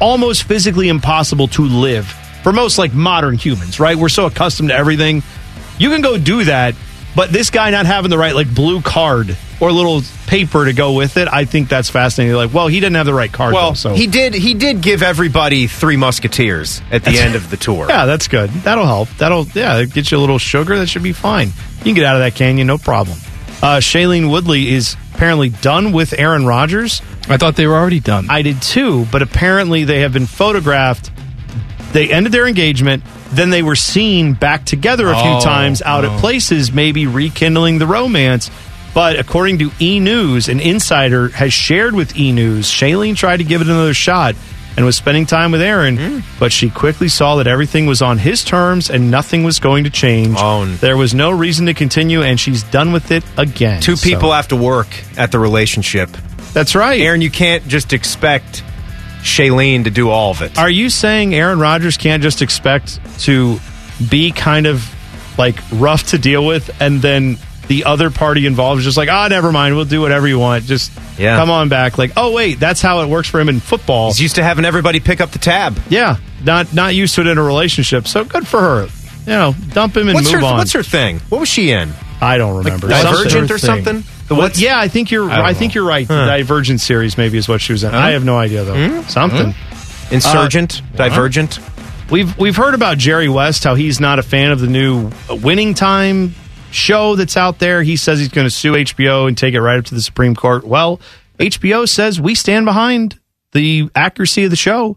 almost 0.00 0.44
physically 0.44 0.88
impossible 0.88 1.48
to 1.48 1.62
live 1.62 2.06
for 2.44 2.52
most 2.52 2.78
like 2.78 2.94
modern 2.94 3.36
humans, 3.36 3.80
right? 3.80 3.96
We're 3.96 4.08
so 4.08 4.26
accustomed 4.26 4.68
to 4.68 4.76
everything. 4.76 5.24
You 5.78 5.90
can 5.90 6.00
go 6.00 6.16
do 6.16 6.44
that, 6.44 6.76
but 7.16 7.30
this 7.30 7.50
guy 7.50 7.70
not 7.70 7.86
having 7.86 8.10
the 8.10 8.18
right 8.18 8.36
like 8.36 8.54
blue 8.54 8.82
card 8.82 9.36
or 9.60 9.68
a 9.68 9.72
little 9.72 10.02
paper 10.26 10.64
to 10.64 10.72
go 10.72 10.92
with 10.92 11.16
it, 11.16 11.28
I 11.30 11.44
think 11.44 11.68
that's 11.68 11.90
fascinating. 11.90 12.34
Like, 12.36 12.52
well, 12.52 12.66
he 12.68 12.80
didn't 12.80 12.96
have 12.96 13.06
the 13.06 13.14
right 13.14 13.32
card. 13.32 13.54
Well, 13.54 13.70
though, 13.70 13.74
so 13.74 13.94
he 13.94 14.06
did. 14.06 14.34
He 14.34 14.54
did 14.54 14.80
give 14.80 15.02
everybody 15.02 15.66
three 15.66 15.96
musketeers 15.96 16.82
at 16.90 17.04
the 17.04 17.18
end 17.18 17.34
of 17.34 17.50
the 17.50 17.56
tour. 17.56 17.86
Yeah, 17.88 18.06
that's 18.06 18.28
good. 18.28 18.50
That'll 18.50 18.86
help. 18.86 19.08
That'll 19.18 19.46
yeah, 19.48 19.84
get 19.84 20.10
you 20.10 20.18
a 20.18 20.20
little 20.20 20.38
sugar. 20.38 20.76
That 20.78 20.88
should 20.88 21.02
be 21.02 21.12
fine. 21.12 21.48
You 21.78 21.84
can 21.84 21.94
get 21.94 22.04
out 22.04 22.16
of 22.16 22.22
that 22.22 22.34
canyon, 22.34 22.66
no 22.66 22.78
problem. 22.78 23.18
Uh, 23.62 23.78
Shailene 23.78 24.30
Woodley 24.30 24.72
is 24.72 24.96
apparently 25.14 25.48
done 25.48 25.92
with 25.92 26.12
Aaron 26.18 26.44
Rodgers. 26.46 27.00
I 27.28 27.36
thought 27.38 27.56
they 27.56 27.66
were 27.66 27.76
already 27.76 28.00
done. 28.00 28.26
I 28.28 28.42
did 28.42 28.60
too, 28.60 29.06
but 29.10 29.22
apparently 29.22 29.84
they 29.84 30.00
have 30.00 30.12
been 30.12 30.26
photographed. 30.26 31.10
They 31.92 32.12
ended 32.12 32.32
their 32.32 32.46
engagement. 32.46 33.04
Then 33.30 33.50
they 33.50 33.62
were 33.62 33.76
seen 33.76 34.34
back 34.34 34.64
together 34.64 35.08
a 35.08 35.14
few 35.14 35.30
Oh, 35.30 35.40
times 35.40 35.80
out 35.82 36.04
oh. 36.04 36.10
at 36.12 36.20
places, 36.20 36.72
maybe 36.72 37.06
rekindling 37.06 37.78
the 37.78 37.86
romance. 37.86 38.50
But 38.94 39.18
according 39.18 39.58
to 39.58 39.72
E 39.80 39.98
News, 39.98 40.48
an 40.48 40.60
insider 40.60 41.28
has 41.30 41.52
shared 41.52 41.94
with 41.94 42.16
E 42.16 42.30
News, 42.32 42.70
Shailene 42.70 43.16
tried 43.16 43.38
to 43.38 43.44
give 43.44 43.60
it 43.60 43.66
another 43.66 43.92
shot 43.94 44.36
and 44.76 44.84
was 44.86 44.96
spending 44.96 45.24
time 45.26 45.52
with 45.52 45.60
Aaron, 45.62 45.96
Hmm. 45.96 46.18
but 46.40 46.52
she 46.52 46.68
quickly 46.70 47.08
saw 47.08 47.36
that 47.36 47.46
everything 47.46 47.86
was 47.86 48.02
on 48.02 48.18
his 48.18 48.42
terms 48.44 48.90
and 48.90 49.10
nothing 49.10 49.44
was 49.44 49.58
going 49.60 49.84
to 49.84 49.90
change. 49.90 50.36
Oh. 50.38 50.64
There 50.80 50.96
was 50.96 51.14
no 51.14 51.30
reason 51.30 51.66
to 51.66 51.74
continue, 51.74 52.22
and 52.22 52.38
she's 52.40 52.62
done 52.64 52.90
with 52.92 53.10
it 53.12 53.22
again. 53.36 53.80
Two 53.80 53.94
So- 53.96 54.08
people 54.08 54.32
have 54.32 54.48
to 54.48 54.56
work 54.56 54.88
at 55.16 55.30
the 55.30 55.38
relationship. 55.38 56.10
That's 56.54 56.74
right. 56.74 57.00
Aaron, 57.00 57.20
you 57.20 57.30
can't 57.30 57.66
just 57.68 57.92
expect 57.92 58.62
Shailene 59.22 59.84
to 59.84 59.90
do 59.90 60.10
all 60.10 60.30
of 60.32 60.42
it. 60.42 60.56
Are 60.58 60.70
you 60.70 60.90
saying 60.90 61.34
Aaron 61.34 61.58
Rodgers 61.58 61.96
can't 61.96 62.22
just 62.22 62.42
expect 62.42 62.98
to 63.20 63.60
be 64.08 64.30
kind 64.32 64.66
of 64.66 64.88
like 65.38 65.56
rough 65.72 66.08
to 66.08 66.18
deal 66.18 66.44
with 66.44 66.70
and 66.80 67.00
then 67.00 67.38
the 67.68 67.84
other 67.84 68.10
party 68.10 68.46
involved 68.46 68.78
is 68.80 68.84
just 68.84 68.96
like, 68.96 69.08
ah, 69.08 69.28
never 69.28 69.50
mind, 69.52 69.74
we'll 69.76 69.84
do 69.84 70.00
whatever 70.00 70.26
you 70.28 70.38
want. 70.38 70.64
Just 70.64 70.92
Yeah. 71.18 71.36
come 71.36 71.50
on 71.50 71.68
back. 71.68 71.96
Like, 71.98 72.12
oh 72.16 72.32
wait, 72.32 72.60
that's 72.60 72.82
how 72.82 73.00
it 73.00 73.08
works 73.08 73.28
for 73.28 73.40
him 73.40 73.48
in 73.48 73.60
football. 73.60 74.08
He's 74.08 74.20
used 74.20 74.34
to 74.36 74.42
having 74.44 74.64
everybody 74.64 75.00
pick 75.00 75.20
up 75.20 75.30
the 75.30 75.38
tab. 75.38 75.78
Yeah, 75.88 76.16
not 76.44 76.72
not 76.74 76.94
used 76.94 77.14
to 77.16 77.22
it 77.22 77.26
in 77.26 77.38
a 77.38 77.42
relationship. 77.42 78.06
So 78.08 78.24
good 78.24 78.46
for 78.46 78.60
her. 78.60 78.88
You 79.26 79.32
know, 79.32 79.54
dump 79.72 79.96
him 79.96 80.08
and 80.08 80.14
What's 80.16 80.30
move 80.32 80.40
her 80.42 80.46
on. 80.46 80.58
What's 80.58 80.72
her 80.72 80.82
thing? 80.82 81.20
What 81.30 81.40
was 81.40 81.48
she 81.48 81.70
in? 81.70 81.92
I 82.20 82.36
don't 82.38 82.58
remember. 82.58 82.88
Like. 82.88 83.02
Divergent 83.02 83.50
or 83.50 83.58
something? 83.58 84.04
The 84.28 84.34
What- 84.34 84.58
yeah, 84.58 84.78
I 84.78 84.88
think 84.88 85.10
you're. 85.10 85.30
I 85.30 85.48
I, 85.48 85.54
think 85.54 85.74
you're 85.74 85.84
right. 85.84 86.06
Huh. 86.06 86.26
The 86.26 86.36
Divergent 86.38 86.80
series 86.80 87.16
maybe 87.18 87.36
is 87.38 87.48
what 87.48 87.60
she 87.60 87.72
was 87.72 87.84
in. 87.84 87.90
Huh? 87.90 87.98
I 87.98 88.10
have 88.12 88.24
no 88.24 88.38
idea 88.38 88.64
though. 88.64 88.88
Hmm? 89.02 89.08
Something. 89.08 89.54
Insurgent? 90.10 90.82
Uh, 90.94 90.96
Divergent? 91.08 91.58
We've 92.10 92.36
we've 92.38 92.56
heard 92.56 92.74
about 92.74 92.98
Jerry 92.98 93.28
West 93.28 93.64
how 93.64 93.74
he's 93.74 93.98
not 94.00 94.18
a 94.18 94.22
fan 94.22 94.52
of 94.52 94.60
the 94.60 94.66
new 94.66 95.10
Winning 95.30 95.72
Time 95.74 96.34
show 96.74 97.16
that's 97.16 97.36
out 97.36 97.58
there. 97.58 97.82
He 97.82 97.96
says 97.96 98.18
he's 98.18 98.28
going 98.28 98.46
to 98.46 98.50
sue 98.50 98.72
HBO 98.72 99.26
and 99.28 99.36
take 99.38 99.54
it 99.54 99.60
right 99.60 99.78
up 99.78 99.84
to 99.86 99.94
the 99.94 100.02
Supreme 100.02 100.34
Court. 100.34 100.64
Well, 100.64 101.00
HBO 101.38 101.88
says 101.88 102.20
we 102.20 102.34
stand 102.34 102.64
behind 102.66 103.18
the 103.52 103.88
accuracy 103.94 104.44
of 104.44 104.50
the 104.50 104.56
show 104.56 104.96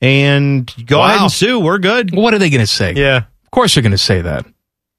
and 0.00 0.72
go 0.86 0.98
Wow. 0.98 1.06
ahead 1.06 1.20
and 1.22 1.32
sue. 1.32 1.60
We're 1.60 1.78
good. 1.78 2.14
What 2.14 2.34
are 2.34 2.38
they 2.38 2.50
going 2.50 2.60
to 2.60 2.66
say? 2.66 2.94
Yeah. 2.94 3.16
Of 3.44 3.50
course 3.50 3.74
they're 3.74 3.82
going 3.82 3.92
to 3.92 3.98
say 3.98 4.22
that. 4.22 4.46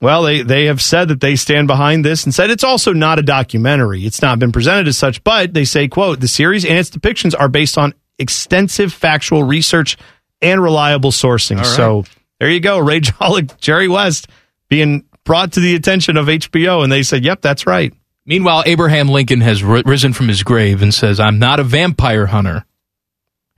Well, 0.02 0.24
they, 0.24 0.44
they 0.44 0.66
have 0.66 0.82
said 0.82 1.10
that 1.10 1.20
they 1.20 1.36
stand 1.36 1.68
behind 1.68 2.06
this 2.06 2.24
and 2.24 2.34
said 2.34 2.50
it's 2.52 2.64
also 2.64 2.94
not 2.94 3.20
a 3.20 3.22
documentary. 3.22 4.06
It's 4.06 4.22
not 4.22 4.40
been 4.40 4.52
presented 4.54 4.88
as 4.88 4.96
such, 4.98 5.24
but 5.26 5.54
they 5.54 5.66
say, 5.66 5.90
quote, 5.90 6.22
the 6.22 6.28
series 6.30 6.64
and 6.64 6.78
its 6.78 6.90
depictions 6.90 7.36
are 7.38 7.50
based 7.50 7.78
on 7.78 7.94
extensive 8.18 8.94
factual 8.94 9.44
research 9.44 9.98
and 10.42 10.64
reliable 10.64 11.12
sourcing. 11.12 11.58
Right. 11.58 11.66
So 11.66 12.06
there 12.40 12.50
you 12.50 12.62
go. 12.62 12.80
Ray 12.80 13.02
Jollick, 13.02 13.58
Jerry 13.60 13.90
West 13.90 14.28
being 14.70 15.04
brought 15.30 15.54
to 15.54 15.60
the 15.60 15.76
attention 15.76 16.18
of 16.18 16.26
HBO. 16.26 16.84
And 16.84 16.92
they 16.92 17.04
said, 17.04 17.24
yep, 17.24 17.40
that's 17.40 17.68
right. 17.68 17.94
Meanwhile, 18.26 18.64
Abraham 18.66 19.08
Lincoln 19.10 19.42
has 19.42 19.64
ri- 19.64 19.84
risen 19.86 20.12
from 20.12 20.28
his 20.28 20.42
grave 20.42 20.82
and 20.82 20.92
says, 20.92 21.20
I'm 21.20 21.38
not 21.38 21.60
a 21.60 21.64
vampire 21.64 22.26
hunter. 22.26 22.66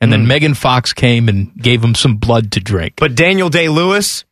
And 0.01 0.09
Hmm. 0.09 0.11
then 0.11 0.27
Megan 0.27 0.53
Fox 0.53 0.91
came 0.91 1.29
and 1.29 1.55
gave 1.55 1.81
him 1.81 1.95
some 1.95 2.17
blood 2.17 2.51
to 2.51 2.59
drink. 2.59 2.95
But 2.97 3.15
Daniel 3.15 3.47
Day 3.49 3.69
Lewis, 3.69 4.25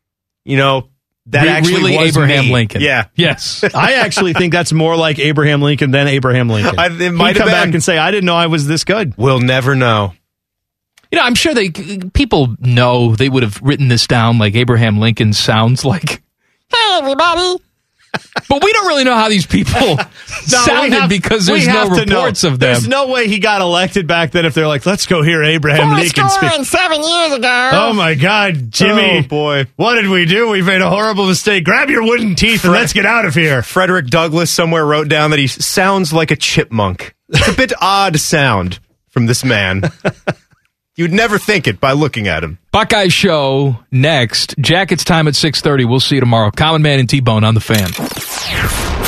you 0.43 0.57
know, 0.57 0.89
that 1.27 1.43
Re- 1.43 1.49
actually 1.49 1.75
really 1.75 1.97
was 1.97 2.17
Abraham 2.17 2.45
me. 2.47 2.51
Lincoln. 2.51 2.81
Yeah. 2.81 3.05
Yes. 3.15 3.63
I 3.73 3.93
actually 3.93 4.33
think 4.33 4.51
that's 4.51 4.73
more 4.73 4.97
like 4.97 5.17
Abraham 5.17 5.61
Lincoln 5.61 5.91
than 5.91 6.07
Abraham 6.07 6.49
Lincoln. 6.49 6.77
I- 6.77 6.87
it 6.87 6.91
He'd 6.99 7.09
might 7.11 7.37
have 7.37 7.45
come 7.45 7.47
back 7.53 7.73
and 7.73 7.81
say, 7.81 7.97
I 7.97 8.11
didn't 8.11 8.25
know 8.25 8.35
I 8.35 8.47
was 8.47 8.67
this 8.67 8.83
good. 8.83 9.13
We'll 9.17 9.39
never 9.39 9.75
know. 9.75 10.13
You 11.09 11.17
know, 11.19 11.23
I'm 11.23 11.35
sure 11.35 11.53
they 11.53 11.69
people 11.69 12.55
know 12.59 13.15
they 13.15 13.29
would 13.29 13.43
have 13.43 13.61
written 13.61 13.87
this 13.87 14.07
down 14.07 14.37
like 14.39 14.55
Abraham 14.55 14.99
Lincoln 14.99 15.31
sounds 15.33 15.85
like. 15.85 16.21
Hey, 16.71 16.97
everybody. 16.99 17.63
But 18.49 18.63
we 18.63 18.73
don't 18.73 18.87
really 18.87 19.03
know 19.03 19.13
how 19.15 19.29
these 19.29 19.45
people 19.45 19.79
No, 19.97 19.97
sounded 20.45 20.91
we 20.91 20.99
have- 20.99 21.09
because 21.09 21.47
we 21.47 21.55
there's 21.59 21.67
no 21.67 21.73
have 21.73 21.89
to 21.99 22.05
know. 22.05 22.15
reports 22.17 22.43
of 22.43 22.53
them. 22.59 22.73
There's 22.73 22.87
no 22.87 23.07
way 23.07 23.27
he 23.27 23.37
got 23.39 23.61
elected 23.61 24.07
back 24.07 24.31
then 24.31 24.45
if 24.45 24.55
they're 24.55 24.67
like, 24.67 24.85
let's 24.85 25.05
go 25.05 25.21
hear 25.21 25.43
Abraham 25.43 25.95
Lincoln 25.95 26.27
speak. 26.29 26.65
seven 26.65 27.03
years 27.03 27.33
ago. 27.33 27.69
Oh 27.73 27.93
my 27.93 28.15
God, 28.15 28.71
Jimmy. 28.71 29.19
Oh, 29.19 29.27
boy. 29.27 29.67
What 29.75 29.95
did 29.95 30.07
we 30.09 30.25
do? 30.25 30.49
We 30.49 30.61
made 30.63 30.81
a 30.81 30.89
horrible 30.89 31.27
mistake. 31.27 31.63
Grab 31.63 31.89
your 31.89 32.03
wooden 32.03 32.33
teeth 32.35 32.63
and 32.63 32.73
let's 32.73 32.93
get 32.93 33.05
out 33.05 33.25
of 33.25 33.35
here. 33.35 33.61
Frederick 33.61 34.07
Douglass 34.07 34.49
somewhere 34.49 34.85
wrote 34.85 35.07
down 35.07 35.29
that 35.29 35.39
he 35.39 35.47
sounds 35.47 36.11
like 36.11 36.31
a 36.31 36.35
chipmunk. 36.35 37.15
It's 37.29 37.47
a 37.47 37.53
bit 37.53 37.73
odd 37.81 38.19
sound 38.19 38.79
from 39.09 39.27
this 39.27 39.43
man. 39.43 39.83
You'd 40.99 41.13
never 41.13 41.37
think 41.37 41.65
it 41.65 41.79
by 41.79 41.93
looking 41.93 42.27
at 42.27 42.43
him. 42.43 42.59
Buckeye 42.73 43.07
Show 43.07 43.77
next. 43.89 44.53
Jackets 44.59 45.05
time 45.05 45.29
at 45.29 45.33
6.30. 45.33 45.87
We'll 45.87 46.01
see 46.01 46.15
you 46.15 46.19
tomorrow. 46.19 46.51
Common 46.51 46.81
Man 46.81 46.99
and 46.99 47.09
T-Bone 47.09 47.45
on 47.45 47.53
the 47.53 47.61
fan. 47.61 47.87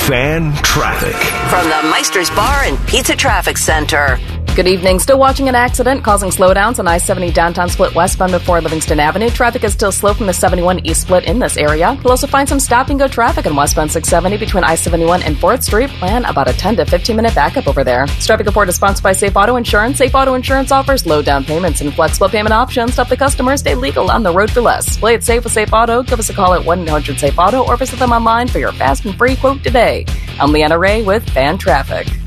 Fan 0.08 0.54
traffic. 0.64 1.14
From 1.50 1.66
the 1.66 1.90
Meister's 1.90 2.30
Bar 2.30 2.64
and 2.64 2.80
Pizza 2.88 3.14
Traffic 3.14 3.58
Center. 3.58 4.18
Good 4.54 4.68
evening. 4.68 5.00
Still 5.00 5.18
watching 5.18 5.48
an 5.48 5.56
accident 5.56 6.04
causing 6.04 6.30
slowdowns 6.30 6.78
on 6.78 6.86
I 6.86 6.98
70 6.98 7.32
downtown 7.32 7.70
split 7.70 7.96
westbound 7.96 8.34
before 8.34 8.60
Livingston 8.60 9.00
Avenue. 9.00 9.30
Traffic 9.30 9.64
is 9.64 9.72
still 9.72 9.94
slow 9.94 10.14
from 10.14 10.28
the 10.28 10.34
71 10.34 10.86
east 10.86 11.04
split 11.04 11.24
in 11.24 11.40
this 11.40 11.56
area. 11.56 11.98
You'll 12.04 12.12
also 12.12 12.28
find 12.28 12.50
some 12.50 12.60
stop 12.60 12.90
and 12.90 13.00
go 13.00 13.08
traffic 13.08 13.46
on 13.46 13.56
westbound 13.56 13.90
670 13.90 14.38
between 14.38 14.66
I 14.66 14.76
71 14.76 15.24
and 15.24 15.38
4th 15.38 15.64
Street. 15.64 15.90
Plan 15.92 16.26
about 16.26 16.50
a 16.50 16.54
10 16.54 16.76
to 16.76 16.86
15 16.86 17.16
minute 17.16 17.34
backup 17.34 17.66
over 17.66 17.86
there. 17.86 18.06
This 18.08 18.26
traffic 18.26 18.46
report 18.46 18.68
is 18.68 18.76
sponsored 18.76 19.04
by 19.04 19.14
Safe 19.14 19.34
Auto 19.38 19.56
Insurance. 19.56 19.98
Safe 19.98 20.14
Auto 20.14 20.34
Insurance 20.34 20.74
offers 20.74 21.06
low 21.06 21.22
down 21.22 21.46
payments 21.46 21.80
and 21.80 21.94
flexible 21.94 22.28
payment 22.28 22.52
options 22.54 22.92
to 22.92 22.96
help 22.98 23.08
the 23.08 23.16
customer 23.16 23.56
stay 23.56 23.74
legal 23.74 24.12
on 24.12 24.22
the 24.22 24.34
road 24.34 24.52
for 24.52 24.60
less. 24.60 24.98
Play 24.98 25.14
it 25.14 25.24
safe 25.24 25.46
with 25.46 25.54
Safe 25.54 25.72
Auto. 25.72 26.04
Give 26.04 26.20
us 26.20 26.30
a 26.30 26.34
call 26.34 26.54
at 26.56 26.66
1 26.66 26.82
800 26.82 27.18
Safe 27.18 27.40
Auto 27.40 27.66
or 27.66 27.78
visit 27.78 28.00
them 28.00 28.12
online 28.12 28.50
for 28.50 28.60
your 28.60 28.74
fast 28.74 29.06
and 29.06 29.18
free 29.18 29.38
quote 29.38 29.64
today. 29.64 30.06
I'm 30.42 30.52
Leanna 30.52 30.78
Ray 30.78 31.04
with 31.04 31.28
Fan 31.30 31.58
Traffic. 31.58 32.21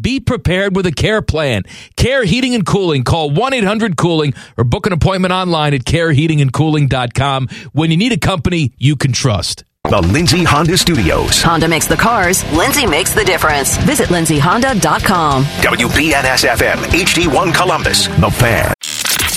Be 0.00 0.20
prepared 0.20 0.74
with 0.74 0.86
a 0.86 0.92
care 0.92 1.22
plan. 1.22 1.64
Care 1.96 2.24
Heating 2.24 2.54
and 2.54 2.64
Cooling. 2.66 3.04
Call 3.04 3.30
1-800-COOLING 3.30 4.34
or 4.56 4.64
book 4.64 4.86
an 4.86 4.92
appointment 4.92 5.32
online 5.32 5.74
at 5.74 5.82
careheatingandcooling.com 5.82 7.48
when 7.72 7.90
you 7.90 7.96
need 7.96 8.12
a 8.12 8.18
company 8.18 8.72
you 8.78 8.96
can 8.96 9.12
trust. 9.12 9.64
The 9.84 10.00
Lindsay 10.00 10.44
Honda 10.44 10.78
Studios. 10.78 11.42
Honda 11.42 11.68
makes 11.68 11.86
the 11.86 11.96
cars, 11.96 12.44
Lindsay 12.52 12.86
makes 12.86 13.12
the 13.12 13.24
difference. 13.24 13.76
Visit 13.78 14.08
lindsayhonda.com. 14.08 15.44
WBNS 15.44 16.48
FM, 16.48 16.76
HD1 16.76 17.54
Columbus. 17.54 18.06
The 18.06 18.30
Fan. 18.30 18.74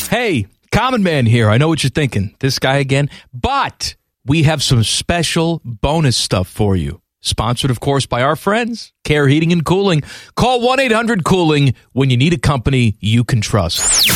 Hey, 0.10 0.46
Common 0.72 1.04
Man 1.04 1.26
here. 1.26 1.50
I 1.50 1.58
know 1.58 1.68
what 1.68 1.84
you're 1.84 1.90
thinking. 1.90 2.36
This 2.40 2.60
guy 2.60 2.78
again. 2.78 3.10
But 3.34 3.96
we 4.26 4.44
have 4.44 4.62
some 4.62 4.84
special 4.84 5.62
bonus 5.64 6.16
stuff 6.16 6.48
for 6.48 6.76
you. 6.76 7.02
Sponsored, 7.26 7.72
of 7.72 7.80
course, 7.80 8.06
by 8.06 8.22
our 8.22 8.36
friends, 8.36 8.94
Care 9.04 9.28
Heating 9.28 9.52
and 9.52 9.66
Cooling. 9.66 10.04
Call 10.36 10.62
1 10.62 10.80
800 10.80 11.24
Cooling 11.24 11.74
when 11.92 12.12
you 12.12 12.18
need 12.18 12.34
a 12.34 12.38
company 12.38 12.98
you 13.00 13.24
can 13.24 13.42
trust. 13.42 14.12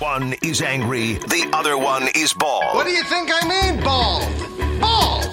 One 0.00 0.34
is 0.42 0.60
angry, 0.60 1.14
the 1.14 1.48
other 1.52 1.78
one 1.78 2.08
is 2.16 2.32
bald. 2.34 2.74
What 2.74 2.86
do 2.86 2.90
you 2.90 3.04
think 3.04 3.30
I 3.32 3.70
mean, 3.72 3.84
bald? 3.84 4.80
Bald! 4.80 5.30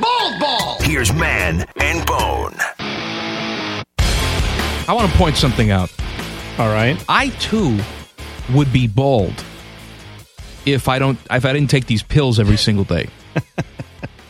Bald 0.00 0.40
bald! 0.40 0.82
Here's 0.82 1.12
Man 1.12 1.66
and 1.76 2.06
Bone. 2.06 2.54
I 4.88 4.94
want 4.94 5.10
to 5.10 5.18
point 5.18 5.36
something 5.36 5.70
out. 5.70 5.92
All 6.58 6.68
right. 6.68 7.02
I 7.10 7.28
too 7.40 7.78
would 8.54 8.72
be 8.72 8.86
bald 8.86 9.34
if 10.64 10.88
I 10.88 10.98
don't 10.98 11.18
if 11.30 11.44
I 11.44 11.52
didn't 11.52 11.68
take 11.68 11.84
these 11.84 12.02
pills 12.02 12.40
every 12.40 12.56
single 12.56 12.84
day. 12.84 13.08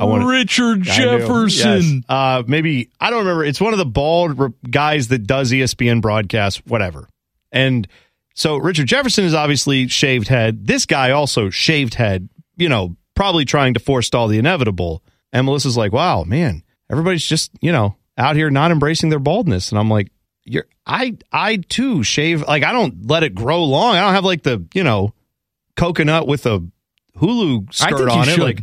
I 0.00 0.04
wanna- 0.04 0.26
Richard. 0.26 0.82
Jefferson. 0.82 1.96
Yes. 1.96 2.02
Uh, 2.08 2.42
maybe 2.46 2.90
I 3.00 3.10
don't 3.10 3.20
remember. 3.20 3.44
It's 3.44 3.60
one 3.60 3.72
of 3.72 3.78
the 3.78 3.86
bald 3.86 4.38
re- 4.38 4.48
guys 4.68 5.08
that 5.08 5.26
does 5.26 5.52
ESPN 5.52 6.00
broadcasts, 6.00 6.60
whatever. 6.66 7.08
And 7.52 7.86
so 8.34 8.56
Richard 8.56 8.86
Jefferson 8.86 9.24
is 9.24 9.34
obviously 9.34 9.88
shaved 9.88 10.28
head. 10.28 10.66
This 10.66 10.86
guy 10.86 11.10
also 11.10 11.50
shaved 11.50 11.94
head. 11.94 12.28
You 12.56 12.68
know, 12.68 12.96
probably 13.14 13.44
trying 13.44 13.74
to 13.74 13.80
forestall 13.80 14.28
the 14.28 14.38
inevitable. 14.38 15.02
And 15.32 15.46
Melissa's 15.46 15.76
like, 15.76 15.92
"Wow, 15.92 16.24
man, 16.24 16.62
everybody's 16.90 17.24
just 17.24 17.50
you 17.60 17.72
know 17.72 17.96
out 18.18 18.36
here 18.36 18.50
not 18.50 18.70
embracing 18.70 19.10
their 19.10 19.18
baldness." 19.18 19.70
And 19.70 19.78
I'm 19.78 19.88
like, 19.90 20.10
"You're 20.44 20.66
I 20.86 21.16
I 21.32 21.56
too 21.56 22.02
shave 22.02 22.42
like 22.46 22.64
I 22.64 22.72
don't 22.72 23.06
let 23.08 23.22
it 23.22 23.34
grow 23.34 23.62
long. 23.64 23.96
I 23.96 24.00
don't 24.00 24.14
have 24.14 24.24
like 24.24 24.42
the 24.42 24.64
you 24.74 24.82
know 24.84 25.12
coconut 25.76 26.26
with 26.26 26.46
a 26.46 26.64
Hulu 27.18 27.72
skirt 27.74 28.08
on 28.08 28.28
it. 28.28 28.32
should. 28.32 28.40
Like, 28.42 28.62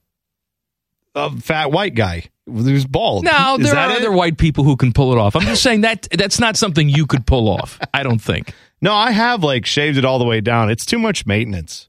A 1.15 1.29
fat 1.39 1.71
white 1.71 1.95
guy 1.95 2.25
who's 2.45 2.85
bald. 2.85 3.23
No, 3.23 3.55
Is 3.59 3.65
there 3.65 3.75
that 3.75 3.89
are 3.89 3.93
it? 3.93 3.97
other 3.97 4.11
white 4.11 4.37
people 4.37 4.63
who 4.63 4.75
can 4.75 4.91
pull 4.93 5.11
it 5.13 5.17
off. 5.17 5.35
I'm 5.35 5.43
just 5.43 5.63
saying 5.63 5.81
that 5.81 6.07
that's 6.11 6.39
not 6.39 6.57
something 6.57 6.89
you 6.89 7.05
could 7.05 7.25
pull 7.25 7.49
off. 7.49 7.79
I 7.93 8.03
don't 8.03 8.21
think. 8.21 8.53
No, 8.81 8.93
I 8.93 9.11
have 9.11 9.43
like 9.43 9.65
shaved 9.65 9.97
it 9.97 10.05
all 10.05 10.19
the 10.19 10.25
way 10.25 10.41
down. 10.41 10.69
It's 10.69 10.85
too 10.85 10.99
much 10.99 11.25
maintenance. 11.25 11.87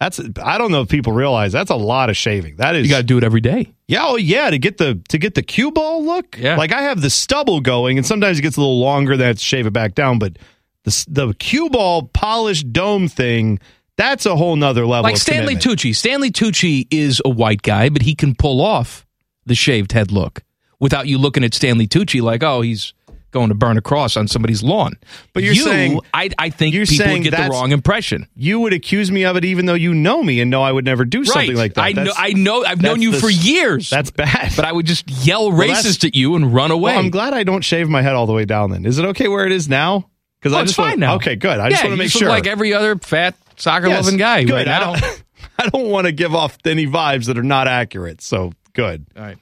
That's 0.00 0.20
I 0.42 0.58
don't 0.58 0.72
know 0.72 0.82
if 0.82 0.88
people 0.88 1.12
realize 1.12 1.52
that's 1.52 1.70
a 1.70 1.76
lot 1.76 2.10
of 2.10 2.16
shaving. 2.16 2.56
That 2.56 2.74
is 2.74 2.84
You 2.86 2.90
got 2.90 2.98
to 2.98 3.02
do 3.04 3.16
it 3.16 3.24
every 3.24 3.40
day. 3.40 3.72
Yeah, 3.88 4.00
oh 4.02 4.16
yeah, 4.16 4.50
to 4.50 4.58
get 4.58 4.76
the 4.76 5.00
to 5.08 5.18
get 5.18 5.34
the 5.34 5.42
cue 5.42 5.70
ball 5.70 6.04
look. 6.04 6.36
Yeah. 6.38 6.56
like 6.56 6.72
I 6.72 6.82
have 6.82 7.00
the 7.00 7.10
stubble 7.10 7.60
going, 7.60 7.96
and 7.96 8.06
sometimes 8.06 8.38
it 8.38 8.42
gets 8.42 8.56
a 8.56 8.60
little 8.60 8.80
longer. 8.80 9.16
Then 9.16 9.24
I 9.24 9.28
have 9.28 9.38
to 9.38 9.42
shave 9.44 9.66
it 9.66 9.72
back 9.72 9.94
down. 9.94 10.18
But 10.18 10.38
the 10.82 11.04
the 11.08 11.32
cue 11.34 11.70
ball 11.70 12.02
polished 12.08 12.72
dome 12.72 13.08
thing, 13.08 13.60
that's 13.96 14.26
a 14.26 14.34
whole 14.36 14.56
nother 14.56 14.86
level. 14.86 15.04
Like 15.04 15.16
Stanley 15.16 15.54
commitment. 15.56 15.80
Tucci. 15.80 15.94
Stanley 15.96 16.30
Tucci 16.30 16.86
is 16.90 17.22
a 17.24 17.28
white 17.28 17.62
guy, 17.62 17.88
but 17.88 18.02
he 18.02 18.14
can 18.14 18.34
pull 18.34 18.60
off 18.60 19.06
the 19.46 19.54
shaved 19.54 19.92
head 19.92 20.10
look 20.10 20.42
without 20.80 21.06
you 21.06 21.18
looking 21.18 21.44
at 21.44 21.54
Stanley 21.54 21.86
Tucci 21.86 22.20
like, 22.20 22.42
oh, 22.42 22.60
he's 22.62 22.92
going 23.30 23.48
to 23.48 23.54
burn 23.54 23.76
a 23.76 23.80
cross 23.82 24.16
on 24.16 24.28
somebody's 24.28 24.62
lawn. 24.62 24.92
But 25.32 25.42
you're 25.42 25.54
you, 25.54 25.64
saying- 25.64 26.00
I, 26.14 26.30
I 26.38 26.50
think 26.50 26.72
you're 26.74 26.86
people 26.86 27.18
get 27.18 27.30
the 27.36 27.48
wrong 27.50 27.72
impression. 27.72 28.28
You 28.36 28.60
would 28.60 28.72
accuse 28.72 29.10
me 29.10 29.24
of 29.24 29.36
it, 29.36 29.44
even 29.44 29.66
though 29.66 29.74
you 29.74 29.92
know 29.92 30.22
me 30.22 30.40
and 30.40 30.50
know 30.50 30.62
I 30.62 30.70
would 30.70 30.84
never 30.84 31.04
do 31.04 31.24
something 31.24 31.50
right. 31.50 31.56
like 31.56 31.74
that. 31.74 31.82
I 31.82 31.92
know. 31.92 32.12
I 32.16 32.32
know. 32.32 32.64
I've 32.64 32.80
known 32.80 33.02
you 33.02 33.10
the 33.10 33.18
for 33.18 33.28
years. 33.30 33.90
That's 33.90 34.10
bad. 34.12 34.52
but 34.54 34.64
I 34.64 34.72
would 34.72 34.86
just 34.86 35.10
yell 35.26 35.50
that's- 35.50 35.84
racist 35.84 36.04
at 36.04 36.14
you 36.14 36.36
and 36.36 36.54
run 36.54 36.70
away. 36.70 36.92
Well, 36.92 36.98
I'm 37.00 37.10
glad 37.10 37.34
I 37.34 37.42
don't 37.42 37.62
shave 37.62 37.88
my 37.88 38.02
head 38.02 38.14
all 38.14 38.26
the 38.26 38.32
way 38.32 38.44
down. 38.44 38.70
Then 38.70 38.86
is 38.86 38.98
it 38.98 39.04
okay 39.06 39.26
where 39.28 39.44
it 39.46 39.52
is 39.52 39.68
now? 39.68 40.08
Because 40.40 40.52
Oh, 40.52 40.58
I 40.58 40.64
just 40.64 40.78
wanna- 40.78 40.96
now. 40.96 41.14
Okay, 41.16 41.34
good. 41.34 41.58
I 41.58 41.64
yeah, 41.64 41.70
just 41.70 41.84
want 41.84 41.94
to 41.94 41.98
make 41.98 42.10
sure. 42.12 42.28
like 42.28 42.46
every 42.46 42.72
other 42.72 42.96
fat 42.98 43.34
soccer 43.56 43.88
Yes, 43.88 44.04
loving 44.04 44.18
guy 44.18 44.44
Good. 44.44 44.52
right 44.52 44.68
I 44.68 44.78
now. 44.78 44.94
don't. 44.96 45.22
I 45.58 45.68
don't 45.68 45.88
want 45.90 46.06
to 46.06 46.12
give 46.12 46.34
off 46.34 46.58
any 46.64 46.86
vibes 46.86 47.26
that 47.26 47.38
are 47.38 47.42
not 47.44 47.68
accurate. 47.68 48.20
So 48.20 48.52
good. 48.72 49.06
All 49.16 49.22
right. 49.22 49.36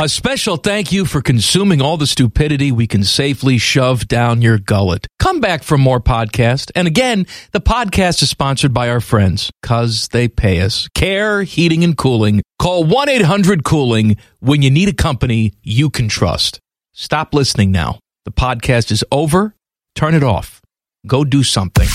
A 0.00 0.08
special 0.08 0.56
thank 0.56 0.92
you 0.92 1.04
for 1.04 1.20
consuming 1.20 1.82
all 1.82 1.96
the 1.96 2.06
stupidity 2.06 2.70
we 2.70 2.86
can 2.86 3.02
safely 3.02 3.58
shove 3.58 4.06
down 4.06 4.42
your 4.42 4.56
gullet. 4.58 5.08
Come 5.18 5.40
back 5.40 5.64
for 5.64 5.76
more 5.76 6.00
podcast. 6.00 6.70
And 6.76 6.86
again, 6.86 7.26
the 7.50 7.60
podcast 7.60 8.22
is 8.22 8.30
sponsored 8.30 8.72
by 8.72 8.88
our 8.90 9.00
friends 9.00 9.50
because 9.60 10.06
they 10.08 10.28
pay 10.28 10.60
us. 10.60 10.86
Care 10.94 11.42
Heating 11.42 11.82
and 11.82 11.96
Cooling. 11.96 12.42
Call 12.60 12.84
1 12.84 13.08
800 13.08 13.64
Cooling 13.64 14.16
when 14.38 14.62
you 14.62 14.70
need 14.70 14.88
a 14.88 14.92
company 14.94 15.54
you 15.64 15.90
can 15.90 16.06
trust. 16.08 16.60
Stop 16.92 17.34
listening 17.34 17.72
now. 17.72 17.98
The 18.24 18.30
podcast 18.32 18.92
is 18.92 19.04
over. 19.10 19.54
Turn 19.96 20.14
it 20.14 20.22
off. 20.22 20.60
Go 21.08 21.24
do 21.24 21.42
something. 21.42 21.88